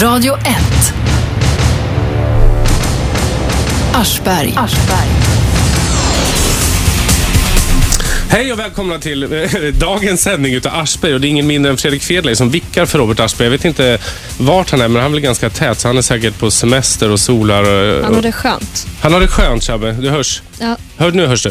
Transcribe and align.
Radio 0.00 0.34
1. 0.34 0.44
Aschberg. 3.94 4.54
Hej 8.28 8.52
och 8.52 8.58
välkomna 8.58 8.98
till 8.98 9.22
eh, 9.22 9.50
dagens 9.74 10.22
sändning 10.22 10.54
utav 10.54 10.74
Aschberg 10.74 11.14
och 11.14 11.20
det 11.20 11.26
är 11.26 11.28
ingen 11.28 11.46
mindre 11.46 11.70
än 11.72 11.76
Fredrik 11.78 12.02
Fedley 12.02 12.36
som 12.36 12.50
vickar 12.50 12.86
för 12.86 12.98
Robert 12.98 13.20
Aschberg. 13.20 13.46
Jag 13.46 13.50
vet 13.52 13.64
inte 13.64 13.98
vart 14.38 14.70
han 14.70 14.80
är 14.80 14.88
men 14.88 15.02
han 15.02 15.10
är 15.10 15.14
väl 15.14 15.20
ganska 15.20 15.50
tät 15.50 15.80
så 15.80 15.88
han 15.88 15.98
är 15.98 16.02
säkert 16.02 16.38
på 16.38 16.50
semester 16.50 17.10
och 17.10 17.20
solar. 17.20 17.62
Och, 17.62 18.04
Han 18.04 18.14
har 18.14 18.22
det 18.22 18.32
skönt. 18.32 18.86
han 19.00 19.12
har 19.12 19.20
det 19.20 19.28
skönt 19.28 19.64
Shabbe, 19.64 19.92
du 19.92 20.10
hörs. 20.10 20.42
Ja. 20.62 20.76
Hör, 20.96 21.12
nu 21.12 21.26
hörs 21.26 21.42
du. 21.42 21.50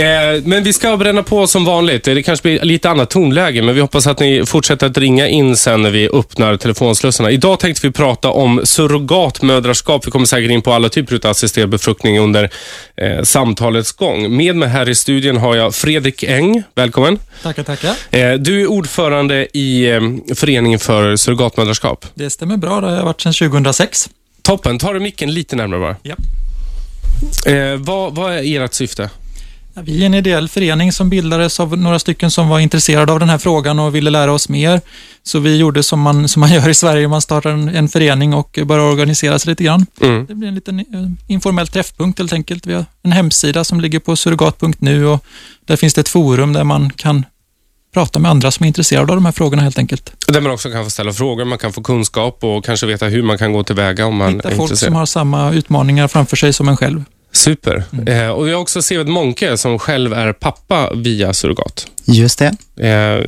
Eh, 0.00 0.42
men 0.44 0.62
vi 0.62 0.72
ska 0.72 0.96
bränna 0.96 1.22
på 1.22 1.46
som 1.46 1.64
vanligt. 1.64 2.04
Det 2.04 2.22
kanske 2.22 2.42
blir 2.42 2.64
lite 2.64 2.90
annat 2.90 3.10
tonläge, 3.10 3.62
men 3.62 3.74
vi 3.74 3.80
hoppas 3.80 4.06
att 4.06 4.20
ni 4.20 4.46
fortsätter 4.46 4.86
att 4.86 4.98
ringa 4.98 5.28
in 5.28 5.56
sen 5.56 5.82
när 5.82 5.90
vi 5.90 6.08
öppnar 6.08 6.56
telefonslussarna. 6.56 7.30
Idag 7.30 7.60
tänkte 7.60 7.86
vi 7.86 7.92
prata 7.92 8.30
om 8.30 8.60
surrogatmödraskap. 8.64 10.06
Vi 10.06 10.10
kommer 10.10 10.26
säkert 10.26 10.50
in 10.50 10.62
på 10.62 10.72
alla 10.72 10.88
typer 10.88 11.14
av 11.24 11.30
assisterad 11.30 11.68
befruktning 11.68 12.18
under 12.18 12.50
eh, 12.96 13.22
samtalets 13.22 13.92
gång. 13.92 14.36
Med 14.36 14.56
mig 14.56 14.68
här 14.68 14.88
i 14.88 14.94
studion 14.94 15.36
har 15.36 15.56
jag 15.56 15.74
Fredrik 15.74 16.22
Eng. 16.22 16.62
Välkommen. 16.74 17.18
Tackar, 17.42 17.62
tackar. 17.62 17.94
Eh, 18.10 18.32
du 18.32 18.62
är 18.62 18.66
ordförande 18.66 19.46
i 19.52 19.90
eh, 19.90 20.00
Föreningen 20.34 20.78
för 20.78 21.16
surrogatmödraskap. 21.16 22.06
Det 22.14 22.30
stämmer 22.30 22.56
bra. 22.56 22.80
Det 22.80 22.86
har 22.86 22.96
jag 22.96 23.04
varit 23.04 23.20
sedan 23.20 23.32
2006. 23.32 24.10
Toppen. 24.42 24.78
Tar 24.78 24.94
du 24.94 25.00
micken 25.00 25.34
lite 25.34 25.56
närmare 25.56 25.80
bara? 25.80 25.96
Ja. 26.02 26.14
Eh, 27.46 27.76
vad, 27.76 28.14
vad 28.14 28.32
är 28.32 28.60
ert 28.60 28.74
syfte? 28.74 29.10
Vi 29.74 30.02
är 30.02 30.06
en 30.06 30.14
ideell 30.14 30.48
förening 30.48 30.92
som 30.92 31.10
bildades 31.10 31.60
av 31.60 31.78
några 31.78 31.98
stycken 31.98 32.30
som 32.30 32.48
var 32.48 32.60
intresserade 32.60 33.12
av 33.12 33.20
den 33.20 33.28
här 33.28 33.38
frågan 33.38 33.78
och 33.78 33.94
ville 33.94 34.10
lära 34.10 34.32
oss 34.32 34.48
mer. 34.48 34.80
Så 35.22 35.38
vi 35.38 35.56
gjorde 35.56 35.82
som 35.82 36.00
man, 36.00 36.28
som 36.28 36.40
man 36.40 36.52
gör 36.52 36.68
i 36.68 36.74
Sverige, 36.74 37.08
man 37.08 37.22
startar 37.22 37.50
en, 37.50 37.68
en 37.68 37.88
förening 37.88 38.34
och 38.34 38.58
börjar 38.64 38.84
organisera 38.84 39.38
sig 39.38 39.50
lite 39.50 39.64
grann. 39.64 39.86
Mm. 40.00 40.26
Det 40.26 40.34
blir 40.34 40.48
en 40.48 40.54
liten 40.54 40.78
eh, 40.78 40.84
informell 41.26 41.68
träffpunkt 41.68 42.18
helt 42.18 42.32
enkelt. 42.32 42.66
Vi 42.66 42.74
har 42.74 42.84
en 43.02 43.12
hemsida 43.12 43.64
som 43.64 43.80
ligger 43.80 43.98
på 43.98 44.16
surrogat.nu 44.16 45.06
och 45.06 45.24
där 45.64 45.76
finns 45.76 45.94
det 45.94 46.00
ett 46.00 46.08
forum 46.08 46.52
där 46.52 46.64
man 46.64 46.90
kan 46.90 47.24
prata 47.94 48.18
med 48.18 48.30
andra 48.30 48.50
som 48.50 48.64
är 48.64 48.68
intresserade 48.68 49.12
av 49.12 49.16
de 49.16 49.24
här 49.24 49.32
frågorna 49.32 49.62
helt 49.62 49.78
enkelt. 49.78 50.12
Där 50.28 50.40
man 50.40 50.52
också 50.52 50.70
kan 50.70 50.84
få 50.84 50.90
ställa 50.90 51.12
frågor, 51.12 51.44
man 51.44 51.58
kan 51.58 51.72
få 51.72 51.82
kunskap 51.82 52.44
och 52.44 52.64
kanske 52.64 52.86
veta 52.86 53.06
hur 53.06 53.22
man 53.22 53.38
kan 53.38 53.52
gå 53.52 53.64
tillväga 53.64 54.06
om 54.06 54.16
man 54.16 54.34
Hitta 54.34 54.50
är 54.50 54.56
folk 54.56 54.76
som 54.76 54.94
har 54.94 55.06
samma 55.06 55.52
utmaningar 55.52 56.08
framför 56.08 56.36
sig 56.36 56.52
som 56.52 56.68
en 56.68 56.76
själv. 56.76 57.04
Super. 57.32 57.84
Eh, 58.06 58.28
och 58.28 58.48
jag 58.48 58.54
har 58.54 58.62
också 58.62 58.82
Seved 58.82 59.08
Monke 59.08 59.56
som 59.56 59.78
själv 59.78 60.12
är 60.12 60.32
pappa 60.32 60.94
via 60.94 61.32
surrogat. 61.32 61.86
Just 62.04 62.38
det. 62.38 62.56
Eh, 62.76 63.26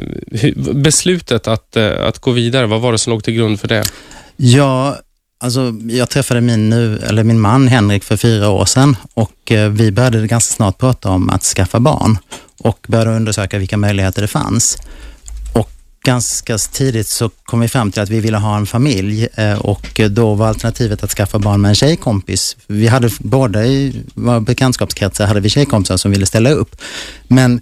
beslutet 0.75 1.49
att, 1.49 1.77
eh, 1.77 2.07
att 2.07 2.19
gå 2.19 2.31
vidare, 2.31 2.67
vad 2.67 2.81
var 2.81 2.93
det 2.93 2.99
som 2.99 3.13
låg 3.13 3.25
till 3.25 3.35
grund 3.35 3.61
för 3.61 3.69
det? 3.69 3.83
Ja, 4.37 4.97
alltså, 5.41 5.75
jag 5.89 6.11
träffade 6.11 6.41
min, 6.41 6.71
nu, 6.71 6.99
eller 6.99 7.25
min 7.25 7.41
man 7.41 7.69
Henrik 7.69 8.05
för 8.05 8.17
fyra 8.17 8.49
år 8.49 8.65
sedan 8.65 8.97
och 9.15 9.53
eh, 9.53 9.71
vi 9.71 9.93
började 9.93 10.27
ganska 10.27 10.55
snart 10.55 10.79
prata 10.79 11.11
om 11.11 11.31
att 11.31 11.43
skaffa 11.43 11.81
barn 11.81 12.19
och 12.65 12.87
började 12.89 13.11
undersöka 13.11 13.59
vilka 13.59 13.77
möjligheter 13.77 14.23
det 14.23 14.29
fanns. 14.29 14.79
Och 15.53 15.71
ganska 16.05 16.59
tidigt 16.59 17.07
så 17.09 17.29
kom 17.29 17.61
vi 17.61 17.69
fram 17.69 17.93
till 17.93 18.03
att 18.03 18.09
vi 18.09 18.21
ville 18.21 18.37
ha 18.37 18.57
en 18.57 18.67
familj 18.67 19.29
eh, 19.35 19.59
och 19.59 20.01
då 20.11 20.35
var 20.35 20.49
alternativet 20.49 21.05
att 21.05 21.11
skaffa 21.11 21.39
barn 21.39 21.61
med 21.61 21.69
en 21.69 21.75
tjejkompis. 21.75 22.57
Vi 22.67 22.87
hade 22.87 23.11
båda 23.19 23.65
i 23.65 24.03
våra 24.15 24.41
bekantskapskretsar 24.41 25.27
hade 25.27 25.41
vi 25.41 25.51
tjejkompisar 25.51 25.97
som 25.97 26.11
ville 26.11 26.27
ställa 26.27 26.51
upp. 26.51 26.77
Men 27.29 27.61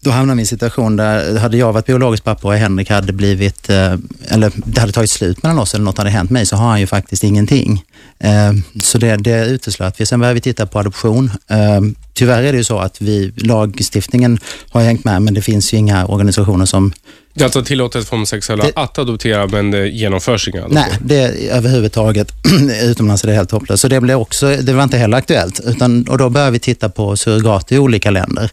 då 0.00 0.10
hamnade 0.10 0.36
vi 0.36 0.40
i 0.40 0.42
en 0.42 0.46
situation 0.46 0.96
där 0.96 1.38
hade 1.38 1.56
jag 1.56 1.72
varit 1.72 1.86
biologisk 1.86 2.24
pappa 2.24 2.48
och 2.48 2.54
Henrik 2.54 2.90
hade 2.90 3.12
blivit, 3.12 3.70
eh, 3.70 3.94
eller 4.28 4.52
det 4.64 4.80
hade 4.80 4.92
tagit 4.92 5.10
slut 5.10 5.42
mellan 5.42 5.58
oss 5.58 5.74
eller 5.74 5.84
något 5.84 5.98
hade 5.98 6.10
hänt 6.10 6.30
mig 6.30 6.46
så 6.46 6.56
har 6.56 6.68
han 6.68 6.80
ju 6.80 6.86
faktiskt 6.86 7.24
ingenting. 7.24 7.82
Eh, 8.18 8.52
Så 8.82 8.98
det, 8.98 9.16
det 9.16 9.46
uteslöt 9.46 10.00
vi. 10.00 10.06
Sen 10.06 10.20
började 10.20 10.34
vi 10.34 10.40
titta 10.40 10.66
på 10.66 10.78
adoption. 10.78 11.30
Eh, 11.48 11.80
Tyvärr 12.14 12.42
är 12.42 12.52
det 12.52 12.58
ju 12.58 12.64
så 12.64 12.78
att 12.78 13.00
vi, 13.00 13.32
lagstiftningen 13.36 14.38
har 14.70 14.82
hängt 14.82 15.04
med 15.04 15.22
men 15.22 15.34
det 15.34 15.42
finns 15.42 15.72
ju 15.74 15.76
inga 15.78 16.06
organisationer 16.06 16.66
som, 16.66 16.92
Det 17.34 17.40
är 17.40 17.44
alltså 17.44 17.64
tillåtet 17.64 18.04
för 18.08 18.16
homosexuella 18.16 18.64
Det- 18.64 18.72
att 18.76 18.98
adoptera 18.98 19.46
men 19.46 19.70
det 19.70 19.88
genomförs 19.88 20.48
inga 20.48 20.58
adoptioner. 20.60 20.86
nej, 20.90 20.98
det 21.04 21.16
är 21.48 21.56
överhuvudtaget 21.56 22.32
utomlands 22.82 23.24
är 23.24 23.28
det 23.28 23.34
helt 23.34 23.50
hopplöst. 23.50 23.80
Så 23.82 23.88
det 23.88 24.00
blev 24.00 24.16
också, 24.18 24.56
det 24.56 24.72
var 24.72 24.82
inte 24.82 24.98
heller 24.98 25.16
aktuellt. 25.16 25.60
Utan, 25.64 26.08
och 26.08 26.18
då 26.18 26.28
började 26.30 26.52
vi 26.52 26.58
titta 26.58 26.88
på 26.88 27.16
surrogat 27.16 27.72
i 27.72 27.78
olika 27.78 28.10
länder 28.10 28.50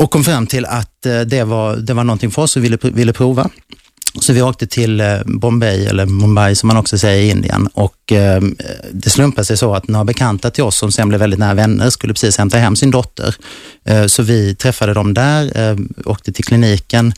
och 0.00 0.10
kom 0.10 0.24
fram 0.24 0.46
till 0.46 0.64
att 0.66 1.06
eh, 1.06 1.20
det 1.20 1.44
var, 1.44 1.76
det 1.76 1.94
var 1.94 2.04
någonting 2.04 2.30
för 2.30 2.42
oss 2.42 2.56
och 2.56 2.64
ville, 2.64 2.78
ville 2.82 3.12
prova. 3.12 3.50
Så 4.20 4.32
vi 4.32 4.42
åkte 4.42 4.66
till 4.66 5.00
eh, 5.00 5.18
Bombay, 5.24 5.86
eller 5.86 6.06
Mumbai 6.06 6.54
som 6.54 6.66
man 6.66 6.76
också 6.76 6.98
säger 6.98 7.22
i 7.22 7.30
Indien 7.30 7.66
och 7.66 8.12
eh, 8.12 8.42
det 8.92 9.10
slumpade 9.10 9.44
sig 9.44 9.56
så 9.56 9.74
att 9.74 9.88
några 9.88 10.04
bekanta 10.04 10.50
till 10.50 10.64
oss 10.64 10.76
som 10.78 10.92
sen 10.92 11.08
blev 11.08 11.20
väldigt 11.20 11.38
nära 11.40 11.54
vänner 11.54 11.90
skulle 11.90 12.12
precis 12.12 12.38
hämta 12.38 12.58
hem 12.58 12.76
sin 12.76 12.90
dotter. 12.90 13.34
Eh, 13.84 14.06
Så 14.06 14.22
vi 14.22 14.54
träffade 14.54 14.94
dem 14.94 15.14
där, 15.14 15.70
eh, 15.70 15.76
åkte 16.04 16.32
till 16.32 16.44
kliniken, 16.44 17.12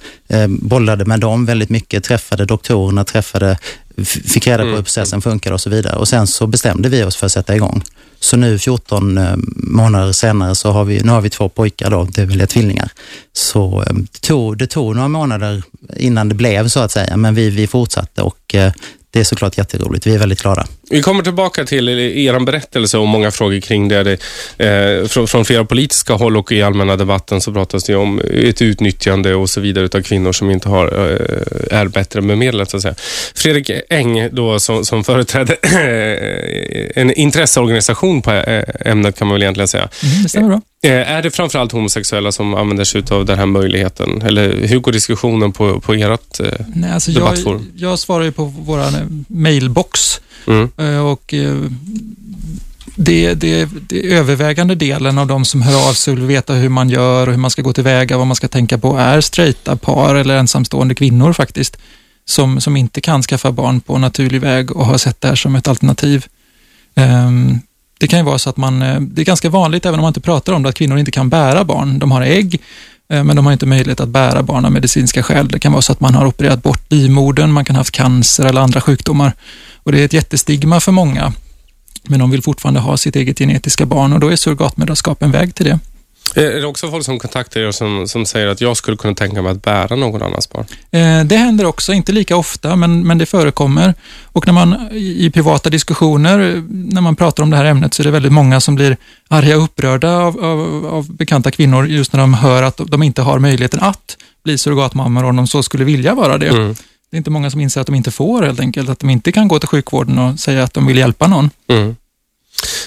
bollade 0.49 1.05
med 1.05 1.21
dem 1.21 1.47
väldigt 1.47 1.71
mycket, 1.71 2.05
träffade 2.05 2.45
doktorerna, 2.45 3.05
träffade, 3.05 3.59
fick 4.05 4.47
reda 4.47 4.63
på 4.63 4.69
hur 4.69 4.83
processen 4.83 5.23
funkar 5.23 5.53
och 5.53 5.61
så 5.61 5.71
vidare. 5.71 5.97
Och 5.97 6.09
sen 6.09 6.27
så 6.27 6.47
bestämde 6.47 6.89
vi 6.89 7.05
oss 7.05 7.17
för 7.17 7.27
att 7.27 7.33
sätta 7.33 7.57
igång. 7.57 7.83
Så 8.23 8.37
nu 8.37 8.59
14 8.59 9.19
eh, 9.19 9.35
månader 9.57 10.13
senare 10.13 10.55
så 10.55 10.71
har 10.71 10.85
vi, 10.85 11.01
nu 11.01 11.13
har 11.13 11.21
vi 11.21 11.31
två 11.31 11.49
pojkar 11.49 11.91
då, 11.91 12.05
det 12.05 12.25
vill 12.25 12.39
säga 12.39 12.47
tvillingar. 12.47 12.91
Så 13.33 13.83
eh, 13.83 13.95
det 13.95 14.21
tog, 14.21 14.59
det 14.59 14.67
tog 14.67 14.97
några 14.97 15.09
månader 15.09 15.63
innan 15.97 16.29
det 16.29 16.35
blev 16.35 16.69
så 16.69 16.81
att 16.81 16.91
säga, 16.91 17.17
men 17.17 17.35
vi, 17.35 17.51
vi 17.51 17.67
fortsatte 17.67 18.23
och 18.23 18.55
eh, 18.55 18.73
det 19.11 19.21
är 19.21 19.25
såklart 19.25 19.59
jätteroligt. 19.59 20.07
Vi 20.07 20.15
är 20.15 20.19
väldigt 20.19 20.43
glada. 20.43 20.67
Vi 20.93 21.03
kommer 21.03 21.23
tillbaka 21.23 21.65
till 21.65 21.89
er 21.89 22.41
berättelse 22.41 22.99
och 22.99 23.09
många 23.09 23.31
frågor 23.31 23.61
kring 23.61 23.89
det. 23.89 24.03
det 24.03 24.19
eh, 24.59 25.07
från, 25.07 25.29
från 25.29 25.45
flera 25.45 25.65
politiska 25.65 26.15
håll 26.15 26.37
och 26.37 26.53
i 26.53 26.63
allmänna 26.63 26.97
debatten 26.97 27.41
så 27.41 27.53
pratas 27.53 27.85
det 27.85 27.97
om 27.97 28.21
ett 28.33 28.63
utnyttjande 28.63 29.35
och 29.35 29.51
så 29.51 29.61
vidare 29.61 29.85
utav 29.85 30.03
kvinnor 30.03 30.33
som 30.33 30.51
inte 30.51 30.69
har, 30.69 30.87
eh, 30.87 31.79
är 31.79 31.87
bättre 31.89 32.23
bemedlade. 32.23 32.71
Så 32.71 32.77
att 32.77 32.83
säga. 32.83 32.95
Fredrik 33.35 33.71
Eng 33.89 34.29
då, 34.33 34.61
som, 34.61 34.85
som 34.85 35.05
företräder 35.05 35.57
en 36.99 37.13
intresseorganisation 37.13 38.23
på 38.23 38.33
eh, 38.33 38.65
ämnet 38.81 39.19
kan 39.19 39.29
man 39.29 39.35
väl 39.35 39.43
egentligen 39.43 39.69
säga. 39.69 39.89
Mm, 40.03 40.23
det 40.23 40.29
stämmer 40.29 40.49
bra. 40.49 40.61
Eh, 40.85 41.13
Är 41.13 41.23
det 41.23 41.31
framförallt 41.31 41.73
homosexuella 41.73 42.33
som 42.33 42.55
använder 42.55 42.85
sig 42.85 43.03
av 43.11 43.25
den 43.25 43.39
här 43.39 43.47
möjligheten? 43.47 44.23
Eller 44.23 44.67
hur 44.67 44.79
går 44.79 44.93
diskussionen 44.93 45.53
på, 45.53 45.81
på 45.81 45.93
ert... 45.95 46.41
Eh, 46.41 46.47
Nej, 46.75 46.93
alltså 46.93 47.11
jag, 47.11 47.23
Debattforum. 47.23 47.73
jag 47.77 47.99
svarar 47.99 48.25
ju 48.25 48.33
på 48.33 48.45
vår 48.45 48.81
mailbox 49.27 50.21
mm, 50.47 50.71
eh, 50.77 51.07
och 51.07 51.35
eh, 51.35 51.55
det, 52.97 53.35
det, 53.35 53.69
det 53.89 54.13
övervägande 54.13 54.75
delen 54.75 55.19
av 55.19 55.27
de 55.27 55.45
som 55.45 55.63
hör 55.63 55.89
av 55.89 55.93
sig 55.93 56.13
och 56.13 56.19
vill 56.19 56.27
veta 56.27 56.55
hur 56.55 56.69
man 56.69 56.91
gör 56.91 57.27
och 57.27 57.33
hur 57.33 57.41
man 57.41 57.51
ska 57.51 57.63
gå 57.63 57.73
tillväga, 57.73 58.19
vad 58.19 58.27
man 58.27 58.37
ska 58.37 58.49
tänka 58.49 58.79
på, 58.79 58.97
är 58.99 59.21
straighta 59.21 59.77
par 59.77 60.15
eller 60.15 60.37
ensamstående 60.37 60.95
kvinnor 60.95 61.33
faktiskt, 61.33 61.77
som, 62.25 62.61
som 62.61 62.77
inte 62.77 63.01
kan 63.01 63.23
skaffa 63.23 63.53
barn 63.53 63.81
på 63.81 63.99
naturlig 63.99 64.41
väg 64.41 64.77
och 64.77 64.87
har 64.87 64.99
sett 64.99 65.21
det 65.21 65.29
här 65.29 65.35
som 65.35 65.57
ett 65.57 65.69
alternativ. 65.69 66.27
Ehm, 66.95 67.59
det 67.99 68.09
kan 68.09 68.19
ju 68.19 68.25
vara 68.25 68.39
så 68.39 68.51
att 68.51 68.57
man, 68.57 68.83
eh, 68.83 69.01
det 69.01 69.23
är 69.23 69.25
ganska 69.25 69.51
vanligt, 69.51 69.87
även 69.87 69.99
om 69.99 70.03
man 70.03 70.11
inte 70.11 70.21
pratar 70.21 70.53
om 70.53 70.63
det, 70.63 70.69
att 70.69 70.75
kvinnor 70.75 70.99
inte 70.99 71.11
kan 71.11 71.29
bära 71.29 71.65
barn. 71.65 71.99
De 71.99 72.11
har 72.11 72.23
ägg, 72.23 72.61
Eh, 73.09 73.25
men 73.25 73.37
de 73.37 73.47
har 73.47 73.53
inte 73.53 73.67
möjlighet 73.67 74.01
att 74.01 74.09
bära 74.09 74.43
barn 74.43 74.65
av 74.65 74.73
medicinska 74.73 75.23
skäl. 75.23 75.49
Det 75.49 75.59
kan 75.59 75.73
vara 75.73 75.83
så 75.83 75.93
att 75.93 76.01
man 76.01 76.15
har 76.15 76.27
opererat 76.27 76.63
bort 76.63 76.93
livmodern, 76.93 77.53
man 77.53 77.65
kan 77.65 77.77
ha 77.77 77.81
haft 77.81 77.95
cancer 77.95 78.45
eller 78.45 78.61
andra 78.61 78.81
sjukdomar. 78.81 79.33
Och 79.77 79.93
Det 79.93 80.01
är 80.01 80.05
ett 80.05 80.13
jättestigma 80.13 80.81
för 80.81 80.93
många, 80.93 81.33
men 82.03 82.21
de 82.21 82.31
vill 82.31 82.43
fortfarande 82.43 82.81
ha 82.81 82.97
sitt 82.97 83.17
eget 83.17 83.39
genetiska 83.39 83.87
barn 83.87 84.13
och 84.13 84.21
då 84.21 84.29
är 84.29 84.37
surrogatmödraskap 84.37 85.23
en 85.23 85.31
väg 85.31 85.55
till 85.55 85.67
det. 85.67 85.79
Är 86.35 86.61
det 86.61 86.67
också 86.67 86.91
folk 86.91 87.05
som 87.05 87.19
kontaktar 87.19 87.61
er 87.61 87.71
som, 87.71 88.09
som 88.09 88.27
säger 88.27 88.47
att 88.47 88.61
jag 88.61 88.77
skulle 88.77 88.97
kunna 88.97 89.15
tänka 89.15 89.43
mig 89.43 89.53
att 89.53 89.63
bära 89.63 89.97
någon 89.97 90.23
annans 90.23 90.51
barn? 90.51 90.65
Eh, 90.91 91.25
Det 91.25 91.37
händer 91.37 91.65
också, 91.65 91.93
inte 91.93 92.13
lika 92.13 92.37
ofta, 92.37 92.77
men, 92.77 93.07
men 93.07 93.19
det 93.19 93.27
förekommer. 93.27 93.95
Och 94.25 94.47
när 94.47 94.53
man 94.53 94.89
i 94.93 95.31
privata 95.35 95.71
diskussioner, 95.71 96.39
eh, 96.57 96.63
när 96.69 97.01
man 97.01 97.17
pratar 97.17 97.43
om 97.43 97.51
det 97.51 97.57
här 97.57 97.65
ämnet, 97.65 97.95
så 97.95 98.03
är 98.03 98.05
det 98.05 98.11
väldigt 98.11 98.33
många 98.33 98.61
som 98.61 98.75
blir 98.75 98.97
arga 99.29 99.57
och 99.57 99.65
upprörda 99.65 100.11
av, 100.17 100.45
av, 100.45 100.87
av 100.87 101.13
bekanta 101.17 101.51
kvinnor 101.51 101.87
just 101.87 102.13
när 102.13 102.21
de 102.21 102.35
hör 102.35 102.63
att 102.63 102.81
de 102.87 103.03
inte 103.03 103.23
har 103.23 103.39
möjligheten 103.39 103.81
att 103.81 104.17
bli 104.45 104.59
surrogatmammor 104.59 105.25
om 105.25 105.37
de 105.37 105.47
så 105.47 105.63
skulle 105.63 105.85
vilja 105.85 106.15
vara 106.15 106.39
det. 106.39 106.49
Mm. 106.49 106.75
Det 107.11 107.17
är 107.17 107.19
inte 107.19 107.31
många 107.31 107.51
som 107.51 107.61
inser 107.61 107.81
att 107.81 107.87
de 107.87 107.95
inte 107.95 108.11
får 108.11 108.43
helt 108.43 108.61
enkelt, 108.61 108.89
att 108.89 108.99
de 108.99 109.11
inte 109.11 109.33
kan 109.33 109.49
gå 109.49 109.59
till 109.59 109.69
sjukvården 109.69 110.19
och 110.19 110.41
säga 110.41 110.63
att 110.63 110.75
de 110.75 110.87
vill 110.87 110.97
hjälpa 110.99 111.27
någon. 111.27 111.51
Mm. 111.69 111.97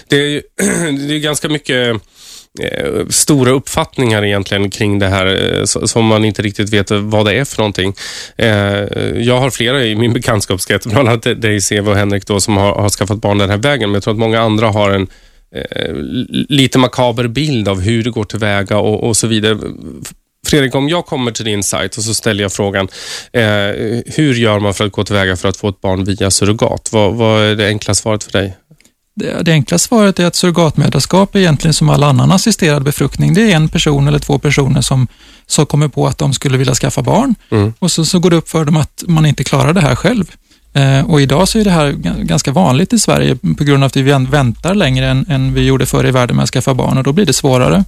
Det 0.07 0.15
är, 0.15 0.27
ju- 0.30 0.42
det 1.07 1.13
är 1.15 1.19
ganska 1.19 1.50
mycket 1.50 1.95
eh, 1.95 2.01
Eh, 2.60 3.07
stora 3.10 3.52
uppfattningar 3.52 4.25
egentligen 4.25 4.69
kring 4.69 5.00
det 5.00 5.07
här 5.07 5.57
eh, 5.60 5.63
som 5.63 6.06
man 6.06 6.25
inte 6.25 6.42
riktigt 6.42 6.74
vet 6.74 6.92
vad 6.92 7.25
det 7.25 7.34
är 7.34 7.46
för 7.46 7.57
någonting. 7.57 7.94
Eh, 8.38 8.50
jag 9.18 9.40
har 9.40 9.50
flera 9.50 9.84
i 9.84 9.96
min 9.96 10.13
bekantskapskrets, 10.13 10.88
bland 10.92 11.10
annat 11.10 11.42
dig, 11.42 11.62
Seve 11.62 11.92
och 11.92 11.98
Henrik, 11.98 12.28
då, 12.28 12.40
som 12.40 12.57
har, 12.57 12.75
har 12.75 12.90
skaffat 12.90 13.22
barn 13.22 13.38
den 13.38 13.50
här 13.50 13.57
vägen. 13.57 13.90
Men 13.90 13.94
jag 13.94 14.04
tror 14.04 14.13
att 14.13 14.19
många 14.19 14.42
andra 14.42 14.68
har 14.68 14.92
en 14.92 15.07
lite 16.50 16.78
makaber 16.80 17.28
bild 17.28 17.68
av 17.68 17.81
hur 17.81 18.04
det 18.04 18.10
går 18.10 18.24
tillväga 18.24 18.78
och, 18.78 19.04
och 19.04 19.18
så 19.18 19.28
vidare. 19.28 19.58
Fredrik, 20.48 20.75
om 20.75 20.90
jag 20.90 21.06
kommer 21.06 21.31
till 21.31 21.46
din 21.46 21.63
sajt 21.63 21.98
och 21.98 22.04
så 22.04 22.13
ställer 22.13 22.44
jag 22.44 22.54
frågan, 22.54 22.88
eh, 23.34 23.44
hur 24.06 24.34
gör 24.34 24.60
man 24.60 24.74
för 24.74 24.86
att 24.86 24.92
gå 24.92 25.04
tillväga 25.04 25.36
för 25.36 25.50
att 25.50 25.58
få 25.58 25.69
ett 25.69 25.81
barn 25.81 26.04
via 26.04 26.31
surrogat? 26.31 26.90
Vad, 26.92 27.13
vad 27.13 27.42
är 27.42 27.56
det 27.56 27.68
enkla 27.68 27.94
svaret 27.94 28.24
för 28.24 28.31
dig? 28.31 28.58
Det, 29.15 29.51
enkla 29.51 29.77
svaret 29.77 30.19
är 30.19 30.25
att 30.25 30.35
surrogatmödraskap 30.35 31.35
är 31.35 31.39
egentligen 31.39 31.73
som 31.73 31.89
all 31.89 32.03
annan 32.03 32.31
assisterad 32.31 32.83
befruktning. 32.83 33.33
Det 33.33 33.51
är 33.51 33.56
en 33.56 33.69
person 33.69 34.07
eller 34.07 34.19
två 34.19 34.39
personer 34.39 34.81
som, 34.81 35.07
som 35.45 35.65
kommer 35.65 35.88
på 35.88 36.07
att 36.07 36.17
de 36.17 36.33
skulle 36.33 36.57
vilja 36.57 36.75
skaffa 36.75 37.01
barn 37.01 37.35
Mm. 37.51 37.73
och 37.79 37.91
så, 37.91 38.06
så 38.06 38.19
går 38.19 38.29
det 38.29 38.35
upp 38.35 38.50
för 38.50 38.65
dem 38.65 38.77
att 38.77 39.03
man 39.07 39.25
inte 39.25 39.44
klarar 39.44 39.73
det 39.73 39.81
här 39.81 39.95
själv. 39.95 40.31
Eh, 40.75 41.10
och 41.10 41.22
idag 41.22 41.48
så 41.48 41.60
är 41.60 41.63
det 41.63 41.72
här 41.72 41.92
ga- 41.92 42.24
ganska 42.24 42.51
vanligt 42.51 42.94
i 42.94 43.00
Sverige 43.00 43.36
på 43.57 43.63
grund 43.63 43.83
av 43.83 43.88
att 43.88 43.95
vi 43.95 44.01
vän- 44.01 44.30
väntar 44.31 44.75
längre 44.75 45.07
än, 45.10 45.25
än 45.30 45.54
vi 45.54 45.66
gjorde 45.66 45.86
förr 45.86 46.07
i 46.07 46.12
världen 46.12 46.36
med 46.36 46.44
att 46.44 46.50
skaffa 46.50 46.74
barn 46.74 46.98
och 46.98 47.04
då 47.04 47.12
blir 47.12 47.25
det 47.25 47.33
svårare. 47.33 47.83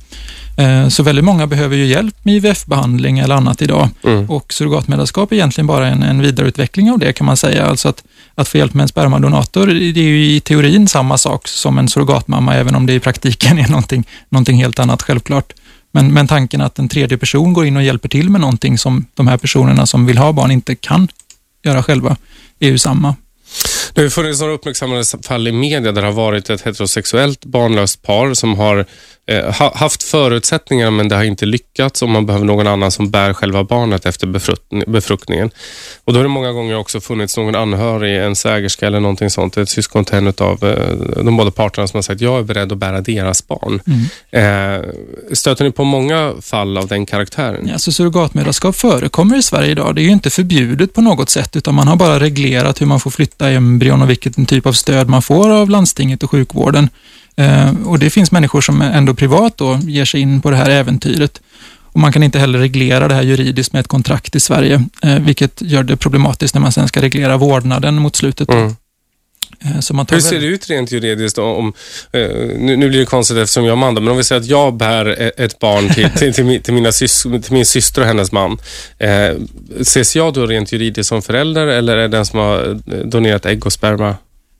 Eh, 0.57 0.87
så 0.87 1.03
väldigt 1.03 1.25
många 1.25 1.47
behöver 1.47 1.75
ju 1.75 1.85
hjälp 1.85 2.15
med 2.23 2.35
IVF-behandling 2.35 3.19
eller 3.19 3.35
annat 3.35 3.61
idag 3.61 3.89
Mm. 4.03 4.29
och 4.29 4.53
surrogatmödraskap 4.53 5.31
är 5.31 5.35
egentligen 5.35 5.67
bara 5.67 5.87
en, 5.87 6.03
en 6.03 6.21
vidareutveckling 6.21 6.91
av 6.91 6.99
det 6.99 7.13
kan 7.13 7.25
man 7.25 7.37
säga. 7.37 7.65
Alltså 7.65 7.89
att, 7.89 8.03
att 8.35 8.47
få 8.47 8.57
hjälp 8.57 8.73
med 8.73 8.81
en 8.83 8.87
spermadonator, 8.87 9.67
det 9.67 9.99
är 9.99 10.03
ju 10.03 10.25
i 10.35 10.39
teorin 10.39 10.87
samma 10.87 11.17
sak 11.17 11.47
som 11.47 11.77
en 11.77 11.87
surrogatmamma, 11.87 12.55
även 12.55 12.75
om 12.75 12.85
det 12.85 12.93
i 12.93 12.99
praktiken 12.99 13.59
är 13.59 13.67
någonting, 13.67 14.03
någonting 14.29 14.57
helt 14.57 14.79
annat 14.79 15.01
självklart. 15.01 15.53
Men, 15.91 16.13
men 16.13 16.27
tanken 16.27 16.61
att 16.61 16.79
en 16.79 16.89
tredje 16.89 17.17
person 17.17 17.53
går 17.53 17.65
in 17.65 17.77
och 17.77 17.83
hjälper 17.83 18.09
till 18.09 18.29
med 18.29 18.41
någonting 18.41 18.77
som 18.77 19.05
de 19.13 19.27
här 19.27 19.37
personerna 19.37 19.85
som 19.85 20.05
vill 20.05 20.17
ha 20.17 20.31
barn 20.31 20.51
inte 20.51 20.75
kan 20.75 21.07
göra 21.63 21.83
själva, 21.83 22.15
är 22.59 22.69
ju 22.69 22.77
samma. 22.77 23.15
Det 23.93 24.01
har 24.01 24.09
funnits 24.09 24.41
några 24.41 24.53
uppmärksammade 24.53 25.03
fall 25.23 25.47
i 25.47 25.51
media 25.51 25.91
där 25.91 26.01
det 26.01 26.07
har 26.07 26.13
varit 26.13 26.49
ett 26.49 26.61
heterosexuellt 26.61 27.45
barnlöst 27.45 28.01
par 28.03 28.33
som 28.33 28.55
har 28.59 28.85
eh, 29.27 29.53
ha, 29.59 29.77
haft 29.77 30.03
förutsättningar 30.03 30.91
men 30.91 31.09
det 31.09 31.15
har 31.15 31.23
inte 31.23 31.45
lyckats 31.45 32.01
och 32.01 32.09
man 32.09 32.25
behöver 32.25 32.45
någon 32.45 32.67
annan 32.67 32.91
som 32.91 33.09
bär 33.11 33.33
själva 33.33 33.63
barnet 33.63 34.05
efter 34.05 34.27
befrukt- 34.27 34.85
befruktningen. 34.87 35.49
Och 36.03 36.13
då 36.13 36.19
har 36.19 36.23
det 36.23 36.29
många 36.29 36.51
gånger 36.51 36.77
också 36.77 36.99
funnits 37.01 37.37
någon 37.37 37.55
anhörig, 37.55 38.17
en 38.17 38.35
svägerska 38.35 38.87
eller 38.87 38.99
någonting 38.99 39.29
sånt, 39.29 39.57
ett 39.57 39.69
syskon 39.69 40.05
till 40.05 40.15
en 40.15 40.27
av 40.37 40.63
eh, 40.63 41.23
de 41.23 41.37
båda 41.37 41.51
parterna 41.51 41.87
som 41.87 41.97
har 41.97 42.01
sagt 42.01 42.21
jag 42.21 42.39
är 42.39 42.43
beredd 42.43 42.71
att 42.71 42.77
bära 42.77 43.01
deras 43.01 43.47
barn. 43.47 43.81
Eh, 44.31 44.89
stöter 45.33 45.65
ni 45.65 45.71
på 45.71 45.83
många 45.83 46.33
fall 46.41 46.77
av 46.77 46.87
den 46.87 47.05
karaktären? 47.05 47.67
Ja, 47.67 47.73
Alltså 47.73 47.91
surrogatmödraskap 47.91 48.75
förekommer 48.75 49.37
i 49.37 49.41
Sverige 49.41 49.71
idag. 49.71 49.95
Det 49.95 50.01
är 50.01 50.03
ju 50.03 50.11
inte 50.11 50.29
förbjudet 50.29 50.93
på 50.93 51.01
något 51.01 51.29
sätt, 51.29 51.55
utan 51.55 51.75
man 51.75 51.87
har 51.87 51.95
bara 51.95 52.19
reglerat 52.19 52.81
hur 52.81 52.85
man 52.85 52.99
får 52.99 53.11
flytta 53.11 53.49
embryon 53.49 53.76
och 54.01 54.09
vilken 54.09 54.45
typ 54.45 54.65
av 54.65 54.73
stöd 54.73 55.09
man 55.09 55.21
får 55.21 55.49
av 55.49 55.69
landstinget 55.69 56.23
och 56.23 56.31
sjukvården. 56.31 56.89
Eh, 57.35 57.71
och 57.85 57.99
Det 57.99 58.09
finns 58.09 58.31
människor 58.31 58.61
som 58.61 58.81
ändå 58.81 59.13
privat 59.13 59.57
då 59.57 59.79
ger 59.83 60.05
sig 60.05 60.21
in 60.21 60.41
på 60.41 60.49
det 60.49 60.57
här 60.57 60.69
äventyret. 60.69 61.41
Och 61.97 61.99
Man 61.99 62.13
kan 62.13 62.23
inte 62.23 62.39
heller 62.39 62.59
reglera 62.59 63.07
det 63.07 63.15
här 63.15 63.21
juridiskt 63.21 63.73
med 63.73 63.79
ett 63.79 63.87
kontrakt 63.87 64.35
i 64.35 64.39
Sverige, 64.39 64.83
eh, 65.03 65.19
vilket 65.19 65.61
gör 65.61 65.83
det 65.83 65.97
problematiskt 65.97 66.53
när 66.53 66.61
man 66.61 66.71
sen 66.71 66.87
ska 66.87 67.01
reglera 67.01 67.37
vårdnaden 67.37 67.95
mot 67.95 68.15
slutet. 68.15 68.49
Mm. 68.49 68.65
Eh, 68.65 68.71
så 68.71 68.73
man 68.73 68.75
tar 68.75 69.45
hur 70.15 70.21
ser 70.21 70.39
det 70.39 70.45
ut 70.45 70.69
rent 70.69 70.91
juridiskt? 70.91 71.37
Om, 71.37 71.45
om, 71.45 71.73
eh, 72.11 72.29
nu, 72.57 72.75
nu 72.77 72.89
blir 72.89 72.99
det 72.99 73.05
konstigt 73.05 73.37
eftersom 73.37 73.65
jag 73.65 73.71
är 73.71 73.75
man, 73.75 73.95
då, 73.95 74.01
men 74.01 74.11
om 74.11 74.17
vi 74.17 74.23
säger 74.23 74.41
att 74.41 74.47
jag 74.47 74.73
bär 74.73 75.21
e- 75.21 75.31
ett 75.37 75.59
barn 75.59 75.93
till, 75.93 76.09
till, 76.17 76.33
till, 76.33 76.45
min, 76.45 76.61
till, 76.61 76.73
mina 76.73 76.91
sys, 76.91 77.23
till 77.23 77.53
min 77.53 77.65
syster 77.65 78.01
och 78.01 78.07
hennes 78.07 78.31
man. 78.31 78.57
Eh, 78.97 79.35
ses 79.79 80.15
jag 80.15 80.33
då 80.33 80.45
rent 80.45 80.71
juridiskt 80.71 81.09
som 81.09 81.21
förälder 81.21 81.67
eller 81.67 81.97
är 81.97 82.01
det 82.01 82.07
den 82.07 82.25
som 82.25 82.39
har 82.39 82.69
eh, 82.69 82.97
donerat 82.97 83.45
ägg 83.45 83.65
och 83.65 83.73
sperma? 83.73 84.15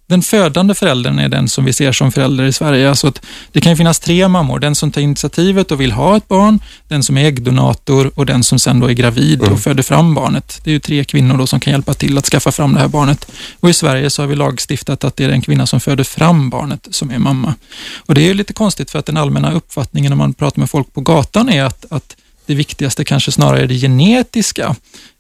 Den 0.10 0.22
födande 0.22 0.76
föräldern 0.76 1.20
är 1.20 1.30
den 1.30 1.50
som 1.50 1.66
vi 1.66 1.74
ser 1.74 1.92
som 1.92 2.12
förälder 2.12 2.44
i 2.44 2.54
Sverige. 2.54 2.90
Alltså 2.90 3.08
att 3.08 3.22
det 3.52 3.62
kan 3.62 3.78
finnas 3.78 4.00
tre 4.00 4.28
mammor. 4.28 4.60
Den 4.60 4.76
som 4.76 4.92
tar 4.92 5.02
initiativet 5.02 5.72
och 5.72 5.82
vill 5.82 5.92
ha 5.92 6.18
ett 6.18 6.28
barn, 6.28 6.60
den 6.88 7.04
som 7.04 7.18
är 7.18 7.26
äggdonator 7.26 8.12
och 8.16 8.26
den 8.26 8.44
som 8.44 8.60
sen 8.60 8.80
då 8.80 8.88
är 8.88 8.94
gravid 8.94 9.42
och 9.42 9.60
föder 9.60 9.84
fram 9.84 10.14
barnet. 10.14 10.62
Det 10.64 10.70
är 10.70 10.72
ju 10.72 10.80
tre 10.80 11.04
kvinnor 11.04 11.38
då 11.38 11.48
som 11.48 11.60
kan 11.60 11.72
hjälpa 11.72 11.94
till 11.94 12.18
att 12.18 12.26
skaffa 12.26 12.52
fram 12.52 12.74
det 12.74 12.80
här 12.80 12.88
barnet. 12.88 13.32
Och 13.60 13.70
I 13.70 13.74
Sverige 13.74 14.10
så 14.10 14.22
har 14.22 14.28
vi 14.28 14.36
lagstiftat 14.36 15.04
att 15.04 15.16
det 15.16 15.24
är 15.24 15.30
den 15.30 15.42
kvinna 15.42 15.68
som 15.68 15.80
föder 15.80 16.04
fram 16.04 16.50
barnet 16.50 16.88
som 16.92 17.12
är 17.12 17.20
mamma. 17.20 17.54
Och 17.98 18.16
Det 18.16 18.22
är 18.22 18.26
ju 18.26 18.34
lite 18.34 18.54
konstigt 18.54 18.92
för 18.92 19.00
att 19.00 19.06
den 19.06 19.18
allmänna 19.18 19.52
uppfattningen 19.52 20.10
när 20.10 20.18
man 20.18 20.34
pratar 20.34 20.60
med 20.60 20.70
folk 20.70 20.94
på 20.94 21.02
gatan 21.02 21.50
är 21.50 21.64
att, 21.64 21.86
att 21.90 22.16
det 22.46 22.56
viktigaste 22.56 23.06
kanske 23.06 23.32
snarare 23.32 23.62
är 23.62 23.68
det 23.68 23.76
genetiska. 23.76 24.76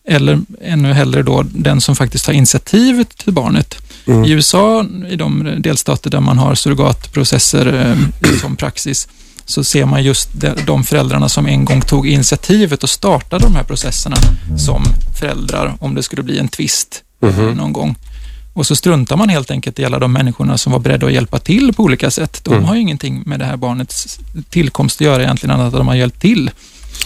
Eller 0.10 0.42
ännu 0.62 0.94
hellre 0.94 1.24
då 1.24 1.44
den 1.44 1.81
som 1.81 1.95
faktiskt 1.95 2.25
tar 2.25 2.33
initiativet 2.33 3.18
till 3.18 3.33
barnet. 3.33 3.78
I 4.07 4.31
USA, 4.31 4.86
i 5.09 5.15
de 5.15 5.56
delstater 5.59 6.09
där 6.09 6.19
man 6.19 6.38
har 6.38 6.56
surrogatprocesser 6.56 7.98
eh, 8.21 8.31
som 8.42 8.56
praxis, 8.56 9.07
så 9.45 9.63
ser 9.63 9.86
man 9.86 10.04
just 10.04 10.30
de, 10.65 10.83
föräldrarna 10.83 11.30
som 11.30 11.48
en 11.48 11.65
gång 11.65 11.81
tog 11.81 12.07
initiativet 12.07 12.83
och 12.83 12.89
startade 12.89 13.44
de 13.44 13.56
här 13.56 13.63
processerna 13.63 14.15
som 14.57 14.83
föräldrar 15.19 15.77
om 15.80 15.95
det 15.95 16.04
skulle 16.04 16.24
bli 16.24 16.39
en 16.39 16.48
tvist 16.48 17.04
eh, 17.21 17.56
någon 17.56 17.74
gång. 17.74 17.95
Och 18.54 18.68
så 18.68 18.75
struntar 18.75 19.18
man 19.18 19.30
helt 19.30 19.51
enkelt 19.51 19.80
i 19.80 19.86
alla 19.86 20.00
de 20.00 20.13
människorna 20.13 20.57
som 20.57 20.71
var 20.71 20.80
beredda 20.80 21.06
att 21.06 21.13
hjälpa 21.13 21.39
till 21.39 21.74
på 21.74 21.83
olika 21.83 22.12
sätt. 22.12 22.42
De 22.44 22.63
har 22.63 22.75
ju 22.75 22.81
ingenting 22.81 23.24
med 23.25 23.39
det 23.39 23.45
här 23.45 23.57
barnets 23.57 24.19
tillkomst 24.50 24.98
att 24.98 25.06
göra 25.06 25.24
egentligen, 25.24 25.56
annat 25.56 25.63
än 25.63 25.68
att 25.68 25.80
de 25.80 25.88
har 25.88 25.95
hjälpt 25.95 26.21
till. 26.21 26.51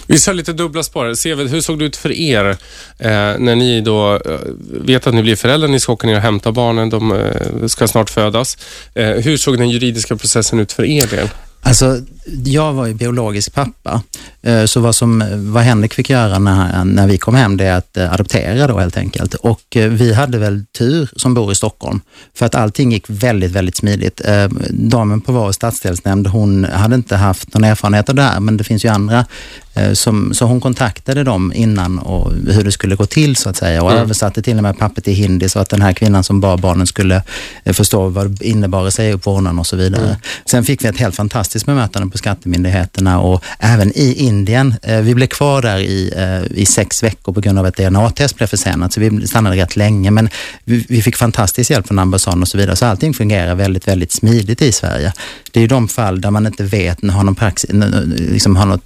Vi 0.07 0.19
sa 0.19 0.31
lite 0.31 0.53
dubbla 0.53 0.83
spår. 0.83 1.13
Seved, 1.13 1.49
hur 1.49 1.61
såg 1.61 1.79
det 1.79 1.85
ut 1.85 1.95
för 1.95 2.11
er 2.11 2.49
eh, 2.99 3.09
när 3.39 3.55
ni 3.55 3.81
då 3.81 4.13
eh, 4.15 4.39
vet 4.81 5.07
att 5.07 5.13
ni 5.13 5.21
blir 5.23 5.35
föräldrar, 5.35 5.67
ni 5.67 5.79
ska 5.79 5.93
åka 5.93 6.07
ner 6.07 6.15
och 6.15 6.21
hämta 6.21 6.51
barnen, 6.51 6.89
de 6.89 7.11
eh, 7.11 7.67
ska 7.67 7.87
snart 7.87 8.09
födas. 8.09 8.57
Eh, 8.93 9.09
hur 9.09 9.37
såg 9.37 9.57
den 9.57 9.69
juridiska 9.69 10.15
processen 10.15 10.59
ut 10.59 10.71
för 10.71 10.83
er 10.83 11.07
del? 11.07 11.29
Alltså, 11.63 12.01
jag 12.43 12.73
var 12.73 12.85
ju 12.87 12.93
biologisk 12.93 13.53
pappa, 13.53 14.01
eh, 14.41 14.65
så 14.65 14.79
vad, 14.79 14.95
som, 14.95 15.23
vad 15.53 15.63
Henrik 15.63 15.93
fick 15.93 16.09
göra 16.09 16.39
när, 16.39 16.85
när 16.85 17.07
vi 17.07 17.17
kom 17.17 17.35
hem, 17.35 17.57
det 17.57 17.65
är 17.65 17.77
att 17.77 17.97
eh, 17.97 18.13
adoptera 18.13 18.67
då 18.67 18.79
helt 18.79 18.97
enkelt. 18.97 19.33
Och 19.33 19.77
eh, 19.77 19.89
vi 19.89 20.13
hade 20.13 20.37
väl 20.37 20.65
tur 20.77 21.09
som 21.15 21.33
bor 21.33 21.51
i 21.51 21.55
Stockholm, 21.55 22.01
för 22.33 22.45
att 22.45 22.55
allting 22.55 22.91
gick 22.91 23.05
väldigt, 23.07 23.51
väldigt 23.51 23.75
smidigt. 23.75 24.21
Damen 24.69 25.21
på 25.21 25.31
vår 25.31 25.51
stadsdelsnämnd, 25.51 26.27
hon 26.27 26.63
hade 26.63 26.95
inte 26.95 27.15
haft 27.15 27.53
någon 27.53 27.63
erfarenhet 27.63 28.09
av 28.09 28.15
det 28.15 28.21
här, 28.21 28.39
men 28.39 28.57
det 28.57 28.63
finns 28.63 28.85
ju 28.85 28.89
andra 28.89 29.25
som, 29.93 30.33
så 30.33 30.45
hon 30.45 30.61
kontaktade 30.61 31.23
dem 31.23 31.53
innan 31.55 31.99
och 31.99 32.31
hur 32.47 32.63
det 32.63 32.71
skulle 32.71 32.95
gå 32.95 33.05
till 33.05 33.35
så 33.35 33.49
att 33.49 33.57
säga 33.57 33.83
och 33.83 33.91
Mm. 33.91 34.03
översatte 34.03 34.41
till 34.41 34.57
och 34.57 34.63
med 34.63 34.77
pappret 34.77 35.05
till 35.05 35.13
hindi 35.13 35.49
så 35.49 35.59
att 35.59 35.69
den 35.69 35.81
här 35.81 35.93
kvinnan 35.93 36.23
som 36.23 36.41
bar 36.41 36.57
barnen 36.57 36.87
skulle 36.87 37.23
förstå 37.65 38.07
vad 38.09 38.29
det 38.29 38.45
innebar 38.45 38.87
att 38.87 38.93
säga 38.93 39.13
upp 39.13 39.25
vårdnaden 39.27 39.59
och 39.59 39.67
så 39.67 39.75
vidare. 39.75 40.05
Mm. 40.05 40.15
Sen 40.45 40.63
fick 40.63 40.83
vi 40.83 40.87
ett 40.87 40.99
helt 40.99 41.15
fantastiskt 41.15 41.65
bemötande 41.65 42.10
på 42.11 42.17
skattemyndigheterna 42.17 43.19
och 43.19 43.43
även 43.59 43.91
i 43.97 44.13
Indien. 44.13 44.75
Eh, 44.83 44.99
Vi 45.01 45.15
blev 45.15 45.27
kvar 45.27 45.61
där 45.61 45.77
i, 45.77 46.13
eh, 46.17 46.57
i 46.61 46.65
sex 46.65 47.03
veckor 47.03 47.33
på 47.33 47.41
grund 47.41 47.59
av 47.59 47.65
att 47.65 47.75
DNA-test 47.75 48.35
blev 48.37 48.47
försenat, 48.47 48.93
så 48.93 48.99
vi 48.99 49.27
stannade 49.27 49.55
rätt 49.55 49.75
länge. 49.75 50.11
Men 50.11 50.29
vi, 50.63 50.85
vi 50.89 51.01
fick 51.01 51.15
fantastisk 51.15 51.71
hjälp 51.71 51.87
från 51.87 51.99
ambassaden 51.99 52.41
och 52.41 52.47
så 52.47 52.57
vidare, 52.57 52.75
så 52.75 52.85
allting 52.85 53.13
fungerar 53.13 53.55
väldigt, 53.55 53.87
väldigt 53.87 54.11
smidigt 54.11 54.61
i 54.61 54.71
Sverige. 54.71 55.13
Det 55.51 55.59
är 55.59 55.61
ju 55.61 55.67
de 55.67 55.87
fall 55.87 56.21
där 56.21 56.31
man 56.31 56.45
inte 56.47 56.63
vet, 56.63 57.09
har 57.11 57.23
någon 57.23 57.35
praxis, 57.35 57.69
liksom 58.17 58.55
har 58.55 58.65
något 58.65 58.81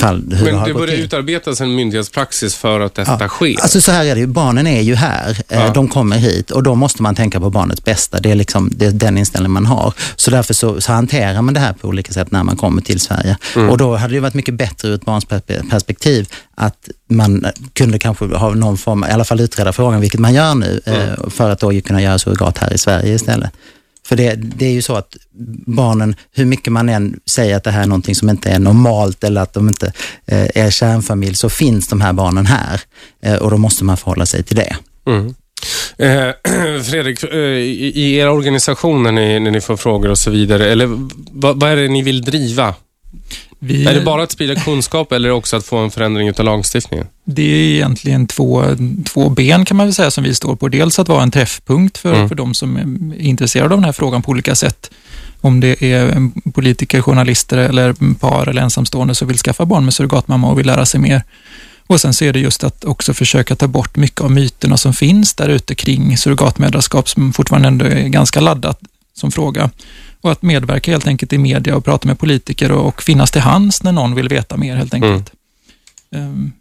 fall 0.00 0.16
hur 0.30 0.36
det 0.46 0.52
Men 0.52 0.54
har 0.60 0.68
det 0.68 0.74
börjar 0.74 0.94
utarbetas 0.96 1.60
en 1.60 1.74
myndighetspraxis 1.74 2.54
för 2.54 2.80
att 2.80 2.94
detta 2.94 3.16
Ja. 3.20 3.28
sker. 3.28 3.60
Alltså 3.62 3.80
så 3.80 3.92
här 3.92 4.04
är 4.04 4.14
det 4.14 4.20
ju, 4.20 4.26
barnen 4.26 4.66
är 4.66 4.80
ju 4.80 4.94
här. 4.94 5.30
Eh, 5.48 5.56
Ja. 5.58 5.72
De 5.74 5.88
kommer 5.88 6.16
hit 6.16 6.50
och 6.50 6.62
då 6.62 6.74
måste 6.74 7.02
man 7.02 7.14
tänka 7.14 7.40
på 7.40 7.50
barnets 7.50 7.84
bästa. 7.84 8.20
Det 8.20 8.30
är, 8.30 8.34
liksom, 8.34 8.70
det 8.76 8.86
är 8.86 8.90
den 8.90 9.18
inställning 9.18 9.52
man 9.52 9.66
har. 9.66 9.92
Så 10.16 10.30
därför 10.30 10.54
så, 10.54 10.80
så 10.80 10.92
hanterar 10.92 11.42
man 11.42 11.54
det 11.54 11.60
här 11.60 11.72
på 11.72 11.88
olika 11.88 12.12
sätt 12.12 12.30
när 12.30 12.42
man 12.42 12.55
kommer 12.56 12.82
till 12.82 13.00
Sverige. 13.00 13.36
Mm. 13.56 13.70
Och 13.70 13.78
då 13.78 13.96
hade 13.96 14.14
det 14.14 14.20
varit 14.20 14.34
mycket 14.34 14.54
bättre 14.54 14.88
ur 14.88 14.94
ett 14.94 15.04
barns 15.04 15.26
perspe- 15.26 15.70
perspektiv 15.70 16.28
att 16.54 16.88
man 17.10 17.46
kunde 17.72 17.98
kanske 17.98 18.24
ha 18.24 18.54
någon 18.54 18.76
form, 18.78 19.04
i 19.04 19.12
alla 19.12 19.24
fall 19.24 19.40
utreda 19.40 19.72
frågan, 19.72 20.00
vilket 20.00 20.20
man 20.20 20.34
gör 20.34 20.54
nu, 20.54 20.80
Mm. 20.86 21.00
eh, 21.00 21.30
för 21.30 21.50
att 21.50 21.60
då 21.60 21.80
kunna 21.80 22.02
göra 22.02 22.18
surrogat 22.18 22.58
här 22.58 22.72
i 22.72 22.78
Sverige 22.78 23.14
istället. 23.14 23.50
För 24.06 24.16
det, 24.16 24.34
det 24.34 24.66
är 24.66 24.72
ju 24.72 24.82
så 24.82 24.94
att 24.96 25.16
barnen, 25.66 26.14
hur 26.34 26.44
mycket 26.44 26.72
man 26.72 26.88
än 26.88 27.20
säger 27.26 27.56
att 27.56 27.64
det 27.64 27.70
här 27.70 27.82
är 27.82 27.86
någonting 27.86 28.14
som 28.14 28.30
inte 28.30 28.48
är 28.50 28.58
normalt 28.58 29.24
eller 29.24 29.40
att 29.40 29.52
de 29.52 29.68
inte 29.68 29.92
eh, 30.26 30.46
är 30.64 30.70
kärnfamilj, 30.70 31.34
så 31.34 31.48
finns 31.48 31.88
de 31.88 32.00
här 32.00 32.12
barnen 32.12 32.46
här 32.46 32.80
eh, 33.22 33.34
och 33.36 33.50
då 33.50 33.56
måste 33.56 33.84
man 33.84 33.96
förhålla 33.96 34.26
sig 34.26 34.42
till 34.42 34.56
det. 34.56 34.76
Mm. 35.06 35.34
Eh, 35.98 36.28
Fredrik, 36.90 37.22
eh, 37.22 37.38
i, 37.38 37.92
i 37.94 38.16
era 38.16 38.32
organisationer 38.32 39.12
när 39.12 39.28
ni, 39.28 39.40
när 39.40 39.50
ni 39.50 39.60
får 39.60 39.76
frågor 39.76 40.10
och 40.10 40.18
så 40.18 40.30
vidare, 40.30 40.70
eller 40.72 40.86
vad, 41.30 41.60
vad 41.60 41.70
är 41.70 41.76
det 41.76 41.88
ni 41.88 42.02
vill 42.02 42.22
driva? 42.22 42.74
Vi, 43.58 43.86
Är 43.86 43.94
det 43.94 44.00
bara 44.00 44.22
att 44.22 44.32
sprida 44.32 44.54
kunskap 44.54 45.12
eller 45.12 45.30
också 45.30 45.56
att 45.56 45.64
få 45.66 45.76
en 45.76 45.90
förändring 45.90 46.30
av 46.38 46.44
lagstiftningen? 46.44 47.06
Det 47.24 47.42
är 47.42 47.74
egentligen 47.74 48.26
två, 48.26 48.64
två 49.06 49.28
ben 49.28 49.64
kan 49.64 49.76
man 49.76 49.86
väl 49.86 49.94
säga 49.94 50.10
som 50.10 50.24
vi 50.24 50.34
står 50.34 50.56
på. 50.56 50.68
Dels 50.68 50.98
att 50.98 51.08
vara 51.08 51.22
en 51.22 51.30
träffpunkt 51.30 51.98
för, 51.98 52.14
Mm. 52.14 52.28
för 52.28 52.34
de 52.34 52.54
som 52.54 52.76
är 52.76 53.20
intresserade 53.20 53.74
av 53.74 53.80
den 53.80 53.84
här 53.84 53.92
frågan 53.92 54.22
på 54.22 54.30
olika 54.30 54.54
sätt. 54.54 54.90
Om 55.40 55.60
det 55.60 55.82
är 55.82 56.30
politiker, 56.52 57.00
journalister 57.02 57.58
eller 57.58 58.14
par 58.14 58.46
eller 58.48 58.62
ensamstående 58.62 59.14
som 59.14 59.28
vill 59.28 59.38
skaffa 59.38 59.64
barn 59.64 59.84
med 59.84 59.94
surrogatmamma 59.94 60.50
och 60.50 60.58
vill 60.58 60.66
lära 60.66 60.86
sig 60.86 61.00
mer. 61.00 61.22
Och 61.86 62.00
sen 62.00 62.14
så 62.14 62.24
är 62.24 62.32
det 62.32 62.38
just 62.38 62.64
att 62.64 62.84
också 62.84 63.14
försöka 63.14 63.56
ta 63.56 63.66
bort 63.66 63.96
mycket 63.96 64.20
av 64.20 64.30
myterna 64.30 64.76
som 64.76 64.94
finns 64.94 65.34
där 65.34 65.48
ute 65.48 65.74
kring 65.74 66.18
surrogatmödraskap 66.18 67.08
som 67.08 67.32
fortfarande 67.32 67.68
ändå 67.68 67.84
är 67.84 68.08
ganska 68.08 68.40
laddat 68.40 68.80
som 69.14 69.30
fråga. 69.32 69.70
Och 70.20 70.32
att 70.32 70.42
medverka 70.42 70.90
helt 70.90 71.06
enkelt 71.06 71.32
i 71.32 71.38
media 71.38 71.76
och 71.76 71.84
prata 71.84 72.08
med 72.08 72.18
politiker 72.18 72.72
och, 72.72 72.86
och 72.86 73.02
finnas 73.02 73.30
till 73.30 73.40
hands 73.40 73.82
när 73.82 73.92
någon 73.92 74.14
vill 74.14 74.28
veta 74.28 74.56
mer 74.56 74.76
helt 74.76 74.94
enkelt. 74.94 75.32
Ehm, 76.14 76.52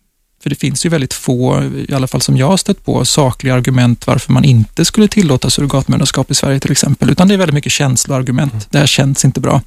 för 0.44 0.50
det 0.50 0.55
finns 0.55 0.86
ju 0.86 0.89
väldigt 0.89 1.13
få, 1.13 1.63
i 1.88 1.94
alla 1.94 2.08
fall 2.08 2.22
som 2.22 2.38
jag 2.38 2.48
har 2.48 2.58
stött 2.58 2.86
på, 2.86 3.05
sakliga 3.05 3.53
argument 3.53 4.08
varför 4.08 4.34
man 4.34 4.46
inte 4.46 4.86
skulle 4.86 5.08
tillåta 5.08 5.50
surrogatmödraskap 5.50 6.32
i 6.32 6.36
Sverige 6.36 6.60
till 6.60 6.72
exempel, 6.72 7.10
utan 7.10 7.27
det 7.27 7.34
är 7.34 7.38
väldigt 7.38 7.53
mycket 7.53 7.72
känsloargument. 7.72 8.53
Mm. 8.53 8.65
Det 8.70 8.77
här 8.77 8.88
känns 8.88 9.25
inte 9.25 9.39
bra. 9.39 9.62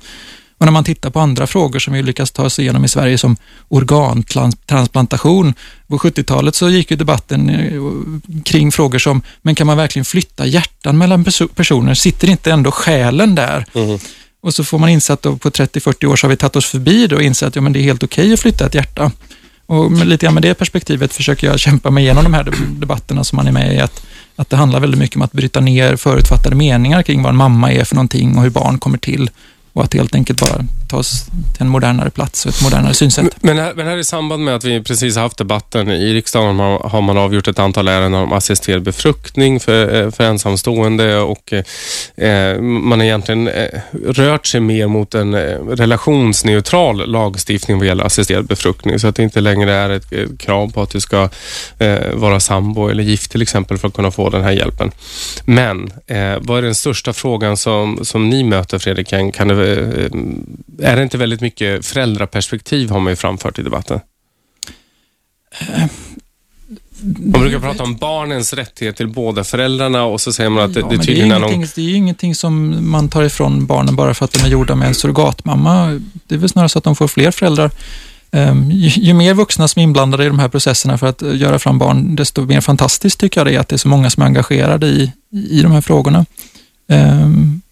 Och 0.58 0.66
när 0.66 0.72
man 0.72 0.84
tittar 0.84 1.10
på 1.10 1.20
andra 1.20 1.46
frågor 1.46 1.78
som 1.78 1.94
vi 1.94 2.02
lyckas 2.02 2.30
ta 2.30 2.44
oss 2.44 2.58
igenom 2.58 2.84
i 2.84 2.88
Sverige 2.88 3.18
som 3.18 3.36
organtransplantation. 3.68 5.54
På 5.86 5.98
70-talet 5.98 6.54
så 6.54 6.70
gick 6.70 6.90
ju 6.90 6.96
debatten 6.96 7.50
eh, 7.50 8.42
kring 8.44 8.72
frågor 8.72 8.98
som, 8.98 9.22
men 9.42 9.54
kan 9.54 9.66
man 9.66 9.76
verkligen 9.76 10.04
flytta 10.04 10.46
hjärtan 10.46 10.98
mellan 10.98 11.24
personer? 11.54 11.94
Sitter 11.94 12.30
inte 12.30 12.52
ändå 12.52 12.70
själen 12.70 13.34
där? 13.34 13.66
Mm. 13.74 13.98
Och 14.40 14.54
så 14.54 14.64
får 14.64 14.78
man 14.78 14.88
inse 14.88 15.12
att 15.12 15.22
på 15.22 15.30
30-40 15.38 16.06
år 16.06 16.16
så 16.16 16.26
har 16.26 16.30
vi 16.30 16.36
tagit 16.36 16.56
oss 16.56 16.66
förbi 16.66 17.06
det 17.06 17.16
och 17.16 17.22
insett 17.22 17.48
att 17.48 17.56
ja, 17.56 17.62
men 17.62 17.72
det 17.72 17.78
är 17.78 17.82
helt 17.82 18.02
okej 18.02 18.22
okay 18.22 18.34
att 18.34 18.40
flytta 18.40 18.66
ett 18.66 18.74
hjärta. 18.74 19.12
Och 19.66 19.92
lite 20.06 20.26
grann 20.26 20.34
med 20.34 20.42
det 20.42 20.54
perspektivet 20.54 21.12
försöker 21.12 21.46
jag 21.46 21.60
kämpa 21.60 21.90
mig 21.90 22.04
igenom 22.04 22.24
de 22.24 22.34
här 22.34 22.52
debatterna 22.68 23.24
som 23.24 23.36
man 23.36 23.46
är 23.46 23.52
med 23.52 23.74
i. 23.74 23.80
Att, 23.80 24.06
att 24.36 24.50
det 24.50 24.56
handlar 24.56 24.80
väldigt 24.80 25.00
mycket 25.00 25.16
om 25.16 25.22
att 25.22 25.32
bryta 25.32 25.60
ner 25.60 25.96
förutfattade 25.96 26.56
meningar 26.56 27.02
kring 27.02 27.22
vad 27.22 27.30
en 27.30 27.36
mamma 27.36 27.72
är 27.72 27.84
för 27.84 27.94
någonting 27.94 28.36
och 28.36 28.42
hur 28.42 28.50
barn 28.50 28.78
kommer 28.78 28.98
till 28.98 29.30
och 29.72 29.84
att 29.84 29.94
helt 29.94 30.14
enkelt 30.14 30.40
bara 30.40 30.64
ta 30.88 30.97
oss 30.97 31.25
till 31.52 31.62
en 31.62 31.68
modernare 31.68 32.11
plats 32.11 32.47
och 32.47 32.52
ett 32.54 32.62
modernare 32.62 32.95
synsätt. 32.95 33.37
Men 33.40 33.59
här, 33.59 33.75
men 33.75 33.87
här 33.87 33.97
i 33.97 34.04
samband 34.04 34.45
med 34.45 34.54
att 34.54 34.64
vi 34.64 34.83
precis 34.83 35.16
haft 35.16 35.38
debatten 35.38 35.90
i 35.90 36.14
riksdagen 36.14 36.59
har 36.59 37.00
man 37.00 37.18
avgjort 37.18 37.49
ett 37.49 37.59
antal 37.59 37.88
ärenden 37.88 38.21
om 38.21 38.33
assisterad 38.33 38.83
befruktning 38.83 39.61
för, 39.61 40.02
eh, 40.02 40.11
för 40.11 40.25
ensamstående 40.25 41.18
och 41.18 41.52
eh, 41.52 42.28
eh, 42.28 42.61
man 42.61 42.99
har 42.99 43.07
egentligen 43.07 43.49
eh, 43.49 43.80
rört 44.07 44.47
sig 44.47 44.61
mer 44.61 44.87
mot 44.87 45.14
en 45.14 45.35
eh, 45.35 45.40
relationsneutral 45.68 47.11
lagstiftning 47.11 47.78
vad 47.78 47.87
gäller 47.87 48.04
assisterad 48.04 48.47
befruktning 48.47 48.99
så 48.99 49.09
att 49.09 49.16
det 49.16 49.23
inte 49.23 49.40
längre 49.40 49.73
är 49.73 49.90
ett, 49.90 50.12
ett 50.12 50.38
krav 50.38 50.73
på 50.73 50.83
att 50.83 50.90
du 50.90 51.00
ska 51.00 51.28
eh, 51.78 52.12
vara 52.14 52.40
sambo 52.40 52.88
eller 52.88 53.02
gift 53.02 53.30
till 53.30 53.42
exempel 53.42 53.78
för 53.78 53.88
att 53.88 53.95
kunna 53.95 54.11
få 54.11 54.30
den 54.30 54.42
här 54.42 54.52
hjälpen. 54.52 54.90
Men 55.45 55.92
eh, 56.07 56.37
vad 56.40 56.59
är 56.59 56.62
den 56.62 56.75
största 56.75 57.12
frågan 57.12 57.57
som, 57.57 57.99
som 58.02 58.28
ni 58.28 58.45
möter 58.45 58.78
Fredrik? 58.78 59.09
Kan 59.09 59.49
det 59.49 59.59
Eh, 60.77 60.77
är 60.82 60.97
det 60.97 61.02
inte 61.02 61.18
väldigt 61.18 61.40
mycket 61.40 61.87
föräldraperspektiv 61.87 62.90
har 62.90 63.00
man 63.00 63.12
ju 63.12 63.16
framfört 63.16 63.58
i 63.58 63.62
debatten? 63.62 64.00
Man 67.02 67.40
brukar 67.40 67.58
prata 67.58 67.82
om 67.82 67.97
barnens 67.97 68.52
rättighet 68.52 68.97
till 68.97 69.08
båda 69.08 69.44
föräldrarna 69.44 70.04
och 70.04 70.20
så 70.20 70.32
säger 70.32 70.50
man 70.50 70.70
att 70.70 70.76
ja, 70.76 70.82
det, 70.82 70.97
det 70.97 71.02
tydligen 71.02 71.28
det 71.28 71.35
är, 71.35 71.38
någon... 71.38 71.61
det 71.61 71.78
är 71.78 71.85
ju 71.85 71.94
ingenting 71.94 72.35
som 72.35 72.78
man 72.90 73.08
tar 73.08 73.23
ifrån 73.23 73.66
barnen 73.66 73.97
bara 73.97 74.14
för 74.14 74.25
att 74.25 74.32
de 74.32 74.44
är 74.44 74.49
gjorda 74.49 74.75
med 74.75 74.88
en 74.88 74.94
surrogatmamma. 74.94 76.00
Det 76.26 76.35
är 76.35 76.38
väl 76.38 76.49
snarare 76.49 76.68
så 76.68 76.78
att 76.78 76.85
de 76.85 76.97
får 76.97 77.08
fler 77.08 77.30
föräldrar. 77.30 77.70
Um, 78.30 78.70
ju, 78.70 78.88
ju, 78.88 79.14
mer 79.14 79.35
vuxna 79.35 79.68
som 79.68 79.80
är 79.80 79.85
inblandade 79.85 80.25
i 80.25 80.28
de 80.28 80.38
här 80.38 80.49
processerna 80.49 80.99
för 80.99 81.06
att 81.06 81.23
göra 81.23 81.58
fram 81.58 81.78
barn, 81.78 82.16
desto 82.16 82.44
mer 82.44 82.61
fantastiskt 82.61 83.20
tycker 83.20 83.40
jag 83.40 83.47
det 83.47 83.54
är 83.54 83.61
att 83.61 83.68
det 83.68 83.76
är 83.76 83.78
så 83.78 83.88
många 83.88 84.11
som 84.11 84.23
är 84.23 84.26
engagerade 84.26 84.87
i, 84.87 85.12
i 85.30 85.62
de 85.62 85.73
här 85.73 85.80
frågorna. 85.80 86.26
Um, 86.88 87.62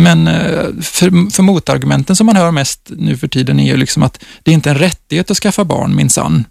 men 0.00 0.28
eh, 0.28 0.66
för, 0.82 1.30
för 1.30 1.42
motargumenten 1.42 2.16
som 2.16 2.26
man 2.26 2.36
hör 2.36 2.50
mest 2.50 2.90
nu 2.96 3.16
för 3.16 3.28
tiden 3.28 3.60
är 3.60 3.66
ju 3.66 3.76
liksom 3.76 4.02
att 4.02 4.24
det 4.42 4.50
är 4.50 4.54
inte 4.54 4.70
en 4.70 4.78
rättighet 4.78 5.30
att 5.30 5.36
skaffa 5.36 5.64
barn 5.64 5.96
minsann. 5.96 6.44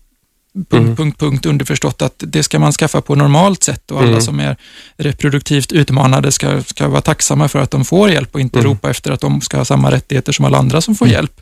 Punkt, 0.54 0.74
mm. 0.74 0.96
punkt, 0.96 1.20
punkt, 1.20 1.46
underförstått 1.46 2.02
att 2.02 2.24
det 2.28 2.44
ska 2.44 2.60
man 2.60 2.72
skaffa 2.72 3.02
på 3.02 3.16
normalt 3.16 3.64
sätt 3.64 3.92
och 3.92 4.00
alla 4.00 4.08
mm. 4.08 4.22
som 4.22 4.40
är 4.40 4.58
reproduktivt 4.98 5.72
utmanade 5.72 6.32
ska, 6.32 6.64
ska 6.64 6.88
vara 6.88 7.02
tacksamma 7.02 7.48
för 7.48 7.60
att 7.60 7.72
de 7.72 7.86
får 7.86 8.10
hjälp 8.10 8.36
och 8.36 8.42
inte 8.42 8.60
mm. 8.60 8.72
ropa 8.72 8.90
efter 8.90 9.12
att 9.12 9.22
de 9.22 9.42
ska 9.42 9.58
ha 9.58 9.66
samma 9.66 9.92
rättigheter 9.92 10.32
som 10.32 10.46
alla 10.46 10.58
andra 10.58 10.82
som 10.82 10.96
får 10.96 11.06
mm. 11.06 11.14
hjälp. 11.14 11.42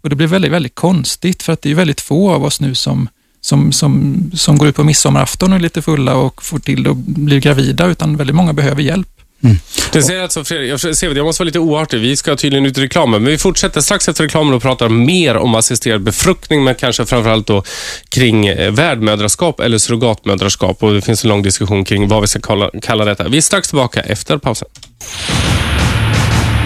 Och 0.00 0.08
Det 0.08 0.16
blir 0.16 0.26
väldigt, 0.26 0.52
väldigt 0.52 0.74
konstigt 0.74 1.42
för 1.42 1.52
att 1.52 1.62
det 1.62 1.70
är 1.70 1.74
väldigt 1.74 2.00
få 2.00 2.30
av 2.30 2.44
oss 2.44 2.60
nu 2.60 2.74
som, 2.74 3.08
som, 3.40 3.72
som, 3.72 4.22
som 4.34 4.58
går 4.58 4.68
ut 4.68 4.76
på 4.76 4.84
midsommarafton 4.84 5.52
och 5.52 5.56
är 5.56 5.62
lite 5.62 5.82
fulla 5.82 6.14
och 6.14 6.42
får 6.42 6.58
till 6.58 6.90
att 6.90 6.96
bli 6.96 7.40
gravida, 7.40 7.86
utan 7.86 8.16
väldigt 8.16 8.36
många 8.36 8.52
behöver 8.52 8.82
hjälp. 8.82 9.13
Mm. 9.44 9.58
Det 9.92 10.02
säger 10.02 10.22
alltså, 10.22 10.44
Fredrik, 10.44 10.70
jag, 10.70 10.80
ser, 10.80 11.16
jag 11.16 11.24
måste 11.24 11.42
vara 11.42 11.46
lite 11.46 11.58
oartig. 11.58 12.00
Vi 12.00 12.16
ska 12.16 12.36
tydligen 12.36 12.66
ut 12.66 12.78
i 12.78 12.80
reklamen, 12.80 13.22
men 13.22 13.32
vi 13.32 13.38
fortsätter 13.38 13.80
strax 13.80 14.08
efter 14.08 14.24
reklamen 14.24 14.54
och 14.54 14.62
pratar 14.62 14.88
mer 14.88 15.36
om 15.36 15.54
assisterad 15.54 16.02
befruktning, 16.02 16.64
men 16.64 16.74
kanske 16.74 17.06
framförallt 17.06 17.46
då 17.46 17.62
kring 18.08 18.46
eh, 18.46 18.72
värdmödraskap 18.72 19.60
eller 19.60 19.78
surrogatmödraskap. 19.78 20.82
Och 20.82 20.94
det 20.94 21.00
finns 21.00 21.24
en 21.24 21.28
lång 21.30 21.42
diskussion 21.42 21.84
kring 21.84 22.08
vad 22.08 22.20
vi 22.20 22.26
ska 22.26 22.40
kalla, 22.40 22.70
kalla 22.82 23.04
detta. 23.04 23.28
Vi 23.28 23.36
är 23.36 23.40
strax 23.42 23.68
tillbaka 23.68 24.00
efter 24.00 24.38
pausen. 24.38 24.68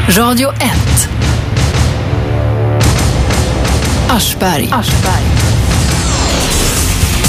Radio 0.08 0.48
1 0.48 1.08
Aschberg. 4.08 4.68
Aschberg. 4.72 5.37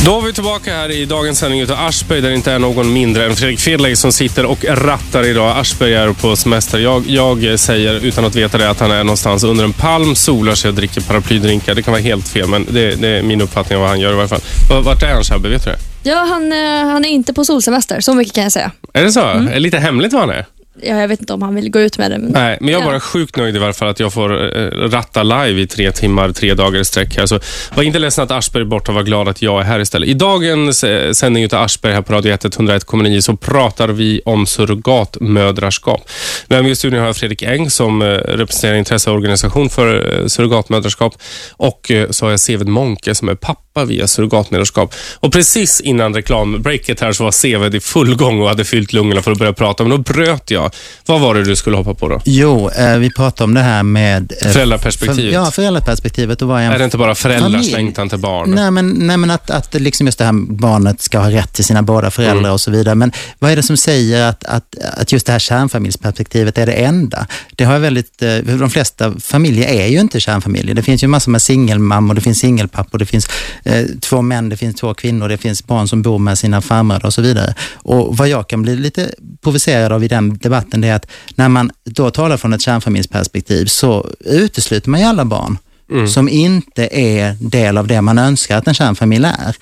Då 0.06 0.18
är 0.18 0.22
vi 0.22 0.34
tillbaka 0.34 0.74
här 0.75 0.91
i 0.91 1.06
dagens 1.06 1.39
sändning 1.39 1.62
utav 1.62 1.77
Aschberg 1.79 2.22
där 2.22 2.29
det 2.29 2.36
inte 2.36 2.51
är 2.51 2.60
någon 2.60 2.94
mindre 2.94 3.25
än 3.25 3.36
Fredrik 3.36 3.60
Fedley 3.60 3.96
som 3.96 4.12
sitter 4.12 4.46
och 4.46 4.65
rattar 4.65 5.27
idag. 5.27 5.58
Aschberg 5.58 5.94
är 5.94 6.13
på 6.13 6.36
semester. 6.36 6.79
Jag, 6.79 7.08
jag 7.08 7.60
säger 7.60 8.06
utan 8.06 8.25
att 8.25 8.36
veta 8.36 8.58
det 8.58 8.70
att 8.70 8.79
han 8.79 8.91
är 8.91 9.03
någonstans 9.03 9.44
under 9.44 9.63
en 9.63 9.74
palm, 9.74 10.15
solar 10.15 10.56
sig 10.56 10.70
och 10.70 10.75
dricker 10.75 11.01
paraplydrinkar. 11.01 11.75
Det 11.75 11.82
kan 11.82 11.91
vara 11.91 12.01
helt 12.01 12.27
fel 12.27 12.48
men 12.48 12.68
det, 12.72 12.96
det 12.96 13.08
är 13.08 13.24
min 13.24 13.41
uppfattning 13.41 13.75
av 13.75 13.82
vad 13.82 13.89
han 13.89 14.00
gör 14.00 14.13
i 14.13 14.15
varje 14.15 14.27
fall. 14.27 14.41
Vart 14.84 15.03
är 15.03 15.13
han 15.13 15.24
Shabbe? 15.24 15.50
Vet 15.50 15.65
du 15.65 15.72
det? 15.72 15.77
Ja, 16.10 16.18
han, 16.18 16.51
eh, 16.51 16.91
han 16.91 17.06
är 17.06 17.10
inte 17.10 17.34
på 17.34 17.46
solsemester. 17.46 18.01
Så 18.01 18.13
mycket 18.13 18.34
kan 18.34 18.44
jag 18.44 18.51
säga. 18.51 18.72
Är 18.94 19.03
det 19.03 19.12
så? 19.12 19.24
Mm. 19.24 19.48
Är 19.48 19.53
det 19.53 19.60
lite 19.60 19.77
hemligt 19.77 20.13
vad 20.13 20.22
han 20.22 20.29
är? 20.29 20.46
Ja, 20.81 21.01
jag 21.01 21.07
vet 21.07 21.19
inte 21.19 21.33
om 21.33 21.41
han 21.41 21.55
vill 21.55 21.71
gå 21.71 21.79
ut 21.79 21.98
med 21.98 22.12
det. 22.12 22.17
Men, 22.17 22.31
Nej, 22.31 22.57
men 22.62 22.69
jag 22.69 22.81
är 22.81 22.86
ja. 22.86 22.91
bara 22.91 23.00
sjukt 23.00 23.36
nöjd 23.36 23.55
i 23.55 23.59
varje 23.59 23.74
fall 23.74 23.88
att 23.88 24.00
jag 24.00 24.13
får 24.13 24.57
eh, 24.57 24.89
ratta 24.89 25.24
live 25.24 25.62
i 25.62 25.67
tre 25.67 25.91
timmar, 25.91 26.31
tre 26.31 26.53
dagar 26.53 26.79
i 26.79 26.86
sträck 26.86 27.17
här. 27.17 27.25
Så 27.25 27.39
var 27.75 27.83
inte 27.83 28.00
ledsen 28.00 28.24
att 28.24 28.31
Aschberg 28.31 28.62
är 28.62 28.65
borta, 28.65 28.91
var 28.91 29.03
glad 29.03 29.27
att 29.27 29.41
jag 29.41 29.62
är 29.62 29.65
här 29.65 29.79
istället. 29.79 30.09
I 30.09 30.13
dagens 30.13 30.83
eh, 30.83 31.12
sändning 31.12 31.45
av 31.45 31.53
Aschberg 31.53 31.93
här 31.93 32.01
på 32.01 32.13
Radio 32.13 32.36
101,9 32.36 33.21
så 33.21 33.38
pratar 33.38 33.88
vi 33.88 34.21
om 34.25 34.45
surrogatmödraskap. 34.45 36.09
Med 36.48 36.63
mig 36.63 36.71
i 36.71 36.75
studion 36.75 37.00
har 37.00 37.05
jag 37.05 37.15
Fredrik 37.15 37.41
Eng 37.41 37.69
som 37.69 38.01
eh, 38.01 38.05
representerar 38.07 38.75
intresseorganisation 38.75 39.69
för 39.69 40.24
surrogatmödraskap 40.27 41.13
och 41.51 41.91
så 42.09 42.25
har 42.25 42.31
jag 42.31 42.39
Seved 42.39 42.67
Monke 42.67 43.15
som 43.15 43.29
är 43.29 43.36
pappa 43.36 43.68
via 43.86 44.07
surrogatmödraskap. 44.07 44.95
Och 45.19 45.33
precis 45.33 45.81
innan 45.81 46.13
reklambreaket 46.13 47.00
här 47.00 47.12
så 47.12 47.24
var 47.24 47.31
Seved 47.31 47.75
i 47.75 47.79
full 47.79 48.15
gång 48.15 48.41
och 48.41 48.48
hade 48.48 48.65
fyllt 48.65 48.93
lungorna 48.93 49.21
för 49.21 49.31
att 49.31 49.38
börja 49.38 49.53
prata, 49.53 49.83
men 49.83 49.89
då 49.91 49.98
bröt 49.98 50.51
jag 50.51 50.71
vad 51.05 51.21
var 51.21 51.36
det 51.36 51.43
du 51.43 51.55
skulle 51.55 51.77
hoppa 51.77 51.93
på 51.93 52.07
då? 52.09 52.21
Jo, 52.25 52.69
eh, 52.69 52.98
vi 52.98 53.12
pratade 53.12 53.43
om 53.43 53.53
det 53.53 53.62
här 53.62 53.83
med... 53.83 54.33
Eh, 54.41 54.51
föräldraperspektivet. 54.51 55.33
För, 55.33 55.39
ja, 55.39 55.51
föräldraperspektivet. 55.51 56.41
Och 56.41 56.48
vad 56.48 56.62
är, 56.62 56.71
är 56.71 56.77
det 56.77 56.86
inte 56.86 56.98
bara 56.98 57.15
föräldrars 57.15 57.71
längtan 57.71 58.09
till 58.09 58.17
barn? 58.17 58.51
Nej, 58.51 58.71
men, 58.71 58.89
nej, 58.89 59.17
men 59.17 59.31
att, 59.31 59.50
att 59.50 59.74
liksom 59.74 60.05
just 60.05 60.19
det 60.19 60.25
här 60.25 60.33
barnet 60.50 61.01
ska 61.01 61.19
ha 61.19 61.31
rätt 61.31 61.53
till 61.53 61.65
sina 61.65 61.81
båda 61.81 62.12
föräldrar 62.12 62.39
mm. 62.39 62.51
och 62.51 62.62
så 62.62 62.71
vidare. 62.71 62.95
Men 62.95 63.12
vad 63.39 63.51
är 63.51 63.55
det 63.55 63.63
som 63.63 63.77
säger 63.77 64.29
att, 64.29 64.43
att, 64.43 64.75
att 64.98 65.12
just 65.12 65.25
det 65.25 65.31
här 65.31 65.39
kärnfamiljsperspektivet 65.39 66.57
är 66.57 66.65
det 66.65 66.74
enda? 66.74 67.27
Det 67.55 67.63
har 67.63 67.79
väldigt, 67.79 68.21
eh, 68.21 68.38
de 68.38 68.69
flesta 68.69 69.13
familjer 69.19 69.69
är 69.69 69.88
ju 69.88 70.00
inte 70.00 70.19
kärnfamiljer. 70.19 70.75
Det 70.75 70.83
finns 70.83 71.03
ju 71.03 71.07
massor 71.07 71.31
med 71.31 71.41
singelmammor, 71.41 72.13
det 72.13 72.21
finns 72.21 72.39
singelpappor, 72.39 73.00
det 73.00 73.05
finns 73.05 73.29
eh, 73.69 73.85
två 74.01 74.21
män, 74.21 74.49
det 74.49 74.57
finns 74.57 74.75
två 74.75 74.93
kvinnor, 74.93 75.29
det 75.29 75.38
finns 75.38 75.67
barn 75.67 75.88
som 75.88 76.01
bor 76.01 76.19
med 76.19 76.38
sina 76.38 76.61
farmödrar 76.61 77.05
och 77.05 77.13
så 77.13 77.21
vidare. 77.21 77.53
Och 77.73 78.17
vad 78.17 78.29
jag 78.29 78.47
kan 78.47 78.61
bli 78.61 78.75
lite 78.75 79.11
provocerad 79.41 79.91
av 79.91 80.03
i 80.03 80.07
den 80.07 80.38
debatten, 80.38 80.81
det 80.81 80.88
är 80.88 80.95
att 80.95 81.07
när 81.35 81.49
man 81.49 81.71
då 81.83 82.11
talar 82.11 82.38
från 82.38 82.53
ett 82.53 82.61
kärnfamiljsperspektiv 82.61 83.65
så 83.65 84.07
utesluter 84.19 84.89
man 84.89 84.99
ju 84.99 85.05
alla 85.05 85.25
barn 85.25 85.57
mm. 85.91 86.07
som 86.07 86.29
inte 86.29 86.89
är 86.91 87.35
del 87.39 87.77
av 87.77 87.88
det 87.88 88.01
man 88.01 88.17
önskar 88.17 88.57
att 88.57 88.67
en 88.67 88.73
kärnfamilj 88.73 89.25
är. 89.25 89.55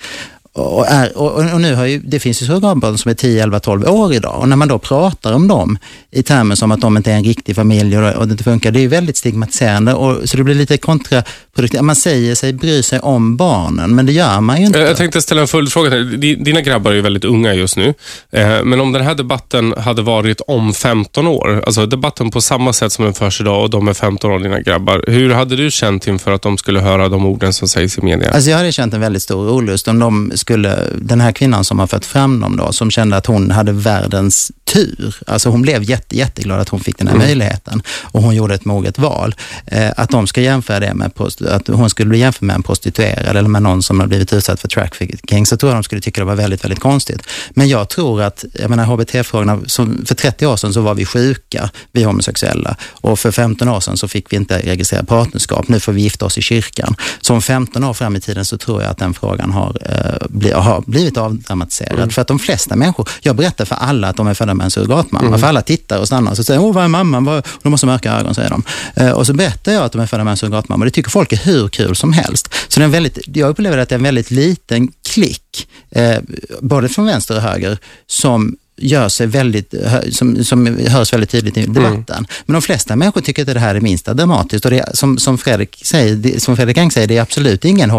Och, 0.58 0.86
är, 0.88 1.18
och, 1.18 1.52
och, 1.54 1.60
nu 1.60 1.74
har 1.74 1.86
ju, 1.86 1.98
det 1.98 2.20
finns 2.20 2.42
ju 2.42 2.46
surrogatbarn 2.46 2.98
som 2.98 3.10
är 3.10 3.14
10, 3.14 3.42
11, 3.42 3.60
12 3.60 3.88
år 3.88 4.14
idag 4.14 4.40
och 4.40 4.48
när 4.48 4.56
man 4.56 4.68
då 4.68 4.78
pratar 4.78 5.32
om 5.32 5.48
dem 5.48 5.78
i 6.10 6.22
termer 6.22 6.54
som 6.54 6.72
att 6.72 6.80
de 6.80 6.96
inte 6.96 7.12
är 7.12 7.16
en 7.16 7.24
riktig 7.24 7.56
familj 7.56 7.98
och, 7.98 8.14
och 8.14 8.28
det 8.28 8.32
inte 8.32 8.44
funkar, 8.44 8.70
det 8.70 8.78
är 8.78 8.82
ju 8.82 8.88
väldigt 8.88 9.16
stigmatiserande 9.16 9.94
och, 9.94 10.28
så 10.28 10.36
det 10.36 10.44
blir 10.44 10.54
lite 10.54 10.76
kontraproduktivt. 10.78 11.82
Man 11.82 11.96
säger 11.96 12.34
sig 12.34 12.52
bry 12.52 12.82
sig 12.82 13.00
om 13.00 13.36
barnen, 13.36 13.94
men 13.94 14.06
det 14.06 14.12
gör 14.12 14.40
man 14.40 14.60
ju 14.60 14.66
inte. 14.66 14.78
Jag 14.78 14.96
tänkte 14.96 15.22
ställa 15.22 15.40
en 15.40 15.48
följdfråga. 15.48 15.90
Dina 16.18 16.60
grabbar 16.60 16.90
är 16.90 16.94
ju 16.94 17.00
väldigt 17.00 17.24
unga 17.24 17.54
just 17.54 17.76
nu, 17.76 17.94
eh, 18.30 18.64
men 18.64 18.80
om 18.80 18.92
den 18.92 19.02
här 19.02 19.14
debatten 19.14 19.74
hade 19.78 20.02
varit 20.02 20.40
om 20.46 20.74
15 20.74 21.26
år, 21.26 21.62
alltså 21.66 21.86
debatten 21.86 22.30
på 22.30 22.40
samma 22.40 22.72
sätt 22.72 22.92
som 22.92 23.04
den 23.04 23.14
förs 23.14 23.40
idag 23.40 23.62
och 23.62 23.70
de 23.70 23.88
är 23.88 23.94
15 23.94 24.30
år, 24.30 24.38
dina 24.38 24.60
grabbar, 24.60 25.04
hur 25.06 25.30
hade 25.30 25.56
du 25.56 25.70
känt 25.70 26.06
inför 26.06 26.32
att 26.32 26.42
de 26.42 26.58
skulle 26.58 26.80
höra 26.80 27.08
de 27.08 27.26
orden 27.26 27.52
som 27.52 27.68
sägs 27.68 27.98
i 27.98 28.00
media? 28.00 28.30
Alltså 28.30 28.50
jag 28.50 28.56
hade 28.56 28.72
känt 28.72 28.94
en 28.94 29.00
väldigt 29.00 29.22
stor 29.22 29.50
olust 29.50 29.88
om 29.88 29.98
de 29.98 30.32
skulle, 30.48 30.84
den 30.96 31.20
här 31.20 31.32
kvinnan 31.32 31.64
som 31.64 31.78
har 31.78 31.86
fött 31.86 32.06
fram 32.06 32.40
dem 32.40 32.56
då, 32.56 32.72
som 32.72 32.90
kände 32.90 33.16
att 33.16 33.26
hon 33.26 33.50
hade 33.50 33.72
världens 33.72 34.52
tur. 34.72 35.16
Alltså 35.26 35.48
hon 35.48 35.62
blev 35.62 35.82
jätte, 35.82 36.16
jätteglad 36.16 36.60
att 36.60 36.68
hon 36.68 36.80
fick 36.80 36.98
den 36.98 37.08
här 37.08 37.16
möjligheten 37.16 37.82
och 38.02 38.22
hon 38.22 38.34
gjorde 38.34 38.54
ett 38.54 38.64
moget 38.64 38.98
val. 38.98 39.34
Eh, 39.66 39.90
att 39.96 40.10
de 40.10 40.26
ska 40.26 40.40
jämföra 40.40 40.80
det 40.80 40.94
med, 40.94 41.12
att 41.48 41.68
hon 41.68 41.90
skulle 41.90 42.08
bli 42.08 42.18
jämförd 42.18 42.42
med 42.42 42.54
en 42.54 42.62
prostituerad 42.62 43.36
eller 43.36 43.48
med 43.48 43.62
någon 43.62 43.82
som 43.82 44.00
har 44.00 44.06
blivit 44.06 44.32
utsatt 44.32 44.60
för 44.60 44.68
trafficking, 44.68 45.46
så 45.46 45.56
tror 45.56 45.72
jag 45.72 45.76
de 45.76 45.82
skulle 45.82 46.00
tycka 46.00 46.20
det 46.20 46.24
var 46.24 46.34
väldigt, 46.34 46.64
väldigt 46.64 46.80
konstigt. 46.80 47.22
Men 47.50 47.68
jag 47.68 47.88
tror 47.88 48.22
att, 48.22 48.44
jag 48.52 48.70
menar 48.70 48.84
HBT-frågorna, 48.84 49.60
för 50.06 50.14
30 50.14 50.46
år 50.46 50.56
sedan 50.56 50.72
så 50.72 50.80
var 50.80 50.94
vi 50.94 51.04
sjuka, 51.04 51.70
vi 51.92 52.02
homosexuella, 52.04 52.76
och 52.82 53.18
för 53.18 53.30
15 53.30 53.68
år 53.68 53.80
sedan 53.80 53.96
så 53.96 54.08
fick 54.08 54.32
vi 54.32 54.36
inte 54.36 54.58
registrera 54.58 55.04
partnerskap. 55.04 55.68
Nu 55.68 55.80
får 55.80 55.92
vi 55.92 56.02
gifta 56.02 56.26
oss 56.26 56.38
i 56.38 56.42
kyrkan. 56.42 56.94
Så 57.20 57.34
om 57.34 57.42
15 57.42 57.84
år 57.84 57.94
fram 57.94 58.16
i 58.16 58.20
tiden 58.20 58.44
så 58.44 58.58
tror 58.58 58.82
jag 58.82 58.90
att 58.90 58.98
den 58.98 59.14
frågan 59.14 59.50
har, 59.50 59.76
eh, 59.84 60.26
bli, 60.28 60.50
har 60.50 60.82
blivit 60.86 61.16
avdramatiserad. 61.16 62.12
För 62.12 62.22
att 62.22 62.28
de 62.28 62.38
flesta 62.38 62.76
människor, 62.76 63.08
jag 63.20 63.36
berättar 63.36 63.64
för 63.64 63.74
alla 63.74 64.08
att 64.08 64.16
de 64.16 64.26
är 64.26 64.34
födda 64.34 64.54
med 64.58 64.64
en 64.64 64.70
surrogatmamma, 64.70 65.38
för 65.38 65.46
alla 65.46 65.62
tittar 65.62 65.98
och 65.98 66.06
stannar 66.06 66.30
och 66.30 66.36
så 66.36 66.44
säger 66.44 66.60
åh 66.60 66.74
vad 66.74 66.84
är 66.84 66.88
mamman? 66.88 67.24
Vad? 67.24 67.46
De 67.62 67.72
har 67.72 67.76
så 67.76 67.86
mörka 67.86 68.12
ögon, 68.12 68.34
säger 68.34 68.50
de. 68.50 68.62
Eh, 68.94 69.10
och 69.10 69.26
så 69.26 69.32
berättar 69.34 69.72
jag 69.72 69.84
att 69.84 69.92
de 69.92 70.00
är 70.00 70.06
födda 70.06 70.24
med 70.24 70.30
en 70.30 70.36
surrogatmamma 70.36 70.82
och 70.82 70.84
det 70.84 70.90
tycker 70.90 71.10
folk 71.10 71.32
är 71.32 71.36
hur 71.36 71.68
kul 71.68 71.96
som 71.96 72.12
helst. 72.12 72.54
Så 72.68 72.80
det 72.80 72.82
är 72.82 72.84
en 72.84 72.90
väldigt, 72.90 73.18
jag 73.36 73.50
upplever 73.50 73.78
att 73.78 73.88
det 73.88 73.94
är 73.94 73.98
en 73.98 74.04
väldigt 74.04 74.30
liten 74.30 74.88
klick, 75.12 75.68
eh, 75.90 76.18
både 76.60 76.88
från 76.88 77.06
vänster 77.06 77.36
och 77.36 77.42
höger, 77.42 77.78
som 78.06 78.56
gör 78.80 79.08
sig 79.08 79.26
väldigt, 79.26 79.74
som, 80.10 80.44
som 80.44 80.66
hörs 80.66 81.12
väldigt 81.12 81.30
tydligt 81.30 81.56
i 81.56 81.66
debatten. 81.66 82.26
Men 82.46 82.52
de 82.52 82.62
flesta 82.62 82.96
människor 82.96 83.20
tycker 83.20 83.42
att 83.42 83.54
det 83.54 83.60
här 83.60 83.74
är 83.74 83.80
minsta 83.80 84.14
dramatiskt 84.14 84.64
och 84.64 84.70
det 84.70 84.96
som, 84.96 85.18
som, 85.18 85.38
Fredrik 85.38 85.80
säger, 85.84 86.14
det, 86.14 86.42
som 86.42 86.56
Fredrik 86.56 86.76
Eng 86.76 86.90
säger, 86.90 87.06
det 87.06 87.16
är 87.16 87.22
absolut 87.22 87.64
ingen 87.64 87.90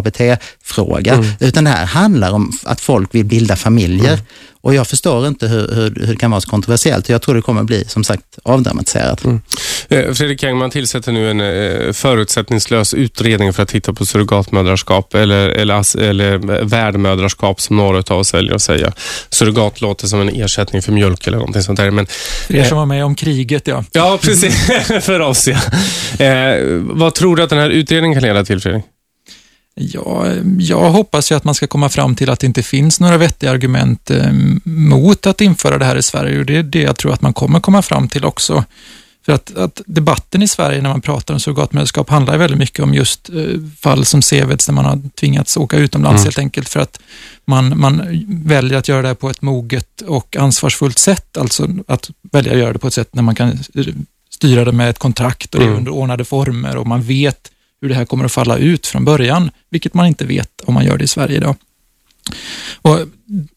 HBT-fråga, 0.70 1.24
utan 1.40 1.64
det 1.64 1.70
här 1.70 1.86
handlar 1.86 2.32
om 2.32 2.52
att 2.64 2.82
folk 2.82 3.16
vill 3.16 3.26
bilda 3.26 3.56
familjer. 3.56 4.20
Och 4.62 4.74
jag 4.76 4.88
förstår 4.88 5.28
inte 5.28 5.48
hur, 5.48 5.76
hur, 5.76 6.06
hur 6.06 6.08
det 6.08 6.16
kan 6.16 6.32
vara 6.32 6.42
så 6.42 6.50
kontroversiellt. 6.50 7.10
Jag 7.10 7.22
tror 7.22 7.36
det 7.36 7.42
kommer 7.42 7.64
bli, 7.64 7.86
som 7.86 8.04
sagt, 8.04 8.24
avdramatiserat. 8.44 9.26
Eh, 9.26 10.14
Fredrik 10.14 10.44
Engman 10.44 10.72
tillsätter 10.72 11.12
nu 11.12 11.32
en 11.32 11.40
eh, 11.40 11.94
förutsättningslös 11.94 12.94
utredning 12.94 13.54
för 13.54 13.64
att 13.64 13.70
titta 13.70 13.94
på 13.94 14.06
surrogatmödraskap 14.06 15.14
eller, 15.14 15.50
eller, 15.50 16.00
eller 16.00 16.38
värdmödraskap 16.66 17.62
som 17.62 17.76
några 17.78 17.98
av 17.98 18.20
oss 18.20 18.34
väljer 18.34 18.56
att 18.56 18.62
säga. 18.62 18.94
Surrogat 19.30 19.82
låter 19.82 20.08
som 20.08 20.22
en 20.22 20.30
ersättning 20.30 20.82
för 20.82 20.92
mjölk 20.92 21.28
eller 21.28 21.38
någonting 21.38 21.64
sånt 21.64 21.80
där. 21.80 21.92
Men, 21.92 22.08
För 22.48 22.56
er 22.56 22.64
som 22.64 22.78
var 22.78 22.86
med 22.86 23.06
om 23.06 23.16
kriget, 23.16 23.68
ja. 23.68 23.84
ja, 23.92 24.20
precis. 24.22 24.68
för 25.02 25.20
oss 25.20 25.48
ja. 25.48 25.58
Eh, 26.26 26.64
vad 26.82 27.14
tror 27.14 27.36
du 27.36 27.44
att 27.44 27.50
den 27.50 27.60
här 27.60 27.70
utredningen 27.70 28.20
kan 28.20 28.24
leda 28.24 28.46
till 28.46 28.62
Fredrik? 28.62 28.84
Ja, 29.82 30.28
jag 30.60 30.90
hoppas 30.90 31.32
ju 31.32 31.36
att 31.36 31.44
man 31.44 31.56
ska 31.56 31.68
komma 31.68 31.90
fram 31.90 32.16
till 32.16 32.30
att 32.30 32.40
det 32.40 32.48
inte 32.48 32.64
finns 32.64 33.00
några 33.00 33.18
vettiga 33.18 33.52
argument 33.52 34.12
eh, 34.12 34.32
mot 34.64 35.28
att 35.28 35.42
införa 35.42 35.78
det 35.78 35.86
här 35.86 35.96
i 35.96 36.04
Sverige 36.04 36.40
och 36.40 36.46
det 36.46 36.56
är 36.56 36.64
det 36.64 36.82
jag 36.82 36.98
tror 36.98 37.14
att 37.14 37.22
man 37.22 37.34
kommer 37.34 37.60
komma 37.60 37.82
fram 37.82 38.08
till 38.08 38.26
också. 38.26 38.64
För 39.26 39.34
att, 39.34 39.58
att 39.58 39.82
debatten 39.86 40.44
i 40.44 40.48
Sverige 40.48 40.82
när 40.82 40.90
man 40.90 41.02
pratar 41.02 41.34
om 41.34 41.40
surrogatmödraskap 41.40 42.10
handlar 42.10 42.38
väldigt 42.38 42.60
mycket 42.60 42.84
om 42.84 42.94
just 42.94 43.30
eh, 43.30 43.36
fall 43.80 44.06
som 44.06 44.22
Seveds 44.22 44.66
där 44.66 44.74
man 44.74 44.86
har 44.86 45.02
tvingats 45.20 45.58
åka 45.58 45.78
utomlands 45.78 46.24
helt 46.24 46.40
enkelt 46.40 46.70
för 46.70 46.80
att 46.80 47.00
man, 47.46 47.80
man 47.80 48.24
väljer 48.28 48.80
att 48.80 48.88
göra 48.88 49.02
det 49.02 49.08
här 49.08 49.16
på 49.16 49.30
ett 49.30 49.42
moget 49.42 50.02
och 50.02 50.38
ansvarsfullt 50.38 51.00
sätt. 51.00 51.38
Alltså 51.38 51.68
att 51.88 52.10
välja 52.32 52.52
att 52.52 52.60
göra 52.60 52.74
det 52.74 52.80
på 52.80 52.88
ett 52.88 52.94
sätt 52.94 53.16
när 53.16 53.24
man 53.24 53.36
kan 53.36 53.60
styra 54.30 54.66
det 54.66 54.72
med 54.72 54.90
ett 54.90 55.00
kontrakt 55.00 55.56
och 55.56 55.62
det 55.62 55.68
är 55.68 55.74
under 55.74 55.92
ordnade 55.92 56.26
former 56.26 56.78
och 56.78 56.88
man 56.88 57.02
vet 57.02 57.52
hur 57.82 57.90
det 57.90 57.96
här 57.96 58.06
kommer 58.06 58.26
att 58.26 58.32
falla 58.32 58.58
ut 58.58 58.88
från 58.88 59.06
början, 59.06 59.52
vilket 59.70 59.94
man 59.94 60.08
inte 60.08 60.26
vet 60.26 60.62
om 60.66 60.74
man 60.74 60.86
gör 60.86 60.98
det 60.98 61.04
i 61.04 61.08
Sverige 61.08 61.38
idag. 61.38 61.56
Och 62.82 63.00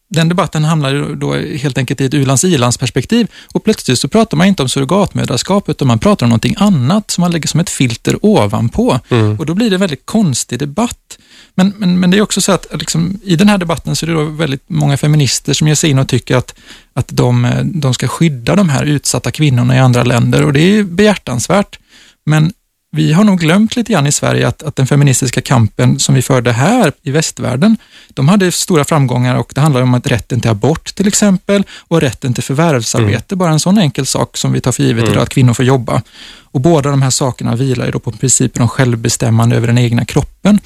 den 0.09 0.29
debatten 0.29 0.63
hamnar 0.63 1.15
då 1.15 1.33
helt 1.35 1.77
enkelt 1.77 2.01
i 2.01 2.05
ett 2.05 2.13
u-lands 2.13 2.43
i 2.43 2.59
perspektiv 2.79 3.27
och 3.53 3.63
plötsligt 3.63 3.99
så 3.99 4.07
pratar 4.07 4.37
man 4.37 4.47
inte 4.47 4.63
om 4.63 4.69
surrogatmödraskap 4.69 5.69
utan 5.69 5.87
man 5.87 5.99
pratar 5.99 6.25
om 6.25 6.29
någonting 6.29 6.55
annat 6.57 7.11
som 7.11 7.21
man 7.21 7.31
lägger 7.31 7.47
som 7.47 7.59
ett 7.59 7.69
filter 7.69 8.25
ovanpå 8.25 8.99
och 9.39 9.45
då 9.45 9.53
blir 9.53 9.69
det 9.69 9.75
en 9.75 9.79
väldigt 9.79 10.05
konstig 10.05 10.59
debatt. 10.59 11.17
Men, 11.55 11.73
men, 11.77 11.99
men 11.99 12.11
det 12.11 12.17
är 12.17 12.21
också 12.21 12.41
så 12.41 12.51
att 12.51 12.67
liksom, 12.71 13.19
i 13.23 13.35
den 13.35 13.49
här 13.49 13.57
debatten 13.57 13.95
så 13.95 14.05
är 14.05 14.07
det 14.07 14.13
då 14.13 14.25
väldigt 14.25 14.69
många 14.69 14.97
feminister 14.97 15.53
som 15.53 15.67
ger 15.67 15.75
sig 15.75 15.89
in 15.89 15.99
och 15.99 16.07
tycker 16.07 16.35
att, 16.35 16.55
att 16.93 17.07
de, 17.07 17.47
de 17.63 17.93
ska 17.93 18.07
skydda 18.07 18.55
de 18.55 18.69
här 18.69 18.83
utsatta 18.83 19.31
kvinnorna 19.31 19.75
i 19.75 19.79
andra 19.79 20.03
länder 20.03 20.45
och 20.45 20.53
det 20.53 20.61
är 20.61 20.83
behjärtansvärt. 20.83 21.79
Men 22.25 22.53
vi 22.95 23.13
har 23.13 23.23
nog 23.23 23.39
glömt 23.39 23.75
lite 23.75 23.93
grann 23.93 24.07
i 24.07 24.11
Sverige 24.11 24.47
att, 24.47 24.63
att 24.63 24.75
den 24.75 24.87
feministiska 24.87 25.41
kampen 25.41 25.99
som 25.99 26.15
vi 26.15 26.21
förde 26.21 26.51
här 26.51 26.93
i 27.01 27.11
västvärlden, 27.11 27.77
de 28.13 28.27
hade 28.27 28.51
stora 28.51 28.85
framgångar 28.85 29.35
och 29.35 29.51
det 29.55 29.61
handlar 29.61 29.81
om 29.81 29.93
att 29.93 30.07
rätten 30.07 30.41
till 30.41 30.51
abort 30.51 30.95
till 30.95 31.07
exempel 31.07 31.63
och 31.87 32.01
rätten 32.01 32.33
till 32.33 32.43
förvärvsarbete, 32.43 33.35
bara 33.35 33.51
en 33.51 33.59
sån 33.59 33.77
enkel 33.77 34.05
sak 34.05 34.37
som 34.37 34.51
vi 34.51 34.61
tar 34.61 34.71
för 34.71 34.83
givet 34.83 35.09
idag, 35.09 35.23
att 35.23 35.29
kvinnor 35.29 35.53
får 35.53 35.65
jobba. 35.65 36.01
Och 36.41 36.61
båda 36.61 36.89
de 36.89 37.01
här 37.01 37.09
sakerna 37.09 37.55
vilar 37.55 37.85
ju 37.85 37.91
då 37.91 37.99
på 37.99 38.11
principen 38.11 38.61
om 38.61 38.69
självbestämmande 38.69 39.55
över 39.55 39.67
den 39.67 39.77
egna 39.77 40.05
kroppen. 40.05 40.59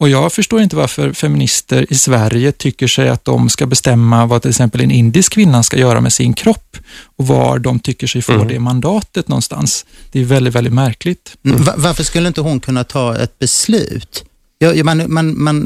Och 0.00 0.08
jag 0.08 0.32
förstår 0.32 0.60
inte 0.60 0.76
varför 0.76 1.12
feminister 1.12 1.86
i 1.90 1.94
Sverige 1.94 2.52
tycker 2.52 2.86
sig 2.88 3.08
att 3.08 3.24
de 3.24 3.48
ska 3.48 3.66
bestämma 3.66 4.26
vad 4.26 4.42
till 4.42 4.48
exempel 4.50 4.80
en 4.80 4.90
indisk 4.90 5.32
kvinna 5.32 5.62
ska 5.62 5.76
göra 5.78 6.00
med 6.00 6.12
sin 6.12 6.32
kropp 6.34 6.76
och 7.16 7.26
var 7.26 7.58
de 7.58 7.80
tycker 7.80 8.06
sig 8.06 8.22
få 8.22 8.44
det 8.44 8.58
mandatet 8.58 9.28
någonstans. 9.28 9.86
Det 10.12 10.20
är 10.20 10.24
väldigt, 10.24 10.54
väldigt 10.54 10.72
märkligt. 10.72 11.36
Mm. 11.44 11.62
Va- 11.64 11.74
Varför 11.76 12.04
skulle 12.04 12.28
inte 12.28 12.40
hon 12.40 12.60
kunna 12.60 12.84
ta 12.84 13.16
ett 13.16 13.38
beslut? 13.38 14.24
Ja, 14.62 14.84
man, 14.84 15.12
man, 15.12 15.42
man 15.42 15.56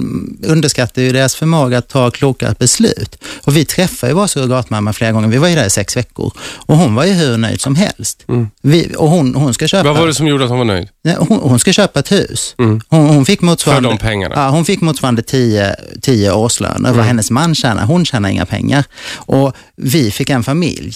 underskattar 0.42 1.02
ju 1.02 1.12
deras 1.12 1.34
förmåga 1.34 1.78
att 1.78 1.88
ta 1.88 2.10
kloka 2.10 2.54
beslut. 2.58 3.24
Och 3.44 3.56
vi 3.56 3.64
träffade 3.64 4.10
ju 4.10 4.16
vår 4.16 4.26
surrogatmamma 4.26 4.92
flera 4.92 5.12
gånger. 5.12 5.28
Vi 5.28 5.36
var 5.36 5.48
ju 5.48 5.54
där 5.54 5.66
i 5.66 5.70
sex 5.70 5.96
veckor. 5.96 6.32
Och 6.38 6.76
hon 6.76 6.94
var 6.94 7.04
ju 7.04 7.12
hur 7.12 7.36
nöjd 7.36 7.60
som 7.60 7.74
helst. 7.74 8.24
Vi, 8.62 8.94
och 8.98 9.10
hon, 9.10 9.34
hon 9.34 9.54
ska 9.54 9.68
köpa... 9.68 9.88
Vad 9.88 10.00
var 10.00 10.06
det 10.06 10.14
som 10.14 10.26
gjorde 10.26 10.44
att 10.44 10.50
hon 10.50 10.58
var 10.58 10.64
nöjd? 10.64 10.88
Nej, 11.04 11.16
hon, 11.18 11.38
hon 11.38 11.58
ska 11.58 11.72
köpa 11.72 12.00
ett 12.00 12.12
hus. 12.12 12.54
Mm. 12.58 12.80
Hon, 12.88 13.06
hon 13.08 13.24
fick 13.24 13.40
motsvarande... 13.40 13.88
För 13.88 13.96
de 13.96 13.98
pengarna? 13.98 14.34
Ja, 14.36 14.48
hon 14.48 14.64
fick 14.64 14.80
motsvarande 14.80 15.22
10 15.22 15.76
10 16.02 16.32
årslöner. 16.32 16.76
Mm. 16.76 16.96
Vad 16.96 17.06
hennes 17.06 17.30
man 17.30 17.54
tjänar. 17.54 17.84
Hon 17.84 18.04
tjänar 18.04 18.28
inga 18.28 18.46
pengar. 18.46 18.84
Och 19.14 19.56
vi 19.76 20.10
fick 20.10 20.30
en 20.30 20.44
familj. 20.44 20.94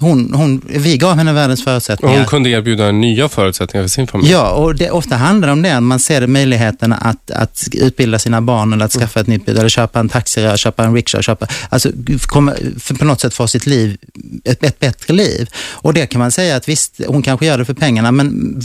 Hon, 0.00 0.34
hon, 0.34 0.62
vi 0.68 0.96
gav 0.96 1.16
henne 1.16 1.32
världens 1.32 1.60
Och 1.60 1.64
förutsättningar. 1.64 2.16
hon 2.16 2.26
kunde 2.26 2.50
erbjuda 2.50 2.92
nya 2.92 3.28
förutsättningar 3.28 3.84
för 3.84 3.90
sin 3.90 4.06
familj. 4.06 4.30
Ja, 4.30 4.50
och 4.50 4.74
det, 4.74 4.90
ofta 4.90 5.16
handlar 5.16 5.48
om 5.48 5.62
det. 5.62 5.80
Man 5.80 6.00
ser 6.00 6.26
möjligheterna 6.26 6.96
att, 6.96 7.30
att 7.30 7.68
utbilda 7.72 8.18
sina 8.18 8.40
barn 8.40 8.72
eller 8.72 8.84
att 8.84 8.94
Mm. 8.94 9.06
skaffa 9.06 9.20
ett 9.20 9.26
nytt 9.26 9.46
bil, 9.46 9.58
eller 9.58 9.68
köpa 9.68 10.00
en 10.00 10.08
taxirör, 10.08 10.56
köpa 10.56 10.84
en 10.84 10.94
rickshaw, 10.94 11.22
köpa, 11.22 11.46
alltså 11.68 11.90
komma, 12.26 12.54
på 12.98 13.04
något 13.04 13.20
sätt 13.20 13.34
få 13.34 13.46
sitt 13.48 13.66
liv, 13.66 13.96
ett, 14.44 14.64
ett 14.64 14.78
bättre 14.78 15.14
liv. 15.14 15.48
Och 15.70 15.94
det 15.94 16.06
kan 16.06 16.18
man 16.18 16.30
säga 16.30 16.56
att 16.56 16.68
visst, 16.68 17.00
hon 17.06 17.22
kanske 17.22 17.46
gör 17.46 17.58
det 17.58 17.64
för 17.64 17.74
pengarna, 17.74 18.12
men 18.12 18.60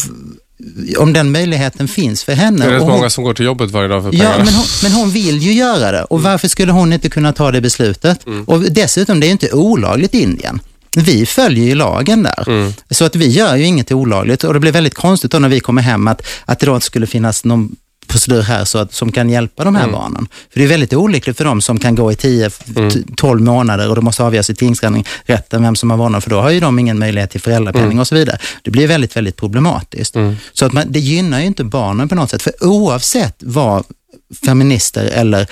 om 0.98 1.14
den 1.14 1.32
möjligheten 1.32 1.88
finns 1.88 2.24
för 2.24 2.34
henne. 2.34 2.58
Det 2.58 2.70
är 2.70 2.74
rätt 2.74 2.82
hon- 2.82 2.92
många 2.92 3.10
som 3.10 3.24
går 3.24 3.34
till 3.34 3.46
jobbet 3.46 3.72
varje 3.72 3.88
dag 3.88 4.04
för 4.04 4.10
Ja, 4.14 4.20
pengarna. 4.20 4.44
men 4.44 4.54
hon, 4.54 4.66
men 4.84 4.92
hon 4.92 5.10
vill 5.12 5.38
ju 5.38 5.54
göra 5.54 5.92
det. 5.92 6.04
Och 6.04 6.24
varför 6.24 6.48
skulle 6.48 6.72
hon 6.72 6.94
inte 6.94 7.10
kunna 7.10 7.34
ta 7.34 7.52
det 7.52 7.62
beslutet? 7.62 8.26
Mm. 8.28 8.44
Och 8.44 8.62
dessutom, 8.62 9.20
det 9.20 9.26
är 9.26 9.28
ju 9.28 9.32
inte 9.32 9.52
olagligt 9.52 10.16
i 10.16 10.22
Indien. 10.22 10.60
Vi 10.96 11.26
följer 11.26 11.66
ju 11.66 11.76
lagen 11.76 12.24
där. 12.24 12.50
Mm. 12.50 12.74
Så 12.92 13.06
att 13.06 13.16
vi 13.16 13.28
gör 13.28 13.56
ju 13.56 13.64
inget 13.64 13.92
olagligt. 13.92 14.44
Och 14.44 14.54
det 14.54 14.60
blir 14.60 14.72
väldigt 14.72 14.94
konstigt 14.96 15.32
då 15.32 15.40
när 15.40 15.50
vi 15.50 15.60
kommer 15.60 15.82
hem 15.82 16.08
att, 16.08 16.22
att 16.46 16.60
det 16.60 16.66
då 16.66 16.76
inte 16.76 16.86
skulle 16.86 17.08
finnas 17.08 17.44
någon 17.46 17.76
procedur 18.08 18.42
här 18.42 18.66
så 18.66 18.78
att, 18.78 18.94
som 18.94 19.12
kan 19.12 19.30
hjälpa 19.30 19.64
de 19.64 19.76
här 19.76 19.84
Mm. 19.84 19.96
barnen. 19.96 20.28
För 20.54 20.60
det 20.60 20.64
är 20.66 20.68
väldigt 20.68 20.94
olyckligt 20.94 21.38
för 21.38 21.46
dem 21.46 21.62
som 21.62 21.80
kan 21.80 21.96
gå 21.96 22.12
i 22.12 22.16
10-12 22.16 23.40
månader 23.40 23.90
och 23.90 23.96
det 23.96 24.02
måste 24.02 24.24
avgöras 24.24 24.50
i 24.50 24.56
tingsrätten 24.56 25.64
vem 25.64 25.76
som 25.76 25.90
har 25.90 25.98
vårdnad, 25.98 26.24
för 26.24 26.30
då 26.30 26.42
har 26.42 26.50
ju 26.50 26.60
de 26.60 26.80
ingen 26.80 27.00
möjlighet 27.00 27.32
till 27.32 27.42
föräldrapenning 27.42 27.88
Mm. 27.92 28.00
och 28.00 28.08
så 28.08 28.16
vidare. 28.16 28.38
Det 28.64 28.72
blir 28.72 28.88
väldigt, 28.88 29.16
väldigt 29.16 29.36
problematiskt. 29.38 30.16
Så 30.54 30.66
att 30.66 30.74
man, 30.74 30.84
det 30.90 31.00
gynnar 31.00 31.40
ju 31.40 31.46
inte 31.46 31.64
barnen 31.64 32.10
på 32.10 32.16
något 32.16 32.30
sätt, 32.30 32.42
för 32.42 32.54
oavsett 32.64 33.36
vad 33.40 33.84
feminister 34.46 35.06
eller 35.06 35.48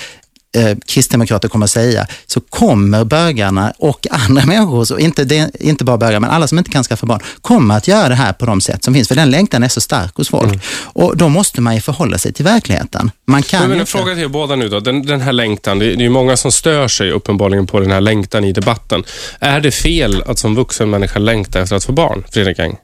eh, 0.54 0.78
kristdemokrater 0.86 1.50
kommer 1.50 1.64
att 1.64 1.72
säga, 1.72 2.08
så 2.26 2.42
kommer 2.42 3.04
bögarna 3.04 3.74
och 3.78 4.08
andra 4.12 4.46
människor, 4.46 4.86
så 4.86 4.98
inte, 4.98 5.24
det, 5.24 5.52
inte 5.60 5.84
bara 5.84 5.98
bögar, 5.98 6.20
men 6.20 6.30
alla 6.30 6.48
som 6.48 6.58
inte 6.58 6.72
kan 6.72 6.84
skaffa 6.84 7.06
barn, 7.06 7.20
kommer 7.42 7.78
att 7.78 7.88
göra 7.88 8.10
det 8.10 8.16
här 8.16 8.34
på 8.34 8.46
de 8.46 8.62
sätt 8.62 8.84
som 8.84 8.94
finns, 8.94 9.08
för 9.08 9.16
den 9.16 9.32
längtan 9.32 9.64
är 9.64 9.68
så 9.68 9.82
stark 9.82 10.16
hos 10.16 10.30
folk. 10.30 10.64
Och 10.84 11.18
då 11.18 11.30
måste 11.30 11.62
man 11.62 11.76
ju 11.76 11.82
förhålla 11.82 12.18
sig 12.18 12.34
till 12.34 12.46
verkligheten. 12.46 13.12
Man 13.28 13.44
kan 13.44 13.60
Men, 13.60 13.70
men 13.70 13.78
en 13.78 13.82
inte... 13.82 13.92
fråga 13.92 14.14
till 14.14 14.24
er 14.24 14.28
båda 14.28 14.56
nu 14.56 14.70
då. 14.70 14.80
Den, 14.80 15.06
den 15.06 15.22
här 15.22 15.34
längtan, 15.34 15.80
det, 15.80 15.96
det 15.96 16.06
är 16.06 16.10
många 16.10 16.38
som 16.38 16.52
stör 16.52 16.88
sig 16.88 17.12
uppenbarligen 17.12 17.68
på 17.68 17.80
den 17.80 17.92
här 17.92 18.02
längtan 18.02 18.44
i 18.44 18.52
debatten. 18.52 19.04
Är 19.40 19.60
det 19.60 19.72
fel 19.72 20.24
att 20.28 20.40
som 20.40 20.56
vuxen 20.56 20.90
människa 20.90 21.20
längta 21.20 21.62
efter 21.62 21.76
att 21.76 21.84
få 21.84 21.92
barn, 21.92 22.24
Fredrik 22.32 22.60
Eng? 22.60 22.78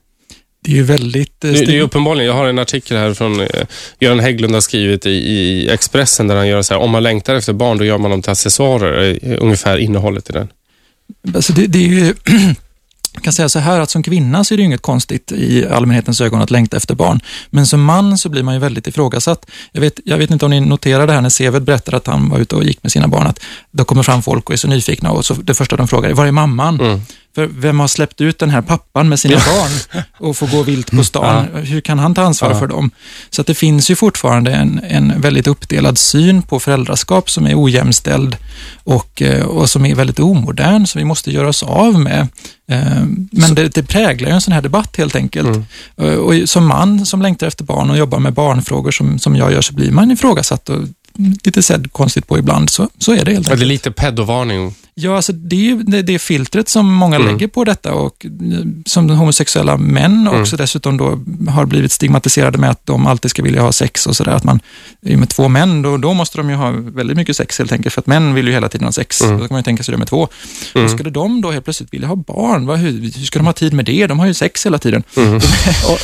Det 0.62 0.72
är 0.72 0.76
ju 0.76 0.84
väldigt... 0.84 1.44
eh, 1.46 1.52
Det, 1.52 1.78
är 1.78 1.82
uppenbarligen, 1.82 2.28
jag 2.28 2.34
har 2.34 2.48
en 2.48 2.60
artikel 2.60 2.98
här 2.98 3.14
från 3.14 3.42
eh, 3.42 3.48
Göran 4.00 4.20
Hägglund 4.20 4.54
har 4.54 4.62
skrivit 4.62 5.06
i, 5.06 5.10
i 5.10 5.70
Expressen 5.70 6.28
där 6.28 6.36
han 6.36 6.48
gör 6.48 6.62
så 6.62 6.74
här, 6.74 6.82
om 6.82 6.92
man 6.92 7.04
längtar 7.04 7.36
efter 7.36 7.54
barn 7.54 7.78
då 7.78 7.86
gör 7.86 7.98
man 7.98 8.12
dem 8.12 8.22
till 8.22 8.32
accessoarer, 8.32 9.20
eh, 9.22 9.38
ungefär 9.40 9.78
innehållet 9.78 10.30
i 10.30 10.34
den. 10.34 10.48
Alltså 11.36 11.54
det, 11.54 11.68
det 11.68 11.80
är 11.80 11.88
ju, 11.88 12.14
jag 13.14 13.24
kan 13.24 13.34
säga 13.34 13.50
så 13.50 13.60
här 13.60 13.80
att 13.80 13.90
som 13.90 14.04
kvinna 14.04 14.44
så 14.44 14.54
är 14.54 14.58
det 14.58 14.62
ju 14.62 14.66
inget 14.66 14.82
konstigt 14.82 15.32
i 15.32 15.66
allmänhetens 15.68 16.22
ögon 16.22 16.42
att 16.42 16.52
längta 16.52 16.78
efter 16.78 16.96
barn. 16.96 17.20
Men 17.50 17.68
som 17.68 17.84
man 17.84 18.18
så 18.18 18.30
blir 18.30 18.44
man 18.44 18.54
ju 18.54 18.60
väldigt 18.60 18.88
ifrågasatt. 18.88 19.46
Jag 19.72 19.82
vet, 19.82 20.00
jag 20.06 20.18
vet 20.18 20.32
inte 20.32 20.46
om 20.46 20.52
ni 20.52 20.60
noterade 20.60 21.06
det 21.06 21.14
här 21.14 21.22
när 21.22 21.30
Seved 21.30 21.64
berättade 21.64 21.98
att 21.98 22.08
han 22.08 22.30
var 22.30 22.40
ute 22.40 22.56
och 22.56 22.64
gick 22.64 22.84
med 22.84 22.92
sina 22.92 23.08
barn, 23.08 23.28
att 23.28 23.40
då 23.72 23.84
kommer 23.86 24.04
fram 24.04 24.22
folk 24.22 24.50
och 24.50 24.54
är 24.54 24.58
så 24.58 24.68
nyfikna 24.68 25.12
och 25.12 25.26
så 25.26 25.34
det 25.34 25.54
första 25.54 25.76
de 25.76 25.88
frågar 25.88 26.10
är, 26.10 26.14
var 26.14 26.26
är 26.26 26.32
mamman? 26.32 26.80
För 27.36 27.46
vem 27.46 27.80
har 27.80 27.88
släppt 27.88 28.22
ut 28.22 28.40
den 28.40 28.50
här 28.50 28.62
pappan 28.62 29.10
med 29.10 29.20
sina 29.20 29.36
barn 29.36 30.02
och 30.20 30.38
får 30.38 30.48
gå 30.48 30.64
vilt 30.64 30.92
på 30.92 31.04
stan? 31.04 31.46
Hur 31.56 31.82
kan 31.82 32.00
han 32.00 32.16
ta 32.16 32.22
ansvar 32.22 32.50
Ja. 32.52 32.60
för 32.60 32.68
dem? 32.68 32.92
Så 33.30 33.42
att 33.42 33.48
det 33.48 33.54
finns 33.56 33.92
ju 33.92 33.96
fortfarande 33.96 34.52
en, 34.52 34.80
en 34.84 35.22
väldigt 35.22 35.48
uppdelad 35.48 35.98
syn 35.98 36.42
på 36.42 36.60
föräldraskap 36.60 37.30
som 37.30 37.46
är 37.48 37.64
ojämställd 37.64 38.38
och, 38.84 39.22
eh, 39.22 39.46
och 39.46 39.70
som 39.70 39.86
är 39.86 39.96
väldigt 39.96 40.20
omodern, 40.20 40.88
som 40.88 41.00
vi 41.00 41.06
måste 41.06 41.32
göra 41.32 41.48
oss 41.50 41.64
av 41.64 42.00
med. 42.00 42.28
Eh, 42.72 42.80
Men 43.32 43.56
det, 43.56 43.68
det 43.76 43.84
präglar 43.84 44.30
ju 44.30 44.34
en 44.36 44.42
sån 44.42 44.54
här 44.54 44.62
debatt 44.62 44.98
helt 44.98 45.16
enkelt. 45.16 45.58
Eh, 45.98 46.14
Och 46.14 46.34
som 46.50 46.66
man 46.68 47.06
som 47.06 47.22
längtar 47.22 47.48
efter 47.48 47.64
barn 47.64 47.90
och 47.90 47.98
jobbar 47.98 48.20
med 48.20 48.34
barnfrågor 48.34 48.92
som, 48.92 49.20
som 49.20 49.36
jag 49.36 49.52
gör 49.52 49.62
så 49.62 49.74
blir 49.74 49.92
man 49.92 50.12
ifrågasatt 50.12 50.70
och 50.70 50.82
lite 51.44 51.64
sedd 51.64 51.92
konstigt 51.94 52.28
på 52.28 52.38
ibland. 52.38 52.70
Så, 52.70 52.90
så 53.00 53.12
är 53.12 53.16
det 53.26 53.32
helt 53.32 53.48
Ja, 53.48 53.54
enkelt. 53.54 53.60
det 53.60 53.66
är 53.66 53.68
lite 53.68 53.92
pedovarning. 53.92 54.76
Ja, 55.02 55.16
alltså 55.16 55.34
det 55.34 55.70
är 55.72 56.04
det, 56.04 56.20
filtret 56.20 56.70
som 56.70 56.94
många 56.94 57.16
Mm. 57.16 57.28
lägger 57.28 57.48
på 57.48 57.64
detta 57.64 57.94
och 57.94 58.26
eh, 58.26 58.32
som 58.86 59.10
homosexuella 59.10 59.78
män 59.78 60.28
Mm. 60.28 60.42
också 60.42 60.58
dessutom 60.58 60.98
då 60.98 61.20
har 61.52 61.66
blivit 61.66 61.92
stigmatiserade 61.92 62.58
med 62.58 62.70
att 62.70 62.86
de 62.86 63.08
alltid 63.08 63.32
ska 63.32 63.44
vilja 63.44 63.62
ha 63.62 63.72
sex 63.72 64.06
och 64.08 64.16
sådär. 64.16 64.32
Att 64.32 64.44
man 64.44 64.60
är 65.06 65.18
med 65.18 65.30
två 65.30 65.48
män, 65.48 65.82
då, 65.82 65.98
då 65.98 66.14
måste 66.14 66.38
de 66.38 66.50
ju 66.50 66.56
ha 66.56 66.72
väldigt 66.72 67.18
mycket 67.18 67.36
sex 67.38 67.58
helt 67.60 67.72
enkelt, 67.72 67.94
för 67.94 68.02
att 68.02 68.08
män 68.08 68.34
vill 68.34 68.48
ju 68.48 68.54
hela 68.54 68.70
tiden 68.70 68.86
ha 68.86 68.92
sex. 68.92 69.22
Mm. 69.22 69.34
Då 69.34 69.40
kan 69.48 69.54
man 69.56 69.60
ju 69.60 69.64
tänka 69.64 69.84
sig 69.84 69.92
det 69.92 69.98
med 69.98 70.08
två. 70.08 70.28
Och 70.84 70.90
skulle 70.92 71.10
de 71.10 71.42
då 71.42 71.52
helt 71.52 71.64
plötsligt 71.64 71.94
vilja 71.94 72.08
ha 72.08 72.16
barn, 72.16 72.66
vad, 72.66 72.80
hur, 72.80 72.92
hur 73.02 73.26
ska 73.26 73.40
de 73.40 73.46
ha 73.46 73.54
tid 73.54 73.74
med 73.74 73.86
det? 73.86 74.08
De 74.08 74.20
har 74.20 74.28
ju 74.28 74.34
sex 74.34 74.66
hela 74.66 74.78
tiden. 74.78 75.04
Mm. 75.18 75.36
och, 75.88 76.00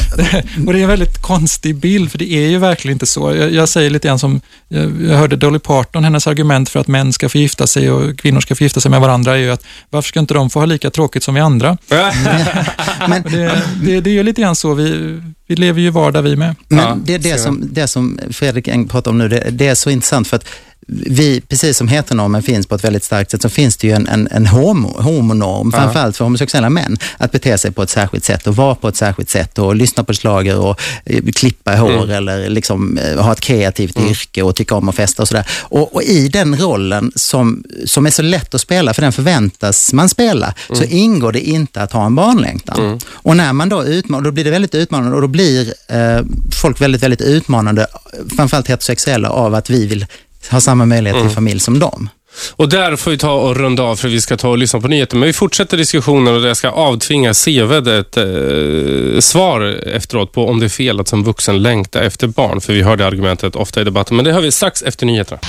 och 0.68 0.74
det 0.74 0.80
är 0.80 0.84
en 0.84 0.88
väldigt 0.88 1.22
konstig 1.22 1.76
bild, 1.76 2.12
för 2.12 2.18
det 2.18 2.32
är 2.34 2.48
ju 2.50 2.58
verkligen 2.58 2.96
inte 2.96 3.06
så. 3.06 3.36
Jag, 3.36 3.54
jag 3.54 3.70
säger 3.70 3.90
lite 3.90 4.08
grann 4.08 4.20
som, 4.20 4.42
jag, 4.68 4.92
jag 5.10 5.18
hörde 5.18 5.36
Dolly 5.36 5.60
Parton, 5.60 6.04
hennes 6.04 6.28
argument 6.28 6.70
för 6.70 6.80
att 6.80 6.88
män 6.88 7.14
ska 7.14 7.30
få 7.30 7.38
gifta 7.38 7.68
sig 7.68 7.92
och 7.92 8.20
kvinnor 8.20 8.42
ska 8.42 8.56
få 8.56 8.64
gifta 8.64 8.80
sig 8.82 8.85
med 8.90 9.02
varandra 9.02 9.34
är 9.34 9.38
ju 9.38 9.52
att 9.52 9.66
varför 9.90 10.08
ska 10.08 10.20
inte 10.20 10.34
de 10.34 10.50
få 10.50 10.60
ha 10.60 10.66
lika 10.66 10.90
tråkigt 10.90 11.24
som 11.24 11.36
vi 11.36 11.42
andra? 11.42 11.78
Men, 13.08 13.24
det, 13.24 13.64
det, 13.84 14.02
det 14.02 14.10
är 14.10 14.14
ju 14.14 14.24
lite 14.24 14.42
grann 14.42 14.56
så, 14.56 14.74
vi, 14.74 15.20
vi 15.48 15.56
lever 15.56 15.82
ju 15.82 15.90
vardag 15.90 16.22
vi 16.22 16.36
med. 16.36 16.56
Men 16.68 17.04
det, 17.06 17.18
det, 17.18 17.38
som, 17.38 17.70
det 17.72 17.88
som 17.88 18.20
Fredrik 18.32 18.68
Eng 18.68 18.88
pratar 18.88 19.12
om 19.12 19.18
nu, 19.18 19.28
det, 19.30 19.50
det 19.52 19.68
är 19.68 19.76
så 19.76 19.90
intressant 19.90 20.28
för 20.28 20.36
att 20.36 20.46
vi, 20.88 21.42
precis 21.42 21.78
som 21.78 21.88
heteronormen 21.88 22.44
finns 22.44 22.68
på 22.68 22.76
ett 22.76 22.84
väldigt 22.84 23.04
starkt 23.04 23.32
sätt, 23.32 23.42
så 23.42 23.50
finns 23.50 23.78
det 23.78 23.88
ju 23.88 23.94
en, 23.94 24.08
en, 24.08 24.28
en 24.32 24.48
homo, 24.48 25.02
homonorm, 25.02 25.70
Ja. 25.74 25.80
framförallt 25.80 26.18
för 26.18 26.24
homosexuella 26.26 26.70
män, 26.70 26.98
att 27.18 27.32
bete 27.32 27.58
sig 27.58 27.72
på 27.72 27.84
ett 27.84 27.90
särskilt 27.90 28.24
sätt 28.26 28.48
och 28.48 28.56
vara 28.56 28.76
på 28.76 28.88
ett 28.88 28.96
särskilt 28.96 29.30
sätt 29.30 29.60
och 29.60 29.76
lyssna 29.76 30.04
på 30.04 30.14
slager 30.14 30.60
och 30.60 30.82
eh, 31.06 31.24
klippa 31.36 31.76
hår 31.76 31.92
Mm. 32.04 32.10
eller 32.10 32.50
liksom, 32.50 32.98
eh, 32.98 33.24
ha 33.24 33.32
ett 33.32 33.42
kreativt 33.42 34.00
yrke 34.00 34.42
och 34.42 34.56
tycka 34.56 34.76
om 34.76 34.90
att 34.90 34.96
festa 34.96 35.22
och 35.22 35.28
sådär. 35.28 35.46
Och, 35.62 35.96
och 35.96 36.04
i 36.04 36.28
den 36.28 36.58
rollen 36.58 37.12
som, 37.16 37.64
som 37.86 38.06
är 38.06 38.12
så 38.12 38.22
lätt 38.22 38.56
att 38.56 38.62
spela, 38.62 38.94
för 38.94 39.02
den 39.02 39.12
förväntas 39.12 39.94
man 39.94 40.10
spela, 40.10 40.54
så 40.68 40.84
Mm. 40.84 40.98
ingår 40.98 41.32
det 41.32 41.40
inte 41.50 41.82
att 41.82 41.92
ha 41.92 42.06
en 42.06 42.16
barnlängtan. 42.16 43.00
Och 43.10 43.38
när 43.38 43.54
man 43.54 43.70
då 43.70 43.84
utmanar, 43.86 44.24
då 44.24 44.32
blir 44.32 44.44
det 44.44 44.52
väldigt 44.52 44.76
utmanande 44.76 45.16
och 45.16 45.22
då 45.22 45.28
blir 45.28 45.74
eh, 45.88 46.22
folk 46.62 46.82
väldigt, 46.82 47.04
väldigt 47.04 47.22
utmanande, 47.22 47.88
framförallt 48.36 48.68
heterosexuella, 48.68 49.30
av 49.30 49.56
att 49.56 49.70
vi 49.70 49.86
vill 49.88 50.06
ha 50.52 50.62
samma 50.62 50.86
möjlighet 50.86 51.16
Mm. 51.16 51.28
till 51.28 51.36
familj 51.36 51.60
som 51.60 51.80
dem. 51.80 52.10
Och 52.56 52.70
där 52.70 52.96
får 52.96 53.12
vi 53.12 53.18
ta 53.18 53.32
och 53.34 53.56
runda 53.56 53.84
av 53.84 53.96
för 53.96 54.08
vi 54.08 54.22
ska 54.22 54.38
ta 54.38 54.50
och 54.50 54.58
lyssna 54.58 54.82
på 54.82 54.88
nyheter. 54.88 55.18
Men 55.18 55.28
vi 55.28 55.34
fortsätter 55.34 55.78
diskussionen 55.78 56.36
och 56.36 56.42
det 56.42 56.56
ska 56.56 56.70
avtvinga 56.70 57.34
Seved 57.34 57.88
ett 57.88 58.18
eh, 58.18 59.20
svar 59.20 59.62
efteråt 59.88 60.32
på 60.32 60.48
om 60.50 60.60
det 60.60 60.66
är 60.66 60.70
fel 60.70 61.00
att 61.00 61.08
som 61.08 61.24
vuxen 61.24 61.62
längta 61.62 62.02
efter 62.04 62.28
barn. 62.28 62.62
För 62.62 62.74
vi 62.74 62.82
hörde 62.82 63.08
argumentet 63.08 63.56
ofta 63.56 63.82
i 63.82 63.84
debatten. 63.84 64.16
Men 64.16 64.26
det 64.26 64.34
hör 64.34 64.42
vi 64.42 64.52
strax 64.52 64.82
efter 64.82 65.06
nyheterna. 65.06 65.40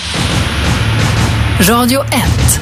Radio 1.61 2.01
1. 2.05 2.61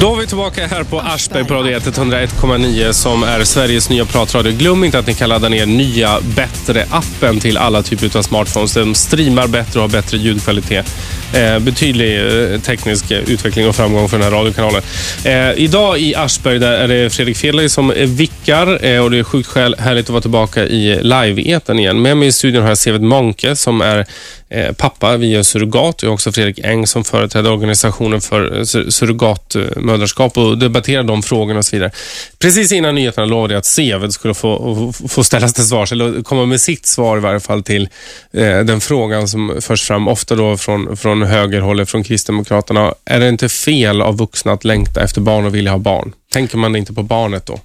Då 0.00 0.14
är 0.14 0.20
vi 0.20 0.26
tillbaka 0.26 0.66
här 0.66 0.84
på 0.84 1.00
Aschberg 1.00 1.44
på 1.44 1.54
Radio 1.54 1.76
1, 1.76 1.84
101,9 1.84 2.92
som 2.92 3.22
är 3.22 3.44
Sveriges 3.44 3.90
nya 3.90 4.04
pratradio. 4.04 4.52
Glöm 4.52 4.84
inte 4.84 4.98
att 4.98 5.06
ni 5.06 5.14
kan 5.14 5.28
ladda 5.28 5.48
ner 5.48 5.66
nya, 5.66 6.20
bättre 6.36 6.86
appen 6.90 7.40
till 7.40 7.56
alla 7.56 7.82
typer 7.82 8.18
av 8.18 8.22
smartphones. 8.22 8.74
De 8.74 8.94
streamar 8.94 9.46
bättre 9.46 9.80
och 9.80 9.82
har 9.82 9.88
bättre 9.88 10.18
ljudkvalitet. 10.18 10.96
Eh, 11.34 11.58
betydlig 11.58 12.18
eh, 12.52 12.60
teknisk 12.60 13.10
eh, 13.10 13.18
utveckling 13.18 13.68
och 13.68 13.76
framgång 13.76 14.08
för 14.08 14.18
den 14.18 14.24
här 14.24 14.38
radiokanalen. 14.38 14.82
Eh, 15.24 15.64
idag 15.64 15.98
i 15.98 16.14
Aschberg 16.14 16.58
där 16.58 16.72
är 16.72 16.88
det 16.88 17.10
Fredrik 17.10 17.36
Fedley 17.36 17.68
som 17.68 17.90
eh, 17.90 18.08
vickar 18.08 18.84
eh, 18.84 19.04
och 19.04 19.10
det 19.10 19.18
är 19.18 19.24
sjukt 19.24 19.48
skäl, 19.48 19.76
härligt 19.78 20.04
att 20.04 20.10
vara 20.10 20.20
tillbaka 20.20 20.64
i 20.64 21.02
live-eten 21.02 21.78
igen. 21.78 22.02
Med 22.02 22.16
mig 22.16 22.28
i 22.28 22.32
studion 22.32 22.62
har 22.62 22.68
jag 22.68 22.78
Seved 22.78 23.02
Monke 23.02 23.56
som 23.56 23.80
är 23.80 24.06
Eh, 24.48 24.72
pappa 24.72 25.16
via 25.16 25.44
surrogat. 25.44 26.02
Vi 26.02 26.06
har 26.06 26.14
också 26.14 26.32
Fredrik 26.32 26.58
Eng 26.58 26.86
som 26.86 27.04
företräder 27.04 27.52
organisationen 27.52 28.20
för 28.20 28.58
eh, 28.58 28.64
surrogatmödraskap 28.88 30.38
och 30.38 30.58
debatterar 30.58 31.02
de 31.02 31.22
frågorna 31.22 31.58
och 31.58 31.64
så 31.64 31.76
vidare. 31.76 31.90
Precis 32.38 32.72
innan 32.72 32.94
nyheterna 32.94 33.26
lovade 33.26 33.54
jag 33.54 33.58
att 33.58 33.66
Seved 33.66 34.12
skulle 34.12 34.34
få, 34.34 34.92
få 35.08 35.24
ställas 35.24 35.54
till 35.54 35.64
svars, 35.64 35.92
eller 35.92 36.22
komma 36.22 36.46
med 36.46 36.60
sitt 36.60 36.86
svar 36.86 37.16
i 37.16 37.20
varje 37.20 37.40
fall 37.40 37.62
till 37.62 37.88
eh, 38.32 38.58
den 38.58 38.80
frågan 38.80 39.28
som 39.28 39.56
förs 39.60 39.82
fram 39.82 40.08
ofta 40.08 40.34
då 40.34 40.56
från, 40.56 40.96
från 40.96 41.22
högerhållet, 41.22 41.90
från 41.90 42.04
Kristdemokraterna. 42.04 42.94
Är 43.04 43.20
det 43.20 43.28
inte 43.28 43.48
fel 43.48 44.02
av 44.02 44.16
vuxna 44.16 44.52
att 44.52 44.64
längta 44.64 45.02
efter 45.04 45.20
barn 45.20 45.46
och 45.46 45.54
vilja 45.54 45.70
ha 45.70 45.78
barn? 45.78 46.12
Tänker 46.32 46.56
man 46.56 46.76
inte 46.76 46.92
på 46.92 47.02
barnet 47.02 47.46
då? 47.46 47.60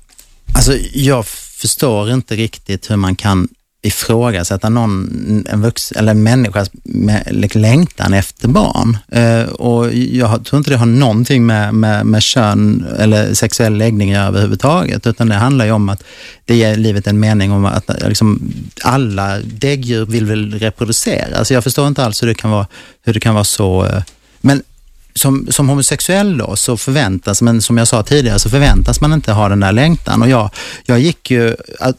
Alltså, 0.56 0.74
jag 0.94 1.28
förstår 1.62 2.12
inte 2.12 2.36
riktigt 2.36 2.92
hur 2.92 2.96
man 2.96 3.16
kan 3.16 3.48
ifrågasätta 3.82 4.70
någon, 4.70 5.46
en, 5.50 5.62
vux, 5.62 5.92
eller 5.92 6.12
en 6.12 6.24
människas 6.24 6.70
med, 6.84 7.28
liksom, 7.32 7.62
längtan 7.62 8.14
efter 8.14 8.48
barn. 8.48 8.98
Eh, 9.12 9.44
och 9.44 9.94
jag 9.94 10.46
tror 10.46 10.58
inte 10.58 10.72
det 10.72 10.78
har 10.78 10.86
någonting 10.86 11.46
med, 11.46 11.74
med, 11.74 12.06
med 12.06 12.24
kön 12.24 12.86
eller 13.00 13.34
sexuell 13.34 13.78
läggning 13.78 14.14
överhuvudtaget, 14.14 15.08
utan 15.08 15.30
det 15.30 15.36
handlar 15.36 15.66
ju 15.66 15.72
om 15.72 15.90
att 15.90 16.04
det 16.46 16.56
ger 16.56 16.76
livet 16.76 17.08
en 17.08 17.20
mening 17.20 17.52
om 17.52 17.66
att 17.66 17.90
liksom, 18.08 18.54
alla 18.84 19.40
däggdjur 19.40 20.06
vill 20.06 20.26
väl 20.26 20.60
reproducera. 20.60 21.38
Alltså 21.38 21.54
jag 21.54 21.64
förstår 21.64 21.88
inte 21.88 22.06
alls 22.06 22.24
hur 22.24 22.28
det 22.28 22.36
kan 22.36 22.52
vara, 22.52 22.68
hur 23.04 23.14
det 23.14 23.20
kan 23.20 23.34
vara 23.34 23.44
så. 23.44 23.86
Eh, 23.86 24.04
men 24.42 24.64
som, 25.20 25.48
som 25.50 25.70
homosexuell 25.70 26.38
då 26.38 26.56
så 26.56 26.78
förväntas, 26.78 27.42
men 27.42 27.62
som 27.62 27.78
jag 27.78 27.88
sa 27.88 28.04
tidigare, 28.04 28.40
så 28.40 28.50
förväntas 28.50 29.02
man 29.02 29.14
inte 29.14 29.32
ha 29.32 29.50
den 29.50 29.60
där 29.60 29.72
längtan. 29.72 30.22
Och 30.22 30.30
jag, 30.30 30.50
jag 30.86 31.00
gick 31.00 31.32
ju 31.32 31.56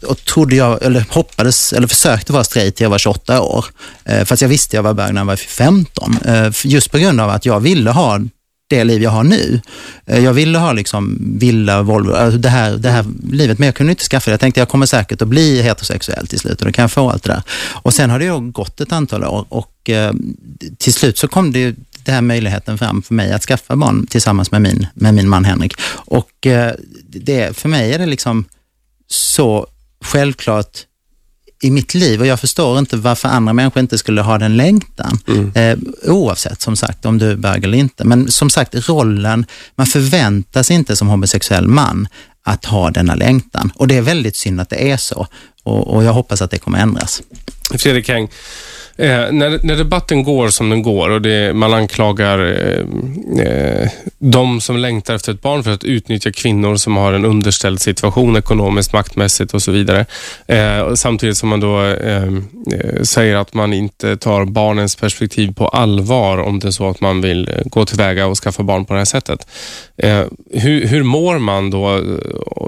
och 0.07 0.25
trodde 0.25 0.57
jag, 0.57 0.83
eller 0.83 1.05
hoppades, 1.11 1.73
eller 1.73 1.87
försökte 1.87 2.33
vara 2.33 2.45
straight 2.45 2.77
till 2.77 2.85
jag 2.85 2.91
var 2.91 2.99
28 2.99 3.41
år. 3.41 3.65
Eh, 4.05 4.25
fast 4.25 4.43
jag 4.43 4.49
visste 4.49 4.77
jag 4.77 4.83
var 4.83 4.95
bög 4.95 5.15
när 5.15 5.21
jag 5.21 5.27
var 5.27 5.37
15. 5.37 6.17
Eh, 6.25 6.51
just 6.65 6.91
på 6.91 6.99
grund 6.99 7.21
av 7.21 7.31
att 7.31 7.47
jag 7.47 7.61
ville 7.61 7.91
ha 7.91 8.21
det 8.71 8.85
liv 8.85 9.03
jag 9.03 9.11
har 9.11 9.25
nu. 9.25 9.61
Eh, 10.07 10.25
jag 10.25 10.33
ville 10.33 10.59
ha 10.59 10.73
liksom 10.73 11.19
villa, 11.39 11.83
Volvo, 11.83 12.13
alltså 12.13 12.39
det 12.39 12.49
här, 12.49 12.77
det 12.77 12.91
här 12.91 13.05
livet, 13.33 13.59
men 13.59 13.67
jag 13.67 13.75
kunde 13.75 13.91
inte 13.91 14.05
skaffa 14.05 14.31
det. 14.31 14.33
Jag 14.33 14.41
tänkte 14.41 14.61
jag 14.61 14.69
kommer 14.69 14.87
säkert 14.87 15.23
att 15.23 15.29
bli 15.29 15.63
heterosexuell 15.63 16.27
till 16.27 16.39
slut 16.39 16.61
och 16.61 16.67
då 16.67 16.73
kan 16.73 16.83
jag 16.83 16.93
få 16.93 17.11
allt 17.11 17.23
det 17.23 17.33
där. 17.33 17.43
Och 17.83 17.95
sen 17.95 18.11
har 18.11 18.19
det 18.19 18.25
ju 18.25 18.41
gått 18.41 18.81
ett 18.81 18.93
antal 18.93 19.25
år 19.25 19.47
och 19.49 19.91
eh, 19.91 20.13
till 20.79 20.93
slut 20.93 21.19
så 21.19 21.29
kom 21.29 21.53
det 21.53 21.59
ju 21.59 21.75
den 22.05 22.15
här 22.15 22.23
möjligheten 22.23 22.79
fram 22.79 23.03
för 23.03 23.15
mig 23.15 23.33
att 23.33 23.43
skaffa 23.43 23.77
barn 23.77 24.07
tillsammans 24.07 24.51
med 24.51 24.63
min, 24.63 24.87
med 24.95 25.15
min 25.15 25.29
man 25.29 25.45
Henrik. 25.45 25.73
Och 25.93 26.47
eh, 26.47 26.73
det, 27.09 27.57
för 27.57 27.69
mig 27.69 27.93
är 27.93 27.99
det 27.99 28.07
liksom 28.07 28.45
så 29.09 29.67
självklart 30.05 30.87
i 31.63 31.71
mitt 31.71 31.95
liv 31.95 32.21
och 32.21 32.27
jag 32.27 32.41
förstår 32.41 32.79
inte 32.79 32.97
varför 32.97 33.29
andra 33.29 33.53
människor 33.53 33.81
inte 33.81 33.99
skulle 33.99 34.21
ha 34.21 34.39
den 34.39 34.57
längtan. 34.57 35.19
Eh, 35.55 35.79
oavsett 36.05 36.63
som 36.63 36.77
sagt 36.77 37.07
om 37.07 37.19
du 37.19 37.31
är 37.31 37.37
bög 37.37 37.65
eller 37.65 37.79
inte. 37.79 38.05
Men 38.05 38.31
som 38.31 38.51
sagt 38.51 38.89
rollen, 38.89 39.47
man 39.75 39.87
förväntas 39.87 40.71
inte 40.71 40.97
som 40.97 41.09
homosexuell 41.09 41.67
man 41.67 42.09
att 42.43 42.65
ha 42.65 42.91
denna 42.91 43.15
längtan. 43.15 43.73
Och 43.75 43.89
det 43.89 43.97
är 43.97 44.03
väldigt 44.03 44.37
synd 44.37 44.61
att 44.61 44.71
det 44.71 44.91
är 44.91 44.97
så. 44.97 45.27
Och, 45.63 45.95
och 45.95 46.05
jag 46.05 46.13
hoppas 46.13 46.43
att 46.43 46.51
det 46.51 46.59
kommer 46.59 46.79
ändras. 46.79 47.23
Fredrik 47.79 48.09
Heng, 48.09 48.29
eh, 49.01 49.33
när, 49.33 49.67
när 49.67 49.77
debatten 49.77 50.23
går 50.23 50.49
som 50.49 50.71
den 50.71 50.83
går 50.83 51.11
och 51.11 51.23
det, 51.23 51.57
man 51.57 51.75
anklagar 51.75 52.39
eh, 52.39 53.47
eh, 53.47 53.89
de 54.19 54.61
som 54.61 54.77
längtar 54.77 55.15
efter 55.15 55.33
ett 55.33 55.43
barn 55.43 55.65
för 55.65 55.71
att 55.71 55.85
utnyttja 55.85 56.33
kvinnor 56.33 56.77
som 56.77 56.97
har 56.97 57.13
en 57.13 57.25
underställd 57.25 57.81
situation 57.81 58.37
ekonomiskt, 58.37 58.93
maktmässigt 58.93 59.55
och 59.55 59.63
så 59.63 59.73
vidare. 59.73 60.07
Eh, 60.47 60.81
och 60.81 60.99
samtidigt 60.99 61.37
som 61.37 61.49
man 61.49 61.61
då 61.61 61.77
ehm, 61.79 62.45
eh, 62.73 63.03
säger 63.03 63.37
att 63.37 63.55
man 63.55 63.73
inte 63.73 64.17
tar 64.17 64.45
barnens 64.45 64.97
perspektiv 64.97 65.55
på 65.55 65.69
allvar 65.69 66.39
om 66.39 66.59
det 66.59 66.69
är 66.69 66.73
så 66.73 66.89
att 66.89 67.01
man 67.01 67.21
vill 67.21 67.49
eh, 67.49 67.55
gå 67.65 67.85
tillväga 67.85 68.27
och 68.27 68.37
skaffa 68.37 68.63
barn 68.63 68.85
på 68.85 68.93
det 68.93 69.01
här 69.01 69.05
sättet. 69.05 69.47
Eh, 69.97 70.23
hur, 70.53 70.87
hur 70.87 71.03
mår 71.03 71.39
man 71.39 71.71
då, 71.71 71.97
eh, 71.97 72.03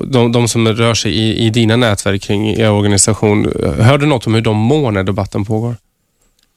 de, 0.04 0.32
de 0.32 0.48
som 0.48 0.68
rör 0.68 0.94
sig 0.94 1.12
i, 1.12 1.46
i 1.46 1.50
dina 1.50 1.76
nätverk 1.76 2.22
kring 2.22 2.50
er 2.50 2.70
organisation? 2.70 3.52
Hör 3.78 3.98
du 3.98 4.06
något 4.06 4.26
om 4.26 4.34
hur 4.34 4.40
de 4.40 4.56
mår 4.56 4.90
när 4.90 5.02
debatten 5.02 5.44
pågår? 5.44 5.74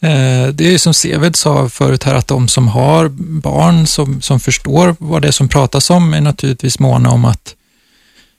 Eh, 0.01 0.47
Det 0.53 0.73
är 0.73 0.77
som 0.77 0.93
Seved 0.93 1.35
sa 1.35 1.69
förut 1.69 2.03
här, 2.03 2.15
att 2.15 2.27
de 2.27 2.47
som 2.47 2.67
har 2.67 3.07
barn 3.41 3.87
som, 3.87 4.21
som 4.21 4.39
förstår 4.39 4.95
vad 4.99 5.21
det 5.21 5.27
är 5.27 5.31
som 5.31 5.49
pratas 5.49 5.89
om 5.89 6.13
är 6.13 6.21
naturligtvis 6.21 6.79
måna 6.79 7.09
om 7.09 7.25
att, 7.25 7.55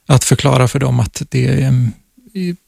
att 0.09 0.25
förklara 0.25 0.69
för 0.69 0.79
dem 0.79 1.01
att 1.01 1.23
det 1.31 1.73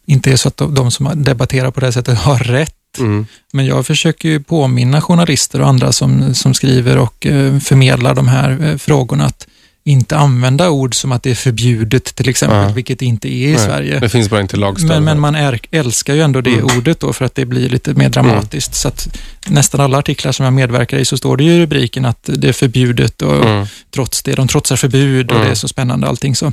inte 0.06 0.32
är 0.32 0.36
så 0.36 0.48
att 0.48 0.56
de, 0.56 0.74
de 0.74 0.90
som 0.90 1.24
debatterar 1.24 1.70
på 1.70 1.80
det 1.80 1.86
här 1.86 1.92
sättet 1.92 2.18
har 2.18 2.38
rätt. 2.38 2.74
Mm. 2.98 3.26
Men 3.52 3.66
jag 3.66 3.86
försöker 3.86 4.28
ju 4.28 4.42
påminna 4.42 5.00
journalister 5.00 5.60
och 5.60 5.68
andra 5.68 5.92
som, 5.92 6.34
som 6.34 6.54
skriver 6.54 6.98
och 6.98 7.26
eh, 7.26 7.58
förmedlar 7.58 8.14
de 8.14 8.28
här 8.28 8.64
eh, 8.64 8.76
frågorna 8.76 9.24
att 9.24 9.46
inte 9.88 10.16
använda 10.16 10.70
ord 10.70 10.94
som 10.94 11.12
att 11.12 11.22
det 11.22 11.30
är 11.30 11.34
förbjudet 11.34 12.04
till 12.14 12.28
exempel, 12.28 12.58
Ja. 12.58 12.68
vilket 12.68 12.98
det 12.98 13.06
inte 13.06 13.28
är 13.28 13.48
i 13.48 13.52
Nej, 13.52 13.58
Sverige. 13.58 13.98
Det 14.00 14.08
finns 14.08 14.30
bara 14.30 14.40
inte 14.40 14.56
lagstöd. 14.56 14.88
Men, 14.88 15.04
men 15.04 15.20
man 15.20 15.34
är, 15.34 15.60
älskar 15.70 16.14
ju 16.14 16.20
ändå 16.22 16.40
det 16.40 16.50
Mm. 16.50 16.64
ordet 16.78 17.00
då 17.00 17.12
för 17.12 17.24
att 17.24 17.34
det 17.34 17.44
blir 17.46 17.68
lite 17.68 17.94
mer 17.94 18.08
dramatiskt. 18.08 18.74
Så 18.74 18.88
att 18.88 19.08
nästan 19.48 19.80
alla 19.80 19.98
artiklar 19.98 20.32
som 20.32 20.44
jag 20.44 20.52
medverkar 20.52 20.98
i 20.98 21.04
så 21.04 21.16
står 21.16 21.36
det 21.36 21.44
ju 21.44 21.52
i 21.52 21.60
rubriken 21.60 22.04
att 22.04 22.30
det 22.32 22.48
är 22.48 22.52
förbjudet 22.52 23.22
och 23.22 23.44
Mm. 23.46 23.66
trots 23.94 24.22
det, 24.22 24.34
de 24.34 24.48
trotsar 24.48 24.76
förbud 24.76 25.26
och 25.30 25.36
Mm. 25.36 25.46
det 25.46 25.50
är 25.52 25.54
så 25.54 25.68
spännande 25.68 26.06
allting. 26.06 26.36
Så. 26.36 26.52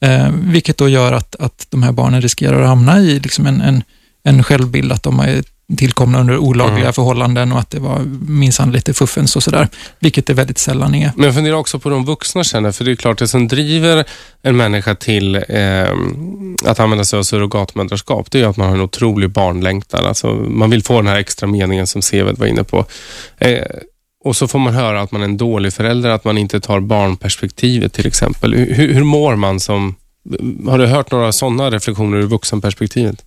Eh, 0.00 0.30
vilket 0.32 0.76
då 0.78 0.88
gör 0.88 1.12
att, 1.12 1.36
att 1.36 1.66
de 1.70 1.82
här 1.82 1.92
barnen 1.92 2.22
riskerar 2.22 2.62
att 2.62 2.68
hamna 2.68 2.98
i 3.00 3.20
liksom 3.20 3.46
en, 3.46 3.60
en, 3.60 3.82
en 4.24 4.42
självbild 4.44 4.92
att 4.92 5.02
de 5.02 5.20
är 5.20 5.42
tillkomna 5.78 6.20
under 6.20 6.38
olagliga 6.38 6.80
Mm. 6.80 6.92
förhållanden 6.92 7.52
och 7.52 7.58
att 7.58 7.70
det 7.70 7.80
var 7.80 7.98
minsann 8.28 8.72
lite 8.72 8.94
fuffens 8.94 9.36
och 9.36 9.42
sådär. 9.42 9.68
Vilket 9.98 10.26
det 10.26 10.34
väldigt 10.34 10.58
sällan 10.58 10.94
är. 10.94 11.12
Men 11.16 11.24
jag 11.24 11.34
funderar 11.34 11.56
också 11.56 11.78
på 11.78 11.88
de 11.88 12.04
vuxna 12.04 12.44
känner, 12.44 12.72
för 12.72 12.84
det 12.84 12.90
är 12.90 12.96
klart 12.96 13.18
det 13.18 13.28
som 13.28 13.48
driver 13.48 14.04
en 14.42 14.56
människa 14.56 14.94
till 14.94 15.34
eh, 15.34 15.42
att 16.64 16.80
använda 16.80 17.04
sig 17.04 17.18
av 17.18 17.22
surrogatmödraskap, 17.22 18.30
det 18.30 18.40
är 18.40 18.46
att 18.46 18.56
man 18.56 18.68
har 18.68 18.74
en 18.74 18.80
otrolig 18.82 19.30
barnlängtan. 19.30 20.06
Alltså, 20.06 20.34
man 20.34 20.70
vill 20.70 20.82
få 20.82 20.96
den 20.96 21.06
här 21.06 21.16
extra 21.16 21.46
meningen 21.46 21.86
som 21.86 22.02
Seved 22.02 22.38
var 22.38 22.46
inne 22.46 22.64
på. 22.64 22.84
Eh, 23.38 23.64
och 24.24 24.36
så 24.36 24.48
får 24.48 24.58
man 24.58 24.74
höra 24.74 25.00
att 25.00 25.12
man 25.12 25.20
är 25.20 25.24
en 25.24 25.36
dålig 25.36 25.72
förälder, 25.72 26.10
att 26.10 26.24
man 26.24 26.38
inte 26.38 26.60
tar 26.60 26.80
barnperspektivet 26.80 27.92
till 27.92 28.06
exempel. 28.06 28.54
Hur, 28.54 28.94
hur 28.94 29.04
mår 29.04 29.36
man 29.36 29.60
som... 29.60 29.94
Har 30.68 30.78
du 30.78 30.86
hört 30.86 31.10
några 31.10 31.32
sådana 31.32 31.70
reflektioner 31.70 32.18
ur 32.18 32.26
vuxenperspektivet? 32.26 33.24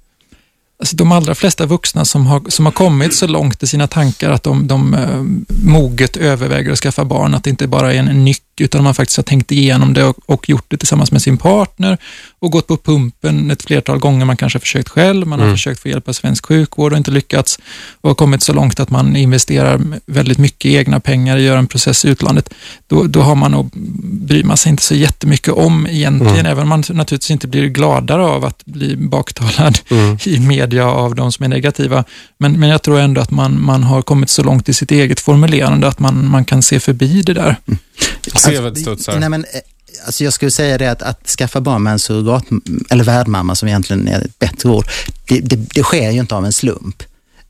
Alltså 0.79 0.95
de 0.95 1.11
allra 1.11 1.35
flesta 1.35 1.65
vuxna 1.65 2.05
som 2.05 2.27
har, 2.27 2.41
som 2.47 2.65
har 2.65 2.73
kommit 2.73 3.13
så 3.13 3.27
långt 3.27 3.63
i 3.63 3.67
sina 3.67 3.87
tankar 3.87 4.29
att 4.29 4.43
de, 4.43 4.67
de 4.67 4.93
eh, 4.93 5.23
moget 5.63 6.17
överväger 6.17 6.71
att 6.71 6.79
skaffa 6.79 7.05
barn, 7.05 7.33
att 7.33 7.43
det 7.43 7.49
inte 7.49 7.67
bara 7.67 7.93
är 7.93 7.97
en 7.97 8.25
nyck, 8.25 8.43
utan 8.61 8.83
man 8.83 8.93
faktiskt 8.93 9.17
har 9.17 9.23
tänkt 9.23 9.51
igenom 9.51 9.93
det 9.93 10.03
och, 10.03 10.15
och 10.25 10.49
gjort 10.49 10.65
det 10.67 10.77
tillsammans 10.77 11.11
med 11.11 11.21
sin 11.21 11.37
partner 11.37 11.97
och 12.39 12.51
gått 12.51 12.67
på 12.67 12.77
pumpen 12.77 13.51
ett 13.51 13.63
flertal 13.63 13.99
gånger. 13.99 14.25
Man 14.25 14.37
kanske 14.37 14.57
har 14.57 14.61
försökt 14.61 14.89
själv, 14.89 15.27
man 15.27 15.39
har 15.39 15.45
Mm. 15.45 15.57
försökt 15.57 15.81
få 15.81 15.87
hjälp 15.89 16.07
av 16.09 16.13
svensk 16.13 16.45
sjukvård 16.45 16.91
och 16.91 16.97
inte 16.97 17.11
lyckats 17.11 17.59
och 18.01 18.09
har 18.09 18.15
kommit 18.15 18.43
så 18.43 18.53
långt 18.53 18.79
att 18.79 18.89
man 18.89 19.15
investerar 19.15 19.81
väldigt 20.05 20.37
mycket 20.37 20.71
egna 20.71 20.99
pengar 20.99 21.37
i 21.37 21.39
att 21.39 21.45
göra 21.45 21.59
en 21.59 21.67
process 21.67 22.05
i 22.05 22.09
utlandet. 22.09 22.49
Då, 22.87 23.03
då 23.03 23.21
har 23.21 23.35
man 23.35 23.53
och 23.53 23.65
bryr 24.03 24.43
man 24.43 24.57
sig 24.57 24.69
inte 24.69 24.83
så 24.83 24.95
jättemycket 24.95 25.53
om 25.53 25.87
egentligen, 25.87 26.35
Mm. 26.35 26.45
även 26.51 26.61
om 26.63 26.69
man 26.69 26.83
naturligtvis 26.89 27.31
inte 27.31 27.47
blir 27.47 27.67
gladare 27.67 28.23
av 28.25 28.45
att 28.45 28.65
bli 28.65 28.95
baktalad 28.95 29.79
Mm. 29.89 30.17
i 30.25 30.39
media 30.39 30.85
av 30.91 31.15
de 31.15 31.31
som 31.31 31.43
är 31.45 31.49
negativa. 31.49 32.03
Men, 32.37 32.59
men 32.59 32.69
jag 32.69 32.81
tror 32.81 32.99
ändå 32.99 33.21
att 33.21 33.31
man, 33.31 33.61
man 33.61 33.83
har 33.83 34.01
kommit 34.01 34.29
så 34.29 34.43
långt 34.43 34.69
i 34.69 34.73
sitt 34.73 34.91
eget 34.91 35.19
formulerande 35.19 35.87
att 35.87 35.99
man, 35.99 36.27
man 36.29 36.45
kan 36.45 36.61
se 36.61 36.79
förbi 36.79 37.21
det 37.21 37.33
där. 37.33 37.55
Seved 38.35 38.77
studsar. 38.77 39.19
Nej, 39.19 39.29
men, 39.29 39.45
eh, 39.53 39.59
alltså 40.05 40.23
jag 40.23 40.33
skulle 40.33 40.51
säga 40.51 40.77
det 40.77 40.91
att, 40.91 41.01
att 41.01 41.27
skaffa 41.27 41.61
barn 41.61 41.83
med 41.83 41.93
en 41.93 41.99
surrogat, 41.99 42.45
eller 42.89 43.03
värdmamma 43.03 43.55
som 43.55 43.67
egentligen 43.67 44.07
är 44.07 44.21
ett 44.21 44.39
bättre 44.39 44.69
ord, 44.69 44.85
det, 45.27 45.39
det, 45.39 45.55
det 45.55 45.83
sker 45.83 46.11
ju 46.11 46.19
inte 46.19 46.35
av 46.35 46.45
en 46.45 46.53
slump. 46.53 47.03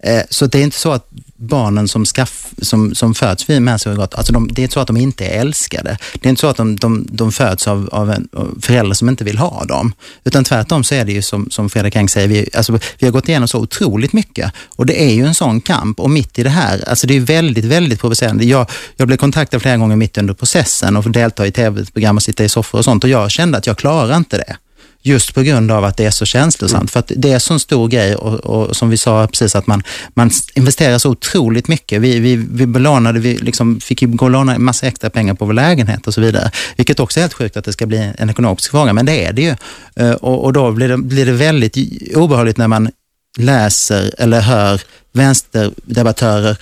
Eh, 0.03 0.21
Så 0.29 0.45
det 0.45 0.59
är 0.59 0.63
inte 0.63 0.79
så 0.79 0.91
att 0.91 1.07
barnen 1.39 1.87
som, 1.87 2.05
skaff, 2.05 2.47
som, 2.61 2.95
som 2.95 3.15
föds 3.15 3.49
vid 3.49 3.61
med 3.61 3.81
surrogat, 3.81 4.15
alltså 4.15 4.33
de, 4.33 4.47
det 4.47 4.61
är 4.61 4.63
inte 4.63 4.73
så 4.73 4.79
att 4.79 4.87
de 4.87 4.97
inte 4.97 5.25
är 5.25 5.41
älskade. 5.41 5.97
Det 6.13 6.27
är 6.27 6.29
inte 6.29 6.39
så 6.39 6.47
att 6.47 6.57
de, 6.57 6.75
de, 6.75 7.07
de 7.11 7.31
föds 7.31 7.67
av, 7.67 7.89
av 7.91 8.11
en 8.11 8.29
förälder 8.61 8.93
som 8.93 9.09
inte 9.09 9.23
vill 9.23 9.37
ha 9.37 9.65
dem. 9.65 9.93
Utan 10.23 10.43
tvärtom 10.43 10.83
så 10.83 10.95
är 10.95 11.05
det 11.05 11.11
ju 11.11 11.21
som, 11.21 11.49
som 11.49 11.69
Fredrik 11.69 11.95
Eng 11.95 12.09
säger, 12.09 12.27
vi, 12.27 12.49
alltså, 12.53 12.79
vi 12.99 13.07
har 13.07 13.11
gått 13.11 13.29
igenom 13.29 13.47
så 13.47 13.59
otroligt 13.59 14.13
mycket 14.13 14.51
och 14.75 14.85
det 14.85 15.03
är 15.03 15.13
ju 15.13 15.25
en 15.25 15.35
sån 15.35 15.61
kamp 15.61 15.99
och 15.99 16.09
mitt 16.09 16.39
i 16.39 16.43
det 16.43 16.49
här, 16.49 16.89
alltså 16.89 17.07
det 17.07 17.15
är 17.15 17.19
väldigt, 17.21 17.65
väldigt 17.65 17.99
provocerande. 17.99 18.45
Jag, 18.45 18.69
jag 18.95 19.07
blev 19.07 19.17
kontaktad 19.17 19.59
flera 19.59 19.77
gånger 19.77 19.95
mitt 19.95 20.17
under 20.17 20.33
processen 20.33 20.97
och 20.97 21.03
får 21.03 21.11
delta 21.11 21.47
i 21.47 21.51
tv-program 21.51 22.15
och 22.15 22.23
sitta 22.23 22.43
i 22.43 22.49
soffor 22.49 22.77
och 22.77 22.85
sånt 22.85 23.03
och 23.03 23.09
jag 23.09 23.31
kände 23.31 23.57
att 23.57 23.67
jag 23.67 23.77
klarar 23.77 24.17
inte 24.17 24.37
det. 24.37 24.57
Just 25.09 25.33
på 25.33 25.41
grund 25.41 25.71
av 25.71 25.83
att 25.85 25.97
det 25.97 26.05
är 26.05 26.11
så 26.11 26.25
känslosamt. 26.25 26.91
För 26.91 26.99
att 26.99 27.11
det 27.15 27.31
är 27.31 27.39
så 27.39 27.53
en 27.53 27.59
stor 27.59 27.87
grej 27.87 28.15
och, 28.15 28.33
och 28.33 28.75
som 28.75 28.89
vi 28.89 28.97
sa 28.97 29.27
precis 29.27 29.55
att 29.55 29.67
man, 29.67 29.83
man 30.13 30.31
investerar 30.55 30.97
så 30.97 31.09
otroligt 31.09 31.67
mycket. 31.67 32.01
Vi, 32.01 32.19
vi, 32.19 32.35
vi 32.35 32.65
belånade, 32.65 33.19
vi 33.19 33.37
liksom 33.37 33.79
fick 33.79 34.01
ju 34.01 34.07
gå 34.07 34.25
och 34.25 34.31
låna 34.31 34.55
en 34.55 34.63
massa 34.63 34.87
extra 34.87 35.09
pengar 35.09 35.33
på 35.33 35.45
vår 35.45 35.53
lägenhet 35.53 36.07
och 36.07 36.13
så 36.13 36.21
vidare. 36.21 36.51
Vilket 36.77 36.99
också 36.99 37.19
är 37.19 37.21
helt 37.21 37.33
sjukt 37.33 37.57
att 37.57 37.65
det 37.65 37.73
ska 37.73 37.85
bli 37.85 38.11
en 38.17 38.29
ekonomisk 38.29 38.71
fråga, 38.71 38.93
men 38.93 39.05
det 39.05 39.25
är 39.25 39.33
det 39.33 39.41
ju. 39.41 39.55
Eh, 39.95 40.11
Och, 40.11 40.45
och 40.45 40.53
då 40.53 40.71
blir 40.71 40.87
det, 40.87 40.97
blir 40.97 41.25
det 41.25 41.31
väldigt 41.31 41.77
obehagligt 42.15 42.57
när 42.57 42.67
man 42.67 42.89
läser 43.37 44.13
eller 44.17 44.41
hör 44.41 44.81
vänsterdebattörer 45.13 46.57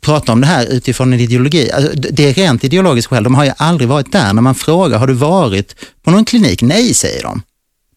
prata 0.00 0.32
om 0.32 0.40
det 0.40 0.46
här 0.46 0.66
utifrån 0.66 1.12
en 1.12 1.20
ideologi. 1.20 1.70
Alltså, 1.70 1.92
det 1.94 2.24
är 2.28 2.34
rent 2.34 2.64
ideologiskt 2.64 3.10
skäl. 3.10 3.24
De 3.24 3.34
har 3.34 3.44
ju 3.44 3.52
aldrig 3.56 3.88
varit 3.88 4.12
där. 4.12 4.32
När 4.32 4.42
man 4.42 4.54
frågar, 4.54 4.98
har 4.98 5.06
du 5.06 5.12
varit 5.14 5.76
på 6.04 6.10
någon 6.10 6.24
klinik? 6.24 6.62
Nej, 6.62 6.94
säger 6.94 7.22
de. 7.22 7.42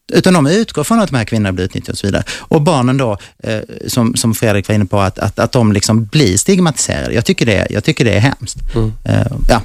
Utan 0.10 0.34
de 0.34 0.48
utgår 0.48 0.84
från 0.84 1.00
att 1.00 1.10
de 1.10 1.17
här 1.17 1.26
kvinnorna 1.26 1.52
blir 1.52 1.65
utnyttjade 1.65 1.91
och 1.91 1.98
så 1.98 2.08
vidare. 2.08 2.24
Och 2.39 2.62
barnen 2.62 2.98
då, 2.98 3.17
eh, 3.43 3.60
som, 3.88 4.15
som 4.15 4.36
Fredrik 4.36 4.67
var 4.67 4.76
inne 4.76 4.86
på, 4.86 5.00
att, 5.00 5.19
att, 5.19 5.39
att 5.39 5.52
de 5.52 5.72
liksom 5.72 6.06
blir 6.06 6.38
stigmatiserade. 6.38 7.13
Jag 7.13 7.26
tycker 7.26 7.45
det, 7.45 7.67
jag 7.69 7.84
tycker 7.84 8.06
det 8.06 8.13
är 8.13 8.19
hemskt. 8.19 8.58
Mm. 8.76 8.93
Eh, 9.06 9.32
ja. 9.50 9.62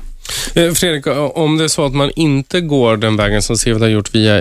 Eh, 0.55 0.73
Fredrik, 0.73 1.07
om 1.35 1.59
det 1.59 1.65
är 1.65 1.69
så 1.69 1.85
att 1.85 1.95
man 1.95 2.11
inte 2.17 2.61
går 2.61 2.97
den 2.97 3.17
vägen 3.17 3.43
som 3.43 3.57
Seved 3.57 3.81
har 3.81 3.89
gjort 3.89 4.15
via, 4.15 4.41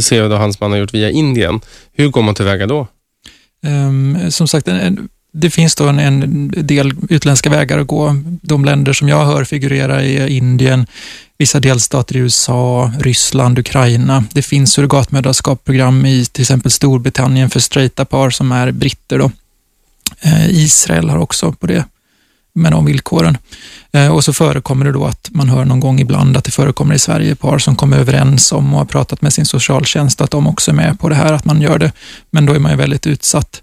Seved 0.00 0.32
och 0.32 0.38
hans 0.38 0.60
man 0.60 0.70
har 0.70 0.78
gjort 0.78 0.94
via 0.94 1.10
Indien, 1.10 1.60
hur 1.92 2.08
går 2.08 2.22
man 2.22 2.34
tillväga 2.34 2.66
då? 2.66 2.86
Ehm, 3.66 4.30
som 4.30 4.48
sagt, 4.48 4.68
en, 4.68 4.80
en, 4.80 5.08
det 5.32 5.50
finns 5.50 5.74
då 5.74 5.88
en, 5.88 5.98
en 5.98 6.52
del 6.66 6.92
utländska 7.08 7.50
vägar 7.50 7.78
att 7.78 7.86
gå. 7.86 8.22
De 8.42 8.64
länder 8.64 8.92
som 8.92 9.08
jag 9.08 9.24
hör 9.24 9.44
figurera 9.44 10.02
är 10.04 10.26
Indien, 10.26 10.86
vissa 11.38 11.60
delstater 11.60 12.16
i 12.16 12.18
USA, 12.18 12.92
Ryssland, 13.00 13.58
Ukraina. 13.58 14.24
Det 14.32 14.42
finns 14.42 14.72
surrogatmödraskapsprogram 14.72 16.06
i 16.06 16.24
till 16.24 16.42
exempel 16.42 16.70
Storbritannien 16.70 17.50
för 17.50 17.60
straighta 17.60 18.04
par 18.04 18.30
som 18.30 18.52
är 18.52 18.70
britter. 18.70 19.18
Då. 19.18 19.30
Eh, 20.20 20.50
Israel 20.50 21.08
har 21.08 21.18
också 21.18 21.52
på 21.52 21.66
det 21.66 21.84
med 22.52 22.72
de 22.72 22.84
villkoren. 22.84 23.38
Eh, 23.92 24.08
och 24.08 24.24
så 24.24 24.32
förekommer 24.32 24.84
det 24.84 24.92
då 24.92 25.04
att 25.04 25.28
man 25.32 25.48
hör 25.48 25.64
någon 25.64 25.80
gång 25.80 26.00
ibland 26.00 26.36
att 26.36 26.44
det 26.44 26.50
förekommer 26.50 26.94
i 26.94 26.98
Sverige 26.98 27.34
par 27.34 27.58
som 27.58 27.76
kommer 27.76 27.98
överens 27.98 28.52
om 28.52 28.72
och 28.72 28.78
har 28.78 28.86
pratat 28.86 29.22
med 29.22 29.32
sin 29.32 29.46
socialtjänst 29.46 30.20
att 30.20 30.30
de 30.30 30.46
också 30.46 30.70
är 30.70 30.74
med 30.74 31.00
på 31.00 31.08
det 31.08 31.14
här, 31.14 31.32
att 31.32 31.44
man 31.44 31.62
gör 31.62 31.78
det. 31.78 31.92
Men 32.30 32.46
då 32.46 32.54
är 32.54 32.58
man 32.58 32.72
ju 32.72 32.76
väldigt 32.78 33.06
utsatt. 33.06 33.62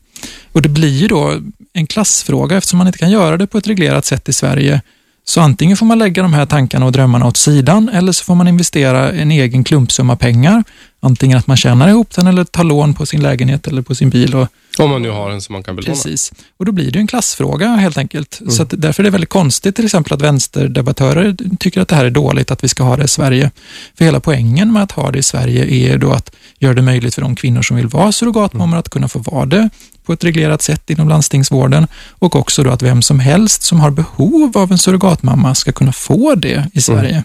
Och 0.51 0.62
det 0.62 0.69
blir 0.69 0.97
ju 0.97 1.08
då 1.08 1.39
en 1.73 1.88
klassfråga 1.88 2.58
eftersom 2.58 2.78
man 2.78 2.88
inte 2.88 2.99
kan 2.99 3.12
göra 3.12 3.38
det 3.38 3.47
på 3.47 3.58
ett 3.58 3.67
reglerat 3.67 4.06
sätt 4.06 4.30
i 4.30 4.34
Sverige. 4.34 4.82
Så 5.28 5.41
antingen 5.41 5.78
får 5.78 5.86
man 5.86 5.99
lägga 5.99 6.21
de 6.21 6.34
här 6.34 6.45
tankarna 6.45 6.86
och 6.86 6.91
drömmarna 6.91 7.28
åt 7.28 7.38
sidan 7.38 7.89
eller 7.89 8.12
så 8.12 8.23
får 8.23 8.36
man 8.36 8.47
investera 8.47 9.12
en 9.12 9.32
egen 9.32 9.63
klumpsumma 9.63 10.15
pengar. 10.15 10.63
Antingen 10.99 11.38
att 11.38 11.47
man 11.47 11.58
tjänar 11.58 11.88
ihop 11.89 12.12
den 12.15 12.28
eller 12.28 12.43
tar 12.43 12.63
lån 12.63 12.93
på 12.93 13.06
sin 13.06 13.21
lägenhet 13.21 13.67
eller 13.67 13.82
på 13.82 13.95
sin 13.95 14.10
bil 14.10 14.36
och 14.36 14.47
om 14.78 14.90
man 14.90 15.02
nu 15.02 15.10
har 15.10 15.30
en 15.30 15.42
som 15.42 15.54
man 15.54 15.64
kan 15.64 15.76
belåna. 15.76 15.94
Precis. 15.94 16.32
Och 16.58 16.66
då 16.66 16.72
blir 16.72 16.92
det 16.92 17.00
en 17.00 17.08
klassfråga 17.08 17.68
helt 17.68 17.98
enkelt. 17.98 18.42
Så 18.50 18.64
att 18.64 18.74
därför 18.78 19.04
är 19.04 19.06
det 19.06 19.10
väldigt 19.10 19.30
konstigt 19.30 19.76
till 19.76 19.86
exempel 19.86 20.14
att 20.14 20.22
vänsterdebattörer 20.22 21.36
tycker 21.60 21.82
att 21.82 21.88
det 21.88 21.96
här 21.96 22.06
är 22.06 22.10
dåligt, 22.10 22.52
att 22.52 22.64
vi 22.64 22.68
ska 22.68 22.84
ha 22.84 22.98
det 22.98 23.04
i 23.04 23.08
Sverige. 23.08 23.52
För 23.98 24.06
hela 24.06 24.20
poängen 24.20 24.74
med 24.74 24.84
att 24.84 24.92
ha 24.92 25.12
det 25.12 25.20
i 25.20 25.24
Sverige 25.24 25.66
är 25.66 25.98
då 25.98 26.12
att 26.12 26.36
göra 26.60 26.74
det 26.74 26.82
möjligt 26.82 27.16
för 27.16 27.22
de 27.22 27.36
kvinnor 27.36 27.62
som 27.62 27.78
vill 27.78 27.88
vara 27.88 28.12
surrogatmammor 28.12 28.78
att 28.78 28.90
kunna 28.90 29.08
få 29.08 29.20
vara 29.20 29.46
det 29.46 29.70
på 30.06 30.14
ett 30.14 30.24
reglerat 30.24 30.62
sätt 30.62 30.90
inom 30.90 31.10
landstingsvården 31.10 31.88
och 32.10 32.36
också 32.36 32.64
då 32.64 32.70
att 32.70 32.82
vem 32.82 33.02
som 33.02 33.20
helst 33.20 33.64
som 33.64 33.80
har 33.80 33.92
behov 33.92 34.58
av 34.58 34.72
en 34.72 34.78
surrogatmamma 34.78 35.56
ska 35.56 35.72
kunna 35.72 35.92
få 35.92 36.36
det 36.36 36.70
i 36.74 36.82
Sverige. 36.82 37.24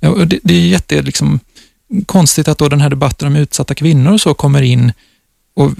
Ja, 0.00 0.08
Och 0.08 0.26
det, 0.26 0.38
det 0.42 0.54
är 0.54 0.68
jätte, 0.68 1.02
liksom, 1.02 1.40
konstigt 2.06 2.48
att 2.48 2.58
då 2.58 2.68
den 2.68 2.80
här 2.80 2.90
debatten 2.90 3.28
om 3.28 3.36
utsatta 3.36 3.74
kvinnor 3.74 4.12
och 4.12 4.20
så 4.20 4.34
kommer 4.34 4.62
in 4.62 4.92
och 5.54 5.70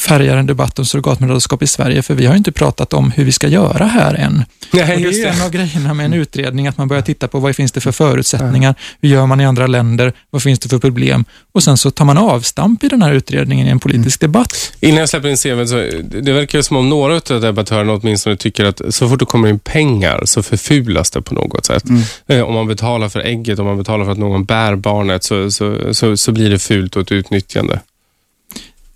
färgar 0.00 0.36
en 0.36 0.46
debatt 0.46 0.78
om 0.78 0.84
surrogatmödraskap 0.84 1.62
i 1.62 1.66
Sverige, 1.66 2.02
för 2.02 2.14
vi 2.14 2.26
har 2.26 2.36
inte 2.36 2.52
pratat 2.52 2.92
om 2.92 3.10
hur 3.10 3.24
vi 3.24 3.32
ska 3.32 3.48
göra 3.48 3.84
här 3.84 4.14
än. 4.14 4.44
Nej, 4.72 4.94
Och 4.94 5.00
just 5.00 5.24
en 5.24 5.42
av 5.42 5.50
grejerna 5.50 5.94
med 5.94 6.06
en 6.06 6.12
utredning, 6.12 6.66
att 6.66 6.78
man 6.78 6.88
börjar 6.88 7.02
titta 7.02 7.28
på 7.28 7.38
vad 7.40 7.56
finns 7.56 7.72
det 7.72 7.80
för 7.80 7.92
förutsättningar, 7.92 8.74
hur 9.02 9.08
gör 9.08 9.26
man 9.26 9.40
i 9.40 9.44
andra 9.46 9.66
länder, 9.66 10.12
vad 10.30 10.42
finns 10.42 10.58
det 10.58 10.68
för 10.68 10.78
problem? 10.78 11.24
Och 11.52 11.62
sen 11.62 11.76
så 11.76 11.90
tar 11.90 12.04
man 12.04 12.18
avstamp 12.18 12.84
i 12.84 12.88
den 12.88 13.02
här 13.02 13.12
utredningen 13.12 13.66
i 13.66 13.70
en 13.70 13.80
politisk 13.80 14.20
debatt. 14.20 14.72
Innan 14.80 14.98
jag 14.98 15.08
släpper 15.08 15.28
in 15.28 15.36
Seved, 15.36 15.68
så 15.68 15.76
det 16.22 16.32
verkar 16.32 16.62
som 16.62 16.76
om 16.76 16.88
några 16.88 17.14
av 17.14 17.40
debattörerna 17.40 17.92
åtminstone 17.92 18.36
tycker 18.36 18.64
att 18.64 18.80
så 18.90 19.08
fort 19.08 19.18
det 19.18 19.24
kommer 19.26 19.48
in 19.48 19.58
pengar 19.58 20.22
så 20.24 20.42
förfulas 20.42 21.10
det 21.10 21.22
på 21.22 21.34
något 21.34 21.66
sätt. 21.66 21.84
Eh, 22.28 22.40
Om 22.40 22.54
man 22.54 22.66
betalar 22.66 23.08
för 23.08 23.20
ägget, 23.20 23.58
om 23.58 23.66
man 23.66 23.76
betalar 23.78 24.04
för 24.04 24.12
att 24.12 24.18
någon 24.18 24.44
bär 24.44 24.76
barnet 24.76 25.24
så, 25.24 25.50
så, 25.50 25.94
så, 25.94 26.16
så 26.16 26.32
blir 26.32 26.50
det 26.50 26.58
fult 26.58 26.96
och 26.96 27.02
ett 27.02 27.12
utnyttjande. 27.12 27.80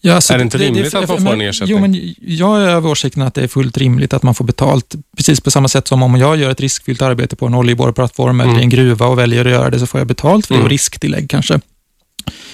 Ja, 0.07 0.15
alltså, 0.15 0.33
Är 0.35 0.39
det 0.39 0.45
inte 0.45 0.59
rimligt 0.59 0.95
att 0.95 1.09
man 1.09 1.19
får 1.23 1.33
en 1.33 1.39
men- 1.39 1.41
ersättning? 1.49 1.77
Jo, 1.77 1.81
men 1.81 2.15
jag 2.37 2.63
är 2.63 2.75
av 2.75 2.87
åsikten 2.87 3.23
att 3.23 3.35
det 3.35 3.43
är 3.43 3.49
fullt 3.49 3.77
rimligt 3.79 4.13
att 4.13 4.23
man 4.23 4.35
får 4.35 4.45
betalt, 4.45 4.95
precis 5.17 5.41
på 5.41 5.51
samma 5.51 5.69
sätt 5.69 5.89
som 5.89 6.03
om 6.03 6.17
jag 6.17 6.37
gör 6.37 6.51
ett 6.51 6.61
riskfyllt 6.61 7.03
arbete 7.03 7.37
på 7.37 7.47
en 7.47 7.55
oljeborrplattform 7.55 8.41
eller 8.41 8.59
i 8.59 8.63
en 8.63 8.71
gruva 8.71 9.07
och 9.07 9.19
väljer 9.19 9.45
att 9.45 9.51
göra 9.51 9.71
det, 9.71 9.79
så 9.79 9.87
får 9.87 10.01
jag 10.01 10.07
betalt 10.09 10.47
för 10.47 10.55
det 10.55 10.59
Mm. 10.59 10.65
och 10.65 10.71
risktillägg 10.71 11.31
kanske. 11.31 11.61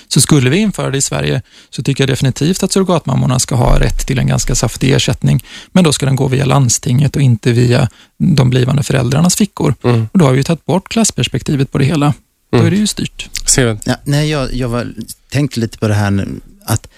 Så 0.08 0.20
skulle 0.20 0.50
vi 0.50 0.56
införa 0.56 0.90
det 0.90 0.98
i 0.98 1.02
Sverige 1.02 1.42
så 1.70 1.82
tycker 1.82 2.02
jag 2.04 2.08
definitivt 2.08 2.62
att 2.62 2.72
surrogatmammorna 2.72 3.38
ska 3.38 3.54
ha 3.54 3.80
rätt 3.80 4.06
till 4.06 4.18
en 4.18 4.26
ganska 4.26 4.54
saftig 4.54 4.90
ersättning, 4.92 5.44
men 5.72 5.84
då 5.84 5.92
ska 5.92 6.06
den 6.06 6.16
gå 6.16 6.28
via 6.28 6.44
landstinget 6.44 7.16
och 7.16 7.22
inte 7.22 7.52
via 7.52 7.88
de 8.18 8.50
blivande 8.50 8.82
föräldrarnas 8.82 9.36
fickor. 9.36 9.74
Mm. 9.84 10.08
Och 10.12 10.18
då 10.18 10.24
har 10.24 10.32
vi 10.32 10.38
ju 10.38 10.42
tagit 10.44 10.64
bort 10.66 10.88
klassperspektivet 10.88 11.72
på 11.72 11.78
det 11.78 11.84
hela. 11.84 12.14
Då 12.52 12.58
Mm. 12.58 12.66
är 12.66 12.70
det 12.70 12.76
ju 12.76 12.86
styrt. 12.86 13.28
Ja, 13.56 13.76
nej, 14.04 14.30
jag, 14.30 14.54
jag 14.54 14.68
var, 14.68 14.88
tänkte 15.30 15.60
lite 15.60 15.78
på 15.78 15.88
det 15.88 15.94
här 15.94 16.10
nu, 16.10 16.40
att 16.64 16.88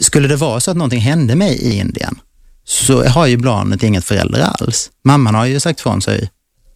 skulle 0.00 0.28
det 0.28 0.36
vara 0.36 0.60
så 0.60 0.70
att 0.70 0.76
någonting 0.76 1.00
hände 1.00 1.36
mig 1.36 1.56
i 1.56 1.78
Indien 1.78 2.18
så 2.64 3.04
har 3.04 3.26
ju 3.26 3.36
barnet 3.36 3.82
inget 3.82 4.04
förälder 4.04 4.40
alls. 4.40 4.90
Mamman 5.04 5.34
har 5.34 5.46
ju 5.46 5.60
sagt 5.60 5.80
från 5.80 6.02
sig 6.02 6.30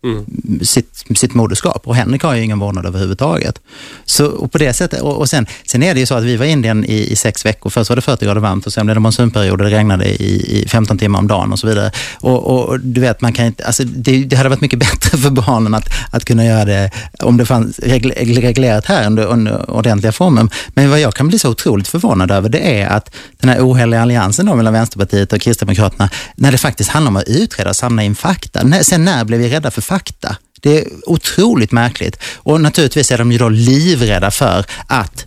Mm. 0.05 0.27
sitt, 0.63 1.05
sitt 1.15 1.35
moderskap 1.35 1.83
och 1.85 1.97
Henrik 1.97 2.23
har 2.23 2.35
ju 2.35 2.43
ingen 2.43 2.59
vårdnad 2.59 2.87
överhuvudtaget. 2.87 3.61
Så, 4.05 4.27
och 4.27 4.53
på 4.53 4.59
det 4.59 4.73
sättet, 4.73 5.01
och, 5.01 5.17
och 5.17 5.29
sen, 5.29 5.47
sen 5.67 5.83
är 5.83 5.95
det 5.95 6.01
ju 6.01 6.07
så 6.07 6.15
att 6.15 6.25
vi 6.25 6.37
var 6.37 6.47
i 6.47 6.51
Indien 6.51 6.85
i, 6.85 7.13
i 7.13 7.17
sex 7.17 7.47
veckor. 7.47 7.71
Först 7.71 7.91
var 7.91 7.97
det 7.97 8.03
40 8.03 8.25
grader 8.25 8.41
varmt 8.41 8.67
och 8.67 8.73
sen 8.73 8.87
blev 8.87 8.97
det 8.97 9.01
monsunperiod 9.01 9.61
och 9.61 9.71
det 9.71 9.77
regnade 9.77 10.05
i, 10.05 10.63
i 10.63 10.69
15 10.69 10.99
timmar 10.99 11.19
om 11.19 11.29
dagen 11.29 11.53
och 11.53 11.59
så 11.59 11.67
vidare. 11.67 11.91
Och, 12.21 12.69
och, 12.69 12.81
du 12.81 13.01
vet, 13.01 13.21
man 13.21 13.33
kan 13.33 13.47
inte, 13.47 13.65
alltså 13.65 13.85
det, 13.85 14.25
det 14.25 14.37
hade 14.37 14.49
varit 14.49 14.61
mycket 14.61 14.79
bättre 14.91 15.19
för 15.19 15.31
barnen 15.31 15.75
att, 15.75 15.89
att 16.11 16.25
kunna 16.25 16.45
göra 16.45 16.65
det 16.65 16.91
om 17.19 17.37
det 17.37 17.47
fanns 17.47 17.79
reglerat 17.79 18.87
här 18.87 19.07
under, 19.07 19.27
under 19.27 19.71
ordentliga 19.71 20.13
former. 20.13 20.49
Men 20.69 20.91
vad 20.91 21.01
jag 21.01 21.15
kan 21.15 21.29
bli 21.29 21.39
så 21.39 21.51
otroligt 21.51 21.89
förvånad 21.89 22.31
över 22.31 22.49
det 22.49 22.81
är 22.81 22.89
att 22.89 23.15
den 23.43 23.51
här 23.51 23.61
oheliga 23.61 24.03
alliansen 24.03 24.47
då 24.47 24.55
mellan 24.55 24.73
Vänsterpartiet 24.73 25.33
och 25.33 25.41
Kristdemokraterna, 25.41 26.11
när 26.37 26.53
det 26.53 26.59
faktiskt 26.59 26.91
handlar 26.91 27.11
om 27.11 27.17
att 27.17 27.29
utreda 27.29 27.71
och 27.71 27.77
samla 27.77 28.03
in 28.03 28.15
fakta. 28.15 28.83
Sen 28.83 29.05
när 29.05 29.25
blev 29.25 29.41
vi 29.41 29.49
rädda 29.49 29.71
för 29.71 29.83
fakta? 29.83 30.37
Det 30.61 30.79
är 30.79 30.87
otroligt 31.07 31.73
märkligt. 31.73 32.19
Och 32.37 32.61
naturligtvis 32.61 33.11
är 33.11 33.19
de 33.19 33.33
ju 33.33 33.39
då 33.39 33.49
livrädda 33.49 34.31
för 34.31 34.65
att 34.87 35.25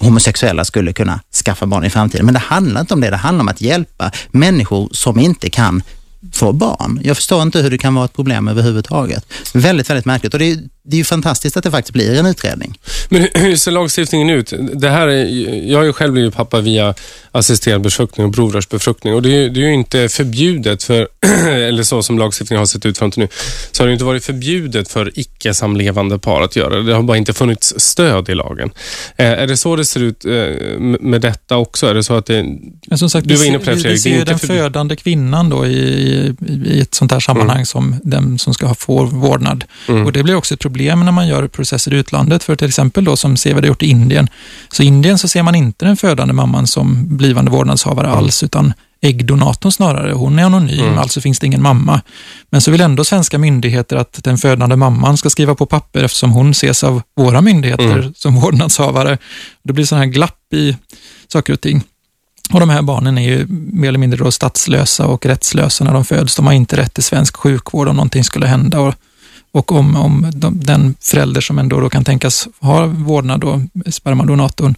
homosexuella 0.00 0.64
skulle 0.64 0.92
kunna 0.92 1.20
skaffa 1.44 1.66
barn 1.66 1.84
i 1.84 1.90
framtiden. 1.90 2.26
Men 2.26 2.34
det 2.34 2.40
handlar 2.40 2.80
inte 2.80 2.94
om 2.94 3.00
det, 3.00 3.10
det 3.10 3.16
handlar 3.16 3.42
om 3.42 3.48
att 3.48 3.60
hjälpa 3.60 4.10
människor 4.30 4.88
som 4.92 5.18
inte 5.18 5.50
kan 5.50 5.82
få 6.32 6.52
barn. 6.52 7.00
Jag 7.02 7.16
förstår 7.16 7.42
inte 7.42 7.58
hur 7.62 7.70
det 7.70 7.78
kan 7.78 7.94
vara 7.94 8.04
ett 8.04 8.12
problem 8.12 8.48
överhuvudtaget. 8.48 9.26
Väldigt, 9.54 9.90
väldigt 9.90 10.06
märkligt. 10.06 10.34
Och 10.34 10.38
det 10.38 10.50
är, 10.50 10.58
det 10.82 10.96
är 10.96 10.98
ju 10.98 11.04
fantastiskt 11.04 11.56
att 11.56 11.64
det 11.64 11.70
faktiskt 11.70 11.92
blir 11.92 12.18
en 12.18 12.26
utredning. 12.26 12.78
Men 13.08 13.28
hur- 13.34 13.56
ser 13.56 13.70
lagstiftningen 13.70 14.30
ut? 14.30 14.52
Det 14.74 14.90
här 14.90 15.08
är, 15.08 15.24
jag 15.70 15.78
har 15.78 15.84
ju 15.84 15.92
själv 15.92 16.12
blivit 16.12 16.34
pappa 16.34 16.60
via 16.60 16.94
assisterad 17.32 17.80
befruktning 17.80 18.26
och 18.26 18.34
provrörsbefruktning 18.34 19.14
och 19.14 19.22
det 19.22 19.28
är, 19.28 19.40
ju- 19.40 19.48
det 19.50 19.60
är 19.60 19.64
ju 19.64 19.74
inte 19.74 20.08
förbjudet 20.08 20.82
för, 20.82 21.08
eller 21.48 21.82
så 21.82 22.02
som 22.02 22.18
lagstiftningen 22.18 22.58
har 22.58 22.66
sett 22.66 22.86
ut 22.86 22.98
fram 22.98 23.10
till 23.10 23.20
nu, 23.22 23.28
så 23.72 23.82
har 23.82 23.86
det 23.86 23.92
inte 23.92 24.04
varit 24.04 24.24
förbjudet 24.24 24.88
för 24.90 25.12
icke-samlevande 25.14 26.18
par 26.18 26.42
att 26.42 26.56
göra 26.56 26.76
det. 26.76 26.82
Det 26.82 26.94
har 26.94 27.02
bara 27.02 27.16
inte 27.16 27.32
funnits 27.32 27.74
stöd 27.76 28.28
i 28.28 28.34
lagen. 28.34 28.70
Eh, 29.16 29.26
är 29.26 29.46
det 29.46 29.56
så 29.56 29.76
det 29.76 29.84
ser 29.84 30.00
ut 30.02 30.24
eh, 30.24 30.30
med 31.00 31.20
detta 31.20 31.56
också? 31.56 31.86
Är 31.86 31.94
det 31.94 32.04
så 32.04 32.14
att 32.14 32.26
det, 32.26 32.42
Men 32.86 32.98
som 32.98 33.10
sagt, 33.10 33.28
Du 33.28 33.34
var 33.34 33.44
inne 33.44 33.58
ser- 33.58 33.64
på 33.64 33.70
det, 33.70 33.76
vi, 33.76 33.88
vi 33.92 33.98
ser 33.98 34.10
Det 34.10 34.16
är 34.16 34.18
ju 34.18 34.24
den 34.24 34.38
födande 34.38 34.96
kvinnan 34.96 35.48
då 35.50 35.66
i, 35.66 35.70
i, 35.70 36.34
i 36.66 36.80
ett 36.80 36.94
sånt 36.94 37.12
här 37.12 37.20
sammanhang 37.20 37.56
Mm. 37.60 37.66
som 37.66 37.96
den 38.04 38.38
som 38.38 38.54
ska 38.54 38.66
ha 38.66 38.74
få 38.74 39.04
vårdnad. 39.04 39.64
Mm. 39.88 40.06
Och 40.06 40.12
Det 40.12 40.22
blir 40.22 40.34
också 40.34 40.54
ett 40.54 40.60
problem 40.60 40.79
när 40.80 41.12
man 41.12 41.28
gör 41.28 41.48
processer 41.48 41.92
i 41.92 41.96
utlandet. 41.96 42.42
För 42.44 42.56
till 42.56 42.68
exempel 42.68 43.04
då 43.04 43.16
som 43.16 43.36
har 43.44 43.62
gjort 43.62 43.82
i 43.82 43.86
Indien. 43.86 44.28
Så 44.72 44.82
i 44.82 44.86
Indien 44.86 45.18
så 45.18 45.28
ser 45.28 45.42
man 45.42 45.54
inte 45.54 45.84
den 45.84 45.96
födande 45.96 46.34
mamman 46.34 46.66
som 46.66 47.16
blivande 47.16 47.50
vårdnadshavare 47.50 48.08
alls, 48.08 48.42
utan 48.42 48.72
äggdonatorn 49.02 49.72
snarare. 49.72 50.12
Hon 50.12 50.38
är 50.38 50.44
anonym, 50.44 50.80
Mm. 50.86 50.98
alltså 50.98 51.20
finns 51.20 51.38
det 51.38 51.46
ingen 51.46 51.62
mamma. 51.62 52.00
Men 52.50 52.60
så 52.60 52.70
vill 52.70 52.80
ändå 52.80 53.04
svenska 53.04 53.38
myndigheter 53.38 53.96
att 53.96 54.18
den 54.24 54.38
födande 54.38 54.76
mamman 54.76 55.16
ska 55.16 55.30
skriva 55.30 55.54
på 55.54 55.66
papper 55.66 56.04
eftersom 56.04 56.32
hon 56.32 56.50
ses 56.50 56.84
av 56.84 57.02
våra 57.16 57.40
myndigheter 57.40 57.98
Mm. 57.98 58.14
som 58.16 58.40
vårdnadshavare. 58.40 59.18
Det 59.62 59.72
blir 59.72 59.84
sådana 59.84 60.04
här 60.04 60.12
glapp 60.12 60.52
i 60.54 60.76
saker 61.28 61.52
och 61.52 61.60
ting. 61.60 61.82
Och 62.52 62.60
de 62.60 62.70
här 62.70 62.82
barnen 62.82 63.18
är 63.18 63.22
ju 63.22 63.46
mer 63.72 63.88
eller 63.88 63.98
mindre 63.98 64.24
då 64.24 64.32
statslösa 64.32 65.06
och 65.06 65.26
rättslösa 65.26 65.84
när 65.84 65.92
de 65.92 66.04
föds. 66.04 66.36
De 66.36 66.46
har 66.46 66.52
inte 66.52 66.76
rätt 66.76 66.94
till 66.94 67.02
svensk 67.04 67.36
sjukvård 67.36 67.88
om 67.88 67.96
någonting 67.96 68.24
skulle 68.24 68.46
hända. 68.46 68.80
Och, 68.80 68.94
och 69.52 69.72
om, 69.72 69.96
om 69.96 70.30
de, 70.34 70.60
den 70.64 70.94
förälder 71.00 71.40
som 71.40 71.58
ändå 71.58 71.80
då 71.80 71.90
kan 71.90 72.04
tänkas 72.04 72.48
ha 72.60 72.86
vårdnad, 72.86 73.40
då, 73.40 73.62
spermadonatorn, 73.90 74.74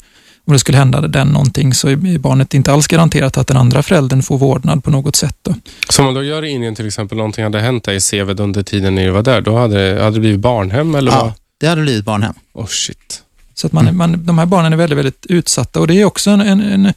om 0.47 0.53
det 0.53 0.59
skulle 0.59 0.79
hända 0.79 1.01
den 1.01 1.29
någonting 1.29 1.75
så 1.75 1.89
är 1.89 2.19
barnet 2.19 2.55
inte 2.55 2.73
alls 2.73 2.87
garanterat 2.87 3.37
att 3.39 3.47
den 3.47 3.57
andra 3.57 3.83
föräldern 3.83 4.23
får 4.23 4.39
vårdnad 4.39 4.85
på 4.85 4.91
något 4.91 5.17
sätt. 5.17 5.37
Då. 5.43 5.55
som 5.89 6.05
man 6.05 6.15
då 6.15 6.23
gör 6.23 6.45
i 6.45 6.51
Indien 6.51 6.75
till 6.75 6.87
exempel, 6.87 7.19
någonting 7.19 7.45
hade 7.45 7.61
hänt 7.61 7.85
dig 7.85 7.97
i 7.97 8.01
Seved 8.01 8.41
under 8.41 8.63
tiden 8.63 8.95
ni 8.95 9.09
var 9.11 9.23
där, 9.23 9.41
då 9.41 9.59
hade, 9.59 9.95
det- 9.95 10.03
hade 10.03 10.17
det 10.17 10.21
blivit 10.21 10.41
barnhem 10.41 10.95
eller 10.95 11.11
vad? 11.11 11.21
Ja, 11.21 11.35
det 11.61 11.67
hade 11.67 11.83
blivit 11.83 12.05
barnhem. 12.05 12.35
Oh 12.55 12.67
shit. 12.67 13.23
Så 13.55 13.67
att 13.67 13.73
man, 13.73 13.85
Mm. 13.89 13.97
man, 13.97 14.27
de 14.27 14.39
här 14.39 14.47
barnen 14.47 14.73
är 14.73 14.77
väldigt, 14.77 14.99
väldigt 14.99 15.27
utsatta 15.29 15.81
och 15.81 15.87
det 15.87 16.01
är 16.01 16.05
också 16.05 16.31
en... 16.31 16.41
en, 16.41 16.61
en 16.61 16.93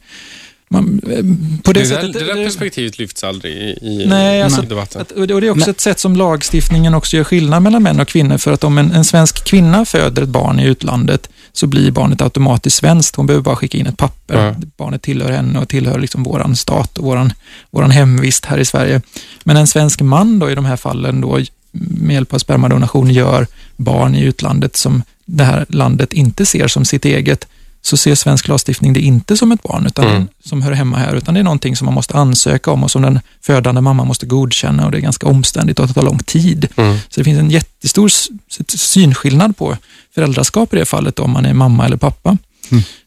man, 0.76 1.00
eh, 1.10 1.62
på 1.62 1.72
det, 1.72 1.80
Det, 1.80 1.88
där, 1.88 1.94
sättet, 1.96 2.12
det 2.12 2.24
där 2.26 2.34
det- 2.34 2.44
perspektivet 2.44 2.98
lyfts 2.98 3.24
aldrig 3.24 3.52
i, 3.54 3.78
i, 3.82 4.06
Nej, 4.08 4.42
alltså- 4.42 4.62
i 4.62 4.66
debatten. 4.66 5.00
Att, 5.00 5.10
och 5.12 5.26
det 5.26 5.34
är 5.34 5.50
också 5.50 5.60
Men- 5.60 5.70
ett 5.70 5.80
sätt 5.80 5.98
som 6.00 6.16
lagstiftningen 6.16 6.94
också 6.94 7.16
gör 7.16 7.24
skillnad 7.24 7.62
mellan 7.62 7.82
män 7.82 8.00
och 8.00 8.08
kvinnor. 8.08 8.38
För 8.38 8.52
att 8.52 8.64
om 8.64 8.78
en, 8.78 8.90
en 8.92 9.04
svensk 9.04 9.44
kvinna 9.44 9.84
föder 9.84 10.22
ett 10.22 10.28
barn 10.28 10.60
i 10.60 10.64
utlandet 10.66 11.28
så 11.52 11.66
blir 11.66 11.90
barnet 11.90 12.22
automatiskt 12.22 12.76
svenskt. 12.76 13.16
Hon 13.16 13.26
behöver 13.26 13.42
bara 13.44 13.56
skicka 13.56 13.78
in 13.78 13.86
ett 13.86 13.96
papper. 13.96 14.46
Ja. 14.46 14.54
Barnet 14.76 15.02
tillhör 15.02 15.30
henne 15.32 15.58
och 15.58 15.68
tillhör 15.68 15.98
liksom 15.98 16.22
våran 16.22 16.56
stat 16.56 16.98
och 16.98 17.04
våran, 17.04 17.32
våran 17.70 17.90
hemvist 17.90 18.44
här 18.44 18.58
i 18.58 18.64
Sverige. 18.64 19.00
Men 19.44 19.56
en 19.56 19.66
svensk 19.66 20.00
man 20.00 20.38
då 20.38 20.50
i 20.50 20.54
de 20.54 20.64
här 20.64 20.76
fallen 20.76 21.20
då 21.20 21.38
med 21.72 22.14
hjälp 22.14 22.34
av 22.34 22.38
spermadonation 22.38 23.10
gör 23.10 23.46
barn 23.76 24.14
i 24.14 24.20
utlandet 24.22 24.76
som 24.76 25.02
det 25.24 25.44
här 25.44 25.66
landet 25.68 26.12
inte 26.12 26.46
ser 26.46 26.68
som 26.68 26.84
sitt 26.84 27.04
eget 27.04 27.48
så 27.86 27.96
ser 27.96 28.14
svensk 28.14 28.48
lagstiftning 28.48 28.92
det 28.92 29.00
inte 29.00 29.36
som 29.36 29.52
ett 29.52 29.62
barn 29.62 29.86
utan 29.86 30.06
Mm. 30.06 30.28
som 30.44 30.62
hör 30.62 30.72
hemma 30.72 30.96
här, 30.96 31.16
utan 31.16 31.34
det 31.34 31.40
är 31.40 31.44
någonting 31.44 31.76
som 31.76 31.84
man 31.84 31.94
måste 31.94 32.14
ansöka 32.14 32.70
om 32.70 32.84
och 32.84 32.90
som 32.90 33.02
den 33.02 33.20
födande 33.42 33.80
mamman 33.80 34.06
måste 34.06 34.26
godkänna 34.26 34.84
och 34.84 34.90
det 34.90 34.98
är 34.98 35.00
ganska 35.00 35.26
omständigt 35.26 35.78
och 35.78 35.86
det 35.86 35.92
tar 35.94 36.02
lång 36.02 36.18
tid. 36.18 36.68
Mm. 36.76 36.98
Så 37.08 37.20
det 37.20 37.24
finns 37.24 37.38
en 37.38 37.50
jättestor 37.50 38.10
synskillnad 38.76 39.56
på 39.56 39.76
föräldraskap 40.14 40.74
i 40.74 40.76
det 40.76 40.84
fallet 40.84 41.18
om 41.18 41.30
man 41.30 41.46
är 41.46 41.54
mamma 41.54 41.84
eller 41.84 41.96
pappa. 41.96 42.38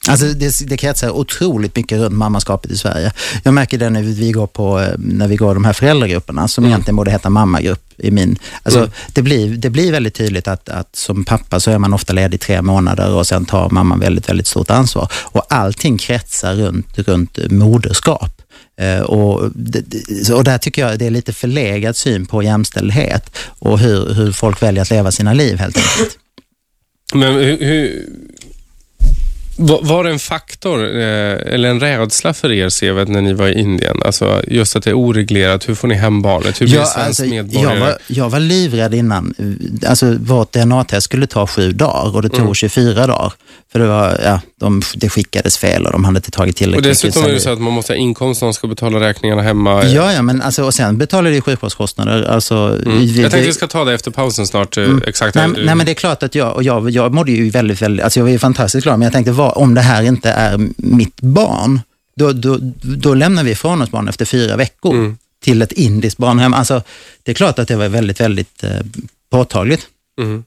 Alltså 0.08 0.26
det, 0.26 0.60
det 0.68 0.78
kretsar 0.78 1.10
otroligt 1.10 1.76
mycket 1.76 1.98
runt 2.00 2.16
mammaskapet 2.16 2.72
i 2.72 2.78
Sverige. 2.78 3.12
Jag 3.44 3.54
märker 3.54 3.78
det 3.78 3.90
när 3.90 4.02
vi 4.02 4.32
går 4.32 4.48
på, 4.48 4.80
eh, 4.80 4.94
när 4.98 5.28
vi 5.28 5.36
går 5.36 5.54
de 5.54 5.66
här 5.66 5.74
föräldragrupperna 5.74 6.48
som 6.48 6.64
Mm. 6.64 6.72
egentligen 6.72 6.96
borde 6.96 7.12
heta 7.12 7.30
mammagrupp 7.30 7.94
i 7.98 8.12
min. 8.12 8.40
Alltså 8.64 8.80
Mm. 8.80 8.92
det, 9.14 9.22
blir, 9.22 9.50
det 9.58 9.70
blir 9.70 9.92
väldigt 9.92 10.14
tydligt 10.16 10.48
att, 10.48 10.70
att 10.70 10.96
som 10.96 11.26
pappa 11.26 11.60
så 11.60 11.72
är 11.72 11.78
man 11.78 11.94
ofta 11.94 12.14
ledig 12.14 12.40
tre 12.42 12.62
månader 12.62 13.14
och 13.14 13.28
sen 13.28 13.46
tar 13.46 13.70
mamman 13.70 14.00
väldigt, 14.00 14.30
väldigt 14.30 14.48
stort 14.48 14.70
ansvar. 14.72 15.08
Och 15.14 15.46
allting 15.54 15.98
kretsar 15.98 16.56
runt, 16.56 16.98
runt 17.00 17.38
moderskap. 17.52 18.42
Eh, 18.82 19.00
Och, 19.02 19.42
och 20.34 20.44
där 20.44 20.58
tycker 20.58 20.88
jag 20.88 21.00
det 21.00 21.06
är 21.06 21.10
lite 21.12 21.34
förlegad 21.34 21.96
syn 21.96 22.26
på 22.26 22.44
jämställdhet 22.44 23.38
och 23.60 23.80
hur, 23.80 24.14
hur 24.14 24.32
folk 24.32 24.62
väljer 24.64 24.82
att 24.82 24.90
leva 24.90 25.12
sina 25.12 25.34
liv 25.34 25.58
helt 25.58 25.78
enkelt. 25.78 26.18
Men 27.14 27.34
hur, 27.34 27.58
hur, 27.60 28.06
var, 29.60 29.80
var 29.84 30.04
det 30.04 30.10
en 30.10 30.20
faktor 30.20 30.84
eh, 30.84 31.54
eller 31.54 31.70
en 31.70 31.80
rädsla 31.80 32.34
för 32.34 32.52
er, 32.52 32.70
Seved, 32.70 33.10
när 33.10 33.22
ni 33.22 33.34
var 33.34 33.48
i 33.48 33.60
Indien? 33.60 33.98
Alltså 34.06 34.42
just 34.48 34.76
att 34.76 34.84
det 34.84 34.90
är 34.90 34.94
oreglerat. 34.98 35.70
Hur 35.70 35.76
får 35.76 35.88
ni 35.88 35.96
hem 35.96 36.22
barnet? 36.22 36.62
Hur 36.62 36.66
blir 36.68 36.76
Ja, 36.76 36.86
svensk 36.86 37.08
alltså, 37.08 37.24
medborgare? 37.26 37.74
jag, 37.74 37.80
var, 37.86 37.98
jag 38.08 38.30
var 38.30 38.40
livrädd 38.40 38.94
innan. 38.94 39.34
Alltså, 39.88 40.16
vårt 40.20 40.52
DNA-test 40.54 41.06
skulle 41.06 41.28
ta 41.28 41.48
sju 41.48 41.72
dagar 41.72 42.16
och 42.16 42.22
det 42.22 42.30
tog 42.30 42.40
Mm. 42.40 42.54
24 42.54 43.08
dagar. 43.08 43.34
För 43.72 43.80
det, 43.80 43.88
var, 43.88 44.20
ja, 44.24 44.42
de, 44.60 44.82
det 44.96 45.10
skickades 45.10 45.58
fel 45.58 45.86
och 45.86 45.92
de 45.92 46.04
hade 46.04 46.18
inte 46.18 46.32
tagit 46.32 46.54
Och 46.54 46.58
tillräckligt 46.58 46.84
dessutom 46.86 47.24
är 47.26 47.30
det 47.30 47.40
så 47.40 47.50
att 47.50 47.62
man 47.62 47.74
måste 47.74 47.94
ha 47.94 47.98
inkomst 47.98 48.42
om 48.42 48.46
man 48.46 48.54
ska 48.54 48.68
betala 48.68 49.00
räkningarna 49.00 49.42
hemma. 49.42 49.84
Ja, 49.86 50.14
ja, 50.14 50.22
men 50.22 50.42
alltså, 50.42 50.64
och 50.64 50.74
sen 50.74 50.98
betalar 50.98 51.32
du 51.32 51.42
sjukvårdskostnader. 51.42 52.24
Alltså, 52.24 52.56
Mm. 52.56 53.00
vi- 53.00 53.06
Jag 53.06 53.16
tänkte 53.16 53.40
vi- 53.40 53.46
vi 53.48 53.54
ska 53.54 53.68
ta 53.68 53.86
det 53.86 53.94
efter 53.94 54.12
pausen 54.12 54.48
snart. 54.48 54.78
eh, 54.78 54.84
Mm. 54.84 55.02
Exakt. 55.08 55.36
Nej, 55.36 55.48
nej, 55.58 55.76
men 55.76 55.86
det 55.86 55.92
är 55.92 55.94
klart 55.94 56.24
att 56.24 56.36
jag, 56.36 56.56
och 56.56 56.64
jag, 56.64 56.90
jag 56.90 57.14
mådde 57.14 57.32
ju 57.32 57.50
väldigt, 57.50 57.82
väldigt, 57.82 58.04
alltså 58.04 58.20
jag 58.20 58.24
var 58.26 58.32
ju 58.32 58.40
fantastiskt 58.40 58.84
glad, 58.84 59.00
men 59.00 59.06
jag 59.06 59.14
tänkte, 59.14 59.32
om 59.58 59.74
det 59.74 59.82
här 59.82 60.04
inte 60.04 60.32
är 60.32 60.70
mitt 60.78 61.22
barn, 61.22 61.82
då, 62.16 62.32
då, 62.34 62.58
då 62.82 63.14
lämnar 63.14 63.44
vi 63.44 63.52
ifrån 63.52 63.82
oss 63.82 63.92
barn 63.92 64.08
efter 64.08 64.26
fyra 64.26 64.56
veckor 64.56 64.94
Mm. 64.94 65.18
till 65.44 65.62
ett 65.62 65.72
indiskt 65.72 66.18
barnhem. 66.18 66.54
Alltså, 66.54 66.82
det 67.24 67.32
är 67.32 67.36
klart 67.36 67.60
att 67.60 67.68
det 67.68 67.76
var 67.76 67.88
väldigt, 67.90 68.20
väldigt 68.20 68.64
eh, 68.64 68.80
påtagligt. 69.30 69.88
Mm. 70.22 70.44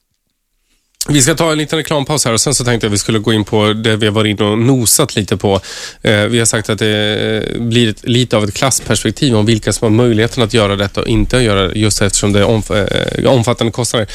Vi 1.09 1.23
ska 1.23 1.35
ta 1.35 1.53
en 1.53 1.59
liten 1.59 1.77
reklampaus 1.77 2.25
här 2.25 2.33
och 2.33 2.41
sen 2.41 2.55
så 2.55 2.65
tänkte 2.65 2.85
jag 2.85 2.91
att 2.91 2.95
vi 2.95 2.99
skulle 2.99 3.19
gå 3.19 3.33
in 3.33 3.45
på 3.45 3.73
det 3.73 3.97
vi 3.97 4.07
har 4.07 4.13
varit 4.13 4.41
inne 4.41 4.51
och 4.51 4.59
nosat 4.59 5.17
lite 5.17 5.37
på. 5.37 5.61
Eh, 6.03 6.21
vi 6.21 6.39
har 6.39 6.47
sagt 6.47 6.71
att 6.71 6.79
det 6.79 7.17
eh, 7.55 7.61
blir 7.61 7.95
lite 8.03 8.37
av 8.37 8.45
ett 8.45 8.55
klassperspektiv 8.55 9.37
om 9.37 9.47
vilka 9.47 9.73
som 9.73 9.85
har 9.85 10.05
möjligheten 10.05 10.43
att 10.43 10.55
göra 10.55 10.77
detta 10.77 11.01
och 11.01 11.09
inte 11.09 11.37
göra 11.37 11.69
det 11.69 11.79
just 11.79 12.03
eftersom 12.03 12.33
det 12.33 12.41
är 12.41 13.25
eh, 13.25 13.31
omfattande 13.31 13.73
kostnader. 13.73 14.09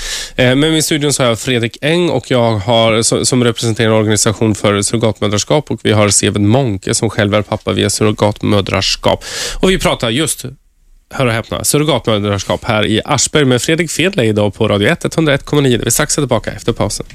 Men 0.55 0.75
i 0.75 0.81
studion 0.81 1.13
så 1.13 1.23
har 1.23 1.29
jag 1.29 1.39
Fredrik 1.39 1.77
Eng 1.81 2.09
och 2.09 2.31
jag 2.31 2.51
har 2.51 3.01
som, 3.01 3.25
som 3.25 3.43
representerar 3.43 3.87
en 3.87 3.95
organisation 3.95 4.55
för 4.55 4.81
surrogatmödraskap 4.81 5.71
och 5.71 5.79
vi 5.83 5.91
har 5.91 6.09
Seved 6.09 6.41
Monke 6.41 6.93
som 6.93 7.09
själv 7.09 7.33
är 7.33 7.41
pappa 7.41 7.71
via 7.71 7.89
surrogatmödraskap. 7.89 9.23
Och 9.61 9.69
vi 9.69 9.79
pratar 9.79 10.09
just 10.09 10.45
hör 11.09 11.25
och 11.25 11.31
häpna, 11.31 11.63
surrogatmödraskap 11.63 12.63
här 12.65 12.85
i 12.85 13.01
Aschberg 13.05 13.45
med 13.45 13.61
Fredrik 13.61 13.91
Fedley 13.91 14.27
idag 14.27 14.53
på 14.53 14.67
Radio 14.67 14.89
1, 14.89 15.05
101,9. 15.05 15.61
Vi 15.61 15.85
är 15.85 15.89
strax 15.89 16.15
tillbaka 16.15 16.51
efter 16.51 16.73
pausen. 16.73 17.05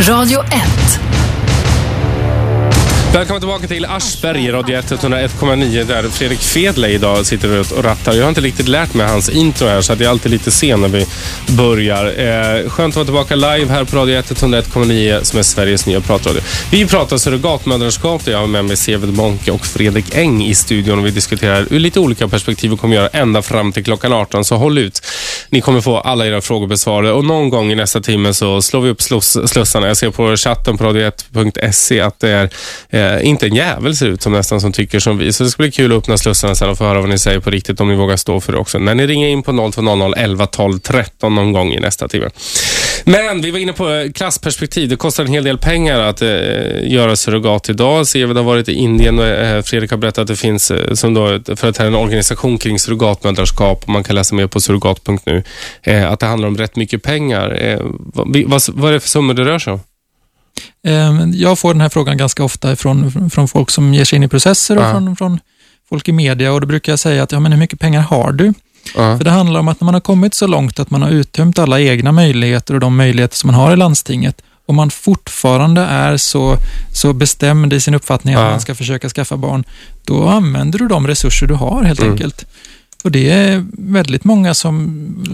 Radio 0.00 0.40
1. 0.40 0.50
Välkommen 3.12 3.40
tillbaka 3.40 3.66
till 3.66 3.84
Aschberg, 3.84 4.50
Radio 4.50 4.78
101,9 4.78 5.84
där 5.84 6.02
Fredrik 6.02 6.40
Fedley 6.40 6.94
idag 6.94 7.26
sitter 7.26 7.60
och 7.60 7.84
rattar. 7.84 8.12
Jag 8.12 8.22
har 8.22 8.28
inte 8.28 8.40
riktigt 8.40 8.68
lärt 8.68 8.94
mig 8.94 9.06
hans 9.06 9.28
intro 9.28 9.66
här 9.66 9.80
så 9.80 9.92
att 9.92 10.00
jag 10.00 10.06
är 10.06 10.10
alltid 10.10 10.32
lite 10.32 10.50
sen 10.50 10.80
när 10.80 10.88
vi 10.88 11.06
börjar. 11.46 12.04
Eh, 12.06 12.70
skönt 12.70 12.96
att 12.96 13.08
vara 13.08 13.24
tillbaka 13.24 13.36
live 13.36 13.72
här 13.72 13.84
på 13.84 13.96
Radio 13.96 14.20
101,9 14.20 15.22
som 15.22 15.38
är 15.38 15.42
Sveriges 15.42 15.86
nya 15.86 16.00
pratradio. 16.00 16.40
Vi 16.70 16.86
pratar 16.86 17.16
surrogatmödraskap 17.16 18.24
där 18.24 18.32
jag 18.32 18.38
har 18.38 18.46
med 18.46 18.64
mig 18.64 18.76
Seved 18.76 19.14
Monke 19.14 19.50
och 19.50 19.66
Fredrik 19.66 20.14
Eng 20.14 20.44
i 20.44 20.54
studion 20.54 20.98
och 20.98 21.06
vi 21.06 21.10
diskuterar 21.10 21.66
ur 21.70 21.78
lite 21.78 22.00
olika 22.00 22.28
perspektiv 22.28 22.72
och 22.72 22.80
kommer 22.80 22.96
göra 22.96 23.08
ända 23.08 23.42
fram 23.42 23.72
till 23.72 23.84
klockan 23.84 24.12
18 24.12 24.44
så 24.44 24.56
håll 24.56 24.78
ut. 24.78 25.06
Ni 25.50 25.60
kommer 25.60 25.80
få 25.80 25.98
alla 25.98 26.26
era 26.26 26.40
frågor 26.40 26.66
besvarade 26.66 27.12
och 27.12 27.24
någon 27.24 27.50
gång 27.50 27.72
i 27.72 27.74
nästa 27.74 28.00
timme 28.00 28.34
så 28.34 28.62
slår 28.62 28.80
vi 28.80 28.90
upp 28.90 29.02
sluss, 29.02 29.36
slussarna. 29.46 29.86
Jag 29.86 29.96
ser 29.96 30.10
på 30.10 30.36
chatten 30.36 30.78
på 30.78 30.84
radio1.se 30.84 32.00
att 32.00 32.20
det 32.20 32.30
är 32.30 32.50
eh, 32.96 33.26
inte 33.26 33.46
en 33.46 33.54
jävel 33.54 33.96
ser 33.96 34.06
ut 34.06 34.22
som 34.22 34.32
nästan 34.32 34.60
som 34.60 34.72
tycker 34.72 34.98
som 34.98 35.18
vi. 35.18 35.32
Så 35.32 35.44
det 35.44 35.50
ska 35.50 35.62
bli 35.62 35.72
kul 35.72 35.92
att 35.92 35.98
öppna 35.98 36.16
slussarna 36.16 36.54
sen 36.54 36.68
och 36.68 36.78
få 36.78 36.84
höra 36.84 37.00
vad 37.00 37.08
ni 37.08 37.18
säger 37.18 37.40
på 37.40 37.50
riktigt 37.50 37.80
om 37.80 37.88
ni 37.88 37.96
vågar 37.96 38.16
stå 38.16 38.40
för 38.40 38.52
det 38.52 38.58
också. 38.58 38.78
När 38.78 38.94
ni 38.94 39.06
ringer 39.06 39.28
in 39.28 39.42
på 39.42 39.70
0200 39.72 40.12
11 40.16 40.46
12 40.46 40.78
13 40.78 41.34
någon 41.34 41.52
gång 41.52 41.72
i 41.72 41.80
nästa 41.80 42.08
timme. 42.08 42.30
Men 43.04 43.40
vi 43.40 43.50
var 43.50 43.58
inne 43.58 43.72
på 43.72 43.90
eh, 43.90 44.12
klassperspektiv. 44.12 44.88
Det 44.88 44.96
kostar 44.96 45.24
en 45.24 45.30
hel 45.30 45.44
del 45.44 45.58
pengar 45.58 46.00
att 46.00 46.22
eh, 46.22 46.28
göra 46.82 47.16
surrogat 47.16 47.68
idag. 47.68 48.06
Seved 48.06 48.36
har 48.36 48.44
varit 48.44 48.68
i 48.68 48.72
Indien 48.72 49.18
och 49.18 49.26
eh, 49.26 49.62
Fredrik 49.62 49.90
har 49.90 49.98
berättat 49.98 50.18
att 50.18 50.26
det 50.26 50.36
finns 50.36 50.70
eh, 50.70 50.92
som 50.94 51.14
då, 51.14 51.26
för 51.56 51.68
att 51.68 51.74
det 51.74 51.78
här 51.78 51.84
är 51.84 51.88
en 51.88 51.94
organisation 51.94 52.58
kring 52.58 52.78
surrogatmödraskap 52.78 53.82
och 53.82 53.88
man 53.88 54.04
kan 54.04 54.16
läsa 54.16 54.34
mer 54.34 54.46
på 54.46 54.60
surrogat.nu. 54.60 55.42
Eh, 55.82 56.12
att 56.12 56.20
det 56.20 56.26
handlar 56.26 56.48
om 56.48 56.56
rätt 56.56 56.76
mycket 56.76 57.02
pengar. 57.02 57.62
Eh, 57.62 57.80
vad, 58.14 58.36
vad, 58.46 58.62
vad 58.68 58.90
är 58.90 58.94
det 58.94 59.00
för 59.00 59.08
summor 59.08 59.34
det 59.34 59.44
rör 59.44 59.58
sig 59.58 59.72
om? 59.72 59.80
Eh, 60.86 61.14
Jag 61.34 61.58
får 61.58 61.74
den 61.74 61.80
här 61.80 61.88
frågan 61.88 62.16
ganska 62.16 62.44
ofta 62.44 62.76
från, 62.76 63.30
från 63.30 63.48
folk 63.48 63.70
som 63.70 63.94
ger 63.94 64.04
sig 64.04 64.16
in 64.16 64.22
i 64.22 64.28
processer 64.28 64.76
och 64.76 64.82
Ja. 64.82 64.90
från, 64.92 65.16
från 65.16 65.40
folk 65.88 66.08
i 66.08 66.12
media 66.12 66.52
och 66.52 66.60
då 66.60 66.66
brukar 66.66 66.92
jag 66.92 66.98
säga 66.98 67.22
att 67.22 67.32
ja, 67.32 67.40
men 67.40 67.52
hur 67.52 67.58
mycket 67.58 67.80
pengar 67.80 68.00
har 68.00 68.32
du? 68.32 68.54
Ja. 68.96 69.16
För 69.18 69.24
det 69.24 69.30
handlar 69.30 69.60
om 69.60 69.68
att 69.68 69.80
när 69.80 69.84
man 69.84 69.94
har 69.94 70.00
kommit 70.00 70.34
så 70.34 70.46
långt 70.46 70.78
att 70.80 70.90
man 70.90 71.02
har 71.02 71.10
uttömt 71.10 71.58
alla 71.58 71.80
egna 71.80 72.12
möjligheter 72.12 72.74
och 72.74 72.80
de 72.80 72.96
möjligheter 72.96 73.36
som 73.36 73.46
man 73.50 73.54
har 73.60 73.72
i 73.72 73.76
landstinget 73.76 74.42
och 74.66 74.74
man 74.74 74.90
fortfarande 74.90 75.80
är 75.82 76.16
så, 76.16 76.56
så 76.94 77.12
bestämd 77.12 77.72
i 77.72 77.80
sin 77.80 77.94
uppfattning 77.94 78.34
att 78.34 78.40
Ja. 78.42 78.50
man 78.50 78.60
ska 78.60 78.74
försöka 78.74 79.08
skaffa 79.08 79.36
barn, 79.36 79.64
då 80.04 80.28
använder 80.28 80.78
du 80.78 80.88
de 80.88 81.06
resurser 81.06 81.46
du 81.46 81.54
har 81.54 81.82
helt 81.82 82.00
Mm. 82.00 82.12
enkelt. 82.12 82.46
Och 83.04 83.10
det 83.12 83.30
är 83.30 83.64
väldigt 83.72 84.24
många 84.24 84.54
som... 84.54 84.84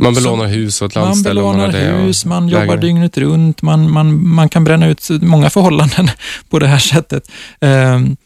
Man 0.01 0.15
som, 0.15 0.25
belånar 0.25 0.47
hus 0.47 0.83
och 0.83 0.89
ett 0.89 0.95
man 0.95 1.05
landställe. 1.05 1.41
och 1.41 1.55
belånar 1.55 1.95
och 1.99 2.01
hus, 2.07 2.25
man 2.25 2.49
jobbar 2.49 2.61
lägenhet. 2.61 2.81
dygnet 2.81 3.19
runt, 3.19 3.63
man, 3.63 3.91
man, 3.91 4.29
man 4.29 4.49
kan 4.49 4.65
bränna 4.65 4.87
ut 4.89 5.09
många 5.11 5.51
förhållanden 5.57 6.11
på 6.51 6.59
det 6.59 6.67
här 6.67 6.79
sättet. 6.79 7.31
Ehm, 7.61 8.17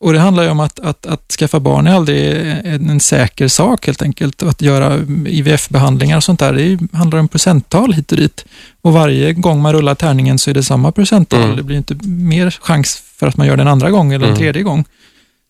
och 0.00 0.12
Det 0.12 0.18
handlar 0.18 0.42
ju 0.42 0.48
om 0.50 0.60
att, 0.60 0.78
att, 0.80 1.06
att 1.06 1.32
skaffa 1.38 1.60
barn 1.60 1.86
är 1.86 1.94
aldrig 1.94 2.36
en, 2.64 2.90
en 2.90 3.00
säker 3.00 3.48
sak 3.48 3.86
helt 3.86 4.02
enkelt. 4.02 4.42
Att 4.42 4.62
göra 4.62 4.98
IVF-behandlingar 5.26 6.16
och 6.16 6.24
sånt 6.24 6.40
där, 6.40 6.52
det 6.52 6.96
handlar 6.98 7.18
om 7.18 7.28
procenttal 7.28 7.92
hit 7.92 8.12
och 8.12 8.18
dit. 8.18 8.44
Och 8.82 8.92
varje 8.92 9.32
gång 9.32 9.62
man 9.62 9.72
rullar 9.72 9.94
tärningen 9.94 10.38
så 10.38 10.50
är 10.50 10.54
det 10.54 10.62
samma 10.62 10.92
procenttal. 10.92 11.42
Mm. 11.42 11.56
Det 11.56 11.62
blir 11.62 11.76
inte 11.76 11.94
mer 12.08 12.58
chans 12.60 13.02
för 13.16 13.26
att 13.26 13.36
man 13.36 13.46
gör 13.46 13.56
det 13.56 13.62
en 13.62 13.68
andra 13.68 13.90
gång 13.90 14.12
eller 14.12 14.24
en 14.24 14.30
Mm. 14.30 14.38
tredje 14.38 14.62
gång. 14.62 14.84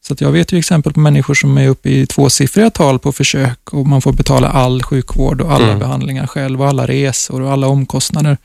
Så 0.09 0.14
jag 0.18 0.32
vet 0.32 0.52
ju 0.52 0.59
exempel 0.59 0.92
på 0.92 1.00
människor 1.00 1.34
som 1.34 1.59
är 1.59 1.68
uppe 1.68 1.90
i 1.90 2.07
tvåsiffriga 2.07 2.70
tal 2.70 2.98
på 2.98 3.12
försök 3.12 3.72
och 3.72 3.86
man 3.86 4.02
får 4.02 4.12
betala 4.12 4.48
all 4.48 4.82
sjukvård 4.82 5.40
och 5.40 5.52
alla 5.52 5.64
Mm. 5.66 5.78
behandlingar 5.78 6.26
själv 6.26 6.62
och 6.62 6.68
alla 6.68 6.86
resor 6.86 7.42
och 7.42 7.52
alla 7.52 7.66
omkostnader. 7.66 8.36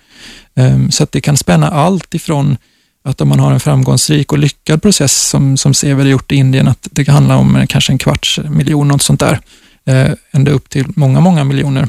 Ehm, 0.56 0.92
Så 0.92 1.04
att 1.04 1.12
det 1.12 1.22
kan 1.22 1.38
spänna 1.38 1.70
allt 1.72 2.14
ifrån 2.16 2.58
att 3.04 3.22
om 3.22 3.28
man 3.30 3.40
har 3.40 3.52
en 3.52 3.60
framgångsrik 3.60 4.32
och 4.32 4.38
lyckad 4.40 4.82
process 4.82 5.30
som, 5.30 5.58
som 5.58 5.74
Sever 5.74 6.04
har 6.04 6.10
gjort 6.12 6.32
i 6.32 6.36
Indien, 6.36 6.68
att 6.68 6.88
det 6.92 7.06
kan 7.06 7.14
handla 7.16 7.38
om 7.38 7.56
eh, 7.56 7.66
kanske 7.66 7.92
en 7.94 7.98
kvarts 7.98 8.40
miljon, 8.50 8.88
något 8.88 9.02
sånt 9.02 9.20
där, 9.20 9.40
eh, 9.86 10.12
ända 10.32 10.52
upp 10.52 10.70
till 10.70 10.86
många, 10.96 11.20
många 11.20 11.44
miljoner. 11.44 11.88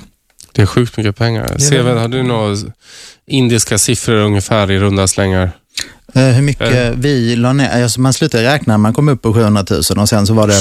Det 0.52 0.62
är 0.62 0.66
sjukt 0.66 0.96
mycket 0.96 1.16
pengar. 1.16 1.58
det. 1.94 2.00
har 2.00 2.08
du 2.08 2.22
några 2.22 2.56
indiska 3.26 3.78
siffror 3.78 4.14
ungefär 4.16 4.70
i 4.70 4.78
runda 4.78 5.06
slängar? 5.08 5.50
Eh, 6.14 6.22
hur 6.22 6.42
mycket 6.42 6.72
Eh. 6.72 6.90
vi 6.96 7.36
la 7.36 7.52
ner, 7.52 7.82
alltså 7.82 8.00
man 8.00 8.12
slutade 8.12 8.44
räkna, 8.44 8.78
man 8.78 8.92
kom 8.92 9.08
upp 9.08 9.22
på 9.22 9.34
700 9.34 9.64
000 9.70 9.80
och 9.98 10.08
sen 10.08 10.26
så 10.26 10.34
var 10.34 10.48
det 10.48 10.60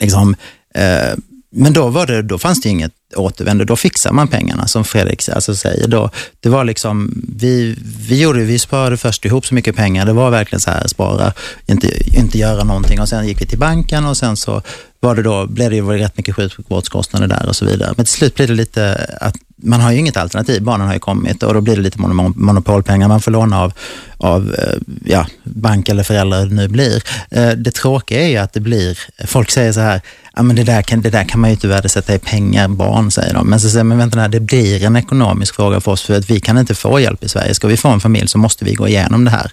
liksom, 0.00 0.36
eh, 0.74 1.14
men 1.50 1.72
då, 1.72 1.88
var 1.88 2.06
det, 2.06 2.22
då 2.22 2.38
fanns 2.38 2.60
det 2.60 2.68
inget 2.68 2.92
återvändo, 3.16 3.64
då 3.64 3.76
fixar 3.76 4.12
man 4.12 4.28
pengarna 4.28 4.66
som 4.66 4.84
Fredrik 4.84 5.28
alltså 5.28 5.54
säger. 5.54 5.88
Då, 5.88 6.10
det 6.40 6.48
var 6.48 6.64
liksom, 6.64 7.22
vi, 7.36 7.76
vi, 8.08 8.20
gjorde, 8.20 8.44
vi 8.44 8.58
sparade 8.58 8.96
först 8.96 9.24
ihop 9.24 9.46
så 9.46 9.54
mycket 9.54 9.76
pengar, 9.76 10.06
det 10.06 10.12
var 10.12 10.30
verkligen 10.30 10.60
så 10.60 10.70
här, 10.70 10.86
spara, 10.86 11.32
inte, 11.66 12.16
inte 12.18 12.38
göra 12.38 12.64
någonting 12.64 13.00
och 13.00 13.08
sen 13.08 13.26
gick 13.26 13.40
vi 13.40 13.46
till 13.46 13.58
banken 13.58 14.04
och 14.04 14.16
sen 14.16 14.36
så 14.36 14.62
var 15.00 15.14
det 15.14 15.22
då, 15.22 15.46
blev 15.46 15.70
det 15.70 15.76
ju 15.76 15.98
rätt 15.98 16.16
mycket 16.16 16.36
sjukvårdskostnader 16.36 17.26
där 17.26 17.48
och 17.48 17.56
så 17.56 17.64
vidare. 17.64 17.94
Men 17.96 18.06
till 18.06 18.14
slut 18.14 18.34
blir 18.34 18.46
det 18.46 18.54
lite 18.54 19.10
att 19.20 19.36
man 19.62 19.80
har 19.80 19.92
ju 19.92 19.98
inget 19.98 20.16
alternativ, 20.16 20.62
barnen 20.62 20.86
har 20.86 20.94
ju 20.94 21.00
kommit 21.00 21.42
och 21.42 21.54
då 21.54 21.60
blir 21.60 21.76
det 21.76 21.82
lite 21.82 22.00
monopolpengar 22.00 23.08
man 23.08 23.20
får 23.20 23.30
låna 23.30 23.60
av, 23.60 23.72
av 24.18 24.54
eh, 24.54 24.78
ja, 25.04 25.26
bank 25.44 25.88
eller 25.88 26.02
föräldrar 26.02 26.46
det 26.46 26.54
nu 26.54 26.68
blir. 26.68 27.02
Eh, 27.30 27.50
det 27.50 27.70
tråkiga 27.70 28.22
är 28.22 28.28
ju 28.28 28.36
att 28.36 28.52
det 28.52 28.60
blir, 28.60 28.98
folk 29.26 29.50
säger 29.50 29.72
så 29.72 29.80
här, 29.80 30.00
ja 30.36 30.42
men 30.42 30.56
det 30.56 30.64
där 30.64 30.82
kan, 30.82 31.00
det 31.00 31.10
där 31.10 31.24
kan 31.24 31.40
man 31.40 31.50
ju 31.50 31.54
inte 31.54 31.68
värdesätta 31.68 32.14
i 32.14 32.18
pengar, 32.18 32.68
barn 32.68 33.10
säger 33.10 33.34
de. 33.34 33.50
Men 33.50 33.60
så 33.60 33.68
säger 33.68 33.84
man, 33.84 33.98
vänta, 33.98 34.16
nej, 34.18 34.28
det 34.28 34.40
blir 34.40 34.84
en 34.84 34.96
ekonomisk 34.96 35.54
fråga 35.54 35.80
för 35.80 35.92
oss 35.92 36.02
för 36.02 36.18
att 36.18 36.30
vi 36.30 36.40
kan 36.40 36.58
inte 36.58 36.74
få 36.74 37.00
hjälp 37.00 37.24
i 37.24 37.28
Sverige. 37.28 37.54
Ska 37.54 37.68
vi 37.68 37.76
få 37.76 37.88
en 37.88 38.00
familj 38.00 38.28
så 38.28 38.38
måste 38.38 38.64
vi 38.64 38.74
gå 38.74 38.88
igenom 38.88 39.24
det 39.24 39.30
här. 39.30 39.50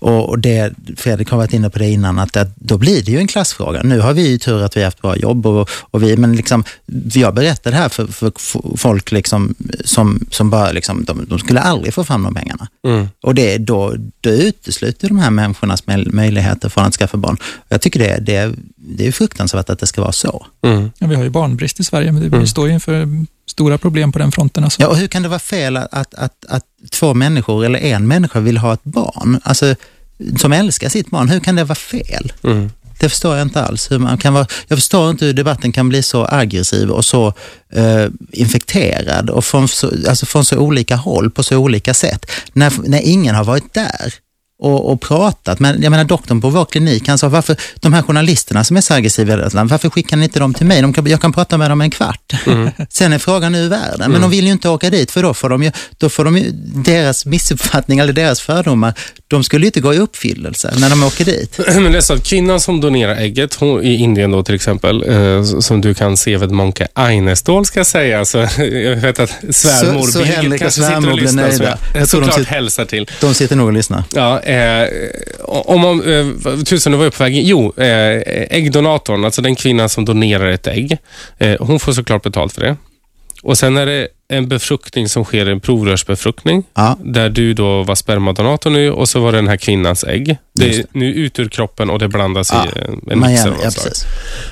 Och, 0.00 0.28
och 0.28 0.38
det, 0.38 0.72
Fredrik 0.96 1.30
har 1.30 1.38
varit 1.38 1.52
inne 1.52 1.70
på 1.70 1.78
det 1.78 1.90
innan, 1.90 2.18
att, 2.18 2.36
att 2.36 2.56
då 2.56 2.78
blir 2.78 3.02
det 3.02 3.12
ju 3.12 3.18
en 3.18 3.26
klassfråga. 3.26 3.82
Nu 3.82 4.00
har 4.00 4.12
vi 4.12 4.28
ju 4.28 4.38
tur 4.38 4.62
att 4.62 4.76
vi 4.76 4.80
har 4.80 4.84
haft 4.84 5.02
bra 5.02 5.16
jobb 5.16 5.46
och, 5.46 5.70
och 5.90 6.02
vi, 6.02 6.16
men 6.16 6.36
liksom, 6.36 6.64
jag 7.12 7.34
berättar 7.34 7.70
det 7.70 7.76
här 7.76 7.88
för, 7.88 8.06
för 8.06 8.32
folk 8.76 9.12
liksom, 9.12 9.43
som, 9.84 10.26
som 10.30 10.50
bara, 10.50 10.72
liksom, 10.72 11.04
de, 11.04 11.26
de 11.28 11.38
skulle 11.38 11.60
aldrig 11.60 11.94
få 11.94 12.04
fram 12.04 12.22
de 12.22 12.34
pengarna. 12.34 12.68
Mm. 12.86 13.08
Och 13.22 13.34
det, 13.34 13.58
då, 13.58 13.94
då 14.20 14.30
utesluter 14.30 15.08
de 15.08 15.18
här 15.18 15.30
människornas 15.30 15.84
möj- 15.84 16.12
möjligheter 16.14 16.68
från 16.68 16.84
att 16.84 16.94
skaffa 16.94 17.16
barn. 17.16 17.36
Jag 17.68 17.80
tycker 17.80 18.00
det, 18.00 18.18
det, 18.20 18.54
det 18.76 19.06
är 19.06 19.12
fruktansvärt 19.12 19.70
att 19.70 19.78
det 19.78 19.86
ska 19.86 20.00
vara 20.00 20.12
så. 20.12 20.46
Mm. 20.62 20.90
Ja, 20.98 21.06
vi 21.06 21.14
har 21.14 21.24
ju 21.24 21.30
barnbrist 21.30 21.80
i 21.80 21.84
Sverige, 21.84 22.12
men 22.12 22.20
det, 22.20 22.26
Mm. 22.26 22.40
vi 22.40 22.46
står 22.46 22.66
ju 22.68 22.74
inför 22.74 23.08
stora 23.46 23.78
problem 23.78 24.12
på 24.12 24.18
den 24.18 24.32
fronten. 24.32 24.64
Alltså. 24.64 24.82
Ja, 24.82 24.88
och 24.88 24.96
hur 24.96 25.06
kan 25.08 25.22
det 25.22 25.28
vara 25.28 25.38
fel 25.38 25.76
att, 25.76 25.94
att, 25.94 26.14
att, 26.14 26.44
att 26.48 26.64
två 26.92 27.14
människor 27.14 27.64
eller 27.64 27.78
en 27.78 28.06
människa 28.08 28.40
vill 28.40 28.56
ha 28.58 28.74
ett 28.74 28.84
barn? 28.84 29.40
Alltså, 29.42 29.74
som 30.36 30.52
älskar 30.52 30.88
sitt 30.88 31.10
barn, 31.10 31.28
hur 31.28 31.40
kan 31.40 31.56
det 31.56 31.64
vara 31.64 31.74
fel? 31.74 32.32
Mm. 32.44 32.70
Det 32.98 33.08
förstår 33.08 33.36
jag 33.36 33.46
inte 33.46 33.62
alls. 33.62 33.90
Hur 33.90 33.98
man 33.98 34.18
kan 34.18 34.34
vara, 34.34 34.46
jag 34.68 34.78
förstår 34.78 35.10
inte 35.10 35.24
hur 35.24 35.32
debatten 35.32 35.72
kan 35.72 35.88
bli 35.88 36.02
så 36.02 36.26
aggressiv 36.30 36.90
och 36.90 37.04
så 37.04 37.32
eh, 37.72 38.06
infekterad 38.32 39.30
och 39.30 39.44
från 39.44 39.68
så, 39.68 39.90
alltså 40.08 40.26
från 40.26 40.44
så 40.44 40.58
olika 40.58 40.96
håll 40.96 41.30
på 41.30 41.42
så 41.42 41.56
olika 41.56 41.94
sätt. 41.94 42.30
När, 42.52 42.72
när 42.88 43.00
ingen 43.00 43.34
har 43.34 43.44
varit 43.44 43.74
där 43.74 44.14
och, 44.64 44.92
och 44.92 45.00
pratat. 45.00 45.60
Men 45.60 45.82
jag 45.82 45.90
menar 45.90 46.04
doktorn 46.04 46.40
på 46.40 46.48
vår 46.50 46.64
klinik, 46.64 47.08
han 47.08 47.18
sa 47.18 47.28
varför 47.28 47.56
de 47.74 47.92
här 47.92 48.02
journalisterna 48.02 48.64
som 48.64 48.76
är 48.76 48.80
så 48.80 48.94
aggressiva 48.94 49.34
varför 49.52 49.90
skickar 49.90 50.16
ni 50.16 50.24
inte 50.24 50.38
dem 50.38 50.54
till 50.54 50.66
mig? 50.66 50.82
De 50.82 50.92
kan, 50.92 51.06
jag 51.06 51.20
kan 51.20 51.32
prata 51.32 51.58
med 51.58 51.70
dem 51.70 51.80
en 51.80 51.90
kvart. 51.90 52.32
Sen 52.90 53.12
är 53.12 53.18
frågan 53.18 53.52
nu 53.52 53.58
i 53.58 53.68
världen, 53.68 54.10
men 54.12 54.20
de 54.20 54.30
vill 54.30 54.44
ju 54.44 54.52
inte 54.52 54.68
åka 54.68 54.90
dit 54.90 55.10
för 55.10 55.22
då 55.22 55.34
får 55.34 55.48
de 55.48 55.62
ju, 55.62 55.72
då 55.98 56.08
får 56.08 56.24
de 56.24 56.36
ju 56.36 56.50
deras 56.74 57.26
missuppfattning 57.26 57.98
eller 57.98 58.12
deras 58.12 58.40
fördomar, 58.40 58.94
de 59.28 59.44
skulle 59.44 59.64
ju 59.64 59.66
inte 59.68 59.80
gå 59.80 59.94
i 59.94 59.98
uppfyllelse 59.98 60.72
när 60.78 60.90
de 60.90 61.02
åker 61.04 61.24
dit. 61.24 61.58
Men 61.74 61.92
det 61.92 61.98
är 61.98 62.02
så 62.02 62.14
att 62.14 62.24
kvinnan 62.24 62.60
som 62.60 62.80
donerar 62.80 63.16
ägget 63.16 63.54
hon, 63.54 63.82
i 63.82 63.94
Indien 63.94 64.30
då 64.30 64.42
till 64.42 64.54
exempel, 64.54 65.04
eh, 65.08 65.44
som 65.60 65.80
du 65.80 65.94
kan 65.94 66.16
se 66.16 66.36
vid 66.36 66.50
Monke 66.50 66.88
Einestål 66.94 67.66
ska 67.66 67.78
jag 67.80 67.86
säga. 67.86 68.24
Så, 68.24 68.38
jag 68.58 68.96
vet 68.96 69.18
att 69.20 69.30
svärmor 69.50 70.02
Så- 70.06 70.12
så 70.12 70.18
Birgit 70.18 70.60
kanske 70.60 70.80
sitter 70.82 71.10
och 71.10 71.16
lyssnar. 71.16 71.42
Nöjda. 71.48 71.78
jag, 71.92 72.02
Jag 72.02 72.08
tror 72.08 72.20
de 72.20 72.26
sitter- 72.32 72.44
hälsar 72.44 72.84
till. 72.84 73.10
De 73.20 73.34
sitter 73.34 73.56
nog 73.56 73.66
och 73.66 73.72
lyssnar. 73.72 74.04
Ja, 74.14 74.40
eh, 74.54 74.88
om 75.44 75.80
man, 75.80 76.02
eh, 76.12 76.56
tusen, 76.64 76.92
nu 76.92 76.98
var 76.98 77.10
på 77.10 77.22
väg. 77.22 77.42
Jo, 77.46 77.72
eh, 77.76 78.20
äggdonatorn, 78.50 79.24
alltså 79.24 79.42
den 79.42 79.54
kvinnan 79.54 79.88
som 79.88 80.04
donerar 80.04 80.46
ett 80.46 80.66
ägg, 80.66 80.98
eh, 81.38 81.56
hon 81.60 81.80
får 81.80 81.92
såklart 81.92 82.22
betalt 82.22 82.52
för 82.52 82.60
det. 82.60 82.76
Och 83.42 83.58
sen 83.58 83.76
är 83.76 83.86
det 83.86 84.08
en 84.28 84.48
befruktning 84.48 85.08
som 85.08 85.24
sker, 85.24 85.46
en 85.46 85.60
provrörsbefruktning, 85.60 86.64
Ja, 86.74 86.98
där 87.04 87.28
du 87.30 87.54
då 87.54 87.82
var 87.82 87.94
spermadonator 87.94 88.70
nu 88.70 88.90
och 88.92 89.08
så 89.08 89.20
var 89.20 89.32
det 89.32 89.38
den 89.38 89.48
här 89.48 89.56
kvinnans 89.56 90.04
ägg. 90.04 90.36
Det 90.58 90.76
är 90.78 90.84
nu 90.92 91.06
ut 91.14 91.38
ur 91.38 91.48
kroppen 91.48 91.90
och 91.90 91.98
det 91.98 92.08
blandas 92.08 92.50
Ja, 92.52 92.66
i 92.66 92.78
eh, 92.78 93.12
en 93.12 93.20
mixer 93.20 93.48
av 93.50 93.56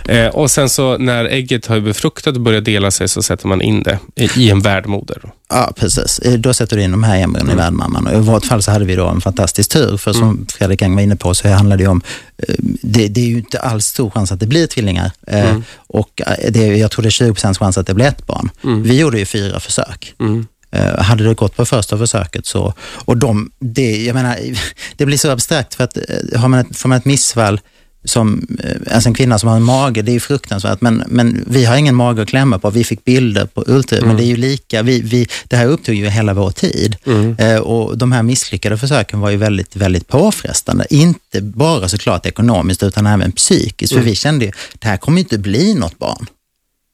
ja. 0.09 0.15
Eh, 0.15 0.27
och 0.29 0.51
sen 0.51 0.69
så 0.69 0.99
när 0.99 1.25
ägget 1.25 1.67
har 1.67 1.81
befruktat 1.81 2.35
och 2.35 2.41
börjar 2.41 2.61
dela 2.61 2.91
sig 2.91 3.09
så 3.09 3.23
sätter 3.23 3.47
man 3.49 3.63
in 3.63 3.83
det 3.83 3.99
i, 4.17 4.29
i 4.37 4.51
en 4.51 4.61
värdmoder. 4.61 5.23
Ja, 5.49 5.73
precis. 5.77 6.19
Eh, 6.19 6.33
Då 6.33 6.55
sätter 6.55 6.77
du 6.77 6.83
in 6.83 6.91
de 6.91 7.03
här 7.03 7.19
embryon 7.23 7.47
Mm. 7.47 7.59
i 7.59 7.63
värdmamman. 7.63 8.07
Och 8.07 8.13
I 8.13 8.21
vårt 8.21 8.45
fall 8.45 8.63
så 8.63 8.71
hade 8.71 8.85
vi 8.85 8.95
då 8.95 9.07
en 9.09 9.21
fantastisk 9.21 9.71
tur, 9.71 9.97
för 9.97 10.13
som 10.13 10.47
Fredrik 10.59 10.83
Eng 10.83 10.95
var 10.95 11.03
inne 11.03 11.17
på 11.17 11.35
så 11.35 11.49
handlar 11.49 11.77
det 11.77 11.87
om, 11.87 12.03
eh, 12.39 12.55
det, 12.83 13.09
det 13.09 13.21
är 13.21 13.27
ju 13.27 13.37
inte 13.39 13.59
alls 13.61 13.87
stor 13.87 14.11
chans 14.11 14.33
att 14.33 14.41
det 14.41 14.47
blir 14.47 14.67
tvillingar. 14.67 15.11
Eh, 15.27 15.51
Mm. 15.51 15.65
Och 15.87 16.23
eh, 16.27 16.51
det, 16.51 16.65
är- 16.69 16.75
jag 16.75 16.91
tror 16.91 17.03
det 17.03 17.09
är 17.09 17.11
20 17.11 17.35
chans 17.35 17.79
att 17.79 17.87
det 17.87 17.95
blir 17.95 18.07
ett 18.07 18.27
barn. 18.27 18.51
Mm. 18.65 18.83
Vi 18.83 18.99
gjorde 19.01 19.19
ju 19.19 19.25
fyra 19.25 19.61
försök. 19.61 20.15
Mm. 20.21 20.47
Eh, 20.73 21.03
hade 21.03 21.25
det 21.25 21.35
gått 21.35 21.57
på 21.57 21.65
första 21.65 21.99
försöket 21.99 22.47
så, 22.47 22.75
och 23.05 23.17
de, 23.17 23.51
det, 23.59 24.05
jag 24.05 24.15
menar, 24.15 24.37
det 24.97 25.07
blir 25.07 25.19
så 25.19 25.31
abstrakt 25.31 25.75
för 25.75 25.85
att 25.85 25.97
eh, 25.97 26.41
har 26.41 26.49
man 26.49 26.61
ett, 26.61 26.77
får 26.77 26.89
man 26.89 26.99
ett 26.99 27.05
missfall 27.05 27.61
som, 28.05 28.47
eh, 28.65 28.95
alltså 28.95 29.09
en 29.09 29.15
kvinna 29.15 29.39
som 29.39 29.49
har 29.49 29.57
en 29.57 29.63
mage, 29.63 30.03
det 30.03 30.11
är 30.11 30.15
ju 30.15 30.21
fruktansvärt, 30.21 30.81
men, 30.81 31.05
men 31.07 31.45
vi 31.47 31.65
har 31.65 31.77
ingen 31.77 31.95
mage 31.95 32.23
att 32.23 32.29
klämma 32.29 32.59
på. 32.59 32.71
Vi 32.71 32.85
fick 32.85 33.05
bilder 33.05 33.47
på 33.47 33.65
ultraljud, 33.67 34.07
men 34.07 34.17
det 34.17 34.25
är 34.25 34.27
ju 34.27 34.37
lika. 34.37 34.83
Vi, 34.83 35.01
vi, 35.01 35.27
det 35.45 35.57
här 35.57 35.67
upptog 35.67 35.95
ju 35.95 36.09
hela 36.09 36.35
vår 36.35 36.51
tid. 36.51 36.97
Eh, 37.39 37.57
och 37.57 37.99
de 37.99 38.13
här 38.13 38.23
misslyckade 38.23 38.79
försöken 38.79 39.21
var 39.21 39.31
ju 39.31 39.37
väldigt, 39.37 39.77
väldigt 39.77 40.09
påfrestande. 40.09 40.87
Inte 40.91 41.41
bara 41.41 41.89
såklart 41.89 42.27
ekonomiskt, 42.27 42.83
utan 42.83 43.07
även 43.07 43.33
psykiskt. 43.33 43.93
För 43.93 44.01
vi 44.01 44.15
kände 44.15 44.45
ju, 44.45 44.53
det 44.79 44.89
här 44.89 44.97
kommer 44.97 45.21
inte 45.21 45.39
bli 45.39 45.75
något 45.75 45.99
barn. 45.99 46.27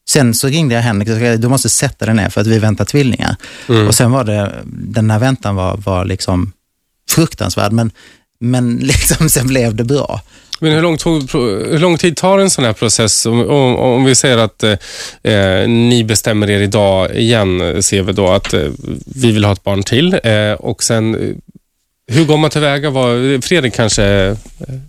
Sen 0.09 0.33
så 0.33 0.47
ringde 0.47 0.75
jag 0.75 0.81
Henrik 0.81 1.09
och 1.09 1.17
sa, 1.17 1.37
du 1.37 1.47
måste 1.47 1.69
sätta 1.69 2.05
dig 2.05 2.15
ner 2.15 2.29
för 2.29 2.41
att 2.41 2.47
vi 2.47 2.59
väntar 2.59 2.85
tvillingar. 2.85 3.35
Och 3.87 3.95
sen 3.95 4.11
var 4.11 4.23
det, 4.23 4.53
den 4.65 5.11
här 5.11 5.19
väntan 5.19 5.55
var, 5.55 5.77
var 5.77 6.05
liksom 6.05 6.51
fruktansvärd, 7.09 7.71
men, 7.71 7.91
men 8.39 8.75
liksom 8.83 9.29
sen 9.29 9.47
blev 9.47 9.75
det 9.75 9.83
bra. 9.83 10.21
Men 10.59 10.71
hur 10.71 10.81
lång, 10.81 10.97
tog, 10.97 11.31
hur 11.31 11.79
lång 11.79 11.97
tid 11.97 12.17
tar 12.17 12.39
en 12.39 12.49
sån 12.49 12.65
här 12.65 12.73
process? 12.73 13.25
Om, 13.25 13.49
om, 13.49 13.75
om 13.75 14.05
vi 14.05 14.15
säger 14.15 14.37
att 14.37 14.63
eh, 14.63 15.67
ni 15.67 16.03
bestämmer 16.03 16.49
er 16.49 16.61
idag 16.61 17.15
igen, 17.15 17.83
ser 17.83 18.01
vi 18.01 18.13
då 18.13 18.27
att 18.27 18.53
eh, 18.53 18.67
vi 19.05 19.31
vill 19.31 19.45
ha 19.45 19.53
ett 19.53 19.63
barn 19.63 19.83
till 19.83 20.19
eh, 20.23 20.51
och 20.51 20.83
sen 20.83 21.15
eh, 21.15 21.35
hur 22.11 22.25
går 22.25 22.37
man 22.37 22.49
tillväga? 22.49 22.89
Var, 22.89 23.41
Fredrik 23.41 23.73
kanske 23.75 24.03
är 24.03 24.37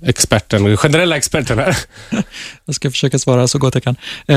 experten, 0.07 0.77
generella 0.77 1.17
experten 1.17 1.59
här. 1.59 1.77
Jag 2.65 2.75
ska 2.75 2.91
försöka 2.91 3.19
svara 3.19 3.49
så 3.49 3.59
gott 3.59 3.75
jag 3.75 3.83
kan. 3.85 3.97
Eh, 4.29 4.37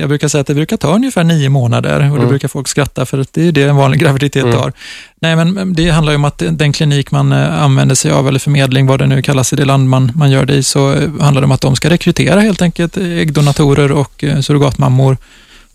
jag 0.00 0.08
brukar 0.08 0.28
säga 0.28 0.40
att 0.40 0.46
det 0.46 0.54
brukar 0.54 0.76
ta 0.76 0.94
ungefär 0.94 1.24
nio 1.24 1.48
månader 1.48 2.12
och 2.12 2.18
då 2.20 2.26
brukar 2.26 2.48
folk 2.48 2.68
skratta 2.68 3.06
för 3.06 3.18
att 3.18 3.32
det 3.32 3.48
är 3.48 3.52
det 3.52 3.62
en 3.62 3.76
vanlig 3.76 4.00
graviditet 4.00 4.42
Mm. 4.44 4.56
tar. 4.56 4.72
Nej, 5.20 5.36
men 5.36 5.74
det 5.74 5.90
handlar 5.90 6.12
ju 6.12 6.16
om 6.16 6.24
att 6.24 6.42
den 6.50 6.72
klinik 6.72 7.10
man 7.10 7.32
eh, 7.32 7.62
använder 7.62 7.94
sig 7.94 8.10
av, 8.10 8.28
eller 8.28 8.38
förmedling, 8.38 8.86
vad 8.86 8.98
det 8.98 9.06
nu 9.06 9.22
kallas 9.22 9.52
i 9.52 9.56
det 9.56 9.64
land 9.64 9.88
man, 9.88 10.12
man 10.14 10.30
gör 10.30 10.44
det 10.44 10.54
i, 10.54 10.62
så 10.62 10.92
eh, 10.94 11.10
handlar 11.20 11.40
det 11.40 11.44
om 11.44 11.52
att 11.52 11.60
de 11.60 11.76
ska 11.76 11.90
rekrytera 11.90 12.40
helt 12.40 12.62
enkelt 12.62 12.96
äggdonatorer 12.96 13.92
och 13.92 14.24
surrogatmammor 14.40 15.16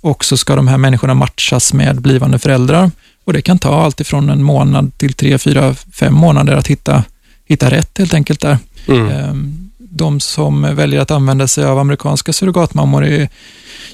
och 0.01 0.25
så 0.25 0.37
ska 0.37 0.55
de 0.55 0.67
här 0.67 0.77
människorna 0.77 1.13
matchas 1.13 1.73
med 1.73 2.01
blivande 2.01 2.39
föräldrar. 2.39 2.91
Och 3.27 3.33
det 3.33 3.41
kan 3.41 3.59
ta 3.59 3.83
allt 3.83 3.99
ifrån 3.99 4.29
en 4.29 4.43
månad 4.43 4.97
till 4.97 5.13
tre, 5.13 5.37
fyra, 5.37 5.75
fem 5.93 6.13
månader 6.13 6.55
att 6.55 6.67
hitta, 6.67 7.03
hitta 7.45 7.69
rätt 7.71 7.97
helt 7.97 8.13
enkelt 8.13 8.41
där. 8.41 8.57
Mm. 8.87 9.07
Ehm, 9.07 9.69
De 9.77 10.19
som 10.19 10.75
väljer 10.75 11.01
att 11.01 11.11
använda 11.11 11.47
sig 11.47 11.65
av 11.65 11.79
amerikanska 11.79 12.33
surrogatmammor 12.33 13.05
är, 13.05 13.29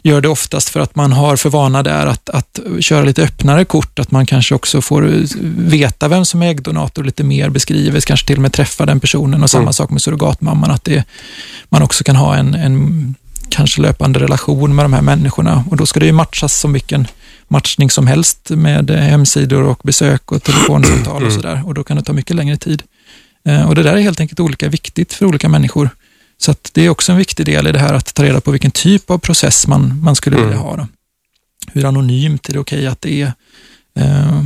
gör 0.03 0.21
det 0.21 0.27
oftast 0.29 0.69
för 0.69 0.79
att 0.79 0.95
man 0.95 1.11
har 1.11 1.36
för 1.36 1.49
vana 1.49 1.84
där 1.84 2.05
att, 2.05 2.29
att 2.29 2.59
köra 2.79 3.03
lite 3.05 3.23
öppnare 3.23 3.65
kort, 3.65 3.99
att 3.99 4.11
man 4.11 4.25
kanske 4.25 4.55
också 4.55 4.81
får 4.81 5.01
veta 5.69 6.07
vem 6.07 6.25
som 6.25 6.41
är 6.41 6.49
äggdonator 6.49 7.03
lite 7.03 7.23
mer 7.23 7.49
beskrivet, 7.49 8.05
kanske 8.05 8.27
till 8.27 8.36
och 8.36 8.41
med 8.41 8.53
träffa 8.53 8.86
den 8.86 8.99
personen 8.99 9.43
och 9.43 9.49
samma 9.49 9.61
Mm. 9.61 9.73
sak 9.73 9.89
med 9.89 10.01
surrogatmamman, 10.01 10.71
att 10.71 10.84
det, 10.84 11.03
man 11.69 11.81
också 11.81 12.03
kan 12.03 12.15
ha 12.15 12.36
en, 12.36 12.55
en 12.55 13.15
kanske 13.49 13.81
löpande 13.81 14.19
relation 14.19 14.75
med 14.75 14.86
de 14.86 14.93
här 14.93 15.01
människorna 15.01 15.63
och 15.69 15.77
då 15.77 15.86
ska 15.86 15.99
det 15.99 16.05
ju 16.05 16.11
matchas 16.11 16.59
som 16.59 16.73
vilken 16.73 17.07
matchning 17.48 17.89
som 17.89 18.08
helst 18.08 18.50
med 18.50 18.89
eh, 18.89 18.98
hemsidor 18.98 19.64
och 19.64 19.80
besök 19.84 20.32
och 20.32 20.44
telefonsamtal 20.44 21.16
och 21.16 21.22
Mm. 21.32 21.41
sådär 21.41 21.64
och 21.66 21.74
då 21.74 21.84
kan 21.84 21.98
det 21.98 22.04
ta 22.04 22.14
mycket 22.14 22.36
längre 22.36 22.58
tid. 22.58 22.84
Eh, 23.46 23.68
Och 23.70 23.76
Det 23.76 23.84
där 23.84 23.94
är 23.94 24.02
helt 24.02 24.20
enkelt 24.20 24.39
olika 24.39 24.70
viktigt 24.70 25.14
för 25.14 25.26
olika 25.26 25.50
människor. 25.50 25.89
Så 26.38 26.52
att 26.52 26.70
det 26.74 26.86
är 26.86 26.89
också 26.89 27.12
en 27.12 27.18
viktig 27.18 27.46
del 27.46 27.68
i 27.68 27.72
det 27.72 27.80
här 27.80 27.94
att 27.94 28.14
ta 28.14 28.24
reda 28.24 28.41
på 28.41 28.52
vilken 28.52 28.72
typ 28.72 29.10
av 29.10 29.18
process 29.18 29.68
man, 29.68 30.00
man 30.04 30.16
skulle 30.16 30.36
Mm. 30.36 30.48
vilja 30.50 30.62
ha. 30.64 30.76
Då. 30.78 30.88
Hur 31.74 31.86
anonymt 31.86 32.50
är 32.50 32.54
det 32.54 32.60
okej 32.60 32.88
att 32.88 33.02
det 33.02 33.22
är? 33.22 33.34
Eh, 34.00 34.44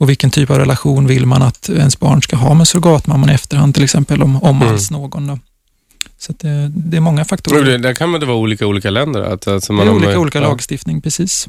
och 0.00 0.08
vilken 0.08 0.30
typ 0.30 0.50
av 0.50 0.58
relation 0.58 1.06
vill 1.06 1.26
man 1.26 1.42
att 1.42 1.68
ens 1.68 1.98
barn 2.00 2.22
ska 2.22 2.36
ha 2.36 2.54
med 2.54 2.68
surrogatmamman 2.68 3.30
i 3.30 3.32
efterhand, 3.32 3.74
till 3.74 3.84
exempel 3.84 4.22
om, 4.22 4.42
om 4.42 4.56
Mm. 4.56 4.68
alls 4.68 4.90
någon. 4.90 5.26
Då. 5.26 5.38
Så 6.18 6.32
det, 6.38 6.68
det 6.74 6.96
är 6.96 7.00
många 7.00 7.24
faktorer. 7.24 7.64
Det, 7.64 7.78
där 7.78 7.94
kan 7.94 8.12
det 8.12 8.26
vara 8.26 8.36
olika 8.36 8.66
olika 8.66 8.90
länder. 8.90 9.20
Att, 9.22 9.48
alltså 9.48 9.72
Det 9.72 9.76
man 9.76 9.86
är 9.86 9.90
har- 9.92 9.96
olika, 9.98 10.18
olika 10.18 10.38
ja. 10.38 10.48
lagstiftning, 10.48 11.00
precis. 11.02 11.48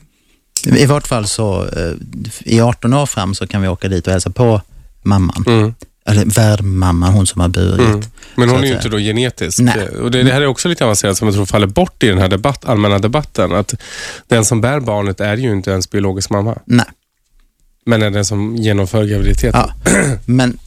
I 0.68 0.86
vart 0.86 1.07
fall 1.07 1.28
så, 1.28 1.66
eh, 1.66 1.93
i 2.39 2.62
18 2.62 2.93
år 2.93 3.05
fram 3.05 3.36
så 3.36 3.47
kan 3.47 3.62
vi 3.62 3.68
åka 3.68 3.88
dit 3.88 4.07
och 4.07 4.14
hälsa 4.14 4.30
på 4.30 4.62
mamman. 5.01 5.43
Mm. 5.47 5.74
Eller 6.05 6.26
värdmamman, 6.26 7.14
hon 7.14 7.28
som 7.28 7.41
har 7.41 7.47
burit. 7.47 7.80
Mm. 7.80 8.01
Men 8.36 8.49
hon 8.49 8.64
är 8.64 8.68
ju 8.68 8.74
inte 8.74 8.89
då 8.89 8.97
genetisk. 8.97 9.60
Nej. 9.60 9.89
Och 9.89 10.12
det, 10.12 10.24
det 10.24 10.32
här 10.32 10.41
är 10.41 10.45
också 10.45 10.68
lite 10.68 10.84
avancerat 10.84 11.18
som 11.18 11.28
jag 11.28 11.36
tror 11.36 11.45
faller 11.45 11.68
bort 11.68 12.03
i 12.03 12.07
den 12.07 12.18
här 12.18 12.28
debatt, 12.28 12.66
allmänna 12.66 12.99
debatten. 12.99 13.53
Att 13.53 13.76
den 14.28 14.45
som 14.45 14.62
bär 14.62 14.80
barnet 14.80 15.20
är 15.20 15.38
ju 15.38 15.51
inte 15.51 15.72
ens 15.72 15.89
biologisk 15.89 16.30
mamma. 16.30 16.57
Nej. 16.66 16.86
Men 17.86 18.01
är 18.01 18.10
den 18.10 18.26
som 18.26 18.55
genomför 18.55 19.05
graviditeten. 19.05 19.62
Ja, 19.62 19.91
men 20.26 20.57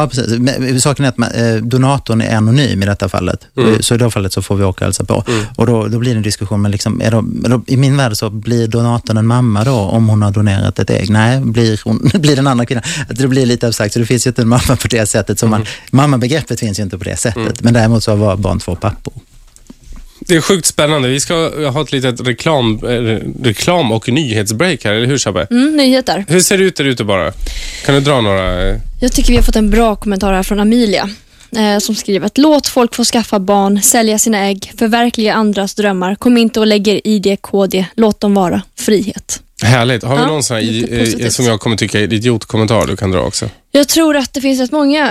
Ja, 0.00 0.06
precis. 0.08 0.38
Men 0.38 0.80
saken 0.80 1.04
är 1.04 1.08
att 1.08 1.18
man, 1.18 1.30
eh, 1.32 1.54
donatorn 1.56 2.20
är 2.20 2.36
anonym 2.36 2.82
i 2.82 2.86
detta 2.86 3.08
fallet. 3.08 3.40
Mm. 3.56 3.82
Så 3.82 3.94
i 3.94 3.98
det 3.98 4.10
fallet 4.10 4.32
så 4.32 4.42
får 4.42 4.56
vi 4.56 4.64
åka 4.64 4.84
och 4.84 4.86
hälsa 4.86 5.04
på. 5.04 5.24
Mm. 5.28 5.44
Och 5.56 5.66
då, 5.66 5.86
då 5.86 5.98
blir 5.98 6.10
det 6.10 6.16
en 6.16 6.22
diskussion, 6.22 6.62
men 6.62 6.70
liksom, 6.70 7.00
är 7.00 7.10
de, 7.10 7.42
de, 7.48 7.64
i 7.66 7.76
min 7.76 7.96
värld 7.96 8.16
så 8.16 8.30
blir 8.30 8.66
donatorn 8.68 9.16
en 9.16 9.26
mamma 9.26 9.64
då 9.64 9.72
om 9.74 10.08
hon 10.08 10.22
har 10.22 10.30
donerat 10.30 10.78
ett 10.78 10.90
ägg? 10.90 11.10
Nej, 11.10 11.40
blir, 11.40 11.80
hon, 11.84 12.10
blir 12.14 12.36
den 12.36 12.46
andra 12.46 12.66
kvinnan. 12.66 12.84
Att 13.08 13.16
Det 13.16 13.28
blir 13.28 13.46
lite 13.46 13.66
abstrakt, 13.66 13.92
så 13.92 13.98
det 13.98 14.06
finns 14.06 14.26
ju 14.26 14.30
inte 14.30 14.42
en 14.42 14.48
mamma 14.48 14.76
på 14.82 14.88
det 14.88 15.06
sättet. 15.06 15.38
Som 15.38 15.50
man, 15.50 15.60
Mm. 15.60 15.68
mammabegreppet 15.90 16.60
finns 16.60 16.78
ju 16.78 16.82
inte 16.82 16.98
på 16.98 17.04
det 17.04 17.16
sättet, 17.16 17.62
men 17.62 17.74
däremot 17.74 18.02
så 18.04 18.14
var 18.16 18.36
barn 18.36 18.58
två 18.58 18.74
pappor. 18.76 19.12
Det 20.28 20.36
är 20.36 20.40
sjukt 20.40 20.66
spännande. 20.66 21.08
Vi 21.08 21.20
ska 21.20 21.34
ha 21.70 21.82
ett 21.82 21.92
litet 21.92 22.20
reklam, 22.20 22.80
eh, 22.82 23.20
reklam 23.42 23.92
och 23.92 24.08
nyhetsbreak 24.08 24.84
här, 24.84 24.92
eller 24.92 25.06
hur 25.06 25.18
Shabbe? 25.18 25.46
Mm, 25.50 25.76
nyheter. 25.76 26.24
Hur 26.28 26.40
ser 26.40 26.58
det 26.58 26.64
ut 26.64 26.76
där 26.76 26.84
ute 26.84 27.04
bara? 27.04 27.32
Kan 27.84 27.94
du 27.94 28.00
dra 28.00 28.20
några? 28.20 28.66
Jag 29.00 29.12
tycker 29.12 29.30
vi 29.30 29.36
har 29.36 29.42
fått 29.42 29.56
en 29.56 29.70
bra 29.70 29.96
kommentar 29.96 30.32
här 30.32 30.42
från 30.42 30.60
Amelia. 30.60 31.10
Eh, 31.56 31.78
som 31.78 31.94
skriver 31.94 32.26
att 32.26 32.38
låt 32.38 32.66
folk 32.66 32.94
få 32.94 33.04
skaffa 33.04 33.38
barn, 33.38 33.82
sälja 33.82 34.18
sina 34.18 34.46
ägg, 34.46 34.72
förverkliga 34.78 35.34
andras 35.34 35.74
drömmar. 35.74 36.14
Kom 36.14 36.36
inte 36.36 36.60
och 36.60 36.66
lägger 36.66 37.06
ID, 37.06 37.36
KD. 37.40 37.86
Låt 37.94 38.20
dem 38.20 38.34
vara. 38.34 38.62
Frihet. 38.78 39.42
Härligt. 39.66 40.02
Har 40.02 40.16
vi 40.16 40.22
Ja, 40.22 40.28
någon 40.28 40.42
sån 40.42 40.56
här, 40.56 41.22
eh, 41.22 41.28
som 41.28 41.44
jag 41.46 41.60
kommer 41.60 41.76
tycka 41.76 42.00
är 42.00 42.12
idiotkommentar 42.12 42.86
du 42.86 42.96
kan 42.96 43.10
dra 43.10 43.20
också? 43.20 43.50
Jag 43.72 43.88
tror 43.88 44.16
att 44.16 44.32
det 44.34 44.40
finns 44.40 44.60
rätt 44.60 44.72
många. 44.72 45.02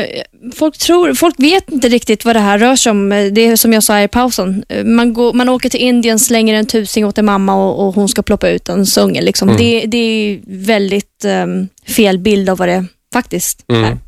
eh, 0.00 0.06
folk, 0.54 0.78
tror, 0.78 1.14
folk 1.14 1.34
vet 1.38 1.70
inte 1.70 1.88
riktigt 1.88 2.24
vad 2.24 2.36
det 2.36 2.40
här 2.40 2.58
rör 2.58 2.76
sig 2.76 2.90
om. 2.90 3.08
Det 3.08 3.40
är 3.46 3.56
som 3.56 3.72
jag 3.72 3.82
sa 3.82 4.02
i 4.02 4.08
pausen. 4.08 4.64
Eh, 4.68 4.84
Man, 4.84 5.12
går, 5.12 5.32
man 5.32 5.48
åker 5.48 5.68
till 5.68 5.80
Indien, 5.80 6.18
slänger 6.18 6.54
en 6.54 6.66
tusing 6.66 7.06
åt 7.06 7.18
en 7.18 7.24
mamma 7.24 7.54
och, 7.54 7.86
och 7.86 7.94
hon 7.94 8.08
ska 8.08 8.22
ploppa 8.22 8.48
ut 8.48 8.68
en 8.68 8.86
unge. 9.00 9.22
Liksom. 9.22 9.48
Mm. 9.48 9.60
Det, 9.60 9.86
det 9.86 9.98
är 9.98 10.40
väldigt 10.46 11.24
um, 11.24 11.68
fel 11.86 12.18
bild 12.18 12.50
av 12.50 12.58
vad 12.58 12.68
det 12.68 12.84
faktiskt 13.12 13.64
Mm. 13.68 13.98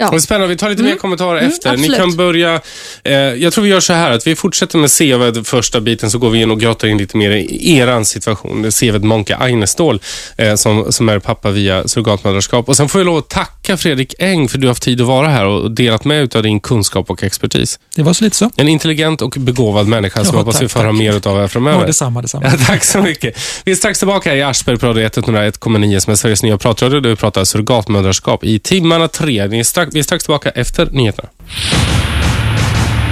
Ja. 0.00 0.10
Vad 0.10 0.22
spännande, 0.22 0.48
vi 0.48 0.56
tar 0.56 0.70
lite 0.70 0.82
mer 0.82 0.96
kommentarer 0.96 1.38
Mm, 1.38 1.50
efter. 1.52 1.70
Ni 1.70 1.74
absolut. 1.76 1.96
kan 1.98 2.16
börja, 2.16 2.60
eh, 3.04 3.12
jag 3.14 3.52
tror 3.52 3.64
vi 3.64 3.70
gör 3.70 3.80
så 3.80 3.92
här 3.92 4.10
att 4.10 4.26
vi 4.26 4.36
fortsätter 4.36 4.78
med 4.78 4.90
CV 4.90 5.44
första 5.44 5.80
biten 5.80 6.10
så 6.10 6.18
går 6.18 6.30
vi 6.30 6.42
in 6.42 6.50
och 6.50 6.60
grottar 6.60 6.88
in 6.88 6.98
lite 6.98 7.16
mer 7.16 7.30
i 7.30 7.76
eran 7.78 8.04
situation. 8.04 8.70
CV 8.70 8.98
Monke 9.04 9.36
Einestål 9.40 10.00
eh, 10.36 10.54
som, 10.54 10.92
som 10.92 11.08
är 11.08 11.18
pappa 11.18 11.50
via 11.50 11.88
surrogatmödraskap. 11.88 12.68
Och 12.68 12.76
sen 12.76 12.88
får 12.88 13.00
jag 13.00 13.06
lov 13.06 13.16
att 13.18 13.28
tacka 13.28 13.59
Fredrik 13.76 14.14
Eng 14.18 14.48
för 14.48 14.56
att 14.56 14.60
du 14.60 14.66
har 14.66 14.70
haft 14.70 14.82
tid 14.82 15.00
att 15.00 15.06
vara 15.06 15.28
här 15.28 15.46
och 15.46 15.70
delat 15.70 16.04
med 16.04 16.22
ut 16.22 16.36
av 16.36 16.42
din 16.42 16.60
kunskap 16.60 17.10
och 17.10 17.22
expertis. 17.22 17.78
Det 17.96 18.02
var 18.02 18.12
så 18.12 18.24
lite 18.24 18.36
så. 18.36 18.50
En 18.56 18.68
intelligent 18.68 19.22
och 19.22 19.34
begåvad 19.38 19.86
människa 19.86 20.24
som 20.24 20.26
Ja, 20.26 20.32
jag 20.32 20.44
hoppas 20.44 20.62
vi 20.62 20.68
får 20.68 20.80
höra 20.80 20.92
mer 20.92 21.12
här 21.12 21.48
framöver. 21.48 21.80
Ja, 21.80 21.86
detsamma, 21.86 22.22
detsamma. 22.22 22.46
Ja, 22.46 22.66
tack 22.66 22.84
så 22.84 23.02
mycket. 23.02 23.38
Vi 23.64 23.72
är 23.72 23.76
strax 23.76 23.98
tillbaka 23.98 24.30
här 24.30 24.36
i 24.36 24.42
Aschberg 24.42 24.78
på 24.78 24.86
Radio 24.86 25.08
101,9 25.08 25.98
som 26.00 26.10
är 26.10 26.14
Sveriges 26.14 26.42
nya 26.42 26.58
pratradio 26.58 27.00
där 27.00 27.10
vi 27.10 27.16
pratar 27.16 27.44
surrogatmödraskap 27.44 28.44
i 28.44 28.58
timmarna 28.58 29.08
tre. 29.08 29.46
Ni 29.46 29.58
är 29.58 29.64
strax, 29.64 29.94
vi 29.94 29.98
är 29.98 30.02
strax 30.02 30.24
tillbaka 30.24 30.50
efter 30.50 30.86
nyheterna. 30.86 31.28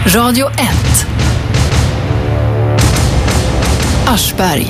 Radio 0.06 0.50
1. 0.50 0.58
Aschberg. 4.06 4.66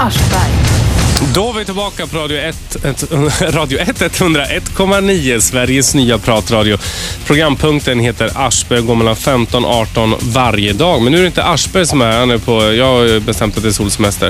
Då 1.35 1.51
är 1.51 1.53
vi 1.53 1.64
tillbaka 1.64 2.07
på 2.07 2.19
Radio 2.19 2.39
1, 2.39 2.85
ett, 2.85 3.12
Radio 3.55 3.79
1 3.79 3.89
101,9, 3.89 5.41
Sveriges 5.41 5.95
nya 5.95 6.19
pratradio. 6.19 6.79
Programpunkten 7.27 8.01
heter 8.01 8.31
Aschberg 8.35 8.79
och 8.79 8.87
går 8.87 8.95
mellan 8.95 9.16
15 9.16 9.64
och 9.64 9.71
18 9.71 10.14
varje 10.21 10.73
dag. 10.73 11.03
Men 11.03 11.12
nu 11.12 11.19
är 11.19 11.23
det 11.23 11.27
inte 11.27 11.45
Aschberg 11.45 11.87
som 11.87 12.03
är, 12.03 12.19
han 12.19 12.31
är 12.31 12.39
på, 12.39 12.73
jag 12.73 12.85
har 12.85 13.21
bestämt 13.21 13.57
att 13.57 13.62
det 13.62 13.69
är 13.69 13.73
solsemester, 13.73 14.27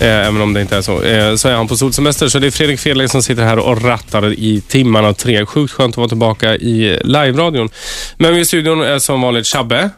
eh, 0.00 0.26
även 0.26 0.40
om 0.40 0.52
det 0.52 0.60
inte 0.60 0.76
är 0.76 0.82
så. 0.82 1.02
Eh, 1.02 1.34
så 1.34 1.48
är 1.48 1.52
han 1.54 1.68
på 1.68 1.76
solsemester, 1.76 2.28
så 2.28 2.38
det 2.38 2.46
är 2.46 2.50
Fredrik 2.50 2.80
Fredrik 2.80 3.10
som 3.10 3.22
sitter 3.22 3.42
här 3.42 3.58
och 3.58 3.82
rattar 3.82 4.32
i 4.32 4.62
timmarna 4.68 5.14
tre. 5.14 5.46
Sjukt 5.46 5.72
skönt 5.72 5.92
att 5.92 5.96
vara 5.96 6.08
tillbaka 6.08 6.54
i 6.54 7.00
live-radion. 7.04 7.68
Men 8.16 8.36
i 8.36 8.44
studion 8.44 8.80
är 8.80 8.98
som 8.98 9.20
vanligt 9.20 9.46
Chabbe. 9.46 9.90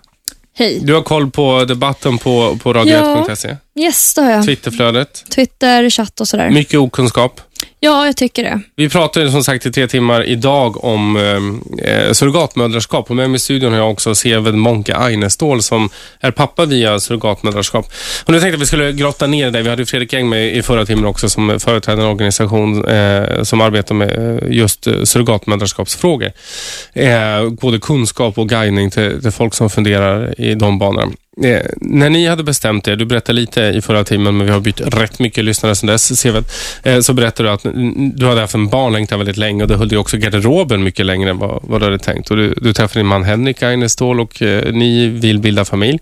Hej. 0.57 0.81
Du 0.83 0.95
har 0.95 1.03
koll 1.03 1.31
på 1.31 1.65
debatten 1.65 2.19
på, 2.19 2.59
på 2.63 2.73
radio1.se, 2.73 3.57
Yes, 3.79 4.15
det 4.15 4.23
har 4.23 4.31
jag. 4.31 4.45
Twitterflödet. 4.45 5.25
Twitter, 5.35 5.91
chatt 5.91 6.21
och 6.21 6.29
sådär. 6.29 6.51
Mycket 6.51 6.79
okunskap. 6.81 7.41
Ja, 7.85 8.07
jag 8.07 8.17
tycker 8.17 8.43
det. 8.43 8.61
Vi 8.77 8.89
pratade 8.89 9.31
som 9.31 9.45
sagt 9.45 9.67
i 9.67 9.73
tre 9.73 9.89
timmar 9.89 10.25
idag 10.25 10.85
om 10.85 11.17
eh, 11.17 11.91
eh, 11.91 12.13
surrogatmödraskap 12.13 13.11
och 13.11 13.17
med 13.17 13.31
mig 13.31 13.37
i 13.37 13.39
studion 13.39 13.73
har 13.73 13.79
jag 13.79 13.91
också 13.91 14.15
Seved 14.15 14.55
Monke 14.55 14.95
Einestål 14.95 15.63
som 15.63 15.91
är 16.21 16.31
pappa 16.31 16.65
via 16.65 17.01
surrogatmödraskap. 17.01 17.87
Och 18.25 18.33
nu 18.33 18.41
tänkte 18.41 18.47
jag 18.47 18.55
att 18.55 18.61
vi 18.61 18.67
skulle 18.67 18.93
grotta 18.93 19.27
ner 19.27 19.51
det. 19.51 19.63
Vi 19.63 19.71
hade 19.71 19.87
Fredrik 19.87 20.13
Eng 20.13 20.29
med 20.29 20.57
i 20.57 20.63
förra 20.63 20.87
timmen 20.87 21.05
också 21.05 21.29
som 21.29 21.61
företräder 21.61 22.03
en 22.03 22.09
organisation 22.09 22.85
eh, 22.85 23.43
som 23.43 23.61
arbetar 23.61 23.95
med 23.95 24.43
eh, 24.43 24.51
just 24.51 24.87
eh, 24.87 25.03
surrogatmödraskapsfrågor. 25.03 26.33
Eh, 26.93 27.49
både 27.51 27.79
kunskap 27.79 28.39
och 28.39 28.49
guidning 28.49 28.91
till, 28.91 29.23
till 29.23 29.31
folk 29.31 29.55
som 29.55 29.71
funderar 29.71 30.41
i 30.41 30.55
de 30.55 30.79
banorna. 30.79 31.13
Eh, 31.43 31.61
när 31.81 32.11
ni 32.11 32.27
hade 32.27 32.43
bestämt 32.45 32.89
er, 32.89 32.97
du 32.97 33.05
berättade 33.05 33.41
lite 33.41 33.61
i 33.61 33.81
förra 33.81 34.05
timmen, 34.05 34.37
men 34.37 34.47
vi 34.47 34.53
har 34.53 34.61
bytt 34.61 34.81
rätt 34.81 35.19
mycket 35.19 35.45
lyssnare 35.45 35.75
sedan 35.75 35.87
dess, 35.87 36.21
Seved, 36.21 36.45
eh, 36.83 37.01
så 37.01 37.13
berättade 37.13 37.49
du 37.49 37.53
att 37.53 37.63
du 38.19 38.27
hade 38.27 38.41
haft 38.41 38.55
en 38.55 38.69
barnlängtan 38.69 39.19
väldigt 39.19 39.37
länge 39.37 39.63
och 39.63 39.69
det 39.69 39.77
höll 39.77 39.89
dig 39.89 39.99
också 39.99 40.17
garderoben 40.17 40.83
mycket 40.85 41.07
längre 41.07 41.31
än 41.31 41.39
vad, 41.39 41.61
vad 41.63 41.81
du 41.81 41.85
hade 41.85 41.99
tänkt. 41.99 42.31
Och 42.31 42.37
du, 42.37 42.55
du 42.57 42.73
träffade 42.73 42.99
din 43.01 43.07
man 43.07 43.25
Henrik 43.25 43.63
Einestål 43.63 44.21
och 44.21 44.43
eh, 44.43 44.73
ni 44.73 45.07
vill 45.09 45.39
bilda 45.39 45.65
familj. 45.65 45.99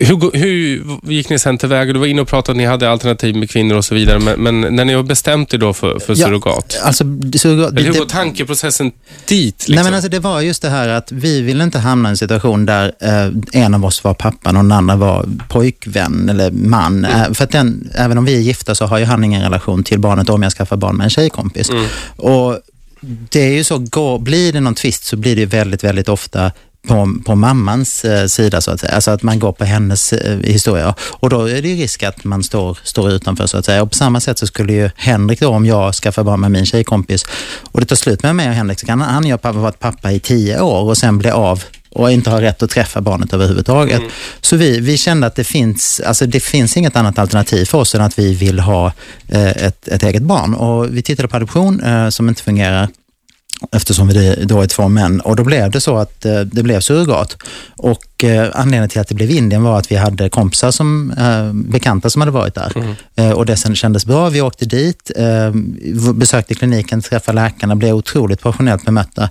Hur, 0.00 0.36
hur 0.36 0.82
gick 1.12 1.28
ni 1.28 1.38
sen 1.38 1.58
tillväga? 1.58 1.92
Du 1.92 1.98
var 1.98 2.06
inne 2.06 2.20
och 2.22 2.28
pratade 2.28 2.52
att 2.52 2.56
ni 2.56 2.64
hade 2.64 2.90
alternativ 2.90 3.36
med 3.36 3.50
kvinnor 3.50 3.76
och 3.76 3.84
så 3.84 3.94
vidare, 3.94 4.18
men, 4.18 4.40
men 4.60 4.76
när 4.76 4.84
ni 4.84 4.92
har 4.92 5.02
bestämt 5.02 5.54
er 5.54 5.58
då 5.58 5.72
för, 5.72 5.98
för 5.98 6.14
surrogat, 6.14 6.78
Alltså, 6.82 7.04
surrogat 7.36 7.72
eller 7.72 7.82
hur 7.82 7.92
det- 7.92 7.98
går 7.98 8.06
tankeprocessen 8.06 8.92
dit? 9.28 9.54
Liksom? 9.58 9.74
Nej, 9.74 9.84
men 9.84 9.94
alltså, 9.94 10.08
det 10.10 10.18
var 10.18 10.40
just 10.40 10.62
det 10.62 10.68
här 10.70 10.88
att 10.88 11.12
vi 11.12 11.40
ville 11.42 11.64
inte 11.64 11.78
hamna 11.78 12.08
i 12.08 12.10
en 12.10 12.16
situation 12.16 12.66
där 12.66 12.92
eh, 13.00 13.62
en 13.62 13.74
av 13.74 13.84
oss 13.84 14.04
var 14.04 14.14
pappan 14.14 14.55
den 14.56 14.72
andra 14.72 14.96
var 14.96 15.28
pojkvän 15.48 16.28
eller 16.28 16.50
man. 16.50 17.04
Eh, 17.04 17.32
för 17.32 17.44
att 17.44 17.50
den, 17.50 17.90
även 17.94 18.18
om 18.18 18.24
vi 18.24 18.36
är 18.36 18.40
gifta 18.40 18.74
så 18.74 18.86
har 18.86 18.98
ju 18.98 19.04
han 19.04 19.24
ingen 19.24 19.42
relation 19.42 19.84
till 19.84 20.00
barnet 20.00 20.28
om 20.28 20.42
jag 20.42 20.52
skaffar 20.52 20.76
barn 20.76 20.96
med 20.96 21.04
en 21.04 21.10
tjejkompis. 21.10 21.70
Och 22.16 22.58
det 23.00 23.40
är 23.40 23.52
ju 23.52 23.64
så, 23.64 23.78
går, 23.78 24.18
blir 24.18 24.52
det 24.52 24.60
någon 24.60 24.74
tvist 24.74 25.04
så 25.04 25.16
blir 25.16 25.36
det 25.36 25.46
väldigt, 25.46 25.84
väldigt 25.84 26.08
ofta 26.08 26.52
på, 26.86 27.14
på 27.24 27.34
mammans 27.34 28.04
eh, 28.04 28.26
sida 28.26 28.60
så 28.60 28.70
att 28.70 28.80
säga. 28.80 28.92
Alltså 28.92 29.10
att 29.10 29.22
man 29.22 29.38
går 29.38 29.52
på 29.52 29.64
hennes 29.64 30.12
eh, 30.12 30.38
historia. 30.38 30.94
Och 31.00 31.30
då 31.30 31.48
är 31.48 31.62
det 31.62 31.68
ju 31.68 31.76
risk 31.82 32.02
att 32.02 32.24
man 32.24 32.42
står, 32.42 32.78
står 32.82 33.10
utanför 33.10 33.46
så 33.46 33.56
att 33.58 33.64
säga. 33.64 33.82
Och 33.82 33.90
på 33.90 33.96
samma 33.96 34.20
sätt 34.20 34.38
så 34.38 34.46
skulle 34.46 34.72
ju 34.72 34.90
Henrik 34.96 35.40
då, 35.40 35.48
om 35.48 35.66
jag 35.66 35.94
skaffar 35.94 36.24
barn 36.24 36.40
med 36.40 36.50
min 36.50 36.66
tjejkompis 36.66 37.26
och 37.72 37.80
det 37.80 37.86
tar 37.86 37.96
slut 37.96 38.22
med 38.22 38.36
mig 38.36 38.48
och 38.48 38.54
Henrik 38.54 38.80
så 38.80 38.86
kan 38.86 39.00
han, 39.00 39.14
han 39.14 39.26
ju 39.26 39.32
ha 39.32 39.52
varit 39.52 39.78
pappa 39.78 40.12
i 40.12 40.20
tio 40.20 40.60
år 40.60 40.82
och 40.82 40.98
sen 40.98 41.18
bli 41.18 41.30
av 41.30 41.62
och 41.96 42.12
inte 42.12 42.30
ha 42.30 42.40
rätt 42.40 42.62
att 42.62 42.70
träffa 42.70 43.00
barnet 43.00 43.32
överhuvudtaget. 43.32 44.02
Så 44.40 44.56
vi, 44.56 44.80
vi 44.80 44.96
kände 44.96 45.26
att 45.26 45.34
det 45.34 45.44
finns, 45.44 46.00
alltså 46.00 46.26
det 46.26 46.40
finns 46.40 46.76
inget 46.76 46.96
annat 46.96 47.18
alternativ 47.18 47.64
för 47.64 47.78
oss 47.78 47.94
än 47.94 48.00
att 48.00 48.18
vi 48.18 48.34
vill 48.34 48.58
ha 48.58 48.92
eh, 49.28 49.50
ett, 49.50 49.88
ett 49.88 50.02
eget 50.02 50.22
barn. 50.22 50.54
Och 50.54 50.96
vi 50.96 51.02
tittade 51.02 51.28
på 51.28 51.36
adoption 51.36 51.80
eh, 51.80 52.08
som 52.08 52.28
inte 52.28 52.42
fungerar 52.42 52.88
eftersom 53.72 54.08
vi 54.08 54.44
då 54.44 54.60
är 54.60 54.66
två 54.66 54.88
män. 54.88 55.20
Och 55.20 55.36
då 55.36 55.44
blev 55.44 55.70
det 55.70 55.80
så 55.80 55.96
att 55.96 56.24
eh, 56.24 56.40
det 56.40 56.62
blev 56.62 56.80
surrogat. 56.80 57.36
Och 57.76 58.24
eh, 58.24 58.50
anledningen 58.54 58.88
till 58.88 59.00
att 59.00 59.08
det 59.08 59.14
blev 59.14 59.30
Indien 59.30 59.62
var 59.62 59.78
att 59.78 59.92
vi 59.92 59.96
hade 59.96 60.28
kompisar 60.28 60.70
som, 60.70 61.10
eh, 61.10 61.52
bekanta 61.52 62.10
som 62.10 62.22
hade 62.22 62.32
varit 62.32 62.54
där. 62.54 62.96
Eh, 63.16 63.30
och 63.30 63.46
det 63.46 63.56
sen 63.56 63.76
kändes 63.76 64.06
bra. 64.06 64.28
Vi 64.28 64.40
åkte 64.40 64.64
dit, 64.64 65.10
besökte 66.14 66.54
kliniken, 66.54 67.02
träffade 67.02 67.36
läkarna, 67.36 67.76
blev 67.76 67.94
otroligt 67.94 68.40
professionellt 68.40 68.84
bemötta. 68.84 69.28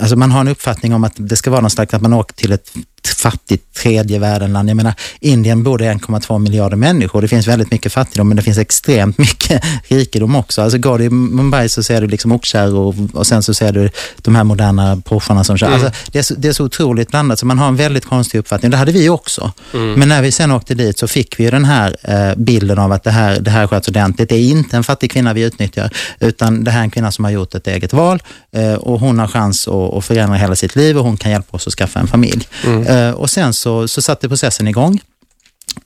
Alltså 0.00 0.16
man 0.16 0.30
har 0.30 0.40
en 0.40 0.48
uppfattning 0.48 0.94
om 0.94 1.04
att 1.04 1.12
det 1.16 1.36
ska 1.36 1.50
vara 1.50 1.60
någon 1.60 1.70
slags, 1.70 1.94
att 1.94 2.02
man 2.02 2.12
åker 2.12 2.34
till 2.34 2.52
ett 2.52 2.70
fattigt 3.08 3.74
tredje 3.74 4.18
världenland. 4.18 4.70
Jag 4.70 4.76
menar, 4.76 4.94
Indien 5.20 5.62
bor 5.62 5.78
det 5.78 5.84
1,2 5.84 6.38
miljarder 6.38 6.76
människor. 6.76 7.22
Det 7.22 7.28
finns 7.28 7.46
väldigt 7.46 7.70
mycket 7.70 7.92
fattigdom, 7.92 8.28
men 8.28 8.36
det 8.36 8.42
finns 8.42 8.58
extremt 8.58 9.18
mycket 9.18 9.64
rikedom 9.88 10.36
också. 10.36 10.62
Alltså 10.62 10.78
går 10.78 10.98
du 10.98 11.04
i 11.04 11.10
Mumbai 11.10 11.68
så 11.68 11.82
ser 11.82 12.00
du 12.00 12.06
liksom 12.06 12.32
oxkärror 12.32 12.78
och, 12.78 12.94
och 13.12 13.26
sen 13.26 13.42
så 13.42 13.54
ser 13.54 13.72
du 13.72 13.90
de 14.16 14.34
här 14.34 14.44
moderna 14.44 15.02
Porscharna 15.04 15.44
som 15.44 15.58
kör. 15.58 15.70
Alltså, 15.70 15.90
det, 16.12 16.18
är 16.18 16.22
så, 16.22 16.34
det 16.34 16.48
är 16.48 16.52
så 16.52 16.64
otroligt 16.64 17.10
blandat, 17.10 17.38
så 17.38 17.46
man 17.46 17.58
har 17.58 17.68
en 17.68 17.76
väldigt 17.76 18.04
konstig 18.04 18.38
uppfattning. 18.38 18.70
Det 18.70 18.76
hade 18.76 18.92
vi 18.92 19.08
också. 19.08 19.52
Men 19.72 20.08
när 20.08 20.22
vi 20.22 20.32
sen 20.32 20.50
åkte 20.50 20.74
dit 20.74 20.98
så 20.98 21.08
fick 21.08 21.40
vi 21.40 21.50
den 21.50 21.64
här 21.64 21.96
eh, 22.02 22.36
bilden 22.36 22.78
av 22.78 22.92
att 22.92 23.04
det 23.04 23.10
här, 23.10 23.40
det 23.40 23.50
här 23.50 23.66
sköts 23.66 23.88
ordentligt. 23.88 24.28
Det 24.28 24.34
är 24.34 24.40
inte 24.40 24.76
en 24.76 24.84
fattig 24.84 25.10
kvinna 25.10 25.32
vi 25.32 25.42
utnyttjar, 25.42 25.90
utan 26.20 26.64
det 26.64 26.70
här 26.70 26.80
är 26.80 26.84
en 26.84 26.90
kvinna 26.90 27.12
som 27.12 27.24
har 27.24 27.32
gjort 27.32 27.54
ett 27.54 27.66
eget 27.66 27.92
val 27.92 28.22
eh, 28.52 28.74
och 28.74 29.00
hon 29.00 29.18
har 29.18 29.26
chans 29.26 29.68
att, 29.68 29.94
att 29.94 30.04
förändra 30.04 30.36
hela 30.36 30.56
sitt 30.56 30.76
liv 30.76 30.98
och 30.98 31.04
hon 31.04 31.16
kan 31.16 31.30
hjälpa 31.30 31.56
oss 31.56 31.66
att 31.66 31.72
skaffa 31.72 32.00
en 32.00 32.06
familj. 32.06 32.48
Eh, 32.64 32.93
Eh, 32.94 33.10
och 33.10 33.30
sen 33.30 33.54
så, 33.54 33.88
så 33.88 34.02
satte 34.02 34.28
processen 34.28 34.68
igång. 34.68 35.00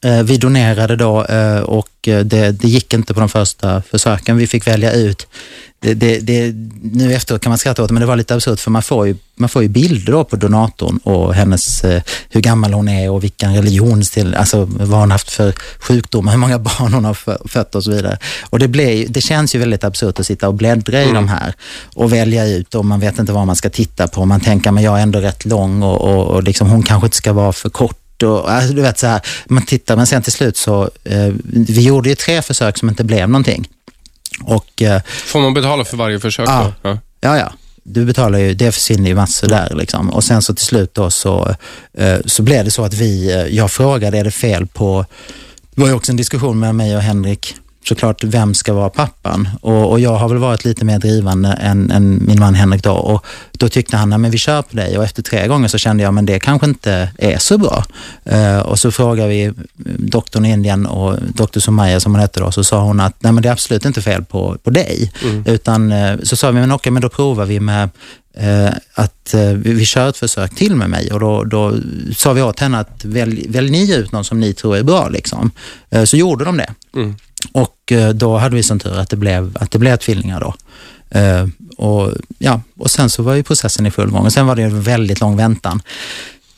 Eh, 0.05 0.23
Vi 0.23 0.37
donerade 0.37 0.97
då 0.97 1.25
eh, 1.25 1.61
och 1.61 2.09
eh, 2.09 2.21
det, 2.21 2.53
det 2.53 2.69
gick 2.69 2.93
inte 2.95 3.15
på 3.15 3.21
de 3.21 3.29
första 3.29 3.83
försöken. 3.83 4.37
Vi 4.37 4.47
fick 4.47 4.67
välja 4.67 4.93
ut. 4.93 5.27
Det, 5.81 5.95
det, 5.95 6.19
det, 6.21 6.53
nu 6.83 7.15
efteråt 7.15 7.43
kan 7.43 7.51
man 7.51 7.59
skratta 7.59 7.83
åt 7.83 7.89
det, 7.89 7.95
men 7.95 8.01
det 8.01 8.07
var 8.07 8.17
lite 8.17 8.35
absurt 8.35 8.61
för 8.61 8.71
man 8.71 8.83
får 8.83 9.07
ju, 9.07 9.17
man 9.37 9.49
får 9.49 9.63
ju 9.63 9.69
bilder 9.69 10.25
på 10.25 10.37
donatorn 10.37 10.99
och 10.99 11.35
hennes, 11.35 11.85
hur 12.31 12.41
gammal 12.41 12.73
hon 12.73 12.89
är 12.89 13.11
och 13.11 13.25
vilken 13.25 13.55
religion, 13.55 14.03
till, 14.03 14.35
alltså 14.35 14.65
vad 14.71 15.01
hon 15.01 15.11
haft 15.11 15.31
för 15.31 15.53
sjukdomar, 15.79 16.33
hur 16.33 16.39
många 16.39 16.59
barn 16.59 16.93
hon 16.95 17.05
har 17.05 17.15
fö- 17.15 17.49
fött 17.49 17.75
och 17.75 17.85
så 17.85 17.91
vidare. 17.91 18.19
Och 18.51 18.59
det, 18.59 18.83
ju- 18.95 19.07
det 19.09 19.21
känns 19.21 19.55
ju 19.55 19.59
väldigt 19.59 19.85
absurt 19.85 20.21
att 20.21 20.27
sitta 20.27 20.49
och 20.49 20.55
bläddra 20.55 21.03
i 21.03 21.13
de 21.13 21.29
här 21.29 21.55
och 21.95 22.13
välja 22.13 22.47
ut 22.47 22.75
och 22.75 22.85
man 22.85 23.01
vet 23.01 23.19
inte 23.19 23.33
vad 23.33 23.47
man 23.47 23.57
ska 23.57 23.71
titta 23.71 24.09
på. 24.09 24.25
Man 24.25 24.41
tänker, 24.41 24.71
men 24.71 24.85
jag 24.85 24.99
är 24.99 25.03
ändå 25.03 25.19
rätt 25.21 25.45
lång 25.45 25.83
och, 25.83 26.01
och, 26.01 26.27
och 26.27 26.43
liksom, 26.43 26.69
hon 26.71 26.83
kanske 26.83 27.07
inte 27.07 27.17
ska 27.17 27.33
vara 27.33 27.53
för 27.53 27.71
kort 27.71 27.97
och, 28.23 28.51
alltså, 28.53 28.73
du 28.73 28.83
vet 28.83 28.99
så 28.99 29.07
här, 29.07 29.21
man 29.47 29.67
tittar, 29.67 29.97
men 29.97 30.07
sen 30.07 30.23
till 30.23 30.33
slut 30.33 30.57
så, 30.57 30.91
eh, 31.05 31.33
vi 31.45 31.83
gjorde 31.83 32.09
ju 32.09 32.15
tre 32.15 32.43
försök 32.43 32.79
som 32.79 32.89
inte 32.89 33.05
blev 33.05 33.29
någonting. 33.29 33.69
Och 34.43 34.83
eh, 34.83 35.03
Får 35.07 35.41
man 35.41 35.55
betala 35.55 35.85
för 35.85 35.97
varje 35.97 36.21
försök? 36.21 36.49
Ja. 36.49 36.73
då? 36.83 36.89
Ja. 36.89 36.99
ja, 37.21 37.39
ja, 37.39 37.53
du 37.83 38.05
betalar 38.05 38.39
ju, 38.39 38.55
det 38.55 38.73
försvinner 38.73 39.09
ju 39.09 39.15
massor 39.15 39.49
där 39.49 39.75
liksom. 39.75 40.11
Och 40.11 40.25
sen 40.25 40.43
så 40.43 40.55
till 40.55 40.67
slut 40.67 40.95
då 40.95 41.11
så, 41.11 41.55
eh, 41.99 42.19
så 42.27 42.43
blev 42.43 42.65
det 42.65 42.71
så 42.71 42.85
att 42.85 42.95
vi, 42.95 43.33
eh, 43.33 43.57
jag 43.57 43.71
frågade, 43.71 44.19
är 44.19 44.25
det 44.25 44.31
fel 44.31 44.67
på, 44.67 45.05
det 45.75 45.81
var 45.81 45.89
ju 45.89 45.95
också 45.95 46.13
en 46.13 46.17
diskussion 46.17 46.59
med 46.59 46.75
mig 46.75 46.97
och 46.97 47.03
Henrik, 47.03 47.55
såklart, 47.89 48.25
vem 48.25 48.55
ska 48.55 48.73
vara 48.73 48.89
pappan? 48.91 49.49
Och, 49.61 49.91
och 49.91 50.01
jag 50.01 50.15
har 50.17 50.29
väl 50.29 50.39
varit 50.39 50.65
lite 50.65 50.85
mer 50.85 50.99
drivande 50.99 51.49
än, 51.49 51.91
än 51.91 52.23
min 52.27 52.41
man 52.41 52.55
Henrik 52.55 52.83
då. 52.83 52.93
Och 52.93 53.25
då 53.53 53.69
tyckte 53.69 53.97
han, 53.97 54.11
"Nej, 54.11 54.19
men 54.19 54.31
vi 54.31 54.39
kör 54.39 54.63
på 54.63 54.77
dig. 54.77 54.99
Och 54.99 55.05
efter 55.05 55.23
tre 55.23 55.47
gånger 55.49 55.69
så 55.69 55.79
kände 55.79 56.03
jag, 56.03 56.15
men 56.15 56.27
det 56.27 56.41
kanske 56.41 56.67
inte 56.67 57.11
är 57.19 57.39
så 57.39 57.59
bra. 57.59 57.85
Eh, 58.25 58.59
och 58.59 58.79
så 58.79 58.91
frågade 58.91 59.29
vi 59.29 59.45
eh, 59.45 59.53
doktorn 59.99 60.45
i 60.45 60.51
Indien 60.51 60.87
och 60.87 61.17
doktor 61.35 61.61
Somaya 61.61 62.01
som 62.01 62.13
hon 62.13 62.21
hette 62.21 62.41
då, 62.41 62.53
så 62.53 62.65
sa 62.65 62.81
hon 62.83 63.01
att, 63.01 63.23
nej 63.23 63.33
men 63.33 63.43
det 63.43 63.49
är 63.49 63.53
absolut 63.53 63.85
inte 63.85 64.03
fel 64.03 64.25
på, 64.25 64.57
på 64.65 64.71
dig. 64.71 65.13
Utan 65.47 65.93
eh, 65.93 66.17
så 66.23 66.37
sa 66.37 66.51
vi, 66.51 66.61
men 66.61 66.73
okej, 66.73 66.93
men 66.93 67.03
då 67.03 67.09
provar 67.09 67.45
vi 67.45 67.61
med 67.61 67.91
eh, 68.35 68.71
att 68.95 69.35
vi, 69.35 69.73
vi 69.73 69.85
kör 69.85 70.09
ett 70.09 70.17
försök 70.17 70.55
till 70.55 70.77
med 70.77 70.91
mig 70.91 71.13
och 71.13 71.21
då, 71.21 71.45
då 71.45 71.75
sa 72.17 72.33
vi 72.33 72.43
åt 72.43 72.61
henne 72.61 72.79
att 72.79 73.05
välj, 73.05 73.47
välj 73.49 73.71
ni 73.71 73.95
ut 73.97 74.13
någon 74.13 74.25
som 74.25 74.41
ni 74.41 74.53
tror 74.55 74.77
är 74.77 74.83
bra. 74.83 75.09
Liksom. 75.09 75.51
Så 76.05 76.17
gjorde 76.17 76.45
de 76.45 76.57
det. 76.57 76.71
Mm. 76.97 77.17
Och 77.53 77.93
eh, 77.93 78.09
då 78.09 78.37
hade 78.37 78.57
vi 78.57 78.63
sån 78.63 78.79
tur 78.79 78.99
att 78.99 79.11
det 79.11 79.17
blev, 79.17 79.57
att 79.61 79.71
det 79.71 79.79
blev 79.79 79.97
tvillingar 79.97 80.41
då. 80.41 80.55
Eh, 81.19 81.47
och, 81.77 82.13
ja, 82.39 82.61
och 82.77 82.91
sen 82.91 83.11
så 83.11 83.23
var 83.23 83.35
ju 83.35 83.43
processen 83.43 83.87
i 83.87 83.91
full 83.91 84.11
gång 84.11 84.25
och 84.25 84.33
sen 84.33 84.47
var 84.47 84.57
det 84.57 84.63
en 84.63 84.83
väldigt 84.83 85.21
lång 85.21 85.37
väntan. 85.37 85.83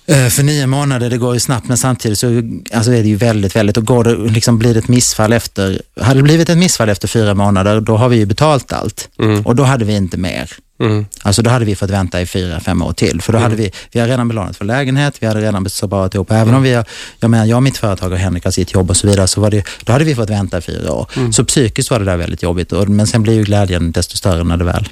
Eh, 0.07 0.27
För 0.29 0.43
nio 0.43 0.67
månader, 0.67 1.11
det 1.11 1.17
går 1.19 1.35
ju 1.35 1.41
snabbt 1.41 1.69
men 1.69 1.77
samtidigt 1.77 2.19
så 2.19 2.27
alltså 2.73 2.93
är 2.93 3.03
det 3.03 3.09
ju 3.09 3.17
väldigt, 3.17 3.57
väldigt, 3.57 3.77
och 3.77 3.85
går 3.87 4.05
det, 4.05 4.17
liksom 4.17 4.59
blir 4.59 4.75
det 4.75 4.79
ett 4.81 4.89
missfall 4.89 5.33
efter, 5.33 5.83
hade 6.01 6.19
det 6.19 6.23
blivit 6.23 6.49
ett 6.49 6.59
missfall 6.59 6.89
efter 6.89 7.09
fyra 7.09 7.35
månader, 7.35 7.81
då 7.81 7.97
har 7.97 8.09
vi 8.09 8.17
ju 8.17 8.27
betalt 8.27 8.73
allt 8.73 9.09
Mm. 9.19 9.47
och 9.47 9.57
då 9.57 9.63
hade 9.63 9.85
vi 9.85 9.97
inte 9.97 10.17
mer. 10.17 10.51
Mm. 10.81 11.07
Alltså 11.23 11.43
då 11.43 11.51
hade 11.51 11.65
vi 11.65 11.77
fått 11.77 11.91
vänta 11.91 12.21
i 12.21 12.27
fyra, 12.27 12.61
fem 12.61 12.83
år 12.83 12.93
till. 12.93 13.21
För 13.23 13.33
då 13.33 13.39
hade 13.39 13.57
vi, 13.57 13.73
vi 13.93 14.01
har 14.01 14.07
redan 14.09 14.29
belånat 14.29 14.57
för 14.57 14.65
lägenhet, 14.65 15.15
vi 15.21 15.27
hade 15.27 15.41
redan 15.41 15.71
sparat 15.71 16.15
ihop. 16.15 16.31
Även 16.31 16.55
om 16.55 16.63
vi 16.63 16.73
har, 16.75 16.85
jag 17.19 17.31
menar, 17.31 17.45
jag 17.47 17.57
och 17.57 17.63
mitt 17.63 17.77
företag 17.79 18.13
och 18.13 18.19
Henrik 18.19 18.45
har 18.45 18.51
sitt 18.51 18.73
jobb 18.73 18.91
och 18.91 18.97
så 18.97 19.07
vidare, 19.07 19.27
så 19.29 19.41
var 19.41 19.51
det, 19.51 19.65
då 19.85 19.93
hade 19.93 20.05
vi 20.05 20.15
fått 20.15 20.31
vänta 20.31 20.59
i 20.59 20.61
fyra 20.61 20.93
år. 20.93 21.07
Så 21.33 21.45
psykiskt 21.45 21.91
var 21.91 21.99
det 21.99 22.05
där 22.05 22.17
väldigt 22.17 22.43
jobbigt. 22.43 22.73
Och, 22.73 22.89
men 22.89 23.07
sen 23.07 23.23
blir 23.23 23.35
ju 23.35 23.43
glädjen 23.45 23.93
desto 23.93 24.17
större 24.17 24.45
när 24.45 24.57
det 24.57 24.65
väl, 24.65 24.87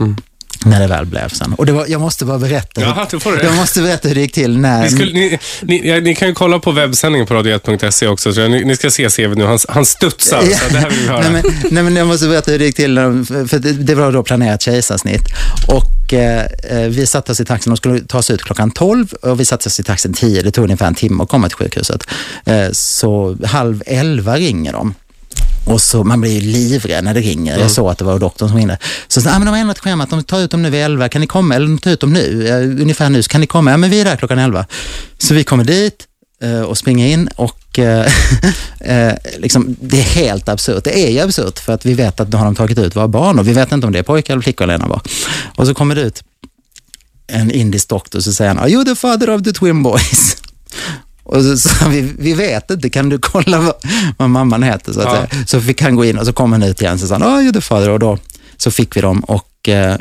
när 0.65 0.81
det 0.81 0.87
väl 0.87 1.07
blev 1.07 1.29
sen. 1.29 1.55
Och 1.55 1.67
det 1.67 1.73
var, 1.73 1.87
jag 1.89 2.01
måste 2.01 2.25
bara 2.25 2.39
berätta, 2.39 2.81
Jaha, 2.81 3.07
får 3.21 3.33
det. 3.37 3.45
jag 3.45 3.55
måste 3.57 3.83
berätta 3.83 4.09
hur 4.09 4.15
det 4.15 4.21
gick 4.21 4.33
till 4.33 4.59
när... 4.59 4.83
Ni, 4.83 4.91
skulle, 4.91 5.13
ni, 5.13 5.39
ni, 5.63 5.89
ja, 5.89 6.01
ni 6.01 6.15
kan 6.15 6.29
ju 6.29 6.35
kolla 6.35 6.59
på 6.59 6.73
webbsändningen 6.73 7.27
på 7.27 7.35
radio1.se 7.35 8.07
också. 8.09 8.33
Så 8.33 8.49
ni, 8.49 8.65
ni 8.65 8.77
ska 8.77 8.91
se 8.91 9.09
CV 9.09 9.35
nu. 9.37 9.45
Han, 9.45 9.59
han 9.69 9.87
studsar. 9.87 10.41
Så 10.41 10.73
det 10.73 10.79
här 10.79 10.91
vill 10.91 10.99
vi 10.99 11.07
höra. 11.09 11.21
nej, 11.21 11.31
men, 11.31 11.43
nej, 11.71 11.83
men 11.83 11.97
jag 11.97 12.07
måste 12.07 12.27
berätta 12.29 12.51
hur 12.51 12.59
det 12.59 12.65
gick 12.65 12.77
till. 12.77 12.95
För 13.49 13.59
det, 13.59 13.73
det 13.73 13.95
var 13.95 14.13
då 14.13 14.23
planerat 14.23 14.63
kejsarsnitt. 14.63 15.23
Och 15.69 16.15
eh, 16.15 16.45
eh, 16.71 16.79
vi 16.89 17.07
satte 17.07 17.33
oss 17.33 17.41
i 17.41 17.45
taxin, 17.45 17.71
de 17.71 17.77
skulle 17.77 18.01
ta 18.01 18.19
oss 18.19 18.31
ut 18.31 18.43
klockan 18.43 18.71
12 18.71 19.13
och 19.13 19.41
vi 19.41 19.45
satte 19.45 19.67
oss 19.69 19.81
i 19.81 19.83
taxin 19.83 20.13
10. 20.13 20.43
Det 20.43 20.51
tog 20.51 20.65
ungefär 20.65 20.87
en 20.87 20.95
timme 20.95 21.23
att 21.23 21.29
komma 21.29 21.49
till 21.49 21.57
sjukhuset. 21.57 22.07
Eh, 22.47 22.69
så 22.73 23.37
halv 23.45 23.83
11 23.87 24.37
ringer 24.37 24.73
de. 24.73 24.95
Och 25.69 25.83
så, 25.83 26.05
man 26.05 26.21
blir 26.21 26.33
ju 26.33 26.41
livrädd 26.41 27.05
när 27.05 27.15
det 27.15 27.21
ringer. 27.21 27.59
Jag 27.59 27.71
såg 27.71 27.91
att 27.91 27.99
det 27.99 28.05
var 28.05 28.19
doktorn 28.19 28.49
som 28.49 28.59
ringde. 28.59 28.79
Så 29.09 29.21
sa 29.21 29.31
ah, 29.31 29.39
men 29.39 29.47
de 29.47 29.49
har 29.49 29.59
ändrat 29.59 29.79
schemat, 29.79 30.11
de 30.11 30.23
tar 30.23 30.41
ut 30.41 30.51
dem 30.51 30.63
nu 30.63 30.71
vid 30.71 30.81
11, 30.81 31.09
kan 31.09 31.21
ni 31.21 31.27
komma? 31.27 31.55
Eller 31.55 31.67
de 31.67 31.79
tar 31.79 31.91
ut 31.91 32.01
dem 32.01 32.13
nu, 32.13 32.49
eh, 32.49 32.83
ungefär 32.83 33.11
nu, 33.11 33.23
så 33.23 33.29
kan 33.29 33.41
ni 33.41 33.47
komma? 33.47 33.71
Ja, 33.71 33.77
men 33.77 33.91
vi 33.91 34.01
är 34.01 34.05
där 34.05 34.17
klockan 34.17 34.39
11. 34.39 34.67
Så 35.19 35.35
vi 35.35 35.45
kommer 35.45 35.65
dit 35.65 36.07
eh, 36.43 36.61
och 36.61 36.79
springer 36.79 37.07
in 37.07 37.29
och 37.37 37.79
eh, 37.79 39.15
liksom, 39.39 39.77
det 39.81 39.99
är 39.99 40.03
helt 40.03 40.49
absurt. 40.49 40.85
Det 40.85 41.07
är 41.07 41.11
ju 41.11 41.21
absurt 41.21 41.59
för 41.59 41.73
att 41.73 41.87
vi 41.87 41.95
vet 41.95 42.21
att 42.21 42.31
då 42.31 42.39
har 42.39 42.45
de 42.45 42.55
tagit 42.55 42.79
ut 42.79 42.97
våra 42.97 43.09
barn 43.09 43.39
och 43.39 43.49
vi 43.49 43.53
vet 43.53 43.73
inte 43.73 43.87
om 43.87 43.93
det 43.93 43.99
är 43.99 44.03
pojkar 44.03 44.35
eller 44.35 44.43
flickor 44.43 44.67
Lena 44.67 44.87
var. 44.87 45.01
Och 45.57 45.67
så 45.67 45.75
kommer 45.75 45.95
det 45.95 46.01
ut 46.01 46.23
en 47.27 47.51
indisk 47.51 47.89
doktor 47.89 48.21
så 48.21 48.33
säger 48.33 48.49
han, 48.55 48.59
Are 48.59 48.71
you 48.71 48.85
the 48.85 48.95
father 48.95 49.31
of 49.31 49.43
the 49.43 49.53
twin 49.53 49.83
boys? 49.83 50.37
Och 51.29 51.43
så 51.43 51.57
sa 51.59 51.89
vi, 51.89 52.13
vi 52.19 52.35
vet 52.35 52.71
inte, 52.71 52.91
kan 52.91 53.09
du 53.09 53.19
kolla 53.19 53.61
vad, 53.61 53.75
vad 54.19 54.31
mamman 54.31 54.63
heter? 54.63 54.93
Så, 54.93 55.01
att 55.01 55.07
Ja. 55.07 55.27
säga. 55.29 55.45
så 55.47 55.61
fick 55.61 55.83
han 55.83 55.97
gå 55.97 56.05
in 56.05 56.19
och 56.19 56.27
så 56.27 56.33
kom 56.33 56.53
han 56.53 56.63
ut 56.63 56.81
igen 56.83 56.95
och 56.95 57.01
så 57.01 57.07
sa 57.07 57.17
oh, 57.17 57.21
you're 57.21 57.53
the 57.53 57.61
father. 57.61 57.91
Och 57.91 57.99
då 57.99 58.19
så 58.57 58.71
fick 58.71 58.97
vi 58.97 59.01
dem 59.01 59.21
och 59.21 59.69
eh, 59.69 59.97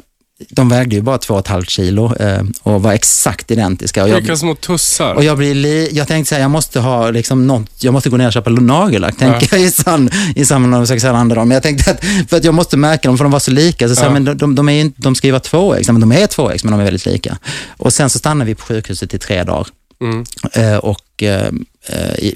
de 0.50 0.70
vägde 0.70 0.96
ju 0.96 1.02
bara 1.02 1.18
två 1.18 1.34
och 1.34 1.40
ett 1.40 1.48
halvt 1.48 1.70
kilo 1.70 2.16
eh, 2.16 2.42
och 2.64 2.82
var 2.82 2.94
exakt 2.94 3.52
identiska. 3.52 4.04
Och 4.04 4.10
jag, 4.10 4.16
Vilka 4.16 4.38
små 4.38 4.56
tussar. 4.56 5.14
och 5.14 5.24
jag, 5.24 5.38
blir 5.38 5.56
li, 5.56 5.90
jag 5.94 6.08
tänkte 6.08 6.30
säga, 6.30 6.42
jag 6.42 6.52
måste 6.52 6.80
ha 6.80 7.10
liksom 7.12 7.48
något, 7.48 7.70
jag 7.84 7.94
måste 7.94 8.10
gå 8.10 8.18
ner 8.18 8.28
och 8.28 8.34
köpa 8.34 8.50
nagellack, 8.50 9.18
tänker 9.18 9.48
jag 9.52 9.62
i, 9.62 9.72
sann, 9.72 10.10
i 10.36 10.46
samband 10.46 10.70
med 10.72 10.80
att 10.82 10.88
försöka 10.88 11.00
sälja 11.02 11.18
andra 11.18 11.36
dem. 11.36 11.48
Men 11.48 11.56
jag 11.56 11.64
tänkte 11.64 11.92
att, 11.92 12.00
för 12.30 12.38
att 12.38 12.44
jag 12.44 12.54
måste 12.54 12.78
märka 12.78 13.08
dem, 13.08 13.18
för 13.18 13.26
de 13.26 13.32
var 13.32 13.40
så 13.40 13.52
lika. 13.52 13.90
Så 13.90 14.02
jag, 14.02 14.10
Ja. 14.10 14.14
men 14.14 14.26
de, 14.26 14.38
de, 14.38 14.56
de, 14.56 14.70
är, 14.70 14.92
de 14.98 15.16
ska 15.16 15.28
ju 15.28 15.32
vara 15.32 15.40
tvåex, 15.40 15.88
men 15.88 16.02
de 16.02 16.12
är 16.12 16.28
tvåex, 16.28 16.64
men 16.64 16.72
de 16.72 16.80
är 16.80 16.84
väldigt 16.84 17.06
lika. 17.06 17.38
Och 17.78 17.94
sen 17.94 18.10
så 18.10 18.20
stannade 18.20 18.46
vi 18.48 18.56
på 18.56 18.64
sjukhuset 18.66 19.14
i 19.14 19.20
tre 19.20 19.44
dagar 19.44 19.68
Mm. 20.02 20.26
eh, 20.54 20.78
och 20.78 21.24
eh, 21.24 21.52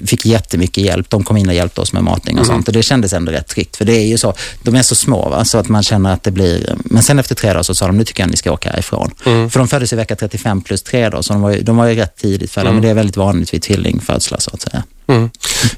fick 0.06 0.26
jättemycket 0.26 0.84
hjälp. 0.84 1.10
De 1.10 1.24
kom 1.24 1.36
in 1.36 1.48
och 1.48 1.54
hjälpte 1.54 1.80
oss 1.80 1.92
med 1.92 2.04
matning 2.04 2.38
och 2.38 2.46
sånt 2.46 2.68
och 2.68 2.74
det 2.74 2.82
kändes 2.82 3.12
ändå 3.12 3.32
rätt 3.32 3.48
tryggt. 3.48 3.76
För 3.76 3.84
det 3.84 3.92
är 3.96 4.06
ju 4.06 4.18
så, 4.18 4.34
de 4.62 4.74
är 4.74 4.82
så 4.82 4.94
små 4.94 5.28
va? 5.28 5.44
så 5.44 5.58
att 5.58 5.68
man 5.68 5.82
känner 5.82 6.12
att 6.12 6.22
det 6.22 6.30
blir, 6.30 6.76
men 6.84 7.02
sen 7.02 7.18
efter 7.18 7.34
tre 7.34 7.50
dagar 7.50 7.62
så 7.62 7.74
sa 7.74 7.86
de, 7.86 7.98
nu 7.98 8.04
tycker 8.04 8.22
jag 8.22 8.30
ni 8.30 8.36
ska 8.36 8.52
åka 8.52 8.70
härifrån. 8.70 9.10
För 9.50 9.58
de 9.58 9.68
föddes 9.68 9.92
i 9.92 9.96
vecka 9.96 10.16
35 10.16 10.62
plus 10.62 10.82
tre 10.82 11.08
dagar, 11.08 11.22
så 11.22 11.32
de 11.32 11.42
var 11.42 11.50
ju, 11.50 11.62
de 11.62 11.76
var 11.76 11.86
ju 11.86 11.94
rätt 11.94 12.16
tidigt 12.16 12.50
födda, 12.50 12.72
men 12.72 12.82
det 12.82 12.88
är 12.88 12.94
väldigt 12.94 13.16
vanligt 13.16 13.54
vid 13.54 13.62
tvillingfödslar 13.62 14.38
så 14.38 14.50
att 14.54 14.62
säga. 14.62 14.82
Mm. 15.14 15.30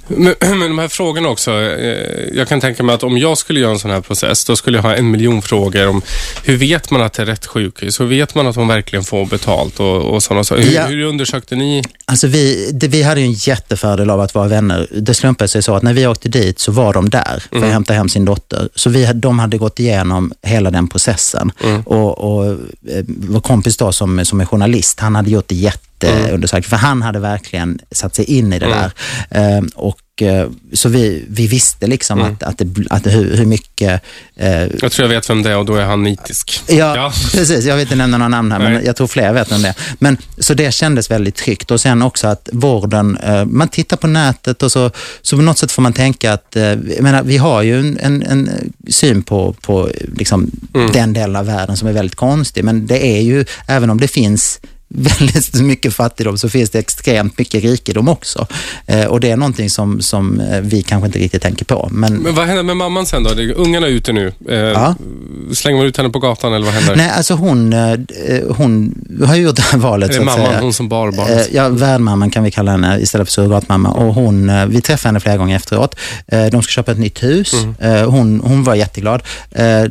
Men, 0.09 0.35
men 0.59 0.61
de 0.61 0.79
här 0.79 0.89
frågorna 0.89 1.29
också. 1.29 1.51
Eh, 1.51 2.37
jag 2.37 2.49
kan 2.49 2.61
tänka 2.61 2.83
mig 2.83 2.95
att 2.95 3.03
om 3.03 3.19
jag 3.19 3.39
skulle 3.39 3.61
göra 3.61 3.73
en 3.73 3.79
sån 3.79 3.91
här 3.91 4.01
process, 4.01 4.45
då 4.45 4.57
skulle 4.57 4.79
jag 4.79 4.83
ha 4.83 4.95
en 4.95 5.11
miljon 5.11 5.43
frågor 5.43 5.87
om 5.89 6.03
hur 6.45 6.57
vet 6.57 6.91
man 6.91 7.01
att 7.03 7.13
det 7.13 7.23
är 7.23 7.27
rätt 7.27 7.47
sjukhus? 7.47 8.01
Hur 8.01 8.07
vet 8.07 8.35
man 8.35 8.47
att 8.47 8.55
de 8.55 8.69
verkligen 8.69 9.05
får 9.05 9.27
betalt 9.27 9.81
och, 9.81 9.97
och 10.03 10.23
sådana 10.23 10.45
saker? 10.45 10.63
Hur, 10.63 10.73
Ja. 10.75 10.87
hur 10.87 11.03
undersökte 11.03 11.57
ni? 11.57 11.83
Alltså 12.05 12.27
vi, 12.27 12.71
det, 12.73 12.89
vi 12.89 13.03
hade 13.03 13.21
ju 13.21 13.27
en 13.27 13.33
jättefördel 13.33 14.11
av 14.11 14.21
att 14.21 14.35
vara 14.35 14.49
vänner. 14.49 14.89
Det 14.93 15.15
slumpade 15.15 15.49
sig 15.49 15.63
så 15.63 15.75
att 15.75 15.83
när 15.83 15.93
vi 15.95 16.07
åkte 16.07 16.29
dit 16.29 16.59
så 16.59 16.73
var 16.73 16.93
de 16.93 17.11
där 17.11 17.43
för 17.51 17.59
att 17.67 17.73
hämta 17.73 17.95
hem 17.95 18.09
sin 18.09 18.25
dotter. 18.25 18.69
Så 18.75 18.91
vi, 18.91 19.07
de 19.15 19.39
hade 19.39 19.59
gått 19.59 19.81
igenom 19.81 20.33
hela 20.43 20.71
den 20.71 20.89
processen. 20.89 21.53
Och, 21.85 22.19
och 22.19 22.47
eh, 22.47 22.57
vår 23.07 23.41
kompis 23.41 23.77
då 23.77 23.93
som, 23.93 24.25
som 24.25 24.41
är 24.41 24.45
journalist, 24.45 25.01
han 25.01 25.15
hade 25.15 25.31
gjort 25.31 25.49
det 25.49 25.55
jätteundersökt, 26.03 26.67
för 26.67 26.77
han 26.77 27.03
hade 27.03 27.19
verkligen 27.19 27.79
satt 27.91 28.15
sig 28.15 28.25
in 28.25 28.53
i 28.53 28.59
det 28.59 28.67
där. 28.67 28.91
Eh, 29.31 29.63
och 29.75 30.23
eh, 30.23 30.49
så 30.73 30.89
vi, 30.89 31.25
vi 31.29 31.47
visste 31.47 31.87
liksom 31.87 32.23
att, 32.23 32.43
att, 32.43 32.59
det, 32.59 32.67
att 32.91 33.07
hur, 33.07 33.37
hur 33.37 33.47
mycket 33.47 34.03
eh, 34.37 34.63
Jag 34.81 34.93
tror 34.93 35.09
jag 35.09 35.09
vet 35.09 35.31
vem 35.31 35.43
det 35.43 35.51
är 35.51 35.57
och 35.57 35.65
då 35.65 35.75
är 35.75 35.85
han 35.85 36.03
nitisk. 36.03 36.61
Ja, 36.69 37.13
precis. 37.33 37.65
Jag 37.65 37.77
vill 37.77 37.83
inte 37.83 37.97
nämna 37.97 38.19
några 38.19 38.29
namn 38.29 38.53
här, 38.53 38.59
men 38.59 38.73
Nej. 38.73 38.83
jag 38.87 38.97
tror 38.97 39.07
fler 39.07 39.33
vet 39.33 39.53
om 39.53 39.63
det. 39.63 39.75
Men, 39.99 40.17
så 40.39 40.55
det 40.55 40.75
kändes 40.75 41.11
väldigt 41.11 41.35
tryggt. 41.35 41.71
Och 41.71 41.81
sen 41.81 42.03
också 42.03 42.27
att 42.27 42.49
vården, 42.53 43.17
eh, 43.17 43.45
man 43.45 43.69
tittar 43.69 43.97
på 43.97 44.07
nätet 44.07 44.63
och 44.63 44.73
så, 44.73 44.91
så 45.23 45.37
på 45.37 45.43
något 45.43 45.59
sätt 45.59 45.73
får 45.73 45.83
man 45.83 45.93
tänka 45.93 46.33
att, 46.33 46.57
eh, 46.57 46.63
jag 46.63 47.03
menar, 47.03 47.23
vi 47.23 47.37
har 47.37 47.63
ju 47.63 47.81
en, 47.81 47.99
en, 47.99 48.23
en 48.23 48.73
syn 48.89 49.23
på, 49.23 49.53
på 49.61 49.91
liksom, 50.17 50.51
den 50.93 51.13
delen 51.13 51.37
av 51.37 51.47
världen 51.47 51.77
som 51.77 51.89
är 51.89 51.93
väldigt 51.93 52.17
konstig, 52.17 52.65
men 52.65 52.87
det 52.87 53.07
är 53.07 53.21
ju, 53.21 53.45
även 53.67 53.91
om 53.91 54.01
det 54.01 54.09
finns 54.09 54.61
väldigt 54.97 55.55
mycket 55.61 55.95
fattigdom 55.95 56.39
så 56.39 56.49
finns 56.49 56.71
det 56.71 56.79
extremt 56.79 57.39
mycket 57.39 57.63
rikedom 57.63 58.09
också. 58.09 58.47
Eh, 58.87 59.05
och 59.05 59.21
det 59.21 59.31
är 59.31 59.37
någonting 59.37 59.71
som, 59.71 60.01
som 60.01 60.41
eh, 60.41 60.61
vi 60.61 60.83
kanske 60.83 61.07
inte 61.07 61.19
riktigt 61.19 61.43
tänker 61.43 61.65
på. 61.65 61.89
Men, 61.93 62.17
Men 62.17 62.35
vad 62.35 62.47
händer 62.47 62.63
med 62.63 62.77
mamman 62.77 63.07
sen 63.07 63.23
då? 63.25 63.31
Ungarna 63.57 63.87
är 63.87 63.91
ute 63.91 64.13
nu. 64.13 64.33
Eh, 64.49 64.55
Ja. 64.59 64.95
Slänger 65.55 65.79
man 65.79 65.87
ut 65.87 65.97
henne 65.97 66.11
på 66.11 66.19
gatan 66.19 66.55
eller 66.55 66.65
vad 66.67 66.75
händer? 66.75 66.97
nej, 66.97 67.11
alltså 67.17 67.35
hon, 67.35 67.73
eh, 67.73 67.99
hon 68.57 68.95
har 69.27 69.37
ju 69.37 69.43
gjort 69.43 69.57
det 69.57 69.63
här 69.63 69.79
valet 69.79 70.11
är 70.11 70.19
det 70.19 70.25
mamman, 70.25 70.47
säga. 70.47 70.61
hon 70.61 70.73
som 70.73 70.89
bar 70.89 71.09
Eh, 71.09 71.15
barnet? 71.15 71.49
Ja, 71.53 71.69
värdmamman 71.69 72.31
kan 72.31 72.45
vi 72.45 72.51
kalla 72.51 72.71
henne 72.71 72.99
istället 73.01 73.27
för 73.29 73.33
surrogatmamma. 73.33 73.91
Och 73.91 74.15
hon, 74.15 74.49
eh, 74.51 74.67
vi 74.67 74.81
träffade 74.81 75.09
henne 75.09 75.21
flera 75.21 75.37
gånger 75.37 75.57
efteråt. 75.57 75.97
Eh, 76.27 76.45
De 76.47 76.63
ska 76.63 76.71
köpa 76.71 76.93
ett 76.93 76.99
nytt 76.99 77.23
hus. 77.23 77.55
Eh, 77.79 78.11
Hon, 78.11 78.41
hon 78.45 78.65
var 78.65 78.75
jätteglad. 78.75 79.23
Eh, 79.51 79.85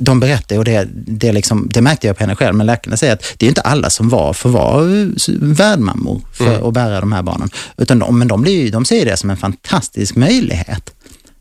De 0.00 0.20
berättade, 0.20 0.58
och 0.58 0.64
det, 0.64 0.88
det, 1.06 1.32
liksom, 1.32 1.68
det 1.70 1.80
märkte 1.80 2.06
jag 2.06 2.16
på 2.16 2.22
henne 2.22 2.36
själv, 2.36 2.54
men 2.54 2.66
läkarna 2.66 2.96
säger 2.96 3.12
att 3.12 3.22
det 3.36 3.46
är 3.46 3.48
inte 3.48 3.60
alla 3.60 3.90
som 3.90 4.08
var, 4.08 4.15
vara 4.48 5.00
eh, 5.00 5.06
värdmammor 5.40 6.20
för 6.32 6.68
att 6.68 6.74
bära 6.74 7.00
de 7.00 7.12
här 7.12 7.22
barnen. 7.22 7.48
Utan 7.76 7.98
de, 7.98 8.18
men 8.18 8.28
de, 8.28 8.42
blir, 8.42 8.64
ju- 8.64 8.70
de 8.70 8.84
ser 8.84 9.04
det 9.04 9.16
som 9.16 9.30
en 9.30 9.36
fantastisk 9.36 10.16
möjlighet. 10.16 10.90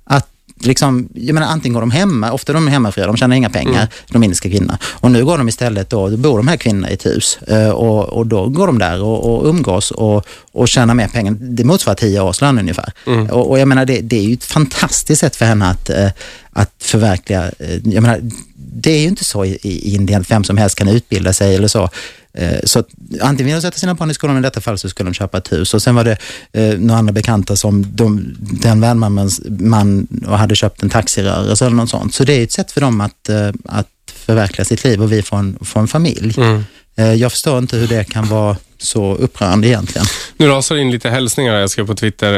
Att 0.04 0.28
liksom, 0.60 1.10
jag 1.14 1.34
menar, 1.34 1.48
antingen 1.48 1.74
går 1.74 1.82
de 1.82 1.92
hemma, 1.92 2.32
ofta 2.32 2.52
är 2.52 2.54
de 2.54 2.68
hemmafruar, 2.68 3.08
de 3.08 3.18
tjänar 3.18 3.36
inga 3.36 3.50
pengar, 3.50 3.88
de 4.12 4.24
indiska 4.24 4.50
kvinnorna. 4.50 4.78
Och 4.84 5.12
nu 5.12 5.26
går 5.26 5.38
de 5.38 5.50
istället 5.50 5.90
då, 5.90 6.10
då 6.10 6.18
bor 6.18 6.38
de 6.38 6.48
här 6.48 6.58
kvinnorna 6.58 6.90
i 6.90 6.94
ett 6.94 7.06
hus 7.06 7.38
eh, 7.48 7.70
och, 7.70 8.04
och 8.10 8.28
då 8.28 8.48
går 8.50 8.68
de 8.68 8.80
där 8.80 9.02
och, 9.04 9.36
och 9.36 9.46
umgås 9.50 9.92
och, 9.92 10.26
och 10.52 10.68
tjänar 10.68 10.94
mer 10.94 11.08
pengar. 11.08 11.36
Det 11.40 11.64
motsvarar 11.64 11.96
tio 11.96 12.22
års 12.22 12.42
lön 12.42 12.60
ungefär. 12.60 12.92
Och, 13.32 13.50
och 13.50 13.60
jag 13.60 13.68
menar, 13.68 13.86
det, 13.86 14.02
det 14.02 14.18
är 14.18 14.24
ju 14.24 14.34
ett 14.34 14.44
fantastiskt 14.44 15.20
sätt 15.22 15.36
för 15.36 15.46
henne 15.46 15.66
att, 15.70 15.90
eh, 15.90 16.10
att 16.52 16.72
förverkliga, 16.80 17.44
eh, 17.60 17.76
jag 17.84 18.02
menar, 18.04 18.20
det 18.56 18.92
är 18.92 19.00
ju 19.00 19.08
inte 19.08 19.26
så 19.26 19.46
i, 19.46 19.58
i 19.62 19.96
Indien 19.96 20.26
vem 20.30 20.44
som 20.44 20.58
helst 20.58 20.76
kan 20.78 20.88
utbilda 20.88 21.34
sig 21.34 21.56
eller 21.56 21.68
så. 21.68 21.90
Eh, 22.38 22.60
Så 22.64 22.80
att 22.80 22.88
antingen 23.22 23.46
vill 23.46 23.56
de 23.56 23.62
sätta 23.62 23.78
sina 23.78 23.94
barn 23.94 24.12
i 24.12 24.14
skolan, 24.14 24.38
i 24.38 24.42
detta 24.42 24.62
fall 24.62 24.78
så 24.78 24.90
skulle 24.90 25.10
de 25.10 25.14
köpa 25.14 25.38
ett 25.38 25.52
hus. 25.52 25.74
Och 25.74 25.82
sen 25.82 25.96
var 25.96 26.04
det 26.04 26.18
eh, 26.54 26.80
några 26.80 27.00
andra 27.00 27.14
bekanta 27.14 27.56
som 27.56 27.86
de, 27.96 28.36
den 28.40 28.82
värdmammans 28.82 29.42
man 29.60 30.08
och 30.28 30.38
hade 30.38 30.56
köpt 30.56 30.84
en 30.84 30.90
taxirörelse 30.90 31.66
eller 31.66 31.76
något 31.76 31.90
sånt. 31.90 32.14
Så 32.14 32.24
det 32.24 32.34
är 32.34 32.44
ett 32.44 32.52
sätt 32.52 32.72
för 32.72 32.82
dem 32.82 33.02
att, 33.02 33.30
eh, 33.30 33.50
att 33.66 33.88
förverkliga 34.16 34.66
sitt 34.66 34.84
liv 34.84 35.02
och 35.02 35.12
vi 35.12 35.22
får 35.22 35.38
en, 35.38 35.58
får 35.62 35.80
en 35.80 35.88
familj. 35.88 36.34
Mm. 36.38 36.64
Eh, 36.96 37.14
Jag 37.14 37.32
förstår 37.32 37.58
inte 37.58 37.78
hur 37.78 37.88
det 37.88 38.04
kan 38.04 38.28
vara 38.28 38.58
så 38.78 39.16
upprörande 39.16 39.68
egentligen. 39.68 40.06
Nu 40.38 40.48
rasar 40.48 40.76
in 40.76 40.92
lite 40.92 41.10
hälsningar 41.10 41.56
jag 41.56 41.70
skrev 41.70 41.88
på 41.88 41.96
Twitter 41.96 42.34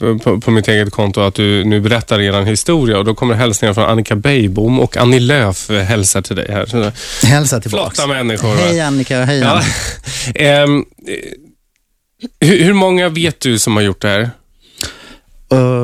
eh, 0.00 0.16
på, 0.16 0.40
på 0.40 0.50
mitt 0.50 0.68
eget 0.68 0.90
konto 0.90 1.20
att 1.20 1.34
du 1.34 1.64
nu 1.64 1.80
berättar 1.80 2.20
er 2.20 2.42
historia 2.42 2.98
och 2.98 3.04
då 3.04 3.14
kommer 3.14 3.34
hälsningar 3.34 3.74
från 3.74 3.84
Annika 3.84 4.16
Beijbom 4.16 4.80
och 4.80 4.96
Annie 4.96 5.20
Lööf 5.20 5.70
eh, 5.70 5.82
hälsar 5.82 6.22
till 6.22 6.36
dig 6.36 6.46
här. 6.50 6.92
Hälsa 7.26 7.60
tillbaks. 7.60 7.96
flotta 7.96 8.14
människor. 8.14 8.54
Hej 8.56 8.80
Annika, 8.80 9.24
hej. 9.24 9.42
Annika. 9.42 9.66
Ehm, 10.34 10.84
eh, 11.08 12.48
hur, 12.48 12.64
hur 12.64 12.72
många 12.72 13.08
vet 13.08 13.40
du 13.40 13.58
som 13.58 13.76
har 13.76 13.82
gjort 13.82 14.02
det 14.02 14.08
här? 14.08 14.30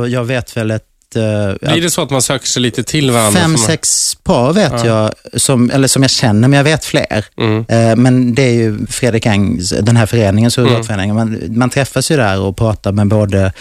Jag 0.08 0.24
vet 0.24 0.56
väl 0.56 0.70
ett... 0.70 0.87
eh, 1.16 1.70
Blir 1.72 1.82
det 1.82 1.90
så 1.90 2.02
att 2.02 2.10
man 2.10 2.22
söker 2.22 2.46
sig 2.46 2.62
lite 2.62 2.82
till 2.82 3.10
varandra? 3.10 3.40
Fem, 3.40 3.56
sex 3.56 4.14
par 4.22 4.52
vet 4.52 4.72
Ja. 4.72 4.86
jag, 4.86 5.40
som, 5.40 5.70
eller 5.70 5.88
som 5.88 6.02
jag 6.02 6.10
känner, 6.10 6.48
men 6.48 6.56
jag 6.56 6.64
vet 6.64 6.84
fler. 6.84 7.24
Mm. 7.40 7.64
Eh, 7.68 7.96
Men 7.96 8.34
det 8.34 8.42
är 8.42 8.52
ju 8.52 8.86
Fredrik 8.86 9.26
Engs, 9.26 9.70
den 9.82 9.96
här 9.96 10.06
föreningen, 10.06 10.50
surrogatföreningen. 10.50 11.16
Man, 11.16 11.38
man 11.48 11.70
träffas 11.70 12.10
ju 12.10 12.16
där 12.16 12.40
och 12.40 12.56
pratar 12.56 12.92
med 12.92 13.06
både 13.08 13.52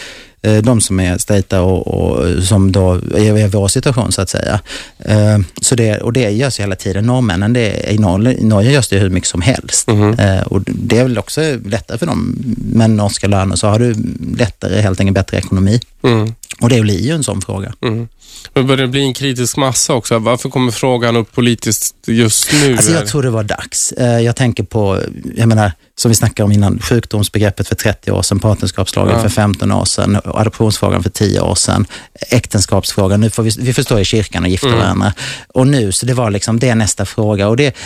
eh, 0.42 0.56
de 0.56 0.80
som 0.80 1.00
är 1.00 1.18
straighta 1.18 1.60
och, 1.62 1.86
och 1.88 2.42
som 2.42 2.72
då 2.72 2.92
är 3.16 3.38
i 3.38 3.48
vår 3.48 3.68
situation 3.68 4.12
så 4.12 4.22
att 4.22 4.28
säga. 4.30 4.60
Eh, 4.98 5.38
Så 5.60 5.74
det, 5.74 5.96
och 5.98 6.12
det 6.12 6.30
görs 6.30 6.58
ju 6.58 6.62
hela 6.62 6.76
tiden. 6.76 7.04
Norrmännen, 7.06 7.52
det 7.52 7.92
i, 7.92 7.98
Norge, 7.98 8.32
i 8.38 8.44
Norge 8.44 8.70
görs 8.72 8.88
det 8.88 8.98
hur 8.98 9.10
mycket 9.10 9.28
som 9.28 9.42
helst. 9.42 9.86
Mhm. 9.88 10.12
Eh, 10.18 10.42
Och 10.42 10.60
det 10.66 10.98
är 10.98 11.02
väl 11.02 11.18
också 11.18 11.40
lättare 11.64 11.98
för 11.98 12.06
dem 12.06 12.36
med 12.72 12.90
norska 12.90 13.26
löner, 13.26 13.56
så 13.56 13.66
har 13.66 13.78
du 13.78 13.94
lättare, 14.38 14.80
helt 14.80 15.00
enkelt 15.00 15.14
bättre 15.14 15.36
ekonomi. 15.36 15.80
Mm. 16.02 16.34
Och 16.60 16.68
det 16.68 16.80
blir 16.80 17.00
ju 17.00 17.12
en 17.14 17.24
sån 17.24 17.40
fråga. 17.40 17.72
Mm. 17.82 18.08
Men 18.54 18.66
börjar 18.66 18.82
det 18.82 18.88
bli 18.88 19.02
en 19.02 19.14
kritisk 19.14 19.56
massa 19.56 19.94
också? 19.94 20.18
Varför 20.18 20.48
kommer 20.48 20.72
frågan 20.72 21.16
upp 21.16 21.32
politiskt 21.34 21.94
just 22.06 22.52
nu? 22.52 22.72
Alltså 22.76 22.92
jag 22.92 23.06
tror 23.06 23.22
det 23.22 23.30
var 23.30 23.42
dags. 23.44 23.92
Eh, 23.92 24.20
Jag 24.20 24.36
tänker 24.36 24.62
på, 24.62 25.00
jag 25.36 25.48
menar, 25.48 25.72
som 25.96 26.08
vi 26.08 26.14
snackade 26.14 26.44
om 26.44 26.52
innan, 26.52 26.78
sjukdomsbegreppet 26.78 27.68
för 27.68 27.74
30 27.74 28.10
år 28.12 28.22
sedan, 28.22 28.38
partnerskapslagen 28.40 29.14
Ja. 29.16 29.22
för 29.22 29.28
15 29.28 29.72
år 29.72 29.84
sedan, 29.84 30.20
adoptionsfrågan 30.24 31.02
för 31.02 31.10
10 31.10 31.40
år 31.40 31.54
sedan, 31.54 31.86
äktenskapsfrågan, 32.30 33.20
nu 33.20 33.30
får 33.30 33.42
vi, 33.42 33.50
vi 33.58 33.72
förstår 33.72 34.00
i 34.00 34.04
kyrkan 34.04 34.42
och 34.44 34.48
gifta 34.50 34.66
Mm. 34.68 34.78
varandra. 34.80 35.12
Och 35.48 35.66
nu, 35.66 35.92
så 35.92 36.06
det 36.06 36.14
var 36.14 36.30
liksom, 36.30 36.58
det 36.58 36.68
är 36.68 36.74
nästa 36.74 37.04
fråga. 37.06 37.48
Och 37.48 37.56
det, 37.56 37.76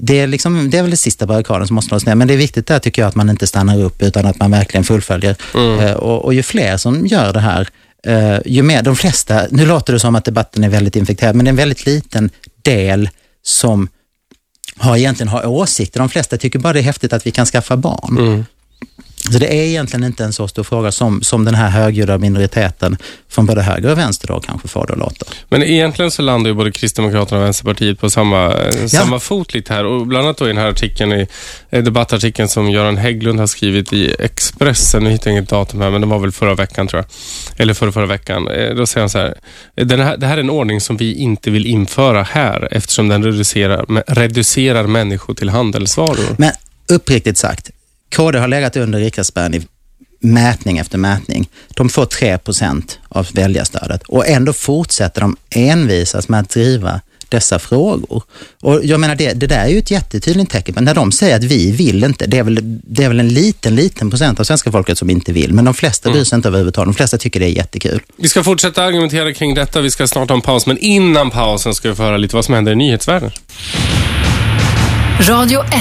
det, 0.00 0.18
är 0.18 0.26
liksom, 0.26 0.70
det 0.70 0.78
är 0.78 0.82
väl 0.82 0.90
det 0.90 0.96
sista 0.96 1.26
barrikaden 1.26 1.66
som 1.66 1.74
måste 1.74 1.88
slås 1.88 2.06
ner, 2.06 2.14
men 2.14 2.28
det 2.28 2.34
är 2.34 2.38
viktigt 2.38 2.66
där 2.66 2.78
tycker 2.78 3.02
jag 3.02 3.08
att 3.08 3.14
man 3.14 3.30
inte 3.30 3.46
stannar 3.46 3.82
upp, 3.82 4.02
utan 4.02 4.26
att 4.26 4.38
man 4.38 4.50
verkligen 4.50 4.84
fullföljer. 4.84 5.36
Mm. 5.54 5.78
Eh, 5.80 5.92
Och, 5.92 6.24
och 6.24 6.34
ju 6.34 6.42
fler 6.42 6.76
som 6.76 7.06
gör 7.06 7.32
det 7.32 7.40
här, 7.40 7.68
eh, 8.04 8.38
ju 8.46 8.62
mer, 8.62 8.82
de 8.82 8.96
flesta, 8.96 9.46
nu 9.50 9.66
låter 9.66 9.92
det 9.92 10.00
som 10.00 10.14
att 10.14 10.24
debatten 10.24 10.64
är 10.64 10.68
väldigt 10.68 10.96
infekterad, 10.96 11.36
men 11.36 11.44
det 11.44 11.48
är 11.48 11.52
en 11.52 11.56
väldigt 11.56 11.86
liten 11.86 12.30
del 12.62 13.08
som 13.42 13.88
har 14.76 14.96
egentligen 14.96 15.28
har 15.28 15.46
åsikter. 15.46 16.00
De 16.00 16.08
flesta 16.08 16.36
tycker 16.36 16.58
bara 16.58 16.72
det 16.72 16.78
är 16.78 16.82
häftigt 16.82 17.12
att 17.12 17.26
vi 17.26 17.30
kan 17.30 17.46
skaffa 17.46 17.76
barn. 17.76 18.18
Mm. 18.18 18.44
Så 19.32 19.38
det 19.38 19.46
är 19.46 19.64
egentligen 19.66 20.04
inte 20.04 20.24
en 20.24 20.32
så 20.32 20.48
stor 20.48 20.62
fråga 20.62 20.92
som, 20.92 21.22
som 21.22 21.44
den 21.44 21.54
här 21.54 21.68
högljudda 21.68 22.18
minoriteten 22.18 22.96
från 23.28 23.46
både 23.46 23.62
höger 23.62 23.90
och 23.90 23.98
vänster 23.98 24.26
då 24.28 24.40
kanske 24.40 24.68
får 24.68 24.86
det 24.86 24.92
att 24.92 24.98
låta. 24.98 25.26
Men 25.48 25.62
egentligen 25.62 26.10
så 26.10 26.22
landar 26.22 26.50
ju 26.50 26.54
både 26.54 26.72
Kristdemokraterna 26.72 27.40
och 27.40 27.46
Vänsterpartiet 27.46 28.00
på 28.00 28.10
samma, 28.10 28.54
ja. 28.80 28.88
samma 28.88 29.20
fot 29.20 29.54
lite 29.54 29.72
här. 29.72 29.84
Och 29.84 30.06
bland 30.06 30.26
annat 30.26 30.38
då 30.38 30.44
i 30.44 30.48
den 30.48 30.58
här 30.58 30.68
artikeln, 30.68 31.12
i 31.12 31.26
debattartikeln 31.70 32.48
som 32.48 32.70
Göran 32.70 32.96
Hägglund 32.96 33.40
har 33.40 33.46
skrivit 33.46 33.92
i 33.92 34.14
Expressen. 34.18 35.04
Nu 35.04 35.10
hittar 35.10 35.30
jag 35.30 35.38
inget 35.38 35.50
datum 35.50 35.80
här, 35.80 35.90
men 35.90 36.00
det 36.00 36.06
var 36.06 36.18
väl 36.18 36.32
förra 36.32 36.54
veckan 36.54 36.88
tror 36.88 37.02
jag. 37.02 37.60
Eller 37.60 37.74
förra, 37.74 37.92
förra 37.92 38.06
veckan. 38.06 38.48
Eh, 38.48 38.74
då 38.74 38.86
säger 38.86 39.02
han 39.02 39.10
så 39.10 39.18
här, 39.18 39.34
den 39.74 40.00
här, 40.00 40.16
det 40.16 40.26
här 40.26 40.36
är 40.36 40.40
en 40.40 40.50
ordning 40.50 40.80
som 40.80 40.96
vi 40.96 41.14
inte 41.14 41.50
vill 41.50 41.66
införa 41.66 42.22
här 42.22 42.68
eftersom 42.70 43.08
den 43.08 43.24
reducerar, 43.24 44.14
reducerar 44.14 44.86
människor 44.86 45.34
till 45.34 45.48
handelsvaror. 45.48 46.34
Men 46.38 46.50
uppriktigt 46.88 47.38
sagt, 47.38 47.70
KD 48.14 48.38
har 48.38 48.48
legat 48.48 48.76
under 48.76 48.98
riksdagsspärren 48.98 49.54
i 49.54 49.66
mätning 50.20 50.78
efter 50.78 50.98
mätning. 50.98 51.48
De 51.68 51.88
får 51.88 52.06
3% 52.06 52.98
av 53.08 53.28
väljarstödet 53.32 54.02
och 54.02 54.28
ändå 54.28 54.52
fortsätter 54.52 55.20
de 55.20 55.36
envisas 55.50 56.28
med 56.28 56.40
att 56.40 56.50
driva 56.50 57.00
dessa 57.28 57.58
frågor. 57.58 58.22
Och 58.62 58.80
jag 58.84 59.00
menar, 59.00 59.14
det, 59.14 59.32
det 59.32 59.46
där 59.46 59.64
är 59.64 59.68
ju 59.68 59.78
ett 59.78 59.90
jättetydligt 59.90 60.50
tecken. 60.50 60.74
Men 60.74 60.84
när 60.84 60.94
de 60.94 61.12
säger 61.12 61.36
att 61.36 61.44
vi 61.44 61.72
vill 61.72 62.04
inte, 62.04 62.26
det 62.26 62.38
är, 62.38 62.42
väl, 62.42 62.58
det 62.64 63.04
är 63.04 63.08
väl 63.08 63.20
en 63.20 63.28
liten, 63.28 63.74
liten 63.74 64.10
procent 64.10 64.40
av 64.40 64.44
svenska 64.44 64.72
folket 64.72 64.98
som 64.98 65.10
inte 65.10 65.32
vill. 65.32 65.52
Men 65.52 65.64
de 65.64 65.74
flesta 65.74 66.10
bryr 66.10 66.24
sig 66.24 66.36
inte 66.36 66.48
överhuvudtaget. 66.48 66.86
De 66.86 66.94
flesta 66.94 67.18
tycker 67.18 67.40
det 67.40 67.46
är 67.46 67.56
jättekul. 67.56 68.00
Vi 68.16 68.28
ska 68.28 68.42
fortsätta 68.42 68.82
argumentera 68.82 69.32
kring 69.32 69.54
detta. 69.54 69.80
Vi 69.80 69.90
ska 69.90 70.06
snart 70.06 70.28
ha 70.28 70.36
en 70.36 70.42
paus. 70.42 70.66
Men 70.66 70.78
innan 70.78 71.30
pausen 71.30 71.74
ska 71.74 71.88
vi 71.88 71.94
få 71.94 72.02
höra 72.02 72.16
lite 72.16 72.36
vad 72.36 72.44
som 72.44 72.54
händer 72.54 72.72
i 72.72 72.76
nyhetsvärlden. 72.76 73.30
Radio 75.20 75.60
1. 75.60 75.74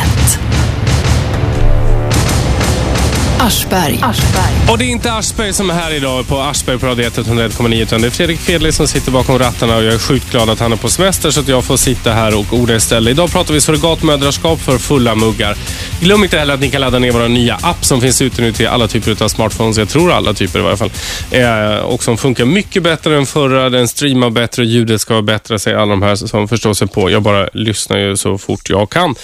Aschberg. 3.44 4.00
Aschberg. 4.02 4.72
Och 4.72 4.78
det 4.78 4.86
är 4.86 4.90
inte 4.90 5.14
Aschberg 5.14 5.54
som 5.54 5.70
är 5.70 5.74
här 5.74 5.94
idag 5.94 6.28
på 6.28 6.40
Aschberg 6.40 6.80
på 6.80 6.88
Radio 6.88 7.10
101,9 7.10 7.82
utan 7.82 8.02
det 8.02 8.08
är 8.08 8.12
Fredrik 8.12 8.40
Fedli 8.40 8.72
som 8.72 8.88
sitter 8.88 9.12
bakom 9.12 9.40
rattarna 9.40 9.78
och 9.78 9.84
jag 9.84 9.94
är 9.94 9.98
sjukt 9.98 10.32
glad 10.32 10.50
att 10.50 10.60
han 10.60 10.72
är 10.72 10.76
på 10.76 10.90
semester 10.90 11.32
så 11.32 11.40
att 11.40 11.48
jag 11.48 11.64
får 11.64 11.78
sitta 11.78 12.12
här 12.12 12.40
och 12.40 12.54
orda 12.54 12.76
istället. 12.76 13.12
Idag 13.12 13.32
pratar 13.32 13.54
vi 13.54 13.62
surrogatmödraskap 13.62 14.60
för 14.60 14.78
fulla 14.78 15.16
muggar. 15.16 15.58
Glöm 16.00 16.24
inte 16.24 16.40
heller 16.40 16.54
att 16.54 16.60
ni 16.60 16.70
kan 16.70 16.82
ladda 16.82 17.00
ner 17.00 17.12
vår 17.12 17.28
nya 17.28 17.56
app 17.56 17.86
som 17.86 18.02
finns 18.02 18.22
ute 18.22 18.42
nu 18.42 18.54
till 18.54 18.68
alla 18.68 18.88
typer 18.88 19.24
av 19.24 19.28
smartphones. 19.28 19.78
Jag 19.78 19.90
tror 19.90 20.12
alla 20.12 20.34
typer 20.34 20.60
i 20.60 20.62
varje 20.62 20.78
fall. 20.78 20.92
Eh, 21.32 21.78
och 21.78 22.04
som 22.04 22.18
funkar 22.18 22.46
mycket 22.46 22.84
bättre 22.84 23.18
än 23.18 23.26
förra. 23.26 23.70
Den 23.70 23.88
streamar 23.88 24.30
bättre, 24.30 24.66
ljudet 24.66 25.02
ska 25.02 25.14
vara 25.14 25.22
bättre, 25.22 25.60
säger 25.60 25.78
alla 25.78 25.90
de 25.90 26.02
här 26.02 26.16
som 26.16 26.48
förstår 26.48 26.74
sig 26.74 26.88
på. 26.88 27.10
Jag 27.12 27.22
bara 27.22 27.50
lyssnar 27.54 27.98
ju 27.98 28.18
så 28.18 28.38
fort 28.38 28.70
jag 28.70 28.90
kan. 28.90 29.16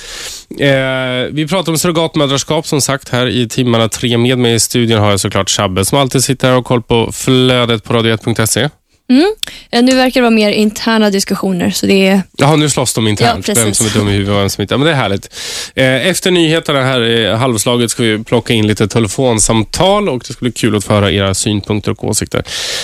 Eh, 0.57 1.27
vi 1.31 1.47
pratar 1.47 1.71
om 1.71 1.77
surrogatmödraskap 1.77 2.67
som 2.67 2.81
sagt 2.81 3.09
här 3.09 3.27
i 3.27 3.49
timmarna 3.49 3.89
tre. 3.89 4.17
Med 4.17 4.37
mig 4.37 4.53
i 4.53 4.59
studion 4.59 4.99
har 4.99 5.09
jag 5.09 5.19
såklart 5.19 5.49
Shabbe 5.49 5.85
som 5.85 5.97
alltid 5.97 6.23
sitter 6.23 6.47
här 6.47 6.53
och 6.53 6.57
har 6.57 6.63
koll 6.63 6.81
på 6.81 7.11
flödet 7.11 7.83
på 7.83 7.93
radio1.se. 7.93 8.69
Mm. 9.09 9.35
Eh, 9.71 9.83
nu 9.83 9.95
verkar 9.95 10.21
det 10.21 10.21
vara 10.21 10.31
mer 10.31 10.51
interna 10.51 11.09
diskussioner. 11.09 11.69
Så 11.69 11.85
det 11.85 12.07
är... 12.07 12.21
Jaha, 12.37 12.55
nu 12.55 12.69
slåss 12.69 12.93
de 12.93 13.07
internt. 13.07 13.47
Ja, 13.47 13.53
vem 13.57 13.73
som 13.73 13.85
är 13.85 13.89
dum 13.89 14.07
i 14.07 14.11
huvudet 14.11 14.33
och 14.33 14.39
vem 14.39 14.49
som 14.49 14.61
inte 14.61 14.77
Men 14.77 14.85
det 14.85 14.91
är 14.91 14.95
härligt. 14.95 15.35
Eh, 15.75 16.07
efter 16.07 16.31
nyheterna 16.31 16.83
här 16.83 17.01
i 17.01 17.33
halvslaget 17.33 17.91
ska 17.91 18.03
vi 18.03 18.23
plocka 18.23 18.53
in 18.53 18.67
lite 18.67 18.87
telefonsamtal 18.87 20.09
och 20.09 20.23
det 20.27 20.33
skulle 20.33 20.51
bli 20.51 20.59
kul 20.59 20.75
att 20.75 20.83
få 20.83 20.93
höra 20.93 21.11
era 21.11 21.33
synpunkter 21.33 21.91
och 21.91 22.03
åsikter. 22.03 22.43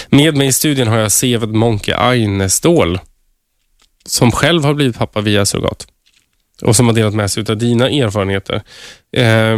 Med 0.10 0.38
mig 0.38 0.48
i 0.48 0.54
studion 0.54 0.88
har 0.88 0.98
jag 0.98 1.12
Seved 1.12 1.50
Monke 1.50 1.96
Einestål 1.96 3.00
som 4.06 4.32
själv 4.32 4.66
har 4.66 4.74
blivit 4.74 4.98
pappa 4.98 5.22
via 5.22 5.46
surrogat 5.46 5.88
och 6.62 6.76
som 6.76 6.88
har 6.88 6.94
delat 6.94 7.14
med 7.14 7.32
sig 7.32 7.46
av 7.50 7.58
dina 7.58 7.90
erfarenheter. 7.90 8.62
Eh, 9.18 9.58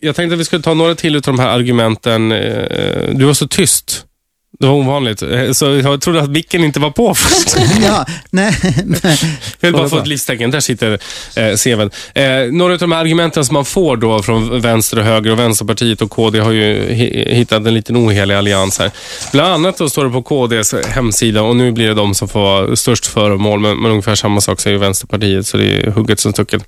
jag 0.00 0.16
tänkte 0.16 0.34
att 0.34 0.40
vi 0.40 0.44
skulle 0.44 0.62
ta 0.62 0.74
några 0.74 0.94
till 0.94 1.16
av 1.16 1.22
de 1.22 1.38
här 1.38 1.48
argumenten. 1.48 2.32
Eh, 2.32 3.14
du 3.14 3.24
var 3.24 3.34
så 3.34 3.48
tyst. 3.48 4.06
Det 4.64 4.68
var 4.68 4.76
ovanligt. 4.76 5.22
Eh, 5.22 5.52
så 5.52 5.66
jag 5.66 6.00
trodde 6.00 6.20
att 6.20 6.30
micken 6.30 6.64
inte 6.64 6.80
var 6.80 6.90
på 6.90 7.14
först. 7.14 7.56
ja, 7.82 8.06
nej. 8.30 8.54
jag 9.60 9.68
vill 9.68 9.72
bara 9.72 9.88
få 9.88 9.98
ett 9.98 10.06
livstecken. 10.06 10.50
Där 10.50 10.60
sitter 10.60 10.98
eh, 11.36 11.54
Seven. 11.54 11.90
Eh, 12.14 12.24
några 12.52 12.72
av 12.72 12.78
de 12.78 12.92
här 12.92 13.00
argumenten 13.00 13.44
som 13.44 13.54
man 13.54 13.64
får 13.64 13.96
då 13.96 14.22
från 14.22 14.60
vänster 14.60 14.98
och 14.98 15.04
höger 15.04 15.30
och 15.30 15.38
Vänsterpartiet 15.38 16.02
och 16.02 16.10
KD 16.10 16.38
har 16.38 16.52
ju 16.52 16.92
hittat 17.28 17.66
en 17.66 17.74
liten 17.74 17.96
ohelig 17.96 18.34
allians 18.34 18.78
här. 18.78 18.90
Bland 19.32 19.52
annat 19.52 19.78
då 19.78 19.88
står 19.88 20.04
det 20.04 20.10
på 20.10 20.22
KDs 20.22 20.74
hemsida 20.88 21.42
och 21.42 21.56
nu 21.56 21.72
blir 21.72 21.88
det 21.88 21.94
de 21.94 22.14
som 22.14 22.28
får 22.28 22.40
vara 22.40 22.76
störst 22.76 23.06
föremål, 23.06 23.60
men, 23.60 23.76
men 23.76 23.90
ungefär 23.90 24.14
samma 24.14 24.40
sak 24.40 24.60
säger 24.60 24.78
Vänsterpartiet, 24.78 25.46
så 25.46 25.56
det 25.56 25.64
är 25.64 25.90
hugget 25.90 26.20
som 26.20 26.32
stucket. 26.32 26.62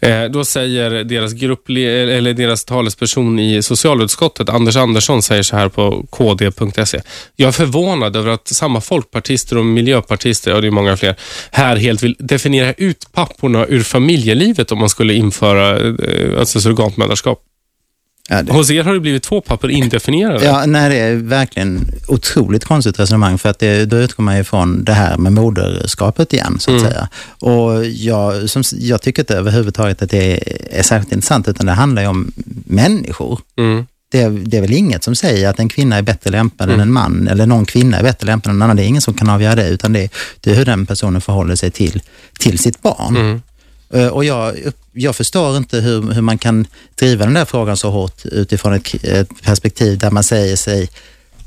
Eh, 0.00 0.24
då 0.24 0.44
säger 0.44 1.04
deras, 1.04 1.32
grupp, 1.32 1.68
eller 1.68 2.32
deras 2.32 2.64
talesperson 2.64 3.38
i 3.38 3.62
socialutskottet, 3.62 4.48
Anders 4.48 4.76
Andersson, 4.76 5.22
säger 5.22 5.42
så 5.42 5.56
här 5.56 5.68
på 5.68 6.06
kd.se. 6.12 7.00
Jag 7.36 7.48
är 7.48 7.52
förvånad 7.52 8.16
över 8.16 8.30
att 8.30 8.48
samma 8.48 8.80
folkpartister 8.80 9.58
och 9.58 9.66
miljöpartister, 9.66 10.54
och 10.54 10.62
det 10.62 10.66
är 10.66 10.70
många 10.70 10.96
fler, 10.96 11.16
här 11.50 11.76
helt 11.76 12.02
vill 12.02 12.16
definiera 12.18 12.72
ut 12.72 13.12
papporna 13.12 13.66
ur 13.66 13.82
familjelivet 13.82 14.72
om 14.72 14.78
man 14.78 14.88
skulle 14.88 15.14
införa 15.14 15.78
eh, 15.78 16.38
alltså 16.38 16.60
surrogatmödraskap. 16.60 17.42
Ja, 18.28 18.42
det... 18.42 18.52
Hos 18.52 18.70
er 18.70 18.82
har 18.82 18.94
det 18.94 19.00
blivit 19.00 19.22
två 19.22 19.40
pappor 19.40 19.70
indefinierade. 19.70 20.44
Ja, 20.44 20.66
nej, 20.66 20.90
det 20.90 20.96
är 20.96 21.14
verkligen 21.14 21.86
otroligt 22.08 22.64
konstigt 22.64 23.00
resonemang 23.00 23.38
för 23.38 23.48
att 23.48 23.58
det, 23.58 23.84
då 23.84 23.96
utgår 23.96 24.24
man 24.24 24.36
ifrån 24.36 24.84
det 24.84 24.92
här 24.92 25.16
med 25.18 25.32
moderskapet 25.32 26.32
igen, 26.32 26.56
så 26.60 26.70
att 26.70 26.80
mm. 26.80 26.92
säga. 26.92 27.08
Och 27.38 27.86
jag, 27.86 28.50
som, 28.50 28.62
jag 28.72 29.02
tycker 29.02 29.22
inte 29.22 29.36
överhuvudtaget 29.36 30.02
att 30.02 30.10
det 30.10 30.32
är, 30.32 30.78
är 30.78 30.82
särskilt 30.82 31.12
intressant, 31.12 31.48
utan 31.48 31.66
det 31.66 31.72
handlar 31.72 32.02
ju 32.02 32.08
om 32.08 32.32
människor. 32.66 33.40
Mm 33.58 33.86
det, 34.14 34.28
det 34.28 34.56
är 34.56 34.60
väl 34.60 34.72
inget 34.72 35.04
som 35.04 35.14
säger 35.14 35.48
att 35.48 35.58
en 35.58 35.68
kvinna 35.68 35.96
är 35.96 36.02
bättre 36.02 36.30
lämpad 36.30 36.68
mm. 36.68 36.80
än 36.80 36.88
en 36.88 36.92
man, 36.92 37.28
eller 37.28 37.46
någon 37.46 37.64
kvinna 37.64 37.98
är 37.98 38.02
bättre 38.02 38.26
lämpad 38.26 38.50
än 38.50 38.56
en 38.56 38.62
annan. 38.62 38.76
Det 38.76 38.82
är 38.82 38.86
ingen 38.86 39.02
som 39.02 39.14
kan 39.14 39.30
avgöra 39.30 39.54
det, 39.54 39.68
utan 39.68 39.92
det, 39.92 40.08
det 40.40 40.50
är 40.50 40.54
hur 40.54 40.64
den 40.64 40.86
personen 40.86 41.20
förhåller 41.20 41.56
sig 41.56 41.70
till, 41.70 42.02
till 42.38 42.58
sitt 42.58 42.82
barn. 42.82 43.16
Mm. 43.16 43.42
Eh, 43.92 44.06
och 44.06 44.24
jag, 44.24 44.54
jag 44.92 45.16
förstår 45.16 45.56
inte 45.56 45.80
hur, 45.80 46.12
hur 46.12 46.22
man 46.22 46.38
kan 46.38 46.66
driva 46.94 47.24
den 47.24 47.34
där 47.34 47.44
frågan 47.44 47.76
så 47.76 47.90
hårt 47.90 48.26
utifrån 48.26 48.74
ett, 48.74 49.04
ett 49.04 49.42
perspektiv 49.42 49.98
där 49.98 50.10
man 50.10 50.24
säger 50.24 50.56
sig 50.56 50.90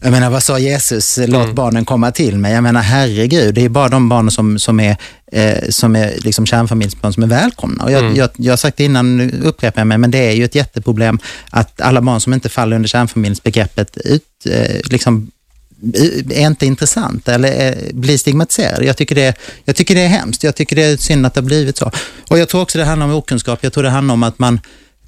jag 0.02 0.12
menar, 0.12 0.30
vad 0.30 0.44
sa 0.44 0.60
Jesus? 0.60 1.18
Låt 1.18 1.44
mm. 1.44 1.56
barnen 1.56 1.86
komma 1.86 2.12
till 2.12 2.38
mig. 2.38 2.54
Jag 2.54 2.64
menar, 2.64 2.82
herregud, 2.82 3.56
det 3.56 3.66
är 3.66 3.70
bara 3.70 3.90
de 3.90 4.10
barnen 4.10 4.32
som, 4.32 4.60
som 4.60 4.80
är, 4.80 4.98
eh, 5.32 5.70
som 5.70 5.96
är 5.96 6.14
liksom 6.18 6.46
kärnfamiljsbarn 6.46 7.14
som 7.14 7.24
är 7.24 7.28
välkomna. 7.28 7.84
Och 7.84 7.92
jag, 7.92 8.02
mm. 8.02 8.16
jag, 8.16 8.30
jag 8.38 8.52
har 8.52 8.58
sagt 8.58 8.78
det 8.78 8.84
innan, 8.84 9.18
nu 9.18 9.42
upprepar 9.44 9.82
jag 9.82 9.88
mig, 9.88 9.98
men 9.98 10.12
det 10.12 10.18
är 10.18 10.32
ju 10.32 10.46
ett 10.46 10.56
jätteproblem 10.56 11.20
att 11.50 11.82
alla 11.82 12.02
barn 12.02 12.22
som 12.22 12.34
inte 12.34 12.50
faller 12.50 12.76
under 12.76 12.90
kärnfamiljsbegreppet 12.90 13.98
ut, 13.98 14.24
eh, 14.50 14.82
liksom, 14.92 15.32
är 16.30 16.48
inte 16.48 16.66
intressanta 16.66 17.34
eller 17.34 17.78
blir 17.94 18.18
stigmatiserade. 18.18 18.86
Jag 18.86 18.98
tycker, 18.98 19.16
det, 19.16 19.36
jag 19.66 19.76
tycker 19.76 19.96
det 19.96 20.02
är 20.02 20.08
hemskt. 20.08 20.44
Jag 20.44 20.56
tycker 20.56 20.76
det 20.76 20.84
är 20.84 20.98
synd 20.98 21.26
att 21.26 21.34
det 21.34 21.40
har 21.40 21.46
blivit 21.46 21.78
så. 21.78 21.92
Och 22.30 22.38
jag 22.40 22.50
tror 22.50 22.62
också 22.62 22.78
det 22.78 22.86
handlar 22.86 23.08
om 23.08 23.14
okunskap. 23.14 23.60
Jag 23.62 23.74
tror 23.74 23.84
det 23.84 23.90
handlar 23.90 24.14
om 24.14 24.24
att 24.24 24.40
man 24.40 24.60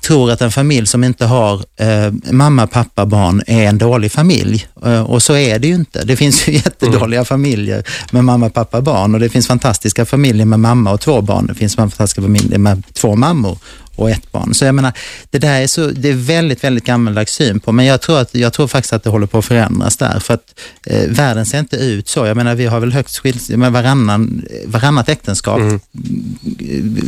tror 0.02 0.32
att 0.32 0.42
en 0.42 0.52
familj 0.52 0.88
som 0.88 1.04
inte 1.04 1.26
har 1.26 1.64
eh, 1.78 2.14
mamma, 2.32 2.68
pappa, 2.68 3.06
barn 3.06 3.42
är 3.48 3.68
en 3.68 3.78
dålig 3.78 4.12
familj. 4.12 4.68
Eh, 4.86 5.02
och 5.02 5.24
så 5.24 5.36
är 5.36 5.60
det 5.60 5.68
ju 5.68 5.76
inte. 5.76 6.04
Det 6.04 6.16
finns 6.16 6.48
ju 6.48 6.52
jättedåliga 6.54 7.20
mm. 7.20 7.26
familjer 7.26 7.84
med 8.12 8.24
mamma, 8.24 8.50
pappa, 8.50 8.82
barn 8.82 9.14
och 9.14 9.20
det 9.20 9.30
finns 9.30 9.48
fantastiska 9.48 10.06
familjer 10.06 10.46
med 10.46 10.60
mamma 10.60 10.92
och 10.92 11.02
två 11.02 11.22
barn. 11.22 11.46
Det 11.48 11.56
finns 11.56 11.76
fantastiska 11.76 12.22
familjer 12.22 12.60
med 12.60 12.84
två 12.94 13.16
mammor 13.16 13.58
och 14.00 14.10
ett 14.10 14.32
barn. 14.32 14.54
Så 14.54 14.66
jag 14.66 14.76
menar, 14.76 14.94
det 15.30 15.40
där 15.40 15.62
är, 15.62 15.68
så, 15.68 15.88
det 15.88 16.10
är 16.10 16.14
väldigt, 16.14 16.64
väldigt 16.64 16.86
gammaldags 16.86 17.34
syn 17.34 17.60
på, 17.60 17.72
men 17.72 17.86
jag 17.86 18.02
tror, 18.02 18.20
att, 18.20 18.36
jag 18.36 18.54
tror 18.54 18.68
faktiskt 18.68 18.94
att 18.94 19.04
det 19.04 19.10
håller 19.10 19.28
på 19.28 19.38
att 19.38 19.46
förändras 19.46 19.98
där, 19.98 20.20
för 20.20 20.34
att 20.34 20.60
eh, 20.86 21.10
världen 21.10 21.46
ser 21.46 21.60
inte 21.60 21.76
ut 21.76 22.08
så. 22.08 22.26
Jag 22.26 22.38
menar, 22.38 22.56
vi 22.56 22.66
har 22.66 22.80
väl 22.80 22.94
högst 22.94 23.18
skils, 23.18 23.50
med 23.50 23.72
varannan, 23.72 24.46
varannat 24.66 25.10
äktenskap, 25.10 25.60
mm. 25.60 25.80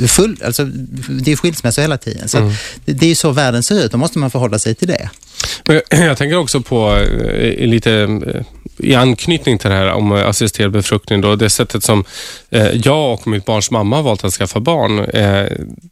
full, 0.07 0.37
alltså, 0.45 0.65
det 1.09 1.31
är 1.31 1.35
skilsmässa 1.35 1.81
hela 1.81 1.97
tiden. 1.97 2.27
Så 2.27 2.37
mm. 2.37 2.53
det, 2.85 2.93
det 2.93 3.11
är 3.11 3.15
så 3.15 3.31
världen 3.31 3.63
ser 3.63 3.85
ut, 3.85 3.91
då 3.91 3.97
måste 3.97 4.19
man 4.19 4.31
förhålla 4.31 4.59
sig 4.59 4.75
till 4.75 4.87
det. 4.87 5.09
Men 5.65 5.81
jag 5.89 6.17
tänker 6.17 6.37
också 6.37 6.61
på 6.61 6.97
eh, 6.97 7.67
lite 7.67 7.91
eh, 8.01 8.41
i 8.83 8.95
anknytning 8.95 9.57
till 9.57 9.69
det 9.69 9.75
här 9.75 9.91
om 9.91 10.11
assisterad 10.11 10.71
befruktning, 10.71 11.21
då, 11.21 11.35
det 11.35 11.49
sättet 11.49 11.83
som 11.83 12.03
eh, 12.49 12.67
jag 12.67 13.13
och 13.13 13.27
mitt 13.27 13.45
barns 13.45 13.71
mamma 13.71 13.95
har 13.95 14.03
valt 14.03 14.23
att 14.23 14.33
skaffa 14.33 14.59
barn, 14.59 14.99
eh, 14.99 15.45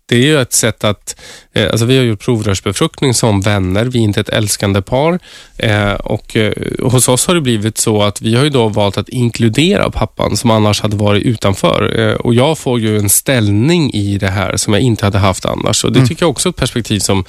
det 0.06 0.16
är 0.16 0.22
ju 0.22 0.42
ett 0.42 0.54
sätt 0.54 0.84
att, 0.84 1.16
eh, 1.54 1.70
alltså 1.70 1.86
vi 1.86 1.98
har 1.98 2.04
gjort 2.04 2.20
provrörsbefruktning 2.20 3.14
som 3.14 3.42
vänner, 3.42 3.86
vi 3.86 4.00
är 4.00 4.04
inte 4.04 4.20
ett 4.20 4.30
älskande 4.30 4.82
par 4.82 5.20
eh, 5.58 5.94
och 5.94 6.36
eh, 6.36 6.54
hos 6.80 7.08
oss 7.10 7.28
har 7.28 7.36
det 7.36 7.42
blivit 7.42 7.78
så 7.78 8.02
att 8.02 8.22
vi 8.22 8.36
har 8.36 8.44
ju 8.44 8.50
då 8.50 8.68
valt 8.68 8.98
att 8.98 9.10
inkludera 9.10 9.90
pappan 9.90 10.38
som 10.38 10.52
annars 10.52 10.82
hade 10.82 10.98
varit 10.98 11.24
utanför 11.24 12.00
eh, 12.00 12.14
och 12.14 12.34
jag 12.34 12.58
får 12.58 12.80
ju 12.80 12.98
en 12.98 13.10
ställning 13.10 13.94
i 13.94 14.18
det 14.18 14.28
här 14.32 14.58
som 14.58 14.74
jag 14.74 14.82
inte 14.82 15.06
hade 15.06 15.18
haft 15.18 15.46
annars 15.46 15.84
och 15.84 15.92
det 15.92 16.00
mm. 16.00 16.08
tycker 16.08 16.24
jag 16.24 16.30
också 16.30 16.50
är 16.50 16.52
ett 16.52 16.56
perspektiv 16.56 17.00
som 17.00 17.20
eh, 17.20 17.26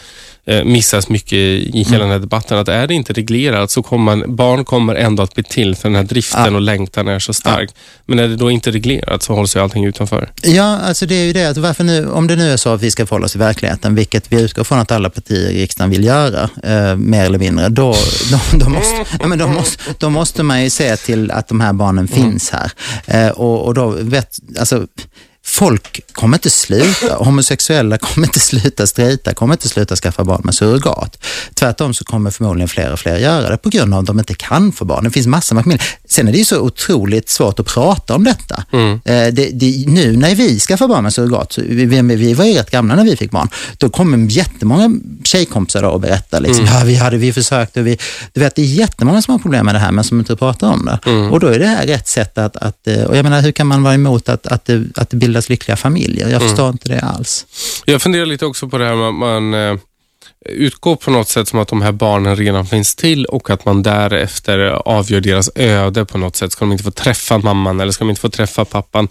missas 0.64 1.08
mycket 1.08 1.32
i 1.32 1.70
hela 1.86 1.88
Mm. 1.96 2.00
den 2.00 2.10
här 2.10 2.18
debatten. 2.18 2.58
Att 2.58 2.68
är 2.68 2.86
det 2.86 2.94
inte 2.94 3.12
reglerat 3.12 3.70
så 3.70 3.82
kommer 3.82 4.16
man, 4.16 4.36
barn 4.36 4.64
kommer 4.64 4.94
ändå 4.94 5.22
att 5.22 5.34
bli 5.34 5.44
till 5.44 5.74
för 5.76 5.88
den 5.88 5.96
här 5.96 6.04
driften 6.04 6.44
Ja. 6.44 6.54
och 6.54 6.60
längtan 6.60 7.08
är 7.08 7.18
så 7.18 7.32
stark. 7.34 7.70
Men 8.06 8.18
är 8.18 8.28
det 8.28 8.36
då 8.36 8.50
inte 8.50 8.70
reglerat 8.70 9.22
så 9.22 9.34
hålls 9.34 9.56
ju 9.56 9.60
allting 9.60 9.84
utanför. 9.84 10.30
Ja, 10.42 10.78
alltså 10.78 11.06
det 11.06 11.14
är 11.14 11.24
ju 11.24 11.32
det 11.32 11.44
att 11.48 11.56
varför 11.56 11.84
nu, 11.84 12.10
om 12.10 12.26
det 12.26 12.36
nu 12.36 12.50
är 12.52 12.56
så 12.56 12.68
att 12.72 12.82
vi 12.82 12.90
ska 12.90 13.06
förhålla 13.06 13.24
oss 13.24 13.30
till 13.32 13.38
verkligheten, 13.40 13.94
vilket 13.94 14.32
vi 14.32 14.40
utgår 14.42 14.64
från 14.64 14.78
att 14.78 14.92
alla 14.92 15.10
partier 15.10 15.50
i 15.50 15.62
riksdagen 15.62 15.90
vill 15.90 16.04
göra, 16.04 16.50
eh, 16.62 16.96
mer 16.96 17.24
eller 17.24 17.38
mindre, 17.38 17.68
då, 17.68 17.94
då, 18.30 18.40
då, 18.58 18.68
måste, 18.68 19.04
ja, 19.20 19.26
men 19.26 19.38
då, 19.38 19.46
måste, 19.48 19.82
då 19.98 20.10
måste 20.10 20.42
man 20.42 20.62
ju 20.64 20.70
se 20.70 20.96
till 20.96 21.30
att 21.30 21.48
de 21.48 21.60
här 21.60 21.72
barnen 21.72 22.08
finns 22.08 22.50
här. 22.50 22.70
Eh, 23.06 23.28
och, 23.28 23.66
och 23.66 23.74
då 23.74 23.88
vet, 24.00 24.36
alltså, 24.58 24.86
folk 25.50 26.00
kommer 26.12 26.36
inte 26.36 26.50
sluta, 26.50 27.16
homosexuella 27.16 27.98
kommer 27.98 28.26
inte 28.26 28.40
sluta, 28.40 28.86
strejta, 28.86 29.34
kommer 29.34 29.54
inte 29.54 29.68
sluta 29.68 29.96
skaffa 29.96 30.24
barn 30.24 30.40
med 30.44 30.54
surrogat. 30.54 31.24
Tvärtom 31.54 31.94
så 31.94 32.04
kommer 32.04 32.30
förmodligen 32.30 32.68
fler 32.68 32.92
och 32.92 33.00
fler 33.00 33.16
göra 33.16 33.50
det 33.50 33.56
på 33.56 33.68
grund 33.68 33.94
av 33.94 34.00
att 34.00 34.06
de 34.06 34.18
inte 34.18 34.34
kan 34.34 34.72
få 34.72 34.84
barn. 34.84 35.04
Det 35.04 35.10
finns 35.10 35.26
massor 35.26 35.54
med 35.54 35.64
familjer. 35.64 35.86
Sen 36.10 36.28
är 36.28 36.32
det 36.32 36.38
ju 36.38 36.44
så 36.44 36.60
otroligt 36.60 37.28
svårt 37.28 37.60
att 37.60 37.66
prata 37.66 38.14
om 38.14 38.24
detta. 38.24 38.64
Mm. 38.72 38.92
Eh, 39.04 39.34
det, 39.34 39.50
det, 39.52 39.84
nu 39.86 40.16
när 40.16 40.34
vi 40.34 40.58
skaffar 40.58 40.88
barn 40.88 41.02
med 41.02 41.14
surrogat, 41.14 41.58
vi, 41.58 41.84
vi, 42.02 42.34
var 42.34 42.44
ju 42.44 42.54
rätt 42.54 42.70
gamla 42.70 42.96
när 42.96 43.04
vi 43.04 43.16
fick 43.16 43.30
barn, 43.30 43.48
då 43.78 43.88
kommer 43.88 44.18
jättemånga 44.30 44.90
tjejkompisar 45.24 45.82
och 45.82 46.00
berättar 46.00 46.40
liksom, 46.40 46.64
ja 46.64 46.82
vi 46.84 46.94
hade 46.94 47.16
vi 47.16 47.32
försökt 47.32 47.76
och 47.76 47.86
vi, 47.86 47.98
du 48.32 48.40
vet 48.40 48.56
det 48.56 48.62
är 48.62 48.66
jättemånga 48.66 49.22
som 49.22 49.32
har 49.32 49.38
problem 49.38 49.66
med 49.66 49.74
det 49.74 49.78
här 49.78 49.92
men 49.92 50.04
som 50.04 50.18
inte 50.18 50.36
pratar 50.36 50.72
om 50.72 50.84
det. 50.84 51.10
Och 51.30 51.40
då 51.40 51.46
är 51.46 51.58
det 51.58 51.66
här 51.66 51.86
rätt 51.86 52.08
sätt 52.08 52.38
att, 52.38 52.56
att, 52.56 52.86
eh, 52.86 53.04
och 53.04 53.16
jag 53.16 53.22
menar 53.22 53.40
hur 53.42 53.52
kan 53.52 53.66
man 53.66 53.82
vara 53.82 53.94
emot 53.94 54.28
att, 54.28 54.46
att, 54.46 54.64
det, 54.64 54.84
att 54.96 55.10
det 55.10 55.16
bildas 55.16 55.48
lyckliga 55.48 55.76
familjer? 55.76 56.28
Jag 56.28 56.42
förstår 56.42 56.68
inte 56.68 56.88
det 56.88 57.00
alls. 57.00 57.46
Jag 57.84 58.02
funderar 58.02 58.26
lite 58.26 58.46
också 58.46 58.68
på 58.68 58.78
det 58.78 58.84
här 58.84 58.96
med 58.96 59.08
att 59.08 59.14
man 59.14 59.78
utgår 60.48 60.96
på 60.96 61.10
något 61.10 61.28
sätt 61.28 61.48
som 61.48 61.58
att 61.58 61.68
de 61.68 61.82
här 61.82 61.92
barnen 61.92 62.36
redan 62.36 62.66
finns 62.66 62.94
till 62.94 63.26
och 63.26 63.50
att 63.50 63.64
man 63.64 63.82
därefter 63.82 64.58
avgör 64.88 65.20
deras 65.20 65.50
öde 65.54 66.04
på 66.04 66.18
något 66.18 66.36
sätt. 66.36 66.52
Ska 66.52 66.64
de 66.64 66.72
inte 66.72 66.84
få 66.84 66.90
träffa 66.90 67.38
mamman 67.38 67.80
eller 67.80 67.92
ska 67.92 68.04
de 68.04 68.10
inte 68.10 68.20
få 68.20 68.28
träffa 68.28 68.64
pappan? 68.64 69.08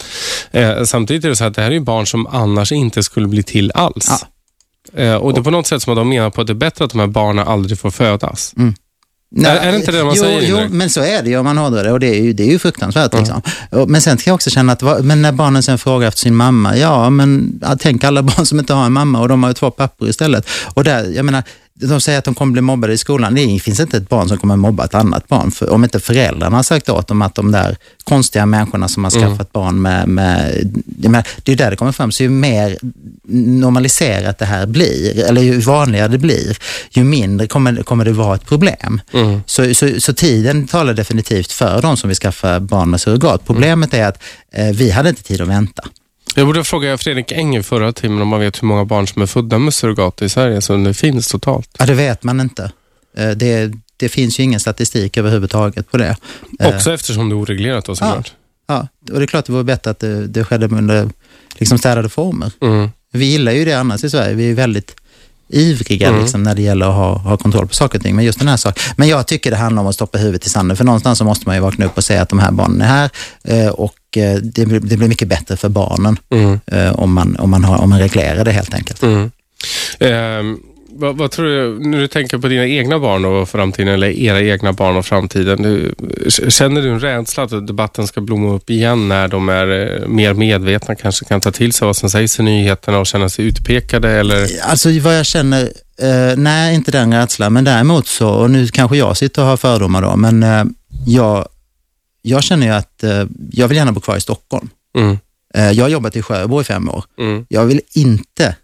Eh, 0.52 0.84
samtidigt 0.84 1.26
är 1.26 1.30
det 1.30 1.36
så 1.36 1.44
att 1.44 1.56
det 1.56 1.62
här 1.62 1.72
är 1.72 1.80
barn 1.80 2.08
som 2.08 2.28
annars 2.28 2.72
inte 2.72 3.04
skulle 3.04 3.28
bli 3.28 3.44
till 3.44 3.72
alls. 3.72 4.08
Ja. 4.10 5.04
Eh, 5.04 5.16
och 5.16 5.34
det 5.34 5.40
är 5.40 5.44
på 5.44 5.52
något 5.52 5.68
sätt 5.68 5.82
som 5.82 5.94
att 5.94 5.98
de 5.98 6.10
menar 6.10 6.30
på 6.30 6.42
att 6.42 6.48
det 6.48 6.54
är 6.54 6.56
bättre 6.56 6.86
att 6.86 6.92
de 6.92 7.00
här 7.00 7.08
barnen 7.08 7.48
aldrig 7.48 7.80
får 7.80 7.92
födas. 7.92 8.54
Nej, 9.32 9.58
är 9.58 9.72
det 9.72 9.78
inte 9.78 9.92
det 9.92 10.04
man 10.04 10.14
jo, 10.16 10.24
säger 10.24 10.42
Jo, 10.50 10.68
men 10.70 10.90
så 10.90 11.02
är 11.02 11.24
det 11.24 11.30
ju 11.30 11.38
om 11.38 11.46
man 11.46 11.58
hårdrar 11.58 11.84
det 11.84 11.92
och 11.92 12.00
det 12.00 12.08
är 12.20 12.24
ju, 12.24 12.34
det 12.34 12.44
är 12.44 12.48
ju 12.52 12.60
fruktansvärt. 12.60 13.14
Liksom. 13.14 13.42
Och- 13.72 13.90
Men 13.90 14.02
sen 14.02 14.18
kan 14.18 14.24
jag 14.26 14.36
också 14.36 14.50
känna 14.50 14.74
att, 14.74 15.06
men 15.06 15.22
när 15.22 15.32
barnen 15.32 15.64
sen 15.64 15.78
frågar 15.78 16.08
efter 16.08 16.20
sin 16.20 16.36
mamma, 16.36 16.78
ja 16.78 17.10
men 17.10 17.62
tänk 17.80 18.04
alla 18.04 18.24
barn 18.24 18.46
som 18.46 18.60
inte 18.60 18.74
har 18.74 18.86
en 18.86 18.94
mamma 18.94 19.20
och 19.22 19.28
de 19.28 19.44
har 19.44 19.50
ju 19.50 19.54
två 19.54 19.72
pappor 19.72 20.10
istället. 20.10 20.48
Och 20.74 20.84
där, 20.84 21.12
jag 21.16 21.26
menar, 21.26 21.44
de 21.88 22.02
säger 22.02 22.20
att 22.20 22.26
de 22.26 22.36
kommer 22.36 22.52
bli 22.52 22.62
mobbade 22.62 22.94
i 22.94 22.98
skolan. 22.98 23.36
Det 23.36 23.60
finns 23.60 23.80
inte 23.80 23.98
ett 23.98 24.10
barn 24.10 24.28
som 24.28 24.38
kommer 24.38 24.56
mobba 24.56 24.86
ett 24.86 24.96
annat 24.96 25.28
barn. 25.28 25.52
För, 25.52 25.70
om 25.70 25.84
inte 25.84 26.00
föräldrarna 26.00 26.56
har 26.56 26.64
sagt 26.64 26.90
åt 26.90 27.08
dem 27.08 27.22
att 27.22 27.36
de 27.36 27.52
där 27.52 27.78
konstiga 28.04 28.46
människorna 28.46 28.88
som 28.88 29.04
har 29.04 29.12
skaffat 29.12 29.52
barn 29.52 29.82
med, 29.82 30.08
med 30.08 30.72
menar, 30.86 31.28
det 31.44 31.52
är 31.52 31.56
där 31.56 31.70
det 31.70 31.76
kommer 31.76 31.92
fram. 31.92 32.12
Så 32.12 32.24
ju 32.24 32.30
mer 32.30 32.78
normaliserat 33.60 34.38
det 34.38 34.46
här 34.46 34.66
blir, 34.66 35.24
eller 35.24 35.42
ju 35.42 35.60
vanligare 35.60 36.08
det 36.08 36.18
blir, 36.18 36.58
ju 36.92 37.04
mindre 37.04 37.48
kommer, 37.48 37.84
kommer 37.84 38.06
det 38.06 38.12
vara 38.12 38.36
ett 38.36 38.46
problem. 38.46 39.02
Mm. 39.14 39.42
Så, 39.46 39.74
så, 39.74 39.90
så 40.00 40.14
tiden 40.14 40.68
talar 40.68 40.94
definitivt 40.94 41.52
för 41.52 41.82
de 41.82 41.98
som 41.98 42.08
vill 42.08 42.18
skaffa 42.18 42.60
barn 42.60 42.90
med 42.90 43.02
surrogat. 43.02 43.46
Problemet 43.46 43.94
är 43.94 44.08
att 44.08 44.24
eh, 44.54 44.66
vi 44.74 44.90
hade 44.92 45.10
inte 45.10 45.24
tid 45.24 45.42
att 45.42 45.48
vänta. 45.48 45.84
Jag 46.40 46.48
borde 46.48 46.64
fråga 46.64 46.98
Fredrik 46.98 47.32
Eng 47.32 47.56
i 47.56 47.64
förra 47.64 47.94
timmen 47.94 48.22
om 48.22 48.28
man 48.28 48.40
vet 48.40 48.62
hur 48.62 48.68
många 48.68 48.86
barn 48.86 49.08
som 49.08 49.22
är 49.22 49.26
födda 49.26 49.60
med 49.60 49.74
surrogat 49.74 50.22
i 50.22 50.30
Sverige, 50.30 50.62
så 50.62 50.78
det 50.78 50.94
finns 50.94 51.28
totalt. 51.28 51.70
Ja, 51.80 51.86
det 51.86 51.94
vet 51.94 52.24
man 52.24 52.40
inte. 52.40 52.72
Eh, 53.18 53.30
det, 53.30 53.72
det 53.98 54.10
finns 54.10 54.40
ju 54.40 54.44
ingen 54.44 54.60
statistik 54.60 55.18
överhuvudtaget 55.18 55.92
på 55.92 55.98
det. 55.98 56.16
Eh, 56.60 56.76
Också 56.76 56.94
eftersom 56.94 57.30
det 57.30 57.34
är 57.34 57.38
oreglerat 57.38 57.86
då 57.86 57.96
såklart. 57.96 58.34
Ja, 58.68 58.88
och 59.12 59.20
det 59.20 59.26
är 59.26 59.28
klart 59.28 59.46
det 59.46 59.52
vore 59.52 59.64
bättre 59.64 59.92
att 59.92 60.00
det, 60.00 60.28
det 60.28 60.44
skedde 60.44 60.66
under 60.66 61.10
liksom 61.58 61.78
städade 61.78 62.10
former. 62.10 62.52
Mm. 62.62 62.90
Vi 63.12 63.26
gillar 63.26 63.52
ju 63.52 63.66
det 63.66 63.74
annars 63.74 64.04
i 64.04 64.10
Sverige. 64.10 64.36
Vi 64.36 64.52
är 64.52 64.56
väldigt 64.56 64.96
ivriga 65.50 66.08
Mm. 66.08 66.22
liksom, 66.22 66.44
när 66.44 66.56
det 66.56 66.62
gäller 66.62 66.86
att 66.86 66.96
ha, 66.96 67.18
ha 67.18 67.38
kontroll 67.38 67.68
på 67.68 67.76
saker 67.76 67.98
och 68.00 68.04
ting. 68.04 68.16
Men 68.16 68.26
just 68.26 68.40
den 68.40 68.48
här 68.48 68.58
saken. 68.58 68.84
Men 68.98 69.08
jag 69.08 69.28
tycker 69.28 69.52
det 69.52 69.58
handlar 69.58 69.82
om 69.82 69.88
att 69.88 69.96
stoppa 69.96 70.18
huvudet 70.18 70.46
i 70.46 70.50
sanden. 70.50 70.78
För 70.78 70.84
någonstans 70.84 71.18
så 71.18 71.24
måste 71.26 71.44
man 71.48 71.56
ju 71.56 71.62
vakna 71.62 71.86
upp 71.86 71.98
och 71.98 72.04
säga 72.04 72.22
att 72.22 72.30
de 72.30 72.40
här 72.40 72.52
barnen 72.52 72.82
är 72.82 72.86
här. 72.86 73.10
eh, 73.44 73.68
Och 73.68 74.18
eh, 74.18 74.36
det, 74.38 74.66
blir- 74.66 74.80
det 74.80 74.98
blir 74.98 75.08
mycket 75.08 75.28
bättre 75.28 75.58
för 75.58 75.70
barnen 75.70 76.18
Mm. 76.32 76.60
eh, 76.68 76.92
om, 77.00 77.14
man, 77.14 77.36
om, 77.36 77.50
man 77.50 77.64
har, 77.64 77.78
om 77.78 77.90
man 77.90 78.00
reglerar 78.00 78.46
det 78.46 78.52
helt 78.52 78.74
enkelt. 78.74 79.04
Mm. 79.04 79.32
Ehm, 80.00 80.58
vad, 80.92 81.18
vad 81.18 81.32
tror 81.32 81.46
du, 81.46 81.80
när 81.90 81.98
du 81.98 82.08
tänker 82.08 82.38
på 82.38 82.48
dina 82.48 82.68
egna 82.68 83.00
barn 83.00 83.26
och 83.26 83.50
framtiden, 83.50 83.88
eller 83.88 84.08
era 84.08 84.42
egna 84.42 84.74
barn 84.74 84.98
och 84.98 85.06
framtiden, 85.06 85.62
du, 85.64 85.94
känner 86.50 86.82
du 86.82 86.90
en 86.90 87.00
rädsla 87.00 87.44
att 87.44 87.68
debatten 87.68 88.08
ska 88.08 88.22
blomma 88.22 88.54
upp 88.54 88.70
igen 88.70 89.08
när 89.08 89.28
de 89.28 89.50
är 89.50 90.02
eh, 90.02 90.08
mer 90.08 90.34
medvetna, 90.34 90.96
kanske 90.96 91.26
kan 91.26 91.42
ta 91.42 91.52
till 91.52 91.74
sig 91.74 91.86
vad 91.86 91.96
som 91.96 92.10
sägs 92.10 92.40
i 92.40 92.44
nyheterna 92.44 93.00
och 93.00 93.08
känna 93.08 93.30
sig 93.30 93.46
utpekade? 93.46 94.12
Eller? 94.12 94.48
Alltså 94.64 95.00
vad 95.00 95.18
jag 95.18 95.26
känner, 95.26 95.62
eh, 96.02 96.38
nej 96.38 96.76
inte 96.76 96.92
den 96.92 97.14
rädslan, 97.14 97.54
men 97.54 97.64
däremot 97.64 98.08
så, 98.08 98.30
och 98.30 98.52
nu 98.52 98.68
kanske 98.68 98.98
jag 98.98 99.18
sitter 99.18 99.42
och 99.42 99.48
har 99.48 99.58
fördomar 99.58 100.02
då, 100.02 100.16
men 100.16 100.44
eh, 100.44 100.64
jag, 101.06 101.48
jag 102.22 102.44
känner 102.44 102.68
ju 102.68 102.74
att 102.74 103.04
eh, 103.04 103.26
jag 103.52 103.68
vill 103.68 103.78
gärna 103.78 103.92
bo 103.92 104.00
kvar 104.00 104.18
i 104.18 104.22
Stockholm. 104.22 104.70
Mm. 104.98 105.18
Eh, 105.54 105.72
jag 105.72 105.84
har 105.84 105.90
jobbat 105.90 106.16
i 106.16 106.22
Sjöbo 106.22 106.62
i 106.62 106.64
fem 106.64 106.90
år. 106.90 107.04
Mm. 107.20 107.46
Jag 107.50 107.66
vill 107.66 107.82
inte, 107.94 108.56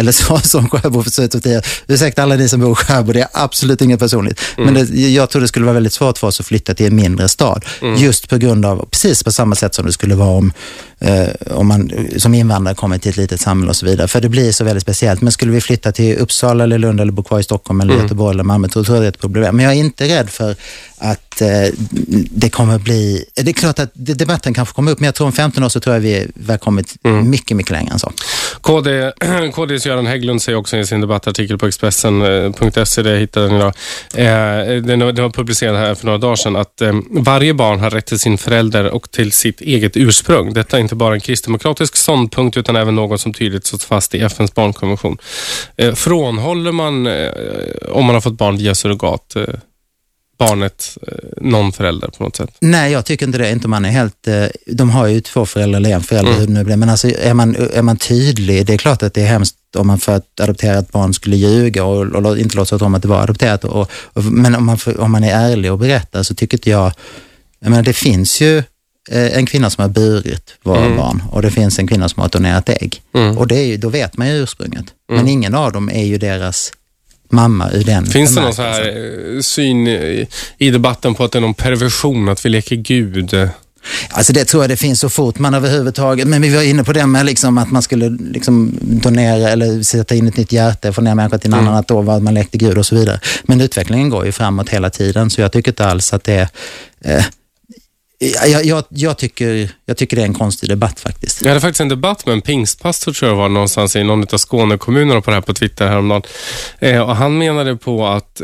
eller 0.00 0.12
så 0.12 0.38
som 0.44 0.70
Sjöbo 0.70 1.02
för 1.02 1.10
söt 1.10 1.34
och 1.34 1.42
tio. 1.42 1.62
Ursäkta 1.88 2.22
alla 2.22 2.36
ni 2.36 2.48
som 2.48 2.60
bor 2.60 2.72
i 2.72 2.74
Sjöbo, 2.74 3.12
det 3.12 3.20
är 3.20 3.28
absolut 3.32 3.80
inget 3.80 4.00
personligt. 4.00 4.40
Men 4.56 4.74
det, 4.74 4.80
jag 5.10 5.30
tror 5.30 5.42
det 5.42 5.48
skulle 5.48 5.64
vara 5.64 5.74
väldigt 5.74 5.92
svårt 5.92 6.18
för 6.18 6.26
oss 6.26 6.40
att 6.40 6.46
flytta 6.46 6.74
till 6.74 6.86
en 6.86 6.96
mindre 6.96 7.28
stad. 7.28 7.64
Just 7.96 8.28
på 8.28 8.36
grund 8.36 8.66
av, 8.66 8.88
precis 8.90 9.22
på 9.22 9.32
samma 9.32 9.54
sätt 9.54 9.74
som 9.74 9.86
det 9.86 9.92
skulle 9.92 10.14
vara 10.14 10.30
om, 10.30 10.52
eh, 10.98 11.28
om 11.50 11.66
man 11.66 11.90
som 12.16 12.34
invandrare 12.34 12.74
kommer 12.74 12.98
till 12.98 13.10
ett 13.10 13.16
litet 13.16 13.40
samhälle 13.40 13.70
och 13.70 13.76
så 13.76 13.86
vidare. 13.86 14.08
För 14.08 14.20
det 14.20 14.28
blir 14.28 14.52
så 14.52 14.64
väldigt 14.64 14.82
speciellt. 14.82 15.20
Men 15.20 15.32
skulle 15.32 15.52
vi 15.52 15.60
flytta 15.60 15.92
till 15.92 16.18
Uppsala 16.18 16.64
eller 16.64 16.78
Lund 16.78 17.00
eller 17.00 17.12
bo 17.12 17.22
kvar 17.22 17.40
i 17.40 17.42
Stockholm 17.42 17.80
eller 17.80 17.94
Göteborg 17.94 18.34
eller 18.34 18.44
Malmö, 18.44 18.68
så 18.68 18.84
tror 18.84 18.96
jag 18.96 19.02
det 19.02 19.06
är 19.06 19.12
ett 19.12 19.20
problem. 19.20 19.56
Men 19.56 19.64
jag 19.64 19.74
är 19.74 19.78
inte 19.78 20.08
rädd 20.08 20.30
för 20.30 20.56
att 21.04 21.40
eh, 21.40 21.48
det 22.30 22.50
kommer 22.50 22.78
bli, 22.78 23.24
det 23.34 23.48
är 23.50 23.52
klart 23.52 23.78
att 23.78 23.90
debatten 23.94 24.54
kanske 24.54 24.74
kommer 24.74 24.92
upp, 24.92 25.00
men 25.00 25.04
jag 25.04 25.14
tror 25.14 25.26
om 25.26 25.32
15 25.32 25.64
år 25.64 25.68
så 25.68 25.80
tror 25.80 25.94
jag 25.94 26.00
vi 26.00 26.28
har 26.48 26.58
kommit 26.58 26.94
mycket, 27.24 27.56
mycket 27.56 27.72
längre 27.72 27.92
än 27.92 27.98
så. 27.98 28.12
KD, 28.60 29.12
KDs 29.54 29.86
Göran 29.86 30.06
Hägglund 30.06 30.42
säger 30.42 30.58
också 30.58 30.76
i 30.76 30.86
sin 30.86 31.00
debattartikel 31.00 31.58
på 31.58 31.66
Expressen.se, 31.66 33.02
det 33.02 33.10
jag 33.10 33.18
hittade 33.20 33.46
den 33.48 33.56
idag, 33.56 33.72
eh, 34.14 34.82
den, 34.82 35.00
var- 35.00 35.12
den 35.12 35.22
var 35.22 35.30
publicerad 35.30 35.76
här 35.76 35.94
för 35.94 36.06
några 36.06 36.18
dagar 36.18 36.36
sedan, 36.36 36.56
att 36.56 36.80
eh, 36.80 36.92
varje 37.10 37.54
barn 37.54 37.80
har 37.80 37.90
rätt 37.90 38.06
till 38.06 38.18
sin 38.18 38.38
förälder 38.38 38.84
och 38.84 39.10
till 39.10 39.32
sitt 39.32 39.60
eget 39.60 39.96
ursprung. 39.96 40.52
Detta 40.54 40.76
är 40.76 40.80
inte 40.80 40.94
bara 40.94 41.14
en 41.14 41.20
kristdemokratisk 41.20 41.96
ståndpunkt 41.96 42.56
utan 42.56 42.76
även 42.76 42.94
något 42.94 43.20
som 43.20 43.32
tydligt 43.34 43.66
slås 43.66 43.84
fast 43.84 44.14
i 44.14 44.20
FNs 44.20 44.54
barnkonvention. 44.54 45.18
Eh, 45.76 45.94
frånhåller 45.94 46.72
man, 46.72 47.06
eh, 47.06 47.28
om 47.90 48.04
man 48.04 48.14
har 48.14 48.20
fått 48.20 48.38
barn 48.38 48.56
via 48.56 48.74
surrogat, 48.74 49.36
eh, 49.36 49.42
barnet 50.38 50.98
eh, 51.06 51.14
någon 51.36 51.72
förälder 51.72 52.08
på 52.08 52.24
något 52.24 52.36
sätt? 52.36 52.50
Nej, 52.60 52.92
jag 52.92 53.04
tycker 53.04 53.26
inte 53.26 53.38
det. 53.38 53.50
Inte 53.50 53.68
man 53.68 53.84
är 53.84 53.90
helt, 53.90 54.28
eh, 54.28 54.44
de 54.66 54.90
har 54.90 55.06
ju 55.06 55.20
två 55.20 55.46
föräldrar 55.46 55.80
eller 55.80 55.90
en 55.90 56.02
förälder, 56.02 56.32
hur 56.32 56.46
det 56.46 56.52
nu 56.52 56.64
blir. 56.64 56.76
Men 56.76 56.88
alltså, 56.88 57.08
är, 57.08 57.34
man, 57.34 57.56
är 57.56 57.82
man 57.82 57.96
tydlig, 57.96 58.66
det 58.66 58.74
är 58.74 58.78
klart 58.78 59.02
att 59.02 59.14
det 59.14 59.22
är 59.22 59.26
hemskt 59.26 59.56
om 59.76 59.86
man 59.86 59.98
för 59.98 60.16
att 60.16 60.40
adoptera 60.40 60.78
ett 60.78 60.92
barn 60.92 61.14
skulle 61.14 61.36
ljuga 61.36 61.84
och, 61.84 62.06
och 62.06 62.38
inte 62.38 62.56
låtsas 62.56 62.82
om 62.82 62.94
att 62.94 63.02
det 63.02 63.08
var 63.08 63.22
adopterat. 63.22 63.64
Och, 63.64 63.90
och, 64.02 64.24
men 64.24 64.54
om 64.54 64.66
man, 64.66 64.78
om 64.98 65.12
man 65.12 65.24
är 65.24 65.34
ärlig 65.34 65.72
och 65.72 65.78
berättar 65.78 66.22
så 66.22 66.34
tycker 66.34 66.58
inte 66.58 66.70
jag, 66.70 66.92
jag 67.60 67.70
menar, 67.70 67.82
det 67.82 67.92
finns 67.92 68.40
ju 68.40 68.58
eh, 69.10 69.38
en 69.38 69.46
kvinna 69.46 69.70
som 69.70 69.82
har 69.82 69.88
burit 69.88 70.54
våra 70.62 70.96
barn 70.96 71.22
och 71.30 71.42
det 71.42 71.50
finns 71.50 71.78
en 71.78 71.86
kvinna 71.86 72.08
som 72.08 72.22
har 72.22 72.28
donerat 72.28 72.68
ägg. 72.68 73.02
Mm. 73.14 73.38
Och 73.38 73.46
det 73.46 73.56
är 73.56 73.66
ju, 73.66 73.76
då 73.76 73.88
vet 73.88 74.16
man 74.16 74.28
ju 74.28 74.34
ursprunget. 74.34 74.84
Men 75.08 75.28
ingen 75.28 75.54
av 75.54 75.72
dem 75.72 75.88
är 75.88 76.04
ju 76.04 76.18
deras 76.18 76.72
mamma 77.30 77.70
ur 77.72 77.84
den 77.84 78.06
Finns 78.06 78.34
det 78.34 78.40
någon 78.40 78.54
så 78.54 78.62
här 78.62 78.88
eh, 79.34 79.40
syn 79.40 79.86
i, 80.58 80.70
debatten 80.70 81.14
på 81.14 81.24
att 81.24 81.32
det 81.32 81.38
är 81.38 81.40
någon 81.40 81.54
perversion, 81.54 82.28
att 82.28 82.44
vi 82.44 82.48
leker 82.48 82.76
Gud? 82.76 83.34
Alltså 84.10 84.32
det 84.32 84.44
tror 84.44 84.62
jag 84.62 84.70
det 84.70 84.76
finns 84.76 85.00
så 85.00 85.08
fort 85.08 85.38
man 85.38 85.54
överhuvudtaget, 85.54 86.28
men 86.28 86.42
vi 86.42 86.54
var 86.54 86.62
inne 86.62 86.84
på 86.84 86.92
det 86.92 87.06
med 87.06 87.26
liksom 87.26 87.58
att 87.58 87.70
man 87.70 87.82
skulle 87.82 88.08
liksom 88.08 88.78
donera 88.80 89.48
eller 89.48 89.82
sätta 89.82 90.14
in 90.14 90.28
ett 90.28 90.36
nytt 90.36 90.52
hjärta 90.52 90.92
från 90.92 91.06
en 91.06 91.16
människa 91.16 91.38
till 91.38 91.52
en 91.54 91.60
annan, 91.60 91.74
att 91.74 91.88
då 91.88 92.00
var 92.00 92.20
man 92.20 92.34
lekte 92.34 92.58
Gud 92.58 92.78
och 92.78 92.86
så 92.86 92.94
vidare. 92.94 93.20
Men 93.44 93.60
utvecklingen 93.60 94.08
går 94.08 94.26
ju 94.26 94.32
framåt 94.32 94.68
hela 94.68 94.90
tiden, 94.90 95.30
så 95.30 95.40
jag 95.40 95.52
tycker 95.52 95.70
inte 95.70 95.86
alls 95.86 96.12
att 96.12 96.24
det 96.24 96.34
är... 96.34 96.48
Eh, 97.00 97.24
jag, 98.18 98.64
jag, 98.64 98.84
jag, 98.88 99.18
tycker, 99.18 99.70
jag 99.86 99.96
tycker 99.96 100.16
det 100.16 100.22
är 100.22 100.26
en 100.26 100.34
konstig 100.34 100.68
debatt 100.68 101.00
faktiskt. 101.00 101.42
Jag 101.42 101.48
hade 101.48 101.60
faktiskt 101.60 101.80
en 101.80 101.88
debatt 101.88 102.26
med 102.26 102.32
en 102.32 102.40
pingstpastor 102.42 103.12
tror 103.12 103.30
jag 103.30 103.36
var 103.36 103.48
någonstans 103.48 103.96
i 103.96 104.04
någon 104.04 104.22
av 104.32 104.38
Skånekommunerna 104.38 105.20
på 105.20 105.30
det 105.30 105.34
här 105.36 105.40
på 105.40 105.54
Twitter 105.54 105.88
häromdagen. 105.88 106.22
Eh, 106.78 107.00
och 107.00 107.16
han 107.16 107.38
menade 107.38 107.76
på 107.76 108.06
att 108.06 108.42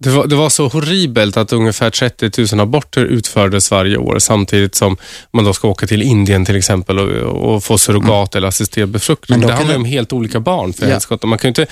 det 0.00 0.10
var, 0.10 0.26
det 0.26 0.36
var 0.36 0.48
så 0.50 0.68
horribelt 0.68 1.36
att 1.36 1.52
ungefär 1.52 1.90
30 1.90 2.30
000 2.54 2.60
aborter 2.60 3.04
utfördes 3.04 3.70
varje 3.70 3.96
år 3.96 4.18
samtidigt 4.18 4.74
som 4.74 4.96
man 5.32 5.44
då 5.44 5.52
ska 5.54 5.68
åka 5.68 5.86
till 5.86 6.02
Indien 6.02 6.44
till 6.44 6.56
exempel 6.56 6.98
och, 6.98 7.54
och 7.54 7.64
få 7.64 7.78
surrogat 7.78 8.34
eller 8.34 8.48
assisterad 8.48 8.88
befruktning. 8.88 9.40
Det 9.40 9.52
handlar 9.52 9.72
det- 9.74 9.76
om 9.78 9.84
helt 9.84 10.12
olika 10.12 10.40
barn 10.40 10.72
för 10.72 10.86
Ja. 10.86 10.92
helskotta. 10.92 11.26
Man 11.26 11.38
kan 11.38 11.48
ju 11.48 11.50
inte 11.50 11.66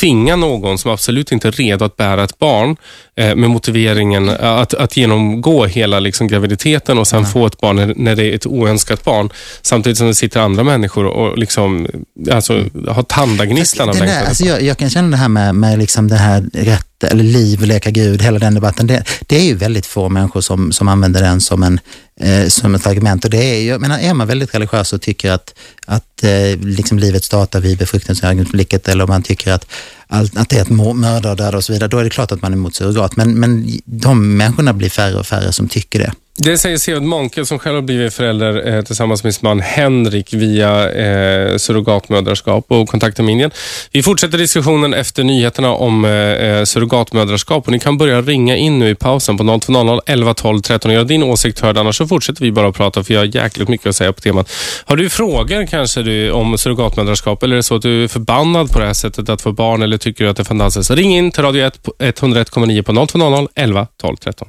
tvinga 0.00 0.36
någon 0.36 0.78
som 0.78 0.90
absolut 0.90 1.32
inte 1.32 1.48
är 1.48 1.52
redo 1.52 1.84
att 1.84 1.96
bära 1.96 2.24
ett 2.24 2.38
barn 2.38 2.76
eh, 3.16 3.34
med 3.34 3.50
motiveringen 3.50 4.28
att, 4.28 4.74
att 4.74 4.96
genomgå 4.96 5.66
hela 5.66 6.00
liksom, 6.00 6.28
graviditeten 6.28 6.98
och 6.98 7.08
sen 7.08 7.26
få 7.26 7.46
ett 7.46 7.60
barn 7.60 7.76
när, 7.76 7.94
när 7.96 8.16
det 8.16 8.24
är 8.24 8.34
ett 8.34 8.46
oönskat 8.46 9.04
barn. 9.04 9.30
Samtidigt 9.62 9.98
som 9.98 10.06
det 10.06 10.14
sitter 10.14 10.40
andra 10.40 10.64
människor 10.64 11.04
och 11.06 11.38
liksom, 11.38 11.86
alltså, 12.32 12.64
har 12.88 13.02
tandagnisslan 13.02 13.88
av 13.88 13.96
där, 13.96 14.24
alltså 14.24 14.44
jag, 14.44 14.62
jag 14.62 14.78
kan 14.78 14.90
känna 14.90 15.10
det 15.10 15.16
här 15.16 15.28
med, 15.28 15.54
med 15.54 15.78
liksom 15.78 16.08
det 16.08 16.16
här 16.16 16.44
rätt 16.52 17.04
eller 17.04 17.24
liv, 17.24 17.62
leka 17.62 17.90
Gud, 17.90 18.22
hela 18.22 18.38
den 18.38 18.54
debatten. 18.54 18.86
Det, 18.86 19.04
det 19.26 19.36
är 19.36 19.44
ju 19.44 19.54
väldigt 19.54 19.86
få 19.86 20.08
människor 20.08 20.40
som, 20.40 20.72
som 20.72 20.88
använder 20.88 21.22
den 21.22 21.40
som, 21.40 21.62
en, 21.62 21.80
eh, 22.20 22.48
som 22.48 22.74
ett 22.74 22.86
argument. 22.86 23.24
Och 23.24 23.30
det 23.30 23.44
är, 23.44 23.60
ju- 23.60 23.66
jag 23.68 23.80
menar, 23.80 23.98
är 23.98 24.14
man 24.14 24.26
väldigt 24.26 24.54
religiös 24.54 24.92
och 24.92 25.02
tycker 25.02 25.30
att, 25.30 25.54
att 25.86 26.24
eh, 26.24 26.58
liksom 26.60 26.98
livet 26.98 27.24
startar 27.24 27.60
vid 27.60 27.78
befruktningsögonblicket 27.78 28.88
eller 28.88 29.04
om 29.04 29.08
man 29.10 29.22
tycker 29.22 29.52
att, 29.52 29.66
att 30.08 30.48
det 30.48 30.56
är 30.56 30.62
ett 30.62 30.70
och 30.70 31.36
döda 31.36 31.56
och 31.56 31.64
så 31.64 31.72
vidare, 31.72 31.88
då 31.88 31.98
är 31.98 32.04
det 32.04 32.10
klart 32.10 32.32
att 32.32 32.42
man 32.42 32.52
är 32.52 32.56
emot 32.56 32.74
surrogat. 32.74 33.16
Men, 33.16 33.34
men 33.40 33.68
de 33.84 34.36
människorna 34.36 34.72
blir 34.72 34.88
färre 34.88 35.14
och 35.14 35.26
färre 35.26 35.52
som 35.52 35.68
tycker 35.68 35.98
det. 35.98 36.12
Det 36.38 36.58
säger 36.58 36.78
Seved 36.78 37.02
Monke 37.02 37.46
som 37.46 37.58
själv 37.58 37.74
har 37.74 37.82
blivit 37.82 38.14
förälder 38.14 38.74
eh, 38.74 38.82
tillsammans 38.82 39.24
med 39.24 39.34
sin 39.34 39.40
man 39.48 39.60
Henrik 39.60 40.34
via 40.34 40.90
eh, 40.92 41.56
surrogatmödraskap 41.56 42.64
och 42.68 42.88
kontakta 42.88 43.22
med 43.22 43.32
Indien. 43.32 43.50
Vi 43.92 44.02
fortsätter 44.02 44.38
diskussionen 44.38 44.94
efter 44.94 45.24
nyheterna 45.24 45.70
om 45.70 46.04
eh, 46.04 46.10
eh 46.10 46.64
surrogatmödraskap 46.64 47.66
och 47.66 47.72
ni 47.72 47.78
kan 47.78 47.98
börja 47.98 48.22
ringa 48.22 48.56
in 48.56 48.78
nu 48.78 48.90
i 48.90 48.94
pausen 48.94 49.36
på 49.36 49.44
02.00, 49.44 50.00
11 50.06 50.34
12 50.34 50.60
13 50.60 50.90
och 50.90 50.94
göra 50.94 51.04
din 51.04 51.22
åsikt 51.22 51.60
hörd. 51.60 51.78
Annars 51.78 51.96
så 51.96 52.06
fortsätter 52.06 52.42
vi 52.42 52.52
bara 52.52 52.68
att 52.68 52.76
prata 52.76 53.04
för 53.04 53.14
jag 53.14 53.20
har 53.20 53.36
jäkligt 53.36 53.68
mycket 53.68 53.86
att 53.86 53.96
säga 53.96 54.12
på 54.12 54.20
temat. 54.20 54.52
Har 54.84 54.96
du 54.96 55.10
frågor 55.10 55.66
kanske 55.66 56.02
du, 56.02 56.30
om 56.30 56.58
surrogatmödraskap 56.58 57.42
eller 57.42 57.54
är 57.54 57.56
det 57.56 57.62
så 57.62 57.74
att 57.74 57.82
du 57.82 58.04
är 58.04 58.08
förbannad 58.08 58.72
på 58.72 58.78
det 58.78 58.86
här 58.86 58.92
sättet 58.92 59.28
att 59.28 59.42
få 59.42 59.52
barn 59.52 59.82
eller 59.82 59.95
tycker 59.98 60.24
du 60.24 60.30
att 60.30 60.36
det 60.36 60.42
är 60.42 60.44
fantastiskt? 60.44 60.90
Ring 60.90 61.16
in 61.16 61.30
till 61.30 61.42
Radio 61.42 61.66
1 61.66 61.82
på 61.82 61.92
101,9 61.98 62.82
på 62.82 63.06
0200 63.06 63.48
11 63.54 63.86
12 64.00 64.16
13. 64.16 64.48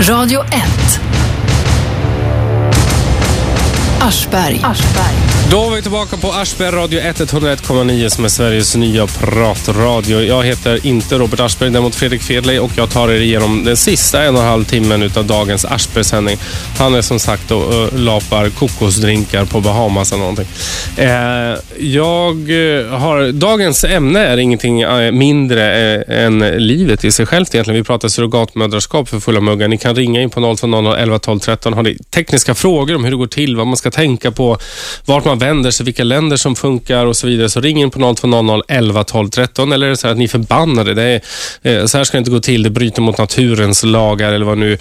Radio 0.00 0.40
1. 0.44 0.54
Aschberg. 4.00 4.60
Aschberg. 4.64 5.33
Då 5.54 5.60
var 5.60 5.76
vi 5.76 5.82
tillbaka 5.82 6.16
på 6.16 6.28
Aschberg 6.32 6.70
Radio 6.70 7.00
101,9 7.00 8.08
som 8.08 8.24
är 8.24 8.28
Sveriges 8.28 8.76
nya 8.76 9.06
pratradio. 9.06 10.20
Jag 10.20 10.42
heter 10.42 10.86
inte 10.86 11.18
Robert 11.18 11.40
Aschberg, 11.40 11.70
däremot 11.70 11.94
Fredrik 11.94 12.22
Fedley 12.22 12.58
och 12.58 12.70
jag 12.76 12.90
tar 12.90 13.08
er 13.08 13.20
igenom 13.20 13.64
den 13.64 13.76
sista 13.76 14.22
en 14.22 14.34
och 14.34 14.40
en 14.40 14.48
halv 14.48 14.64
timmen 14.64 15.02
utav 15.02 15.26
dagens 15.26 15.64
Aschberg-sändning. 15.64 16.36
Han 16.78 16.94
är 16.94 17.02
som 17.02 17.18
sagt 17.18 17.50
och 17.50 17.74
eh, 17.74 17.98
lapar 17.98 18.48
kokosdrinkar 18.48 19.44
på 19.44 19.60
Bahamas 19.60 20.12
eller 20.12 20.20
någonting. 20.20 20.46
Eh, 20.96 21.58
jag 21.78 22.34
eh, 22.34 22.86
har, 22.86 23.32
dagens 23.32 23.84
ämne 23.84 24.20
är 24.20 24.36
ingenting 24.36 24.84
mindre 25.12 26.02
än 26.02 26.38
livet 26.38 27.04
i 27.04 27.12
sig 27.12 27.26
självt 27.26 27.54
egentligen. 27.54 27.80
Vi 27.80 27.84
pratar 27.84 28.08
surrogatmödraskap 28.08 29.08
för 29.08 29.20
fulla 29.20 29.40
muggar. 29.40 29.68
Ni 29.68 29.78
kan 29.78 29.94
ringa 29.94 30.22
in 30.22 30.30
på 30.30 30.56
0200 30.56 30.98
11 30.98 31.18
12 31.18 31.40
13. 31.40 31.72
Har 31.72 31.82
ni 31.82 31.98
tekniska 32.10 32.54
frågor 32.54 32.94
om 32.94 33.04
hur 33.04 33.10
det 33.10 33.16
går 33.16 33.26
till, 33.26 33.56
vad 33.56 33.66
man 33.66 33.76
ska 33.76 33.90
tänka 33.90 34.30
på, 34.30 34.58
vart 35.04 35.24
man 35.24 35.38
vänder 35.46 35.70
sig, 35.70 35.84
vilka 35.84 36.04
länder 36.04 36.36
som 36.36 36.56
funkar 36.56 37.06
och 37.06 37.16
så 37.16 37.26
vidare. 37.26 37.48
Så 37.48 37.60
ring 37.60 37.80
in 37.80 37.90
på 37.90 38.14
0200 38.14 38.62
11 38.68 39.04
12 39.04 39.30
13 39.30 39.72
eller 39.72 39.86
är 39.86 39.90
det 39.90 39.96
så 39.96 40.06
här 40.06 40.12
att 40.12 40.18
ni 40.18 40.24
är 40.24 40.28
förbannade? 40.28 40.94
Det 40.94 41.02
är, 41.02 41.20
eh, 41.62 41.86
så 41.86 41.96
här 41.96 42.04
ska 42.04 42.16
det 42.16 42.18
inte 42.18 42.30
gå 42.30 42.40
till. 42.40 42.62
Det 42.62 42.70
bryter 42.70 43.02
mot 43.02 43.18
naturens 43.18 43.82
lagar 43.82 44.32
eller 44.32 44.46
vad 44.46 44.58
nu 44.58 44.78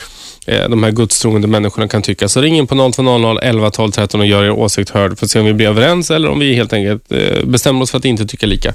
eh, 0.48 0.70
de 0.70 0.84
här 0.84 0.92
gudstroende 0.92 1.48
människorna 1.48 1.88
kan 1.88 2.02
tycka. 2.02 2.28
Så 2.28 2.42
ring 2.42 2.58
in 2.58 2.68
på 2.68 2.92
0200 2.92 3.42
11 3.42 3.70
12 3.70 3.92
13 3.92 4.20
och 4.20 4.26
gör 4.26 4.44
er 4.44 4.52
åsikt 4.52 4.90
hörd 4.90 5.20
för 5.20 5.26
att 5.26 5.32
se 5.32 5.40
om 5.40 5.46
vi 5.46 5.54
blir 5.54 5.68
överens 5.68 6.12
eller 6.12 6.30
om 6.30 6.40
vi 6.40 6.54
helt 6.54 6.74
enkelt 6.74 7.12
eh, 7.12 7.46
bestämmer 7.46 7.82
oss 7.82 7.92
för 7.92 7.98
att 7.98 8.06
inte 8.06 8.26
tycka 8.26 8.46
lika. 8.46 8.74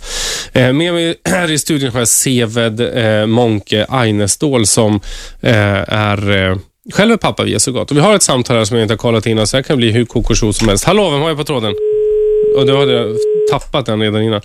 Eh, 0.53 0.73
med 0.73 0.95
mig 0.95 1.15
här 1.25 1.51
i 1.51 1.59
studion 1.59 1.93
har 1.93 1.99
jag 1.99 2.09
Seved 2.09 2.81
eh, 2.81 3.27
Monke 3.27 3.87
Einestål 3.89 4.67
som 4.67 5.01
eh, 5.41 5.55
är 5.89 6.51
eh, 6.51 6.57
själv 6.93 7.13
är 7.13 7.17
pappa 7.17 7.45
via 7.45 7.59
surrogat. 7.59 7.91
Och 7.91 7.97
vi 7.97 8.01
har 8.01 8.15
ett 8.15 8.23
samtal 8.23 8.57
här 8.57 8.65
som 8.65 8.77
jag 8.77 8.85
inte 8.85 8.93
har 8.93 8.99
kollat 8.99 9.27
innan 9.27 9.47
så 9.47 9.57
det 9.57 9.63
kan 9.63 9.77
bli 9.77 9.93
hur 9.93 10.05
kokosjo 10.05 10.53
som 10.53 10.69
helst. 10.69 10.85
Hallå, 10.85 11.11
vem 11.11 11.21
har 11.21 11.29
jag 11.29 11.39
på 11.39 11.45
tråden? 11.45 11.75
Och 12.57 12.67
då 12.67 12.79
hade 12.79 12.93
jag 12.93 13.17
tappat 13.51 13.87
den 13.87 14.01
redan 14.01 14.23
innan. 14.23 14.41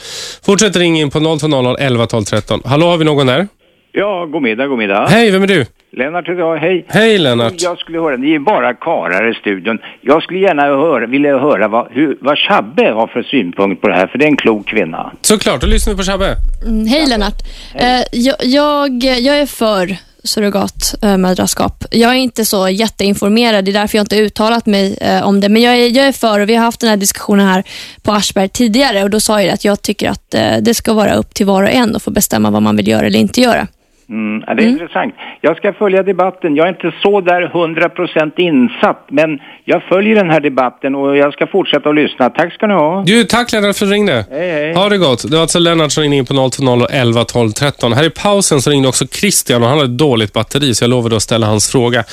Fortsätt 0.46 0.76
ringa 0.76 1.02
in 1.02 1.10
på 1.10 1.38
020 1.40 1.76
11 1.80 2.06
12 2.06 2.24
13. 2.24 2.62
Hallå, 2.66 2.86
har 2.88 2.98
vi 2.98 3.06
någon 3.06 3.28
där? 3.28 3.48
Ja, 3.92 4.26
god 4.26 4.42
middag, 4.42 4.68
god 4.68 4.78
middag. 4.78 5.08
Hej, 5.10 5.32
vem 5.32 5.44
är 5.44 5.48
du? 5.48 5.66
Lennart 5.98 6.28
heter 6.28 6.40
jag, 6.40 6.58
hej. 6.58 6.86
Hej 6.88 7.18
Lennart. 7.18 7.54
Jag 7.58 7.78
skulle 7.78 8.00
höra, 8.00 8.18
ni 8.18 8.34
är 8.36 8.40
bara 8.40 8.74
karlar 8.74 9.32
i 9.32 9.34
studion. 9.34 9.80
Jag 10.02 10.24
skulle 10.24 10.40
gärna 10.40 10.62
höra, 10.64 11.06
vilja 11.06 11.40
höra 11.40 11.68
vad, 11.68 11.88
hur, 11.92 12.18
vad 12.22 12.38
Shabbe 12.38 12.92
har 12.92 13.08
för 13.08 13.24
synpunkt 13.24 13.82
på 13.82 13.88
det 13.88 13.96
här, 13.96 14.08
för 14.08 14.18
det 14.18 14.26
är 14.26 14.30
en 14.30 14.38
klok 14.38 14.68
kvinna. 14.68 15.12
Såklart, 15.22 15.62
då 15.62 15.68
lyssnar 15.68 15.94
vi 15.94 15.98
på 15.98 16.04
Shabbe. 16.04 16.36
Mm, 16.66 16.88
hej 16.88 17.08
Lennart. 17.08 17.42
Eh, 17.76 18.04
jag, 18.12 18.36
jag, 18.42 19.04
jag 19.04 19.40
är 19.40 19.46
för 19.46 19.98
surrogatmödraskap. 20.24 21.86
Eh, 21.92 22.00
jag 22.00 22.12
är 22.12 22.16
inte 22.16 22.46
så 22.46 22.70
jätteinformerad, 22.70 23.66
det 23.66 23.72
är 23.72 23.74
därför 23.74 23.98
jag 23.98 24.04
inte 24.04 24.18
uttalat 24.18 24.66
mig 24.66 24.98
eh, 25.02 25.24
om 25.24 25.40
det. 25.40 25.50
Men 25.50 25.62
jag 25.62 25.76
är, 25.76 25.90
jag 25.90 26.08
är 26.08 26.12
för 26.12 26.40
och 26.40 26.50
vi 26.50 26.56
har 26.56 26.66
haft 26.66 26.80
den 26.80 26.90
här 26.90 26.98
diskussionen 26.98 27.48
här 27.48 27.64
på 28.02 28.12
Aschberg 28.12 28.50
tidigare 28.50 29.04
och 29.04 29.10
då 29.10 29.20
sa 29.20 29.42
jag 29.42 29.54
att 29.54 29.66
jag 29.66 29.82
tycker 29.82 30.10
att 30.10 30.34
eh, 30.34 30.58
det 30.62 30.74
ska 30.74 30.94
vara 30.94 31.14
upp 31.14 31.34
till 31.34 31.46
var 31.46 31.64
och 31.64 31.70
en 31.70 31.96
att 31.96 32.04
få 32.04 32.12
bestämma 32.12 32.52
vad 32.52 32.62
man 32.62 32.76
vill 32.76 32.88
göra 32.88 33.06
eller 33.06 33.20
inte 33.20 33.42
göra. 33.42 33.68
Mm, 34.10 34.44
ja, 34.48 34.54
det 34.54 34.64
är 34.64 34.68
intressant. 34.68 35.16
Jag 35.42 35.58
ska 35.58 35.74
följa 35.74 36.04
debatten. 36.04 36.56
Jag 36.56 36.66
är 36.66 36.70
inte 36.70 36.94
så 37.02 37.22
där 37.22 37.42
100% 37.54 38.32
insatt, 38.38 39.06
men 39.10 39.40
jag 39.66 39.84
följer 39.84 40.16
den 40.16 40.30
här 40.30 40.40
debatten 40.40 40.96
och 40.96 41.18
jag 41.18 41.34
ska 41.34 41.48
fortsätta 41.48 41.90
att 41.90 41.96
lyssna. 41.96 42.30
Tack 42.30 42.54
ska 42.54 42.68
ni 42.68 42.74
ha. 42.74 43.04
Du, 43.06 43.24
tack 43.24 43.52
Lennart 43.52 43.76
för 43.76 43.86
att 43.86 43.90
du 43.90 43.96
ringde. 43.96 44.26
Hej, 44.32 44.52
hej. 44.52 44.74
Ha 44.74 44.90
det 44.90 44.98
gott. 44.98 45.30
Det 45.30 45.36
var 45.36 45.42
alltså 45.42 45.60
Lennart 45.60 45.92
som 45.92 46.02
ringde 46.02 46.18
in 46.18 46.26
på 46.26 46.50
020 46.52 46.86
11 46.90 47.24
12 47.24 47.52
13. 47.52 47.94
Här 47.94 48.04
i 48.04 48.10
pausen 48.10 48.62
så 48.62 48.70
ringde 48.70 48.88
också 48.88 49.08
Christian 49.08 49.64
och 49.64 49.70
han 49.70 49.78
hade 49.78 49.92
ett 49.92 49.98
dåligt 49.98 50.34
batteri 50.34 50.76
så 50.76 50.84
jag 50.84 50.90
lovade 50.90 51.16
att 51.16 51.22
ställa 51.22 51.48
hans 51.48 51.72
fråga. 51.72 52.04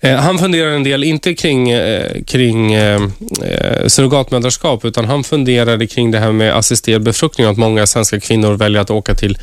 Eh, 0.00 0.16
han 0.16 0.38
funderar 0.38 0.70
en 0.70 0.82
del, 0.84 1.04
inte 1.04 1.34
kring, 1.34 1.70
eh, 1.70 2.22
kring 2.26 2.72
eh, 2.72 3.00
eh, 3.44 3.86
surrogatmödraskap 3.86 4.84
utan 4.84 5.04
han 5.04 5.24
funderade 5.24 5.86
kring 5.86 6.10
det 6.10 6.18
här 6.18 6.32
med 6.32 6.56
assisterad 6.56 7.02
befruktning 7.02 7.46
och 7.46 7.52
att 7.52 7.58
många 7.58 7.86
svenska 7.86 8.20
kvinnor 8.20 8.54
väljer 8.54 8.80
att 8.80 8.90
åka 8.90 9.14
till 9.14 9.38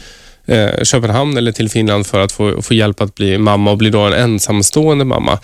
eh, 0.46 0.84
Köpenhamn 0.84 1.38
eller 1.38 1.52
till 1.52 1.70
Finland 1.70 2.08
för 2.08 2.20
att 2.20 2.32
få, 2.32 2.62
få 2.62 2.74
hjälp 2.74 3.02
att 3.02 3.16
bli 3.16 3.38
mamma 3.38 3.72
och 3.72 3.78
bli 3.78 3.90
då 3.90 4.00
en 4.00 4.14
ensamstående 4.14 5.06
mamma. 5.06 5.40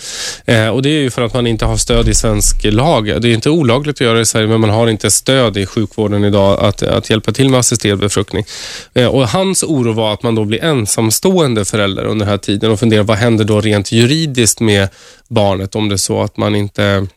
Eh, 0.46 0.68
och 0.68 0.82
Det 0.82 0.90
är 0.90 1.02
ju 1.02 1.10
för 1.10 1.22
att 1.22 1.34
man 1.34 1.48
inte 1.48 1.66
har 1.66 1.78
stöd 1.78 2.08
i 2.08 2.14
svensk 2.14 2.64
lag. 2.64 3.22
Det 3.22 3.28
är 3.28 3.34
inte 3.34 3.50
olagligt 3.50 3.96
att 3.96 4.02
göra 4.02 4.16
det 4.16 4.22
i 4.22 4.26
Sverige, 4.26 4.48
men 4.48 4.62
man 4.62 4.70
har 4.70 4.88
inte 4.88 5.12
stöd 5.12 5.58
i 5.58 5.66
sjukvården 5.66 6.24
idag 6.24 6.60
att, 6.60 6.84
att 6.84 7.10
hjälpa 7.10 7.32
till 7.32 7.50
med 7.50 7.60
assisterad 7.60 8.00
befruktning. 8.00 8.46
Eh, 8.94 9.08
och 9.08 9.28
Hans 9.28 9.64
oro 9.64 9.92
var 9.94 10.14
att 10.14 10.24
man 10.24 10.36
då 10.36 10.46
blir 10.46 10.64
ensamstående 10.64 11.66
förälder 11.66 12.04
under 12.04 12.26
den 12.26 12.32
här 12.32 12.38
tiden 12.38 12.72
och 12.72 12.80
funderar 12.80 13.04
vad 13.04 13.18
händer 13.18 13.46
då 13.46 13.62
rent 13.62 13.92
juridiskt 13.92 14.60
med 14.60 14.90
barnet 15.28 15.76
om 15.76 15.90
det 15.90 15.96
är 15.96 15.98
så 15.98 16.22
att 16.22 16.38
man 16.38 16.56
inte 16.56 17.08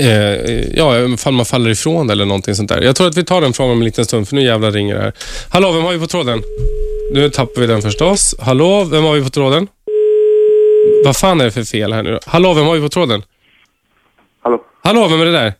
Eh, 0.00 0.76
ja, 0.76 0.98
ifall 0.98 1.32
man 1.32 1.46
faller 1.46 1.70
ifrån 1.70 2.10
eller 2.10 2.24
någonting 2.24 2.54
sånt 2.54 2.68
där. 2.68 2.82
Jag 2.82 2.96
tror 2.96 3.08
att 3.08 3.16
vi 3.16 3.24
tar 3.24 3.40
den 3.40 3.52
frågan 3.52 3.72
om 3.72 3.78
en 3.78 3.84
liten 3.84 4.04
stund, 4.04 4.28
för 4.28 4.36
nu 4.36 4.42
jävlar 4.42 4.72
ringer 4.72 4.94
det 4.94 5.00
här. 5.00 5.12
Hallå, 5.48 5.72
vem 5.72 5.82
har 5.82 5.92
vi 5.92 5.98
på 5.98 6.06
tråden? 6.06 6.42
Nu 7.12 7.30
tappar 7.30 7.60
vi 7.60 7.66
den 7.66 7.82
förstås. 7.82 8.34
Hallå, 8.40 8.84
vem 8.90 9.04
har 9.04 9.14
vi 9.14 9.22
på 9.24 9.30
tråden? 9.30 9.68
Vad 11.04 11.16
fan 11.16 11.40
är 11.40 11.44
det 11.44 11.50
för 11.50 11.62
fel 11.62 11.92
här 11.92 12.02
nu 12.02 12.12
då? 12.12 12.18
Hallå, 12.26 12.54
vem 12.54 12.66
har 12.66 12.74
vi 12.74 12.80
på 12.80 12.88
tråden? 12.88 13.22
Hallå? 14.42 14.60
Hallå, 14.82 15.08
vem 15.10 15.20
är 15.20 15.24
det 15.24 15.32
där? 15.32 15.52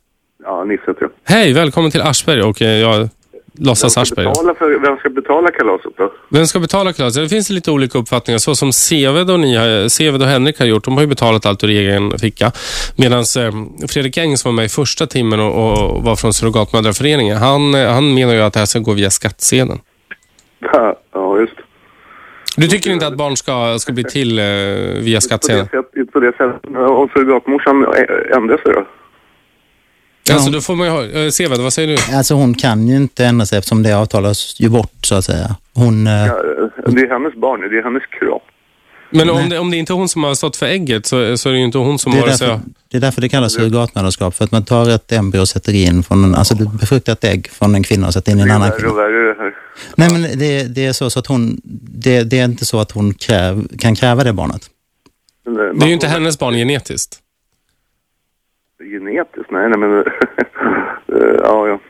Ja, 0.45 0.65
Nisse 0.65 0.83
heter 0.87 1.03
jag. 1.03 1.11
Hej, 1.37 1.53
välkommen 1.53 1.91
till 1.91 2.01
Aschberg 2.03 2.43
och 2.43 2.63
eh, 2.63 2.81
jag 2.81 3.09
låtsas 3.59 3.97
Aschberg. 3.99 4.27
betala 4.27 4.55
för, 4.55 4.79
vem 4.81 4.97
ska 4.97 5.09
betala 5.11 5.51
kalaset 5.51 5.93
då? 5.97 6.13
Vem 6.29 6.47
ska 6.47 6.59
betala 6.61 6.93
kalaset? 6.93 7.23
Det 7.23 7.29
finns 7.29 7.51
lite 7.51 7.71
olika 7.71 7.99
uppfattningar. 7.99 8.39
Så 8.39 8.55
som 8.55 8.73
Seved 8.73 9.31
och, 9.31 9.41
ni, 9.41 9.57
har- 9.57 9.89
Seved 9.89 10.23
och 10.23 10.29
Henrik 10.29 10.59
har 10.59 10.67
gjort, 10.67 10.85
de 10.85 10.95
har 10.95 11.01
ju 11.01 11.07
betalat 11.07 11.47
allt 11.47 11.65
ur 11.65 11.71
egen 11.71 12.19
ficka. 12.19 12.53
Medan 12.97 13.19
eh, 13.19 13.87
Fredrik 13.89 14.17
Eng 14.17 14.37
som 14.37 14.49
var 14.51 14.57
med 14.57 14.65
i 14.65 14.69
första 14.69 15.07
timmen 15.07 15.41
och, 15.41 15.55
och 15.97 16.03
var 16.03 16.17
från 16.17 16.33
Surrogatmödraföreningen, 16.33 17.37
han, 17.37 17.75
eh, 17.75 17.89
han 17.93 18.15
menar 18.15 18.35
ju 18.35 18.41
att 18.41 18.53
det 18.53 18.59
här 18.59 18.67
ska 18.67 18.79
gå 18.79 18.93
via 18.93 19.11
skattsedeln. 19.11 19.81
Ja. 20.73 20.97
Du 22.57 22.67
tycker 22.69 22.91
inte 22.91 23.07
att 23.07 23.17
barn 23.17 23.37
ska, 23.37 23.79
ska 23.79 23.93
bli 23.93 24.05
till 24.05 24.39
eh, 24.39 24.45
via 24.45 25.17
På 25.17 25.21
skattsedeln? 25.21 25.69
det, 25.73 26.01
sätt, 26.01 26.13
på 26.13 26.21
det 26.21 26.33
sättet. 26.33 26.65
Om 26.77 27.09
surrogatmorsan 27.13 27.77
ändrar 28.37 28.57
sig 28.59 28.73
då? 28.73 28.87
Alltså, 30.33 30.51
då 30.51 30.61
får 30.61 30.75
man 30.75 30.87
ju 30.87 30.93
ha... 30.93 31.05
eh, 31.05 31.29
Seved, 31.31 31.59
vad 31.61 31.73
säger 31.73 31.89
du? 31.97 32.17
Alltså 32.17 32.35
hon 32.35 32.55
kan 32.55 32.89
ju 32.89 32.97
inte 32.97 33.25
ändra 33.27 33.47
sig 33.47 33.59
eftersom 33.59 33.83
det 33.83 33.93
avtalas 33.95 34.61
ju 34.61 34.69
bort 34.69 34.93
så 35.03 35.15
att 35.15 35.25
säga. 35.25 35.57
Hon, 35.75 36.07
eh, 36.07 36.13
Ja, 36.13 36.37
det 36.87 37.01
är 37.01 37.09
hennes 37.11 37.35
barn, 37.35 37.61
det 37.61 37.79
är 37.79 37.83
hennes 37.83 38.07
kropp. 38.07 38.43
Men 39.11 39.31
om 39.31 39.49
det, 39.49 39.59
om 39.59 39.71
det 39.71 39.77
inte 39.77 39.93
är 39.93 39.95
hon 39.95 40.09
som 40.09 40.25
har 40.25 40.35
stått 40.35 40.57
för 40.57 40.67
ägget 40.67 41.07
så, 41.07 41.37
så 41.37 41.49
är 41.49 41.53
det 41.53 41.59
ju 41.59 41.65
inte 41.65 41.79
hon 41.79 41.99
som 41.99 42.13
det, 42.13 42.19
är 42.19 42.21
har... 42.21 42.29
därför, 42.29 42.61
det 42.91 42.97
är 42.97 43.01
därför 43.01 43.21
det 43.21 43.29
kallas 43.29 43.53
surrogatmödraskap. 43.53 44.35
För 44.35 44.45
att 44.45 44.53
man 44.53 44.65
tar 44.65 44.91
ett 44.91 45.13
embryo 45.13 45.41
och 45.41 45.49
sätter 45.49 45.75
in 45.75 46.03
från 46.03 46.25
en, 46.25 46.35
alltså 46.35 46.55
du 46.55 46.69
befruktar 46.69 47.13
ett 47.13 47.25
ägg 47.25 47.49
från 47.49 47.75
en 47.75 47.83
kvinna 47.83 48.07
och 48.07 48.13
sätter 48.13 48.33
in 48.33 48.41
en 48.41 48.51
annan 48.51 48.71
kvinna. 48.71 48.93
Nej 49.95 50.13
men 50.13 50.23
det, 50.23 50.75
det 50.75 50.87
är 50.87 50.93
så, 50.93 51.11
så 51.11 51.19
att 51.19 51.27
hon, 51.27 51.61
det, 52.05 52.23
det 52.23 52.39
är 52.39 52.45
inte 52.45 52.65
så 52.65 52.81
att 52.81 52.91
hon 52.91 53.15
kräv, 53.15 53.69
kan 53.79 53.95
kräva 53.95 54.25
det 54.25 54.33
barnet. 54.33 54.71
Men, 55.45 55.79
Det 55.79 55.85
är 55.85 55.89
ju 55.89 55.95
inte 55.95 56.09
hennes 56.09 56.39
barn 56.39 56.55
genetiskt. 56.55 57.19
Genetiskt? 58.79 59.51
Nej, 59.51 59.69
nej 59.69 59.79
men... 59.79 59.99
eh, 59.99 61.37
ja, 61.43 61.69
ja. 61.69 61.81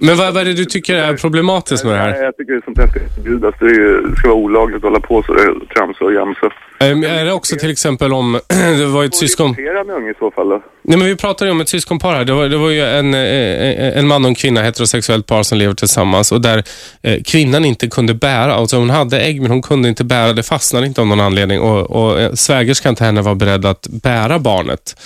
Men 0.00 0.16
vad, 0.16 0.34
vad 0.34 0.36
är 0.36 0.44
det 0.44 0.52
du 0.52 0.64
tycker 0.64 0.94
är 0.94 1.16
problematiskt 1.16 1.84
med 1.84 1.92
det 1.94 1.98
här? 1.98 2.22
jag 2.22 2.36
tycker 2.36 2.60
sånt 2.64 2.78
här 2.78 2.86
ska 2.86 3.00
förbjudas. 3.14 3.54
Det, 3.60 4.08
det 4.10 4.16
ska 4.16 4.28
vara 4.28 4.38
olagligt 4.38 4.76
att 4.76 4.82
hålla 4.82 5.00
på 5.00 5.22
så 5.22 5.34
där, 5.34 5.74
tramsa 5.74 6.04
och 6.04 6.12
jamsa. 6.12 6.52
Ehm, 6.80 7.04
Är 7.04 7.24
det 7.24 7.32
också 7.32 7.56
till 7.56 7.70
exempel 7.70 8.12
om, 8.12 8.32
det 8.78 8.86
var 8.86 9.02
ju 9.02 9.06
ett 9.06 9.14
syskon... 9.14 9.50
Med 9.50 9.90
unge 9.90 10.10
i 10.10 10.14
så 10.18 10.30
fall 10.30 10.48
då. 10.48 10.62
Nej, 10.82 10.98
men 10.98 11.06
vi 11.06 11.16
pratade 11.16 11.48
ju 11.48 11.52
om 11.52 11.60
ett 11.60 11.68
syskonpar 11.68 12.12
här. 12.12 12.24
Det 12.24 12.32
var, 12.32 12.48
det 12.48 12.56
var 12.56 12.70
ju 12.70 12.80
en, 12.80 13.14
eh, 13.14 13.98
en 13.98 14.06
man 14.06 14.24
och 14.24 14.28
en 14.28 14.34
kvinna, 14.34 14.62
heterosexuellt 14.62 15.26
par 15.26 15.42
som 15.42 15.58
lever 15.58 15.74
tillsammans 15.74 16.32
och 16.32 16.40
där 16.40 16.62
eh, 17.02 17.22
kvinnan 17.22 17.64
inte 17.64 17.88
kunde 17.88 18.14
bära, 18.14 18.54
alltså 18.54 18.76
hon 18.76 18.90
hade 18.90 19.20
ägg 19.20 19.42
men 19.42 19.50
hon 19.50 19.62
kunde 19.62 19.88
inte 19.88 20.04
bära, 20.04 20.32
det 20.32 20.42
fastnade 20.42 20.86
inte 20.86 21.00
av 21.00 21.06
någon 21.06 21.20
anledning 21.20 21.60
och, 21.60 21.90
och 21.90 22.20
eh, 22.20 22.32
svägerskan 22.32 22.94
till 22.94 23.06
henne 23.06 23.22
var 23.22 23.34
beredd 23.34 23.66
att 23.66 23.86
bära 24.02 24.38
barnet. 24.38 24.96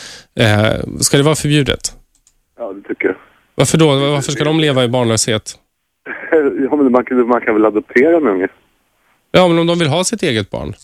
Eh, 0.40 1.00
ska 1.00 1.16
det 1.16 1.22
vara 1.22 1.34
förbjudet? 1.34 1.92
Ja, 2.58 2.72
det 2.72 2.88
tycker 2.88 3.06
jag. 3.06 3.16
Varför 3.60 3.78
då? 3.78 3.86
Varför 3.86 4.32
ska 4.32 4.44
de 4.44 4.60
leva 4.60 4.84
i 4.84 4.88
barnlöshet? 4.88 5.54
Ja, 6.70 6.76
men 6.76 6.92
man, 6.92 7.04
kan, 7.04 7.28
man 7.28 7.40
kan 7.40 7.54
väl 7.54 7.64
adoptera 7.64 8.16
en 8.16 8.26
unge? 8.26 8.48
Ja, 9.32 9.48
men 9.48 9.58
om 9.58 9.66
de 9.66 9.78
vill 9.78 9.88
ha 9.88 10.04
sitt 10.04 10.22
eget 10.22 10.50
barn. 10.50 10.74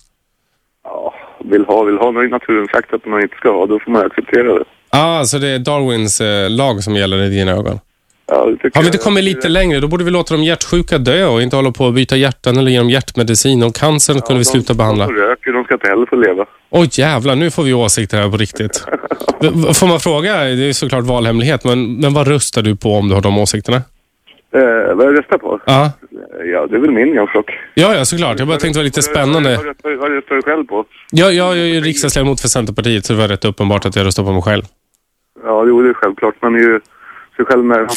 Ja, 0.84 1.14
vill 1.44 1.64
ha, 1.64 1.82
vill 1.84 1.98
ha. 1.98 2.10
Nu 2.10 2.18
har 2.18 2.28
naturen 2.28 2.68
sagt 2.72 2.92
att 2.92 3.06
man 3.06 3.22
inte 3.22 3.36
ska 3.36 3.50
ha, 3.52 3.66
då 3.66 3.80
får 3.80 3.90
man 3.90 4.06
acceptera 4.06 4.58
det. 4.58 4.64
Ah, 4.90 5.24
så 5.24 5.38
det 5.38 5.48
är 5.48 5.58
Darwins 5.58 6.20
eh, 6.20 6.50
lag 6.50 6.82
som 6.82 6.94
gäller 6.94 7.22
i 7.22 7.28
dina 7.28 7.52
ögon. 7.52 7.78
Ja, 8.28 8.34
Har 8.74 8.80
vi 8.80 8.86
inte 8.86 8.98
kommit 8.98 9.24
lite 9.24 9.48
längre, 9.48 9.80
då 9.80 9.88
borde 9.88 10.04
vi 10.04 10.10
låta 10.10 10.34
de 10.34 10.42
hjärtsjuka 10.44 10.98
dö 10.98 11.26
och 11.26 11.42
inte 11.42 11.56
hålla 11.56 11.70
på 11.70 11.86
att 11.88 11.94
byta 11.94 12.16
hjärtan 12.16 12.56
eller 12.56 12.70
ge 12.70 12.78
dem 12.78 12.90
hjärtmedicin. 12.90 13.62
Och 13.62 13.74
cancern 13.74 14.20
kunde 14.20 14.38
vi 14.38 14.44
sluta 14.44 14.74
behandla. 14.74 15.06
De 15.06 15.12
röker, 15.12 15.52
de 15.52 15.64
ska 15.64 15.74
inte 15.74 15.86
heller 15.86 16.06
få 16.06 16.16
leva. 16.16 16.46
Oj 16.70 16.88
jävlar, 16.92 17.34
nu 17.36 17.50
får 17.50 17.62
vi 17.62 17.74
åsikter 17.74 18.18
här 18.18 18.30
på 18.30 18.36
riktigt. 18.36 18.84
Får 19.74 19.86
man 19.86 20.00
fråga, 20.00 20.44
det 20.44 20.68
är 20.68 20.72
såklart 20.72 21.04
valhemlighet, 21.04 21.64
men, 21.64 22.00
men 22.00 22.14
vad 22.14 22.28
röstar 22.28 22.62
du 22.62 22.76
på 22.76 22.94
om 22.94 23.08
du 23.08 23.14
har 23.14 23.22
de 23.22 23.38
åsikterna? 23.38 23.76
Eh, 24.54 24.94
vad 24.94 25.06
jag 25.06 25.18
röstar 25.18 25.38
på? 25.38 25.60
Ja, 25.66 25.92
Ja, 26.52 26.66
det 26.66 26.76
är 26.76 26.80
väl 26.80 26.90
min 26.90 27.14
Jansson. 27.14 27.42
ja, 27.74 27.94
ja 27.94 28.04
såklart. 28.04 28.38
Jag 28.38 28.48
bara 28.48 28.58
tänkte 28.58 28.78
det 28.78 28.82
var 28.82 28.84
lite 28.84 29.02
spännande. 29.02 29.56
Vad 29.56 30.10
röstar, 30.10 30.34
du 30.34 30.42
själv 30.42 30.64
på? 30.64 30.84
Jag, 31.10 31.34
jag 31.34 31.52
är 31.58 31.64
ju 31.64 31.80
riksdagsledamot 31.80 32.40
för 32.40 32.48
Centerpartiet, 32.48 33.04
så 33.04 33.12
det 33.12 33.18
var 33.18 33.28
rätt 33.28 33.44
uppenbart 33.44 33.86
att 33.86 33.96
jag 33.96 34.06
röstar 34.06 34.22
på 34.24 34.32
mig 34.32 34.42
själv. 34.42 34.62
Ja, 35.44 35.64
jo, 35.66 35.82
det 35.82 35.88
är 35.88 35.94
självklart. 35.94 36.34
Man 36.42 36.54
är 36.54 36.58
ju 36.58 36.80
sig 37.36 37.44
själv 37.44 37.64
med. 37.64 37.88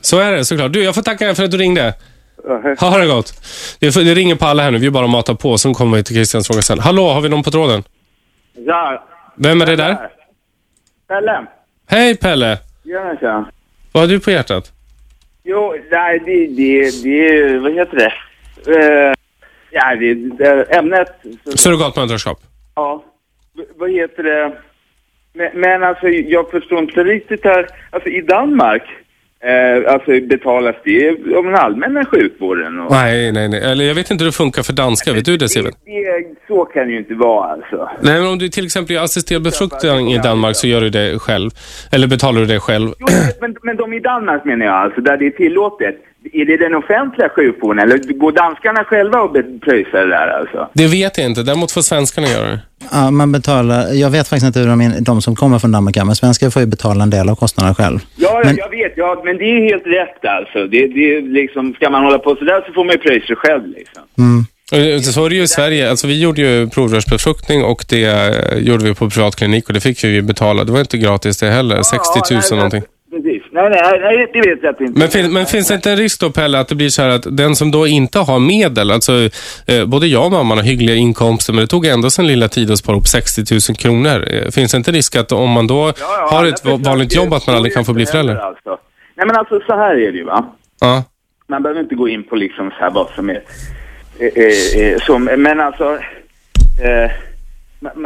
Så 0.00 0.18
är 0.18 0.32
det 0.32 0.44
såklart. 0.44 0.72
Du, 0.72 0.82
jag 0.84 0.94
får 0.94 1.02
tacka 1.02 1.34
för 1.34 1.44
att 1.44 1.50
du 1.50 1.56
ringde. 1.56 1.94
Ha 2.80 2.98
det 2.98 3.06
gott. 3.06 3.32
Det, 3.80 3.94
det 3.94 4.14
ringer 4.14 4.34
på 4.34 4.44
alla 4.46 4.62
här 4.62 4.70
nu, 4.70 4.78
vi 4.78 4.90
bara 4.90 5.06
matar 5.06 5.34
på, 5.34 5.58
så 5.58 5.74
kommer 5.74 5.96
vi 5.96 6.04
till 6.04 6.14
Christians 6.14 6.46
fråga 6.46 6.62
sen. 6.62 6.78
Hallå, 6.78 7.08
har 7.08 7.20
vi 7.20 7.28
någon 7.28 7.42
på 7.42 7.50
tråden? 7.50 7.82
Ja, 8.52 9.06
Vem 9.36 9.62
är 9.62 9.66
det 9.66 9.76
där? 9.76 9.96
Pelle. 11.08 11.46
Hej 11.88 12.16
Pelle! 12.16 12.58
Tjena, 12.84 13.16
tjena. 13.20 13.50
Vad 13.92 14.02
har 14.02 14.08
du 14.08 14.20
på 14.20 14.30
hjärtat? 14.30 14.72
Jo, 15.44 15.74
nej, 15.90 16.18
det, 16.26 16.46
det, 16.46 17.02
det, 17.02 17.58
vad 17.58 17.72
heter 17.74 17.96
det? 17.96 18.12
Uh, 18.72 19.14
ja, 19.70 19.96
det, 19.96 20.14
det, 20.14 20.62
ämnet, 20.76 21.08
Surrogatmödraskap. 21.54 22.38
ja, 22.74 23.04
v- 23.56 23.64
vad 23.76 23.90
heter 23.90 24.22
det? 24.22 24.52
Men, 25.32 25.50
men 25.60 25.82
alltså, 25.82 26.08
jag 26.08 26.50
förstår 26.50 26.78
inte 26.78 27.04
riktigt 27.04 27.44
här, 27.44 27.66
alltså 27.90 28.08
i 28.08 28.20
Danmark, 28.20 28.82
eh, 29.44 29.92
alltså 29.92 30.10
betalas 30.20 30.76
det 30.84 31.08
av 31.36 31.44
den 31.44 31.54
allmänna 31.54 32.04
sjukvården? 32.04 32.80
Och, 32.80 32.90
Nej, 32.90 33.32
nej, 33.32 33.48
nej. 33.48 33.60
Eller 33.62 33.84
jag 33.84 33.94
vet 33.94 34.10
inte 34.10 34.24
hur 34.24 34.28
det 34.30 34.36
funkar 34.36 34.62
för 34.62 34.72
danska. 34.72 35.12
Vet 35.12 35.24
du 35.24 35.36
det, 35.36 35.48
Steven? 35.48 35.72
det, 35.84 36.24
så 36.48 36.64
kan 36.64 36.86
det 36.86 36.92
ju 36.92 36.98
inte 36.98 37.14
vara 37.14 37.52
alltså. 37.52 37.90
Nej, 38.00 38.20
men 38.20 38.28
om 38.32 38.38
du 38.38 38.48
till 38.48 38.64
exempel 38.64 38.96
gör 38.96 39.04
assisterad 39.04 39.42
befruktning 39.42 40.12
i 40.12 40.18
Danmark 40.18 40.56
så 40.56 40.66
gör 40.66 40.80
du 40.80 40.90
det 40.90 41.18
själv. 41.18 41.50
Eller 41.92 42.06
betalar 42.06 42.40
du 42.40 42.46
det 42.46 42.60
själv. 42.60 42.88
Jo, 42.98 43.06
men, 43.40 43.56
men 43.62 43.76
de 43.76 43.92
i 43.92 44.00
Danmark 44.00 44.44
menar 44.44 44.66
jag, 44.66 44.74
alltså 44.74 45.00
där 45.00 45.16
det 45.16 45.26
är 45.26 45.30
tillåtet. 45.30 45.96
Är 46.32 46.44
det 46.44 46.56
den 46.56 46.74
offentliga 46.74 47.28
sjukvården 47.28 47.78
eller 47.84 47.98
går 48.18 48.32
danskarna 48.32 48.84
själva 48.84 49.20
och 49.20 49.32
pröjsar 49.60 49.98
det 49.98 50.08
där 50.08 50.28
alltså? 50.40 50.68
Det 50.74 50.86
vet 50.86 51.18
jag 51.18 51.26
inte. 51.26 51.42
Däremot 51.42 51.72
får 51.72 51.80
svenskarna 51.80 52.28
göra 52.28 52.48
det. 52.48 52.60
Ja, 52.92 53.10
man 53.10 53.32
betalar, 53.32 53.92
jag 53.94 54.10
vet 54.10 54.28
faktiskt 54.28 54.46
inte 54.46 54.60
hur 54.60 54.66
de, 54.66 55.04
de 55.04 55.22
som 55.22 55.36
kommer 55.36 55.58
från 55.58 55.72
Danmark 55.72 55.96
men 55.96 56.14
svenskar 56.14 56.50
får 56.50 56.62
ju 56.62 56.66
betala 56.66 57.02
en 57.02 57.10
del 57.10 57.28
av 57.28 57.34
kostnaderna 57.34 57.74
själv. 57.74 57.98
Ja, 58.16 58.42
Men- 58.44 58.56
jag 58.56 58.70
vet. 58.70 58.92
Ja, 58.96 59.22
men 59.24 59.36
det 59.38 59.44
är 59.44 59.60
helt 59.70 59.86
rätt 59.86 60.24
alltså. 60.24 60.66
Det, 60.66 60.86
det 60.86 61.16
är 61.16 61.22
liksom, 61.22 61.74
ska 61.74 61.90
man 61.90 62.04
hålla 62.04 62.18
på 62.18 62.36
sådär 62.36 62.64
så 62.66 62.72
får 62.72 62.84
man 62.84 62.92
ju 62.92 62.98
pröjsa 62.98 63.26
sig 63.26 63.36
själv 63.36 63.66
liksom. 63.66 64.02
Och 64.72 65.04
Så 65.04 65.24
är 65.24 65.28
det 65.30 65.36
ju 65.36 65.42
i 65.42 65.48
Sverige. 65.48 65.90
Alltså, 65.90 66.06
vi 66.06 66.22
gjorde 66.22 66.40
ju 66.40 66.68
provrörsbefruktning 66.68 67.64
och 67.64 67.84
det 67.88 68.04
eh, 68.04 68.58
gjorde 68.58 68.84
vi 68.84 68.94
på 68.94 69.10
privatklinik 69.10 69.68
och 69.68 69.74
det 69.74 69.80
fick 69.80 70.04
vi 70.04 70.08
ju 70.08 70.22
betala. 70.22 70.64
Det 70.64 70.72
var 70.72 70.80
inte 70.80 70.98
gratis 70.98 71.38
det 71.38 71.50
heller. 71.50 71.82
60 71.82 72.34
000 72.34 72.40
nej, 72.50 72.56
någonting. 72.56 72.82
Precis. 73.10 73.42
Nej, 73.50 73.70
nej, 73.70 74.00
nej, 74.00 74.30
det 74.32 74.40
vet 74.40 74.62
jag 74.62 74.80
inte 74.80 74.98
Men, 74.98 75.08
fin, 75.08 75.32
men 75.32 75.46
finns 75.46 75.68
det 75.68 75.74
inte 75.74 75.90
en 75.90 75.96
risk 75.96 76.20
då, 76.20 76.30
Pelle, 76.30 76.58
att 76.58 76.68
det 76.68 76.74
blir 76.74 76.88
så 76.88 77.02
här 77.02 77.08
att 77.08 77.36
den 77.36 77.56
som 77.56 77.70
då 77.70 77.86
inte 77.86 78.18
har 78.18 78.38
medel, 78.38 78.90
alltså 78.90 79.12
eh, 79.66 79.86
både 79.86 80.06
jag 80.06 80.24
och 80.24 80.32
mamman 80.32 80.58
har 80.58 80.64
hyggliga 80.64 80.96
inkomster, 80.96 81.52
men 81.52 81.60
det 81.60 81.66
tog 81.66 81.86
ändå 81.86 82.10
sin 82.10 82.26
lilla 82.26 82.48
tid 82.48 82.70
att 82.70 82.78
spara 82.78 82.96
upp 82.96 83.06
60 83.06 83.42
000 83.70 83.76
kronor. 83.76 84.24
Eh, 84.32 84.50
finns 84.50 84.72
det 84.72 84.76
inte 84.76 84.92
risk 84.92 85.16
att 85.16 85.32
om 85.32 85.50
man 85.50 85.66
då 85.66 85.74
Ja, 85.74 85.92
ja, 86.00 86.36
har 86.36 86.46
ett 86.46 86.64
vanligt 86.86 87.16
jobb 87.16 87.32
att 87.32 87.46
man 87.46 87.56
aldrig 87.56 87.74
kan 87.74 87.84
få 87.84 87.92
bli 87.92 88.06
förälder? 88.06 88.36
Alltså. 88.36 88.78
Nej, 89.14 89.26
men 89.26 89.36
alltså 89.36 89.60
så 89.66 89.76
här 89.76 89.94
är 89.94 90.12
det 90.12 90.18
ju 90.18 90.24
va. 90.24 90.46
Ja. 90.80 91.04
Man 91.46 91.62
behöver 91.62 91.80
inte 91.80 91.94
gå 91.94 92.08
in 92.08 92.22
på 92.24 92.36
liksom 92.36 92.70
så 92.70 92.76
här 92.76 92.90
vad 92.90 93.10
som 93.14 93.30
är... 93.30 93.42
Eh, 94.18 94.98
som, 95.00 95.24
men 95.24 95.60
alltså... 95.60 95.98
Eh, 96.84 97.10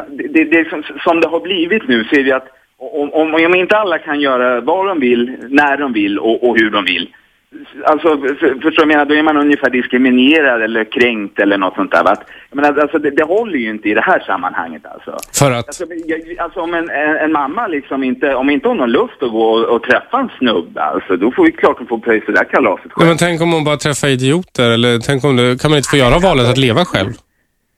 det, 0.09 0.29
det, 0.29 0.45
det 0.45 0.69
som, 0.71 0.83
som 1.05 1.21
det 1.21 1.29
har 1.29 1.41
blivit 1.41 1.89
nu 1.89 2.05
så 2.05 2.17
är 2.17 2.25
det 2.25 2.33
att 2.33 2.49
om, 2.93 3.13
om, 3.13 3.35
om 3.35 3.55
inte 3.55 3.77
alla 3.77 3.99
kan 3.99 4.21
göra 4.21 4.61
vad 4.61 4.87
de 4.87 5.01
vill, 5.01 5.37
när 5.49 5.77
de 5.77 5.93
vill 5.93 6.19
och, 6.19 6.49
och 6.49 6.59
hur 6.59 6.71
de 6.71 6.85
vill. 6.85 7.09
Alltså, 7.85 8.09
för, 8.19 8.35
förstår 8.35 8.71
du 8.71 8.77
vad 8.77 8.79
jag 8.79 8.89
menar? 8.89 9.05
Då 9.05 9.15
är 9.15 9.23
man 9.23 9.37
ungefär 9.37 9.71
diskriminerad 9.71 10.63
eller 10.63 10.85
kränkt 10.85 11.39
eller 11.39 11.59
något 11.59 11.75
sånt 11.75 11.91
där. 11.91 12.13
Att, 12.13 12.23
jag 12.51 12.57
menar, 12.57 12.81
alltså, 12.81 12.99
det, 12.99 13.11
det 13.11 13.25
håller 13.25 13.59
ju 13.59 13.71
inte 13.71 13.89
i 13.89 13.95
det 13.95 14.01
här 14.01 14.21
sammanhanget 14.21 14.83
alltså. 14.87 15.17
För 15.39 15.51
att? 15.51 15.67
Alltså, 15.67 15.85
jag, 16.07 16.21
alltså 16.39 16.61
om 16.61 16.75
en, 16.75 16.91
en, 16.91 17.17
en 17.17 17.33
mamma 17.33 17.67
liksom 17.67 18.03
inte, 18.03 18.35
om 18.35 18.51
inte 18.51 18.69
hon 18.69 18.81
har 18.81 18.87
lust 18.87 19.23
att 19.23 19.31
gå 19.31 19.45
och, 19.45 19.65
och 19.65 19.83
träffa 19.83 20.19
en 20.19 20.29
snubbe, 20.39 20.83
alltså, 20.83 21.17
då 21.17 21.31
får 21.31 21.45
vi 21.45 21.53
klart 21.53 21.79
hon 21.79 21.87
får 21.87 21.99
pröjsa 21.99 22.27
det 22.27 22.33
där 22.33 22.45
kalaset 22.45 22.93
själv. 22.93 23.09
men 23.09 23.17
tänk 23.17 23.43
om 23.43 23.53
hon 23.53 23.65
bara 23.65 23.77
träffar 23.77 24.09
idioter, 24.09 24.71
eller 24.71 24.99
tänk 24.99 25.25
om 25.25 25.37
det, 25.37 25.61
kan 25.63 25.71
man 25.71 25.77
inte 25.77 25.89
få 25.91 25.97
göra 25.97 26.19
valet 26.19 26.49
att 26.49 26.59
leva 26.59 26.85
själv? 26.85 27.13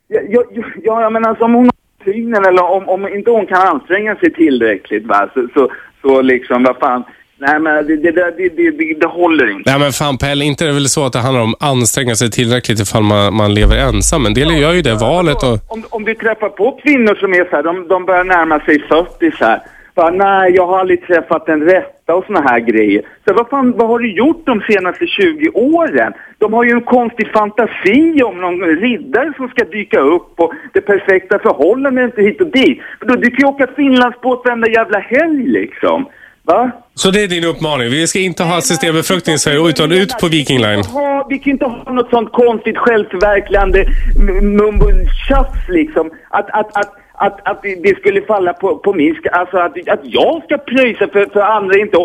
Ja, 0.09 0.21
ja, 0.29 0.43
ja, 0.83 1.03
ja, 1.03 1.11
men 1.11 1.27
alltså 1.27 1.45
om 1.45 1.55
hon 1.55 1.71
synen 2.07 2.45
eller 2.45 2.65
om, 2.65 2.89
om 2.89 3.09
inte 3.09 3.31
hon 3.31 3.47
kan 3.47 3.67
anstränga 3.67 4.17
sig 4.17 4.33
tillräckligt, 4.33 5.07
va, 5.07 5.29
så, 5.35 5.49
så, 5.55 5.71
så 6.03 6.23
liksom, 6.23 6.63
vad 6.63 6.77
fan. 6.77 7.05
Nej, 7.39 7.61
men 7.61 7.87
det, 7.87 7.97
det, 7.97 8.13
det, 8.13 8.49
det, 8.49 8.95
det, 9.01 9.07
håller 9.07 9.51
inte. 9.51 9.71
Nej 9.71 9.81
men 9.81 9.93
fan 9.93 10.19
Pelle, 10.19 10.45
inte 10.45 10.65
är 10.65 10.67
det 10.67 10.75
väl 10.75 10.89
så 10.89 11.07
att 11.07 11.13
det 11.13 11.19
handlar 11.19 11.43
om 11.43 11.55
anstränga 11.61 12.15
sig 12.15 12.31
tillräckligt 12.31 12.81
ifall 12.81 13.03
man, 13.03 13.35
man 13.35 13.55
lever 13.55 13.77
ensam. 13.77 14.27
En 14.27 14.35
del 14.35 14.61
gör 14.61 14.73
ju 14.73 14.83
det 14.83 14.95
valet 14.95 15.43
och... 15.43 15.59
Om, 15.69 15.85
om 15.91 16.05
du 16.05 16.15
träffar 16.15 16.49
på 16.49 16.81
kvinnor 16.83 17.15
som 17.15 17.35
är 17.35 17.45
så 17.51 17.57
här, 17.57 17.63
de, 17.63 17.89
de 17.89 18.05
börjar 18.05 18.25
närma 18.25 18.61
sig 18.61 18.79
40 18.89 19.33
så 19.39 19.45
här. 19.45 19.61
Bara, 19.97 20.11
nej, 20.11 20.53
jag 20.57 20.67
har 20.67 20.79
aldrig 20.81 21.07
träffat 21.07 21.47
den 21.47 21.61
rätta 21.63 22.15
och 22.15 22.25
såna 22.27 22.41
här 22.41 22.61
grejer. 22.61 23.03
Så 23.29 23.35
vad 23.35 23.49
fan, 23.49 23.73
vad 23.77 23.89
har 23.89 23.99
du 23.99 24.13
gjort 24.13 24.43
de 24.47 24.61
senaste 24.71 25.07
20 25.07 25.49
åren? 25.55 26.13
De 26.39 26.53
har 26.53 26.65
ju 26.65 26.71
en 26.71 26.81
konstig 26.81 27.33
fantasi 27.33 28.23
om 28.23 28.41
någon 28.41 28.61
riddare 28.61 29.33
som 29.37 29.49
ska 29.49 29.65
dyka 29.65 30.01
upp 30.01 30.33
och 30.41 30.53
det 30.75 30.81
perfekta 30.81 31.39
förhållandet 31.39 32.19
hit 32.19 32.41
och 32.41 32.47
dit. 32.47 32.79
För 32.99 33.07
då, 33.07 33.15
du 33.17 33.31
kan 33.31 33.39
ju 33.39 33.47
åka 33.47 33.67
finlandsbåt 33.77 34.43
varenda 34.45 34.69
jävla 34.69 34.99
helg 34.99 35.47
liksom. 35.47 36.07
Va? 36.45 36.71
Så 36.95 37.11
det 37.11 37.23
är 37.23 37.29
din 37.29 37.45
uppmaning. 37.45 37.91
Vi 37.91 38.07
ska 38.07 38.19
inte 38.19 38.43
ha 38.43 38.57
assisterad 38.59 38.95
befruktning 38.95 39.35
i 39.35 39.39
Sverige, 39.39 39.69
utan 39.69 39.93
ut 39.93 40.19
på 40.21 40.29
Viking 40.29 40.59
Line. 40.61 40.83
Ha, 40.85 41.27
vi 41.31 41.39
kan 41.39 41.51
inte 41.53 41.65
ha 41.65 41.93
något 41.93 42.11
sånt 42.11 42.33
konstigt 42.33 42.79
självförverkligande 42.79 43.81
m- 44.21 44.57
mumbo-tjafs 44.59 45.69
liksom. 45.69 46.11
Att, 46.31 46.51
att, 46.51 46.77
att, 46.77 46.93
att, 47.17 47.49
att 47.49 47.63
det- 47.63 47.99
skulle 47.99 48.23
falla 48.23 48.53
på, 48.53 48.77
på 48.79 48.93
min 48.93 49.17
Alltså 49.33 49.57
att, 49.57 49.89
att 49.89 50.01
jag 50.03 50.43
ska 50.45 50.59
pröjsa 50.59 51.09
för, 51.09 51.27
för 51.33 51.41
andra 51.41 51.79
inte 51.79 51.97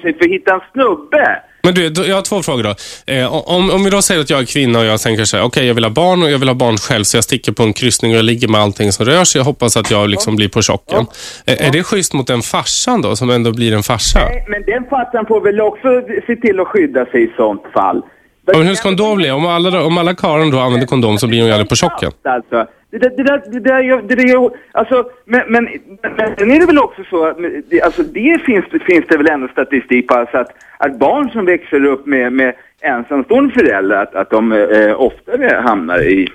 för 0.00 0.08
att 0.08 0.30
hitta 0.30 0.54
en 0.54 0.60
snubbe. 0.72 1.42
Men 1.64 1.74
du, 1.74 2.02
jag 2.08 2.14
har 2.16 2.22
två 2.22 2.42
frågor 2.42 2.62
då. 2.62 2.74
Eh, 3.12 3.50
om, 3.50 3.70
om 3.70 3.84
vi 3.84 3.90
då 3.90 4.02
säger 4.02 4.20
att 4.20 4.30
jag 4.30 4.40
är 4.40 4.44
kvinna 4.44 4.78
och 4.78 4.84
jag 4.84 5.00
tänker 5.00 5.24
så 5.24 5.36
här, 5.36 5.44
okej 5.44 5.66
jag 5.66 5.74
vill 5.74 5.84
ha 5.84 5.90
barn 5.90 6.22
och 6.22 6.30
jag 6.30 6.38
vill 6.38 6.48
ha 6.48 6.54
barn 6.54 6.76
själv 6.76 7.04
så 7.04 7.16
jag 7.16 7.24
sticker 7.24 7.52
på 7.52 7.62
en 7.62 7.72
kryssning 7.72 8.10
och 8.12 8.18
jag 8.18 8.24
ligger 8.24 8.48
med 8.48 8.60
allting 8.60 8.92
som 8.92 9.06
rör 9.06 9.24
sig. 9.24 9.38
Jag 9.38 9.44
hoppas 9.44 9.76
att 9.76 9.90
jag 9.90 10.08
liksom 10.10 10.36
blir 10.36 10.48
på 10.48 10.62
chocken. 10.62 11.06
Eh, 11.46 11.66
är 11.66 11.72
det 11.72 11.82
schysst 11.82 12.12
mot 12.14 12.26
den 12.26 12.42
farsan 12.42 13.02
då, 13.02 13.16
som 13.16 13.30
ändå 13.30 13.52
blir 13.52 13.74
en 13.74 13.82
farsa? 13.82 14.18
Nej, 14.18 14.44
men 14.48 14.62
den 14.62 14.84
farsan 14.90 15.26
får 15.26 15.40
väl 15.40 15.60
också 15.60 15.88
se 16.26 16.36
till 16.36 16.60
att 16.60 16.68
skydda 16.68 17.06
sig 17.06 17.24
i 17.24 17.32
sånt 17.36 17.62
fall. 17.74 18.02
Ja, 18.46 18.58
men 18.58 18.66
hur 18.66 18.74
ska 18.74 18.88
kondom 18.88 19.16
bli? 19.16 19.30
Om 19.30 19.46
alla, 19.46 19.84
om 19.84 19.98
alla 19.98 20.14
karlar 20.14 20.52
då 20.52 20.58
använder 20.58 20.86
kondom 20.86 21.18
så 21.18 21.26
blir 21.26 21.38
hon 21.38 21.48
ju 21.48 21.52
aldrig 21.52 21.68
på 21.68 21.76
chocken. 21.76 22.10
Alltså, 22.22 22.66
det 22.90 22.98
där, 22.98 23.10
det 23.16 23.22
där, 23.22 23.42
det 23.52 23.60
där, 23.60 24.02
det 24.08 24.14
där 24.14 24.50
alltså, 24.72 25.04
men, 25.24 25.42
men, 25.48 25.68
men 26.16 26.36
sen 26.38 26.50
är 26.50 26.60
det 26.60 26.66
väl 26.66 26.78
också 26.78 27.02
så 27.10 27.26
att, 27.26 27.36
det, 27.70 27.82
alltså 27.82 28.02
det 28.02 28.40
finns, 28.46 28.64
finns 28.86 29.04
det 29.08 29.16
väl 29.16 29.28
ändå 29.28 29.48
statistik 29.48 30.08
på, 30.08 30.14
alltså 30.14 30.36
att, 30.36 30.50
att 30.76 30.98
barn 30.98 31.30
som 31.30 31.44
växer 31.44 31.84
upp 31.84 32.06
med, 32.06 32.32
med 32.32 32.54
ensamstående 32.80 33.54
föräldrar, 33.54 34.02
att, 34.02 34.14
att 34.14 34.30
de 34.30 34.52
eh, 34.52 35.00
oftare 35.00 35.60
hamnar 35.64 36.02
i, 36.02 36.28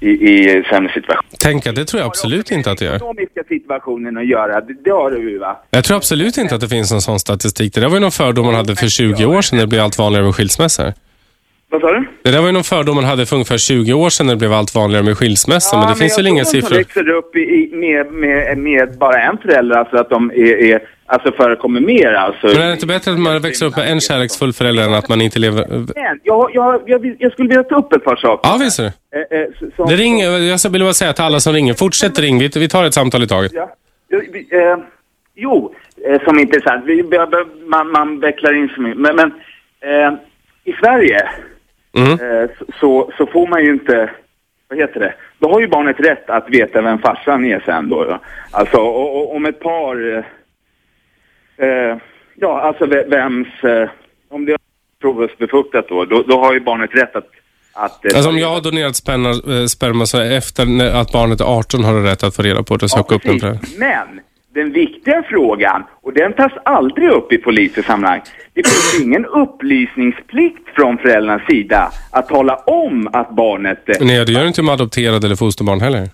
i, 0.00 0.08
i 0.08 0.64
sämre 0.70 0.92
situation. 0.92 1.24
Tänka, 1.38 1.72
det 1.72 1.84
tror 1.84 2.00
jag 2.00 2.06
absolut 2.06 2.50
inte 2.50 2.70
att 2.70 2.78
det 2.78 2.84
gör. 2.84 2.96
Ekonomiska 2.96 3.42
situationen 3.48 4.16
att 4.16 4.26
göra, 4.26 4.60
det, 4.60 4.74
det 4.84 4.90
har 4.90 5.10
du 5.10 5.38
va? 5.38 5.56
Jag 5.70 5.84
tror 5.84 5.96
absolut 5.96 6.38
inte 6.38 6.54
att 6.54 6.60
det 6.60 6.68
finns 6.68 6.92
någon 6.92 7.00
sån 7.00 7.20
statistik. 7.20 7.74
Det 7.74 7.80
där 7.80 7.88
var 7.88 7.96
ju 7.96 8.00
någon 8.00 8.10
fördom 8.10 8.46
man 8.46 8.54
hade 8.54 8.76
för 8.76 8.88
20 8.88 9.24
år 9.24 9.42
sedan 9.42 9.56
när 9.56 9.64
det 9.64 9.68
blev 9.68 9.82
allt 9.82 9.98
vanligare 9.98 10.24
med 10.24 10.34
skilsmässor. 10.34 10.92
Vad 11.72 11.80
sa 11.80 11.92
du? 11.92 12.04
Det 12.22 12.30
där 12.30 12.38
var 12.40 12.46
ju 12.46 12.52
någon 12.52 12.64
fördom 12.64 12.94
man 12.94 13.04
hade 13.04 13.26
för 13.26 13.36
ungefär 13.36 13.58
20 13.58 13.92
år 13.92 14.10
sedan 14.10 14.26
när 14.26 14.34
det 14.34 14.38
blev 14.38 14.52
allt 14.52 14.74
vanligare 14.74 15.04
med 15.04 15.18
skilsmässor. 15.18 15.78
men 15.78 15.88
det 15.88 15.94
finns 15.94 16.18
väl 16.18 16.24
jag 16.26 16.32
inga 16.34 16.44
siffror? 16.44 16.76
växer 16.76 17.08
upp 17.10 17.36
i, 17.36 17.40
i, 17.40 17.70
med, 17.72 18.12
med, 18.12 18.58
med 18.58 18.98
bara 18.98 19.22
en 19.22 19.38
förälder, 19.38 19.76
alltså 19.76 19.96
att 19.96 20.10
de 20.10 20.30
är, 20.30 20.64
är 20.64 20.82
alltså 21.06 21.32
förekommer 21.32 21.80
mer 21.80 22.12
alltså. 22.12 22.46
Men 22.46 22.56
är 22.56 22.66
det 22.66 22.72
inte 22.72 22.86
bättre 22.86 23.10
att 23.12 23.18
man 23.18 23.42
växer 23.42 23.66
upp 23.66 23.76
med 23.76 23.90
en 23.92 24.00
kärleksfull 24.00 24.52
förälder 24.52 24.82
än 24.84 24.94
att 24.94 25.08
man 25.08 25.20
inte 25.20 25.38
lever... 25.38 25.66
Men 25.68 26.20
jag, 26.22 26.50
jag, 26.54 26.80
jag, 26.86 27.16
jag 27.18 27.32
skulle 27.32 27.48
vilja 27.48 27.62
ta 27.62 27.76
upp 27.76 27.92
ett 27.92 28.04
par 28.04 28.16
saker. 28.16 28.48
Ja, 28.50 28.56
visst 28.60 28.78
är 28.78 28.82
det. 28.82 28.92
Eh, 29.36 29.40
eh, 29.40 29.46
som- 29.76 29.88
Det 29.88 29.96
ringer, 29.96 30.26
jag 30.38 30.70
vill 30.70 30.82
bara 30.82 30.92
säga 30.92 31.12
till 31.12 31.24
alla 31.24 31.40
som 31.40 31.52
ringer, 31.52 31.74
fortsätt 31.74 32.18
ring. 32.18 32.38
Vi, 32.38 32.50
vi 32.56 32.68
tar 32.68 32.84
ett 32.84 32.94
samtal 32.94 33.22
i 33.22 33.26
taget. 33.26 33.52
Ja. 33.54 33.70
Ja, 34.08 34.18
Eh, 34.18 34.78
jo, 35.36 35.74
eh, 36.08 36.22
som 36.24 36.38
intressant. 36.38 36.84
Man, 37.66 37.90
man 37.92 38.20
vecklar 38.20 38.52
in 38.62 38.68
så 38.74 38.80
mycket. 38.80 39.00
Men, 39.00 39.16
men 39.16 39.26
eh, 39.82 40.12
i 40.64 40.72
Sverige 40.72 41.28
Mm. 41.96 42.12
eh, 42.12 42.50
så- 42.80 43.12
så, 43.18 43.26
får 43.26 43.46
man 43.46 43.64
ju 43.64 43.70
inte, 43.72 44.10
vad 44.68 44.78
heter 44.78 45.00
det? 45.00 45.14
Då 45.38 45.48
har 45.52 45.60
ju 45.60 45.68
barnet 45.68 46.00
rätt 46.00 46.30
att 46.30 46.48
veta 46.50 46.82
vem 46.82 46.98
farsan 46.98 47.44
är 47.44 47.60
sen 47.64 47.88
då. 47.88 48.18
Alltså 48.50 48.76
och, 48.76 49.16
och, 49.16 49.36
om 49.36 49.46
ett 49.46 49.60
par, 49.60 50.12
eh, 50.18 50.24
eh, 51.68 51.96
ja 52.34 52.60
alltså 52.60 52.86
ve- 52.86 53.04
vems, 53.08 53.48
eh, 53.64 53.88
om 54.30 54.44
det 54.44 54.52
är 54.52 54.58
provrörsbefruktat 55.00 55.88
då, 55.88 56.04
då, 56.04 56.22
då 56.22 56.38
har 56.40 56.52
ju 56.54 56.60
barnet 56.60 56.90
rätt 56.94 57.16
att, 57.16 57.26
att 57.72 58.04
eh, 58.04 58.10
Alltså 58.14 58.30
om 58.30 58.38
jag 58.38 58.48
har 58.48 58.60
donerat 58.60 58.96
sperma, 58.96 59.34
sperma 59.68 60.06
så 60.06 60.20
efter 60.20 60.90
att 60.94 61.12
barnet 61.12 61.40
är 61.40 61.44
18 61.58 61.84
har 61.84 61.94
du 61.94 62.02
rätt 62.02 62.22
att 62.22 62.36
få 62.36 62.42
reda 62.42 62.62
på 62.62 62.76
det 62.76 62.84
och 62.84 62.90
söka 62.90 63.14
upp 63.14 63.22
den. 63.22 63.58
Men 63.78 64.20
den 64.54 64.72
viktiga 64.72 65.22
frågan, 65.28 65.84
och 66.02 66.12
den 66.12 66.32
tas 66.32 66.52
aldrig 66.64 67.08
upp 67.08 67.32
i 67.32 67.38
polissammanhang, 67.38 68.20
det 68.54 68.66
finns 68.66 69.00
ingen 69.04 69.26
upplysningsplikt 69.26 70.68
från 70.76 70.98
föräldrarnas 70.98 71.46
sida 71.46 71.92
att 72.10 72.28
tala 72.28 72.56
om 72.56 73.08
att 73.12 73.30
barnet... 73.36 73.88
eh, 73.88 73.96
Nej, 74.00 74.24
det 74.26 74.32
gör 74.32 74.46
inte 74.46 74.62
med 74.62 74.72
adopterade 74.72 75.26
eller 75.26 75.36
fosterbarn 75.36 75.80
heller. 75.80 76.08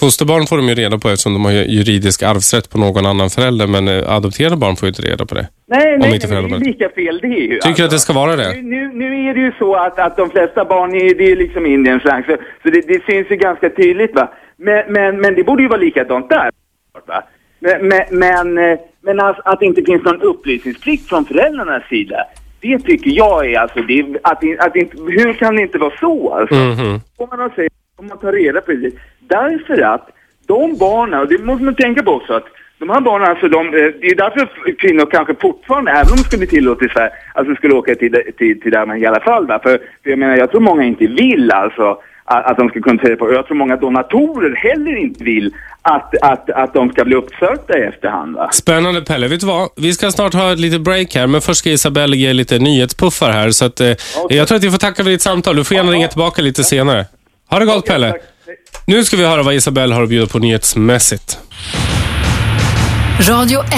Fosterbarn 0.00 0.46
får 0.46 0.56
de 0.56 0.68
ju 0.68 0.74
reda 0.74 0.98
på 0.98 1.08
eftersom 1.08 1.32
de 1.32 1.44
har 1.44 1.52
ju 1.52 1.64
juridisk 1.64 2.22
arvsrätt 2.22 2.70
på 2.70 2.78
någon 2.78 3.06
annan 3.06 3.30
förälder, 3.30 3.66
men 3.66 3.88
eh, 3.88 4.12
adopterade 4.12 4.56
barn 4.56 4.76
får 4.76 4.86
ju 4.86 4.88
inte 4.88 5.02
reda 5.02 5.26
på 5.26 5.34
det. 5.34 5.48
Nej, 5.66 5.98
nej, 5.98 6.14
inte 6.14 6.28
nej, 6.28 6.42
det 6.42 6.56
är 6.56 6.60
lika 6.60 6.88
fel 6.88 7.18
det 7.22 7.26
är 7.26 7.30
ju. 7.30 7.54
alltså. 7.54 7.68
Tycker 7.68 7.84
att 7.84 7.90
det 7.90 7.98
ska 7.98 8.12
vara 8.12 8.36
det? 8.36 8.62
Nu, 8.62 8.92
nu, 8.94 9.28
är 9.28 9.34
det 9.34 9.40
ju 9.40 9.52
så 9.58 9.74
att, 9.74 9.98
att 9.98 10.16
de 10.16 10.30
flesta 10.30 10.64
barn 10.64 10.94
är, 10.94 11.14
det 11.14 11.32
är 11.32 11.36
liksom 11.36 11.66
Indiens 11.66 12.04
rang, 12.04 12.22
så, 12.24 12.36
så 12.62 12.70
det, 12.70 12.80
det 12.88 13.04
syns 13.06 13.30
ju 13.30 13.36
ganska 13.36 13.70
tydligt 13.70 14.14
va. 14.14 14.32
Men, 14.56 14.92
men, 14.92 15.20
men 15.20 15.34
det 15.34 15.44
borde 15.44 15.62
ju 15.62 15.68
vara 15.68 15.80
likadant 15.80 16.28
där. 16.28 16.50
Va? 17.06 17.22
Men, 17.58 17.88
men, 17.88 18.04
men, 18.54 18.78
men 19.00 19.20
alltså, 19.20 19.42
att 19.44 19.60
det 19.60 19.66
inte 19.66 19.82
finns 19.82 20.04
någon 20.04 20.22
upplysningsplikt 20.22 21.08
från 21.08 21.24
föräldrarnas 21.24 21.88
sida, 21.88 22.24
det 22.60 22.78
tycker 22.78 23.10
jag 23.10 23.46
är 23.52 23.58
alltså, 23.58 23.82
det, 23.82 23.98
är- 24.00 24.18
att, 24.22 24.44
att 24.58 24.76
inte, 24.76 24.96
hur 24.96 25.32
kan 25.32 25.56
det 25.56 25.62
inte 25.62 25.78
vara 25.78 25.96
så 26.00 26.34
alltså? 26.34 26.54
Mhm. 26.54 27.00
Om 27.16 27.28
man, 27.30 27.38
har 27.38 27.48
säger, 27.50 27.70
om 27.96 28.06
man 28.06 28.18
tar 28.18 28.32
reda 28.32 28.60
på 28.60 28.72
det. 28.72 28.90
Därför 29.18 29.80
att 29.82 30.08
de 30.46 30.76
barnen, 30.78 31.20
och 31.20 31.28
det 31.28 31.44
måste 31.44 31.64
man 31.64 31.74
tänka 31.74 32.02
på 32.02 32.10
också, 32.10 32.32
att 32.32 32.44
de 32.78 32.90
här 32.90 33.00
barnen, 33.00 33.28
alltså 33.28 33.48
de, 33.48 33.66
eh, 33.66 33.72
det 33.72 34.06
är 34.06 34.14
därför 34.16 34.72
kvinnor 34.78 35.06
kanske 35.10 35.34
fortfarande, 35.34 35.90
även 35.90 36.10
om 36.10 36.16
det 36.16 36.24
skulle 36.24 36.40
i 36.82 36.88
Sverige, 36.88 37.12
alltså 37.34 37.54
skulle 37.54 37.74
åka 37.74 37.94
till, 37.94 38.22
till, 38.38 38.60
till 38.60 38.72
man 38.86 38.98
i 38.98 39.06
alla 39.06 39.20
fall. 39.20 39.46
Va? 39.46 39.58
För, 39.62 39.78
för 40.02 40.10
jag 40.10 40.18
menar, 40.18 40.36
jag 40.36 40.50
tror 40.50 40.60
många 40.60 40.84
inte 40.84 41.06
vill 41.06 41.52
alltså 41.52 41.98
att, 42.34 42.46
att 42.50 42.56
de 42.56 42.68
ska 42.68 42.80
kunna 42.80 43.02
reda 43.02 43.16
på, 43.16 43.24
och 43.24 43.34
jag 43.34 43.46
tror 43.46 43.56
många 43.56 43.76
donatorer 43.76 44.56
heller 44.56 44.96
inte 44.96 45.24
vill 45.24 45.54
att, 45.82 46.14
att, 46.22 46.50
att 46.50 46.74
de 46.74 46.90
ska 46.90 47.04
bli 47.04 47.14
uppsökta 47.14 47.78
i 47.78 47.82
efterhand. 47.82 48.36
Va? 48.36 48.50
Spännande 48.52 49.00
Pelle. 49.02 49.28
Vet 49.28 49.40
du 49.40 49.46
vad? 49.46 49.68
Vi 49.76 49.92
ska 49.92 50.10
snart 50.10 50.34
ha 50.34 50.52
ett 50.52 50.58
litet 50.58 50.80
break 50.80 51.14
här, 51.14 51.26
men 51.26 51.40
först 51.40 51.58
ska 51.58 51.70
Isabelle 51.70 52.16
ge 52.16 52.32
lite 52.32 52.58
nyhetspuffar 52.58 53.30
här. 53.30 53.50
Så 53.50 53.64
att, 53.64 53.80
eh, 53.80 53.92
Jag 54.28 54.48
tror 54.48 54.56
att 54.56 54.64
vi 54.64 54.70
får 54.70 54.78
tacka 54.78 55.02
för 55.04 55.10
ditt 55.10 55.22
samtal. 55.22 55.56
Du 55.56 55.64
får 55.64 55.76
gärna 55.76 55.92
ringa 55.92 56.08
tillbaka 56.08 56.42
lite 56.42 56.64
senare. 56.64 57.06
Ha 57.50 57.58
det 57.58 57.66
gott 57.66 57.86
Pelle. 57.86 58.10
tack. 58.10 58.20
Nu 58.86 59.04
ska 59.04 59.16
vi 59.16 59.24
höra 59.26 59.42
vad 59.42 59.54
Isabelle 59.54 59.94
har 59.94 60.02
att 60.02 60.08
bjuda 60.08 60.26
på 60.26 60.38
nyhetsmässigt. 60.38 61.38
Radio 63.28 63.60
1. 63.60 63.70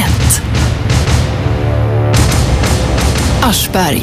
Aschberg. 3.43 4.03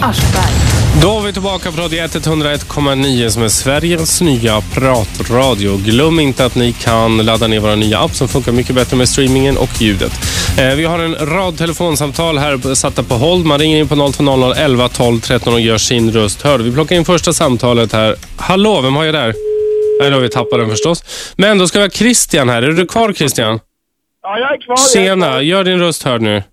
Då 1.01 1.19
är 1.19 1.25
vi 1.25 1.33
tillbaka 1.33 1.71
på 1.71 1.81
Radio 1.81 2.03
101,9 2.03 3.29
som 3.29 3.43
är 3.43 3.47
Sveriges 3.47 4.21
nya 4.21 4.61
pratradio. 4.61 5.77
Glöm 5.77 6.19
inte 6.19 6.45
att 6.45 6.55
ni 6.55 6.73
kan 6.73 7.17
ladda 7.17 7.47
ner 7.47 7.59
vår 7.59 7.75
nya 7.75 7.99
app 7.99 8.11
som 8.11 8.27
funkar 8.27 8.51
mycket 8.51 8.75
bättre 8.75 8.97
med 8.97 9.09
streamingen 9.09 9.57
och 9.57 9.81
ljudet. 9.81 10.11
Eh, 10.59 10.75
vi 10.75 10.85
har 10.85 10.99
en 10.99 11.15
rad 11.15 11.57
telefonsamtal 11.57 12.37
här 12.37 12.73
satta 12.75 13.03
på 13.03 13.15
hold. 13.15 13.45
Man 13.45 13.59
ringer 13.59 13.77
in 13.77 13.87
på 13.87 14.11
0200 14.11 14.55
11 14.55 14.89
12 14.89 15.19
13 15.19 15.53
och 15.53 15.59
gör 15.59 15.77
sin 15.77 16.11
röst 16.11 16.41
hörd. 16.41 16.61
Vi 16.61 16.71
plockar 16.71 16.95
in 16.95 17.05
första 17.05 17.33
samtalet 17.33 17.93
här. 17.93 18.15
Hallå, 18.37 18.81
vem 18.81 18.95
har 18.95 19.03
jag 19.03 19.13
där? 19.13 19.33
Nej, 20.01 20.09
då 20.09 20.15
har 20.15 20.21
vi 20.21 20.29
tappat 20.29 20.59
den 20.59 20.69
förstås. 20.69 21.03
Men 21.37 21.57
då 21.57 21.67
ska 21.67 21.79
vi 21.79 21.85
ha 21.85 21.89
Christian 21.89 22.49
här. 22.49 22.61
Är 22.61 22.71
du 22.71 22.85
kvar 22.85 23.13
Christian? 23.13 23.59
Ja, 24.21 24.39
jag 24.39 24.53
är 24.53 24.65
kvar. 24.65 24.77
Jag 24.77 25.05
är 25.05 25.17
kvar. 25.17 25.25
Tjena, 25.27 25.41
gör 25.41 25.63
din 25.63 25.79
röst 25.79 26.03
hörd 26.03 26.21
nu. 26.21 26.43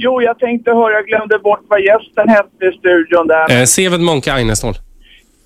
Jo, 0.00 0.22
jag 0.22 0.38
tänkte 0.38 0.70
höra, 0.70 0.92
jag 0.92 1.06
glömde 1.06 1.38
bort 1.38 1.60
vad 1.68 1.80
gästen 1.80 2.28
hette 2.28 2.64
i 2.64 2.78
studion 2.78 3.26
där. 3.26 3.60
Eh, 3.60 3.64
Seved 3.64 4.00
Monke 4.00 4.32
Einestål. 4.32 4.74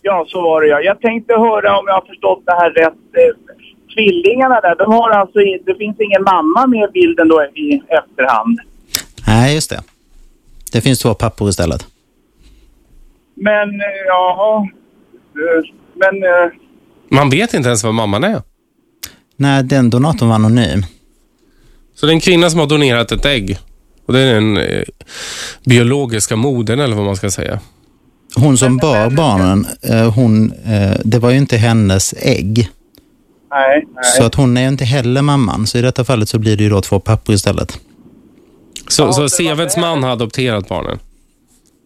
Ja, 0.03 0.25
så 0.29 0.43
var 0.43 0.61
det 0.63 0.69
ja. 0.69 0.81
Jag 0.81 1.01
tänkte 1.01 1.33
höra 1.35 1.79
om 1.79 1.85
jag 1.87 1.95
har 1.95 2.07
förstått 2.07 2.43
det 2.47 2.53
här 2.53 2.71
rätt. 2.71 2.93
Eh, 3.17 3.55
Tvillingarna 3.95 4.61
där, 4.61 4.75
de 4.77 4.93
har 4.93 5.11
alltså, 5.11 5.39
det 5.67 5.75
finns 5.79 5.97
ingen 6.01 6.23
mamma 6.23 6.67
med 6.67 6.89
i 6.89 6.93
bilden 6.93 7.29
då 7.29 7.43
i 7.45 7.75
efterhand. 7.89 8.59
Nej, 9.27 9.55
just 9.55 9.71
det. 9.71 9.81
Det 10.73 10.81
finns 10.81 10.99
två 10.99 11.15
pappor 11.15 11.49
istället. 11.49 11.87
Men, 13.35 13.69
eh, 13.71 13.87
jaha. 14.07 14.61
Eh, 14.63 15.65
Men, 15.95 16.23
eh, 16.23 16.53
Man 17.09 17.31
vet 17.31 17.55
inte 17.55 17.69
ens 17.69 17.85
vad 17.85 17.95
mamman 17.95 18.25
är. 18.25 18.43
Nej, 19.37 19.63
den 19.65 19.91
donatorn 19.91 20.29
var 20.29 20.35
anonym. 20.35 20.83
Så 21.95 22.07
det 22.07 22.13
är 22.13 22.15
en 22.15 22.21
kvinna 22.21 22.51
som 22.51 22.61
har 22.61 22.67
donerat 22.67 23.13
ett 23.13 23.25
ägg. 23.27 23.59
Och 24.13 24.19
det 24.19 24.25
är 24.25 24.35
den 24.35 24.57
eh, 24.57 24.83
biologiska 25.65 26.37
modern 26.37 26.81
eller 26.81 26.97
vad 26.97 27.05
man 27.05 27.17
ska 27.17 27.31
säga. 27.31 27.61
Hon 28.37 28.59
som 28.59 28.77
bar 28.77 29.11
barnen, 29.11 29.67
eh, 29.83 30.15
hon, 30.15 30.53
eh, 30.53 30.97
det 31.05 31.19
var 31.19 31.31
ju 31.31 31.39
inte 31.39 31.57
hennes 31.57 32.15
ägg. 32.19 32.71
nej, 33.51 33.87
nej. 33.95 34.05
Så 34.05 34.25
att 34.25 34.35
hon 34.35 34.57
är 34.57 34.63
ju 34.63 34.69
inte 34.69 34.85
heller 34.85 35.23
mamman. 35.23 35.67
Så 35.67 35.79
i 35.79 35.83
detta 35.83 36.05
fallet 36.05 36.29
så 36.29 36.39
blir 36.39 36.57
det 36.57 36.63
ju 36.63 36.71
då 36.71 36.81
två 36.81 37.01
pappor 37.01 37.35
istället. 37.35 37.81
Så, 38.89 39.03
Ja, 39.03 39.13
så 39.13 39.29
Seveds 39.29 39.77
man 39.77 40.03
har 40.03 40.11
adopterat 40.11 40.69
barnen. 40.69 40.99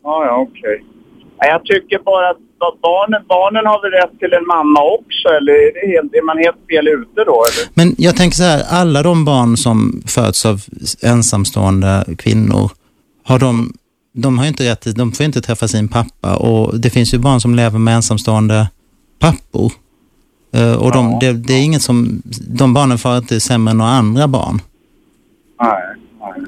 Ja, 0.03 0.25
ja, 0.25 0.47
okej. 0.49 0.85
Nej, 1.41 1.51
Jag 1.51 1.65
tycker 1.65 1.99
bara 1.99 2.31
att 2.31 2.46
barnen, 2.59 3.23
barnen 3.29 3.67
har 3.67 3.83
väl 3.83 3.91
rätt 4.01 4.19
till 4.19 4.33
en 4.33 4.47
mamma 4.47 4.81
också, 4.99 5.29
eller 5.29 5.53
är, 5.53 5.73
det 5.75 5.87
helt, 5.95 6.15
är 6.15 6.23
man 6.27 6.39
helt 6.39 6.57
fel 6.71 6.89
ute 6.89 7.25
då? 7.25 7.45
Eller? 7.49 7.71
Men 7.75 7.95
jag 7.99 8.17
tänker 8.17 8.37
så 8.37 8.43
här, 8.43 8.63
alla 8.71 9.03
de 9.03 9.25
barn 9.25 9.57
som 9.57 10.03
föds 10.07 10.47
av 10.47 10.61
ensamstående 11.03 12.05
kvinnor, 12.19 12.71
har 13.25 13.39
de, 13.39 13.73
de 14.15 14.39
har 14.39 14.47
inte 14.47 14.71
rätt 14.71 14.97
de 14.97 15.13
får 15.13 15.27
inte 15.27 15.41
träffa 15.41 15.69
sin 15.69 15.89
pappa 15.89 16.37
och 16.37 16.81
det 16.81 16.91
finns 16.91 17.15
ju 17.15 17.19
barn 17.19 17.41
som 17.41 17.55
lever 17.55 17.79
med 17.79 17.95
ensamstående 17.95 18.69
pappor. 19.19 19.73
Eh, 20.55 20.83
Och 20.83 20.93
de, 20.93 21.19
det, 21.21 21.33
det 21.33 21.53
är 21.55 21.65
inget 21.65 21.83
som, 21.83 22.23
de 22.49 22.75
barnen 22.75 22.99
får 22.99 23.17
inte 23.17 23.41
sämre 23.41 23.71
än 23.71 23.79
några 23.79 23.91
andra 23.91 24.29
barn. 24.29 24.61
Nej, 25.61 25.83
nej. 26.21 26.43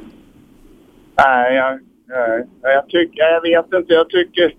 Nej, 1.17 1.55
jag, 1.57 1.81
nej, 2.09 2.47
jag 2.63 2.89
tycker, 2.89 3.23
jag 3.23 3.41
vet 3.41 3.81
inte, 3.81 3.93
jag 3.95 4.09
tycker, 4.11 4.53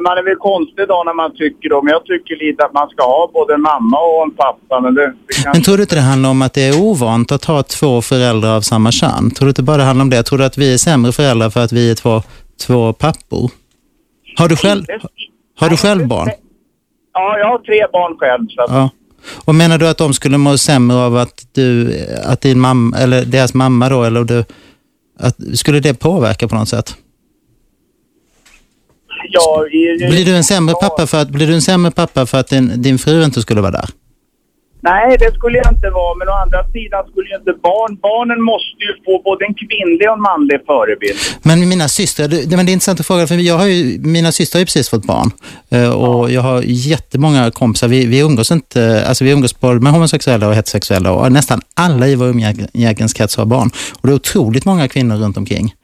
man 0.00 0.18
är 0.18 0.22
väl 0.22 0.36
konstig 0.36 0.88
då 0.88 1.02
när 1.06 1.14
man 1.14 1.36
tycker 1.36 1.68
då, 1.68 1.82
men 1.82 1.92
jag 1.92 2.04
tycker 2.04 2.36
lite 2.46 2.64
att 2.64 2.72
man 2.72 2.88
ska 2.88 3.02
ha 3.02 3.30
både 3.32 3.54
en 3.54 3.60
mamma 3.60 3.98
och 3.98 4.22
en 4.22 4.30
pappa, 4.30 4.80
men 4.80 4.94
det, 4.94 5.06
det 5.26 5.34
kan... 5.42 5.52
Men 5.52 5.62
tror 5.62 5.76
du 5.76 5.82
inte 5.82 5.94
det 5.94 6.00
handlar 6.00 6.30
om 6.30 6.42
att 6.42 6.54
det 6.54 6.62
är 6.62 6.80
ovant 6.80 7.32
att 7.32 7.44
ha 7.44 7.62
två 7.62 8.02
föräldrar 8.02 8.56
av 8.56 8.60
samma 8.60 8.92
kön? 8.92 9.30
Tror 9.30 9.46
du 9.46 9.50
inte 9.50 9.62
bara 9.62 9.76
det 9.76 9.82
handlar 9.82 10.02
om 10.02 10.10
det? 10.10 10.22
Tror 10.22 10.38
du 10.38 10.44
att 10.44 10.58
vi 10.58 10.74
är 10.74 10.78
sämre 10.78 11.12
föräldrar 11.12 11.50
för 11.50 11.60
att 11.60 11.72
vi 11.72 11.90
är 11.90 11.94
två, 11.94 12.22
två 12.66 12.92
pappor? 12.92 13.50
Har 14.36 14.48
du 14.48 14.56
själv, 14.56 14.84
har 15.60 15.70
du 15.70 15.76
själv 15.76 16.08
barn? 16.08 16.30
Ja, 17.12 17.38
jag 17.38 17.46
har 17.46 17.58
tre 17.58 17.86
barn 17.92 18.18
själv, 18.18 18.46
så 18.48 18.62
att, 18.62 18.70
Ja. 18.70 18.90
Och 19.44 19.54
menar 19.54 19.78
du 19.78 19.88
att 19.88 19.98
de 19.98 20.14
skulle 20.14 20.38
må 20.38 20.58
sämre 20.58 20.96
av 20.96 21.16
att 21.16 21.46
du, 21.52 21.92
att 22.24 22.40
din 22.40 22.60
mamma, 22.60 22.96
eller 22.96 23.24
deras 23.24 23.54
mamma 23.54 23.88
då, 23.88 24.04
eller 24.04 24.24
du, 24.24 24.44
att, 25.18 25.36
skulle 25.54 25.80
det 25.80 25.94
påverka 25.94 26.48
på 26.48 26.54
något 26.54 26.68
sätt? 26.68 26.96
Ja, 29.30 29.66
i, 29.66 30.10
Blir 30.10 30.24
du 30.24 30.36
en 30.36 30.44
sämre 30.44 30.74
pappa 30.80 31.06
för 31.06 31.22
att, 31.22 31.28
blir 31.28 31.46
du 31.46 31.54
en 31.54 31.62
sämre 31.62 31.90
pappa 31.90 32.26
för 32.26 32.38
att 32.38 32.48
din, 32.48 32.82
din 32.82 32.98
fru 32.98 33.24
inte 33.24 33.42
skulle 33.42 33.60
vara 33.60 33.70
där? 33.70 33.88
Nej, 34.84 35.16
det 35.18 35.34
skulle 35.34 35.58
jag 35.58 35.72
inte 35.72 35.90
vara. 35.90 36.14
Men 36.18 36.28
å 36.28 36.32
andra 36.32 36.62
sidan 36.72 37.02
skulle 37.10 37.28
ju 37.28 37.36
inte 37.36 37.52
barn... 37.62 37.96
Barnen 38.02 38.40
måste 38.42 38.80
ju 38.86 38.92
få 39.04 39.22
både 39.24 39.44
en 39.44 39.54
kvinnlig 39.54 40.08
och 40.08 40.16
en 40.16 40.22
manlig 40.22 40.58
förebild. 40.66 41.18
Men 41.42 41.68
mina 41.68 41.88
systrar, 41.88 42.28
det, 42.28 42.56
men 42.56 42.66
det 42.66 42.72
är 42.72 42.74
intressant 42.78 43.00
att 43.00 43.06
fråga, 43.06 43.26
för 43.26 43.34
jag 43.34 43.58
har 43.58 43.66
ju, 43.66 43.98
mina 43.98 44.32
systrar 44.32 44.58
har 44.58 44.62
ju 44.62 44.66
precis 44.66 44.88
fått 44.90 45.04
barn. 45.04 45.30
Eh, 45.70 45.90
och 45.90 46.30
jag 46.30 46.42
har 46.42 46.62
jättemånga 46.66 47.50
kompisar, 47.50 47.88
vi, 47.88 48.06
vi 48.06 48.18
umgås 48.20 48.50
inte, 48.50 49.04
alltså 49.08 49.24
vi 49.24 49.30
umgås 49.30 49.60
både 49.60 49.80
med 49.80 49.92
homosexuella 49.92 50.48
och 50.48 50.54
heterosexuella 50.54 51.12
och 51.12 51.32
nästan 51.32 51.60
alla 51.74 52.08
i 52.08 52.14
vår 52.14 52.26
umgängeskrets 52.26 53.36
har 53.36 53.44
barn. 53.44 53.70
Och 54.00 54.06
det 54.06 54.12
är 54.12 54.14
otroligt 54.14 54.64
många 54.64 54.88
kvinnor 54.88 55.16
runt 55.16 55.36
omkring. 55.36 55.74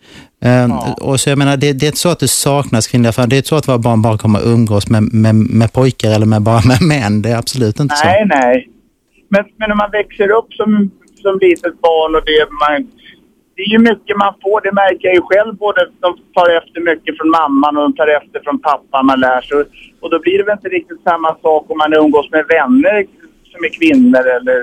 Eh, 0.44 0.94
Och 1.00 1.20
så 1.20 1.30
jag 1.30 1.38
menar, 1.38 1.56
det, 1.56 1.72
det 1.72 1.86
är 1.86 1.88
inte 1.88 1.98
så 1.98 2.08
att 2.08 2.18
det 2.20 2.28
saknas 2.28 2.86
kvinnliga 2.86 3.12
för 3.12 3.26
det 3.26 3.36
är 3.36 3.42
inte 3.42 3.48
så 3.48 3.56
att 3.56 3.68
våra 3.68 3.78
barn 3.78 4.02
bara 4.02 4.18
kommer 4.18 4.40
umgås 4.54 4.90
med, 4.90 5.02
med, 5.14 5.34
med 5.34 5.72
pojkar 5.72 6.10
eller 6.10 6.26
med, 6.26 6.42
bara 6.42 6.60
med 6.72 6.82
män. 6.82 7.22
Det 7.22 7.30
är 7.30 7.36
absolut 7.38 7.80
inte 7.80 7.94
Nej, 8.04 8.28
så. 8.28 8.36
nej. 8.36 8.68
Men, 9.28 9.44
men 9.58 9.68
när 9.68 9.76
man 9.76 9.90
växer 9.90 10.30
upp 10.38 10.52
som, 10.52 10.90
som 11.22 11.38
litet 11.40 11.80
barn 11.80 12.14
och 12.16 12.22
det 12.30 12.46
man... 12.62 12.88
Det 13.56 13.62
är 13.62 13.72
ju 13.76 13.78
mycket 13.78 14.16
man 14.16 14.34
får, 14.42 14.60
det 14.66 14.72
märker 14.72 15.04
jag 15.08 15.14
ju 15.14 15.24
själv. 15.30 15.52
Både 15.56 15.80
de 16.04 16.10
tar 16.36 16.48
efter 16.58 16.80
mycket 16.90 17.16
från 17.18 17.30
mamman 17.30 17.76
och 17.76 17.82
de 17.82 17.92
tar 17.96 18.08
efter 18.18 18.40
från 18.44 18.58
pappan. 18.68 19.06
Man 19.06 19.20
lär 19.20 19.40
sig. 19.40 19.64
Och 20.00 20.10
då 20.10 20.18
blir 20.24 20.38
det 20.38 20.44
väl 20.44 20.58
inte 20.60 20.68
riktigt 20.68 21.00
samma 21.10 21.30
sak 21.44 21.64
om 21.70 21.78
man 21.78 21.92
umgås 22.02 22.28
med 22.30 22.44
vänner 22.56 22.96
som 23.50 23.60
är 23.66 23.72
kvinnor 23.78 24.24
eller... 24.36 24.60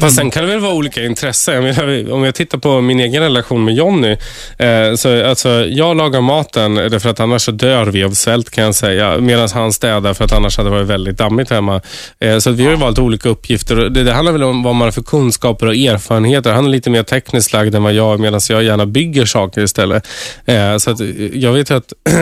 Fast 0.00 0.16
sen 0.16 0.30
kan 0.30 0.42
det 0.42 0.48
väl 0.48 0.60
vara 0.60 0.74
olika 0.74 1.04
intressen. 1.04 1.64
Om 2.10 2.24
jag 2.24 2.34
tittar 2.34 2.58
på 2.58 2.80
min 2.80 3.00
egen 3.00 3.22
relation 3.22 3.64
med 3.64 3.74
Jonny. 3.74 4.16
Eh, 4.58 4.94
så, 4.94 5.26
alltså, 5.26 5.48
jag 5.48 5.96
lagar 5.96 6.20
maten 6.20 7.00
för 7.00 7.08
att 7.08 7.20
annars 7.20 7.42
så 7.42 7.50
dör 7.50 7.86
vi 7.86 8.04
av 8.04 8.10
svält 8.10 8.50
kan 8.50 8.64
jag 8.64 8.74
säga. 8.74 9.18
Medan 9.18 9.48
han 9.54 9.72
städar 9.72 10.14
för 10.14 10.24
att 10.24 10.32
annars 10.32 10.56
hade 10.56 10.70
det 10.70 10.74
varit 10.74 10.86
väldigt 10.86 11.18
dammigt 11.18 11.50
hemma. 11.50 11.80
Eh, 12.20 12.38
så 12.38 12.50
vi 12.50 12.64
har 12.64 12.70
ju 12.70 12.76
valt 12.76 12.98
olika 12.98 13.28
uppgifter. 13.28 13.76
Det, 13.76 14.02
det 14.02 14.12
handlar 14.12 14.32
väl 14.32 14.42
om 14.42 14.62
vad 14.62 14.74
man 14.74 14.86
har 14.86 14.92
för 14.92 15.02
kunskaper 15.02 15.66
och 15.66 15.74
erfarenheter. 15.74 16.52
Han 16.52 16.64
är 16.64 16.70
lite 16.70 16.90
mer 16.90 17.02
tekniskt 17.02 17.52
lagd 17.52 17.74
än 17.74 17.82
vad 17.82 17.92
jag 17.92 18.14
är 18.14 18.18
medan 18.18 18.40
jag 18.48 18.62
gärna 18.62 18.86
bygger 18.86 19.24
saker 19.24 19.62
istället. 19.62 20.08
Eh, 20.44 20.76
så 20.76 20.90
att, 20.90 21.00
jag 21.32 21.52
vet 21.52 21.70
att 21.70 21.92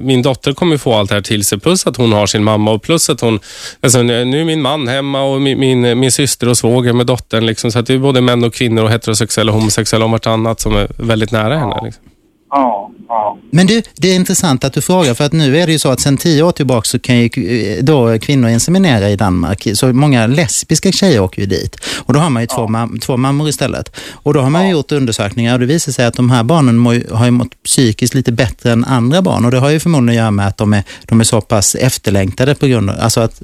min 0.00 0.22
dotter 0.22 0.52
kommer 0.52 0.76
få 0.76 0.94
allt 0.94 1.08
det 1.08 1.14
här 1.14 1.22
till 1.22 1.44
sig. 1.44 1.60
Plus 1.60 1.86
att 1.86 1.96
hon 1.96 2.12
har 2.12 2.26
sin 2.26 2.44
mamma 2.44 2.70
och 2.70 2.82
plus 2.82 3.10
att 3.10 3.20
hon... 3.20 3.40
Alltså, 3.80 4.02
nu 4.02 4.40
är 4.40 4.44
min 4.44 4.62
man 4.62 4.88
hemma 4.88 5.22
och 5.22 5.42
min, 5.42 5.60
min, 5.60 5.98
min 5.98 6.12
syster 6.12 6.48
och 6.48 6.58
svåger 6.72 6.92
med 6.92 7.06
dottern. 7.06 7.46
Liksom, 7.46 7.72
så 7.72 7.78
att 7.78 7.86
det 7.86 7.94
är 7.94 7.98
både 7.98 8.20
män 8.20 8.44
och 8.44 8.54
kvinnor 8.54 8.82
och 8.82 8.90
heterosexuella 8.90 9.52
och 9.52 9.58
homosexuella 9.58 10.04
om 10.04 10.10
vartannat 10.12 10.60
som 10.60 10.76
är 10.76 10.88
väldigt 10.98 11.32
nära 11.32 11.58
henne. 11.58 11.80
Liksom. 11.84 12.02
Ja, 12.50 12.90
ja. 13.08 13.38
Men 13.50 13.66
du, 13.66 13.82
det 13.96 14.08
är 14.08 14.14
intressant 14.14 14.64
att 14.64 14.72
du 14.72 14.80
frågar 14.80 15.14
för 15.14 15.24
att 15.24 15.32
nu 15.32 15.58
är 15.58 15.66
det 15.66 15.72
ju 15.72 15.78
så 15.78 15.88
att 15.88 16.00
sedan 16.00 16.16
tio 16.16 16.42
år 16.42 16.52
tillbaka 16.52 16.84
så 16.84 16.98
kan 16.98 17.18
ju 17.18 17.26
eh, 17.26 17.84
då 17.84 18.18
kvinnor 18.18 18.48
inseminera 18.50 19.10
i 19.10 19.16
Danmark. 19.16 19.68
Så 19.74 19.92
många 19.92 20.26
lesbiska 20.26 20.92
tjejer 20.92 21.20
åker 21.20 21.40
ju 21.40 21.46
dit. 21.46 21.76
Och 22.06 22.14
då 22.14 22.20
har 22.20 22.30
man 22.30 22.42
ju 22.42 22.46
två, 22.46 22.68
mam 22.68 22.98
två 22.98 23.16
mammor 23.16 23.48
istället. 23.48 23.96
Och 24.12 24.34
då 24.34 24.40
har 24.40 24.50
man 24.50 24.64
ju 24.66 24.72
gjort 24.72 24.92
undersökningar 24.92 25.54
och 25.54 25.60
det 25.60 25.66
visar 25.66 25.92
sig 25.92 26.04
att 26.06 26.14
de 26.14 26.30
här 26.30 26.42
barnen 26.42 27.04
har 27.10 27.24
ju 27.24 27.30
mått 27.30 27.62
psykiskt 27.62 28.14
lite 28.14 28.32
bättre 28.32 28.72
än 28.72 28.84
andra 28.84 29.22
barn. 29.22 29.44
Och 29.44 29.50
det 29.50 29.58
har 29.58 29.70
ju 29.70 29.80
förmodligen 29.80 30.18
att 30.18 30.22
göra 30.22 30.30
med 30.30 30.46
att 30.46 30.56
de 30.56 30.72
är, 30.72 30.82
de 31.08 31.20
är 31.20 31.24
så 31.24 31.40
pass 31.40 31.74
efterlängtade 31.74 32.54
på 32.54 32.66
grund 32.66 32.90
av, 32.90 32.96
alltså 33.00 33.20
att 33.20 33.42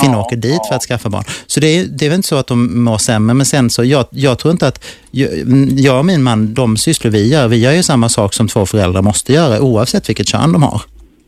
kvinnor 0.00 0.18
åker 0.18 0.36
dit 0.36 0.60
för 0.68 0.74
att 0.74 0.82
skaffa 0.82 1.08
barn. 1.08 1.24
Så 1.46 1.60
det 1.60 1.66
är, 1.66 1.84
det 1.84 2.06
är 2.06 2.10
väl 2.10 2.16
inte 2.16 2.28
så 2.28 2.36
att 2.36 2.46
de 2.46 2.84
mår 2.84 2.98
sämre, 2.98 3.34
men 3.34 3.46
sen 3.46 3.70
så, 3.70 3.84
jag, 3.84 4.06
jag 4.10 4.38
tror 4.38 4.52
inte 4.52 4.68
att, 4.68 4.84
jag, 5.10 5.98
och 5.98 6.06
min 6.06 6.22
man, 6.22 6.54
de 6.54 6.76
sysslor 6.76 7.10
vi 7.10 7.28
gör, 7.28 7.48
vi 7.48 7.56
gör 7.56 7.72
ju 7.72 7.82
samma 7.82 8.08
sak 8.08 8.34
som 8.34 8.48
två 8.48 8.66
föräldrar 8.66 9.02
måste 9.02 9.32
göra 9.32 9.60
oavsett 9.60 10.08
vilket 10.08 10.28
kön 10.28 10.52
de 10.52 10.62
har. 10.62 10.82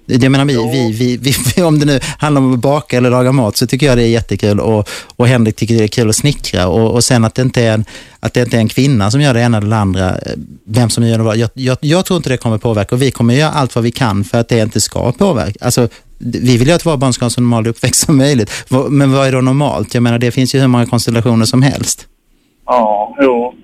Jag 0.06 0.32
menar, 0.32 0.44
vi, 0.44 0.92
vi, 0.92 1.16
vi, 1.16 1.34
vi, 1.56 1.62
om 1.62 1.78
det 1.78 1.86
nu 1.86 2.00
handlar 2.18 2.42
om 2.42 2.54
att 2.54 2.60
baka 2.60 2.96
eller 2.96 3.10
laga 3.10 3.32
mat 3.32 3.56
så 3.56 3.66
tycker 3.66 3.86
jag 3.86 3.98
det 3.98 4.02
är 4.02 4.08
jättekul 4.08 4.60
och, 4.60 4.88
och 5.16 5.28
Henrik 5.28 5.56
tycker 5.56 5.74
det 5.74 5.84
är 5.84 5.88
kul 5.88 6.08
att 6.08 6.16
snickra 6.16 6.68
och, 6.68 6.94
och 6.94 7.04
sen 7.04 7.24
att 7.24 7.34
det, 7.34 7.42
inte 7.42 7.62
är 7.62 7.74
en, 7.74 7.84
att 8.20 8.34
det 8.34 8.40
inte 8.40 8.56
är 8.56 8.60
en 8.60 8.68
kvinna 8.68 9.10
som 9.10 9.20
gör 9.20 9.34
det 9.34 9.40
ena 9.40 9.58
eller 9.58 9.70
det 9.70 9.76
andra, 9.76 10.16
vem 10.64 10.90
som 10.90 11.06
gör 11.06 11.18
det 11.18 11.24
vad. 11.24 11.36
Jag, 11.36 11.50
jag, 11.54 11.78
jag 11.80 12.04
tror 12.04 12.16
inte 12.16 12.28
det 12.28 12.36
kommer 12.36 12.58
påverka 12.58 12.94
och 12.94 13.02
vi 13.02 13.10
kommer 13.10 13.34
göra 13.34 13.50
allt 13.50 13.74
vad 13.74 13.84
vi 13.84 13.90
kan 13.90 14.24
för 14.24 14.38
att 14.38 14.48
det 14.48 14.58
inte 14.58 14.80
ska 14.80 15.12
påverka. 15.12 15.64
Alltså, 15.64 15.88
vi 16.18 16.56
vill 16.56 16.68
ju 16.68 16.74
att 16.74 16.86
våra 16.86 16.96
barn 16.96 17.12
ska 17.12 17.22
ha 17.22 17.26
en 17.26 17.30
så 17.30 17.40
normal 17.40 17.66
uppväxt 17.66 18.06
som 18.06 18.16
möjligt. 18.16 18.50
Men 18.90 19.12
vad 19.12 19.26
är 19.26 19.32
då 19.32 19.40
normalt? 19.40 19.94
Jag 19.94 20.02
menar, 20.02 20.18
det 20.18 20.30
finns 20.30 20.54
ju 20.54 20.58
hur 20.60 20.66
många 20.66 20.86
konstellationer 20.86 21.44
som 21.44 21.62
helst. 21.62 22.06
Ja, 22.66 23.16
jo. 23.20 23.54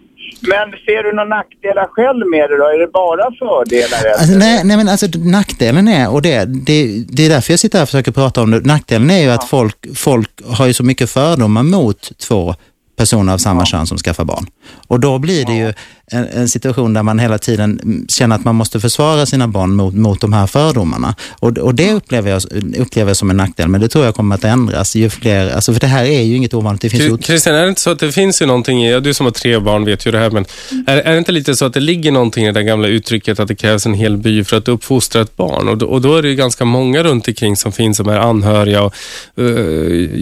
Men 0.41 0.71
ser 0.71 1.03
du 1.03 1.13
några 1.13 1.29
nackdelar 1.29 1.87
själv 1.91 2.27
med 2.27 2.51
det 2.51 2.57
då? 2.57 2.65
Är 2.65 2.79
det 2.79 2.93
bara 2.93 3.31
fördelar? 3.39 4.19
Alltså, 4.19 4.39
nej, 4.39 4.65
nej, 4.65 4.77
men 4.77 4.89
alltså 4.89 5.07
nackdelen 5.19 5.89
är, 5.89 6.11
och 6.13 6.23
det, 6.23 6.45
det, 6.45 7.05
det 7.09 7.27
är 7.27 7.29
därför 7.29 7.53
jag 7.53 7.61
sitter 7.61 7.79
här 7.79 7.83
och 7.83 7.89
försöker 7.89 8.13
prata 8.13 8.43
om 8.43 8.51
det, 8.51 8.61
nackdelen 8.61 9.11
är 9.11 9.21
ju 9.21 9.31
att 9.31 9.45
folk, 9.45 9.97
folk 9.97 10.31
har 10.47 10.67
ju 10.67 10.73
så 10.73 10.85
mycket 10.85 11.11
fördomar 11.11 11.63
mot 11.63 12.19
två 12.19 12.55
personer 12.97 13.33
av 13.33 13.39
samma 13.39 13.67
kön 13.67 13.87
som 13.87 13.99
skaffar 13.99 14.25
barn. 14.25 14.47
Och 14.89 15.01
då 15.01 15.19
blir 15.19 15.45
det 15.47 15.55
ju 15.55 15.73
en, 16.07 16.29
en 16.29 16.49
situation 16.49 16.95
där 16.95 17.03
man 17.03 17.19
hela 17.19 17.39
tiden 17.39 17.81
mm, 17.83 18.07
känner 18.09 18.37
att 18.37 18.45
man 18.45 18.55
måste 18.55 18.81
försvara 18.81 19.27
sina 19.27 19.49
barn 19.49 19.75
mot, 19.75 19.95
mot 19.95 20.21
de 20.21 20.33
här 20.33 20.47
fördomarna. 20.47 21.15
Och, 21.39 21.59
och 21.59 21.75
det 21.75 21.93
upplever 21.93 22.31
jag, 22.31 22.43
upplever 22.79 23.11
jag 23.11 23.17
som 23.17 23.31
en 23.31 23.37
nackdel, 23.37 23.69
men 23.69 23.81
det 23.81 23.89
tror 23.89 24.05
jag 24.05 24.15
kommer 24.15 24.35
att 24.35 24.45
ändras 24.45 24.97
ju 24.97 25.11
fler, 25.11 25.51
alltså 25.51 25.73
för 25.73 25.81
det 25.81 25.87
här 25.87 26.05
är 26.05 26.23
ju 26.23 26.37
inget 26.37 26.55
ovanligt. 26.55 26.83
Det 26.83 26.91
finns 26.91 27.03
ju 27.03 27.19
Christian, 27.19 27.55
är 27.55 27.63
det 27.63 27.69
inte 27.69 27.81
så 27.81 27.91
att 27.91 27.99
det 27.99 28.13
finns 28.13 28.43
ju 28.43 28.47
någonting 28.47 28.85
i, 28.85 28.93
ja, 28.93 29.01
du 29.01 29.15
som 29.15 29.27
har 29.27 29.31
tre 29.31 29.59
barn 29.59 29.85
vet 29.85 30.07
ju 30.07 30.11
det 30.11 30.19
här, 30.19 30.31
men 30.31 30.45
är, 30.87 30.97
är 30.97 31.13
det 31.13 31.19
inte 31.19 31.33
lite 31.33 31.57
så 31.57 31.65
att 31.65 31.75
det 31.75 31.81
ligger 31.81 32.13
någonting 32.13 32.47
i 32.47 32.53
det 32.53 32.63
gamla 32.63 32.89
uttrycket 32.89 33.41
att 33.41 33.49
det 33.49 33.55
krävs 33.55 33.87
en 33.87 33.95
hel 33.95 34.17
by 34.17 34.45
för 34.45 34.57
att 34.57 34.69
uppfostra 34.69 35.23
ett 35.23 35.37
barn? 35.37 35.69
Och 35.69 35.79
då, 35.79 35.87
och 35.87 36.01
då 36.01 36.17
är 36.17 36.23
det 36.23 36.29
ju 36.29 36.35
ganska 36.35 36.65
många 36.65 37.03
runt 37.03 37.29
omkring 37.29 37.57
som 37.57 37.73
finns 37.73 37.97
som 37.97 38.09
är 38.09 38.19
anhöriga. 38.19 38.83
Och, 38.83 38.95
eh, 39.37 39.45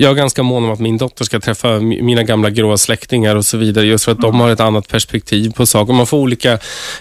jag 0.00 0.10
är 0.10 0.14
ganska 0.14 0.42
mån 0.42 0.64
om 0.64 0.70
att 0.70 0.80
min 0.80 0.98
dotter 0.98 1.24
ska 1.24 1.40
träffa 1.40 1.68
mi- 1.68 2.02
mina 2.02 2.22
gamla 2.22 2.50
gråa 2.50 2.76
släktingar 2.76 3.36
och 3.36 3.46
så 3.46 3.56
vidare, 3.56 3.86
just 3.86 4.04
för 4.04 4.12
att 4.12 4.20
de 4.20 4.29
har 4.34 4.50
ett 4.50 4.60
annat 4.60 4.88
perspektiv 4.88 5.50
på 5.50 5.66
saker. 5.66 5.92
Man 5.92 6.06
får 6.06 6.18
olika 6.18 6.58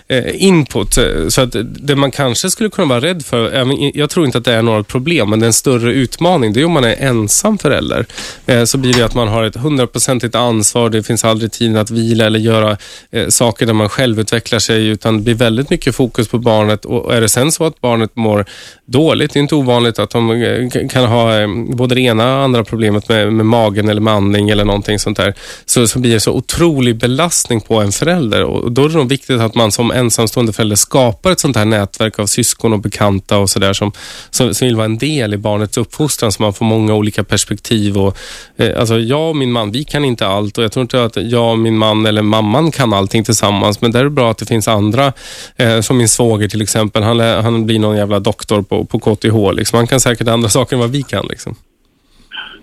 eh, 0.07 0.43
input. 0.43 0.97
Eh, 0.97 1.27
så 1.27 1.41
att 1.41 1.55
det 1.63 1.95
man 1.95 2.11
kanske 2.11 2.49
skulle 2.49 2.69
kunna 2.69 2.87
vara 2.87 3.01
rädd 3.01 3.25
för, 3.25 3.51
jag 3.97 4.09
tror 4.09 4.25
inte 4.25 4.37
att 4.37 4.45
det 4.45 4.53
är 4.53 4.61
något 4.61 4.87
problem, 4.87 5.29
men 5.29 5.39
det 5.39 5.45
är 5.45 5.47
en 5.47 5.53
större 5.53 5.93
utmaning. 5.93 6.53
Det 6.53 6.61
är 6.61 6.65
om 6.65 6.71
man 6.71 6.83
är 6.83 6.95
ensam 6.99 7.57
förälder. 7.57 8.05
Eh, 8.45 8.63
så 8.63 8.77
blir 8.77 8.93
det 8.93 9.05
att 9.05 9.15
man 9.15 9.27
har 9.27 9.43
ett 9.43 9.55
hundraprocentigt 9.55 10.35
ansvar. 10.35 10.89
Det 10.89 11.03
finns 11.03 11.25
aldrig 11.25 11.51
tid 11.51 11.77
att 11.77 11.91
vila 11.91 12.25
eller 12.25 12.39
göra 12.39 12.77
eh, 13.11 13.27
saker 13.27 13.65
där 13.65 13.73
man 13.73 13.89
själv 13.89 14.19
utvecklar 14.19 14.59
sig, 14.59 14.87
utan 14.87 15.17
det 15.17 15.23
blir 15.23 15.35
väldigt 15.35 15.69
mycket 15.69 15.95
fokus 15.95 16.27
på 16.27 16.37
barnet. 16.37 16.85
Och 16.85 17.15
är 17.15 17.21
det 17.21 17.29
sen 17.29 17.51
så 17.51 17.65
att 17.65 17.81
barnet 17.81 18.15
mår 18.15 18.45
dåligt, 18.85 19.33
det 19.33 19.39
är 19.39 19.41
inte 19.41 19.55
ovanligt 19.55 19.99
att 19.99 20.09
de 20.09 20.31
eh, 20.31 20.87
kan 20.89 21.05
ha 21.05 21.39
eh, 21.39 21.47
både 21.75 21.95
det 21.95 22.01
ena 22.01 22.37
och 22.37 22.43
andra 22.43 22.63
problemet 22.63 23.09
med, 23.09 23.33
med 23.33 23.45
magen 23.45 23.89
eller 23.89 24.01
med 24.01 24.13
andning 24.13 24.49
eller 24.49 24.65
någonting 24.65 24.99
sånt 24.99 25.17
där, 25.17 25.33
så, 25.65 25.87
så 25.87 25.99
blir 25.99 26.13
det 26.13 26.19
så 26.19 26.31
otrolig 26.31 26.95
belastning 26.95 27.18
på 27.67 27.81
en 27.81 27.91
förälder. 27.91 28.43
Och 28.43 28.71
då 28.71 28.85
är 28.85 28.89
det 28.89 28.97
nog 28.97 29.09
viktigt 29.09 29.41
att 29.41 29.55
man 29.55 29.71
som 29.71 29.91
ensamstående 29.91 30.53
förälder 30.53 30.75
skapar 30.75 31.31
ett 31.31 31.39
sånt 31.39 31.55
här 31.55 31.65
nätverk 31.65 32.19
av 32.19 32.25
syskon 32.25 32.73
och 32.73 32.79
bekanta 32.79 33.37
och 33.37 33.49
sådär 33.49 33.73
som, 33.73 33.91
som, 34.29 34.53
som 34.53 34.65
vill 34.67 34.75
vara 34.75 34.85
en 34.85 34.97
del 34.97 35.33
i 35.33 35.37
barnets 35.37 35.77
uppfostran 35.77 36.31
så 36.31 36.43
man 36.43 36.53
får 36.53 36.65
många 36.65 36.93
olika 36.93 37.23
perspektiv. 37.23 37.97
Och, 37.97 38.17
eh, 38.57 38.79
alltså 38.79 38.99
jag 38.99 39.29
och 39.29 39.35
min 39.35 39.51
man, 39.51 39.71
vi 39.71 39.83
kan 39.83 40.05
inte 40.05 40.27
allt 40.27 40.57
och 40.57 40.63
jag 40.63 40.71
tror 40.71 40.81
inte 40.81 41.03
att 41.03 41.15
jag 41.15 41.51
och 41.51 41.59
min 41.59 41.77
man 41.77 42.05
eller 42.05 42.21
mamman 42.21 42.71
kan 42.71 42.93
allting 42.93 43.23
tillsammans 43.23 43.81
men 43.81 43.91
där 43.91 43.99
är 43.99 44.03
det 44.03 44.09
bra 44.09 44.31
att 44.31 44.37
det 44.37 44.45
finns 44.45 44.67
andra, 44.67 45.13
eh, 45.57 45.81
som 45.81 45.97
min 45.97 46.09
svåger 46.09 46.47
till 46.47 46.61
exempel. 46.61 47.03
Han, 47.03 47.19
han 47.19 47.65
blir 47.65 47.79
någon 47.79 47.97
jävla 47.97 48.19
doktor 48.19 48.61
på, 48.61 48.85
på 48.85 48.99
KTH. 48.99 49.51
Liksom. 49.53 49.77
Han 49.77 49.87
kan 49.87 49.99
säkert 49.99 50.27
andra 50.27 50.49
saker 50.59 50.75
än 50.75 50.79
vad 50.79 50.91
vi 50.91 51.03
kan. 51.03 51.25
Liksom. 51.29 51.55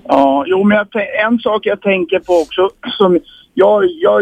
Ja, 0.08 0.44
jo, 0.46 0.64
men 0.64 0.76
jag, 0.76 0.86
en 1.26 1.38
sak 1.38 1.66
jag 1.66 1.80
tänker 1.80 2.18
på 2.18 2.32
också 2.32 2.70
som 2.98 3.18
jag, 3.62 3.84
jag, 4.06 4.16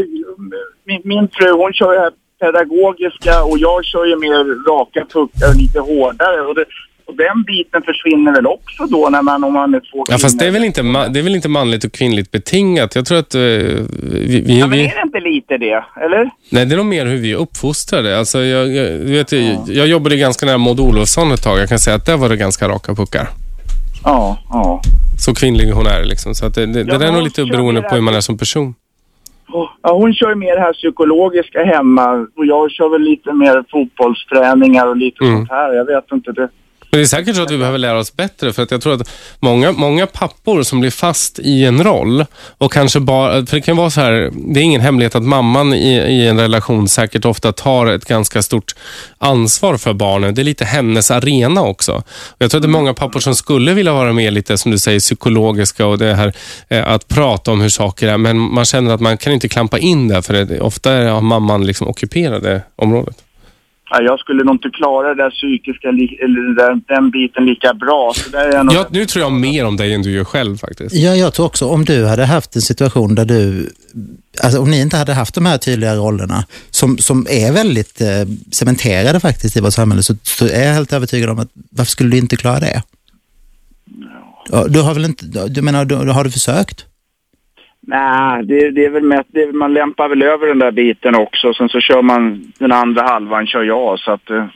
min, 0.88 1.00
min 1.04 1.28
fru 1.36 1.50
hon 1.52 1.72
kör 1.72 1.92
ju 1.92 1.98
här 1.98 2.12
pedagogiska 2.40 3.34
och 3.44 3.58
jag 3.58 3.84
kör 3.84 4.04
ju 4.10 4.16
mer 4.16 4.40
raka 4.70 5.00
puckar 5.12 5.48
och 5.50 5.56
lite 5.62 5.80
hårdare. 5.80 6.40
Och, 6.48 6.54
det, 6.54 6.64
och 7.06 7.14
den 7.16 7.42
biten 7.42 7.82
försvinner 7.82 8.34
väl 8.34 8.46
också 8.46 8.82
då 8.86 9.08
när 9.08 9.22
man, 9.22 9.44
om 9.44 9.52
man 9.52 9.74
är 9.74 9.80
två 9.80 10.04
Ja, 10.08 10.18
fast 10.18 10.38
det 10.38 10.46
är, 10.46 10.50
väl 10.50 10.72
kvinnor? 10.72 10.88
inte, 10.96 11.08
det 11.12 11.18
är 11.18 11.22
väl 11.22 11.34
inte 11.34 11.48
manligt 11.48 11.84
och 11.84 11.92
kvinnligt 11.92 12.30
betingat. 12.30 12.94
Jag 12.94 13.06
tror 13.06 13.18
att 13.18 13.34
eh, 13.34 13.40
vi, 13.40 14.42
vi, 14.46 14.58
Ja, 14.60 14.66
men 14.66 14.78
är 14.78 14.94
det 14.94 15.02
inte 15.04 15.20
lite 15.20 15.58
det, 15.58 15.84
eller? 16.04 16.30
Nej, 16.50 16.66
det 16.66 16.74
är 16.74 16.76
nog 16.76 16.86
mer 16.86 17.06
hur 17.06 17.18
vi 17.18 17.32
är 17.32 17.36
uppfostrade. 17.36 18.18
Alltså, 18.18 18.38
jag, 18.44 18.74
jag, 18.74 18.90
vet, 18.98 19.32
jag, 19.32 19.58
jag 19.66 19.86
jobbade 19.86 20.16
ganska 20.16 20.46
nära 20.46 20.58
Maud 20.58 20.80
Olofsson 20.80 21.32
ett 21.32 21.42
tag. 21.42 21.58
Jag 21.58 21.68
kan 21.68 21.78
säga 21.78 21.96
att 21.96 22.06
där 22.06 22.16
var 22.16 22.28
det 22.28 22.36
ganska 22.36 22.68
raka 22.68 22.94
puckar. 22.94 23.28
Ja, 24.04 24.38
ja. 24.48 24.82
Så 25.18 25.34
kvinnlig 25.34 25.70
hon 25.70 25.86
är. 25.86 26.04
Liksom. 26.04 26.34
Så 26.34 26.46
att 26.46 26.54
det, 26.54 26.66
det, 26.66 26.84
det 26.84 26.92
Ja, 26.92 26.98
där 26.98 27.06
är 27.06 27.12
nog 27.12 27.22
lite 27.22 27.44
beroende 27.44 27.82
på 27.82 27.94
hur 27.94 28.02
man 28.02 28.14
är 28.14 28.20
som 28.20 28.38
person. 28.38 28.74
Ja, 29.82 29.92
hon 29.92 30.14
kör 30.14 30.34
mer 30.34 30.54
det 30.54 30.60
här 30.60 30.72
psykologiska 30.72 31.64
hemma 31.64 32.26
och 32.36 32.46
jag 32.46 32.70
kör 32.70 32.88
väl 32.88 33.02
lite 33.02 33.32
mer 33.32 33.64
fotbollsträningar 33.70 34.86
och 34.86 34.96
lite 34.96 35.24
Mm. 35.24 35.36
sånt 35.36 35.50
här. 35.50 35.72
Jag 35.72 35.84
vet 35.84 36.12
inte 36.12 36.32
det. 36.32 36.48
Men 36.94 36.98
det 36.98 37.04
är 37.04 37.06
säkert 37.06 37.36
så 37.36 37.42
att 37.42 37.50
vi 37.50 37.58
behöver 37.58 37.78
lära 37.78 37.98
oss 37.98 38.16
bättre 38.16 38.52
för 38.52 38.62
att 38.62 38.70
jag 38.70 38.80
tror 38.80 38.94
att 38.94 39.10
många, 39.40 39.72
många 39.72 40.06
pappor 40.06 40.62
som 40.62 40.80
blir 40.80 40.90
fast 40.90 41.38
i 41.38 41.64
en 41.64 41.84
roll 41.84 42.24
och 42.58 42.72
kanske 42.72 43.00
bara, 43.00 43.46
för 43.46 43.56
det 43.56 43.60
kan 43.60 43.76
vara 43.76 43.90
så 43.90 44.00
här, 44.00 44.30
det 44.34 44.60
är 44.60 44.64
ingen 44.64 44.80
hemlighet 44.80 45.14
att 45.14 45.22
mamman 45.22 45.74
i, 45.74 45.94
i 45.94 46.26
en 46.26 46.40
relation 46.40 46.88
säkert 46.88 47.24
ofta 47.24 47.52
tar 47.52 47.86
ett 47.86 48.04
ganska 48.04 48.42
stort 48.42 48.74
ansvar 49.18 49.76
för 49.76 49.92
barnen. 49.92 50.34
Det 50.34 50.42
är 50.42 50.44
lite 50.44 50.64
hennes 50.64 51.10
arena 51.10 51.62
också. 51.62 51.92
Och 52.06 52.36
jag 52.38 52.50
tror 52.50 52.58
att 52.58 52.62
det 52.62 52.66
är 52.66 52.78
många 52.80 52.94
pappor 52.94 53.20
som 53.20 53.34
skulle 53.34 53.74
vilja 53.74 53.92
vara 53.92 54.12
med 54.12 54.32
lite, 54.32 54.58
som 54.58 54.70
du 54.70 54.78
säger, 54.78 55.00
psykologiska 55.00 55.86
och 55.86 55.98
det 55.98 56.14
här 56.14 56.32
eh, 56.68 56.88
att 56.88 57.08
prata 57.08 57.52
om 57.52 57.60
hur 57.60 57.68
saker 57.68 58.08
är, 58.08 58.18
men 58.18 58.38
man 58.38 58.64
känner 58.64 58.94
att 58.94 59.00
man 59.00 59.16
kan 59.16 59.32
inte 59.32 59.48
klampa 59.48 59.78
in 59.78 60.08
där 60.08 60.22
för 60.22 60.34
det, 60.34 60.60
ofta 60.60 60.90
har 60.90 61.20
mamman 61.20 61.66
liksom 61.66 61.88
ockuperat 61.88 62.42
det 62.42 62.62
området. 62.76 63.16
Ja, 63.90 64.02
jag 64.02 64.18
skulle 64.18 64.44
nog 64.44 64.54
inte 64.54 64.70
klara 64.70 65.14
det 65.14 65.22
där 65.22 65.30
psykiska, 65.30 65.88
eller 65.88 66.54
där, 66.56 66.94
den 66.94 67.10
biten 67.10 67.44
lika 67.44 67.74
bra. 67.74 68.12
Så 68.14 68.30
där 68.30 68.48
är 68.48 68.52
jag 68.52 68.66
nog... 68.66 68.74
Jag, 68.74 68.86
nu 68.90 69.06
tror 69.06 69.22
jag 69.22 69.32
mer 69.32 69.64
om 69.64 69.76
dig 69.76 69.94
än 69.94 70.02
du 70.02 70.10
gör 70.10 70.24
själv 70.24 70.56
faktiskt. 70.56 70.94
Ja, 70.94 71.16
jag 71.16 71.34
tror 71.34 71.46
också 71.46 71.66
om 71.66 71.84
du 71.84 72.06
hade 72.06 72.24
haft 72.24 72.56
en 72.56 72.62
situation 72.62 73.14
där 73.14 73.24
du, 73.24 73.70
alltså 74.42 74.60
om 74.60 74.70
ni 74.70 74.80
inte 74.80 74.96
hade 74.96 75.12
haft 75.12 75.34
de 75.34 75.46
här 75.46 75.58
tydliga 75.58 75.94
rollerna 75.96 76.44
som, 76.70 76.98
som 76.98 77.26
är 77.30 77.52
väldigt 77.52 78.00
eh, 78.00 78.08
cementerade 78.52 79.20
faktiskt 79.20 79.56
i 79.56 79.60
vårt 79.60 79.72
samhälle 79.72 80.02
så, 80.02 80.14
så 80.22 80.46
är 80.46 80.64
jag 80.64 80.74
helt 80.74 80.92
övertygad 80.92 81.30
om 81.30 81.38
att 81.38 81.50
varför 81.70 81.90
skulle 81.90 82.10
du 82.10 82.18
inte 82.18 82.36
klara 82.36 82.60
det? 82.60 82.82
Ja, 84.50 84.66
du 84.68 84.80
har 84.80 84.94
väl 84.94 85.04
inte, 85.04 85.48
du 85.48 85.62
menar, 85.62 85.84
du, 85.84 85.94
har 85.96 86.24
du 86.24 86.30
försökt? 86.30 86.86
Nej, 87.86 88.44
det, 88.44 88.70
det 88.70 88.84
är 88.84 88.90
väl 88.90 89.02
mest, 89.02 89.28
det 89.32 89.52
man 89.52 89.74
lämpar 89.74 90.08
väl 90.08 90.22
över 90.22 90.46
den 90.46 90.58
där 90.58 90.70
biten 90.70 91.14
också. 91.14 91.54
Sen 91.54 91.68
så 91.68 91.80
kör 91.80 92.02
man 92.02 92.52
den 92.58 92.72
andra 92.72 93.02
halvan, 93.02 93.46
kör 93.46 93.62
jag. 93.62 93.98
Så 93.98 94.12
att, 94.12 94.30
eh, 94.30 94.46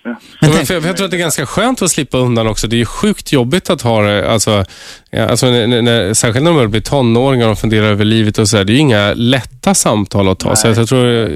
Ja, 0.40 0.48
för 0.48 0.74
jag 0.74 0.96
tror 0.96 1.04
att 1.04 1.10
det 1.10 1.16
är 1.16 1.18
ganska 1.18 1.46
skönt 1.46 1.82
att 1.82 1.90
slippa 1.90 2.18
undan 2.18 2.46
också. 2.46 2.66
Det 2.66 2.76
är 2.76 2.78
ju 2.78 2.86
sjukt 2.86 3.32
jobbigt 3.32 3.70
att 3.70 3.82
ha 3.82 4.02
det, 4.02 4.30
alltså, 4.32 4.64
ja, 5.10 5.28
alltså 5.28 5.46
när, 5.46 5.82
när, 5.82 6.14
särskilt 6.14 6.44
när 6.44 6.62
de 6.62 6.70
blir 6.70 6.80
tonåringar 6.80 7.48
och 7.48 7.58
funderar 7.58 7.86
över 7.86 8.04
livet 8.04 8.38
och 8.38 8.48
så 8.48 8.56
där. 8.56 8.64
Det 8.64 8.72
är 8.72 8.74
ju 8.74 8.80
inga 8.80 9.14
lätta 9.14 9.74
samtal 9.74 10.28
att 10.28 10.38
ta. 10.38 10.56
Så 10.56 10.68
att 10.68 10.76
jag 10.76 10.88
tror 10.88 11.28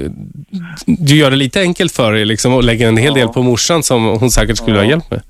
du 0.85 1.15
gör 1.15 1.31
det 1.31 1.37
lite 1.37 1.61
enkelt 1.61 1.91
för 1.91 2.13
dig 2.13 2.25
liksom, 2.25 2.53
och 2.53 2.63
lägger 2.63 2.87
en 2.87 2.97
hel 2.97 3.13
del 3.13 3.27
på 3.27 3.41
morsan 3.41 3.83
som 3.83 4.05
hon 4.05 4.31
säkert 4.31 4.57
skulle 4.57 4.77
ha 4.77 4.85
hjälp 4.85 5.11
med. 5.11 5.21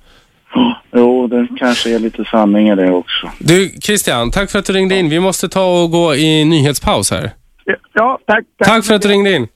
Jo, 0.91 1.27
det 1.27 1.47
kanske 1.57 1.95
är 1.95 1.99
lite 1.99 2.25
sanning 2.25 2.69
i 2.69 2.75
det 2.75 2.91
också. 2.91 3.29
Du 3.39 3.69
Christian, 3.81 4.31
tack 4.31 4.51
för 4.51 4.59
att 4.59 4.65
du 4.65 4.73
ringde 4.73 4.95
in. 4.95 5.09
Vi 5.09 5.19
måste 5.19 5.49
ta 5.49 5.83
och 5.83 5.91
gå 5.91 6.15
i 6.15 6.45
nyhetspaus 6.45 7.11
här. 7.11 7.31
Ja, 7.93 8.19
tack. 8.27 8.43
Tack 8.65 8.85
för 8.85 8.93
att 8.93 9.01
du 9.01 9.07
ringde 9.07 9.35
in. 9.35 9.47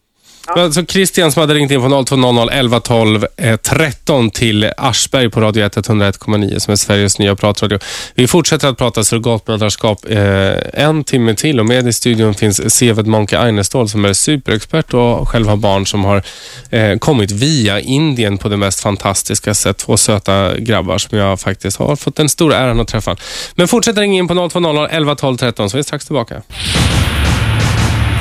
Var 0.55 0.63
alltså 0.63 0.85
Christian 0.85 1.31
som 1.31 1.39
hade 1.39 1.53
ringt 1.53 1.71
in 1.71 1.81
på 1.81 2.03
0200 2.05 2.47
11 2.51 2.79
12 2.79 3.27
eh, 3.37 3.57
13 3.57 4.29
till 4.29 4.71
Aschberg 4.77 5.29
på 5.29 5.41
Radio 5.41 5.65
1 5.65 5.77
101,9 5.77 6.59
som 6.59 6.71
är 6.71 6.75
Sveriges 6.75 7.19
nya 7.19 7.35
pratradio. 7.35 7.79
Vi 8.15 8.27
fortsätter 8.27 8.67
att 8.67 8.77
prata 8.77 9.03
surrogatmödraskap 9.03 10.05
eh, 10.09 10.83
en 10.85 11.03
timme 11.03 11.35
till 11.35 11.59
och 11.59 11.65
med 11.65 11.87
i 11.87 11.93
studion 11.93 12.33
finns 12.33 12.75
Seved 12.75 13.07
Monke 13.07 13.37
Einestål 13.37 13.89
som 13.89 14.05
är 14.05 14.13
superexpert 14.13 14.93
och 14.93 15.29
själv 15.29 15.47
har 15.47 15.55
barn 15.55 15.85
som 15.85 16.05
har 16.05 16.23
eh, 16.69 16.97
kommit 16.97 17.31
via 17.31 17.79
Indien 17.79 18.37
på 18.37 18.49
det 18.49 18.57
mest 18.57 18.79
fantastiska 18.79 19.53
sätt. 19.53 19.77
Två 19.77 19.97
söta 19.97 20.57
grabbar 20.57 20.97
som 20.97 21.17
jag 21.17 21.39
faktiskt 21.39 21.77
har 21.77 21.95
fått 21.95 22.15
den 22.15 22.29
stora 22.29 22.57
äran 22.57 22.79
att 22.79 22.87
träffa. 22.87 23.15
Men 23.55 23.67
fortsätt 23.67 23.97
ringa 23.97 24.19
in 24.19 24.27
på 24.27 24.49
0200 24.49 24.89
11 24.89 25.15
12 25.15 25.37
13 25.37 25.69
så 25.69 25.77
är 25.77 25.79
vi 25.79 25.83
strax 25.83 26.05
tillbaka. 26.05 26.41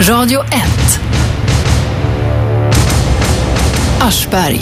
Radio 0.01 0.41
1. 0.41 1.26
Aschberg. 4.01 4.61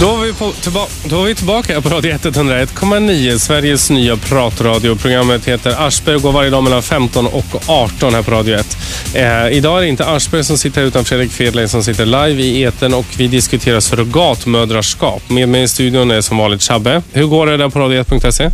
Då 0.00 0.06
var 0.16 0.24
vi, 0.24 0.32
på, 0.32 0.52
tillba- 0.52 0.86
då 1.04 1.16
var 1.16 1.24
vi 1.24 1.34
tillbaka 1.34 1.80
på 1.80 1.88
Radio 1.88 2.12
101,9, 2.12 3.38
Sveriges 3.38 3.90
nya 3.90 4.16
pratradio. 4.16 4.96
Programmet 4.96 5.48
heter 5.48 5.86
Aschberg 5.86 6.16
och 6.16 6.22
går 6.22 6.32
varje 6.32 6.50
dag 6.50 6.64
mellan 6.64 6.82
15 6.82 7.26
och 7.26 7.44
18 7.66 8.14
här 8.14 8.22
på 8.22 8.30
Radio 8.30 8.58
1. 8.58 8.76
Eh, 9.14 9.48
idag 9.56 9.78
är 9.78 9.82
det 9.82 9.88
inte 9.88 10.06
Aschberg 10.06 10.44
som 10.44 10.58
sitter 10.58 10.80
här 10.80 10.88
utan 10.88 11.04
Fredrik 11.04 11.30
Fedlein 11.32 11.68
som 11.68 11.82
sitter 11.84 12.06
live 12.06 12.42
i 12.42 12.62
eten 12.62 12.94
och 12.94 13.06
vi 13.16 13.26
diskuterar 13.28 13.80
surrogatmödraskap. 13.80 15.30
Med 15.30 15.48
mig 15.48 15.62
i 15.62 15.68
studion 15.68 16.10
är 16.10 16.20
som 16.20 16.36
vanligt 16.38 16.62
Chabbe. 16.62 17.02
Hur 17.12 17.24
går 17.26 17.46
det 17.46 17.56
där 17.56 17.68
på 17.68 17.78
radio1.se? 17.78 18.50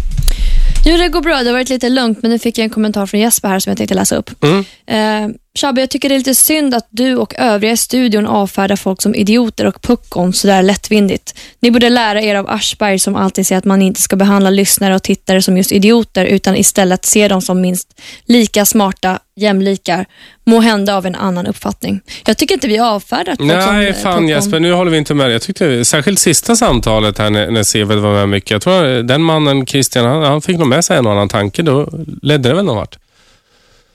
Jo, 0.87 0.97
det 0.97 1.09
går 1.09 1.21
bra. 1.21 1.39
Det 1.43 1.47
har 1.49 1.53
varit 1.53 1.69
lite 1.69 1.89
lugnt, 1.89 2.19
men 2.23 2.31
nu 2.31 2.39
fick 2.39 2.59
jag 2.59 2.65
en 2.65 2.71
kommentar 2.71 3.07
från 3.07 3.21
Jesper 3.21 3.49
här 3.49 3.59
som 3.61 3.71
jag 3.71 3.77
tänkte 3.77 3.95
läsa 3.95 4.17
upp. 4.17 4.31
Mm. 4.45 4.65
Eh, 4.87 5.35
Shabbe, 5.59 5.81
jag 5.81 5.91
tycker 5.91 6.09
det 6.09 6.15
är 6.15 6.19
lite 6.19 6.35
synd 6.35 6.75
att 6.75 6.87
du 6.91 7.17
och 7.17 7.35
övriga 7.39 7.73
i 7.73 7.77
studion 7.77 8.27
avfärdar 8.27 8.77
folk 8.77 9.03
som 9.03 9.15
idioter 9.15 9.67
och 9.67 9.83
puckon 9.83 10.33
sådär 10.33 10.63
lättvindigt. 10.63 11.35
Ni 11.61 11.71
borde 11.71 11.89
lära 11.89 12.23
er 12.23 12.35
av 12.35 12.51
Aschberg 12.51 12.99
som 12.99 13.17
alltid 13.17 13.47
säger 13.47 13.59
att 13.59 13.65
man 13.65 13.83
inte 13.83 14.01
ska 14.01 14.17
behandla 14.17 14.51
lyssnare 14.51 14.95
och 14.95 15.03
tittare 15.03 15.43
som 15.43 15.57
just 15.57 15.73
idioter 15.73 16.25
utan 16.25 16.57
istället 16.57 17.05
se 17.05 17.29
dem 17.29 17.43
som 17.43 17.61
minst 17.61 18.01
lika 18.25 18.65
smarta 18.65 19.19
jämlikar, 19.37 20.07
må 20.45 20.61
hända 20.61 20.97
av 20.97 21.07
en 21.07 21.15
annan 21.15 21.47
uppfattning. 21.47 22.01
Jag 22.27 22.39
tycker 22.39 22.55
inte 22.55 22.69
vi 22.69 22.79
avfärdat 22.79 23.39
folk 23.39 23.63
som 23.63 23.77
Nej, 23.77 23.89
eh, 23.89 23.95
fan. 23.95 24.29
Jesper, 24.29 24.61
nu 24.61 24.73
håller 24.73 24.91
vi 24.91 24.99
inte 24.99 25.15
med. 25.15 25.31
Jag 25.31 25.43
tyckte 25.43 25.85
särskilt 25.85 26.19
sista 26.19 26.57
samtalet 26.57 27.19
här 27.19 27.31
när, 27.31 27.51
när 27.51 27.63
Seved 27.63 27.99
var 27.99 28.13
med 28.13 28.29
mycket. 28.29 28.51
Jag 28.51 28.63
tror 28.63 29.03
den 29.03 29.23
mannen, 29.23 29.67
Christian, 29.67 30.07
han, 30.07 30.23
han 30.23 30.43
fick 30.43 30.59
nog 30.59 30.69
med 30.69 30.85
sig 30.85 30.97
en 30.97 31.07
och 31.07 31.13
annan 31.13 31.29
tanke. 31.29 31.63
Då 31.63 31.89
ledde 32.23 32.49
det 32.49 32.55
väl 32.55 32.65
någon 32.65 32.77
vart. 32.77 32.99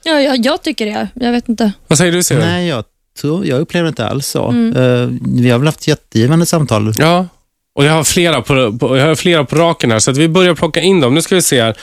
Ja, 0.02 0.20
jag, 0.20 0.44
jag 0.44 0.62
tycker 0.62 0.86
det. 0.86 1.08
Jag 1.14 1.32
vet 1.32 1.48
inte. 1.48 1.72
Vad 1.86 1.98
säger 1.98 2.12
du 2.12 2.22
Seved? 2.22 2.44
Nej, 2.44 2.68
jag, 2.68 2.84
tror, 3.20 3.46
jag 3.46 3.60
upplever 3.60 3.88
inte 3.88 4.06
alls 4.06 4.26
så. 4.26 4.48
Mm. 4.48 4.76
Eh, 4.76 5.08
vi 5.42 5.50
har 5.50 5.58
väl 5.58 5.66
haft 5.66 5.88
jättegivande 5.88 6.46
samtal. 6.46 6.92
Ja, 6.96 7.26
och 7.74 7.84
jag 7.84 7.92
har 7.92 8.04
flera 8.04 8.42
på, 8.42 8.78
på, 8.78 8.96
jag 8.96 9.06
har 9.06 9.14
flera 9.14 9.44
på 9.44 9.56
raken 9.56 9.90
här, 9.90 9.98
så 9.98 10.10
att 10.10 10.16
vi 10.16 10.28
börjar 10.28 10.54
plocka 10.54 10.80
in 10.80 11.00
dem. 11.00 11.14
Nu 11.14 11.22
ska 11.22 11.34
vi 11.34 11.42
se 11.42 11.62
här. 11.62 11.76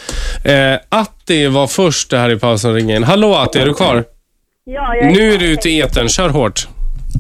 Eh, 0.46 0.80
Atti 0.90 1.48
var 1.48 1.68
först 1.68 2.12
här 2.12 2.30
i 2.30 2.40
pausen 2.40 2.74
ringa 2.74 2.96
in. 2.96 3.04
Hallå 3.04 3.36
Atti, 3.36 3.60
är 3.60 3.66
du 3.66 3.74
kvar? 3.74 4.04
Ja, 4.64 4.96
jag 4.96 5.14
Nu 5.14 5.34
är 5.34 5.38
du 5.38 5.46
ute 5.46 5.70
i 5.70 5.82
etern. 5.82 6.10
Kör 6.10 6.30
hårt. 6.30 6.68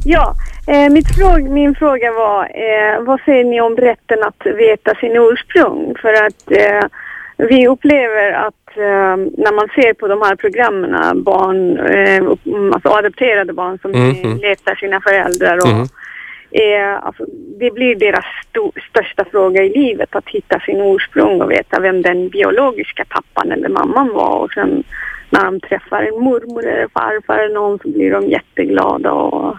Ja, 0.06 0.36
eh, 0.68 0.90
mitt 0.90 1.16
fråg, 1.16 1.50
min 1.50 1.76
fråga 1.76 2.12
var 2.12 2.44
eh, 2.44 3.06
vad 3.06 3.20
säger 3.22 3.44
ni 3.44 3.62
om 3.62 3.76
rätten 3.76 4.18
att 4.24 4.58
veta 4.58 4.96
sin 4.96 5.12
ursprung? 5.12 5.96
För 6.02 6.14
att 6.26 6.52
eh, 6.52 6.88
vi 7.38 7.68
upplever 7.68 8.32
att 8.32 8.78
eh, 8.78 9.18
när 9.44 9.56
man 9.56 9.68
ser 9.76 9.94
på 9.94 10.08
de 10.08 10.22
här 10.22 10.36
programmen, 10.36 11.24
barn, 11.24 11.78
eh, 11.80 12.24
upp- 12.32 12.74
alltså 12.74 12.90
adopterade 12.90 13.54
barn 13.54 13.80
som 13.82 13.92
Mhm. 13.92 14.38
letar 14.38 14.76
sina 14.76 15.02
föräldrar 15.02 15.58
och 15.58 15.68
Mhm. 15.68 15.86
eh, 16.52 17.06
alltså, 17.06 17.26
det 17.60 17.72
blir 17.74 17.96
deras 17.96 18.26
sto- 18.54 18.72
största 18.90 19.26
fråga 19.32 19.64
i 19.64 19.70
livet 19.70 20.16
att 20.16 20.30
hitta 20.30 20.60
sin 20.60 20.82
ursprung 20.82 21.42
och 21.42 21.52
veta 21.52 21.80
vem 21.80 22.02
den 22.02 22.30
biologiska 22.30 23.06
pappan 23.10 23.52
eller 23.52 23.70
mamman 23.70 24.14
var 24.14 24.38
och 24.40 24.52
sen 24.52 24.84
när 25.30 25.46
de 25.46 25.60
träffar 25.60 26.04
en 26.04 26.20
mormor 26.24 26.66
eller 26.66 26.88
farfar 26.94 27.38
eller 27.40 27.56
någon 27.56 27.80
så 27.80 27.88
blir 27.90 28.12
de 28.12 28.28
jätteglada 28.28 29.12
och 29.12 29.56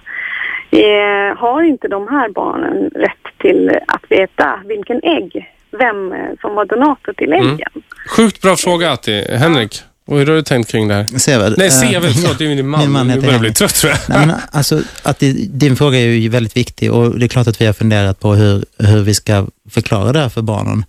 eh, 0.79 1.37
har 1.37 1.63
inte 1.63 1.89
de 1.89 2.09
här 2.09 2.29
barnen 2.29 2.91
rätt 2.95 3.39
till 3.39 3.79
att 3.87 4.05
veta 4.09 4.61
vilken 4.67 5.01
ägg, 5.03 5.55
vem 5.71 6.13
eh, 6.13 6.19
som 6.41 6.55
var 6.55 6.65
donator 6.65 7.13
till 7.13 7.33
äggen? 7.33 7.47
Mm. 7.47 7.83
Sjukt 8.09 8.43
bra 8.43 8.57
fråga 8.57 8.93
Atti. 8.93 9.37
Henrik, 9.37 9.83
och 10.09 10.19
hur 10.19 10.27
har 10.27 10.35
du 10.35 10.43
tänkt 10.43 10.71
kring 10.71 10.89
det 10.89 10.95
här? 10.95 11.19
Seved. 11.19 11.55
Nej, 11.59 11.67
eh, 11.67 11.73
Seved, 11.73 12.15
förlåt, 12.15 12.39
det 12.39 12.45
är 12.45 12.57
din 12.57 12.69
man. 12.69 12.81
Min 12.81 12.91
man 12.91 13.09
heter 13.09 13.21
börjar 13.21 13.35
jag 13.35 13.41
bli 13.41 13.53
trött 13.53 13.75
tror 13.75 13.93
jag. 13.93 14.01
Nej, 14.17 14.27
men 14.27 14.37
alltså, 14.51 14.83
att 15.03 15.19
det, 15.19 15.33
din 15.33 15.77
fråga 15.77 15.99
är 15.99 16.07
ju 16.07 16.29
väldigt 16.29 16.57
viktig 16.57 16.93
och 16.93 17.19
det 17.19 17.27
är 17.27 17.29
klart 17.29 17.47
att 17.47 17.61
vi 17.61 17.67
har 17.67 17.73
funderat 17.73 18.21
på 18.21 18.35
hur, 18.35 18.65
hur 18.79 19.03
vi 19.03 19.15
ska 19.15 19.47
förklara 19.71 20.13
det 20.13 20.19
här 20.19 20.29
för 20.29 20.43
barnen. 20.43 20.85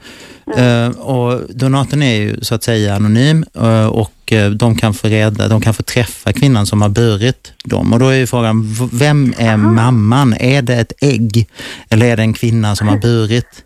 Eh, 0.58 0.90
och 0.90 1.42
donatorn 1.50 2.02
är 2.02 2.16
ju 2.16 2.42
så 2.42 2.56
att 2.56 2.64
säga 2.64 2.96
anonym 2.96 3.46
eh, 3.56 3.88
och 3.88 4.34
eh, 4.34 4.52
de 4.52 4.76
kan, 4.76 4.94
få 4.94 5.08
reda, 5.08 5.48
de 5.48 5.62
kan 5.62 5.74
få 5.74 5.84
träffa 5.84 6.34
kvinnan 6.34 6.66
som 6.66 6.82
har 6.82 6.90
burit 6.90 7.54
dem. 7.64 7.94
Och 7.94 8.00
då 8.00 8.08
är 8.08 8.18
ju 8.18 8.28
frågan, 8.28 8.76
vem 8.92 9.34
är 9.38 9.58
mamman? 9.58 10.34
Är 10.34 10.62
det 10.62 10.76
ett 10.76 10.94
ägg 11.02 11.50
eller 11.90 12.06
är 12.06 12.18
det 12.18 12.24
en 12.24 12.34
kvinna 12.34 12.76
som 12.76 12.88
har 12.88 12.98
burit 13.02 13.64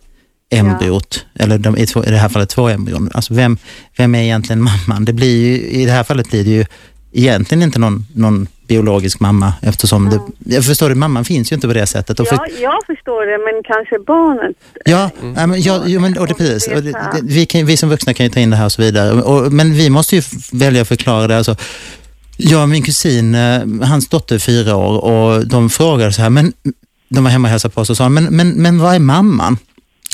embryot? 0.50 1.26
Eller 1.40 1.58
de, 1.58 1.78
i, 1.78 1.86
det 1.86 2.18
här 2.18 2.30
fallet 2.30 2.50
två 2.50 2.70
embryon. 2.70 3.10
Alltså 3.14 3.34
vem, 3.34 3.58
vem 3.98 4.16
är 4.16 4.24
egentligen 4.24 4.62
mamman? 4.62 5.06
Det 5.06 5.14
blir 5.14 5.46
ju, 5.46 5.70
I 5.70 5.86
det 5.86 5.92
här 5.92 6.04
fallet 6.04 6.30
blir 6.30 6.44
det 6.44 6.50
ju 6.50 6.66
egentligen 7.14 7.64
inte 7.64 7.80
någon, 7.80 8.06
någon 8.16 8.48
biologisk 8.68 9.20
mamma 9.20 9.54
eftersom 9.62 10.10
det, 10.10 10.20
jag 10.56 10.66
förstår 10.66 10.90
det, 10.90 10.96
mamman 10.96 11.26
finns 11.26 11.52
ju 11.52 11.56
inte 11.56 11.68
på 11.68 11.74
det 11.74 11.88
sättet. 11.88 12.20
Och 12.20 12.28
för, 12.28 12.36
Ja, 12.36 12.48
jag 12.62 12.86
förstår 12.88 13.26
det, 13.26 13.38
men 13.38 13.64
kanske 13.64 14.00
barnet. 14.00 14.56
Ja, 14.86 15.10
ja, 15.36 15.48
men, 15.48 15.62
ja, 15.62 15.84
jo, 15.86 16.00
men, 16.02 16.18
och 16.18 16.28
det, 16.28 16.34
precis. 16.34 16.68
Och 16.68 16.84
det, 16.84 16.92
det, 16.92 17.20
vi, 17.24 17.46
kan, 17.46 17.66
vi 17.66 17.78
som 17.78 17.90
vuxna 17.90 18.14
kan 18.14 18.26
ju 18.26 18.30
ta 18.30 18.40
in 18.40 18.50
det 18.50 18.56
här 18.56 18.66
och 18.66 18.72
så 18.72 18.82
vidare. 18.82 19.22
Och, 19.22 19.54
men 19.54 19.74
vi 19.74 19.90
måste 19.90 20.16
ju 20.16 20.22
välja 20.52 20.82
att 20.82 20.88
förklara 20.88 21.28
det. 21.28 21.38
Alltså, 21.38 21.56
jag 22.38 22.62
och 22.62 22.70
min 22.70 22.84
kusin, 22.84 23.36
eh, 23.36 23.62
hans 23.82 24.10
dotter 24.10 24.36
är 24.36 24.40
fyra 24.40 24.76
år 24.76 25.04
och 25.04 25.48
de 25.48 25.70
frågade 25.70 26.14
så 26.14 26.22
här, 26.22 26.30
men 26.30 26.54
de 27.10 27.24
var 27.24 27.32
hemma 27.32 27.48
och 27.48 27.52
hälsade 27.52 27.74
på 27.74 27.82
oss 27.82 27.90
och 27.90 27.98
sa, 27.98 28.10
men, 28.10 28.24
men, 28.24 28.50
men 28.50 28.80
vad 28.80 28.96
är 28.96 29.00
mamman? 29.00 29.58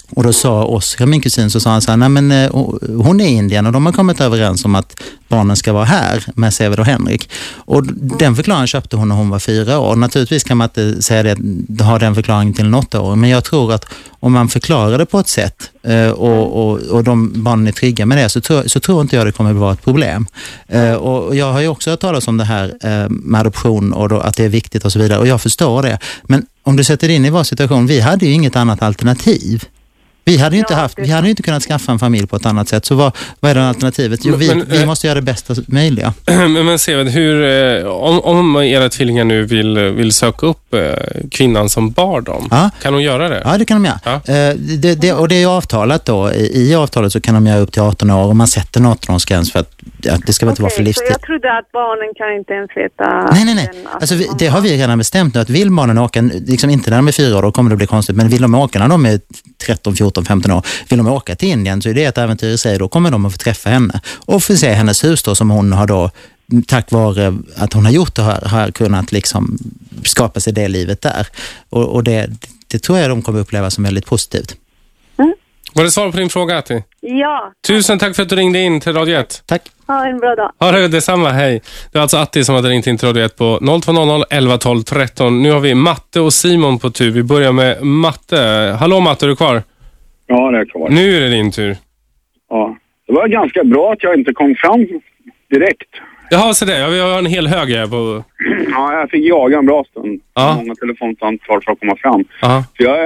Och 0.10 0.24
då 0.24 0.34
sa 0.34 0.64
Oskar, 0.64 1.06
min 1.06 1.22
kusin, 1.22 1.50
så 1.50 1.60
sa 1.60 1.72
han 1.72 1.82
så 1.82 1.92
här, 1.92 1.98
nej 1.98 2.10
men 2.10 2.32
eh, 2.32 2.52
hon 3.04 3.22
är 3.22 3.28
indien 3.28 3.66
och 3.66 3.72
de 3.72 3.86
har 3.86 3.94
kommit 3.94 4.22
överens 4.22 4.66
om 4.66 4.76
att 4.76 5.02
barnen 5.28 5.56
ska 5.56 5.74
vara 5.74 5.86
här 5.86 6.26
med 6.36 6.54
Seved 6.54 6.80
och 6.80 6.86
Henrik. 6.86 7.30
Och 7.54 7.84
den 7.94 8.36
förklaringen 8.36 8.68
köpte 8.68 8.98
hon 8.98 9.08
när 9.08 9.16
hon 9.16 9.30
var 9.30 9.40
fyra 9.40 9.80
år. 9.80 9.96
Naturligtvis 9.96 10.44
kan 10.44 10.58
man 10.58 10.66
inte 10.66 11.02
säga 11.02 11.24
det, 11.24 11.84
ha 11.84 12.00
den 12.00 12.16
förklaringen 12.16 12.54
till 12.54 12.66
en 12.66 12.76
åttaåring, 12.76 13.20
men 13.20 13.30
jag 13.30 13.44
tror 13.44 13.74
att 13.74 13.86
om 14.20 14.34
man 14.34 14.50
förklarar 14.50 14.98
det 14.98 15.06
på 15.06 15.20
ett 15.20 15.28
sätt 15.28 15.72
eh, 15.84 16.10
och, 16.10 16.70
och, 16.70 16.80
och 16.80 17.04
de 17.04 17.44
barnen 17.44 17.68
är 17.68 17.72
trygga 17.72 18.06
med 18.06 18.18
det 18.18 18.30
så 18.30 18.42
tror, 18.42 18.64
så 18.68 18.80
tror 18.80 19.02
inte 19.02 19.16
jag 19.16 19.26
det 19.26 19.32
kommer 19.32 19.52
att 19.52 19.58
vara 19.58 19.74
ett 19.74 19.84
problem. 19.84 20.26
Eh, 20.68 20.94
och 20.94 21.36
jag 21.36 21.54
har 21.54 21.62
ju 21.62 21.68
också 21.68 21.90
hört 21.90 22.00
talas 22.00 22.28
om 22.28 22.38
det 22.38 22.44
här 22.44 22.76
med 23.10 23.42
adoption 23.42 23.94
och 23.94 24.10
då, 24.10 24.20
att 24.20 24.36
det 24.36 24.44
är 24.46 24.50
viktigt 24.50 24.86
och 24.86 24.92
så 24.92 25.00
vidare 25.00 25.20
och 25.20 25.28
jag 25.28 25.42
förstår 25.42 25.84
det. 25.84 26.00
Men 26.24 26.46
om 26.64 26.76
du 26.76 26.84
sätter 26.84 27.08
dig 27.08 27.16
in 27.16 27.26
i 27.26 27.30
vår 27.30 27.44
situation, 27.44 27.88
vi 27.88 28.00
hade 28.00 28.26
ju 28.26 28.32
inget 28.32 28.56
annat 28.56 28.82
alternativ. 28.82 29.66
Vi 30.30 30.38
hade 30.38 30.56
ju 30.56 30.60
inte, 30.60 30.76
haft, 30.76 31.00
vi 31.00 31.10
hade 31.12 31.30
inte 31.30 31.44
kunnat 31.44 31.64
skaffa 31.64 31.92
en 31.92 32.00
familj 32.00 32.28
på 32.28 32.36
ett 32.36 32.46
annat 32.46 32.68
sätt. 32.70 32.86
Så 32.86 32.96
vad, 32.96 33.12
vad 33.40 33.52
är 33.52 33.56
det 33.56 33.68
alternativet? 33.68 34.20
Jo, 34.24 34.36
vi, 34.36 34.48
men, 34.48 34.66
vi 34.70 34.80
eh, 34.82 34.86
måste 34.86 35.08
göra 35.08 35.16
det 35.16 35.22
bästa 35.22 35.56
möjliga. 35.68 36.14
Men, 36.26 36.54
men 36.66 36.80
Seved, 36.80 37.08
hur, 37.08 37.44
eh, 37.46 37.86
om, 37.88 38.20
om 38.22 38.56
era 38.64 38.90
tvillingar 38.90 39.24
nu 39.24 39.46
vill, 39.46 39.80
vill 39.80 40.12
söka 40.14 40.46
upp 40.46 40.74
eh, 40.74 40.82
kvinnan 41.32 41.70
som 41.70 41.92
bar 41.92 42.22
dem, 42.22 42.48
Ja. 42.52 42.70
kan 42.82 42.94
hon 42.94 43.04
göra 43.04 43.30
det? 43.30 43.42
Ja, 43.46 43.58
det 43.58 43.66
kan 43.66 43.84
de 43.84 43.90
göra. 43.90 44.22
Ja. 44.26 44.54
Det, 44.58 44.96
det, 44.96 45.14
och 45.14 45.28
det 45.28 45.36
är 45.36 45.40
ju 45.40 45.46
avtalat 45.46 46.06
då. 46.06 46.32
I, 46.34 46.70
I 46.70 46.76
avtalet 46.76 47.14
så 47.14 47.22
kan 47.22 47.34
de 47.36 47.48
göra 47.48 47.60
upp 47.60 47.72
till 47.72 47.82
18 47.82 48.10
år 48.12 48.24
och 48.28 48.36
man 48.36 48.48
sätter 48.48 48.80
en 48.80 48.88
18-årsgräns 48.88 49.52
för 49.52 49.60
att 49.60 49.72
ja, 50.02 50.18
det 50.26 50.34
ska 50.34 50.46
väl 50.46 50.52
inte 50.52 50.62
vara 50.62 50.70
för 50.70 50.76
Okej, 50.76 50.94
så 50.94 51.02
livstid. 51.02 51.08
jag 51.12 51.22
trodde 51.22 51.58
att 51.58 51.72
barnen 51.72 52.14
kan 52.18 52.34
inte 52.40 52.54
ens 52.54 52.70
veta... 52.78 53.30
Nej, 53.34 53.46
nej, 53.46 53.56
nej. 53.56 53.70
den- 53.74 53.88
Alltså, 53.94 54.16
vi, 54.16 54.28
det 54.40 54.48
har 54.48 54.62
vi 54.62 54.78
redan 54.78 54.98
bestämt 54.98 55.36
nu 55.36 55.42
att 55.42 55.50
vill 55.50 55.72
barnen 55.72 55.98
åka, 55.98 56.22
liksom 56.22 56.70
inte 56.70 56.90
när 56.90 56.98
de 56.98 57.08
är 57.08 57.12
fyra 57.12 57.38
år, 57.38 57.42
då 57.42 57.52
kommer 57.52 57.70
det 57.70 57.76
bli 57.76 57.88
konstigt, 57.88 58.16
men 58.16 58.30
vill 58.30 58.42
de 58.42 58.56
åka 58.56 58.80
när 58.80 58.88
de 58.88 59.06
är 59.06 59.20
13, 59.66 59.96
14, 59.96 60.26
15 60.26 60.52
år, 60.52 60.66
vill 60.90 60.98
de 60.98 61.08
åka 61.08 61.36
till 61.36 61.50
Indien 61.50 61.82
så 61.82 61.90
är 61.90 61.94
det 61.94 62.04
ett 62.04 62.18
äventyr 62.18 62.48
i 62.50 62.58
sig, 62.58 62.78
då 62.78 62.88
kommer 62.88 63.12
de 63.12 63.26
att 63.26 63.32
få 63.32 63.38
träffa 63.38 63.70
henne 63.70 64.02
och 64.26 64.44
få 64.44 64.56
se 64.58 64.70
hennes 64.74 65.04
hus 65.04 65.24
då 65.24 65.36
som 65.36 65.50
hon 65.50 65.72
har 65.74 65.88
då 65.88 66.12
tack 66.68 66.92
vare 66.92 67.38
att 67.56 67.74
hon 67.74 67.86
har 67.86 67.92
gjort 67.92 68.16
det 68.16 68.22
har, 68.22 68.42
har 68.50 68.72
kunnat 68.72 69.12
liksom 69.12 69.58
skapa 70.04 70.40
sig 70.40 70.54
det 70.54 70.68
livet 70.68 71.02
där. 71.02 71.28
Och, 71.70 71.86
och 71.96 72.04
det, 72.04 72.30
det 72.68 72.80
tror 72.80 72.98
jag 73.00 73.10
de 73.10 73.22
kommer 73.22 73.40
uppleva 73.40 73.70
som 73.70 73.84
väldigt 73.84 74.06
positivt. 74.06 74.56
Var 75.76 75.84
det 75.84 75.92
svar 75.92 76.12
på 76.12 76.18
din 76.18 76.30
fråga, 76.30 76.58
Atti? 76.58 76.84
Ja, 77.02 77.52
Tusen 77.68 78.00
tack 78.00 78.16
för 78.16 78.24
att 78.24 78.30
du 78.30 78.36
ringde 78.36 78.60
in 78.60 78.80
till 78.82 78.94
Radio 78.94 79.16
1. 79.20 79.44
Tack. 79.46 79.62
ha 79.88 80.06
en 80.08 80.18
bra 80.20 80.36
dag. 80.36 80.52
Ja, 80.60 80.72
det 80.72 80.88
detsamma. 80.88 81.30
Hej. 81.30 81.62
Det 81.92 81.98
var 81.98 82.02
alltså 82.02 82.18
Atti 82.18 82.44
som 82.44 82.56
hade 82.56 82.70
ringt 82.70 82.88
in 82.88 82.98
till 82.98 83.08
Radio 83.08 83.24
1 83.26 83.38
på 83.38 83.60
0200 83.84 84.26
11 84.30 84.58
12 84.58 84.82
13. 84.84 85.42
Nu 85.44 85.52
har 85.52 85.60
vi 85.60 85.76
Matte 85.76 86.20
och 86.22 86.34
Simon 86.34 86.80
på 86.80 86.90
tur. 86.90 87.12
Vi 87.12 87.24
börjar 87.24 87.52
med 87.52 87.84
Matte. 87.84 88.38
Hallå 88.80 89.00
Matte, 89.00 89.26
är 89.26 89.28
du 89.28 89.36
kvar? 89.36 89.64
Ja, 90.28 90.52
det 90.52 90.58
är 90.58 90.66
klart. 90.66 90.90
Nu 90.92 91.18
är 91.18 91.22
det 91.22 91.30
din 91.30 91.52
tur. 91.52 91.78
Ja. 92.50 92.78
Det 93.08 93.14
var 93.14 93.28
ganska 93.28 93.64
bra 93.64 93.92
att 93.94 94.04
jag 94.04 94.16
inte 94.16 94.34
kom 94.34 94.56
fram 94.56 94.88
direkt. 95.50 95.90
Jaha, 96.32 96.54
så 96.54 96.66
det. 96.66 96.90
Vi 96.90 97.00
har 97.00 97.18
en 97.20 97.26
hel 97.26 97.48
hög 97.48 97.70
här 97.70 97.88
på... 97.88 98.24
Ja, 98.72 98.94
jag 99.00 99.10
fick 99.10 99.26
jaga 99.26 99.58
en 99.58 99.66
bra 99.66 99.84
stund. 99.92 100.22
Ja. 100.34 100.56
Många 100.56 100.76
telefonsamtal 100.76 101.62
för 101.64 101.72
att 101.72 101.80
komma 101.80 101.96
fram. 101.96 102.26
Ja, 102.42 102.64
För 102.78 102.84
jag 102.84 103.00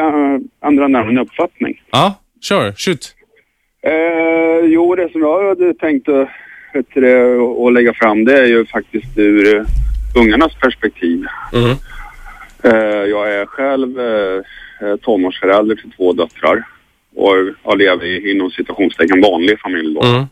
ändrar 0.66 0.88
närmare 0.88 1.08
min 1.08 1.18
uppfattning. 1.20 1.82
ja 1.92 2.14
sure. 2.44 2.74
Shoot. 2.78 3.16
Eh, 3.82 4.66
jo, 4.66 4.96
det 4.96 5.12
som 5.12 5.22
jag 5.22 5.50
hade 5.50 5.74
tänkt 5.74 6.10
att, 6.10 6.30
lägga 7.74 7.94
fram 7.94 8.26
det 8.26 8.40
är 8.40 8.46
ju 8.46 8.66
faktiskt 8.66 9.18
ur 9.18 9.56
uh, 9.56 9.66
ungarnas 10.16 10.56
perspektiv. 10.56 11.26
Mm. 11.54 11.78
Eh, 12.64 13.10
jag 13.10 13.34
är 13.34 13.46
själv 13.46 14.00
eh, 14.00 14.42
eh, 14.82 14.96
tonårsförälder 14.96 15.76
till 15.76 15.92
två 15.92 16.14
döttrar 16.14 16.64
och 17.16 17.36
jag 17.64 17.78
lever 17.78 18.06
i 18.06 18.32
inom 18.32 18.52
citationstecken 18.52 19.22
vanlig 19.22 19.60
familj 19.60 19.96
då. 19.96 20.04
Mm. 20.04 20.26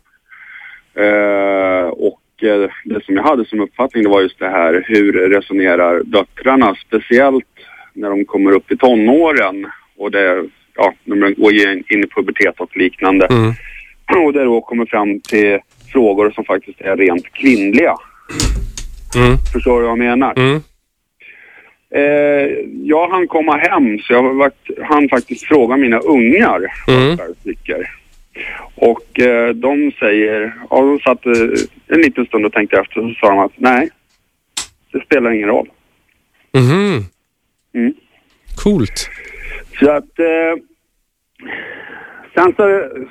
Eh, 0.96 1.88
och 1.88 2.44
eh, 2.44 2.70
det 2.86 3.06
som 3.06 3.16
jag 3.16 3.24
hade 3.24 3.46
som 3.46 3.62
uppfattning 3.62 4.04
det 4.04 4.10
var 4.10 4.22
just 4.22 4.40
det 4.40 4.50
här 4.50 4.84
hur 4.88 5.14
resonerar 5.14 6.04
döttrarna 6.04 6.76
speciellt 6.88 7.46
när 7.94 8.10
de 8.10 8.26
kommer 8.26 8.52
upp 8.52 8.72
i 8.72 8.78
tonåren 8.78 9.68
och 9.98 10.12
det, 10.12 10.46
ja, 10.82 10.94
när 11.03 11.16
de 11.16 11.34
går 11.34 11.53
in 11.53 12.03
i 12.03 12.08
pubertet 12.16 12.60
och 12.60 12.78
liknande. 12.78 13.26
Mm. 13.26 13.53
Och 14.26 14.34
det 14.34 14.44
då 14.44 14.62
kommer 14.62 14.86
fram 14.86 15.20
till 15.20 15.60
frågor 15.91 16.32
som 16.32 16.44
faktiskt 16.45 16.82
är 16.82 16.98
rent 16.98 17.34
kvinnliga. 17.34 17.95
Mm. 19.16 19.38
Förstår 19.53 19.76
du 19.76 19.88
vad 19.88 19.91
jag 19.91 19.98
menar? 19.98 20.34
Mm. 20.40 20.62
Eh, 21.95 22.49
jag 22.84 23.10
hann 23.10 23.28
komma 23.28 23.58
hem 23.58 23.99
så 23.99 24.14
jag 24.14 24.34
varit, 24.34 24.68
han 24.84 25.10
faktiskt 25.10 25.48
fråga 25.48 25.78
mina 25.78 25.99
ungar 25.99 26.74
Mm. 26.88 27.18
tycker. 27.44 27.90
Och 28.76 29.20
eh, 29.20 29.49
de 29.49 29.91
säger, 29.99 30.53
ja 30.70 30.82
de 30.82 30.99
satt 30.99 31.26
eh, 31.26 31.34
en 31.88 32.02
liten 32.02 32.26
stund 32.26 32.45
och 32.45 32.53
tänkte 32.53 32.80
efter 32.80 33.02
och 33.02 33.10
så 33.10 33.16
sa 33.20 33.30
de 33.30 33.40
att 33.40 33.52
nej, 33.56 33.90
det 34.91 35.06
spelar 35.06 35.32
ingen 35.32 35.49
roll. 35.49 35.70
Mhm. 36.53 37.06
Mm. 37.76 37.94
Coolt. 38.64 39.10
Så 39.80 39.91
att 39.91 40.20
eh, 40.20 40.64
sen, 42.34 42.53
så, 42.55 42.63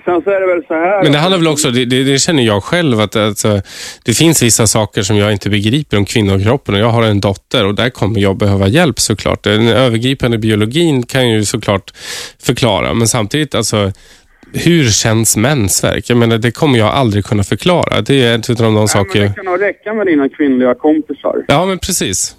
sen 0.05 0.23
så 0.23 0.31
är 0.31 0.41
det 0.41 0.47
väl 0.47 0.65
så 0.67 0.75
här. 0.75 1.03
Men 1.03 1.13
det 1.13 1.19
handlar 1.19 1.39
väl 1.39 1.49
också, 1.49 1.71
det, 1.71 1.85
det, 1.85 2.05
det 2.05 2.19
känner 2.19 2.43
jag 2.43 2.63
själv, 2.63 3.01
att 3.01 3.17
alltså, 3.17 3.61
det 4.05 4.15
finns 4.15 4.43
vissa 4.43 4.67
saker 4.67 5.03
som 5.03 5.17
jag 5.17 5.33
inte 5.33 5.51
begriper 5.51 5.97
om 5.97 6.05
kvinnokroppen 6.05 6.75
och 6.75 6.81
jag 6.81 6.91
har 6.91 7.03
en 7.03 7.21
dotter 7.21 7.67
och 7.67 7.75
där 7.75 7.91
kommer 7.91 8.21
jag 8.21 8.37
behöva 8.37 8.69
hjälp 8.69 9.01
såklart. 9.01 9.43
Den 9.43 9.69
övergripande 9.69 10.39
biologin 10.39 11.03
kan 11.03 11.31
ju 11.31 11.45
såklart 11.45 11.93
förklara, 12.43 12.95
men 12.95 13.09
samtidigt 13.09 13.55
alltså 13.55 13.93
hur 14.53 14.89
känns 14.89 15.37
mensvärk? 15.37 16.11
Jag 16.11 16.19
menar, 16.19 16.39
det 16.39 16.51
kommer 16.51 16.79
jag 16.79 16.89
aldrig 16.89 17.25
kunna 17.25 17.43
förklara. 17.43 18.01
Det 18.01 18.23
är 18.23 18.39
ett 18.39 18.51
av 18.51 18.57
de 18.57 18.75
Nej, 18.75 18.89
saker... 18.89 19.21
men 19.21 19.29
det 19.29 19.35
kan 19.35 19.45
nog 19.45 19.61
räcka 19.61 19.95
med 19.95 20.07
dina 20.07 20.29
kvinnliga 20.29 20.75
kompisar. 20.75 21.45
Ja, 21.49 21.67
men 21.67 21.79
precis. 21.79 22.37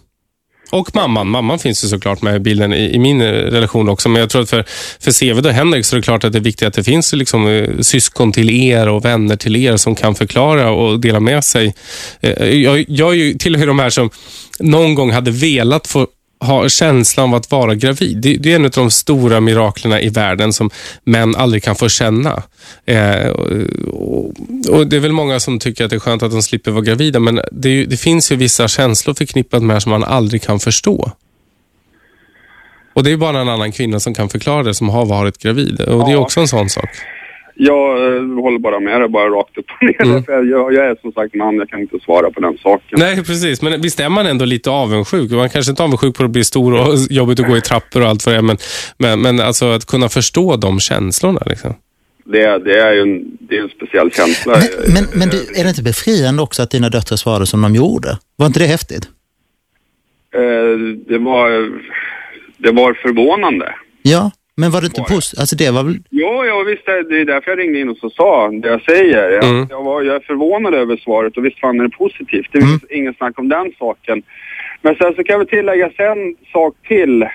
Och 0.72 0.96
mamman. 0.96 1.28
Mamman 1.28 1.60
finns 1.60 1.84
ju 1.84 1.88
såklart 1.88 2.22
med 2.22 2.36
i 2.36 2.40
bilden 2.40 2.74
i, 2.74 2.96
i 2.96 3.00
min 3.00 3.22
eh, 3.22 3.26
relation 3.28 3.90
också. 3.90 4.10
Men 4.10 4.20
jag 4.20 4.30
tror 4.30 4.42
att 4.42 4.50
för, 4.50 4.66
för 5.00 5.12
Seved 5.12 5.46
och 5.46 5.52
Henrik 5.52 5.86
så 5.86 5.96
är 5.96 5.98
det 5.98 6.04
klart 6.04 6.24
att 6.24 6.32
det 6.32 6.40
är 6.40 6.44
viktigt 6.44 6.68
att 6.68 6.74
det 6.74 6.84
finns 6.84 7.14
liksom, 7.14 7.48
eh, 7.48 7.80
syskon 7.80 8.32
till 8.32 8.50
er 8.50 8.88
och 8.88 9.06
vänner 9.06 9.36
till 9.36 9.56
er 9.56 9.78
som 9.78 9.96
kan 9.96 10.16
förklara 10.16 10.72
och 10.72 11.00
dela 11.00 11.20
med 11.20 11.44
sig. 11.44 11.74
Eh, 12.20 12.46
jag, 12.46 12.86
jag 12.88 13.10
är 13.10 13.16
ju 13.16 13.34
tillhör 13.34 13.68
de 13.68 13.80
här 13.80 13.90
som 13.90 14.10
någon 14.60 14.96
gång 14.96 15.12
hade 15.12 15.32
velat 15.32 15.88
få 15.88 16.08
ha 16.42 16.70
känslan 16.70 17.30
av 17.30 17.36
att 17.36 17.52
vara 17.52 17.76
gravid. 17.76 18.18
Det, 18.18 18.38
det 18.38 18.52
är 18.52 18.56
en 18.56 18.66
av 18.66 18.72
de 18.72 18.92
stora 18.92 19.40
miraklerna 19.40 20.02
i 20.02 20.10
världen 20.10 20.54
som 20.54 20.70
män 21.04 21.36
aldrig 21.36 21.64
kan 21.64 21.76
få 21.76 21.90
känna. 21.90 22.44
Eh, 22.86 23.28
och, 23.28 24.34
och 24.70 24.88
Det 24.88 24.96
är 24.96 25.00
väl 25.00 25.12
många 25.12 25.40
som 25.40 25.60
tycker 25.60 25.84
att 25.84 25.90
det 25.90 25.96
är 25.96 26.00
skönt 26.00 26.24
att 26.24 26.32
de 26.32 26.42
slipper 26.42 26.72
vara 26.72 26.84
gravida, 26.84 27.20
men 27.20 27.42
det, 27.52 27.86
det 27.86 27.98
finns 27.98 28.32
ju 28.32 28.36
vissa 28.36 28.68
känslor 28.68 29.14
förknippat 29.14 29.64
med 29.64 29.76
det 29.76 29.82
som 29.82 29.90
man 29.90 30.04
aldrig 30.04 30.42
kan 30.42 30.60
förstå. 30.60 31.12
Och 32.94 33.04
det 33.04 33.12
är 33.12 33.18
bara 33.18 33.42
en 33.42 33.50
annan 33.50 33.72
kvinna 33.72 34.00
som 34.00 34.14
kan 34.14 34.30
förklara 34.30 34.64
det 34.64 34.74
som 34.74 34.90
har 34.90 35.06
varit 35.06 35.38
gravid. 35.38 35.82
Och 35.82 36.06
det 36.06 36.12
är 36.12 36.16
också 36.16 36.40
en 36.40 36.48
sån 36.48 36.70
sak. 36.70 36.90
Jag 37.56 38.16
eh, 38.16 38.22
håller 38.24 38.60
bara 38.60 38.80
med 38.80 39.02
dig, 39.02 39.10
bara 39.10 39.30
rakt 39.30 39.58
upp 39.58 39.66
och 39.80 39.84
ner. 39.86 40.12
Mm. 40.12 40.24
För 40.24 40.44
jag, 40.44 40.74
jag 40.74 40.86
är 40.86 40.96
som 41.02 41.12
sagt 41.12 41.36
man, 41.36 41.56
jag 41.56 41.70
kan 41.70 41.80
inte 41.80 42.00
svara 42.00 42.32
på 42.32 42.40
den 42.40 42.58
saken. 42.58 43.00
Nej, 43.00 43.16
precis. 43.16 43.62
Men 43.62 43.82
visst 43.82 44.00
är 44.00 44.10
man 44.10 44.26
ändå 44.26 44.46
lite 44.46 44.70
avundsjuk. 44.70 45.32
Man 45.32 45.50
kanske 45.50 45.70
inte 45.70 45.84
är 45.84 45.86
avundsjuk 45.86 46.16
på 46.16 46.24
att 46.24 46.30
bli 46.30 46.44
stor 46.44 46.74
och 46.74 46.98
jobbigt 47.10 47.40
att 47.40 47.48
gå 47.48 47.58
i 47.58 47.62
trappor 47.62 48.02
och 48.02 48.08
allt 48.08 48.26
vad 48.26 48.36
det 48.36 48.42
men, 48.42 48.58
men, 48.98 49.22
men 49.22 49.40
alltså 49.40 49.66
att 49.66 49.86
kunna 49.86 50.10
förstå 50.10 50.56
de 50.56 50.80
känslorna. 50.80 51.42
Liksom. 51.46 51.74
Det, 52.26 52.58
det 52.58 52.80
är 52.80 52.94
ju 52.94 53.02
en, 53.02 53.38
det 53.40 53.58
är 53.58 53.62
en 53.62 53.70
speciell 53.70 54.12
känsla. 54.12 54.54
Men, 54.54 54.94
men, 54.94 55.20
men 55.20 55.30
du, 55.30 55.38
är 55.60 55.64
det 55.64 55.70
inte 55.70 55.84
befriande 55.84 56.42
också 56.42 56.62
att 56.62 56.72
dina 56.72 56.90
döttrar 56.90 57.18
svarade 57.18 57.46
som 57.46 57.62
de 57.62 57.76
gjorde? 57.76 58.18
Var 58.36 58.46
inte 58.46 58.60
det 58.60 58.66
häftigt? 58.66 59.08
Eh, 60.36 60.80
det 61.08 61.18
var, 61.18 61.72
det 62.58 62.72
var 62.72 62.94
förvånande. 62.94 63.76
Ja, 64.02 64.32
men 64.62 64.72
var 64.72 64.82
det 64.82 64.88
inte 64.88 65.02
positivt? 65.16 65.40
Alltså 65.42 65.56
det 65.56 65.70
var 65.78 65.84
väl... 65.88 65.98
Jo, 66.22 66.46
ja, 66.50 66.64
visst, 66.72 66.86
det 66.86 67.18
är 67.22 67.26
därför 67.26 67.52
jag 67.52 67.60
ringde 67.60 67.80
in 67.80 67.90
och 67.90 67.98
så 67.98 68.10
sa 68.10 68.52
det 68.62 68.68
jag 68.76 68.82
säger. 68.82 69.30
Jag, 69.38 69.44
Mm. 69.44 69.68
jag, 69.70 69.84
var, 69.84 70.02
jag 70.02 70.16
är 70.16 70.20
förvånad 70.20 70.74
över 70.74 70.98
svaret 70.98 71.38
och 71.38 71.46
visst 71.46 71.60
fann 71.60 71.76
jag 71.78 71.86
det 71.92 71.98
positivt. 71.98 72.48
Det 72.52 72.62
finns 72.62 72.84
ingen 72.90 73.14
snack 73.14 73.40
om 73.40 73.50
den 73.50 73.72
saken. 73.80 74.24
Men 74.82 74.96
sen 74.96 75.14
så 75.16 75.24
kan 75.24 75.40
vi 75.40 75.46
tillägga 75.46 75.90
en 75.98 76.36
sak 76.54 76.74
till 76.88 77.26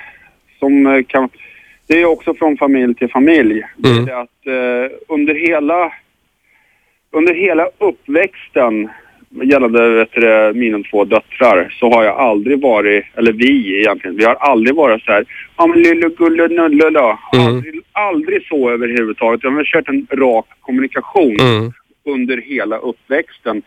som 0.58 0.86
eh, 0.86 1.02
kan... 1.08 1.28
Det 1.88 2.00
är 2.02 2.04
också 2.06 2.34
från 2.34 2.56
familj 2.56 2.94
till 2.94 3.10
familj. 3.10 3.62
Det 3.76 3.88
är 3.88 3.92
Mm. 3.92 4.04
det 4.06 4.18
att 4.20 4.46
eh, 4.46 4.96
under 5.08 5.34
hela... 5.34 5.92
Under 7.12 7.34
hela 7.34 7.68
uppväxten 7.78 8.88
gällande 9.42 9.88
vet 9.88 10.12
du, 10.12 10.52
mina 10.54 10.82
två 10.90 11.04
döttrar 11.04 11.74
så 11.80 11.90
har 11.90 12.04
jag 12.04 12.16
aldrig 12.16 12.60
varit, 12.60 13.04
eller 13.14 13.32
vi 13.32 13.80
egentligen, 13.80 14.16
vi 14.16 14.24
har 14.24 14.34
aldrig 14.34 14.74
varit 14.74 15.02
så 15.02 15.12
här, 15.12 15.24
ja 15.56 15.66
men 15.66 15.82
lille 15.82 16.08
gulle. 16.08 16.44
Mm. 16.44 17.46
Aldrig, 17.46 17.80
aldrig 17.92 18.46
så 18.46 18.70
överhuvudtaget. 18.70 19.44
Vi 19.44 19.48
har 19.48 19.64
kört 19.64 19.88
en 19.88 20.06
rak 20.12 20.46
kommunikation 20.60 21.36
Mm. 21.40 21.72
under 22.06 22.36
hela 22.36 22.76
uppväxten. 22.76 23.62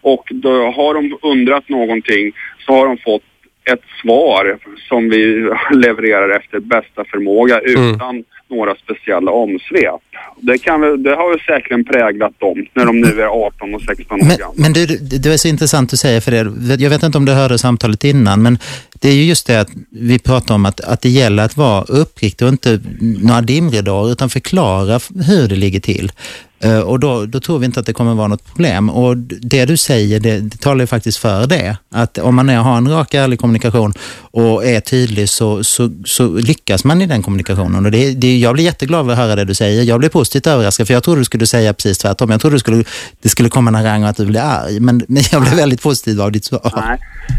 Och 0.00 0.28
då 0.30 0.70
har 0.70 0.94
de 0.94 1.18
undrat 1.22 1.68
någonting 1.68 2.32
så 2.66 2.72
har 2.72 2.86
de 2.86 2.98
fått 2.98 3.22
ett 3.64 3.82
svar 4.02 4.58
som 4.88 5.08
vi 5.08 5.50
levererar 5.74 6.36
efter 6.36 6.60
bästa 6.60 7.04
förmåga 7.04 7.60
utan 7.60 8.24
några 8.56 8.74
speciella 8.74 9.30
omsvep. 9.30 10.02
Det, 10.40 10.58
kan 10.58 10.80
väl, 10.80 11.02
det 11.02 11.14
har 11.14 11.30
väl 11.30 11.40
säkerligen 11.40 11.84
präglat 11.84 12.32
dem 12.38 12.66
när 12.74 12.86
de 12.86 13.00
nu 13.00 13.20
är 13.22 13.26
18 13.26 13.74
och 13.74 13.82
16 13.82 14.20
år 14.20 14.24
Men, 14.26 14.36
gamla. 14.36 14.54
men 14.56 14.72
du, 14.72 14.86
det 14.86 15.32
är 15.32 15.36
så 15.36 15.48
intressant 15.48 15.90
du 15.90 15.96
säger 15.96 16.20
för 16.20 16.30
det. 16.30 16.82
Jag 16.82 16.90
vet 16.90 17.02
inte 17.02 17.18
om 17.18 17.24
du 17.24 17.32
hörde 17.32 17.58
samtalet 17.58 18.04
innan, 18.04 18.42
men 18.42 18.58
det 19.02 19.08
är 19.08 19.14
ju 19.14 19.24
just 19.24 19.46
det 19.46 19.60
att 19.60 19.68
vi 19.90 20.18
pratar 20.18 20.54
om 20.54 20.66
att, 20.66 20.80
att 20.80 21.00
det 21.00 21.08
gäller 21.08 21.42
att 21.42 21.56
vara 21.56 21.82
uppriktig 21.82 22.46
och 22.46 22.52
inte 22.52 22.80
några 23.00 23.40
dimridåer, 23.40 24.12
utan 24.12 24.30
förklara 24.30 25.00
hur 25.26 25.48
det 25.48 25.56
ligger 25.56 25.80
till. 25.80 26.12
Eh, 26.60 26.80
och 26.80 27.00
då, 27.00 27.26
då 27.26 27.40
tror 27.40 27.58
vi 27.58 27.66
inte 27.66 27.80
att 27.80 27.86
det 27.86 27.92
kommer 27.92 28.14
vara 28.14 28.28
något 28.28 28.46
problem. 28.46 28.90
Och 28.90 29.16
det 29.16 29.64
du 29.64 29.76
säger, 29.76 30.20
det, 30.20 30.40
det 30.40 30.60
talar 30.60 30.80
ju 30.80 30.86
faktiskt 30.86 31.18
för 31.18 31.46
det. 31.46 31.76
Att 31.90 32.18
om 32.18 32.34
man 32.34 32.48
är, 32.48 32.56
har 32.56 32.76
en 32.76 32.88
rak, 32.88 33.14
ärlig 33.14 33.38
kommunikation 33.38 33.94
och 34.20 34.64
är 34.64 34.80
tydlig 34.80 35.28
så, 35.28 35.64
så, 35.64 35.90
så 36.04 36.28
lyckas 36.28 36.84
man 36.84 37.02
i 37.02 37.06
den 37.06 37.22
kommunikationen. 37.22 37.84
Och 37.84 37.92
det, 37.92 38.14
det, 38.14 38.38
jag 38.38 38.54
blir 38.54 38.64
jätteglad 38.64 39.00
över 39.00 39.12
att 39.12 39.18
höra 39.18 39.36
det 39.36 39.44
du 39.44 39.54
säger. 39.54 39.82
Jag 39.82 39.98
blir 39.98 40.08
positivt 40.08 40.46
överraskad, 40.46 40.86
för 40.86 40.94
jag 40.94 41.02
trodde 41.02 41.20
du 41.20 41.24
skulle 41.24 41.46
säga 41.46 41.74
precis 41.74 41.98
tvärtom. 41.98 42.30
Jag 42.30 42.40
trodde 42.40 42.56
du 42.56 42.60
skulle, 42.60 42.84
det 43.22 43.28
skulle 43.28 43.48
komma 43.48 43.68
en 43.68 43.74
harang 43.74 44.02
och 44.02 44.08
att 44.08 44.16
du 44.16 44.26
blev 44.26 44.42
arg. 44.42 44.80
Men, 44.80 45.04
men 45.08 45.22
jag 45.32 45.42
blev 45.42 45.54
väldigt 45.54 45.82
positiv 45.82 46.20
av 46.20 46.32
ditt 46.32 46.44
svar. 46.44 46.72
Nej, 46.76 46.98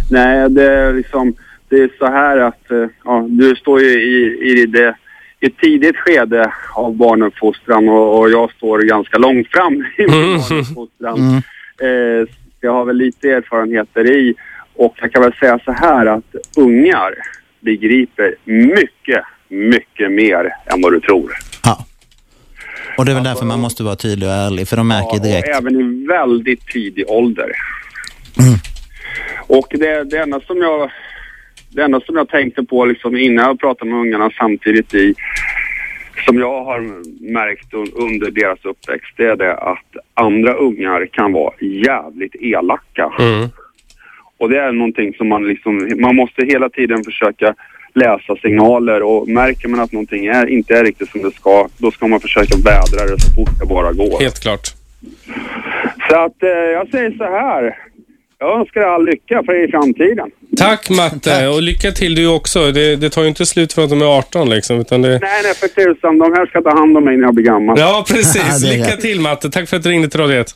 nej 0.10 0.49
det, 0.49 0.64
är 0.64 0.94
liksom, 0.94 1.35
det 1.74 1.84
är 1.84 1.90
så 1.98 2.06
här 2.06 2.38
att 2.38 2.72
eh, 2.72 2.88
ja, 3.04 3.26
du 3.30 3.56
står 3.56 3.82
ju 3.82 3.90
i, 3.90 4.52
i, 4.52 4.66
det, 4.66 4.95
i 5.40 5.45
ett 5.45 5.58
tidigt 5.58 5.98
skede 5.98 6.54
av 6.76 6.95
barnuppfostran 6.95 7.90
och, 7.90 8.20
och 8.20 8.30
jag 8.30 8.52
står 8.52 8.80
ganska 8.80 9.18
långt 9.18 9.48
fram 9.52 9.74
i 9.98 10.02
min 10.02 10.38
barnuppfostran. 10.38 11.18
Mm. 11.18 11.41
Eh, 11.82 12.28
jag 12.62 12.72
har 12.72 12.86
väl 12.86 12.95
lite 12.95 13.30
erfarenheter 13.30 14.12
i 14.12 14.36
och 14.76 14.95
jag 15.02 15.12
kan 15.12 15.22
väl 15.22 15.34
säga 15.34 15.60
så 15.66 15.72
här 15.72 16.06
att 16.06 16.36
ungar 16.58 17.14
begriper 17.60 18.36
mycket, 18.44 19.24
mycket 19.48 20.12
mer 20.12 20.54
än 20.66 20.82
vad 20.82 20.94
du 20.94 21.00
tror. 21.00 21.32
Ja. 21.64 21.86
Och 22.98 23.06
det 23.06 23.12
är 23.12 23.16
väl 23.16 23.24
därför 23.24 23.45
man 23.45 23.60
måste 23.60 23.84
vara 23.84 23.95
tydlig 23.95 24.30
och 24.30 24.36
ärlig, 24.36 24.68
för 24.68 24.78
de 24.78 24.88
märker 24.88 25.20
direkt. 25.20 25.48
Och 25.48 25.56
även 25.56 25.82
i 25.82 26.08
väldigt 26.08 26.68
tidig 26.68 27.06
ålder. 27.08 27.52
Mm. 28.40 28.60
Och 29.48 29.68
det, 29.70 30.04
det, 30.04 30.18
enda 30.18 30.40
som 30.40 30.58
jag, 30.58 30.91
det 31.76 31.84
enda 31.84 32.00
som 32.00 32.16
jag 32.16 32.30
tänkte 32.30 32.64
på 32.64 32.86
liksom 32.86 33.18
innan 33.18 33.45
jag 33.45 33.60
pratade 33.60 33.91
med 33.91 34.00
ungarna 34.00 34.32
samtidigt 34.38 34.94
i 34.94 35.14
som 36.26 36.40
jag 36.40 36.64
har 36.64 36.80
märkt 37.34 37.74
un- 37.74 37.91
under 37.94 38.32
deras 38.32 38.66
uppväxt 38.66 39.14
det 39.18 39.26
är 39.26 39.36
det 39.36 39.58
att 39.58 39.95
andra 40.14 40.54
ungar 40.54 41.06
kan 41.06 41.32
vara 41.32 41.54
jävligt 41.60 42.36
elaka. 42.36 43.12
Mm. 43.20 43.50
Och 44.38 44.50
det 44.50 44.60
är 44.60 44.72
någonting 44.72 45.14
som 45.14 45.28
man 45.30 45.48
liksom, 45.48 45.90
man 45.98 46.16
måste 46.16 46.45
hela 46.45 46.70
tiden 46.70 47.04
försöka 47.04 47.56
läsa 47.94 48.36
signaler 48.36 49.04
och 49.04 49.28
märker 49.28 49.68
man 49.68 49.80
att 49.80 49.91
någonting 49.91 50.26
är, 50.26 50.45
inte 50.45 50.78
är 50.78 50.84
riktigt 50.84 51.10
som 51.10 51.22
det 51.22 51.32
ska, 51.32 51.68
då 51.78 51.91
ska 51.91 52.08
man 52.08 52.20
försöka 52.20 52.56
vädra 52.58 53.06
det 53.12 53.20
så 53.22 53.34
fort 53.36 53.60
det 53.60 53.66
bara 53.66 53.94
går. 53.94 54.20
Helt 54.20 54.41
klart. 54.41 54.68
Så 56.10 56.16
att 56.20 56.44
eh, 56.44 56.50
jag 56.50 56.90
säger 56.90 57.12
så 57.12 57.24
här. 57.24 57.78
Jag 58.44 58.60
önskar 58.60 58.82
er 58.82 58.86
all 58.86 59.06
lycka 59.06 59.44
för 59.45 59.53
er 59.53 59.68
i 59.68 59.72
framtiden. 59.72 60.32
Tack 60.57 60.90
Matte 60.90 61.48
och 61.48 61.61
lycka 61.61 61.91
till 61.91 62.15
du 62.15 62.28
också. 62.28 62.72
Det, 62.72 62.95
det 62.95 63.10
tar 63.10 63.22
ju 63.22 63.28
inte 63.28 63.45
slut 63.45 63.74
för 63.74 63.84
att 63.84 63.90
de 63.90 64.02
är 64.02 64.18
18 64.18 64.49
liksom. 64.49 64.80
Utan 64.80 65.02
det... 65.02 65.10
Nej, 65.10 65.20
nej, 65.44 65.53
för 65.53 65.68
tusan. 65.68 66.18
De 66.18 66.34
här 66.34 66.45
ska 66.45 66.61
ta 66.61 66.70
hand 66.70 66.98
om 66.98 67.03
mig 67.06 67.18
när 67.18 67.24
jag 67.24 67.36
blir 67.36 67.45
gammal. 67.45 67.80
Ja, 67.80 68.06
precis. 68.07 68.64
Lycka 68.64 68.98
till 68.98 69.20
Matte. 69.22 69.49
Tack 69.49 69.70
för 69.70 69.78
att 69.78 69.84
du 69.84 69.90
ringde 69.90 70.10
till 70.10 70.20
Radio 70.20 70.38
1. 70.38 70.48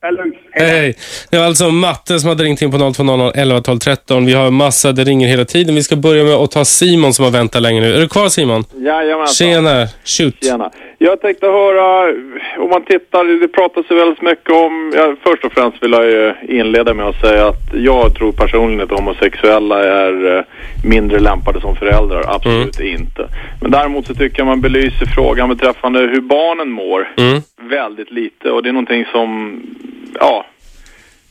Det 0.00 0.06
är 0.06 0.12
lugnt. 0.12 0.34
Hej. 0.54 0.68
Hej. 0.68 0.94
Det 1.30 1.38
var 1.38 1.44
alltså 1.44 1.70
Matte 1.70 2.18
som 2.20 2.28
hade 2.28 2.44
ringt 2.44 2.62
in 2.62 2.70
på 2.70 2.92
020 2.94 3.32
11 3.34 3.60
12 3.60 3.78
13. 3.78 4.26
Vi 4.26 4.32
har 4.32 4.50
massa, 4.50 4.92
det 4.92 5.04
ringer 5.04 5.28
hela 5.28 5.44
tiden. 5.44 5.74
Vi 5.74 5.82
ska 5.82 5.96
börja 5.96 6.24
med 6.24 6.34
att 6.34 6.50
ta 6.50 6.64
Simon 6.64 7.14
som 7.14 7.24
har 7.24 7.32
väntat 7.32 7.62
länge 7.62 7.80
nu. 7.80 7.94
Är 7.94 8.00
du 8.00 8.08
kvar 8.08 8.28
Simon? 8.28 8.64
Jajamensan. 8.76 9.46
Tjena, 9.46 9.86
shoot. 10.04 10.44
Tjena. 10.44 10.70
Jag 10.98 11.20
tänkte 11.20 11.46
höra, 11.46 12.12
om 12.58 12.70
man 12.70 12.84
tittar, 12.84 13.40
det 13.40 13.48
pratas 13.48 13.84
ju 13.90 13.94
väldigt 13.96 14.22
mycket 14.22 14.50
om, 14.50 14.92
ja, 14.96 15.14
först 15.22 15.44
och 15.44 15.52
främst 15.52 15.82
vill 15.82 15.92
jag 15.92 16.04
ju 16.04 16.34
inleda 16.48 16.94
med 16.94 17.06
att 17.06 17.20
säga 17.20 17.46
att 17.46 17.74
jag 17.74 18.14
tror 18.14 18.32
personligen 18.32 18.80
att 18.80 18.90
homosexuella 18.90 19.84
är 19.84 20.36
eh, 20.36 20.44
mindre 20.84 21.18
lämpade 21.20 21.60
som 21.60 21.76
föräldrar, 21.76 22.24
absolut 22.34 22.80
inte. 22.80 23.28
Men 23.60 23.70
däremot 23.70 24.06
så 24.06 24.14
tycker 24.14 24.38
jag 24.38 24.46
man 24.46 24.60
belyser 24.60 25.06
frågan 25.06 25.48
beträffande 25.48 25.98
hur 26.00 26.20
barnen 26.20 26.70
mår 26.70 27.08
Mm. 27.16 27.42
väldigt 27.70 28.10
lite 28.10 28.50
och 28.50 28.62
det 28.62 28.68
är 28.68 28.72
någonting 28.72 29.04
som, 29.12 29.60
ja, 30.20 30.46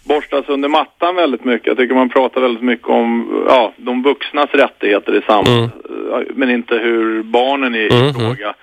borstas 0.03 0.49
under 0.49 0.69
mattan 0.69 1.15
väldigt 1.15 1.45
mycket. 1.45 1.67
Jag 1.67 1.77
tycker 1.77 1.95
man 1.95 2.09
pratar 2.09 2.41
väldigt 2.41 2.63
mycket 2.63 2.87
om 2.87 3.43
ja, 3.47 3.73
de 3.77 4.03
vuxnas 4.03 4.49
rättigheter 4.51 5.15
i 5.17 5.21
samhället, 5.21 5.71
eh, 6.11 6.19
men 6.35 6.49
inte 6.49 6.75
hur 6.75 7.23
barnen 7.23 7.75
i 7.75 7.89
Mm, 7.91 8.13
fråga 8.13 8.53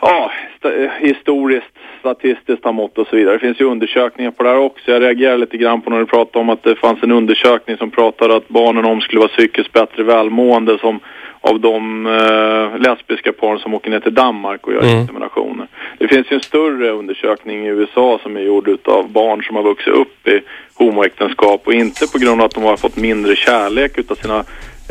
ja, 0.00 0.30
sta- 0.60 0.88
historiskt, 0.98 1.78
statistiskt 2.00 2.64
har 2.64 2.72
mått 2.72 2.98
och 2.98 3.06
så 3.06 3.16
vidare. 3.16 3.34
Det 3.34 3.38
finns 3.40 3.60
ju 3.60 3.64
undersökningar 3.64 4.30
på 4.30 4.42
det 4.42 4.48
här 4.48 4.58
också. 4.58 4.90
Jag 4.90 5.02
reagerar 5.02 5.38
lite 5.38 5.56
grann 5.56 5.80
på 5.80 5.90
när 5.90 5.98
du 5.98 6.06
pratade 6.06 6.38
om 6.38 6.48
att 6.50 6.62
det 6.62 6.74
fanns 6.76 7.02
en 7.02 7.12
undersökning 7.12 7.76
som 7.76 7.90
pratade 7.90 8.36
att 8.36 8.48
barnen 8.48 8.84
om 8.84 9.00
skulle 9.00 9.20
vara 9.20 9.28
psykiskt 9.28 9.72
bättre 9.72 10.02
välmående 10.02 10.78
som 10.78 11.00
av 11.48 11.60
de 11.60 12.06
eh, 12.06 12.78
lesbiska 12.78 13.32
par 13.32 13.58
som 13.58 13.74
åker 13.74 13.90
ner 13.90 14.00
till 14.00 14.14
Danmark 14.14 14.66
och 14.66 14.72
gör 14.72 14.82
Mm. 14.82 14.98
inseminationer. 14.98 15.66
Det 15.98 16.08
finns 16.08 16.26
ju 16.30 16.34
en 16.34 16.42
större 16.42 16.90
undersökning 16.90 17.66
i 17.66 17.68
USA 17.68 18.18
som 18.22 18.36
är 18.36 18.40
gjord 18.40 18.68
utav 18.68 19.08
barn 19.10 19.42
som 19.42 19.56
har 19.56 19.62
vuxit 19.62 19.92
upp 19.92 20.28
i 20.28 20.40
homoäktenskap 20.74 21.66
och 21.66 21.72
inte 21.72 22.06
på 22.12 22.18
grund 22.18 22.40
av 22.40 22.46
att 22.46 22.54
de 22.54 22.64
har 22.64 22.76
fått 22.76 22.96
mindre 22.96 23.36
kärlek 23.36 23.98
utav 23.98 24.14
sina 24.14 24.44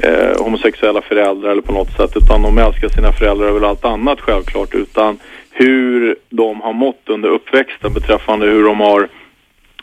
eh, 0.03 0.43
homosexuella 0.43 1.01
föräldrar 1.01 1.49
eller 1.51 1.61
på 1.61 1.73
något 1.73 1.91
sätt 1.97 2.11
utan 2.15 2.41
de 2.41 2.57
älskar 2.57 2.87
sina 2.89 3.11
föräldrar 3.11 3.47
över 3.47 3.67
allt 3.67 3.85
annat 3.85 4.21
självklart 4.21 4.73
utan 4.73 5.19
hur 5.51 6.15
de 6.29 6.61
har 6.61 6.73
mått 6.73 7.01
under 7.05 7.29
uppväxten 7.29 7.93
beträffande 7.93 8.45
hur 8.45 8.63
de 8.63 8.79
har 8.79 9.07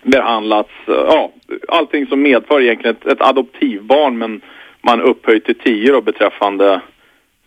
behandlats, 0.03 0.71
eh, 0.89 0.95
ja, 0.95 1.33
allting 1.69 2.07
som 2.07 2.23
medför 2.23 2.61
egentligen 2.61 2.97
ett, 2.97 3.07
ett 3.07 3.21
adoptivbarn 3.21 4.19
men 4.19 4.41
man 4.87 5.01
upphöjt 5.01 5.45
till 5.45 5.59
tio 5.59 5.93
då 5.93 6.01
beträffande 6.01 6.81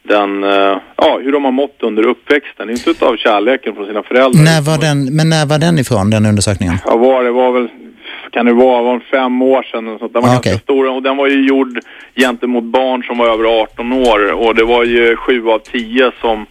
den, 0.03 0.43
eh, 0.43 0.77
ja, 0.97 1.19
hur 1.23 1.31
de 1.31 1.43
har 1.45 1.51
mått 1.51 1.77
under 1.79 2.03
uppväxten, 2.07 2.69
inte 2.69 2.89
utav 2.89 3.17
kärleken 3.17 3.75
från 3.75 3.85
sina 3.85 4.03
föräldrar. 4.03 4.43
När 4.43 4.61
var 4.61 4.77
den, 4.81 5.15
men 5.15 5.29
när 5.29 5.45
var 5.45 5.59
den 5.59 5.79
ifrån, 5.79 6.09
den 6.09 6.25
undersökningen? 6.25 6.75
Ja, 6.85 6.95
var 6.97 7.23
det 7.23 7.31
var 7.31 7.51
väl, 7.51 7.67
kan 8.31 8.45
det 8.45 8.53
vara, 8.53 8.81
var 8.83 8.99
fem 8.99 9.41
år 9.41 9.63
sedan 9.63 9.87
och 9.87 9.99
sånt. 9.99 10.13
Den 10.13 10.21
var 10.21 10.29
Ah, 10.29 10.31
ganska 10.33 10.49
okej. 10.49 10.59
stor 10.63 10.89
och 10.89 11.03
den 11.03 11.17
var 11.17 11.27
ju 11.27 11.47
gjord 11.47 11.79
gentemot 12.15 12.63
barn 12.63 13.03
som 13.03 13.17
var 13.17 13.27
över 13.33 13.61
18 13.61 13.93
år 13.93 14.31
och 14.33 14.55
det 14.55 14.63
var 14.63 14.83
ju 14.83 15.15
sju 15.15 15.47
av 15.49 15.59
tio 15.59 16.11
som 16.21 16.45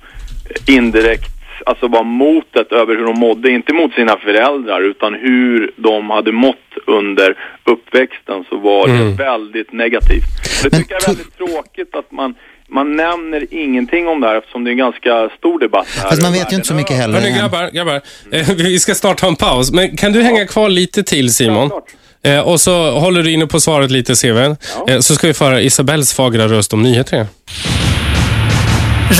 indirekt 0.69 1.34
alltså 1.67 1.89
var 1.89 2.05
motet 2.05 2.73
över 2.73 2.97
hur 2.97 3.05
de 3.05 3.19
mådde, 3.19 3.51
inte 3.51 3.73
mot 3.73 3.93
sina 3.95 4.17
föräldrar 4.17 4.81
utan 4.81 5.15
hur 5.15 5.71
de 5.77 6.11
hade 6.11 6.33
mått 6.33 6.57
under 6.87 7.35
uppväxten 7.65 8.45
så 8.49 8.57
var 8.59 8.89
Mm. 8.89 8.99
det 9.17 9.23
väldigt 9.25 9.73
negativt. 9.73 10.25
Och 10.65 10.71
det 10.71 10.77
Men 10.77 10.81
tycker 10.81 10.95
jag 10.95 11.03
är 11.03 11.07
väldigt 11.07 11.37
tråkigt 11.37 11.95
att 11.95 12.13
man 12.13 12.35
man 12.69 12.97
nämner 12.97 13.47
ingenting 13.51 14.09
om 14.09 14.21
det 14.21 14.27
här 14.27 14.35
eftersom 14.37 14.65
det 14.65 14.71
är 14.71 14.73
en 14.73 14.79
ganska 14.79 15.29
stor 15.39 15.59
debatt 15.59 15.87
här. 16.03 16.09
Fast 16.09 16.23
man 16.23 16.33
vet 16.33 16.53
ju 16.53 16.57
inte 16.57 16.69
så 16.69 16.75
mycket 16.75 16.97
heller. 16.97 17.21
Hörni 17.21 17.39
grabbar, 17.39 17.71
grabbar. 17.73 18.01
Eh, 18.33 18.49
vi 18.57 18.79
ska 18.79 18.95
snart 18.95 19.21
ha 19.21 19.29
en 19.29 19.37
paus. 19.37 19.73
Men 19.73 19.97
kan 19.97 20.13
du 20.13 20.23
hänga 20.23 20.47
kvar 20.47 20.69
lite 20.69 21.03
till 21.03 21.35
Simon? 21.35 21.57
Självklart. 21.71 21.85
Eh, 22.25 22.49
och 22.49 22.61
så 22.61 22.91
håller 22.91 23.23
du 23.23 23.31
inne 23.33 23.47
på 23.47 23.61
svaret 23.61 23.91
lite 23.91 24.17
Seven. 24.17 24.57
Eh, 24.89 24.99
så 24.99 25.15
ska 25.15 25.27
vi 25.27 25.35
föra 25.35 25.61
Isabells 25.61 26.15
fagra 26.15 26.49
röst 26.49 26.73
om 26.73 26.83
nyheter. 26.83 27.27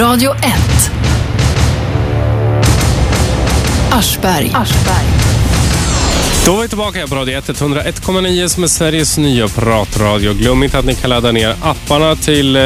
Radio 0.01 0.31
1. 0.31 1.04
Aschberg. 3.95 5.14
Då 6.47 6.55
var 6.55 6.63
vi 6.63 6.69
tillbaka 6.69 6.99
här 6.99 7.07
på 7.07 7.15
Radio 7.15 7.39
1, 7.39 7.49
101,9 7.49 8.49
som 8.49 8.63
är 8.63 8.67
Sveriges 8.67 9.19
nya 9.19 9.49
pratradio. 9.49 10.35
Glöm 10.35 10.63
inte 10.63 10.79
att 10.79 10.85
ni 10.85 10.95
kan 10.95 11.11
ladda 11.11 11.33
ner 11.33 11.55
apparna 11.63 12.17
till, 12.17 12.57
eh, 12.57 12.63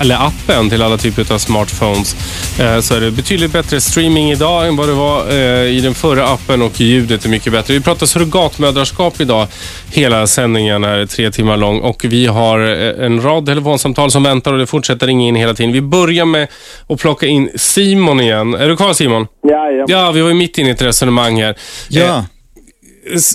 eller 0.00 0.26
appen 0.26 0.70
till 0.70 0.82
alla 0.82 0.96
typer 0.96 1.32
av 1.32 1.38
smartphones. 1.38 2.16
Eh, 2.60 2.80
så 2.80 2.94
är 2.94 3.00
det 3.00 3.10
betydligt 3.10 3.52
bättre 3.52 3.80
streaming 3.80 4.30
idag 4.30 4.68
än 4.68 4.76
vad 4.76 4.88
det 4.88 4.92
var 4.92 5.30
eh, 5.30 5.76
i 5.76 5.80
den 5.80 5.94
förra 5.94 6.28
appen 6.28 6.62
och 6.62 6.80
ljudet 6.80 7.24
är 7.24 7.28
mycket 7.28 7.52
bättre. 7.52 7.74
Vi 7.74 7.80
pratar 7.80 8.06
surrogatmödraskap 8.06 9.20
idag. 9.20 9.46
Hela 9.92 10.26
sändningen 10.26 10.84
är 10.84 11.06
tre 11.06 11.30
timmar 11.30 11.56
lång 11.56 11.80
och 11.80 12.04
vi 12.04 12.26
har 12.26 12.58
en 12.58 13.22
rad 13.22 13.46
telefonsamtal 13.46 14.10
som 14.10 14.22
väntar 14.22 14.52
och 14.52 14.58
det 14.58 14.66
fortsätter 14.66 15.06
ringa 15.06 15.28
in 15.28 15.34
hela 15.34 15.54
tiden. 15.54 15.72
Vi 15.72 15.80
börjar 15.80 16.24
med 16.24 16.48
att 16.88 17.00
plocka 17.00 17.26
in 17.26 17.50
Simon 17.54 18.20
igen. 18.20 18.54
Är 18.54 18.68
du 18.68 18.76
kvar 18.76 18.92
Simon? 18.92 19.26
Jajamän. 19.48 19.86
Ja, 19.88 20.10
vi 20.10 20.20
var 20.20 20.28
ju 20.28 20.34
mitt 20.34 20.58
inne 20.58 20.68
i 20.68 20.72
ett 20.72 20.82
resonemang 20.82 21.42
här. 21.42 21.56
Ja, 21.88 22.24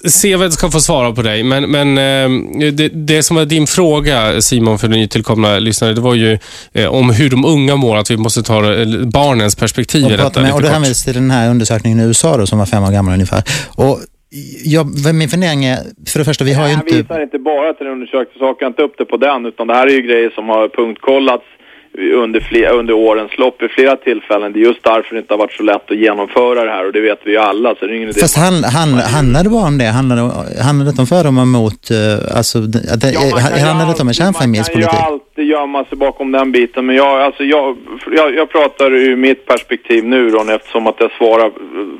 Seved 0.10 0.53
ska 0.53 0.72
få 0.72 0.80
svara 0.80 1.11
på 1.11 1.22
dig, 1.22 1.43
men, 1.43 1.72
men 1.72 1.98
eh, 1.98 2.72
det, 2.72 2.88
det 2.88 3.23
som 3.23 3.35
var 3.35 3.45
din 3.45 3.68
fråga 3.68 4.41
Simon 4.41 4.80
för 4.80 4.88
nytillkomna 4.88 5.60
lyssnare, 5.60 5.93
det 5.93 6.02
var 6.02 6.15
ju 6.15 6.38
eh, 6.73 6.93
om 6.93 7.10
hur 7.10 7.30
de 7.30 7.45
unga 7.45 7.76
mår, 7.76 7.98
att 7.98 8.11
vi 8.11 8.18
måste 8.18 8.43
ta 8.43 8.73
eh, 8.73 8.88
barnens 9.14 9.56
perspektiv 9.56 10.06
i 10.06 10.18
detta 10.18 10.41
med, 10.41 10.53
och 10.53 10.61
det 10.61 10.68
kort. 10.68 10.73
hänvisas 10.73 11.03
till 11.03 11.14
den 11.14 11.31
här 11.31 11.49
undersökningen 11.49 11.99
i 11.99 12.03
USA 12.03 12.38
då, 12.38 12.48
som 12.48 12.60
var 12.60 12.65
fem 12.65 12.84
år 12.84 12.91
gammal 12.91 13.14
ungefär. 13.14 13.43
Och 13.76 13.99
jag, 14.65 15.15
min 15.15 15.30
fundering 15.30 15.65
är, 15.65 15.77
för 16.07 16.19
det 16.19 16.26
första, 16.26 16.43
vi 16.43 16.53
har 16.53 16.68
ju 16.68 16.73
inte... 16.73 16.95
visar 16.95 17.23
inte 17.23 17.39
bara 17.39 17.73
till 17.73 17.85
en 17.88 17.91
undersökning, 17.91 18.39
så 18.39 18.45
hakar 18.45 18.65
jag 18.65 18.69
inte 18.69 18.81
upp 18.81 18.95
det 18.98 19.06
på 19.06 19.18
den, 19.18 19.45
utan 19.45 19.68
det 19.68 19.73
här 19.73 19.88
är 19.88 19.91
ju 19.91 20.02
grejer 20.02 20.30
som 20.30 20.49
har 20.49 20.69
punktkollats 20.69 21.45
under, 21.97 22.39
flera, 22.39 22.72
under 22.72 22.93
årens 22.93 23.38
lopp 23.38 23.61
vid 23.61 23.72
flera 23.72 23.95
tillfällen. 23.95 24.53
Det 24.53 24.59
är 24.59 24.61
just 24.61 24.84
därför 24.84 25.15
det 25.15 25.19
inte 25.19 25.34
har 25.34 25.38
varit 25.39 25.53
så 25.53 25.63
lätt 25.63 25.91
att 25.91 25.97
genomföra 25.97 26.63
det 26.63 26.72
här 26.72 26.85
och 26.88 26.93
det 26.93 27.01
vet 27.01 27.19
vi 27.23 27.31
ju 27.31 27.38
alla. 27.38 27.76
Så 27.76 27.85
det 27.85 27.93
är 27.93 27.95
ingen 27.95 28.13
Fast 28.13 28.38
han, 28.38 28.63
han, 28.63 28.93
handlade 28.93 29.43
det 29.43 29.49
bara 29.49 29.68
om 29.68 29.77
det? 29.77 29.85
Handlade, 29.85 30.22
handlade 30.63 30.88
det 30.88 30.89
inte 30.89 31.01
om 31.01 31.07
fördomar 31.07 31.45
mot, 31.45 31.91
eh, 31.91 32.38
alltså, 32.38 32.59
det, 32.59 33.11
Ja, 33.13 33.38
handlade 33.39 33.85
det 33.85 33.89
inte 33.89 34.01
om 34.01 34.07
en 34.07 34.13
kärnfamiljespolitik? 34.13 34.93
Man 34.93 35.01
kan 35.01 35.09
ju 35.09 35.13
alltid 35.13 35.45
gömma 35.45 35.85
sig 35.85 35.97
bakom 35.97 36.31
den 36.31 36.51
biten. 36.51 36.85
Men 36.85 36.95
jag, 36.95 37.22
alltså 37.22 37.43
jag, 37.43 37.77
jag, 38.11 38.35
jag 38.35 38.49
pratar 38.49 38.91
ur 38.93 39.15
mitt 39.15 39.45
perspektiv 39.45 40.05
nu 40.05 40.30
då, 40.30 40.51
eftersom 40.51 40.88
att 40.88 40.95
jag 40.99 41.11
svarar 41.11 41.51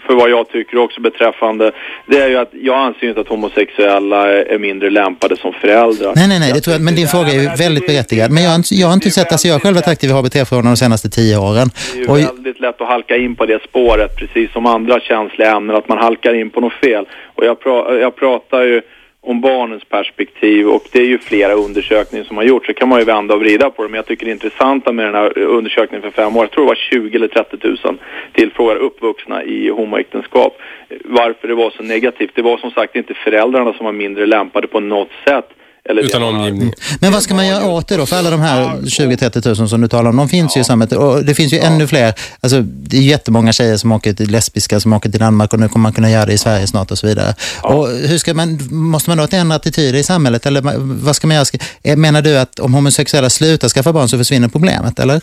för 0.08 0.14
vad 0.16 0.30
jag 0.30 0.50
tycker 0.50 0.78
också 0.78 1.02
beträffande. 1.02 1.72
Det 2.08 2.18
är 2.18 2.30
ju 2.30 2.38
att 2.38 2.52
jag 2.54 2.78
anser 2.78 3.10
inte 3.10 3.22
att 3.22 3.28
homosexuella 3.28 4.32
är, 4.32 4.60
mindre 4.60 4.90
lämpade 4.90 5.38
som 5.38 5.54
föräldrar. 5.54 6.14
Nej, 6.16 6.28
nej, 6.28 6.40
nej, 6.40 6.52
det 6.54 6.62
tror 6.62 6.74
jag, 6.74 6.82
men 6.82 6.96
din 6.96 7.08
fråga 7.08 7.30
är 7.30 7.42
ju 7.42 7.50
väldigt 7.58 7.88
berättigad. 7.88 8.32
Men 8.32 8.44
jag 8.44 8.50
har 8.50 8.56
inte, 8.56 8.76
jag 8.76 8.88
har 8.88 8.94
inte 8.94 9.12
sett, 9.12 9.32
alltså 9.32 9.48
jag 9.48 9.62
själv 9.62 9.78
varit 9.82 9.94
aktiv 9.94 10.10
i 10.10 10.14
HBT-frågorna 10.14 10.70
de 10.70 10.78
senaste 10.78 11.10
tio 11.10 11.38
åren. 11.38 11.70
Det 11.94 12.00
är 12.00 12.02
ju 12.02 12.08
Och, 12.08 12.18
väldigt 12.18 12.60
lätt 12.60 12.82
att 12.82 12.88
halka 12.88 13.18
in 13.18 13.36
på 13.36 13.46
det 13.46 13.64
spåret, 13.64 14.16
precis 14.16 14.52
som 14.52 14.66
andra 14.66 15.00
känsliga 15.00 15.52
ämnen, 15.56 15.76
att 15.76 15.88
man 15.88 15.98
halkar 15.98 16.34
in 16.34 16.50
på 16.50 16.62
något 16.62 16.74
fel. 16.74 17.06
Och 17.36 17.46
jag, 17.46 17.60
pra, 17.60 18.00
jag 18.00 18.16
pratar 18.16 18.62
ju 18.62 18.82
om 19.24 19.42
barnens 19.42 19.84
perspektiv 19.84 20.68
och 20.68 20.84
det 20.92 21.00
är 21.00 21.06
ju 21.06 21.18
flera 21.18 21.54
undersökningar 21.54 22.26
som 22.26 22.38
har 22.38 22.44
gjorts. 22.44 22.68
Så 22.68 22.74
kan 22.74 22.90
man 22.90 23.00
ju 23.00 23.06
vända 23.06 23.34
och 23.34 23.40
vrida 23.40 23.70
på 23.70 23.84
det. 23.84 23.90
Men 23.90 23.96
jag 23.96 24.06
tycker 24.06 24.26
det 24.26 24.32
intressanta 24.32 24.92
med 24.92 25.06
den 25.06 25.16
här 25.16 25.38
undersökningen 25.38 26.02
för 26.02 26.12
fem 26.12 26.38
år, 26.38 26.44
jag 26.44 26.52
tror 26.52 26.64
det 26.64 26.68
var 26.68 26.76
20 26.76 27.16
eller 27.16 27.28
30 27.28 27.58
000 27.84 27.98
tillfrågade 28.34 28.80
uppvuxna 28.80 29.44
i 29.44 29.70
homoäktenskap. 29.70 30.58
Varför 31.06 31.48
det 31.48 31.56
var 31.56 31.72
så 31.78 31.84
negativt. 31.84 32.32
Det 32.36 32.42
var 32.42 32.58
som 32.58 32.72
sagt 32.72 32.96
inte 32.96 33.14
föräldrarna 33.14 33.74
som 33.74 33.86
var 33.86 33.94
mindre 33.94 34.26
lämpade 34.26 34.68
på 34.68 34.80
något 34.80 35.12
sätt. 35.26 35.50
Eller 35.90 36.02
Utan 36.02 36.24
omgivning. 36.24 36.74
men 37.00 37.12
vad 37.12 37.24
ska 37.24 37.36
man 37.36 37.48
göra 37.48 37.66
åt 37.66 37.88
det 37.88 37.98
då? 37.98 38.06
För 38.06 38.16
alla 38.18 38.30
de 38.30 38.40
här 38.40 38.66
20-30 38.82 39.60
000 39.60 39.70
som 39.70 39.82
du 39.82 39.88
talar 39.88 40.10
om, 40.10 40.16
de 40.18 40.30
finns 40.30 40.58
ju 40.58 40.62
i 40.62 40.64
samhället. 40.64 40.94
Och 40.98 41.26
det 41.26 41.36
finns 41.36 41.54
ju 41.54 41.58
ännu 41.60 41.88
fler. 41.88 42.14
Alltså, 42.40 42.62
det 42.62 42.98
är 42.98 43.02
jättemånga 43.02 43.54
tjejer 43.54 43.78
som 43.78 43.92
åker 43.92 44.14
till 44.14 44.32
lesbiska 44.32 44.80
som 44.80 44.94
åker 44.94 45.10
till 45.10 45.20
Danmark 45.20 45.54
och 45.54 45.60
nu 45.60 45.70
kommer 45.70 45.84
man 45.84 45.94
kunna 45.94 46.12
göra 46.12 46.26
det 46.26 46.34
i 46.34 46.38
Sverige 46.38 46.68
snart 46.68 46.92
och 46.92 46.98
så 46.98 47.08
vidare. 47.08 47.36
Och 47.62 47.88
hur 47.88 48.18
ska 48.18 48.34
man, 48.34 48.60
måste 48.72 49.10
man 49.10 49.18
då 49.18 49.28
ändra 49.38 49.56
attityder 49.56 50.00
i 50.00 50.04
samhället? 50.04 50.46
Eller 50.46 50.62
vad 50.78 51.16
ska 51.16 51.28
man 51.28 51.36
göra? 51.36 51.46
Ska- 51.46 51.58
Menar 51.96 52.22
du 52.22 52.38
att 52.38 52.60
om 52.60 52.74
homosexuella 52.74 53.30
slutar 53.30 53.70
skaffa 53.70 53.94
barn 53.94 54.10
så 54.10 54.18
försvinner 54.18 54.48
problemet, 54.48 55.00
eller? 55.00 55.22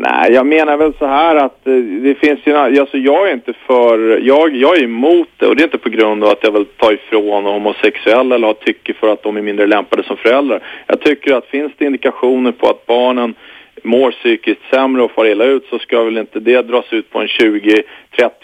Nej, 0.00 0.32
jag 0.32 0.46
menar 0.46 0.76
väl 0.76 0.92
så 0.98 1.06
här 1.06 1.36
att 1.36 1.66
eh, 1.66 1.74
det 1.76 2.14
finns 2.14 2.40
ju, 2.44 2.56
alltså 2.56 2.98
jag 2.98 3.28
är 3.28 3.32
inte 3.32 3.52
för, 3.66 4.18
jag, 4.22 4.56
jag 4.56 4.78
är 4.78 4.82
emot 4.82 5.28
det 5.36 5.46
och 5.46 5.56
det 5.56 5.62
är 5.62 5.64
inte 5.64 5.78
på 5.78 5.88
grund 5.88 6.24
av 6.24 6.30
att 6.30 6.42
jag 6.42 6.52
vill 6.52 6.64
ta 6.64 6.92
ifrån 6.92 7.44
homosexuella 7.44 8.34
eller 8.34 8.46
ha 8.46 8.54
tycke 8.54 8.94
för 8.94 9.08
att 9.12 9.22
de 9.22 9.36
är 9.36 9.42
mindre 9.42 9.66
lämpade 9.66 10.02
som 10.02 10.16
föräldrar. 10.16 10.60
Jag 10.86 11.00
tycker 11.00 11.34
att 11.34 11.46
finns 11.46 11.72
det 11.78 11.84
indikationer 11.84 12.52
på 12.52 12.68
att 12.68 12.86
barnen 12.86 13.34
mår 13.82 14.10
psykiskt 14.10 14.60
sämre 14.70 15.02
och 15.02 15.10
far 15.10 15.26
illa 15.26 15.44
ut 15.44 15.66
så 15.70 15.78
ska 15.78 16.02
väl 16.02 16.18
inte 16.18 16.40
det 16.40 16.62
dras 16.62 16.92
ut 16.92 17.10
på 17.10 17.20
en 17.20 17.26
20-30 17.26 17.82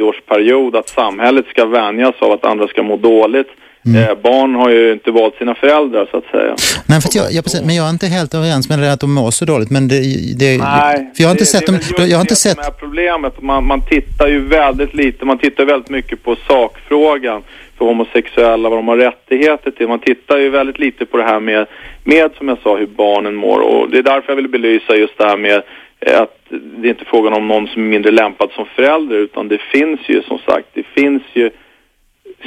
års 0.00 0.20
period 0.20 0.76
att 0.76 0.88
samhället 0.88 1.46
ska 1.46 1.64
vänjas 1.64 2.14
av 2.18 2.32
att 2.32 2.44
andra 2.44 2.68
ska 2.68 2.82
må 2.82 2.96
dåligt. 2.96 3.48
Eh, 3.86 4.14
barn 4.22 4.54
har 4.54 4.70
ju 4.70 4.92
inte 4.92 5.10
valt 5.10 5.36
sina 5.36 5.54
föräldrar 5.54 6.08
så 6.10 6.16
att 6.16 6.24
säga. 6.24 6.54
Nej, 6.88 7.00
för 7.00 7.10
jag, 7.14 7.32
jag, 7.32 7.44
precis, 7.44 7.62
men 7.66 7.74
jag 7.74 7.86
är 7.86 7.90
inte 7.90 8.06
helt 8.06 8.34
överens 8.34 8.68
med 8.68 8.78
det 8.78 8.92
att 8.92 9.00
de 9.00 9.14
mår 9.14 9.30
så 9.30 9.44
dåligt. 9.44 9.70
Men 9.70 9.88
det, 9.88 10.00
det, 10.38 10.58
Nej, 10.58 11.10
för 11.14 11.22
jag 11.22 11.28
har 11.28 11.32
inte 11.32 11.42
det, 11.42 11.46
sett 11.46 11.66
det 11.66 11.72
dem, 11.72 12.08
jag 12.08 12.16
har 12.16 12.20
inte 12.20 12.34
det 12.34 12.36
sett 12.36 12.64
som 12.64 12.72
är 12.74 12.78
problemet. 12.78 13.42
Man, 13.42 13.66
man 13.66 13.82
tittar 13.86 14.28
ju 14.28 14.38
väldigt 14.48 14.94
lite, 14.94 15.24
man 15.24 15.38
tittar 15.38 15.64
väldigt 15.64 15.90
mycket 15.90 16.22
på 16.22 16.36
sakfrågan 16.48 17.42
för 17.78 17.84
homosexuella, 17.84 18.68
vad 18.68 18.78
de 18.78 18.88
har 18.88 18.96
rättigheter 18.96 19.70
till. 19.70 19.88
Man 19.88 19.98
tittar 19.98 20.38
ju 20.38 20.50
väldigt 20.50 20.78
lite 20.78 21.06
på 21.06 21.16
det 21.16 21.24
här 21.24 21.40
med, 21.40 21.66
med 22.04 22.30
som 22.38 22.48
jag 22.48 22.58
sa, 22.62 22.76
hur 22.76 22.86
barnen 22.86 23.34
mår. 23.34 23.60
Och 23.60 23.90
det 23.90 23.98
är 23.98 24.02
därför 24.02 24.28
jag 24.32 24.36
vill 24.36 24.48
belysa 24.48 24.96
just 24.96 25.18
det 25.18 25.24
här 25.24 25.36
med 25.36 25.62
eh, 26.00 26.20
att 26.20 26.36
det 26.50 26.88
är 26.88 26.90
inte 26.90 27.04
frågan 27.04 27.32
om 27.32 27.48
någon 27.48 27.68
som 27.68 27.82
är 27.82 27.86
mindre 27.86 28.12
lämpad 28.12 28.50
som 28.54 28.66
förälder, 28.66 29.16
utan 29.16 29.48
det 29.48 29.58
finns 29.58 30.00
ju 30.06 30.22
som 30.22 30.38
sagt, 30.38 30.66
det 30.74 30.82
finns 30.82 31.22
ju 31.32 31.50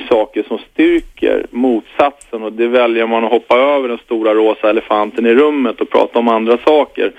saker 0.10 0.44
som 0.48 0.58
styrker 0.58 1.46
motsatsen 1.52 2.44
och 2.44 2.54
det 2.54 2.68
väljer 2.68 3.08
man 3.08 3.24
att 3.24 3.32
hoppa 3.32 3.58
över 3.58 3.88
den 3.88 3.98
stora 3.98 4.34
rosa 4.34 4.70
elefanten 4.70 5.26
i 5.26 5.34
rummet 5.34 5.82
och 5.82 5.90
prata 5.90 6.20
om 6.20 6.28
andra 6.28 6.58
saker. 6.58 7.12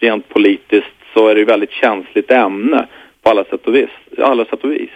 Rent 0.00 0.28
politiskt 0.28 0.86
så 1.14 1.28
är 1.28 1.34
det 1.34 1.40
ju 1.40 1.44
väldigt 1.44 1.72
känsligt 1.72 2.30
ämne 2.30 2.86
på 3.22 3.30
alla 3.30 3.44
sätt 3.44 3.66
och 3.66 3.74
vis. 3.74 3.90
Alla 4.18 4.44
sätt 4.44 4.64
och 4.64 4.72
vis. 4.72 4.90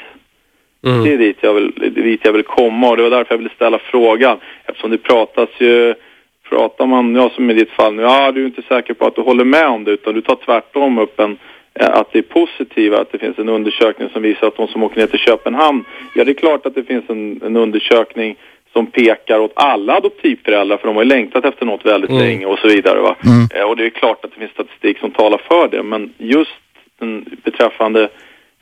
Mm. 0.87 1.05
Det 1.05 1.13
är 1.13 1.19
dit 1.19 1.37
jag, 1.41 1.55
vill, 1.55 1.93
dit 1.95 2.21
jag 2.25 2.33
vill 2.33 2.43
komma 2.43 2.91
och 2.91 2.97
det 2.97 3.03
var 3.03 3.11
därför 3.11 3.35
jag 3.35 3.39
ville 3.39 3.55
ställa 3.55 3.79
frågan. 3.79 4.39
Eftersom 4.65 4.91
det 4.91 4.99
pratas 4.99 5.49
ju, 5.59 5.95
pratar 6.49 6.87
man, 6.87 7.15
ja 7.15 7.31
som 7.31 7.51
i 7.51 7.55
ditt 7.55 7.71
fall 7.71 7.95
nu, 7.95 8.03
ja 8.03 8.33
du 8.33 8.43
är 8.43 8.47
inte 8.47 8.63
säker 8.63 8.95
på 8.95 9.07
att 9.07 9.17
du 9.17 9.23
håller 9.23 9.45
med 9.45 9.67
om 9.67 9.85
det 9.85 9.91
utan 9.91 10.15
du 10.15 10.21
tar 10.21 10.37
tvärtom 10.45 10.99
upp 10.99 11.21
en, 11.21 11.39
att 11.81 12.13
det 12.13 12.19
är 12.19 12.23
positiva, 12.23 13.01
att 13.01 13.13
det 13.13 13.19
finns 13.19 13.39
en 13.39 13.49
undersökning 13.49 14.09
som 14.13 14.23
visar 14.23 14.47
att 14.47 14.57
de 14.57 14.69
som 14.69 14.83
åker 14.83 15.01
ner 15.01 15.07
till 15.07 15.19
Köpenhamn, 15.19 15.85
ja 16.15 16.25
det 16.25 16.31
är 16.31 16.35
klart 16.35 16.67
att 16.67 16.75
det 16.75 16.83
finns 16.85 17.05
en, 17.09 17.41
en 17.45 17.57
undersökning 17.57 18.37
som 18.73 18.87
pekar 18.87 19.39
åt 19.39 19.53
alla 19.57 19.97
adoptivföräldrar 19.97 20.77
för 20.77 20.87
de 20.87 20.97
har 20.97 21.03
ju 21.03 21.09
längtat 21.09 21.45
efter 21.45 21.67
något 21.67 21.87
väldigt 21.87 22.11
Mm. 22.11 22.23
länge 22.23 22.47
och 22.47 22.59
så 22.59 22.69
vidare 22.69 23.01
va. 23.01 23.17
Eh, 23.55 23.63
Och 23.65 23.77
det 23.77 23.87
är 23.87 23.91
klart 23.91 24.25
att 24.25 24.31
det 24.33 24.39
finns 24.39 24.51
statistik 24.53 24.99
som 24.99 25.11
talar 25.11 25.39
för 25.49 25.69
det 25.69 25.83
men 25.83 26.13
just 26.19 26.51
den, 26.99 27.25
beträffande 27.45 28.09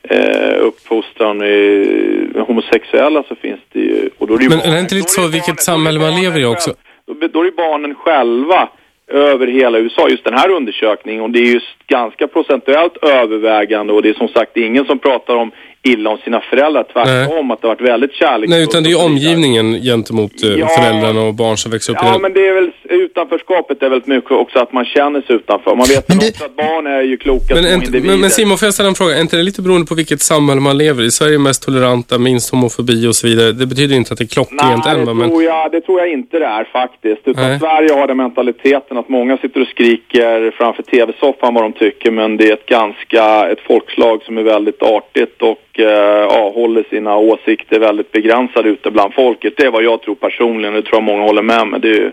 eh, 0.03 0.57
uppfostran 0.61 1.43
i 1.43 2.33
homosexuella 2.47 3.23
så 3.29 3.35
finns 3.35 3.61
det 3.73 3.79
ju... 3.81 4.11
Och 4.19 4.27
då 4.27 4.35
är 4.35 4.39
det 4.39 4.45
ju 4.45 4.49
Men 4.51 4.59
barnen- 4.59 4.73
är 4.73 4.77
det 4.77 4.81
inte 4.81 4.95
lite 4.95 5.09
så 5.11 5.29
vilket 5.29 5.61
samhälle 5.63 6.01
man 6.01 6.15
lever 6.23 6.41
i 6.41 6.45
också? 6.45 6.75
Då, 7.07 7.15
då 7.33 7.41
är 7.41 7.45
det 7.45 7.53
barnen 7.57 7.95
själva 7.95 8.69
över 9.11 9.47
hela 9.47 9.79
USA, 9.79 10.09
just 10.09 10.25
den 10.25 10.35
här 10.35 10.51
undersökningen. 10.51 11.23
Och 11.23 11.31
det 11.31 11.39
är 11.39 11.47
ju 11.47 11.61
ganska 11.87 12.29
procentuellt 12.29 12.97
övervägande. 12.97 13.93
Och 13.93 14.03
det 14.03 14.09
är 14.09 14.15
som 14.15 14.29
sagt 14.29 14.57
ingen 14.57 14.85
som 14.85 14.99
pratar 14.99 15.37
om 15.37 15.51
illa 15.83 16.11
om 16.11 16.19
sina 16.19 16.41
föräldrar, 16.41 16.85
tvärtom 16.93 17.51
att 17.51 17.61
det 17.61 17.69
har 17.69 17.75
varit 17.75 17.89
väldigt 17.89 18.13
kärleksfullt. 18.15 18.51
Nej, 18.51 18.63
utan 18.63 18.83
det 18.83 18.91
är 18.91 19.05
omgivningen 19.05 19.81
gentemot 19.83 20.43
eh, 20.45 20.51
Ja. 20.59 20.67
föräldrarna 20.69 21.21
och 21.23 21.35
barn 21.35 21.57
som 21.57 21.71
växer 21.73 21.93
upp 21.93 21.99
i 22.03 22.07
Ja, 22.07 22.19
men 22.19 22.33
det 22.33 22.49
är 22.49 22.55
väl 22.55 22.71
utanförskapet 22.89 23.83
är 23.83 23.89
väldigt 23.89 24.07
mycket 24.09 24.31
också 24.31 24.59
att 24.59 24.73
man 24.73 24.85
känner 24.85 25.21
sig 25.23 25.37
utanför. 25.37 25.75
Man 25.75 25.87
vet 25.89 26.09
Men 26.09 26.19
du- 26.19 26.29
också 26.29 26.45
att 26.45 26.57
barn 26.57 26.87
är 26.87 27.03
ju 27.03 27.17
kloka 27.17 27.55
Men, 27.55 27.65
små 27.65 27.73
individer. 27.73 28.07
men, 28.09 28.21
men 28.21 28.31
Simon, 28.31 28.59
får 28.59 28.67
jag 28.67 28.75
ställa 28.75 28.89
en 28.89 28.95
fråga? 28.95 29.17
Är 29.17 29.21
inte 29.21 29.37
det 29.37 29.43
lite 29.43 29.63
beroende 29.63 29.87
på 29.87 29.95
vilket 29.95 30.21
samhälle 30.21 30.61
man 30.61 30.79
lever 30.79 31.03
i? 31.03 31.11
Sverige 31.11 31.35
är 31.35 31.39
mest 31.39 31.63
toleranta, 31.63 32.19
minst 32.19 32.51
homofobi 32.51 33.07
och 33.09 33.15
så 33.15 33.27
vidare. 33.27 33.53
Det 33.53 33.67
betyder 33.67 33.97
inte 33.97 34.13
att 34.13 34.19
det 34.19 34.25
är 34.25 34.35
klockrent 34.39 34.85
Nej, 34.85 34.95
än, 34.95 35.01
det 35.01 35.07
va, 35.07 35.15
men... 35.15 35.29
tror, 35.31 35.43
jag, 35.43 35.71
det 35.73 35.81
tror 35.81 36.01
jag 36.01 36.13
inte 36.13 36.39
det 36.39 36.47
är 36.47 36.65
faktiskt. 36.65 37.23
Utan 37.25 37.49
Nej. 37.49 37.59
Sverige 37.59 37.93
har 37.93 38.07
den 38.07 38.17
mentaliteten 38.17 38.97
att 38.99 39.09
många 39.09 39.37
sitter 39.39 39.61
och 39.61 39.69
skriker 39.69 40.51
framför 40.51 40.83
tv-soffan 40.83 41.55
vad 41.55 41.65
de 41.65 41.73
tycker 41.73 42.11
men 42.11 42.37
det 42.37 42.49
är 42.49 42.53
ett 42.53 42.67
ganska, 42.67 43.49
ett 43.51 43.61
folkslag 43.61 44.23
som 44.23 44.39
är 44.39 44.43
väldigt 44.43 44.83
artigt 44.83 45.43
och 45.43 45.80
ja, 45.89 46.53
håller 46.55 46.85
sina 46.91 47.17
åsikter 47.17 47.79
väldigt 47.79 48.13
begränsade 48.13 48.69
ute 48.69 48.91
bland 48.91 49.15
folket. 49.15 49.55
Det 49.57 49.65
är 49.67 49.71
vad 49.71 49.83
jag 49.85 50.03
tror 50.03 50.15
personligen, 50.15 50.75
det 50.75 50.83
tror 50.83 50.95
jag 50.97 51.03
många 51.03 51.23
håller 51.23 51.43
med 51.43 51.67
mig. 51.67 51.81
Det 51.81 51.89
är 51.89 51.95
ju, 51.95 52.13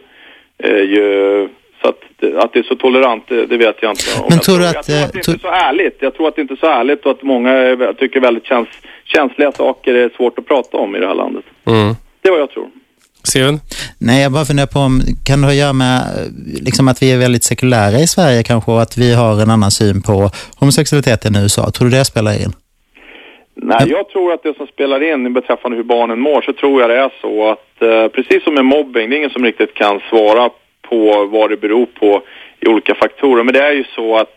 är 0.64 0.84
ju 0.84 1.48
så 1.81 1.89
att, 1.89 1.99
det- 2.19 2.38
att 2.39 2.53
det 2.53 2.60
är 2.60 2.64
så 2.64 2.76
tolerant, 2.76 3.23
det, 3.27 3.45
det 3.45 3.57
vet 3.57 3.76
jag 3.81 3.91
inte. 3.91 4.03
om. 4.19 4.26
Men 4.30 4.35
jag 4.38 4.44
tror 4.44 4.57
du 4.57 4.64
jag 4.64 4.76
att, 4.77 4.85
tror 4.85 4.95
eh, 4.98 5.03
att 5.03 5.14
det 5.14 5.22
tror- 5.23 5.35
inte 5.35 5.48
är 5.48 5.52
så 5.52 5.56
ärligt. 5.69 5.98
Jag 5.99 6.14
tror 6.15 6.27
att 6.27 6.35
det 6.35 6.41
inte 6.41 6.53
är 6.53 6.57
så 6.57 6.68
ärligt 6.72 7.06
och 7.06 7.11
att 7.11 7.23
många 7.23 7.49
är, 7.52 7.94
tycker 7.94 8.19
väldigt 8.19 8.45
käns, 8.45 8.68
känsliga 9.06 9.52
saker 9.52 9.94
är 9.94 10.10
svårt 10.18 10.39
att 10.39 10.48
prata 10.48 10.77
om 10.77 10.95
i 10.95 10.99
det 10.99 11.07
här 11.07 11.15
landet. 11.15 11.44
Mm. 11.68 11.95
Det 12.22 12.27
är 12.30 12.31
vad 12.31 12.41
jag 12.41 12.49
tror. 12.52 12.68
Steven? 13.23 13.60
Nej, 13.99 14.23
jag 14.23 14.31
bara 14.31 14.45
funderar 14.45 14.68
på 14.68 14.80
om, 14.80 15.02
kan 15.26 15.41
det 15.41 15.48
ha 15.48 15.52
att 15.52 15.57
göra 15.57 15.73
med 15.73 15.98
eh, 15.98 16.64
liksom 16.64 16.88
att 16.88 17.02
vi 17.02 17.11
är 17.11 17.18
väldigt 17.18 17.44
sekulära 17.44 17.99
i 17.99 18.07
Sverige 18.07 18.44
kanske 18.44 18.72
och 18.72 18.81
att 18.81 18.98
vi 18.98 19.14
har 19.14 19.41
en 19.41 19.49
annan 19.49 19.72
syn 19.72 20.02
på 20.02 20.30
homosexualitet 20.60 21.26
än 21.26 21.35
i 21.35 21.39
USA? 21.44 21.72
Tror 21.72 21.89
du 21.89 21.98
det 21.98 22.06
spelar 22.06 22.31
in? 22.44 22.53
Nej, 23.61 23.88
jag 23.88 24.09
tror 24.09 24.34
att 24.34 24.43
det 24.43 24.57
som 24.57 24.67
spelar 24.67 25.03
in 25.03 25.34
beträffande 25.34 25.77
hur 25.77 25.84
barnen 25.84 26.19
mår 26.19 26.41
så 26.41 26.53
tror 26.53 26.81
jag 26.81 26.89
det 26.89 26.97
är 26.97 27.11
så 27.21 27.49
att 27.51 27.81
eh, 27.81 28.07
precis 28.07 28.43
som 28.43 28.53
med 28.53 28.65
mobbing, 28.65 29.09
det 29.09 29.15
är 29.15 29.17
ingen 29.17 29.29
som 29.29 29.43
riktigt 29.43 29.73
kan 29.73 29.99
svara 30.09 30.49
på 30.81 31.25
vad 31.25 31.49
det 31.49 31.57
beror 31.57 31.85
på 31.85 32.21
i 32.59 32.67
olika 32.67 32.95
faktorer. 32.95 33.43
Men 33.43 33.53
det 33.53 33.63
är 33.63 33.71
ju 33.71 33.84
så 33.95 34.17
att 34.17 34.36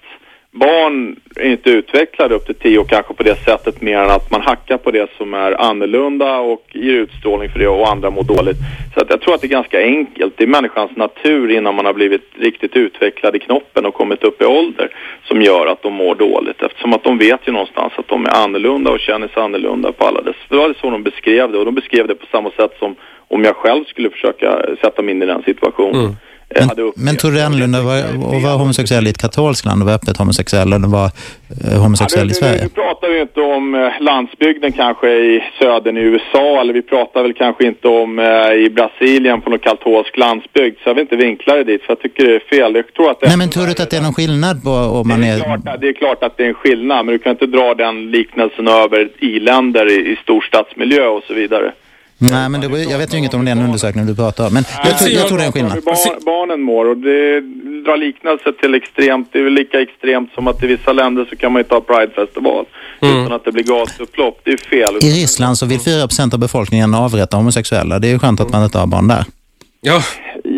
barn 0.52 1.16
är 1.36 1.50
inte 1.50 1.70
utvecklade 1.70 2.34
upp 2.34 2.46
till 2.46 2.54
tio 2.54 2.78
år 2.78 2.84
kanske 2.84 3.14
på 3.14 3.22
det 3.22 3.44
sättet 3.44 3.80
mer 3.80 3.98
än 3.98 4.10
att 4.10 4.30
man 4.30 4.40
hackar 4.40 4.76
på 4.76 4.90
det 4.90 5.10
som 5.16 5.34
är 5.34 5.60
annorlunda 5.60 6.38
och 6.38 6.66
ger 6.72 6.94
utstrålning 6.94 7.50
för 7.50 7.58
det 7.58 7.68
och 7.68 7.90
andra 7.90 8.10
mår 8.10 8.22
dåligt. 8.22 8.56
Så 8.94 9.00
att 9.00 9.10
jag 9.10 9.20
tror 9.20 9.34
att 9.34 9.40
det 9.40 9.46
är 9.46 9.48
ganska 9.48 9.80
enkelt. 9.80 10.34
Det 10.36 10.44
är 10.44 10.48
människans 10.48 10.96
natur 10.96 11.50
innan 11.50 11.74
man 11.74 11.86
har 11.86 11.92
blivit 11.92 12.30
riktigt 12.34 12.76
utvecklad 12.76 13.36
i 13.36 13.38
knoppen 13.38 13.86
och 13.86 13.94
kommit 13.94 14.24
upp 14.24 14.42
i 14.42 14.44
ålder 14.44 14.88
som 15.24 15.42
gör 15.42 15.66
att 15.66 15.82
de 15.82 15.94
mår 15.94 16.14
dåligt. 16.14 16.62
Eftersom 16.62 16.92
att 16.92 17.04
de 17.04 17.18
vet 17.18 17.48
ju 17.48 17.52
någonstans 17.52 17.92
att 17.96 18.08
de 18.08 18.26
är 18.26 18.44
annorlunda 18.44 18.90
och 18.90 19.00
känner 19.00 19.28
sig 19.28 19.42
annorlunda 19.42 19.92
på 19.92 20.06
alla 20.06 20.22
dess. 20.22 20.36
Det 20.48 20.56
var 20.56 20.74
så 20.80 20.90
de 20.90 21.02
beskrev 21.02 21.52
det 21.52 21.58
och 21.58 21.64
de 21.64 21.74
beskrev 21.74 22.06
det 22.06 22.14
på 22.14 22.26
samma 22.26 22.50
sätt 22.50 22.76
som 22.78 22.96
om 23.28 23.44
jag 23.44 23.56
själv 23.56 23.84
skulle 23.84 24.10
försöka 24.10 24.60
sätta 24.80 25.02
mig 25.02 25.14
in 25.14 25.22
i 25.22 25.26
den 25.26 25.42
situationen. 25.42 26.00
Mm. 26.00 26.16
Men, 26.54 26.68
hade 26.68 26.92
men 26.96 27.84
vara- 27.84 28.36
att 28.36 28.42
vara 28.42 28.52
homosexuell 28.52 29.06
i 29.06 29.10
ett 29.10 29.18
katolskt 29.18 29.64
land 29.66 29.82
och 29.82 29.86
vara 29.86 29.96
öppet 29.96 30.16
homosexuell 30.16 30.72
att 30.72 30.84
vara 30.84 31.10
eh, 31.64 31.82
homosexuell 31.82 32.26
i 32.26 32.28
nu, 32.28 32.34
Sverige? 32.34 32.62
Nu 32.62 32.68
pratar 32.68 33.08
vi 33.08 33.20
inte 33.20 33.40
om 33.40 33.74
eh, 33.74 34.00
landsbygden 34.00 34.72
kanske 34.72 35.08
i 35.10 35.42
södern 35.58 35.96
i 35.96 36.00
USA 36.00 36.60
eller 36.60 36.72
vi 36.72 36.82
pratar 36.82 37.22
väl 37.22 37.34
kanske 37.34 37.66
inte 37.66 37.88
om 37.88 38.18
eh, 38.18 38.52
i 38.52 38.70
Brasilien 38.70 39.40
på 39.40 39.50
någon 39.50 39.58
katolsk 39.58 40.16
landsbygd. 40.16 40.76
Så 40.82 40.88
jag 40.88 40.94
vill 40.94 41.02
inte 41.02 41.16
vinkla 41.16 41.54
det 41.54 41.64
dit 41.64 41.82
för 41.82 41.90
jag 41.90 42.00
tycker 42.00 42.24
det 42.26 42.34
är 42.34 42.40
fel. 42.40 42.74
Jag 42.74 42.94
tror 42.94 43.10
att 43.10 43.20
det 43.20 43.26
Nej, 43.28 43.36
men 43.36 43.50
tror 43.50 43.66
du 43.66 43.70
att 43.70 43.90
det 43.90 43.96
är 43.96 44.02
någon 44.02 44.14
skillnad 44.14 44.62
på 44.62 44.70
om 44.70 45.08
man 45.08 45.20
det, 45.20 45.26
är 45.26 45.34
är... 45.34 45.40
klart, 45.40 45.80
det 45.80 45.88
är 45.88 45.92
klart 45.92 46.22
att 46.22 46.36
det 46.36 46.44
är 46.44 46.48
en 46.48 46.54
skillnad 46.54 47.06
men 47.06 47.12
du 47.12 47.18
kan 47.18 47.32
inte 47.32 47.46
dra 47.46 47.74
den 47.74 48.10
liknelsen 48.10 48.68
över 48.68 49.08
i-länder 49.18 49.90
i, 49.90 50.12
i 50.12 50.16
storstadsmiljö 50.22 51.06
och 51.06 51.22
så 51.26 51.34
vidare. 51.34 51.72
Nej, 52.22 52.48
men 52.48 52.60
det, 52.60 52.82
jag 52.82 52.98
vet 52.98 53.14
ju 53.14 53.18
inget 53.18 53.34
om 53.34 53.44
den 53.44 53.58
undersökningen 53.58 54.08
du 54.08 54.14
pratar 54.14 54.46
om. 54.46 54.54
Men 54.54 54.64
jag, 54.84 54.98
tror, 54.98 55.10
jag 55.10 55.28
tror 55.28 55.38
det 55.38 55.44
är 55.44 55.46
en 55.46 55.52
skillnad. 55.52 55.84
Barn, 55.84 56.20
barnen 56.24 56.60
mår 56.60 56.84
och 56.90 56.96
det 56.96 57.40
drar 57.84 57.96
liknelse 57.96 58.52
till 58.60 58.74
extremt. 58.74 59.28
Det 59.32 59.38
är 59.38 59.42
väl 59.42 59.52
lika 59.52 59.80
extremt 59.80 60.32
som 60.34 60.48
att 60.48 60.62
i 60.62 60.66
vissa 60.66 60.92
länder 60.92 61.26
så 61.30 61.36
kan 61.36 61.52
man 61.52 61.60
inte 61.62 61.74
ha 61.74 61.80
Pride-festival 61.80 62.64
utan 63.00 63.32
att 63.32 63.44
det 63.44 63.52
blir 63.52 63.64
gasupplopp. 63.64 64.40
Det 64.44 64.52
är 64.52 64.56
fel. 64.56 64.96
I 64.96 65.22
Ryssland 65.22 65.58
så 65.58 65.66
vill 65.66 65.78
4% 65.78 66.34
av 66.34 66.40
befolkningen 66.40 66.94
avrätta 66.94 67.36
homosexuella. 67.36 67.98
Det 67.98 68.08
är 68.08 68.12
ju 68.12 68.18
skönt 68.18 68.40
att 68.40 68.50
man 68.52 68.64
inte 68.64 68.78
har 68.78 68.86
barn 68.86 69.08
där. 69.08 69.24
Ja, 69.80 70.02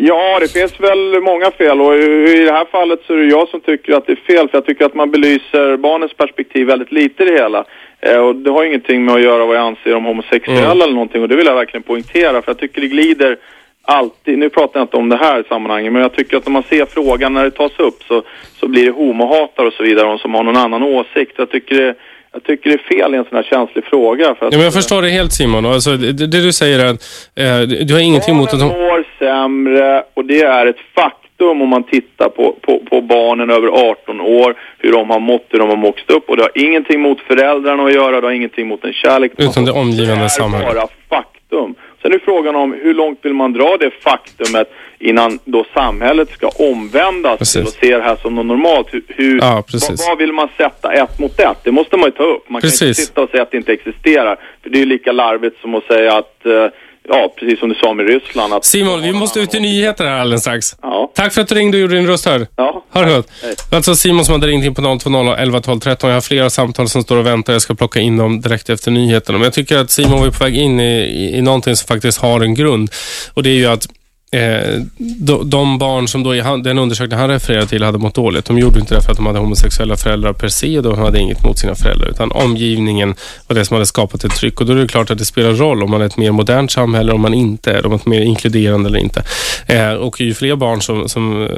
Ja, 0.05 0.39
det 0.41 0.53
finns 0.53 0.81
väl 0.81 1.21
många 1.21 1.51
fel 1.51 1.81
och 1.81 1.95
i 1.97 2.45
det 2.45 2.53
här 2.53 2.65
fallet 2.65 3.01
så 3.07 3.13
är 3.13 3.17
det 3.17 3.25
jag 3.25 3.49
som 3.49 3.61
tycker 3.61 3.95
att 3.95 4.07
det 4.07 4.13
är 4.13 4.17
fel 4.17 4.49
för 4.49 4.57
jag 4.57 4.67
tycker 4.67 4.85
att 4.85 4.95
man 4.95 5.11
belyser 5.11 5.77
barnens 5.77 6.13
perspektiv 6.13 6.67
väldigt 6.67 6.93
lite 6.93 7.23
i 7.23 7.27
det 7.27 7.33
hela. 7.33 7.65
Eh, 8.01 8.17
och 8.17 8.37
det 8.37 8.51
har 8.51 8.65
ingenting 8.65 9.05
med 9.05 9.15
att 9.15 9.23
göra 9.23 9.47
vad 9.47 9.57
jag 9.57 9.63
anser 9.63 9.95
om 9.95 10.05
homosexuella 10.05 10.85
eller 10.85 10.95
någonting 10.95 11.23
och 11.23 11.29
det 11.29 11.37
vill 11.37 11.47
jag 11.47 11.55
verkligen 11.55 11.83
poängtera 11.83 12.43
för 12.43 12.51
jag 12.51 12.59
tycker 12.59 12.81
det 12.81 12.89
glider 12.89 13.37
alltid, 13.83 14.39
nu 14.39 14.51
pratar 14.51 14.81
jag 14.81 14.85
inte 14.85 14.97
om 14.97 15.09
det 15.09 15.17
här 15.17 15.45
sammanhanget, 15.49 15.93
men 15.93 16.03
jag 16.03 16.13
tycker 16.13 16.37
att 16.37 16.47
när 16.47 16.53
man 16.53 16.63
ser 16.63 16.87
frågan 16.87 17.35
när 17.35 17.45
det 17.45 17.51
tas 17.51 17.79
upp 17.79 18.03
så, 18.03 18.23
så 18.61 18.69
blir 18.69 18.87
det 18.87 18.93
homohatare 18.93 19.67
och 19.67 19.73
så 19.73 19.83
vidare, 19.83 20.07
de 20.07 20.19
som 20.19 20.35
har 20.35 20.43
någon 20.43 20.57
annan 20.57 20.83
åsikt. 20.83 21.33
Jag 21.37 21.51
tycker 21.51 21.77
det, 21.77 21.95
jag 22.33 22.45
tycker 22.45 22.71
det 22.71 22.77
är 22.77 22.97
fel 22.97 23.15
i 23.15 23.19
en 23.19 23.25
sån 23.25 23.37
här 23.37 23.43
känslig 23.43 23.85
fråga. 23.85 24.35
För 24.35 24.47
att, 24.47 24.53
ja 24.53 24.59
men 24.59 24.65
jag 24.65 24.73
förstår 24.73 25.03
det 25.03 25.09
helt 25.09 25.33
Simon. 25.33 25.67
Alltså, 25.67 25.97
det, 25.97 26.13
det 26.13 26.27
du 26.27 26.53
säger 26.53 26.79
är 26.79 26.87
att 26.87 27.31
eh, 27.35 27.87
du 27.87 27.95
har 27.95 28.01
ingenting 28.01 28.35
emot 28.35 28.53
att 28.55 28.61
Barnen 28.61 28.81
mår 28.81 29.05
sämre 29.19 30.05
och 30.15 30.25
det 30.25 30.43
är 30.43 30.67
ett 30.67 30.81
faktum 30.95 31.63
om 31.63 31.69
man 31.69 31.85
tittar 31.85 32.29
på, 32.29 32.57
på, 32.61 32.79
på 32.91 33.01
barnen 33.01 33.51
över 33.51 33.69
18 33.69 34.21
år, 34.21 34.55
hur 34.79 34.93
de 34.93 35.11
har 35.11 35.21
mått, 35.21 35.47
hur 35.49 35.59
de 35.59 35.69
har 35.69 35.77
vuxit 35.77 36.11
upp. 36.11 36.29
Och 36.31 36.37
det 36.37 36.43
har 36.43 36.53
ingenting 36.55 37.01
mot 37.01 37.21
föräldrarna 37.21 37.85
att 37.85 37.95
göra, 37.95 38.21
det 38.21 38.27
har 38.27 38.33
ingenting 38.33 38.67
mot 38.69 38.85
en 38.85 38.93
kärlek. 38.93 39.33
Utan 39.37 39.65
det 39.65 39.73
omgivande 39.73 40.25
är 40.25 40.29
samhället. 40.29 40.75
bara 40.75 40.89
faktum. 41.09 41.75
Sen 42.03 42.13
är 42.13 42.19
frågan 42.19 42.57
om 42.57 42.73
hur 42.73 42.95
långt 42.95 43.19
vill 43.23 43.35
man 43.35 43.53
dra 43.53 43.77
det 43.81 43.91
faktumet 43.91 44.73
innan 44.99 45.39
då 45.45 45.65
samhället 45.75 46.31
ska 46.31 46.49
omvändas 46.49 47.39
Precis. 47.39 47.63
att 47.63 47.75
se 47.75 47.97
det 47.97 48.03
här 48.03 48.17
som 48.17 48.35
något 48.35 48.47
normalt. 48.47 48.95
Hur, 48.95 49.03
hur, 49.09 49.39
Ja, 49.39 49.65
vad, 49.73 49.99
vad 50.09 50.19
vill 50.19 50.33
man 50.33 50.49
sätta 50.57 50.93
ett 50.93 51.19
mot 51.19 51.41
ett? 51.41 51.59
Det 51.65 51.73
måste 51.73 51.97
man 51.97 52.07
ju 52.07 52.11
ta 52.11 52.23
upp. 52.23 52.49
Man 52.49 52.61
kan 52.61 52.71
Precis. 52.71 52.83
inte 52.89 53.01
sitta 53.01 53.21
och 53.21 53.31
säga 53.31 53.43
att 53.43 53.51
det 53.51 53.57
inte 53.57 53.73
existerar. 53.73 54.37
För 54.63 54.71
det 54.71 54.77
är 54.77 54.81
ju 54.81 54.87
lika 54.87 55.13
larvigt 55.13 55.61
som 55.61 55.75
att 55.75 55.85
säga 55.85 56.15
att, 56.17 56.47
eh, 56.47 56.67
ja, 57.09 57.35
precis 57.39 57.59
som 57.59 57.69
du 57.69 57.75
sa 57.75 57.95
med 57.95 58.07
Ryssland. 58.07 58.55
Att, 58.55 58.65
Simon, 58.65 59.03
vi 59.03 59.13
måste 59.13 59.41
ut 59.41 59.55
i 59.55 59.61
nyheter 59.61 60.05
här 60.05 60.21
alldeles 60.21 60.41
strax. 60.41 60.77
Ja. 60.83 61.13
Tack 61.15 61.33
för 61.33 61.41
att 61.41 61.49
du 61.49 61.55
ringde 61.55 61.77
och 61.77 61.81
gjorde 61.81 61.95
din 61.95 62.07
röst 62.07 62.25
hörd. 62.25 62.47
Ja. 62.57 62.85
Ha 62.93 63.03
det 63.03 63.15
gott. 63.17 63.29
Hej. 63.43 63.55
Det 63.71 63.75
är 63.75 63.77
alltså 63.77 63.95
Simon 63.95 64.25
som 64.25 64.33
hade 64.33 64.47
ringt 64.47 64.65
in 64.65 64.75
på 64.75 64.99
020 65.03 65.35
11 65.39 65.61
12 65.61 65.81
13. 65.81 66.11
Jag 66.11 66.17
har 66.17 66.21
flera 66.21 66.51
samtal 66.51 66.89
som 66.89 67.03
står 67.03 67.17
och 67.17 67.27
väntar. 67.27 67.53
Jag 67.53 67.63
ska 67.63 67.75
plocka 67.75 68.01
in 68.01 68.17
dem 68.17 68.41
direkt 68.41 68.71
efter 68.71 68.91
nyheterna. 68.91 69.39
Men 69.39 69.45
jag 69.45 69.53
tycker 69.53 69.79
att 69.79 69.91
Simon 69.91 70.21
var 70.21 70.31
på 70.31 70.45
väg 70.45 70.57
in 70.57 70.81
i, 70.81 71.01
i, 71.01 71.37
i 71.37 71.43
någonting 71.43 71.77
som 71.77 71.87
faktiskt 71.87 72.19
har 72.19 72.41
en 72.41 72.55
grund. 72.55 72.91
Och 73.35 73.43
det 73.43 73.51
är 73.51 73.55
ju 73.55 73.67
att 73.67 73.87
eh, 74.33 74.83
de, 75.19 75.51
de 75.51 75.79
barn 75.79 76.09
som 76.09 76.23
då 76.23 76.35
i 76.35 76.41
han, 76.41 76.63
den 76.63 76.79
undersökning 76.79 77.19
han 77.19 77.29
refererar 77.29 77.67
till 77.67 77.83
hade 77.83 77.99
mått 77.99 78.15
dåligt. 78.15 78.45
De 78.45 78.59
gjorde 78.59 78.81
inte 78.81 78.95
det 78.95 79.03
för 79.03 79.11
att 79.11 79.17
de 79.17 79.27
hade 79.27 79.39
homosexuella 79.39 79.97
föräldrar 79.97 80.33
per 80.33 80.49
se. 80.49 80.81
De 80.81 80.99
hade 80.99 81.19
inget 81.19 81.45
mot 81.45 81.59
sina 81.59 81.75
föräldrar. 81.75 82.09
Utan 82.09 82.33
omgivningen 82.33 83.15
var 83.47 83.57
det 83.57 83.65
som 83.65 83.75
hade 83.75 83.87
skapat 83.87 84.25
ett 84.25 84.35
tryck. 84.35 84.61
Och 84.61 84.67
då 84.67 84.73
är 84.73 84.77
det 84.77 84.89
klart 84.89 85.11
att 85.11 85.19
det 85.19 85.25
spelar 85.25 85.53
roll 85.53 85.83
om 85.83 85.91
man 85.91 86.03
är 86.03 86.07
ett 86.07 86.17
mer 86.17 86.33
modernt 86.33 86.71
samhälle, 86.71 87.13
om 87.13 87.21
man 87.21 87.35
inte 87.35 87.73
är. 87.73 87.87
Om 87.87 87.91
man 87.91 88.01
är 88.05 88.09
mer 88.09 88.21
inkluderande 88.21 88.89
eller 88.89 88.99
inte. 88.99 89.23
Eh, 89.67 89.93
och 89.93 90.21
ju 90.21 90.35
fler 90.35 90.57
barn 90.57 90.83
som, 90.83 91.09
som 91.09 91.43
eh, 91.43 91.49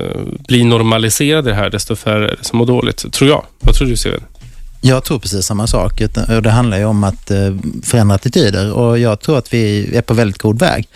blir 0.49 0.65
normaliserade 0.65 1.51
i 1.51 1.53
det 1.53 1.59
här, 1.59 1.71
desto 1.71 1.97
färre 1.97 2.25
är 2.25 2.37
det 2.37 2.45
som 2.45 2.59
mår 2.59 2.67
dåligt. 2.67 3.13
Tror 3.13 3.31
jag. 3.31 3.45
Vad 3.61 3.75
tror 3.75 3.89
du, 3.89 3.97
Steven? 3.97 4.21
Jag 4.87 5.05
tror 5.05 5.19
precis 5.19 5.47
samma 5.47 5.67
sak. 5.67 6.01
Och 6.29 6.43
Det 6.43 6.51
handlar 6.51 6.79
ju 6.79 6.85
om 6.85 7.05
att 7.05 7.31
eh, 7.31 7.39
förändra 7.83 8.15
attityder 8.15 8.73
och 8.73 8.99
jag 8.99 9.21
tror 9.21 9.39
att 9.39 9.55
vi 9.55 9.91
är 9.97 10.03
på 10.03 10.15
väldigt 10.15 10.43
god 10.43 10.59
väg. 10.59 10.89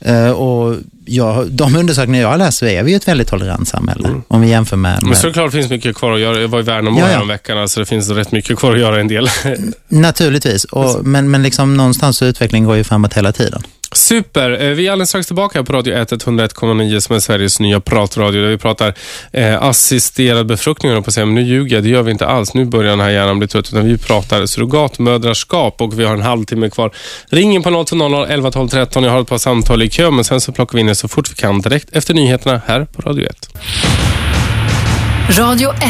Eh, 0.00 0.30
Och 0.30 0.76
jag, 1.04 1.50
de 1.50 1.76
undersökningar 1.76 2.22
jag 2.22 2.28
har 2.28 2.38
läst 2.38 2.58
så 2.58 2.66
är 2.66 2.82
vi 2.82 2.90
ju 2.90 2.96
ett 2.96 3.08
väldigt 3.08 3.28
tolerant 3.28 3.68
samhälle 3.68 4.08
om 4.28 4.40
vi 4.40 4.48
jämför 4.48 4.76
med... 4.76 5.02
Men 5.02 5.16
såklart 5.16 5.52
finns 5.52 5.70
mycket 5.70 5.96
kvar 5.96 6.12
att 6.12 6.20
göra. 6.20 6.40
Jag 6.40 6.48
var 6.48 6.58
i 6.58 6.62
Värnamo 6.62 7.00
Ja, 7.00 7.10
ja. 7.12 7.24
veckan, 7.24 7.68
så 7.68 7.80
det 7.80 7.86
finns 7.86 8.08
rätt 8.10 8.32
mycket 8.32 8.58
kvar 8.58 8.72
att 8.74 8.80
göra 8.80 9.00
en 9.00 9.08
del. 9.08 9.28
Naturligtvis, 9.88 10.64
och, 10.64 11.04
men, 11.06 11.30
men 11.30 11.42
liksom 11.42 11.76
någonstans 11.76 12.16
så 12.16 12.24
utvecklingen 12.24 12.66
går 12.66 12.76
ju 12.76 12.84
framåt 12.84 13.14
hela 13.14 13.32
tiden. 13.32 13.62
Super. 13.96 14.50
Eh, 14.50 14.70
vi 14.70 14.86
är 14.86 14.92
alldeles 14.92 15.08
strax 15.08 15.26
tillbaka 15.26 15.64
på 15.64 15.72
Radio 15.72 15.94
1 15.94 16.12
101,9 16.12 17.00
som 17.00 17.16
är 17.16 17.20
Sveriges 17.20 17.60
nya 17.60 17.80
pratradio 17.80 18.42
där 18.42 18.48
vi 18.48 18.58
pratar 18.58 18.94
eh, 19.32 19.62
assisterad 19.62 20.46
befruktning. 20.46 20.90
höll 20.90 20.96
jag 20.96 21.04
på 21.04 21.08
att 21.08 21.14
säga. 21.14 21.26
Men 21.26 21.34
nu 21.34 21.42
ljuger 21.42 21.76
jag, 21.76 21.84
det 21.84 21.90
gör 21.90 22.02
vi 22.02 22.10
inte 22.10 22.26
alls. 22.26 22.54
Nu 22.54 22.64
börjar 22.64 22.90
den 22.90 23.00
här 23.00 23.10
hjärnan 23.10 23.38
bli 23.38 23.48
trött. 23.48 23.68
Utan 23.68 23.86
vi 23.86 23.98
pratar 23.98 24.46
surrogatmödraskap 24.46 25.80
och 25.80 26.00
vi 26.00 26.04
har 26.04 26.14
en 26.14 26.22
halvtimme 26.22 26.70
kvar. 26.70 26.90
Ring 27.28 27.54
in 27.54 27.62
på 27.62 27.84
020 27.88 28.24
11 28.28 28.50
12 28.50 28.68
13. 28.68 29.04
Jag 29.04 29.10
har 29.10 29.20
ett 29.20 29.28
par 29.28 29.38
samtal 29.38 29.82
i 29.82 29.88
kö 29.88 30.10
men 30.10 30.24
sen 30.24 30.40
så 30.40 30.52
plockar 30.52 30.74
vi 30.74 30.80
in 30.80 30.86
det 30.86 30.94
så 30.94 31.08
fort 31.08 31.30
vi 31.30 31.34
kan 31.34 31.60
direkt 31.60 31.88
efter 31.92 32.14
nyheterna 32.14 32.60
här 32.66 32.84
på 32.84 33.02
Radio 33.02 33.26
1. 33.26 33.48
Radio 35.38 35.70
1. 35.70 35.80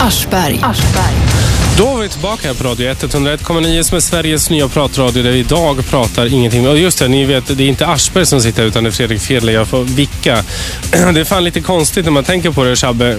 Aschberg. 0.00 0.60
Aschberg. 0.62 1.55
Då 1.78 1.86
var 1.86 2.02
vi 2.02 2.08
tillbaka 2.08 2.48
här 2.48 2.54
på 2.54 2.64
Radio 2.64 2.90
1, 2.90 3.02
101,9 3.04 3.82
som 3.82 3.96
är 3.96 4.00
Sveriges 4.00 4.50
nya 4.50 4.68
pratradio 4.68 5.22
där 5.22 5.30
vi 5.30 5.38
idag 5.38 5.86
pratar 5.90 6.32
ingenting. 6.34 6.68
Och 6.68 6.78
just 6.78 6.98
det, 6.98 7.08
ni 7.08 7.24
vet, 7.24 7.58
det 7.58 7.64
är 7.64 7.68
inte 7.68 7.86
Aschberg 7.86 8.26
som 8.26 8.40
sitter 8.40 8.62
här 8.62 8.68
utan 8.68 8.84
det 8.84 8.90
är 8.90 8.92
Fredrik 8.92 9.20
Fedle. 9.20 9.52
Jag 9.52 9.68
får 9.68 9.84
vicka. 9.84 10.44
Det 11.14 11.20
är 11.20 11.24
fan 11.24 11.44
lite 11.44 11.60
konstigt 11.60 12.04
när 12.04 12.12
man 12.12 12.24
tänker 12.24 12.50
på 12.50 12.64
det, 12.64 12.76
Shabbe. 12.76 13.18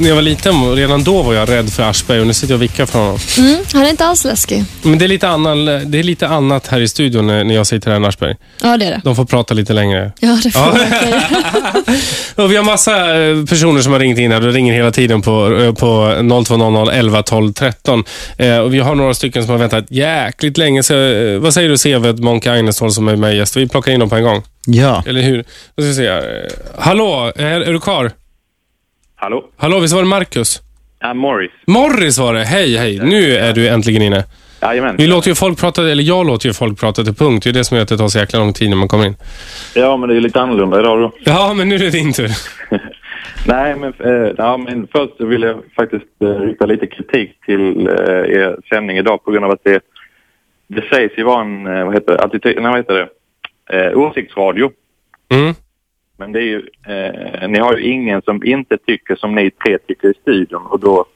När 0.00 0.08
jag 0.08 0.14
var 0.14 0.22
liten, 0.22 0.74
redan 0.76 1.04
då 1.04 1.22
var 1.22 1.34
jag 1.34 1.48
rädd 1.48 1.72
för 1.72 1.82
Aschberg 1.82 2.20
och 2.20 2.26
nu 2.26 2.32
sitter 2.34 2.52
jag 2.54 2.58
och 2.58 2.62
vickar 2.62 2.86
för 2.86 2.98
honom. 2.98 3.18
Mm, 3.38 3.56
han 3.72 3.82
är 3.82 3.90
inte 3.90 4.04
alls 4.06 4.24
läskig. 4.24 4.64
Men 4.82 4.98
det 4.98 5.04
är 5.04 5.08
lite, 5.08 5.28
annan, 5.28 5.64
det 5.64 5.98
är 5.98 6.02
lite 6.02 6.28
annat 6.28 6.66
här 6.66 6.80
i 6.80 6.88
studion 6.88 7.26
när 7.26 7.44
när 7.44 7.54
jag 7.54 7.66
sitter 7.66 7.90
här 7.90 7.98
med 7.98 8.08
Aschberg. 8.08 8.34
Ja, 8.62 8.76
det 8.76 8.84
är 8.84 8.90
det. 8.90 9.00
De 9.04 9.16
får 9.16 9.24
prata 9.24 9.54
lite 9.54 9.72
längre. 9.72 10.12
Ja, 10.20 10.38
det 10.42 10.50
får 10.50 10.62
Ja. 10.62 10.70
verkligen. 10.70 11.22
Och 12.44 12.52
vi 12.52 12.56
har 12.56 12.64
massa 12.64 13.18
eh, 13.22 13.44
personer 13.44 13.80
som 13.80 13.92
har 13.92 14.00
ringt 14.00 14.18
in 14.18 14.32
här. 14.32 14.40
De 14.40 14.52
ringer 14.52 14.74
hela 14.74 14.90
tiden 14.90 15.22
på, 15.22 15.56
eh, 15.60 15.74
på 15.74 16.14
0200 16.46 16.92
11 16.92 17.22
12 17.22 17.52
13. 17.52 17.97
Eh, 18.38 18.58
och 18.58 18.74
vi 18.74 18.78
har 18.78 18.94
några 18.94 19.14
stycken 19.14 19.42
som 19.42 19.50
har 19.50 19.58
väntat 19.58 19.84
jäkligt 19.88 20.58
länge. 20.58 20.82
Så, 20.82 20.94
eh, 20.98 21.38
vad 21.38 21.54
säger 21.54 21.68
du 21.68 21.78
Seved 21.78 22.20
Monke 22.20 22.50
Einestål 22.52 22.92
som 22.92 23.08
är 23.08 23.16
med 23.16 23.36
gäst? 23.36 23.56
Vi 23.56 23.68
plockar 23.68 23.92
in 23.92 24.00
dem 24.00 24.08
på 24.10 24.16
en 24.16 24.22
gång. 24.24 24.42
Ja, 24.66 25.02
Eller 25.06 25.20
hur? 25.22 25.36
Vad 25.74 25.84
ska 25.84 25.88
vi 25.88 25.94
se? 25.94 26.08
här? 26.10 26.44
Eh, 26.46 26.82
Hallå, 26.84 27.32
är, 27.36 27.60
är 27.60 27.72
du 27.72 27.80
kvar? 27.80 28.10
Hallå? 29.16 29.44
Hallå, 29.56 29.78
visst 29.80 29.94
var 29.94 30.02
det 30.02 30.08
Marcus? 30.08 30.60
Ja, 31.00 31.14
Morris. 31.14 31.50
Morris 31.66 32.18
var 32.18 32.34
det. 32.34 32.44
Hej, 32.44 32.76
hej. 32.76 32.98
Nu 33.02 33.36
är 33.36 33.52
du 33.52 33.68
äntligen 33.68 34.02
inne. 34.02 34.24
Jajamän. 34.62 34.96
Vi 34.96 35.06
låter 35.06 35.28
ju 35.28 35.34
folk 35.34 35.58
prata, 35.58 35.90
eller 35.90 36.02
jag 36.02 36.26
låter 36.26 36.46
ju 36.48 36.52
folk 36.52 36.80
prata 36.80 37.04
till 37.04 37.14
punkt. 37.14 37.44
Det 37.44 37.50
är 37.50 37.52
det 37.52 37.64
som 37.64 37.76
gör 37.76 37.82
att 37.82 37.88
det 37.88 37.96
tar 37.98 38.08
så 38.08 38.18
jäkla 38.18 38.38
lång 38.38 38.52
tid 38.52 38.70
när 38.70 38.76
man 38.76 38.88
kommer 38.88 39.06
in. 39.06 39.16
Ja, 39.74 39.96
men 39.96 40.08
det 40.08 40.16
är 40.16 40.20
lite 40.20 40.40
annorlunda 40.40 40.80
idag 40.80 40.98
då. 41.00 41.12
Ja, 41.24 41.54
men 41.54 41.68
nu 41.68 41.74
är 41.74 41.78
det 41.78 41.90
din 41.90 42.12
tur. 42.12 42.30
Nej, 43.46 43.76
men, 43.76 43.92
eh, 43.98 44.32
ja, 44.38 44.56
men 44.56 44.86
först 44.92 45.20
vill 45.20 45.42
jag 45.42 45.62
faktiskt 45.76 46.22
eh, 46.22 46.28
rikta 46.28 46.66
lite 46.66 46.86
kritik 46.86 47.40
till 47.46 47.86
eh, 47.86 48.24
er 48.38 48.56
sändning 48.68 48.98
idag 48.98 49.24
på 49.24 49.30
grund 49.30 49.44
av 49.44 49.50
att 49.50 49.64
det, 49.64 49.82
det 50.66 50.82
sägs 50.82 51.18
ju 51.18 51.22
vara 51.22 51.40
en, 51.40 51.66
eh, 51.66 51.84
vad 51.84 51.94
heter 51.94 52.12
det, 52.12 52.22
attityd, 52.24 52.56
nej, 52.56 52.70
vad 52.70 52.76
heter 52.76 52.94
det, 52.94 53.08
eh, 53.78 53.98
åsiktsradio. 53.98 54.70
Mm. 55.28 55.54
Men 56.16 56.32
det 56.32 56.38
är 56.38 56.42
ju, 56.42 56.68
eh, 56.86 57.48
ni 57.48 57.58
har 57.58 57.76
ju 57.76 57.82
ingen 57.82 58.22
som 58.22 58.44
inte 58.44 58.78
tycker 58.78 59.16
som 59.16 59.34
ni 59.34 59.50
tre 59.50 59.78
tycker 59.78 60.08
i 60.08 60.14
studion 60.14 60.66
och 60.66 60.80
då 60.80 61.06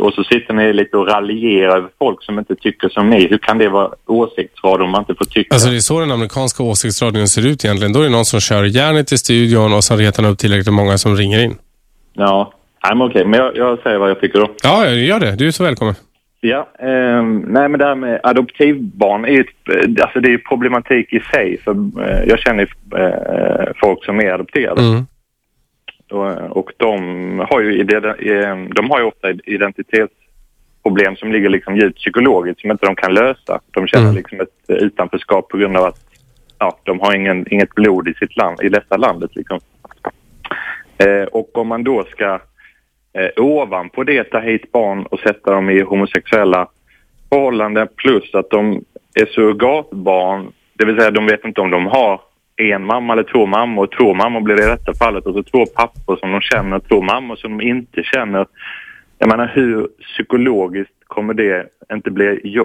och 0.00 0.14
så 0.14 0.24
sitter 0.24 0.54
ni 0.54 0.72
lite 0.72 0.96
och 0.96 1.08
raljerar 1.08 1.76
över 1.76 1.88
folk 1.98 2.22
som 2.22 2.38
inte 2.38 2.54
tycker 2.56 2.88
som 2.88 3.10
ni. 3.10 3.28
Hur 3.28 3.38
kan 3.38 3.58
det 3.58 3.68
vara 3.68 3.90
åsiktsradio 4.06 4.84
om 4.84 4.90
man 4.90 5.00
inte 5.00 5.14
får 5.14 5.24
tycka? 5.24 5.54
Alltså 5.54 5.70
det 5.70 5.76
är 5.76 5.80
så 5.80 6.00
den 6.00 6.10
amerikanska 6.10 6.62
åsiktsradion 6.62 7.28
ser 7.28 7.46
ut 7.46 7.64
egentligen. 7.64 7.92
Då 7.92 8.00
är 8.00 8.04
det 8.04 8.10
någon 8.10 8.24
som 8.24 8.40
kör 8.40 8.64
järnet 8.64 9.12
i 9.12 9.18
studion 9.18 9.72
och 9.72 9.84
sen 9.84 9.98
retar 9.98 10.26
upp 10.28 10.38
tillräckligt 10.38 10.74
många 10.74 10.98
som 10.98 11.16
ringer 11.16 11.44
in. 11.44 11.54
Ja, 12.12 12.52
nej, 12.84 12.96
men 12.96 13.06
okej, 13.06 13.24
men 13.24 13.40
jag, 13.40 13.56
jag 13.56 13.78
säger 13.82 13.98
vad 13.98 14.10
jag 14.10 14.20
tycker 14.20 14.38
då. 14.38 14.48
Ja, 14.62 14.86
gör 14.90 15.20
det. 15.20 15.36
Du 15.36 15.46
är 15.46 15.50
så 15.50 15.64
välkommen. 15.64 15.94
Ja, 16.40 16.68
ehm, 16.78 17.38
nej 17.38 17.68
men 17.68 17.78
det 17.78 17.84
här 17.86 17.94
med 17.94 18.20
adoptivbarn 18.22 19.24
är 19.24 19.28
ju 19.28 19.44
eh, 19.70 20.04
alltså 20.04 20.20
det 20.20 20.32
är 20.32 20.38
problematik 20.38 21.12
i 21.12 21.20
sig. 21.20 21.60
För, 21.64 21.70
eh, 21.72 22.28
jag 22.28 22.38
känner 22.38 22.62
eh, 22.96 23.72
folk 23.80 24.04
som 24.04 24.20
är 24.20 24.30
adopterade 24.32 24.80
Mm. 24.82 25.06
Och, 26.12 26.72
de 26.76 26.98
har 27.50 27.60
ju 27.60 27.80
eh, 27.80 28.56
de 28.74 28.90
har 28.90 28.98
ju 28.98 29.04
ofta 29.04 29.30
identitetsproblem 29.30 31.16
som 31.16 31.32
ligger 31.32 31.48
liksom 31.48 31.76
djupt 31.76 31.98
psykologiskt 31.98 32.60
som 32.60 32.70
inte 32.70 32.86
de 32.86 32.96
kan 32.96 33.14
lösa. 33.14 33.60
De 33.70 33.86
känner 33.86 34.04
Mm. 34.04 34.16
liksom 34.16 34.40
ett 34.40 34.70
eh, 34.70 34.76
utanförskap 34.76 35.48
på 35.48 35.56
grund 35.56 35.76
av 35.76 35.84
att 35.84 36.08
ja, 36.58 36.78
de 36.82 37.00
har 37.00 37.14
ingen, 37.14 37.52
inget 37.52 37.74
blod 37.74 38.08
i 38.08 38.14
sitt 38.14 38.36
land, 38.36 38.62
i 38.62 38.68
detta 38.68 38.96
landet 38.96 39.36
liksom. 39.36 39.60
Eh, 40.98 41.22
och 41.22 41.58
om 41.58 41.68
man 41.68 41.84
då 41.84 42.04
ska 42.04 42.40
eh, 43.12 43.44
ovanpå 43.44 44.04
det 44.04 44.24
ta 44.24 44.40
hit 44.40 44.72
barn 44.72 45.06
och 45.06 45.20
sätta 45.20 45.52
dem 45.52 45.70
i 45.70 45.80
homosexuella 45.80 46.68
förhållanden 47.28 47.88
plus 47.96 48.34
att 48.34 48.50
de 48.50 48.84
är 49.14 49.26
surrogatbarn, 49.26 50.52
det 50.72 50.84
vill 50.84 50.96
säga 50.96 51.10
de 51.10 51.26
vet 51.26 51.44
inte 51.44 51.60
om 51.60 51.70
de 51.70 51.86
har 51.86 52.20
en 52.58 52.84
mamma 52.84 53.12
eller 53.12 53.22
två 53.22 53.46
mammor. 53.46 53.86
Två 53.98 54.14
mammor 54.14 54.40
blir 54.40 54.56
det 54.56 54.64
i 54.64 54.66
detta 54.66 54.94
fallet 54.94 55.26
och 55.26 55.34
så 55.34 55.42
två 55.42 55.66
pappor 55.66 56.16
som 56.16 56.32
de 56.32 56.40
känner, 56.40 56.78
två 56.78 57.02
mammor 57.02 57.36
som 57.36 57.58
de 57.58 57.68
inte 57.68 58.02
känner. 58.02 58.46
Jag 59.18 59.28
menar 59.28 59.52
hur 59.54 59.88
psykologiskt 60.00 60.92
kommer 61.06 61.34
det 61.34 61.66
inte 61.92 62.10
bli 62.10 62.58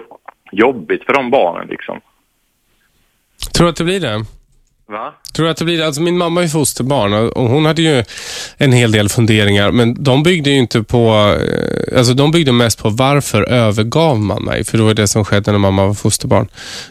jobbigt 0.51 1.03
för 1.03 1.13
de 1.13 1.29
barnen 1.29 1.67
liksom? 1.67 2.01
Tror 3.55 3.65
du 3.65 3.69
att 3.69 3.75
det 3.75 3.83
blir 3.83 3.99
det? 3.99 4.25
Va? 4.93 5.13
Tror 5.33 5.45
du 5.45 5.51
att 5.51 5.57
det 5.57 5.65
blir? 5.65 5.83
Alltså 5.83 6.01
min 6.01 6.17
mamma 6.17 6.43
är 6.43 6.47
fosterbarn 6.47 7.13
och 7.13 7.49
hon 7.49 7.65
hade 7.65 7.81
ju 7.81 8.03
en 8.57 8.71
hel 8.71 8.91
del 8.91 9.09
funderingar 9.09 9.71
men 9.71 10.03
de 10.03 10.23
byggde 10.23 10.49
ju 10.49 10.57
inte 10.57 10.83
på, 10.83 11.35
eh, 11.39 11.97
alltså 11.97 12.13
de 12.13 12.31
byggde 12.31 12.51
mest 12.51 12.79
på 12.79 12.89
varför 12.89 13.41
övergav 13.43 14.19
man 14.19 14.43
mig? 14.43 14.63
För 14.63 14.77
det 14.77 14.83
var 14.83 14.93
det 14.93 15.07
som 15.07 15.25
skedde 15.25 15.51
när 15.51 15.59
mamma 15.59 15.85
var 15.85 15.93
fosterbarn. 15.93 16.47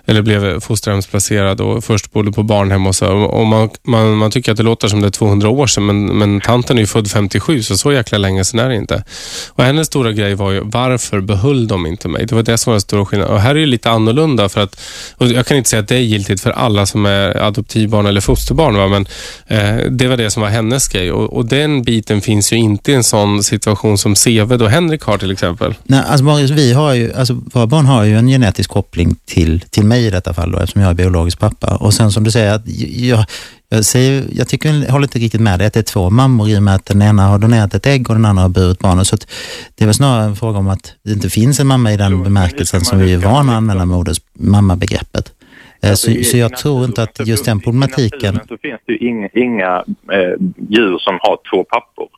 Eller 0.07 0.23
blev 0.23 0.61
fosterhemsplacerad 0.61 1.61
och 1.61 1.85
först 1.85 2.13
bodde 2.13 2.33
på 2.33 2.43
barnhem 2.43 2.87
och 2.87 2.95
så. 2.95 3.13
Och 3.13 3.47
man, 3.47 3.71
man, 3.83 4.17
man 4.17 4.31
tycker 4.31 4.53
att 4.53 4.59
det 4.59 4.63
låter 4.63 4.89
som 4.89 5.01
det 5.01 5.07
är 5.07 5.11
200 5.11 5.49
år 5.49 5.67
sedan 5.67 5.87
men, 5.87 6.07
men 6.07 6.41
tanten 6.41 6.77
är 6.77 6.81
ju 6.81 6.87
född 6.87 7.11
57 7.11 7.63
så 7.63 7.77
så 7.77 7.93
jäkla 7.93 8.19
länge 8.19 8.45
sedan 8.45 8.61
är 8.61 8.69
det 8.69 8.77
inte. 8.77 9.05
Och 9.49 9.65
hennes 9.65 9.87
stora 9.87 10.13
grej 10.13 10.35
var 10.35 10.51
ju 10.51 10.61
varför 10.65 11.21
behöll 11.21 11.69
de 11.69 11.87
inte 11.87 12.09
mig? 12.09 12.27
Det 12.27 12.35
var 12.35 12.43
det 12.43 12.59
som 12.59 12.71
var 12.71 12.75
den 12.75 12.81
stora 12.81 13.07
skillnaden. 13.07 13.35
Och 13.35 13.41
här 13.41 13.51
är 13.51 13.61
det 13.61 13.67
lite 13.67 13.91
annorlunda 13.91 14.49
för 14.49 14.61
att, 14.61 14.81
och 15.17 15.27
jag 15.27 15.47
kan 15.47 15.57
inte 15.57 15.71
säga 15.71 15.81
att 15.81 15.89
det 15.89 15.97
är 15.97 16.01
giltigt 16.01 16.41
för 16.41 16.51
alla 16.51 16.87
som 16.87 17.07
är 17.07 17.37
adoptivbarn 17.93 18.07
eller 18.07 18.21
fosterbarn 18.21 18.77
va? 18.77 18.89
men 18.89 19.07
eh, 19.47 19.91
det 19.91 20.09
var 20.09 20.17
det 20.17 20.31
som 20.31 20.43
var 20.43 20.51
hennes 20.51 20.89
grej 20.89 21.13
och, 21.13 21.33
och 21.33 21.47
den 21.47 21.83
biten 21.83 22.21
finns 22.21 22.53
ju 22.53 22.57
inte 22.57 22.93
i 22.93 22.95
en 22.95 23.05
sån 23.05 23.43
situation 23.43 23.99
som 23.99 24.17
Seved 24.17 24.63
och 24.63 24.71
Henrik 24.71 25.03
har 25.03 25.19
till 25.19 25.31
exempel. 25.31 25.75
Nej, 25.85 26.03
alltså 26.09 26.25
Boris, 26.25 26.51
vi 26.51 26.73
har 26.73 26.95
ju, 26.95 27.13
alltså 27.13 27.35
våra 27.53 27.67
barn 27.67 27.87
har 27.87 28.05
ju 28.05 28.19
en 28.19 28.27
genetisk 28.27 28.71
koppling 28.71 29.17
till, 29.27 29.61
till 29.71 29.85
mig 29.85 30.07
i 30.07 30.11
detta 30.11 30.35
fall 30.35 30.51
då, 30.53 30.59
eftersom 30.59 30.83
jag 30.83 30.91
är 30.91 30.95
biologisk 30.95 31.39
pappa. 31.39 31.77
Och 31.77 31.95
sen 31.95 32.13
som 32.13 32.25
du 32.25 32.31
säger, 32.31 32.55
att 32.55 32.63
jag, 32.67 33.25
jag, 33.71 33.85
säger, 33.85 34.25
jag 34.33 34.49
tycker, 34.49 34.73
jag 34.73 34.93
håller 34.93 35.07
inte 35.07 35.19
riktigt 35.19 35.41
med 35.41 35.59
dig 35.59 35.67
att 35.67 35.73
det 35.73 35.81
är 35.81 35.93
två 35.93 36.11
mammor 36.11 36.49
i 36.49 36.57
och 36.57 36.63
med 36.63 36.75
att 36.75 36.87
den 36.87 37.03
ena 37.03 37.27
har 37.27 37.39
donerat 37.39 37.75
ett 37.75 37.87
ägg 37.87 38.11
och 38.11 38.15
den 38.15 38.25
andra 38.25 38.43
har 38.43 38.49
burit 38.49 38.79
barnet. 38.79 39.07
Så 39.07 39.15
att 39.15 39.27
det 39.75 39.85
är 39.85 39.87
väl 39.87 39.95
snarare 39.95 40.25
en 40.25 40.37
fråga 40.37 40.59
om 40.59 40.69
att 40.69 40.93
det 41.05 41.13
inte 41.13 41.31
finns 41.31 41.61
en 41.61 41.67
mamma 41.67 41.93
i 41.93 41.97
den 41.97 42.23
bemärkelsen 42.23 42.85
som 42.85 42.99
vi 42.99 43.13
är 43.13 43.19
vana 43.19 43.53
att 43.53 43.57
använda 43.57 43.85
moders 43.85 44.21
Eh, 45.85 45.93
Så, 45.93 46.25
så 46.25 46.37
jag 46.37 46.57
tror 46.57 46.85
inte 46.85 47.03
att 47.03 47.27
just 47.27 47.45
den 47.45 47.61
problematiken... 47.61 48.35
Men 48.35 48.47
så 48.49 48.57
finns 48.63 48.81
det 48.87 48.93
ju 48.93 48.99
inga, 48.99 49.29
inga 49.35 49.85
eh, 50.13 50.35
djur 50.69 50.99
som 50.99 51.19
har 51.21 51.39
två 51.51 51.65
pappor. 51.65 52.09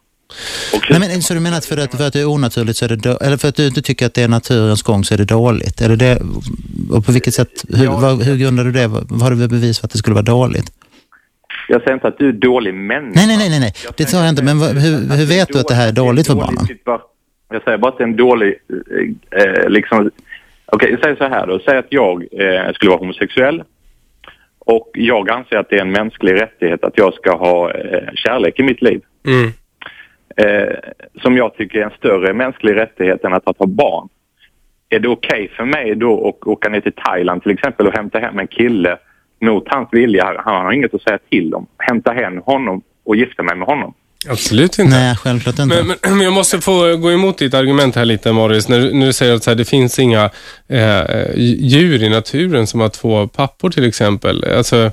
Nej, 0.90 1.00
men, 1.00 1.22
så 1.22 1.34
du 1.34 1.40
menar 1.40 1.58
att 1.58 1.64
för 1.64 1.76
att, 1.76 1.94
för 1.94 2.06
att 2.06 2.12
det 2.12 2.20
är 2.20 2.28
onaturligt 2.28 2.78
så 2.78 2.84
är 2.84 2.88
det 2.88 2.96
då, 2.96 3.18
eller 3.20 3.36
för 3.36 3.48
att 3.48 3.56
du 3.56 3.66
inte 3.66 3.82
tycker 3.82 4.06
att 4.06 4.14
det 4.14 4.22
är 4.22 4.28
naturens 4.28 4.82
gång 4.82 5.04
så 5.04 5.14
är 5.14 5.18
det 5.18 5.24
dåligt? 5.24 5.80
Eller 5.80 5.96
det, 5.96 6.18
och 6.90 7.06
på 7.06 7.12
vilket 7.12 7.34
sätt, 7.34 7.64
hur, 7.68 7.86
vad, 7.86 8.22
hur 8.22 8.36
grundar 8.36 8.64
du 8.64 8.72
det? 8.72 8.86
Vad 8.86 9.22
har 9.22 9.30
du 9.30 9.48
bevis 9.48 9.78
för 9.78 9.86
att 9.86 9.92
det 9.92 9.98
skulle 9.98 10.14
vara 10.14 10.24
dåligt? 10.24 10.72
Jag 11.68 11.82
säger 11.82 11.94
inte 11.94 12.08
att 12.08 12.18
du 12.18 12.28
är 12.28 12.32
dålig 12.32 12.74
människa. 12.74 13.26
Nej, 13.26 13.36
nej, 13.36 13.48
nej, 13.50 13.60
nej, 13.60 13.72
det 13.96 14.06
sa 14.06 14.16
jag 14.16 14.28
inte. 14.28 14.42
Men 14.42 14.58
vad, 14.58 14.70
hur, 14.70 15.16
hur 15.16 15.26
vet 15.26 15.48
du 15.52 15.60
att 15.60 15.68
det 15.68 15.74
här 15.74 15.88
är 15.88 15.92
dåligt 15.92 16.26
för 16.26 16.34
barnen? 16.34 16.66
Jag 17.50 17.62
säger 17.62 17.78
bara 17.78 17.92
att 17.92 17.98
det 17.98 18.04
är 18.04 18.08
en 18.08 18.16
dålig, 18.16 18.54
eh, 19.32 19.42
eh, 19.42 19.68
liksom... 19.68 20.10
Okej, 20.74 20.96
säger 21.02 21.16
så 21.16 21.24
här 21.24 21.46
då. 21.46 21.58
Säg 21.58 21.78
att 21.78 21.86
jag 21.88 22.22
eh, 22.32 22.72
skulle 22.72 22.90
vara 22.90 22.98
homosexuell 22.98 23.62
och 24.58 24.90
jag 24.94 25.30
anser 25.30 25.56
att 25.56 25.70
det 25.70 25.76
är 25.76 25.80
en 25.80 25.90
mänsklig 25.90 26.42
rättighet 26.42 26.84
att 26.84 26.98
jag 26.98 27.14
ska 27.14 27.36
ha 27.36 27.72
eh, 27.72 28.08
kärlek 28.14 28.60
i 28.60 28.62
mitt 28.62 28.82
liv. 28.82 29.00
Eh, 30.36 30.74
som 31.22 31.36
jag 31.36 31.54
tycker 31.54 31.78
är 31.78 31.84
en 31.84 31.96
större 31.98 32.32
mänsklig 32.32 32.76
rättighet 32.76 33.24
än 33.24 33.32
att, 33.32 33.48
att 33.48 33.58
ha 33.58 33.66
barn. 33.66 34.08
Är 34.88 34.98
det 34.98 35.08
okej 35.08 35.50
för 35.56 35.64
mig 35.64 35.94
då 35.94 36.28
att 36.28 36.46
åka 36.46 36.68
ner 36.68 36.80
till 36.80 36.92
Thailand 36.92 37.42
till 37.42 37.52
exempel 37.52 37.86
och 37.86 37.94
hämta 37.94 38.18
hem 38.18 38.38
en 38.38 38.46
kille 38.46 38.98
mot 39.40 39.68
hans 39.68 39.88
vilja? 39.92 40.42
Han 40.44 40.64
har 40.64 40.72
inget 40.72 40.94
att 40.94 41.02
säga 41.02 41.18
till 41.30 41.54
om. 41.54 41.66
Hämta 41.78 42.12
hem 42.12 42.38
honom 42.38 42.82
och 43.04 43.16
gifta 43.16 43.42
mig 43.42 43.56
med 43.56 43.68
honom. 43.68 43.94
Absolut 44.28 44.78
inte. 44.78 44.96
Nej, 44.96 45.16
självklart 45.16 45.58
inte. 45.58 45.82
Men, 45.82 45.96
men, 46.02 46.20
jag 46.20 46.32
måste 46.32 46.60
få 46.60 46.96
gå 46.96 47.12
emot 47.12 47.38
ditt 47.38 47.54
argument 47.54 47.96
här 47.96 48.04
lite, 48.04 48.32
Morris. 48.32 48.68
När, 48.68 48.90
när 48.92 49.06
du 49.06 49.12
säger 49.12 49.34
att 49.34 49.44
så 49.44 49.50
här, 49.50 49.54
det 49.54 49.64
finns 49.64 49.98
inga 49.98 50.30
eh, 50.68 51.02
djur 51.36 52.02
i 52.02 52.08
naturen 52.08 52.66
som 52.66 52.80
har 52.80 52.88
två 52.88 53.28
pappor 53.28 53.70
till 53.70 53.84
exempel. 53.84 54.44
Alltså, 54.56 54.92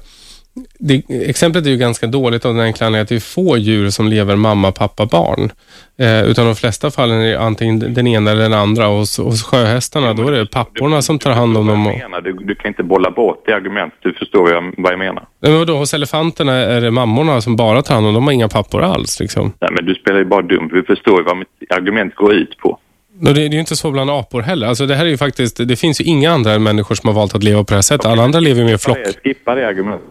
det, 0.79 1.03
exemplet 1.29 1.65
är 1.65 1.69
ju 1.69 1.77
ganska 1.77 2.07
dåligt 2.07 2.45
av 2.45 2.53
den 2.53 2.63
enkla 2.63 2.85
anledningen 2.85 3.03
att 3.03 3.09
det 3.09 3.15
är 3.15 3.43
få 3.43 3.57
djur 3.57 3.89
som 3.89 4.07
lever 4.07 4.35
mamma, 4.35 4.71
pappa, 4.71 5.05
barn. 5.05 5.51
Eh, 5.99 6.23
utan 6.23 6.45
de 6.45 6.55
flesta 6.55 6.91
fallen 6.91 7.21
är 7.21 7.31
det 7.31 7.39
antingen 7.39 7.93
den 7.93 8.07
ena 8.07 8.31
eller 8.31 8.41
den 8.41 8.53
andra. 8.53 8.87
Och 8.87 8.97
hos, 8.97 9.17
hos 9.17 9.43
sjöhästarna, 9.43 10.13
då 10.13 10.27
är 10.27 10.31
det 10.31 10.45
papporna 10.45 11.01
som 11.01 11.19
tar 11.19 11.31
hand 11.31 11.57
om 11.57 11.67
dem. 11.67 11.87
Och, 11.87 12.23
du, 12.23 12.33
du 12.33 12.55
kan 12.55 12.67
inte 12.67 12.83
bolla 12.83 13.11
bort 13.11 13.43
det 13.45 13.53
argumentet. 13.53 13.99
Du 14.01 14.13
förstår 14.13 14.41
vad 14.41 14.51
jag, 14.51 14.73
vad 14.77 14.91
jag 14.91 14.99
menar. 14.99 15.23
men 15.41 15.59
vadå, 15.59 15.77
hos 15.77 15.93
elefanterna 15.93 16.53
är 16.53 16.81
det 16.81 16.91
mammorna 16.91 17.41
som 17.41 17.55
bara 17.55 17.81
tar 17.81 17.95
hand 17.95 18.07
om 18.07 18.13
dem. 18.13 18.21
De 18.23 18.27
har 18.27 18.33
inga 18.33 18.49
pappor 18.49 18.81
alls. 18.81 19.19
Liksom. 19.19 19.53
Nej, 19.61 19.69
men 19.71 19.85
du 19.85 19.95
spelar 19.95 20.19
ju 20.19 20.25
bara 20.25 20.41
dumt. 20.41 20.69
Du 20.73 20.83
förstår 20.83 21.17
ju 21.17 21.23
vad 21.23 21.37
mitt 21.37 21.47
argument 21.69 22.15
går 22.15 22.33
ut 22.33 22.57
på. 22.57 22.79
Och 23.27 23.33
det, 23.33 23.41
är 23.41 23.49
ju 23.49 23.59
inte 23.59 23.75
så 23.75 23.91
bland 23.91 24.09
apor 24.09 24.41
heller. 24.41 24.67
Alltså 24.67 24.85
det 24.85 24.95
här 24.95 25.05
är 25.05 25.09
ju 25.09 25.17
faktiskt, 25.17 25.67
det 25.67 25.75
finns 25.75 26.01
ju 26.01 26.05
inga 26.05 26.31
andra 26.31 26.59
människor 26.59 26.95
som 26.95 27.07
har 27.07 27.15
valt 27.15 27.35
att 27.35 27.43
leva 27.43 27.59
på 27.63 27.69
det 27.69 27.75
här 27.75 27.81
sättet. 27.81 28.05
Alla 28.05 28.23
andra 28.23 28.39
lever 28.39 28.61
ju 28.61 28.65
med 28.65 28.81
flock. 28.81 28.97
Jag 28.97 29.15
skippar 29.23 29.55
det 29.55 29.67
argumentet. 29.67 30.07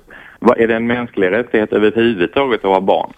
Är 0.57 0.67
det 0.67 0.77
en 0.77 0.87
mänsklig 0.87 1.31
rättighet 1.31 1.73
överhuvudtaget 1.73 2.65
att 2.65 2.71
ha 2.71 2.81
barn? 2.81 3.13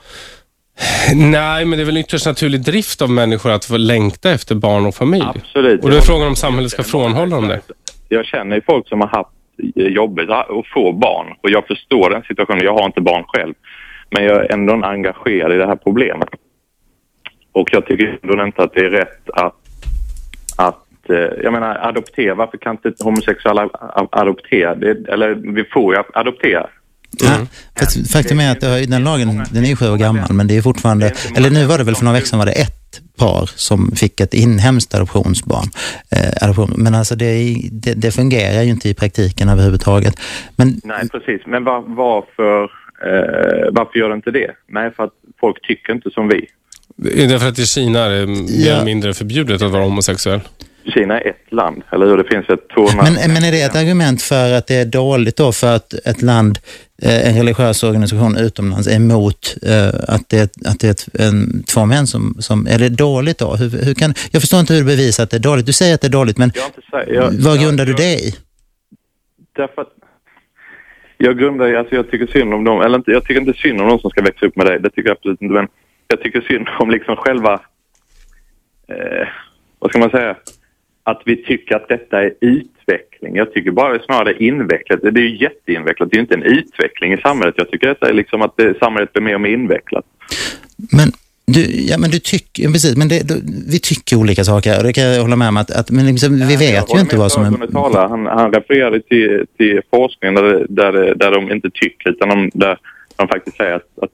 Nej, 1.14 1.64
men 1.64 1.78
det 1.78 1.82
är 1.82 1.86
väl 1.86 1.96
ytterst 1.96 2.26
naturlig 2.26 2.60
drift 2.64 3.02
av 3.02 3.10
människor 3.10 3.50
att 3.50 3.64
få 3.64 3.76
längta 3.76 4.30
efter 4.30 4.54
barn 4.54 4.86
och 4.86 4.94
familj. 4.94 5.24
Absolut. 5.34 5.84
Och 5.84 5.90
då 5.90 5.96
är 5.96 6.00
frågan 6.00 6.28
om 6.28 6.36
samhället 6.36 6.70
ska 6.70 6.82
frånhålla 6.82 7.36
dem 7.36 7.48
det. 7.48 7.60
Jag 8.08 8.26
känner 8.26 8.56
ju 8.56 8.62
folk 8.62 8.88
som 8.88 9.00
har 9.00 9.08
haft 9.08 9.30
eh, 9.76 9.86
jobbigt 9.86 10.30
att 10.30 10.46
få 10.74 10.92
barn 10.92 11.26
och 11.42 11.50
jag 11.50 11.66
förstår 11.66 12.10
den 12.10 12.22
situationen. 12.22 12.64
Jag 12.64 12.74
har 12.74 12.86
inte 12.86 13.00
barn 13.00 13.24
själv. 13.28 13.54
Men 14.10 14.24
jag 14.24 14.36
är 14.36 14.52
ändå 14.52 14.72
engagerad 14.72 15.52
i 15.52 15.56
det 15.56 15.66
här 15.66 15.76
problemet. 15.76 16.28
Och 17.52 17.68
jag 17.72 17.86
tycker 17.86 18.18
ändå 18.22 18.44
inte 18.44 18.62
att 18.62 18.74
det 18.74 18.80
är 18.80 18.90
rätt 18.90 19.30
att, 19.30 19.54
att 20.56 21.10
eh, 21.10 21.16
jag 21.16 21.52
menar 21.52 21.88
adoptera. 21.88 22.34
Varför 22.34 22.58
kan 22.58 22.76
inte 22.84 23.04
homosexuella 23.04 23.68
adoptera? 24.10 24.74
Det, 24.74 25.08
eller 25.08 25.34
vi 25.34 25.64
får 25.64 25.94
ju 25.94 26.02
adoptera. 26.14 26.68
Ja, 27.20 27.46
för 27.76 27.84
att 27.86 28.10
faktum 28.10 28.40
är 28.40 28.52
att 28.52 28.60
det 28.60 28.66
har, 28.66 28.80
den 28.80 29.04
lagen 29.04 29.44
den 29.50 29.64
är 29.64 29.68
ju 29.68 29.76
sju 29.76 29.88
år 29.88 29.96
gammal, 29.96 30.32
men 30.32 30.46
det 30.46 30.56
är 30.56 30.62
fortfarande, 30.62 31.12
eller 31.36 31.50
nu 31.50 31.64
var 31.64 31.78
det 31.78 31.84
väl 31.84 31.94
för 31.94 32.04
några 32.04 32.14
veckor 32.14 32.26
sedan 32.26 32.38
var 32.38 32.46
det 32.46 32.52
ett 32.52 33.00
par 33.16 33.50
som 33.54 33.92
fick 33.96 34.20
ett 34.20 34.34
inhemskt 34.34 34.94
adoptionsbarn. 34.94 35.68
Eh, 36.10 36.32
adoption. 36.48 36.74
Men 36.76 36.94
alltså 36.94 37.16
det, 37.16 37.56
det, 37.72 37.94
det 37.94 38.10
fungerar 38.12 38.62
ju 38.62 38.70
inte 38.70 38.88
i 38.88 38.94
praktiken 38.94 39.48
överhuvudtaget. 39.48 40.14
Men 40.56 40.80
Nej, 40.84 41.08
precis. 41.08 41.46
Men 41.46 41.64
var, 41.64 41.80
varför, 41.96 42.62
eh, 43.06 43.68
varför 43.72 43.98
gör 43.98 44.08
det 44.08 44.14
inte 44.14 44.30
det? 44.30 44.50
Nej, 44.68 44.90
för 44.96 45.04
att 45.04 45.12
folk 45.40 45.66
tycker 45.66 45.92
inte 45.92 46.10
som 46.10 46.28
vi. 46.28 46.46
Det 46.96 47.24
är 47.24 47.28
därför 47.28 47.48
att 47.48 47.58
i 47.58 47.66
Kina 47.66 47.98
är 48.00 48.10
det 48.10 48.26
mer 48.26 48.46
Ja. 48.48 48.72
eller 48.72 48.84
mindre 48.84 49.14
förbjudet 49.14 49.62
att 49.62 49.70
vara 49.70 49.84
homosexuell. 49.84 50.40
Kina 50.84 51.20
är 51.20 51.28
ett 51.30 51.52
land, 51.52 51.82
eller 51.92 52.06
hur? 52.06 52.16
Det 52.16 52.24
finns 52.24 52.48
ett 52.50 52.68
200... 52.68 53.02
Men, 53.02 53.32
men 53.32 53.44
är 53.44 53.52
det 53.52 53.62
ett 53.62 53.76
argument 53.76 54.22
för 54.22 54.52
att 54.52 54.66
det 54.66 54.74
är 54.74 54.84
dåligt 54.84 55.36
då 55.36 55.52
för 55.52 55.76
att 55.76 55.92
ett 55.94 56.22
land, 56.22 56.58
eh, 57.02 57.28
en 57.28 57.36
religiös 57.36 57.82
organisation 57.82 58.36
utomlands 58.36 58.88
är 58.88 58.96
emot 58.96 59.56
eh, 59.62 59.88
att 60.14 60.28
det, 60.28 60.38
är- 60.38 60.68
att 60.70 60.80
det 60.80 60.86
är 60.86 60.90
ett, 60.90 61.08
en, 61.20 61.62
två 61.62 61.86
män 61.86 62.06
som, 62.06 62.36
som... 62.38 62.66
Är 62.66 62.78
det 62.78 62.88
dåligt 62.88 63.38
då? 63.38 63.54
Hur, 63.56 63.84
hur 63.84 63.94
kan, 63.94 64.14
jag 64.30 64.42
förstår 64.42 64.60
inte 64.60 64.72
hur 64.74 64.80
du 64.80 64.86
bevisar 64.86 65.24
att 65.24 65.30
det 65.30 65.36
är 65.36 65.40
dåligt. 65.50 65.66
Du 65.66 65.72
säger 65.72 65.94
att 65.94 66.00
det 66.00 66.06
är 66.06 66.18
dåligt, 66.20 66.38
men 66.38 66.50
Jag 66.92 67.04
jag- 67.14 67.32
vad 67.32 67.56
jag- 67.56 67.62
grundar 67.62 67.86
du 67.86 67.92
det 67.92 68.14
i? 68.14 68.34
Därför 69.56 69.82
att 69.82 69.88
jag 71.18 71.38
grundar 71.38 71.68
i, 71.72 71.76
alltså 71.76 71.94
jag 71.94 72.10
tycker 72.10 72.26
synd 72.26 72.54
om 72.54 72.64
dem, 72.64 72.80
eller 72.80 72.98
inte, 72.98 73.10
jag 73.10 73.24
tycker 73.24 73.40
inte 73.40 73.58
synd 73.58 73.80
om 73.80 73.88
de 73.88 73.98
som 73.98 74.10
ska 74.10 74.22
växa 74.22 74.46
upp 74.46 74.56
med 74.56 74.66
dig, 74.66 74.80
det 74.80 74.90
tycker 74.90 75.08
jag 75.08 75.16
absolut 75.16 75.42
inte, 75.42 75.54
men 75.54 75.66
jag 76.08 76.20
tycker 76.20 76.40
synd 76.40 76.68
om 76.78 76.90
liksom 76.90 77.16
själva, 77.16 77.52
eh, 78.88 79.28
vad 79.78 79.90
ska 79.90 79.98
man 79.98 80.10
säga, 80.10 80.36
att 81.04 81.22
vi 81.24 81.36
tycker 81.36 81.76
att 81.76 81.88
detta 81.88 82.22
är 82.22 82.34
utveckling. 82.40 83.36
Jag 83.36 83.52
tycker 83.52 83.70
bara 83.70 83.98
snarare 83.98 84.44
invecklat. 84.44 85.00
Det 85.02 85.08
är 85.08 85.24
ju 85.24 85.36
jätteinvecklat, 85.36 86.10
det 86.10 86.14
är 86.14 86.18
ju 86.18 86.22
inte 86.22 86.34
en 86.34 86.42
utveckling 86.42 87.12
i 87.12 87.16
samhället. 87.16 87.54
Jag 87.58 87.70
tycker 87.70 87.88
detta 87.88 88.08
är 88.08 88.12
liksom 88.12 88.42
att 88.42 88.56
det, 88.56 88.78
samhället 88.78 89.12
blir 89.12 89.22
mer 89.22 89.34
och 89.34 89.40
mer 89.40 89.50
invecklat. 89.50 90.04
Men 90.92 91.12
du, 91.46 91.60
ja, 91.60 91.98
men 91.98 92.10
du 92.10 92.18
tycker, 92.18 92.72
precis, 92.72 92.96
men 92.96 93.08
det, 93.08 93.28
du, 93.28 93.34
vi 93.72 93.78
tycker 93.78 94.16
olika 94.16 94.44
saker 94.44 94.82
det 94.82 94.92
kan 94.92 95.04
jag 95.04 95.22
hålla 95.22 95.36
med 95.36 95.48
om 95.48 95.56
att, 95.56 95.70
att 95.70 95.90
men 95.90 96.06
liksom, 96.06 96.48
vi 96.48 96.56
vet 96.56 96.94
ju 96.94 97.00
inte 97.00 97.16
vad 97.16 97.32
som. 97.32 97.68
Talare. 97.72 98.08
Han, 98.08 98.26
han 98.26 98.52
refererade 98.52 99.00
till, 99.00 99.46
till 99.58 99.80
forskning 99.90 100.34
där, 100.34 100.66
där, 100.68 101.14
där 101.14 101.30
de 101.30 101.52
inte 101.52 101.70
tycker 101.70 102.10
utan 102.10 102.28
de, 102.28 102.50
där 102.54 102.78
de 103.16 103.28
faktiskt 103.28 103.56
säger 103.56 103.74
att, 103.74 103.98
att 104.02 104.10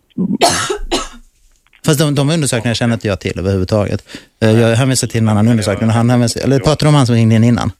Fast 1.89 2.01
de, 2.01 2.15
de 2.15 2.31
undersökningarna 2.31 2.75
känner 2.75 2.95
inte 2.95 3.09
jag 3.09 3.21
till 3.21 3.39
överhuvudtaget. 3.39 4.05
Eh, 4.41 4.51
jag 4.51 4.77
hänvisar 4.77 5.09
till 5.09 5.21
en 5.21 5.29
annan 5.29 5.49
undersökning. 5.49 5.91
Han 5.91 6.11
hänvisar, 6.11 6.41
eller 6.41 6.59
pratar 6.59 6.87
du 6.87 6.89
om 6.89 6.95
han 6.95 7.07
som 7.07 7.15
ringde 7.15 7.35
in 7.35 7.45
innan? 7.45 7.73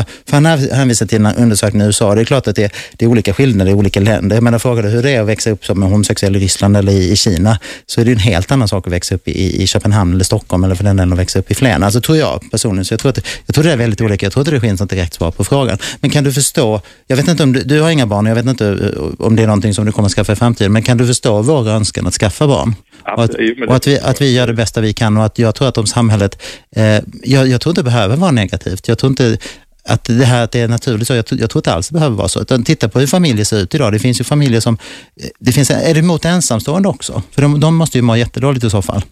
För 0.00 0.32
han 0.32 0.46
hänvisar 0.46 1.06
till 1.06 1.26
en 1.26 1.34
undersökning 1.34 1.82
i 1.82 1.84
USA. 1.84 2.14
Det 2.14 2.20
är 2.20 2.24
klart 2.24 2.46
att 2.46 2.56
det, 2.56 2.72
det 2.96 3.04
är 3.04 3.08
olika 3.08 3.34
skillnader 3.34 3.70
i 3.70 3.74
olika 3.74 4.00
länder. 4.00 4.36
Jag 4.36 4.42
menar, 4.42 4.58
frågar 4.58 4.82
du 4.82 4.88
hur 4.88 5.02
det 5.02 5.10
är 5.10 5.20
att 5.20 5.28
växa 5.28 5.50
upp 5.50 5.64
som 5.64 5.82
homosexuell 5.82 6.36
i 6.36 6.38
Ryssland 6.38 6.76
eller 6.76 6.92
i, 6.92 7.10
i 7.10 7.16
Kina, 7.16 7.58
så 7.86 8.00
är 8.00 8.04
det 8.04 8.12
en 8.12 8.18
helt 8.18 8.52
annan 8.52 8.68
sak 8.68 8.86
att 8.86 8.92
växa 8.92 9.14
upp 9.14 9.28
i, 9.28 9.62
i 9.62 9.66
Köpenhamn 9.66 10.14
eller 10.14 10.24
Stockholm 10.24 10.64
eller 10.64 10.74
för 10.74 10.84
den 10.84 10.96
delen 10.96 11.12
att 11.12 11.18
växa 11.18 11.38
upp 11.38 11.50
i 11.50 11.54
Flen. 11.54 11.82
Alltså 11.82 12.00
tror 12.00 12.18
jag 12.18 12.50
personligen. 12.50 12.84
Så 12.84 12.92
jag 12.92 13.00
tror, 13.00 13.10
att, 13.10 13.26
jag 13.46 13.54
tror 13.54 13.64
det 13.64 13.72
är 13.72 13.76
väldigt 13.76 14.00
olika. 14.00 14.26
Jag 14.26 14.32
tror 14.32 14.40
inte 14.40 14.50
det 14.50 14.60
finns 14.60 14.80
något 14.80 14.90
direkt 14.90 15.14
svar 15.14 15.30
på 15.30 15.44
frågan. 15.44 15.78
Men 16.00 16.10
kan 16.10 16.24
du 16.24 16.32
förstå, 16.32 16.80
jag 17.06 17.16
vet 17.16 17.28
inte 17.28 17.42
om 17.42 17.52
du, 17.52 17.62
du 17.62 17.80
har 17.80 17.90
inga 17.90 18.06
barn, 18.06 18.26
jag 18.26 18.34
vet 18.34 18.46
inte 18.46 18.66
eh, 18.68 19.26
om 19.26 19.36
det 19.36 19.42
är 19.42 19.46
någonting 19.46 19.74
som 19.74 19.86
du 19.86 19.92
kommer 19.92 20.06
att 20.06 20.12
skaffa 20.12 20.32
i 20.32 20.36
framtiden, 20.36 20.72
men 20.72 20.82
kan 20.82 20.96
du 20.96 21.06
förstå 21.06 21.42
vår 21.42 21.68
önskan 21.68 22.06
att 22.06 22.14
skaffa 22.14 22.46
barn? 22.46 22.74
Och 23.16 23.24
att, 23.24 23.34
och 23.68 23.76
att, 23.76 23.86
vi, 23.86 23.98
att 23.98 24.20
vi 24.20 24.34
gör 24.34 24.46
det 24.46 24.54
bästa 24.54 24.80
vi 24.80 24.92
kan 24.92 25.16
och 25.16 25.24
att 25.24 25.38
jag 25.38 25.54
tror 25.54 25.68
att 25.68 25.78
om 25.78 25.86
samhället, 25.86 26.42
eh, 26.76 27.00
jag, 27.22 27.48
jag 27.48 27.60
tror 27.60 27.70
inte 27.70 27.80
det 27.80 27.84
behöver 27.84 28.16
vara 28.16 28.30
negativt. 28.30 28.88
Jag 28.88 28.98
tror 28.98 29.10
inte 29.10 29.38
att 29.88 30.04
det 30.04 30.24
här 30.24 30.44
att 30.44 30.52
det 30.52 30.60
är 30.60 30.68
naturligt 30.68 31.06
så. 31.06 31.14
Jag, 31.14 31.24
jag 31.30 31.50
tror 31.50 31.58
inte 31.58 31.72
alls 31.72 31.88
det 31.88 31.94
behöver 31.94 32.16
vara 32.16 32.28
så. 32.28 32.40
Utan 32.40 32.64
titta 32.64 32.88
på 32.88 33.00
hur 33.00 33.06
familjer 33.06 33.44
ser 33.44 33.58
ut 33.58 33.74
idag. 33.74 33.92
Det 33.92 33.98
finns 33.98 34.20
ju 34.20 34.24
familjer 34.24 34.60
som... 34.60 34.78
Det 35.38 35.52
finns, 35.52 35.70
är 35.70 35.94
det 35.94 36.00
emot 36.00 36.24
ensamstående 36.24 36.88
också? 36.88 37.22
För 37.30 37.42
de, 37.42 37.60
de 37.60 37.76
måste 37.76 37.98
ju 37.98 38.02
må 38.02 38.16
jättedåligt 38.16 38.64
i 38.64 38.70
så 38.70 38.82
fall. 38.82 39.02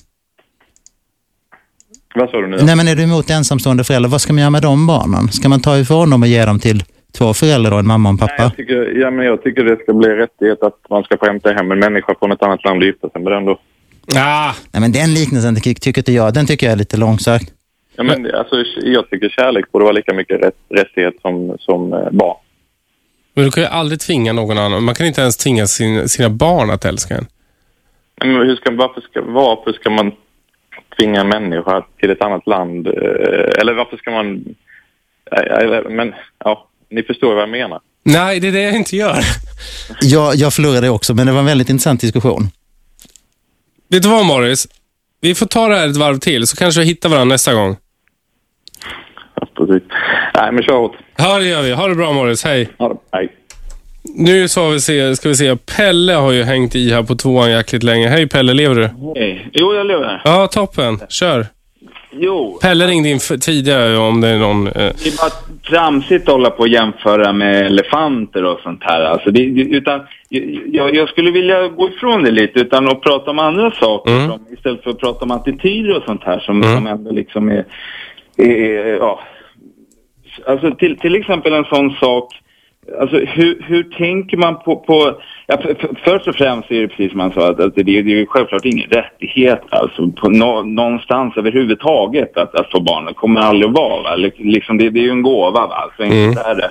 Vad 2.15 2.31
sa 2.31 2.41
du 2.41 2.47
nu? 2.49 2.59
Nej, 2.63 2.77
men 2.77 2.89
är 2.89 2.97
du 2.97 3.03
emot 3.03 3.31
ensamstående 3.31 3.85
föräldrar, 3.85 4.11
vad 4.11 4.21
ska 4.21 4.33
man 4.33 4.41
göra 4.41 4.51
med 4.51 4.63
de 4.63 4.87
barnen? 4.87 5.29
Ska 5.29 5.49
man 5.49 5.61
ta 5.61 5.79
ifrån 5.79 6.11
dem 6.11 6.23
och 6.23 6.29
ge 6.29 6.45
dem 6.45 6.61
till 6.61 6.85
två 7.19 7.35
föräldrar, 7.35 7.71
då, 7.71 7.77
en 7.77 7.87
mamma 7.87 8.09
och 8.09 8.13
en 8.13 8.19
pappa? 8.19 8.35
Nej, 8.39 8.47
jag, 8.47 8.57
tycker, 8.57 9.01
ja, 9.01 9.11
men 9.11 9.27
jag 9.27 9.43
tycker 9.43 9.65
det 9.65 9.77
ska 9.83 9.93
bli 9.93 10.09
rättighet 10.09 10.63
att 10.63 10.77
man 10.91 11.03
ska 11.03 11.19
få 11.19 11.27
hämta 11.27 11.53
hem 11.53 11.71
en 11.71 11.79
människa 11.79 12.15
från 12.19 12.33
ett 12.33 12.43
annat 12.43 12.65
land 12.65 12.83
och 12.83 12.87
gifta 12.87 13.11
sig 13.11 13.23
med 13.23 13.33
den 13.33 13.45
då. 13.45 13.61
Ah. 14.17 14.53
Nej, 14.73 14.81
men 14.81 14.93
den 14.93 15.15
liknelsen 15.15 15.61
tycker 15.61 15.99
inte 15.99 16.13
jag, 16.13 16.35
den 16.35 16.47
tycker 16.47 16.67
jag 16.67 16.73
är 16.73 16.77
lite 16.77 16.97
långsökt. 16.97 17.53
Ja, 18.01 18.05
men, 18.05 18.35
alltså, 18.35 18.57
jag 18.83 19.11
tycker 19.11 19.29
kärlek 19.29 19.73
borde 19.73 19.85
vara 19.85 19.93
lika 19.93 20.15
mycket 20.15 20.41
rätt, 20.43 20.57
rättighet 20.69 21.15
som, 21.23 21.57
som 21.61 21.93
eh, 21.93 22.11
barn. 22.11 22.37
Men 23.35 23.45
du 23.45 23.51
kan 23.51 23.63
ju 23.63 23.69
aldrig 23.69 24.01
tvinga 24.01 24.33
någon 24.33 24.59
annan. 24.59 24.83
Man 24.85 24.95
kan 24.95 25.07
inte 25.07 25.21
ens 25.21 25.37
tvinga 25.37 25.67
sin, 25.67 26.09
sina 26.09 26.31
barn 26.31 26.71
att 26.71 26.85
älska 26.85 27.15
en. 27.17 27.27
Men 28.25 28.31
hur 28.31 28.57
ska, 28.57 28.71
varför, 28.71 29.01
ska, 29.01 29.23
varför 29.23 29.73
ska 29.73 29.91
man 29.91 30.13
tvinga 30.99 31.21
en 31.21 31.29
människa 31.29 31.85
till 32.01 32.11
ett 32.11 32.23
annat 32.23 32.47
land? 32.47 32.87
eh, 32.87 32.93
Eller 33.61 33.73
varför 33.75 33.97
ska 33.97 34.11
man... 34.11 34.45
eh, 35.33 35.91
Men 35.91 36.15
ja, 36.45 36.69
ni 36.91 37.03
förstår 37.03 37.35
vad 37.35 37.43
jag 37.43 37.51
menar. 37.51 37.81
Nej, 38.03 38.41
det 38.41 38.49
är 38.49 38.53
det 38.53 38.63
jag 38.63 38.75
inte 38.75 38.97
gör. 38.97 39.19
Jag, 40.03 40.35
jag 40.35 40.53
förlorade 40.55 40.89
också, 40.89 41.15
men 41.15 41.27
det 41.27 41.33
var 41.33 41.39
en 41.41 41.47
väldigt 41.47 41.71
intressant 41.71 42.01
diskussion. 42.01 42.49
Vet 43.89 44.03
du 44.03 44.09
vad 44.09 44.27
Morris? 44.27 44.69
Vi 45.21 45.35
får 45.35 45.47
ta 45.47 45.69
det 45.69 45.77
här 45.77 45.89
ett 45.89 45.97
varv 45.97 46.19
till 46.19 46.47
så 46.47 46.57
kanske 46.57 46.81
vi 46.81 46.87
hittar 46.87 47.09
varandra 47.09 47.35
nästa 47.35 47.55
gång. 47.55 47.77
Precis. 49.57 49.83
Nej, 50.35 50.53
men 50.53 50.63
kör 50.63 50.77
åt. 50.77 50.93
Ja, 51.19 51.39
det 51.39 51.47
gör 51.49 51.63
vi. 51.63 51.73
Ha 51.73 51.89
det 51.89 51.95
bra 51.95 52.13
Morris. 52.13 52.45
Hej. 52.45 52.69
Ja, 52.79 52.89
det- 52.89 53.17
hej. 53.17 53.29
Nu 54.17 54.49
så 54.49 54.69
vi 54.71 54.81
se, 54.81 55.17
ska 55.17 55.29
vi 55.29 55.35
se. 55.35 55.57
Pelle 55.57 56.13
har 56.13 56.33
ju 56.33 56.43
hängt 56.43 56.75
i 56.77 56.93
här 56.93 57.03
på 57.03 57.15
tvåan 57.15 57.51
jäkligt 57.51 57.83
länge. 57.83 58.09
Hej 58.09 58.29
Pelle, 58.29 58.55
lever 58.55 58.75
du? 58.75 58.91
Hej. 59.21 59.49
Jo, 59.53 59.75
jag 59.75 59.87
lever. 59.87 60.23
Ja, 60.25 60.47
toppen. 60.47 60.99
Kör. 61.09 61.47
Jo, 62.13 62.59
Pelle 62.63 62.87
ringde 62.87 63.09
in 63.09 63.19
tidigare 63.41 63.97
om 63.99 64.21
det 64.21 64.29
är 64.29 64.39
någon... 64.39 64.67
Eh, 64.67 64.73
det 64.75 64.83
är 65.07 65.17
bara 65.23 65.31
tramsigt 65.69 66.29
att 66.29 66.33
hålla 66.35 66.51
på 66.51 66.59
och 66.61 66.69
jämföra 66.69 67.33
med 67.33 67.67
elefanter 67.67 68.45
och 68.45 68.61
sånt 68.63 68.83
här. 68.85 69.01
Alltså 69.01 69.31
det, 69.31 69.41
utan, 69.45 70.01
jag, 70.73 70.95
jag 70.97 71.09
skulle 71.09 71.31
vilja 71.31 71.69
gå 71.69 71.89
ifrån 71.89 72.23
det 72.23 72.31
lite 72.31 72.59
utan 72.61 72.89
att 72.89 73.01
prata 73.03 73.31
om 73.31 73.39
andra 73.39 73.71
saker 73.71 74.11
Mm. 74.13 74.31
istället 74.53 74.83
för 74.83 74.91
att 74.91 74.99
prata 74.99 75.25
om 75.25 75.31
attityder 75.31 75.97
och 75.97 76.03
sånt 76.03 76.23
här 76.25 76.39
som, 76.41 76.63
Mm. 76.63 76.75
som 76.77 76.87
ändå 76.87 77.11
liksom 77.13 77.49
är 77.49 77.65
ja. 79.01 79.21
Alltså 80.47 80.75
till, 80.75 80.99
till 80.99 81.15
exempel 81.15 81.53
en 81.53 81.65
sån 81.65 81.91
sak 81.91 82.35
Alltså 83.01 83.17
hur, 83.17 83.63
hur 83.69 83.83
tänker 83.83 84.37
man 84.37 84.59
på... 84.59 84.77
på 84.77 85.21
ja, 85.47 85.57
för, 85.63 85.75
för, 85.75 85.91
först 86.05 86.29
och 86.29 86.35
främst 86.35 86.71
är 86.71 86.81
det 86.81 86.89
precis 86.89 87.11
som 87.11 87.19
man 87.19 87.33
sa, 87.33 87.51
att, 87.51 87.61
att 87.61 87.75
det, 87.75 87.83
det 87.83 88.21
är 88.21 88.27
självklart 88.27 88.65
ingen 88.65 88.91
rättighet 88.91 89.63
alltså, 89.71 90.11
på 90.11 90.29
nå, 90.29 90.63
någonstans 90.63 91.37
överhuvudtaget 91.37 92.37
att, 92.37 92.55
att 92.55 92.71
få 92.71 92.81
barn. 92.81 93.05
Det 93.05 93.15
kommer 93.15 93.41
aldrig 93.41 93.69
att 93.69 93.77
vara. 93.77 94.03
Va? 94.03 94.17
Lik- 94.17 94.35
Liksom, 94.39 94.79
det, 94.79 94.91
det 94.91 95.01
är 95.01 95.03
ju 95.03 95.11
en 95.11 95.23
gåva, 95.23 95.51
va? 95.67 95.75
alltså, 95.75 96.03
Mm. 96.03 96.29
inte 96.29 96.41
är 96.41 96.55
det. 96.55 96.71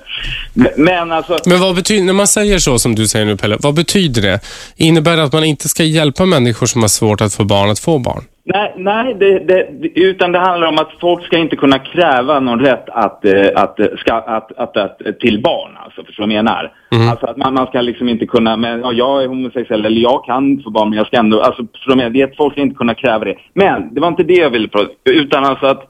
Men, 0.54 0.68
men 0.78 1.12
alltså... 1.12 1.38
Men 1.46 1.60
vad 1.60 1.76
betyder, 1.76 2.06
när 2.06 2.14
man 2.14 2.28
säger 2.28 2.58
så 2.60 2.80
som 2.80 2.96
du 2.96 3.08
säger 3.08 3.26
nu 3.26 3.38
Pelle, 3.38 3.58
vad 3.60 3.76
betyder 3.76 4.22
det? 4.22 4.40
Innebär 4.78 5.18
det 5.18 5.24
att 5.24 5.34
man 5.34 5.44
inte 5.44 5.70
ska 5.70 5.84
hjälpa 5.84 6.26
människor 6.26 6.66
som 6.66 6.82
har 6.82 6.90
svårt 6.90 7.22
att 7.22 7.34
få 7.34 7.44
barn 7.44 7.70
att 7.70 7.80
få 7.80 8.00
barn? 8.00 8.24
Nej, 8.54 8.74
nej 8.78 9.14
det, 9.14 9.40
det, 9.40 9.68
utan 9.96 10.32
det 10.32 10.40
handlar 10.40 10.68
om 10.68 10.78
att 10.78 10.92
folk 11.02 11.26
ska 11.26 11.38
inte 11.38 11.56
kunna 11.56 11.80
kräva 11.80 12.40
någon 12.40 12.60
rätt 12.60 12.90
att, 12.90 13.26
eh, 13.26 13.48
att, 13.56 13.80
eh, 13.80 13.88
ska, 13.98 14.14
att, 14.14 14.52
att, 14.52 14.78
att, 14.78 15.20
till 15.20 15.42
barn, 15.42 15.78
alltså, 15.78 16.04
förstår 16.04 16.24
du 16.24 16.28
vad 16.28 16.38
jag 16.38 16.46
menar? 16.46 16.72
Alltså 17.12 17.26
att 17.26 17.38
man, 17.38 17.54
man 17.54 17.68
ska 17.68 17.82
liksom 17.82 18.10
inte 18.10 18.26
kunna, 18.26 18.58
men 18.58 18.80
ja, 18.80 18.94
jag 18.94 19.24
är 19.24 19.28
homosexuell 19.28 19.86
eller 19.86 20.02
jag 20.02 20.26
kan 20.26 20.62
få 20.64 20.70
barn 20.70 20.90
men 20.90 20.98
jag 20.98 21.08
ska 21.08 21.18
ändå, 21.18 21.42
alltså 21.42 21.62
förstår 21.74 21.92
du 21.92 21.96
vad 21.96 22.06
jag 22.06 22.14
menar? 22.14 22.34
Folk 22.38 22.54
ska 22.54 22.62
inte 22.62 22.76
kunna 22.76 22.94
kräva 22.94 23.26
det. 23.26 23.36
Men 23.54 23.94
det 23.94 24.02
var 24.02 24.08
inte 24.08 24.24
det 24.24 24.34
jag 24.34 24.50
ville 24.50 24.68
prata 24.68 24.90
utan 25.10 25.46
alltså 25.46 25.66
att 25.66 25.84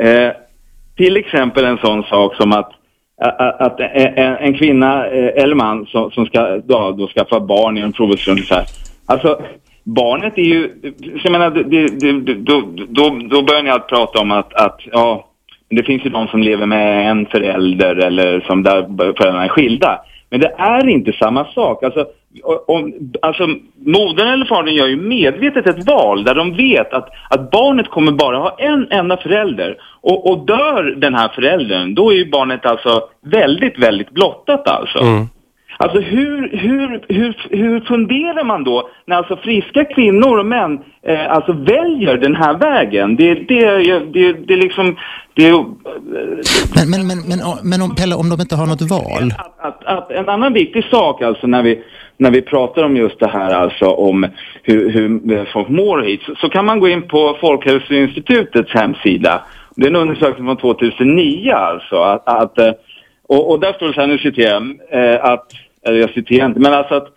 eh, 0.00 0.30
till 0.96 1.16
exempel 1.16 1.64
en 1.64 1.78
sån 1.78 2.02
sak 2.02 2.34
som 2.34 2.52
att 2.52 2.72
att, 3.20 3.60
att 3.60 3.80
en, 3.80 4.36
en 4.36 4.54
kvinna 4.54 5.06
eh, 5.06 5.42
eller 5.42 5.54
man 5.54 5.86
som, 5.86 6.26
ska 6.26 6.60
då, 6.64 6.94
då 6.98 7.08
skaffa 7.08 7.40
barn 7.40 7.78
i 7.78 7.80
en 7.80 7.92
provocerande 7.92 8.42
så 8.42 8.54
här. 8.54 8.64
Alltså, 9.06 9.40
barnet 9.86 10.38
är 10.38 10.42
ju, 10.42 10.70
jag 11.22 11.32
menar, 11.32 11.50
det, 11.50 11.62
det, 11.62 12.20
det, 12.20 12.34
då, 12.34 12.62
då, 12.88 13.18
då 13.30 13.42
börjar 13.42 13.62
ni 13.62 13.70
att 13.70 13.88
prata 13.88 14.20
om 14.20 14.30
att, 14.30 14.54
att 14.54 14.80
ja, 14.92 15.28
det 15.68 15.82
finns 15.82 16.04
ju 16.04 16.10
de 16.10 16.26
som 16.28 16.42
lever 16.42 16.66
med 16.66 17.10
en 17.10 17.26
förälder 17.26 17.96
eller 17.96 18.40
som 18.40 18.62
där 18.62 18.82
föräldrarna 18.96 19.44
är 19.44 19.48
skilda. 19.48 20.00
Men 20.30 20.40
det 20.40 20.54
är 20.58 20.88
inte 20.88 21.12
samma 21.12 21.44
sak. 21.44 21.82
Alltså, 21.82 22.06
om, 22.66 22.92
alltså, 23.22 23.46
modern 23.86 24.28
eller 24.28 24.44
fadern 24.44 24.74
gör 24.74 24.86
ju 24.86 24.96
medvetet 24.96 25.66
ett 25.66 25.86
val 25.86 26.24
där 26.24 26.34
de 26.34 26.56
vet 26.56 26.92
att, 26.92 27.08
att 27.30 27.50
barnet 27.50 27.88
kommer 27.88 28.12
bara 28.12 28.38
ha 28.38 28.56
en 28.58 28.88
enda 28.90 29.16
förälder. 29.16 29.76
Och, 30.00 30.30
och 30.30 30.46
dör 30.46 30.94
den 30.96 31.14
här 31.14 31.28
föräldern, 31.28 31.94
då 31.94 32.10
är 32.12 32.16
ju 32.16 32.30
barnet 32.30 32.66
alltså 32.66 33.08
väldigt, 33.24 33.78
väldigt 33.78 34.10
blottat 34.10 34.68
alltså. 34.68 34.98
Mm. 34.98 35.26
Alltså 35.78 36.00
hur, 36.00 36.56
hur, 36.56 37.04
hur, 37.08 37.46
hur 37.50 37.80
funderar 37.80 38.44
man 38.44 38.64
då 38.64 38.88
när 39.06 39.16
alltså 39.16 39.36
friska 39.36 39.84
kvinnor 39.84 40.38
och 40.38 40.46
män 40.46 40.78
eh, 41.02 41.32
alltså 41.32 41.52
väljer 41.52 42.16
den 42.16 42.36
här 42.36 42.54
vägen? 42.58 43.16
Det, 43.16 43.34
det, 43.34 43.76
det, 44.12 44.32
det 44.32 44.54
är 44.54 44.56
liksom... 44.62 44.96
Det, 45.34 45.48
är- 45.48 45.64
Men, 46.76 46.90
men, 46.90 47.06
men, 47.06 47.18
men, 47.28 47.38
men 47.70 47.82
om, 47.82 47.94
Pelle, 47.94 48.14
om 48.14 48.28
de 48.28 48.40
inte 48.40 48.56
har 48.56 48.66
något 48.66 48.82
val? 48.90 49.32
att, 49.58 49.84
att 49.84 50.10
en 50.10 50.28
annan 50.28 50.52
viktig 50.52 50.84
sak 50.84 51.22
alltså 51.22 51.46
när 51.46 51.62
vi, 51.62 51.82
när 52.16 52.30
vi 52.30 52.42
pratar 52.42 52.82
om 52.84 52.96
just 52.96 53.18
det 53.20 53.28
här 53.28 53.54
alltså 53.54 53.84
om 53.86 54.26
hur, 54.62 54.90
hur 54.90 55.44
folk 55.52 55.68
mår 55.68 56.02
hit 56.02 56.20
så, 56.26 56.34
så 56.34 56.48
kan 56.48 56.64
man 56.64 56.80
gå 56.80 56.88
in 56.88 57.02
på 57.08 57.36
Folkhälsoinstitutets 57.40 58.72
hemsida. 58.74 59.42
Det 59.76 59.82
är 59.86 59.90
en 59.90 59.96
undersökning 59.96 60.46
från 60.46 60.56
2009 60.56 61.52
alltså. 61.52 61.96
Att, 61.96 62.28
att, 62.28 62.58
eh, 62.58 62.70
och, 63.28 63.50
och 63.50 63.60
där 63.60 63.72
står 63.72 63.86
det 63.86 63.92
så 63.94 64.00
här, 64.00 64.06
nu 64.08 64.18
citerar 64.18 64.50
jag, 64.90 65.14
eh, 65.14 65.24
att, 65.24 65.46
eller 65.86 65.98
jag 66.00 66.10
citerar 66.10 66.46
inte, 66.46 66.60
men 66.60 66.74
alltså 66.74 66.94
att 66.94 67.08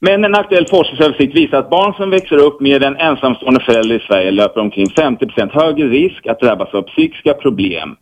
men 0.00 0.24
en 0.24 0.34
aktuell 0.34 0.66
forskningsöversikt 0.70 1.36
visar 1.36 1.58
att 1.58 1.70
barn 1.70 1.94
som 1.94 2.10
växer 2.10 2.36
upp 2.36 2.60
med 2.60 2.82
en 2.82 2.96
ensamstående 2.96 3.60
förälder 3.60 3.96
i 3.96 4.06
Sverige 4.06 4.30
löper 4.30 4.60
omkring 4.60 4.86
50% 4.86 5.50
högre 5.52 5.88
risk 5.88 6.26
att 6.26 6.40
drabbas 6.40 6.74
av 6.74 6.82
psykiska 6.82 7.34
problem. 7.34 7.96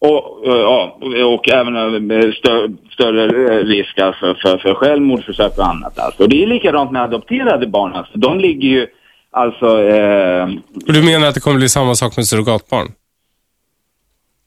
Och, 0.00 0.46
eh, 0.46 0.60
ja, 0.60 0.98
och 1.26 1.48
även 1.48 1.76
eh, 2.10 2.32
stö, 2.32 2.68
större 2.90 3.24
eh, 3.24 3.64
risk 3.64 3.98
alltså 3.98 4.34
för, 4.42 4.58
för 4.58 4.74
självmordsförsök 4.74 5.58
och 5.58 5.66
annat. 5.66 5.98
Alltså. 5.98 6.22
Och 6.22 6.28
det 6.28 6.42
är 6.42 6.46
likadant 6.46 6.92
med 6.92 7.02
adopterade 7.02 7.66
barn. 7.66 7.92
Alltså. 7.92 8.18
De 8.18 8.38
ligger 8.38 8.68
ju 8.68 8.86
alltså... 9.30 9.82
Eh, 9.82 10.48
du 10.70 11.02
menar 11.02 11.28
att 11.28 11.34
det 11.34 11.40
kommer 11.40 11.56
bli 11.56 11.68
samma 11.68 11.94
sak 11.94 12.16
med 12.16 12.26
surrogatbarn? 12.26 12.86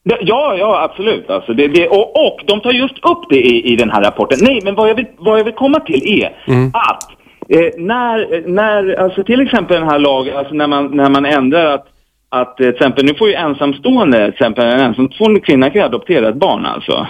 Ja, 0.04 0.56
ja, 0.58 0.82
absolut. 0.84 1.30
Alltså 1.30 1.54
det, 1.54 1.68
det, 1.68 1.88
och, 1.88 2.28
och 2.28 2.42
de 2.46 2.62
tar 2.62 2.72
just 2.72 2.94
upp 2.94 3.30
det 3.30 3.40
i, 3.40 3.74
i 3.74 3.76
den 3.76 3.90
här 3.90 4.04
rapporten. 4.04 4.38
Nej, 4.42 4.60
men 4.64 4.76
vad 4.76 4.90
jag 4.90 4.96
vill, 4.96 5.08
vad 5.18 5.40
jag 5.40 5.44
vill 5.44 5.54
komma 5.54 5.80
till 5.80 6.22
är 6.22 6.28
att 6.74 7.04
eh, 7.50 7.72
när, 7.78 8.48
när, 8.48 8.94
alltså 9.00 9.24
till 9.24 9.42
exempel 9.42 9.80
den 9.80 9.90
här 9.90 10.00
lagen, 10.00 10.38
alltså 10.38 10.54
när 10.54 10.68
man, 10.68 10.96
när 10.96 11.10
man 11.10 11.26
ändrar 11.26 11.66
att, 11.66 11.86
att 12.30 12.60
eh, 12.60 12.66
till 12.66 12.76
exempel, 12.76 13.06
nu 13.06 13.14
får 13.14 13.28
ju 13.28 13.34
ensamstående, 13.34 14.18
till 14.18 14.34
exempel 14.34 14.66
en 14.66 14.80
ensamstående 14.80 15.40
kvinna 15.40 15.70
kan 15.70 15.82
adoptera 15.82 16.30
ett 16.30 16.36
barn 16.36 16.66
alltså. 16.66 17.08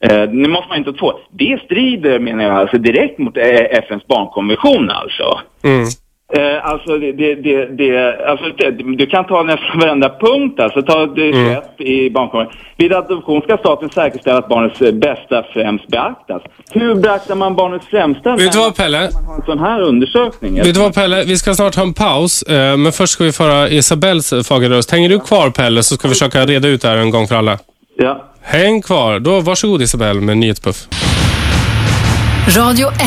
Eh, 0.00 0.30
nu 0.30 0.48
måste 0.48 0.68
man 0.68 0.78
inte 0.78 0.92
få. 0.92 1.20
Det 1.30 1.60
strider 1.64 2.18
menar 2.18 2.44
jag 2.44 2.54
alltså 2.54 2.78
direkt 2.78 3.18
mot 3.18 3.36
eh, 3.36 3.44
FNs 3.70 4.06
barnkonvention 4.06 4.90
alltså. 4.90 5.40
Eh, 6.36 6.70
alltså, 6.70 6.98
det, 6.98 7.12
det, 7.12 7.66
det, 7.66 8.16
alltså 8.26 8.46
det, 8.58 8.70
du 8.96 9.06
kan 9.06 9.26
ta 9.26 9.42
nästan 9.42 9.80
varenda 9.80 10.08
punkt. 10.20 10.60
Alltså, 10.60 10.82
ta 10.82 11.06
det 11.06 11.32
21 11.32 11.80
i 11.80 12.10
barnkonventionen. 12.10 12.64
Vid 12.76 12.92
adoption 12.92 13.42
ska 13.42 13.56
staten 13.56 13.90
säkerställa 13.90 14.38
att 14.38 14.48
barnets 14.48 14.80
eh, 14.80 14.92
bästa 14.92 15.44
främst 15.52 15.88
beaktas. 15.88 16.42
Hur 16.70 16.94
beaktar 16.94 17.34
man 17.34 17.56
barnets 17.56 17.86
främsta 17.86 18.36
Vet 18.36 18.52
du 18.52 18.58
vad 18.58 18.76
Pelle? 18.76 19.10
man 19.14 19.24
har 19.24 19.34
en 19.34 19.42
sån 19.42 19.58
här 19.58 19.80
undersökning? 19.80 20.54
Vet 20.54 20.74
du 20.74 20.80
vad 20.80 20.94
Pelle? 20.94 21.24
Vi 21.24 21.36
ska 21.36 21.54
snart 21.54 21.74
ha 21.74 21.82
en 21.82 21.94
paus, 21.94 22.42
eh, 22.42 22.76
men 22.76 22.92
först 22.92 23.12
ska 23.12 23.24
vi 23.24 23.32
föra 23.32 23.68
Isabells 23.68 24.34
fagra 24.48 24.68
röst. 24.68 24.90
Hänger 24.90 25.08
du 25.08 25.20
kvar 25.20 25.50
Pelle 25.50 25.82
så 25.82 25.94
ska 25.94 26.08
vi 26.08 26.14
försöka 26.14 26.46
reda 26.46 26.68
ut 26.68 26.82
det 26.82 26.88
här 26.88 26.96
en 26.96 27.10
gång 27.10 27.26
för 27.26 27.34
alla. 27.34 27.58
Ja. 27.96 28.24
Häng 28.42 28.82
kvar. 28.82 29.18
Då 29.18 29.40
varsågod 29.40 29.82
Isabelle 29.82 30.20
med 30.20 30.38
nyhetspuff. 30.38 30.76
Radio 32.56 32.88
1. 32.88 32.98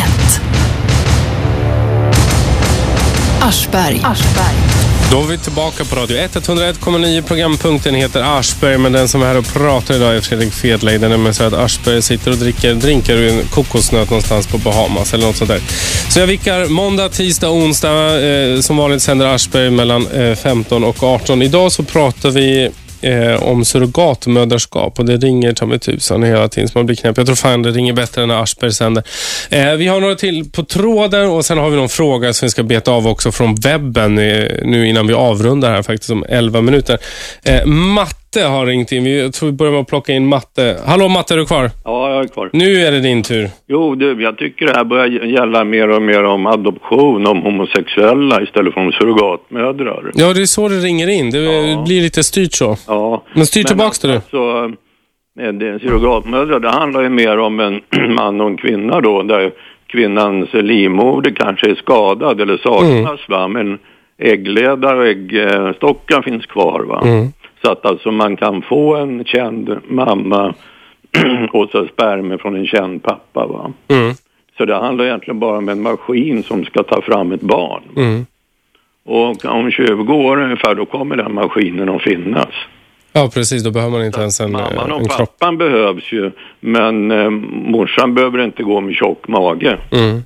Aschberg. 3.41 4.01
Då 5.11 5.23
är 5.23 5.27
vi 5.27 5.37
tillbaka 5.37 5.85
på 5.85 5.95
Radio 5.95 6.17
1. 6.17 6.35
101,9 6.35 7.21
programpunkten 7.21 7.95
heter 7.95 8.39
Aschberg, 8.39 8.77
men 8.77 8.91
den 8.91 9.07
som 9.07 9.21
är 9.21 9.25
här 9.25 9.37
och 9.37 9.53
pratar 9.53 9.95
idag 9.95 10.15
är 10.15 10.21
Fredrik 10.21 10.53
Fedley. 10.53 10.97
Det 10.97 11.05
är 11.05 11.09
nämligen 11.09 11.33
så 11.33 11.43
att 11.43 11.53
Aschberg 11.53 12.01
sitter 12.01 12.31
och 12.31 12.37
dricker 12.37 12.73
drinkar 12.73 13.13
ur 13.13 13.29
en 13.29 13.47
kokosnöt 13.47 14.09
någonstans 14.09 14.47
på 14.47 14.57
Bahamas 14.57 15.13
eller 15.13 15.25
något 15.25 15.35
sånt 15.35 15.49
där. 15.49 15.61
Så 16.09 16.19
jag 16.19 16.27
vickar 16.27 16.65
måndag, 16.65 17.09
tisdag, 17.09 17.49
onsdag. 17.49 18.21
Eh, 18.21 18.59
som 18.59 18.77
vanligt 18.77 19.01
sänder 19.01 19.25
Aschberg 19.25 19.69
mellan 19.69 20.07
eh, 20.07 20.35
15 20.35 20.83
och 20.83 21.03
18. 21.03 21.41
Idag 21.41 21.71
så 21.71 21.83
pratar 21.83 22.29
vi 22.29 22.69
eh, 23.01 23.43
om 23.43 23.65
surrogatmödraskap 23.65 24.99
och 24.99 25.05
det 25.05 25.17
ringer 25.17 25.53
ta 25.53 25.65
mig 25.65 25.79
tusan 25.79 26.23
hela 26.23 26.47
tiden 26.47 26.69
så 26.69 26.77
man 26.77 26.85
blir 26.85 26.95
knäpp. 26.95 27.17
Jag 27.17 27.25
tror 27.25 27.35
fan 27.35 27.61
det 27.61 27.71
ringer 27.71 27.93
bättre 27.93 28.21
än 28.21 28.27
när 28.27 28.43
Aschberg 28.43 28.73
sänder. 28.73 29.03
Eh, 29.49 29.71
vi 29.73 29.87
har 29.87 29.99
några 30.01 30.15
till 30.15 30.51
på 30.51 30.63
tråden 30.63 31.29
och 31.29 31.45
sen 31.45 31.57
har 31.57 31.69
vi 31.69 31.75
någon 31.75 31.89
fråga 31.89 32.33
som 32.33 32.45
vi 32.45 32.49
ska 32.49 32.63
beta 32.63 32.91
av 32.91 33.07
också 33.07 33.31
från 33.31 33.55
webben 33.55 34.17
eh, 34.17 34.45
nu 34.63 34.87
innan 34.87 35.07
vi 35.07 35.13
avrundar 35.13 35.71
här 35.71 35.83
faktiskt 35.83 36.11
om 36.11 36.25
11 36.29 36.61
minuter. 36.61 36.97
Eh, 37.43 37.65
Matte 38.35 38.47
har 38.47 38.65
ringt 38.65 38.91
in. 38.91 39.03
Vi, 39.03 39.21
jag 39.21 39.33
tror 39.33 39.49
vi 39.49 39.55
börjar 39.55 39.71
med 39.71 39.81
att 39.81 39.87
plocka 39.87 40.13
in 40.13 40.27
Matte. 40.27 40.77
Hallå 40.85 41.07
Matte, 41.07 41.33
är 41.33 41.37
du 41.37 41.45
kvar? 41.45 41.69
Ja, 41.85 42.09
jag 42.09 42.23
är 42.23 42.27
kvar. 42.27 42.49
Nu 42.53 42.75
är 42.75 42.91
det 42.91 42.99
din 42.99 43.23
tur. 43.23 43.49
Jo, 43.67 43.95
du, 43.95 44.23
jag 44.23 44.37
tycker 44.37 44.65
det 44.65 44.73
här 44.73 44.83
börjar 44.83 45.07
gälla 45.07 45.63
mer 45.63 45.89
och 45.89 46.01
mer 46.01 46.23
om 46.23 46.45
adoption, 46.45 47.27
om 47.27 47.41
homosexuella 47.41 48.41
istället 48.41 48.73
för 48.73 48.81
om 48.81 48.91
surrogatmödrar. 48.91 50.11
Ja, 50.13 50.33
det 50.33 50.41
är 50.41 50.45
så 50.45 50.67
det 50.67 50.75
ringer 50.75 51.07
in. 51.07 51.29
Det 51.29 51.39
blir 51.85 52.01
lite 52.01 52.23
styrt 52.23 52.53
så. 52.53 52.77
Ja. 52.87 53.23
Men 53.33 53.45
styr 53.45 53.63
tillbaks 53.63 53.99
det 53.99 54.07
du. 54.07 54.13
Alltså, 54.13 54.71
det, 55.35 55.79
surrogatmödrar, 55.79 56.59
det 56.59 56.69
handlar 56.69 57.01
ju 57.01 57.09
mer 57.09 57.37
om 57.37 57.59
en 57.59 57.81
man 58.15 58.41
och 58.41 58.47
en 58.47 58.57
kvinna 58.57 59.01
då, 59.01 59.23
där 59.23 59.51
kvinnans 59.87 60.53
livmoder 60.53 61.31
kanske 61.31 61.71
är 61.71 61.75
skadad 61.75 62.41
eller 62.41 62.57
saknas, 62.57 63.29
va, 63.29 63.47
men 63.47 63.79
äggledare 64.17 64.99
och 64.99 65.07
äggstockar 65.07 66.21
finns 66.21 66.45
kvar. 66.45 66.79
Va? 66.79 67.27
Så 67.61 67.71
att 67.71 67.85
alltså 67.85 68.11
man 68.11 68.37
kan 68.37 68.61
få 68.61 68.95
en 68.95 69.25
känd 69.25 69.77
mamma 69.87 70.53
och 71.53 71.69
så 71.71 71.87
spermier 71.87 72.37
från 72.37 72.55
en 72.55 72.67
känd 72.67 73.03
pappa. 73.03 73.47
Va? 73.47 73.71
Mm. 73.87 74.13
Så 74.57 74.65
det 74.65 74.75
handlar 74.75 75.05
egentligen 75.05 75.39
bara 75.39 75.57
om 75.57 75.69
en 75.69 75.81
maskin 75.81 76.43
som 76.43 76.65
ska 76.65 76.83
ta 76.83 77.01
fram 77.01 77.31
ett 77.31 77.41
barn. 77.41 77.83
Mm. 77.97 78.25
Och 79.05 79.45
om 79.45 79.71
20 79.71 80.13
år 80.13 80.41
ungefär 80.41 80.75
då 80.75 80.85
kommer 80.85 81.15
den 81.15 81.33
maskinen 81.33 81.89
att 81.89 82.01
finnas. 82.01 82.49
Ja, 83.13 83.29
precis. 83.33 83.63
Då 83.63 83.71
behöver 83.71 83.91
man 83.91 84.05
inte 84.05 84.21
ens 84.21 84.39
en, 84.41 84.51
Mamman 84.51 84.89
eh, 84.89 84.95
och 84.95 85.01
en 85.01 85.07
kropp. 85.07 85.17
pappan 85.17 85.57
behövs 85.57 86.11
ju, 86.11 86.31
men 86.59 87.11
eh, 87.11 87.29
morsan 87.69 88.13
behöver 88.13 88.43
inte 88.43 88.63
gå 88.63 88.81
med 88.81 88.95
tjock 88.95 89.27
mage. 89.27 89.77
Mm. 89.91 90.21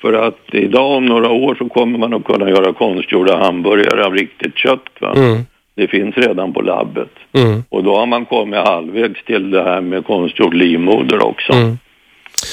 För 0.00 0.12
att 0.12 0.40
idag 0.52 0.90
om 0.96 1.06
några 1.06 1.30
år 1.30 1.54
så 1.54 1.68
kommer 1.68 1.98
man 1.98 2.14
att 2.14 2.24
kunna 2.24 2.50
göra 2.50 2.72
konstgjorda 2.72 3.36
hamburgare 3.36 4.04
av 4.04 4.14
riktigt 4.14 4.56
kött. 4.56 4.88
Va? 5.00 5.12
Mm. 5.16 5.38
Det 5.74 5.88
finns 5.88 6.16
redan 6.16 6.52
på 6.52 6.60
labbet. 6.60 7.10
Mm. 7.32 7.64
Och 7.68 7.84
då 7.84 7.96
har 7.96 8.06
man 8.06 8.26
kommit 8.26 8.60
halvvägs 8.60 9.24
till 9.24 9.50
det 9.50 9.62
här 9.62 9.80
med 9.80 10.06
konstgjord 10.06 10.54
livmoder 10.54 11.26
också. 11.26 11.52
Mm. 11.52 11.78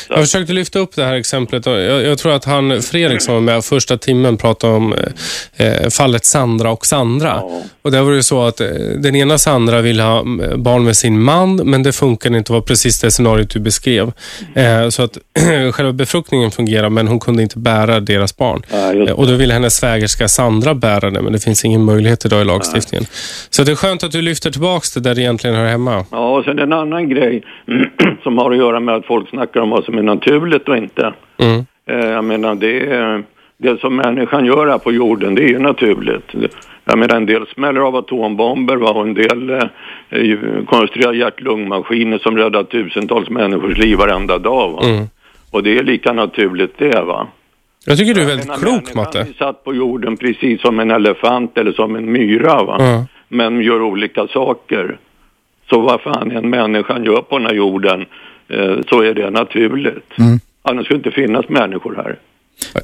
Jag 0.09 0.19
försökte 0.19 0.53
lyfta 0.53 0.79
upp 0.79 0.95
det 0.95 1.03
här 1.03 1.15
exemplet. 1.15 1.65
Jag, 1.65 2.03
jag 2.03 2.17
tror 2.17 2.33
att 2.33 2.45
han, 2.45 2.81
Fredrik 2.81 3.21
som 3.21 3.33
var 3.33 3.41
med 3.41 3.63
första 3.63 3.97
timmen 3.97 4.37
pratade 4.37 4.73
om 4.73 4.93
eh, 5.57 5.67
eh, 5.67 5.89
fallet 5.89 6.25
Sandra 6.25 6.71
och 6.71 6.85
Sandra. 6.85 7.41
Och 7.81 7.91
där 7.91 8.01
var 8.01 8.11
det 8.11 8.15
ju 8.15 8.23
så 8.23 8.43
att 8.43 8.61
eh, 8.61 8.67
den 8.97 9.15
ena 9.15 9.37
Sandra 9.37 9.81
ville 9.81 10.03
ha 10.03 10.19
mm, 10.19 10.63
barn 10.63 10.83
med 10.83 10.97
sin 10.97 11.21
man, 11.21 11.55
men 11.55 11.83
det 11.83 11.91
funkade 11.91 12.37
inte. 12.37 12.53
Det 12.53 12.55
var 12.55 12.61
precis 12.61 13.01
det 13.01 13.11
scenariot 13.11 13.49
du 13.49 13.59
beskrev. 13.59 14.11
Eh, 14.55 14.89
så 14.89 15.03
att 15.03 15.17
själva 15.73 15.93
befruktningen 15.93 16.51
fungerar, 16.51 16.89
men 16.89 17.07
hon 17.07 17.19
kunde 17.19 17.43
inte 17.43 17.59
bära 17.59 17.99
deras 17.99 18.37
barn. 18.37 18.61
Eh, 19.07 19.13
och 19.13 19.27
då 19.27 19.33
ville 19.33 19.53
hennes 19.53 19.75
svägerska 19.75 20.27
Sandra 20.27 20.73
bära 20.75 21.09
det, 21.09 21.21
men 21.21 21.33
det 21.33 21.39
finns 21.39 21.65
ingen 21.65 21.83
möjlighet 21.83 22.25
idag 22.25 22.41
i 22.41 22.45
lagstiftningen. 22.45 23.05
Så 23.49 23.63
det 23.63 23.71
är 23.71 23.75
skönt 23.75 24.03
att 24.03 24.11
du 24.11 24.21
lyfter 24.21 24.51
tillbaks 24.51 24.93
det 24.93 24.99
där 24.99 25.15
det 25.15 25.21
egentligen 25.21 25.55
hör 25.55 25.65
hemma. 25.65 26.05
Ja, 26.11 26.37
och 26.37 26.43
sen 26.43 26.59
en 26.59 26.73
annan 26.73 27.09
grej 27.09 27.43
som 28.23 28.37
har 28.37 28.51
att 28.51 28.57
göra 28.57 28.79
med 28.79 28.95
att 28.95 29.05
folk 29.05 29.29
snackar 29.29 29.59
om 29.59 29.69
vad 29.69 29.83
som 29.83 29.96
är 29.97 30.03
naturligt 30.03 30.69
och 30.69 30.77
inte. 30.77 31.13
Mm. 31.37 31.65
Eh, 31.89 32.09
Jag 32.09 32.23
menar, 32.23 32.55
det, 32.55 32.79
är, 32.93 33.23
det 33.57 33.79
som 33.79 33.95
människan 33.95 34.45
gör 34.45 34.67
här 34.67 34.77
på 34.77 34.91
jorden, 34.91 35.35
det 35.35 35.43
är 35.43 35.49
ju 35.49 35.59
naturligt. 35.59 36.33
Jag 36.85 36.99
menar, 36.99 37.15
en 37.15 37.25
del 37.25 37.47
smäller 37.47 37.81
av 37.81 37.95
atombomber 37.95 38.75
va? 38.75 38.89
och 38.89 39.01
en 39.07 39.13
del 39.13 39.49
eh, 39.49 40.39
konstruerar 40.65 41.13
hjärt-lungmaskiner 41.13 42.17
som 42.17 42.37
räddar 42.37 42.63
tusentals 42.63 43.29
människors 43.29 43.77
liv 43.77 43.97
varenda 43.97 44.37
dag. 44.37 44.71
Va? 44.71 44.89
Mm. 44.89 45.05
Och 45.51 45.63
det 45.63 45.77
är 45.77 45.83
lika 45.83 46.13
naturligt 46.13 46.77
det, 46.77 47.01
va? 47.01 47.27
Jag 47.85 47.97
tycker 47.97 48.13
du 48.13 48.21
är 48.21 48.25
väldigt 48.25 48.47
menar, 48.47 48.59
klok, 48.59 48.95
Matte. 48.95 49.19
är 49.19 49.33
satt 49.37 49.63
på 49.63 49.75
jorden 49.75 50.17
precis 50.17 50.61
som 50.61 50.79
en 50.79 50.91
elefant 50.91 51.57
eller 51.57 51.71
som 51.71 51.95
en 51.95 52.11
myra, 52.11 52.63
va? 52.63 52.75
Ja. 52.79 53.05
men 53.27 53.61
gör 53.61 53.81
olika 53.81 54.27
saker. 54.27 54.97
Så 55.69 55.81
vad 55.81 56.01
fan 56.01 56.31
en 56.31 56.49
människan 56.49 57.03
gör 57.03 57.21
på 57.21 57.37
den 57.37 57.47
här 57.47 57.53
jorden 57.53 58.05
så 58.89 59.01
är 59.01 59.13
det 59.13 59.29
naturligt. 59.29 60.11
Mm. 60.17 60.39
Annars 60.61 60.85
skulle 60.85 60.99
det 60.99 61.09
inte 61.09 61.21
finnas 61.21 61.49
människor 61.49 61.95
här. 61.95 62.19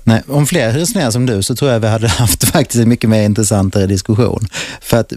Nej, 0.05 0.21
om 0.27 0.45
fler 0.45 0.71
resonerar 0.71 1.11
som 1.11 1.25
du 1.25 1.43
så 1.43 1.55
tror 1.55 1.71
jag 1.71 1.79
vi 1.79 1.87
hade 1.87 2.07
haft 2.21 2.51
faktiskt 2.51 2.83
en 2.83 2.89
mycket 2.89 3.09
mer 3.09 3.23
intressantare 3.23 3.85
diskussion. 3.85 4.39
För 4.81 4.97
att 4.97 5.13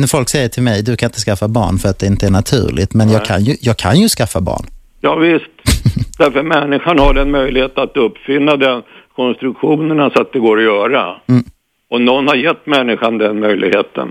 när 0.00 0.06
folk 0.06 0.28
säger 0.28 0.48
till 0.48 0.62
mig, 0.62 0.82
du 0.82 0.96
kan 0.96 1.06
inte 1.06 1.20
skaffa 1.20 1.48
barn 1.48 1.78
för 1.78 1.88
att 1.88 1.98
det 1.98 2.06
inte 2.06 2.26
är 2.26 2.30
naturligt, 2.30 2.94
men 2.94 3.10
jag 3.10 3.24
kan, 3.24 3.44
ju, 3.44 3.56
jag 3.60 3.76
kan 3.76 4.00
ju 4.00 4.08
skaffa 4.08 4.40
barn. 4.40 4.66
Ja 5.00 5.14
visst, 5.16 5.50
därför 6.18 6.42
människan 6.42 6.98
har 6.98 7.14
den 7.14 7.30
möjlighet 7.30 7.78
att 7.78 7.96
uppfinna 7.96 8.56
den 8.56 8.82
konstruktionerna 9.16 10.10
så 10.10 10.20
att 10.20 10.32
det 10.32 10.38
går 10.38 10.58
att 10.58 10.64
göra. 10.64 11.16
Mm. 11.28 11.44
Och 11.90 12.00
någon 12.00 12.28
har 12.28 12.34
gett 12.34 12.66
människan 12.66 13.18
den 13.18 13.40
möjligheten. 13.40 14.08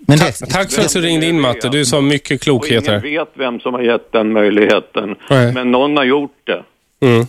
Men 0.00 0.18
Tack, 0.18 0.38
tack 0.38 0.72
för 0.72 0.82
att 0.82 0.92
du 0.92 1.00
ringde 1.00 1.26
in, 1.26 1.40
Matte. 1.40 1.68
Du 1.68 1.84
sa 1.84 2.00
mycket 2.00 2.42
klokhet 2.42 2.88
ingen 2.88 2.94
här. 2.94 3.00
vet 3.00 3.28
vem 3.34 3.60
som 3.60 3.74
har 3.74 3.82
gett 3.82 4.12
den 4.12 4.32
möjligheten. 4.32 5.14
Nej. 5.30 5.52
Men 5.52 5.70
någon 5.70 5.96
har 5.96 6.04
gjort 6.04 6.36
det. 6.44 6.62
Mm. 7.06 7.26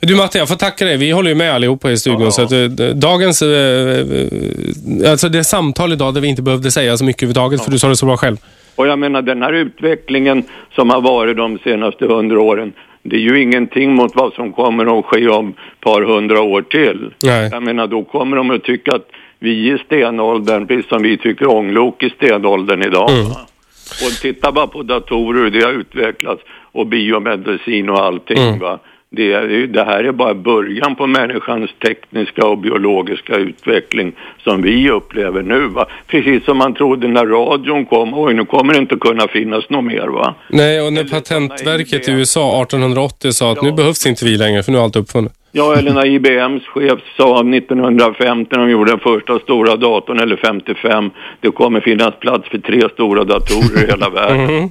Du 0.00 0.16
Matte, 0.16 0.38
jag 0.38 0.48
får 0.48 0.56
tacka 0.56 0.84
dig. 0.84 0.96
Vi 0.96 1.10
håller 1.10 1.28
ju 1.28 1.34
med 1.34 1.52
allihopa 1.54 1.90
i 1.90 1.96
studion. 1.96 2.32
Så 2.32 2.42
att, 2.42 2.52
eh, 2.52 2.86
dagens... 2.94 3.42
Eh, 3.42 3.48
eh, 3.48 5.10
alltså 5.10 5.28
det 5.28 5.44
samtal 5.44 5.92
idag 5.92 6.14
där 6.14 6.20
vi 6.20 6.28
inte 6.28 6.42
behövde 6.42 6.70
säga 6.70 6.96
så 6.96 7.04
mycket 7.04 7.22
överhuvudtaget, 7.22 7.64
för 7.64 7.70
du 7.70 7.78
sa 7.78 7.88
det 7.88 7.96
så 7.96 8.06
bra 8.06 8.16
själv. 8.16 8.36
Och 8.76 8.86
jag 8.86 8.98
menar 8.98 9.22
den 9.22 9.42
här 9.42 9.52
utvecklingen 9.52 10.44
som 10.74 10.90
har 10.90 11.00
varit 11.00 11.36
de 11.36 11.58
senaste 11.58 12.06
hundra 12.06 12.40
åren, 12.40 12.72
det 13.02 13.16
är 13.16 13.20
ju 13.20 13.42
ingenting 13.42 13.94
mot 13.94 14.12
vad 14.14 14.32
som 14.32 14.52
kommer 14.52 14.98
att 14.98 15.04
ske 15.04 15.28
om 15.28 15.48
ett 15.48 15.80
par 15.80 16.02
hundra 16.02 16.40
år 16.40 16.62
till. 16.62 17.10
Nej. 17.22 17.48
Jag 17.52 17.62
menar 17.62 17.86
då 17.86 18.04
kommer 18.04 18.36
de 18.36 18.50
att 18.50 18.64
tycka 18.64 18.92
att 18.92 19.08
vi 19.44 19.72
i 19.72 19.78
stenåldern, 19.78 20.66
precis 20.66 20.88
som 20.88 21.02
vi 21.02 21.16
tycker 21.16 21.50
ånglok 21.50 22.02
i 22.02 22.10
stenåldern 22.10 22.82
idag. 22.82 23.10
Mm. 23.10 23.26
Och 23.26 24.12
titta 24.22 24.52
bara 24.52 24.66
på 24.66 24.82
datorer, 24.82 25.42
hur 25.42 25.50
det 25.50 25.64
har 25.64 25.72
utvecklats 25.72 26.42
och 26.72 26.86
biomedicin 26.86 27.90
och 27.90 27.98
allting. 27.98 28.38
Mm. 28.38 28.58
Va? 28.58 28.78
Det, 29.14 29.32
är, 29.32 29.66
det 29.66 29.84
här 29.84 30.04
är 30.04 30.12
bara 30.12 30.34
början 30.34 30.94
på 30.94 31.06
människans 31.06 31.70
tekniska 31.84 32.46
och 32.46 32.58
biologiska 32.58 33.36
utveckling 33.36 34.12
som 34.44 34.62
vi 34.62 34.90
upplever 34.90 35.42
nu. 35.42 35.66
Va? 35.66 35.86
Precis 36.06 36.44
som 36.44 36.58
man 36.58 36.74
trodde 36.74 37.08
när 37.08 37.26
radion 37.26 37.86
kom, 37.86 38.14
oj 38.14 38.34
nu 38.34 38.44
kommer 38.44 38.72
det 38.72 38.78
inte 38.78 38.96
kunna 38.96 39.28
finnas 39.28 39.70
något 39.70 39.84
mer 39.84 40.06
va. 40.06 40.34
Nej, 40.48 40.80
och 40.80 40.92
när 40.92 41.04
Patentverket 41.04 42.08
i 42.08 42.12
USA 42.12 42.62
1880 42.62 43.32
sa 43.32 43.52
att 43.52 43.62
nu 43.62 43.72
behövs 43.72 44.06
inte 44.06 44.24
vi 44.24 44.36
längre, 44.36 44.62
för 44.62 44.72
nu 44.72 44.78
är 44.78 44.82
allt 44.82 44.96
uppfunnet. 44.96 45.32
Ja, 45.56 45.76
eller 45.76 45.92
när 45.92 46.06
IBMs 46.06 46.66
chef 46.66 46.98
sa 47.16 47.40
1950 47.40 48.48
när 48.56 48.58
de 48.58 48.70
gjorde 48.70 48.90
den 48.90 49.00
första 49.00 49.38
stora 49.38 49.76
datorn, 49.76 50.20
eller 50.20 50.36
55, 50.36 51.10
det 51.40 51.50
kommer 51.50 51.80
finnas 51.80 52.14
plats 52.20 52.48
för 52.48 52.58
tre 52.58 52.88
stora 52.92 53.24
datorer 53.24 53.84
i 53.84 53.86
hela 53.86 54.10
världen. 54.20 54.44
Mhm. 54.44 54.70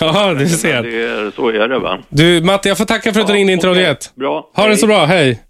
Ja, 0.00 0.34
du 0.34 0.48
ser. 0.48 0.82
Det 0.82 0.88
är, 1.04 1.32
så 1.36 1.48
är 1.48 1.68
det 1.68 1.78
va. 1.78 1.98
Du, 2.08 2.40
Matte, 2.40 2.68
jag 2.68 2.78
får 2.78 2.84
tacka 2.84 3.12
för 3.12 3.20
att 3.20 3.26
du 3.26 3.32
ringde 3.32 3.52
in 3.52 3.58
till 3.60 3.68
Radio 3.68 3.82
1. 3.86 4.12
Bra. 4.14 4.50
Ha 4.56 4.66
det 4.66 4.76
så 4.76 4.86
bra, 4.86 5.04
hej. 5.04 5.40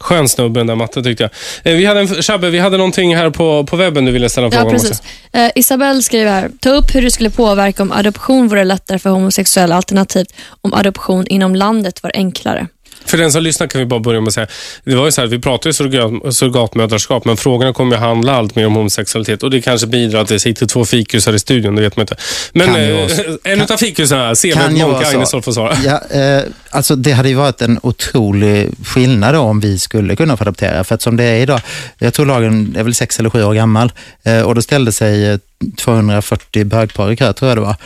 Skön 0.00 0.28
snubbe 0.28 0.60
den 0.60 0.66
där 0.66 0.74
Matte 0.74 1.02
tyckte 1.02 1.22
jag. 1.22 1.72
Eh, 1.72 1.76
Vi 1.78 1.84
hade 1.86 2.00
en, 2.00 2.06
Shabbe, 2.08 2.50
vi 2.50 2.58
hade 2.58 2.76
någonting 2.76 3.16
här 3.16 3.30
på, 3.30 3.64
på 3.66 3.76
webben 3.76 4.04
du 4.04 4.12
ville 4.12 4.28
ställa 4.28 4.44
en 4.46 4.50
fråga 4.50 4.62
Ja, 4.62 4.66
om 4.66 4.72
precis. 4.72 4.90
också. 4.90 5.02
Eh, 5.32 5.50
Isabelle 5.54 6.02
skriver 6.02 6.30
här, 6.30 6.50
ta 6.60 6.70
upp 6.70 6.94
hur 6.94 7.02
det 7.02 7.10
skulle 7.10 7.30
påverka 7.30 7.82
om 7.82 7.92
adoption 7.92 8.48
vore 8.48 8.64
lättare 8.64 8.98
för 8.98 9.10
homosexuella 9.10 9.76
alternativt 9.76 10.34
om 10.62 10.74
adoption 10.74 11.26
inom 11.26 11.54
landet 11.56 12.02
var 12.02 12.12
enklare. 12.14 12.66
För 13.08 13.18
den 13.18 13.32
som 13.32 13.42
lyssnar 13.42 13.66
kan 13.66 13.78
vi 13.78 13.86
bara 13.86 14.00
börja 14.00 14.20
med 14.20 14.28
att 14.28 14.34
säga, 14.34 14.46
det 14.84 14.94
var 14.94 15.04
ju 15.04 15.12
så 15.12 15.20
här, 15.20 15.28
vi 15.28 15.38
pratade 15.38 15.68
ju 15.68 15.72
surrogat, 15.72 16.34
surrogatmödraskap, 16.34 17.24
men 17.24 17.36
frågorna 17.36 17.72
kommer 17.72 17.96
ju 17.96 18.00
handla 18.02 18.36
allt 18.36 18.54
mer 18.56 18.66
om 18.66 18.74
homosexualitet 18.74 19.42
och 19.42 19.50
det 19.50 19.60
kanske 19.60 19.86
bidrar 19.86 20.20
att 20.20 20.28
det 20.28 20.40
sitter 20.40 20.66
två 20.66 20.84
fikusar 20.84 21.32
i 21.32 21.38
studion, 21.38 21.74
det 21.74 21.82
vet 21.82 21.96
man 21.96 22.02
inte. 22.02 22.16
Men 22.52 22.66
Kan 22.66 22.76
eh, 22.76 23.52
en 23.52 23.60
utav 23.60 23.76
fikusarna, 23.76 24.34
Seved 24.34 24.72
Monke 24.72 25.04
så. 25.04 25.10
Agnesholm 25.10 25.42
får 25.42 25.52
svara. 25.52 25.76
Ja, 25.84 26.16
eh, 26.20 26.42
alltså 26.70 26.96
det 26.96 27.12
hade 27.12 27.28
ju 27.28 27.34
varit 27.34 27.62
en 27.62 27.80
otrolig 27.82 28.70
skillnad 28.84 29.34
då 29.34 29.40
om 29.40 29.60
vi 29.60 29.78
skulle 29.78 30.16
kunna 30.16 30.36
få 30.36 30.44
adoptera. 30.44 30.84
För 30.84 30.94
att 30.94 31.02
som 31.02 31.16
det 31.16 31.24
är 31.24 31.36
idag, 31.36 31.60
jag 31.98 32.14
tror 32.14 32.26
lagen 32.26 32.74
är 32.78 32.82
väl 32.82 32.94
sex 32.94 33.18
eller 33.18 33.30
sju 33.30 33.42
år 33.44 33.54
gammal 33.54 33.92
eh, 34.22 34.42
och 34.42 34.54
då 34.54 34.62
ställde 34.62 34.92
sig 34.92 35.26
eh, 35.26 35.38
240 35.76 36.64
bögpar 36.64 37.12
i 37.12 37.16
kö, 37.16 37.32
tror 37.32 37.48
jag 37.48 37.58
det 37.58 37.62
var. 37.62 37.76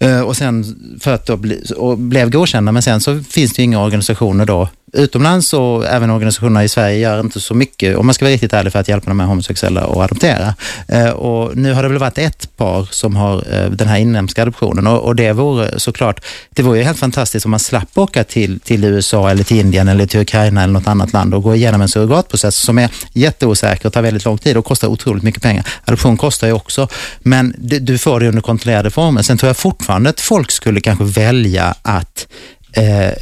Eh, 0.00 0.20
och 0.20 0.36
sen 0.36 0.76
för 1.00 1.14
att 1.14 1.26
då 1.26 1.36
bli, 1.36 1.62
och 1.76 1.98
blev 1.98 2.30
godkända, 2.30 2.72
men 2.72 2.82
sen 2.82 3.00
så 3.00 3.22
finns 3.30 3.52
det 3.52 3.62
ju 3.62 3.64
inga 3.64 3.82
organisationer 3.84 4.44
då 4.44 4.68
utomlands 4.92 5.52
och 5.52 5.86
även 5.86 6.10
organisationerna 6.10 6.64
i 6.64 6.68
Sverige 6.68 6.98
gör 6.98 7.20
inte 7.20 7.40
så 7.40 7.54
mycket, 7.54 7.96
om 7.96 8.06
man 8.06 8.14
ska 8.14 8.24
vara 8.24 8.32
riktigt 8.32 8.52
ärlig, 8.52 8.72
för 8.72 8.78
att 8.78 8.88
hjälpa 8.88 9.10
de 9.10 9.20
här 9.20 9.26
homosexuella 9.26 9.80
att 9.80 9.96
adoptera. 9.96 10.54
Eh, 10.88 11.08
Och 11.10 11.56
nu 11.56 11.72
har 11.72 11.82
det 11.82 11.88
väl 11.88 11.98
varit 11.98 12.18
ett 12.18 12.56
par 12.56 12.88
som 12.90 13.16
har 13.16 13.36
eh, 13.52 13.70
den 13.70 13.88
här 13.88 13.98
inhemska 13.98 14.42
adoptionen 14.42 14.86
och, 14.86 14.98
och 14.98 15.16
det 15.16 15.32
vore 15.32 15.80
såklart, 15.80 16.24
det 16.50 16.62
vore 16.62 16.78
ju 16.78 16.84
helt 16.84 16.98
fantastiskt 16.98 17.44
om 17.44 17.50
man 17.50 17.60
slapp 17.60 17.98
åka 17.98 18.24
till, 18.24 18.60
till 18.60 18.84
USA 18.84 19.30
eller 19.30 19.44
till 19.44 19.56
Indien 19.56 19.88
eller 19.88 20.06
till 20.06 20.20
Ukraina 20.20 20.62
eller 20.62 20.72
något 20.72 20.86
annat 20.86 21.12
land 21.12 21.34
och 21.34 21.42
gå 21.42 21.54
igenom 21.54 21.80
en 21.80 21.88
surrogatprocess 21.88 22.56
som 22.56 22.78
är 22.78 22.90
jätteosäker 23.12 23.86
och 23.86 23.92
tar 23.92 24.02
väldigt 24.02 24.24
lång 24.24 24.38
tid 24.38 24.56
och 24.56 24.64
kostar 24.64 24.88
otroligt 24.88 25.22
mycket 25.22 25.42
pengar. 25.42 25.66
Adoption 25.84 26.16
kostar 26.16 26.46
ju 26.46 26.52
också, 26.52 26.88
men 27.20 27.54
du, 27.58 27.78
du 27.78 27.98
får 27.98 28.20
det 28.20 28.28
under 28.28 28.42
kontrollerade 28.42 28.90
former. 28.90 29.22
Sen 29.22 29.38
tror 29.38 29.48
jag 29.48 29.56
fortfarande 29.56 29.89
att 29.90 30.20
folk 30.20 30.50
skulle 30.50 30.80
kanske 30.80 31.04
välja 31.04 31.74
att 31.82 32.26
eh, 32.72 33.12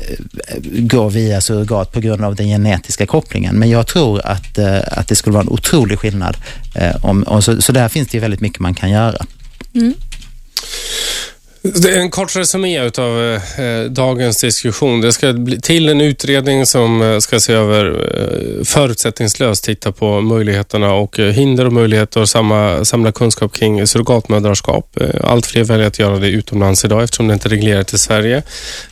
gå 0.63 1.09
via 1.09 1.41
surrogat 1.41 1.93
på 1.93 2.01
grund 2.01 2.25
av 2.25 2.35
den 2.35 2.47
genetiska 2.47 3.07
kopplingen. 3.07 3.57
Men 3.57 3.71
jag 3.71 3.87
tror 3.87 4.27
att, 4.27 4.59
eh, 4.59 4.81
att 4.87 5.09
det 5.09 5.15
skulle 5.15 5.35
vara 5.35 5.43
en 5.43 5.49
otrolig 5.49 5.99
skillnad. 5.99 6.37
Eh, 6.75 7.05
om, 7.05 7.23
och 7.23 7.45
så, 7.45 7.63
så 7.63 7.73
där 7.73 7.89
finns 7.89 8.09
det 8.09 8.17
ju 8.17 8.21
väldigt 8.21 8.41
mycket 8.41 8.61
man 8.61 8.75
kan 8.75 8.91
göra. 8.91 9.27
Mm 9.75 9.95
en 11.89 12.11
kort 12.11 12.37
resumé 12.37 12.81
av 12.81 13.23
eh, 13.23 13.61
eh, 13.61 13.85
dagens 13.85 14.41
diskussion. 14.41 15.01
Det 15.01 15.13
ska 15.13 15.33
bli 15.33 15.61
till 15.61 15.89
en 15.89 16.01
utredning 16.01 16.67
som 16.67 17.03
eh, 17.03 17.19
ska 17.19 17.41
se 17.41 17.53
över 17.53 17.87
eh, 17.89 18.65
förutsättningslöst 18.65 19.65
titta 19.65 19.93
på 19.93 20.21
möjligheterna 20.21 20.95
och 20.95 21.19
eh, 21.19 21.33
hinder 21.33 21.67
och 21.67 21.73
möjligheter 21.73 22.21
och 22.21 22.29
samma, 22.29 22.85
samla 22.85 23.13
kunskap 23.13 23.53
kring 23.53 23.87
surrogatmödraskap. 23.87 25.01
Eh, 25.01 25.31
allt 25.31 25.47
fler 25.47 25.65
väljer 25.65 25.87
att 25.87 25.99
göra 25.99 26.19
det 26.19 26.29
utomlands 26.29 26.85
idag 26.85 27.03
eftersom 27.03 27.29
det 27.29 27.35
inte 27.35 27.49
är 27.49 27.51
reglerat 27.51 27.93
i 27.93 27.99
Sverige. 27.99 28.43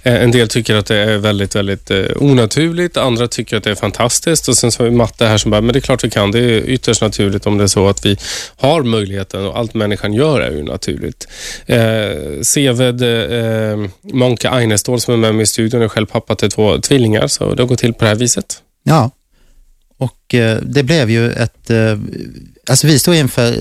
En 0.03 0.31
del 0.31 0.49
tycker 0.49 0.75
att 0.75 0.87
det 0.87 0.97
är 0.97 1.19
väldigt, 1.19 1.57
väldigt 1.57 1.91
onaturligt. 2.17 2.97
Andra 2.97 3.29
tycker 3.29 3.57
att 3.57 3.65
det 3.65 3.71
är 3.71 3.75
fantastiskt 3.75 4.49
och 4.49 4.57
sen 4.57 4.73
så 4.73 4.83
har 4.83 4.91
vi 4.91 4.97
Matte 4.97 5.27
här 5.27 5.39
som 5.39 5.51
bara, 5.51 5.61
men 5.61 5.73
det 5.73 5.79
är 5.79 5.81
klart 5.81 6.05
vi 6.05 6.11
kan. 6.11 6.31
Det 6.31 6.39
är 6.39 6.69
ytterst 6.69 7.03
naturligt 7.03 7.47
om 7.47 7.59
det 7.59 7.65
är 7.65 7.69
så 7.69 7.89
att 7.89 8.07
vi 8.07 8.17
har 8.57 8.83
möjligheten 8.83 9.47
och 9.47 9.59
allt 9.59 9.75
människan 9.75 10.15
gör 10.15 10.41
är 10.41 10.51
ju 10.51 10.63
naturligt. 10.63 11.29
Eh, 11.67 12.43
bredvid 12.75 13.03
eh, 13.03 13.39
eh 13.39 13.89
Monke 14.03 14.49
Einestål 14.49 15.01
som 15.01 15.15
är 15.15 15.19
med 15.19 15.35
mig 15.35 15.43
i 15.43 15.47
studion 15.47 15.83
är 15.83 15.89
själv 15.89 16.07
pappa 16.07 16.35
till 16.35 16.51
två 16.51 16.79
tvillingar 16.79 17.27
så 17.27 17.55
det 17.55 17.63
har 17.63 17.69
gått 17.69 17.79
till 17.79 17.95
på 17.95 18.05
det 18.05 18.09
här 18.09 18.17
viset. 18.17 18.63
Ja, 18.83 19.11
och 19.99 20.35
eh, 20.35 20.59
det 20.63 20.83
blev 20.83 21.11
ju 21.11 21.33
ett... 21.33 21.71
Eh, 21.71 21.99
alltså 22.71 22.87
vi 22.87 22.99
stod 22.99 23.15
inför, 23.15 23.55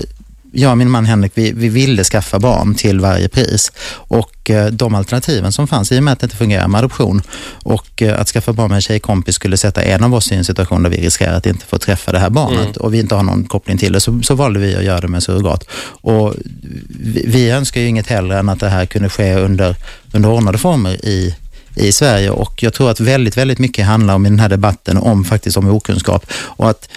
jag 0.56 0.70
och 0.70 0.78
min 0.78 0.90
man 0.90 1.06
Henrik, 1.06 1.32
vi, 1.34 1.52
vi 1.52 1.68
ville 1.68 2.04
skaffa 2.04 2.38
barn 2.38 2.74
till 2.74 3.00
varje 3.00 3.28
pris. 3.28 3.72
Och 3.92 4.50
eh, 4.50 4.66
de 4.66 4.94
alternativen 4.94 5.52
som 5.52 5.68
fanns, 5.68 5.92
i 5.92 5.98
och 5.98 6.02
med 6.02 6.12
att 6.12 6.20
det 6.20 6.24
inte 6.24 6.36
fungerar 6.36 6.68
med 6.68 6.78
adoption 6.78 7.22
och 7.62 8.02
eh, 8.02 8.20
att 8.20 8.28
skaffa 8.28 8.52
barn 8.52 8.68
med 8.68 8.76
en 8.76 8.82
tjejkompis 8.82 9.34
skulle 9.34 9.56
sätta 9.56 9.82
en 9.82 10.04
av 10.04 10.14
oss 10.14 10.32
i 10.32 10.34
en 10.34 10.44
situation 10.44 10.82
där 10.82 10.90
vi 10.90 10.96
riskerar 10.96 11.34
att 11.36 11.46
inte 11.46 11.66
få 11.66 11.78
träffa 11.78 12.12
det 12.12 12.18
här 12.18 12.30
barnet 12.30 12.56
Mm. 12.56 12.72
och 12.80 12.94
vi 12.94 13.00
inte 13.00 13.14
har 13.14 13.22
någon 13.22 13.44
koppling 13.44 13.78
till 13.78 13.92
det, 13.92 14.00
så, 14.00 14.20
så 14.22 14.34
valde 14.34 14.60
vi 14.60 14.76
att 14.76 14.84
göra 14.84 15.00
det 15.00 15.08
med 15.08 15.22
surrogat. 15.22 15.64
Och 16.00 16.34
vi, 16.88 17.24
vi 17.26 17.50
önskar 17.50 17.80
ju 17.80 17.86
inget 17.86 18.06
hellre 18.06 18.38
än 18.38 18.48
att 18.48 18.60
det 18.60 18.68
här 18.68 18.86
kunde 18.86 19.08
ske 19.08 19.34
under, 19.34 19.76
under 20.12 20.28
ordnade 20.28 20.58
former 20.58 21.06
i 21.06 21.34
i 21.76 21.92
Sverige 21.92 22.30
och 22.30 22.62
jag 22.62 22.74
tror 22.74 22.90
att 22.90 23.00
väldigt, 23.00 23.36
väldigt 23.36 23.58
mycket 23.58 23.86
handlar 23.86 24.14
om 24.14 24.26
i 24.26 24.28
den 24.28 24.40
här 24.40 24.48
debatten 24.48 24.96
om 24.96 25.24
faktiskt 25.24 25.56
om 25.56 25.70
okunskap 25.70 26.26
och 26.32 26.70
att 26.70 26.88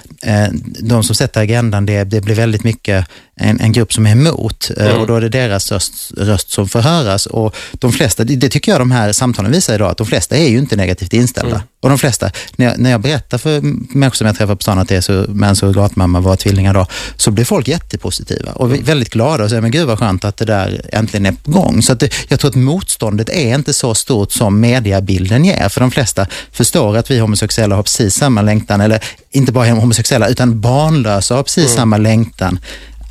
de 0.79 1.03
som 1.03 1.15
sätter 1.15 1.41
agendan, 1.41 1.85
det, 1.85 2.03
det 2.03 2.21
blir 2.21 2.35
väldigt 2.35 2.63
mycket 2.63 3.05
en, 3.41 3.59
en 3.59 3.71
grupp 3.71 3.93
som 3.93 4.05
är 4.07 4.11
emot 4.11 4.71
eh, 4.77 4.85
Mm. 4.85 5.01
och 5.01 5.07
då 5.07 5.15
är 5.15 5.21
det 5.21 5.29
deras 5.29 5.71
röst, 5.71 6.11
röst 6.17 6.51
som 6.51 6.67
får 6.69 6.79
höras 6.81 7.25
och 7.25 7.55
de 7.73 7.91
flesta, 7.93 8.23
det, 8.23 8.49
tycker 8.49 8.71
jag 8.71 8.81
de 8.81 8.91
här 8.91 9.11
samtalen 9.11 9.51
visar 9.51 9.75
idag, 9.75 9.91
att 9.91 9.97
de 9.97 10.07
flesta 10.07 10.37
är 10.37 10.47
ju 10.49 10.57
inte 10.59 10.75
negativt 10.75 11.13
inställda. 11.13 11.55
Mm. 11.55 11.67
Och 11.81 11.89
de 11.89 11.97
flesta, 11.97 12.31
när 12.55 12.65
jag, 12.65 12.77
när 12.79 12.91
jag 12.91 13.01
berättar 13.01 13.37
för 13.37 13.61
människor 13.97 14.15
som 14.15 14.27
jag 14.27 14.37
träffar 14.37 14.55
på 14.55 14.61
stan 14.61 14.79
att 14.79 14.87
det 14.87 14.95
är 14.95 15.01
så, 15.01 15.25
med 15.29 15.49
en 15.49 15.55
surrogatmamma 15.55 16.19
var 16.19 16.35
tvillingar 16.35 16.73
då, 16.73 16.85
så 17.17 17.31
blir 17.31 17.45
folk 17.45 17.67
jättepositiva 17.67 18.51
och 18.51 18.73
vi- 18.73 18.81
väldigt 18.81 19.09
glada 19.09 19.43
och 19.43 19.49
säger, 19.49 19.61
men 19.61 19.71
gud 19.71 19.87
vad 19.87 19.99
skönt 19.99 20.25
att 20.25 20.37
det 20.37 20.45
där 20.45 20.81
äntligen 20.93 21.25
är 21.25 21.31
på 21.31 21.51
gång. 21.51 21.81
Så 21.81 21.93
det, 21.93 22.13
jag 22.27 22.39
tror 22.39 22.49
att 22.49 22.55
motståndet 22.55 23.29
är 23.29 23.55
inte 23.55 23.73
så 23.73 23.95
stort 23.95 24.31
som 24.31 24.59
mediabilden 24.59 25.45
ger, 25.45 25.69
för 25.69 25.81
de 25.81 25.91
flesta 25.91 26.27
förstår 26.51 26.97
att 26.97 27.11
vi 27.11 27.19
homosexuella 27.19 27.75
har 27.75 27.83
precis 27.83 28.15
samma 28.15 28.41
längtan, 28.41 28.81
eller 28.81 29.03
inte 29.31 29.51
bara 29.51 29.69
homosexuella, 29.69 30.08
utan 30.15 30.61
barnlösa 30.61 31.35
har 31.35 31.43
precis 31.43 31.73
samma 31.73 31.97
längtan 31.97 32.59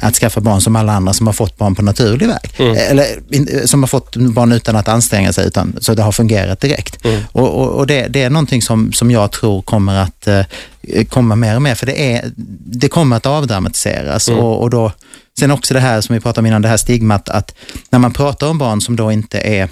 att 0.00 0.14
skaffa 0.14 0.40
barn 0.40 0.60
som 0.60 0.76
alla 0.76 0.92
andra 0.92 1.12
som 1.12 1.26
har 1.26 1.34
fått 1.34 1.58
barn 1.58 1.74
på 1.74 1.82
naturlig 1.82 2.28
väg. 2.28 2.50
Eller 2.76 3.34
in, 3.34 3.68
som 3.68 3.82
har 3.82 3.88
fått 3.88 4.16
barn 4.16 4.52
utan 4.52 4.76
att 4.76 4.88
anstränga 4.88 5.32
sig, 5.32 5.46
utan, 5.46 5.76
så 5.80 5.94
det 5.94 6.02
har 6.02 6.12
fungerat 6.12 6.60
direkt. 6.60 6.98
Och, 7.32 7.60
och, 7.60 7.68
och 7.68 7.86
det, 7.86 8.06
det 8.08 8.22
är 8.22 8.30
någonting 8.30 8.62
som, 8.62 8.92
som 8.92 9.10
jag 9.10 9.32
tror 9.32 9.62
kommer 9.62 9.94
att 9.94 10.26
eh, 10.26 10.44
komma 11.08 11.36
mer 11.36 11.56
och 11.56 11.62
mer, 11.62 11.74
för 11.74 11.86
det, 11.86 12.12
är, 12.12 12.32
det 12.64 12.88
kommer 12.88 13.16
att 13.16 13.26
avdramatiseras. 13.26 14.28
Mm. 14.28 14.40
Och, 14.40 14.62
och 14.62 14.70
då, 14.70 14.92
sen 15.38 15.50
också 15.50 15.74
det 15.74 15.80
här 15.80 16.00
som 16.00 16.14
vi 16.14 16.20
pratade 16.20 16.40
om 16.40 16.46
innan, 16.46 16.62
det 16.62 16.68
här 16.68 16.76
stigmat 16.76 17.28
att 17.28 17.54
när 17.90 17.98
man 17.98 18.12
pratar 18.12 18.48
om 18.48 18.58
barn 18.58 18.80
som 18.80 18.96
då 18.96 19.12
inte 19.12 19.40
är 19.40 19.68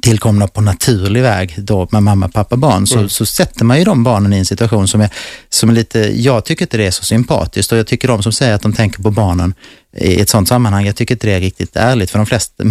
tillkomna 0.00 0.48
på 0.48 0.60
naturlig 0.60 1.22
väg 1.22 1.54
då 1.58 1.88
med 1.90 2.02
mamma, 2.02 2.28
pappa, 2.28 2.56
barn, 2.56 2.86
så, 2.86 3.08
så 3.08 3.26
sätter 3.26 3.64
man 3.64 3.78
ju 3.78 3.84
de 3.84 4.04
barnen 4.04 4.32
i 4.32 4.38
en 4.38 4.46
situation 4.46 4.88
som 4.88 5.00
är, 5.00 5.10
som 5.50 5.70
är 5.70 5.74
lite, 5.74 5.98
jag 6.22 6.44
tycker 6.44 6.64
inte 6.64 6.76
det 6.76 6.86
är 6.86 6.90
så 6.90 7.04
sympatiskt 7.04 7.72
och 7.72 7.78
jag 7.78 7.86
tycker 7.86 8.08
de 8.08 8.22
som 8.22 8.32
säger 8.32 8.54
att 8.54 8.62
de 8.62 8.72
tänker 8.72 9.02
på 9.02 9.10
barnen 9.10 9.54
i 9.96 10.20
ett 10.20 10.28
sådant 10.28 10.48
sammanhang, 10.48 10.86
jag 10.86 10.96
tycker 10.96 11.14
inte 11.14 11.26
det 11.26 11.32
är 11.32 11.40
riktigt 11.40 11.76
ärligt 11.76 12.10
för 12.10 12.18
de 12.18 12.26
flesta, 12.26 12.64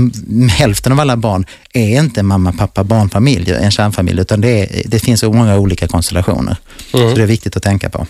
hälften 0.50 0.92
av 0.92 1.00
alla 1.00 1.18
barn 1.18 1.46
är 1.74 2.00
inte 2.00 2.24
mamma, 2.24 2.54
pappa, 2.54 2.84
barnfamilj, 2.84 3.52
en 3.52 3.72
kärnfamilj, 3.72 4.22
utan 4.22 4.42
det, 4.42 4.50
är, 4.50 4.84
det 4.86 5.00
finns 5.00 5.24
många 5.24 5.58
olika 5.58 5.88
konstellationer. 5.88 6.58
Mm. 6.94 7.10
Så 7.10 7.16
det 7.16 7.24
är 7.24 7.28
viktigt 7.28 7.58
att 7.58 7.64
tänka 7.64 7.90
på. 7.90 8.08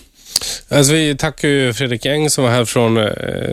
Alltså 0.70 0.94
vi 0.94 1.16
tackar 1.18 1.48
ju 1.48 1.74
Fredrik 1.74 2.06
Eng 2.06 2.30
som 2.30 2.44
var 2.44 2.52
här 2.52 2.66
från 2.66 2.98
eh, 2.98 3.04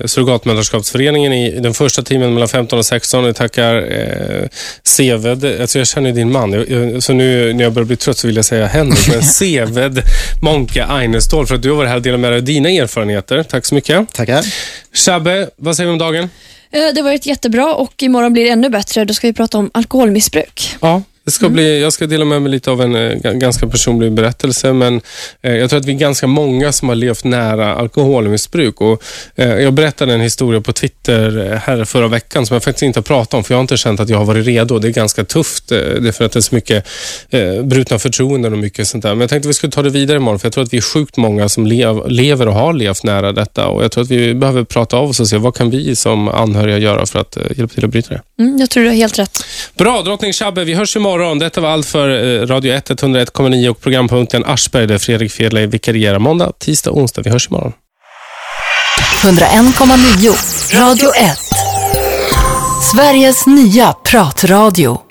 Surrogatmödraskapsföreningen 0.05 1.33
i 1.33 1.61
den 1.61 1.75
första 1.75 2.03
timmen 2.03 2.35
mellan 2.35 2.49
15 2.49 2.79
och 2.79 2.87
16. 2.87 3.25
Vi 3.25 3.35
tackar 3.35 3.77
eh, 3.77 4.49
Seved, 4.85 5.61
alltså 5.61 5.79
jag 5.79 5.87
känner 5.89 6.09
ju 6.11 6.15
din 6.17 6.33
man, 6.33 6.53
jag, 6.53 6.71
jag, 6.71 7.03
så 7.03 7.13
nu 7.13 7.53
när 7.53 7.65
jag 7.65 7.73
börjar 7.73 7.87
bli 7.87 7.97
trött 7.97 8.19
så 8.19 8.27
vill 8.27 8.37
jag 8.37 8.45
säga 8.45 8.67
Henrik, 8.67 9.09
men 9.09 9.23
Seved 9.39 10.03
Monke 10.43 10.85
Einestål 10.85 11.47
för 11.47 11.55
att 11.55 11.63
du 11.63 11.69
har 11.71 11.77
varit 11.77 11.89
här 11.89 11.97
och 11.97 12.03
delat 12.03 12.21
med 12.21 12.31
dig 12.33 12.39
av 12.39 12.45
dina 12.45 12.69
erfarenheter. 12.71 13.43
Tack 13.43 13.67
så 13.67 13.75
mycket. 13.75 14.13
Tackar. 14.13 14.45
Shabbe, 14.93 15.49
vad 15.57 15.77
säger 15.77 15.87
vi 15.87 15.93
om 15.93 15.99
dagen? 15.99 16.25
Eh, 16.25 16.81
Det 16.95 17.01
har 17.01 17.03
varit 17.03 17.27
jättebra 17.27 17.75
och 17.75 18.03
imorgon 18.03 18.33
blir 18.33 18.45
det 18.45 18.51
ännu 18.51 18.69
bättre. 18.71 19.05
Då 19.05 19.15
ska 19.15 19.27
vi 19.27 19.33
prata 19.33 19.59
om 19.59 19.71
alkoholmissbruk. 19.75 20.77
Ja, 20.81 21.03
det 21.29 21.33
ska 21.33 21.49
bli, 21.49 21.81
jag 21.81 21.93
ska 21.93 22.07
dela 22.07 22.25
med 22.25 22.43
mig 22.43 22.51
lite 22.53 22.71
av 22.71 22.83
en 22.83 22.95
eh, 22.95 23.01
ga- 23.01 23.35
ganska 23.39 23.67
personlig 23.67 24.13
berättelse, 24.13 24.73
men 24.73 25.01
eh, 25.43 25.57
jag 25.57 25.71
tror 25.71 25.81
att 25.81 25.87
vi 25.87 25.93
är 25.93 25.97
ganska 25.99 26.27
många 26.27 26.73
som 26.73 26.89
har 26.89 26.97
levt 26.97 27.25
nära 27.25 27.75
alkoholmissbruk. 27.75 28.81
Och, 28.81 29.03
eh, 29.37 29.49
jag 29.49 29.73
berättade 29.73 30.15
en 30.15 30.21
historia 30.21 30.61
på 30.61 30.73
Twitter 30.73 31.61
här 31.65 31.85
förra 31.85 32.09
veckan 32.09 32.47
som 32.47 32.55
jag 32.55 32.63
faktiskt 32.63 32.83
inte 32.83 32.99
har 32.99 33.03
pratat 33.03 33.35
om, 33.35 33.45
för 33.45 33.55
jag 33.55 33.59
har 33.59 33.61
inte 33.61 33.77
känt 33.77 34.01
att 34.01 34.09
jag 34.09 34.19
har 34.19 34.25
varit 34.25 34.47
redo. 34.47 34.79
Det 34.79 34.89
är 34.89 34.93
ganska 34.93 35.25
tufft, 35.25 35.73
eh, 35.73 35.79
det 35.79 36.09
är 36.09 36.13
för 36.13 36.25
att 36.25 36.33
det 36.33 36.39
är 36.39 36.41
så 36.41 36.55
mycket 36.55 36.87
brutna 37.63 37.99
förtroenden 37.99 38.53
och 38.53 38.59
mycket 38.59 38.89
sånt 38.89 39.03
där. 39.03 39.11
Men 39.11 39.21
jag 39.21 39.31
tänkte 39.31 39.47
att 39.47 39.51
vi 39.51 39.55
skulle 39.55 39.71
ta 39.73 39.83
det 39.83 39.91
vidare 39.91 40.17
imorgon, 40.17 40.39
för 40.39 40.47
jag 40.47 40.53
tror 40.53 40.65
att 40.65 40.73
vi 40.73 40.77
är 40.77 40.83
sjukt 40.83 41.17
många 41.17 41.49
som 41.49 41.67
lev, 41.67 42.09
lever 42.11 42.49
och 42.49 42.55
har 42.55 42.73
levt 42.73 43.05
nära 43.05 43.33
detta. 43.33 43.67
Och 43.67 43.85
Jag 43.85 43.93
tror 43.93 44.05
att 44.05 44.11
vi 44.11 44.35
behöver 44.35 44.65
prata 44.65 44.97
av 44.97 45.09
oss 45.11 45.21
och 45.21 45.29
se 45.29 45.37
vad 45.37 45.55
kan 45.57 45.71
vi 45.71 45.97
som 45.97 46.29
anhöriga 46.29 46.79
göra 46.79 47.07
för 47.07 47.19
att 47.19 47.37
hjälpa 47.57 47.75
till 47.75 47.85
att 47.85 47.91
bryta 47.91 48.09
det. 48.15 48.21
Mm, 48.43 48.59
jag 48.59 48.71
tror 48.71 48.83
du 48.83 48.89
har 48.89 48.97
helt 48.97 49.19
rätt. 49.19 49.45
Bra, 49.77 50.03
drottning 50.03 50.33
Shabbe. 50.33 50.65
Vi 50.65 50.75
hörs 50.75 50.97
imorgon. 50.97 51.18
Detta 51.39 51.61
var 51.61 51.69
allt 51.69 51.87
för 51.87 52.09
eh, 52.09 52.47
Radio 52.47 52.75
1, 52.75 52.91
101,9 52.91 53.69
och 53.69 53.81
programpunkten 53.81 54.45
Aschberg 54.47 54.87
där 54.87 54.99
Fredrik 54.99 55.33
Fedley 55.33 55.67
vikarierar 55.67 56.19
måndag, 56.19 56.53
tisdag, 56.59 56.91
onsdag. 56.91 57.23
Vi 57.23 57.31
hörs 57.31 57.49
imorgon. 57.49 57.73
101,9 59.23 60.81
Radio 60.81 61.11
1. 61.15 61.39
Sveriges 62.93 63.47
nya 63.47 63.93
pratradio. 63.93 65.08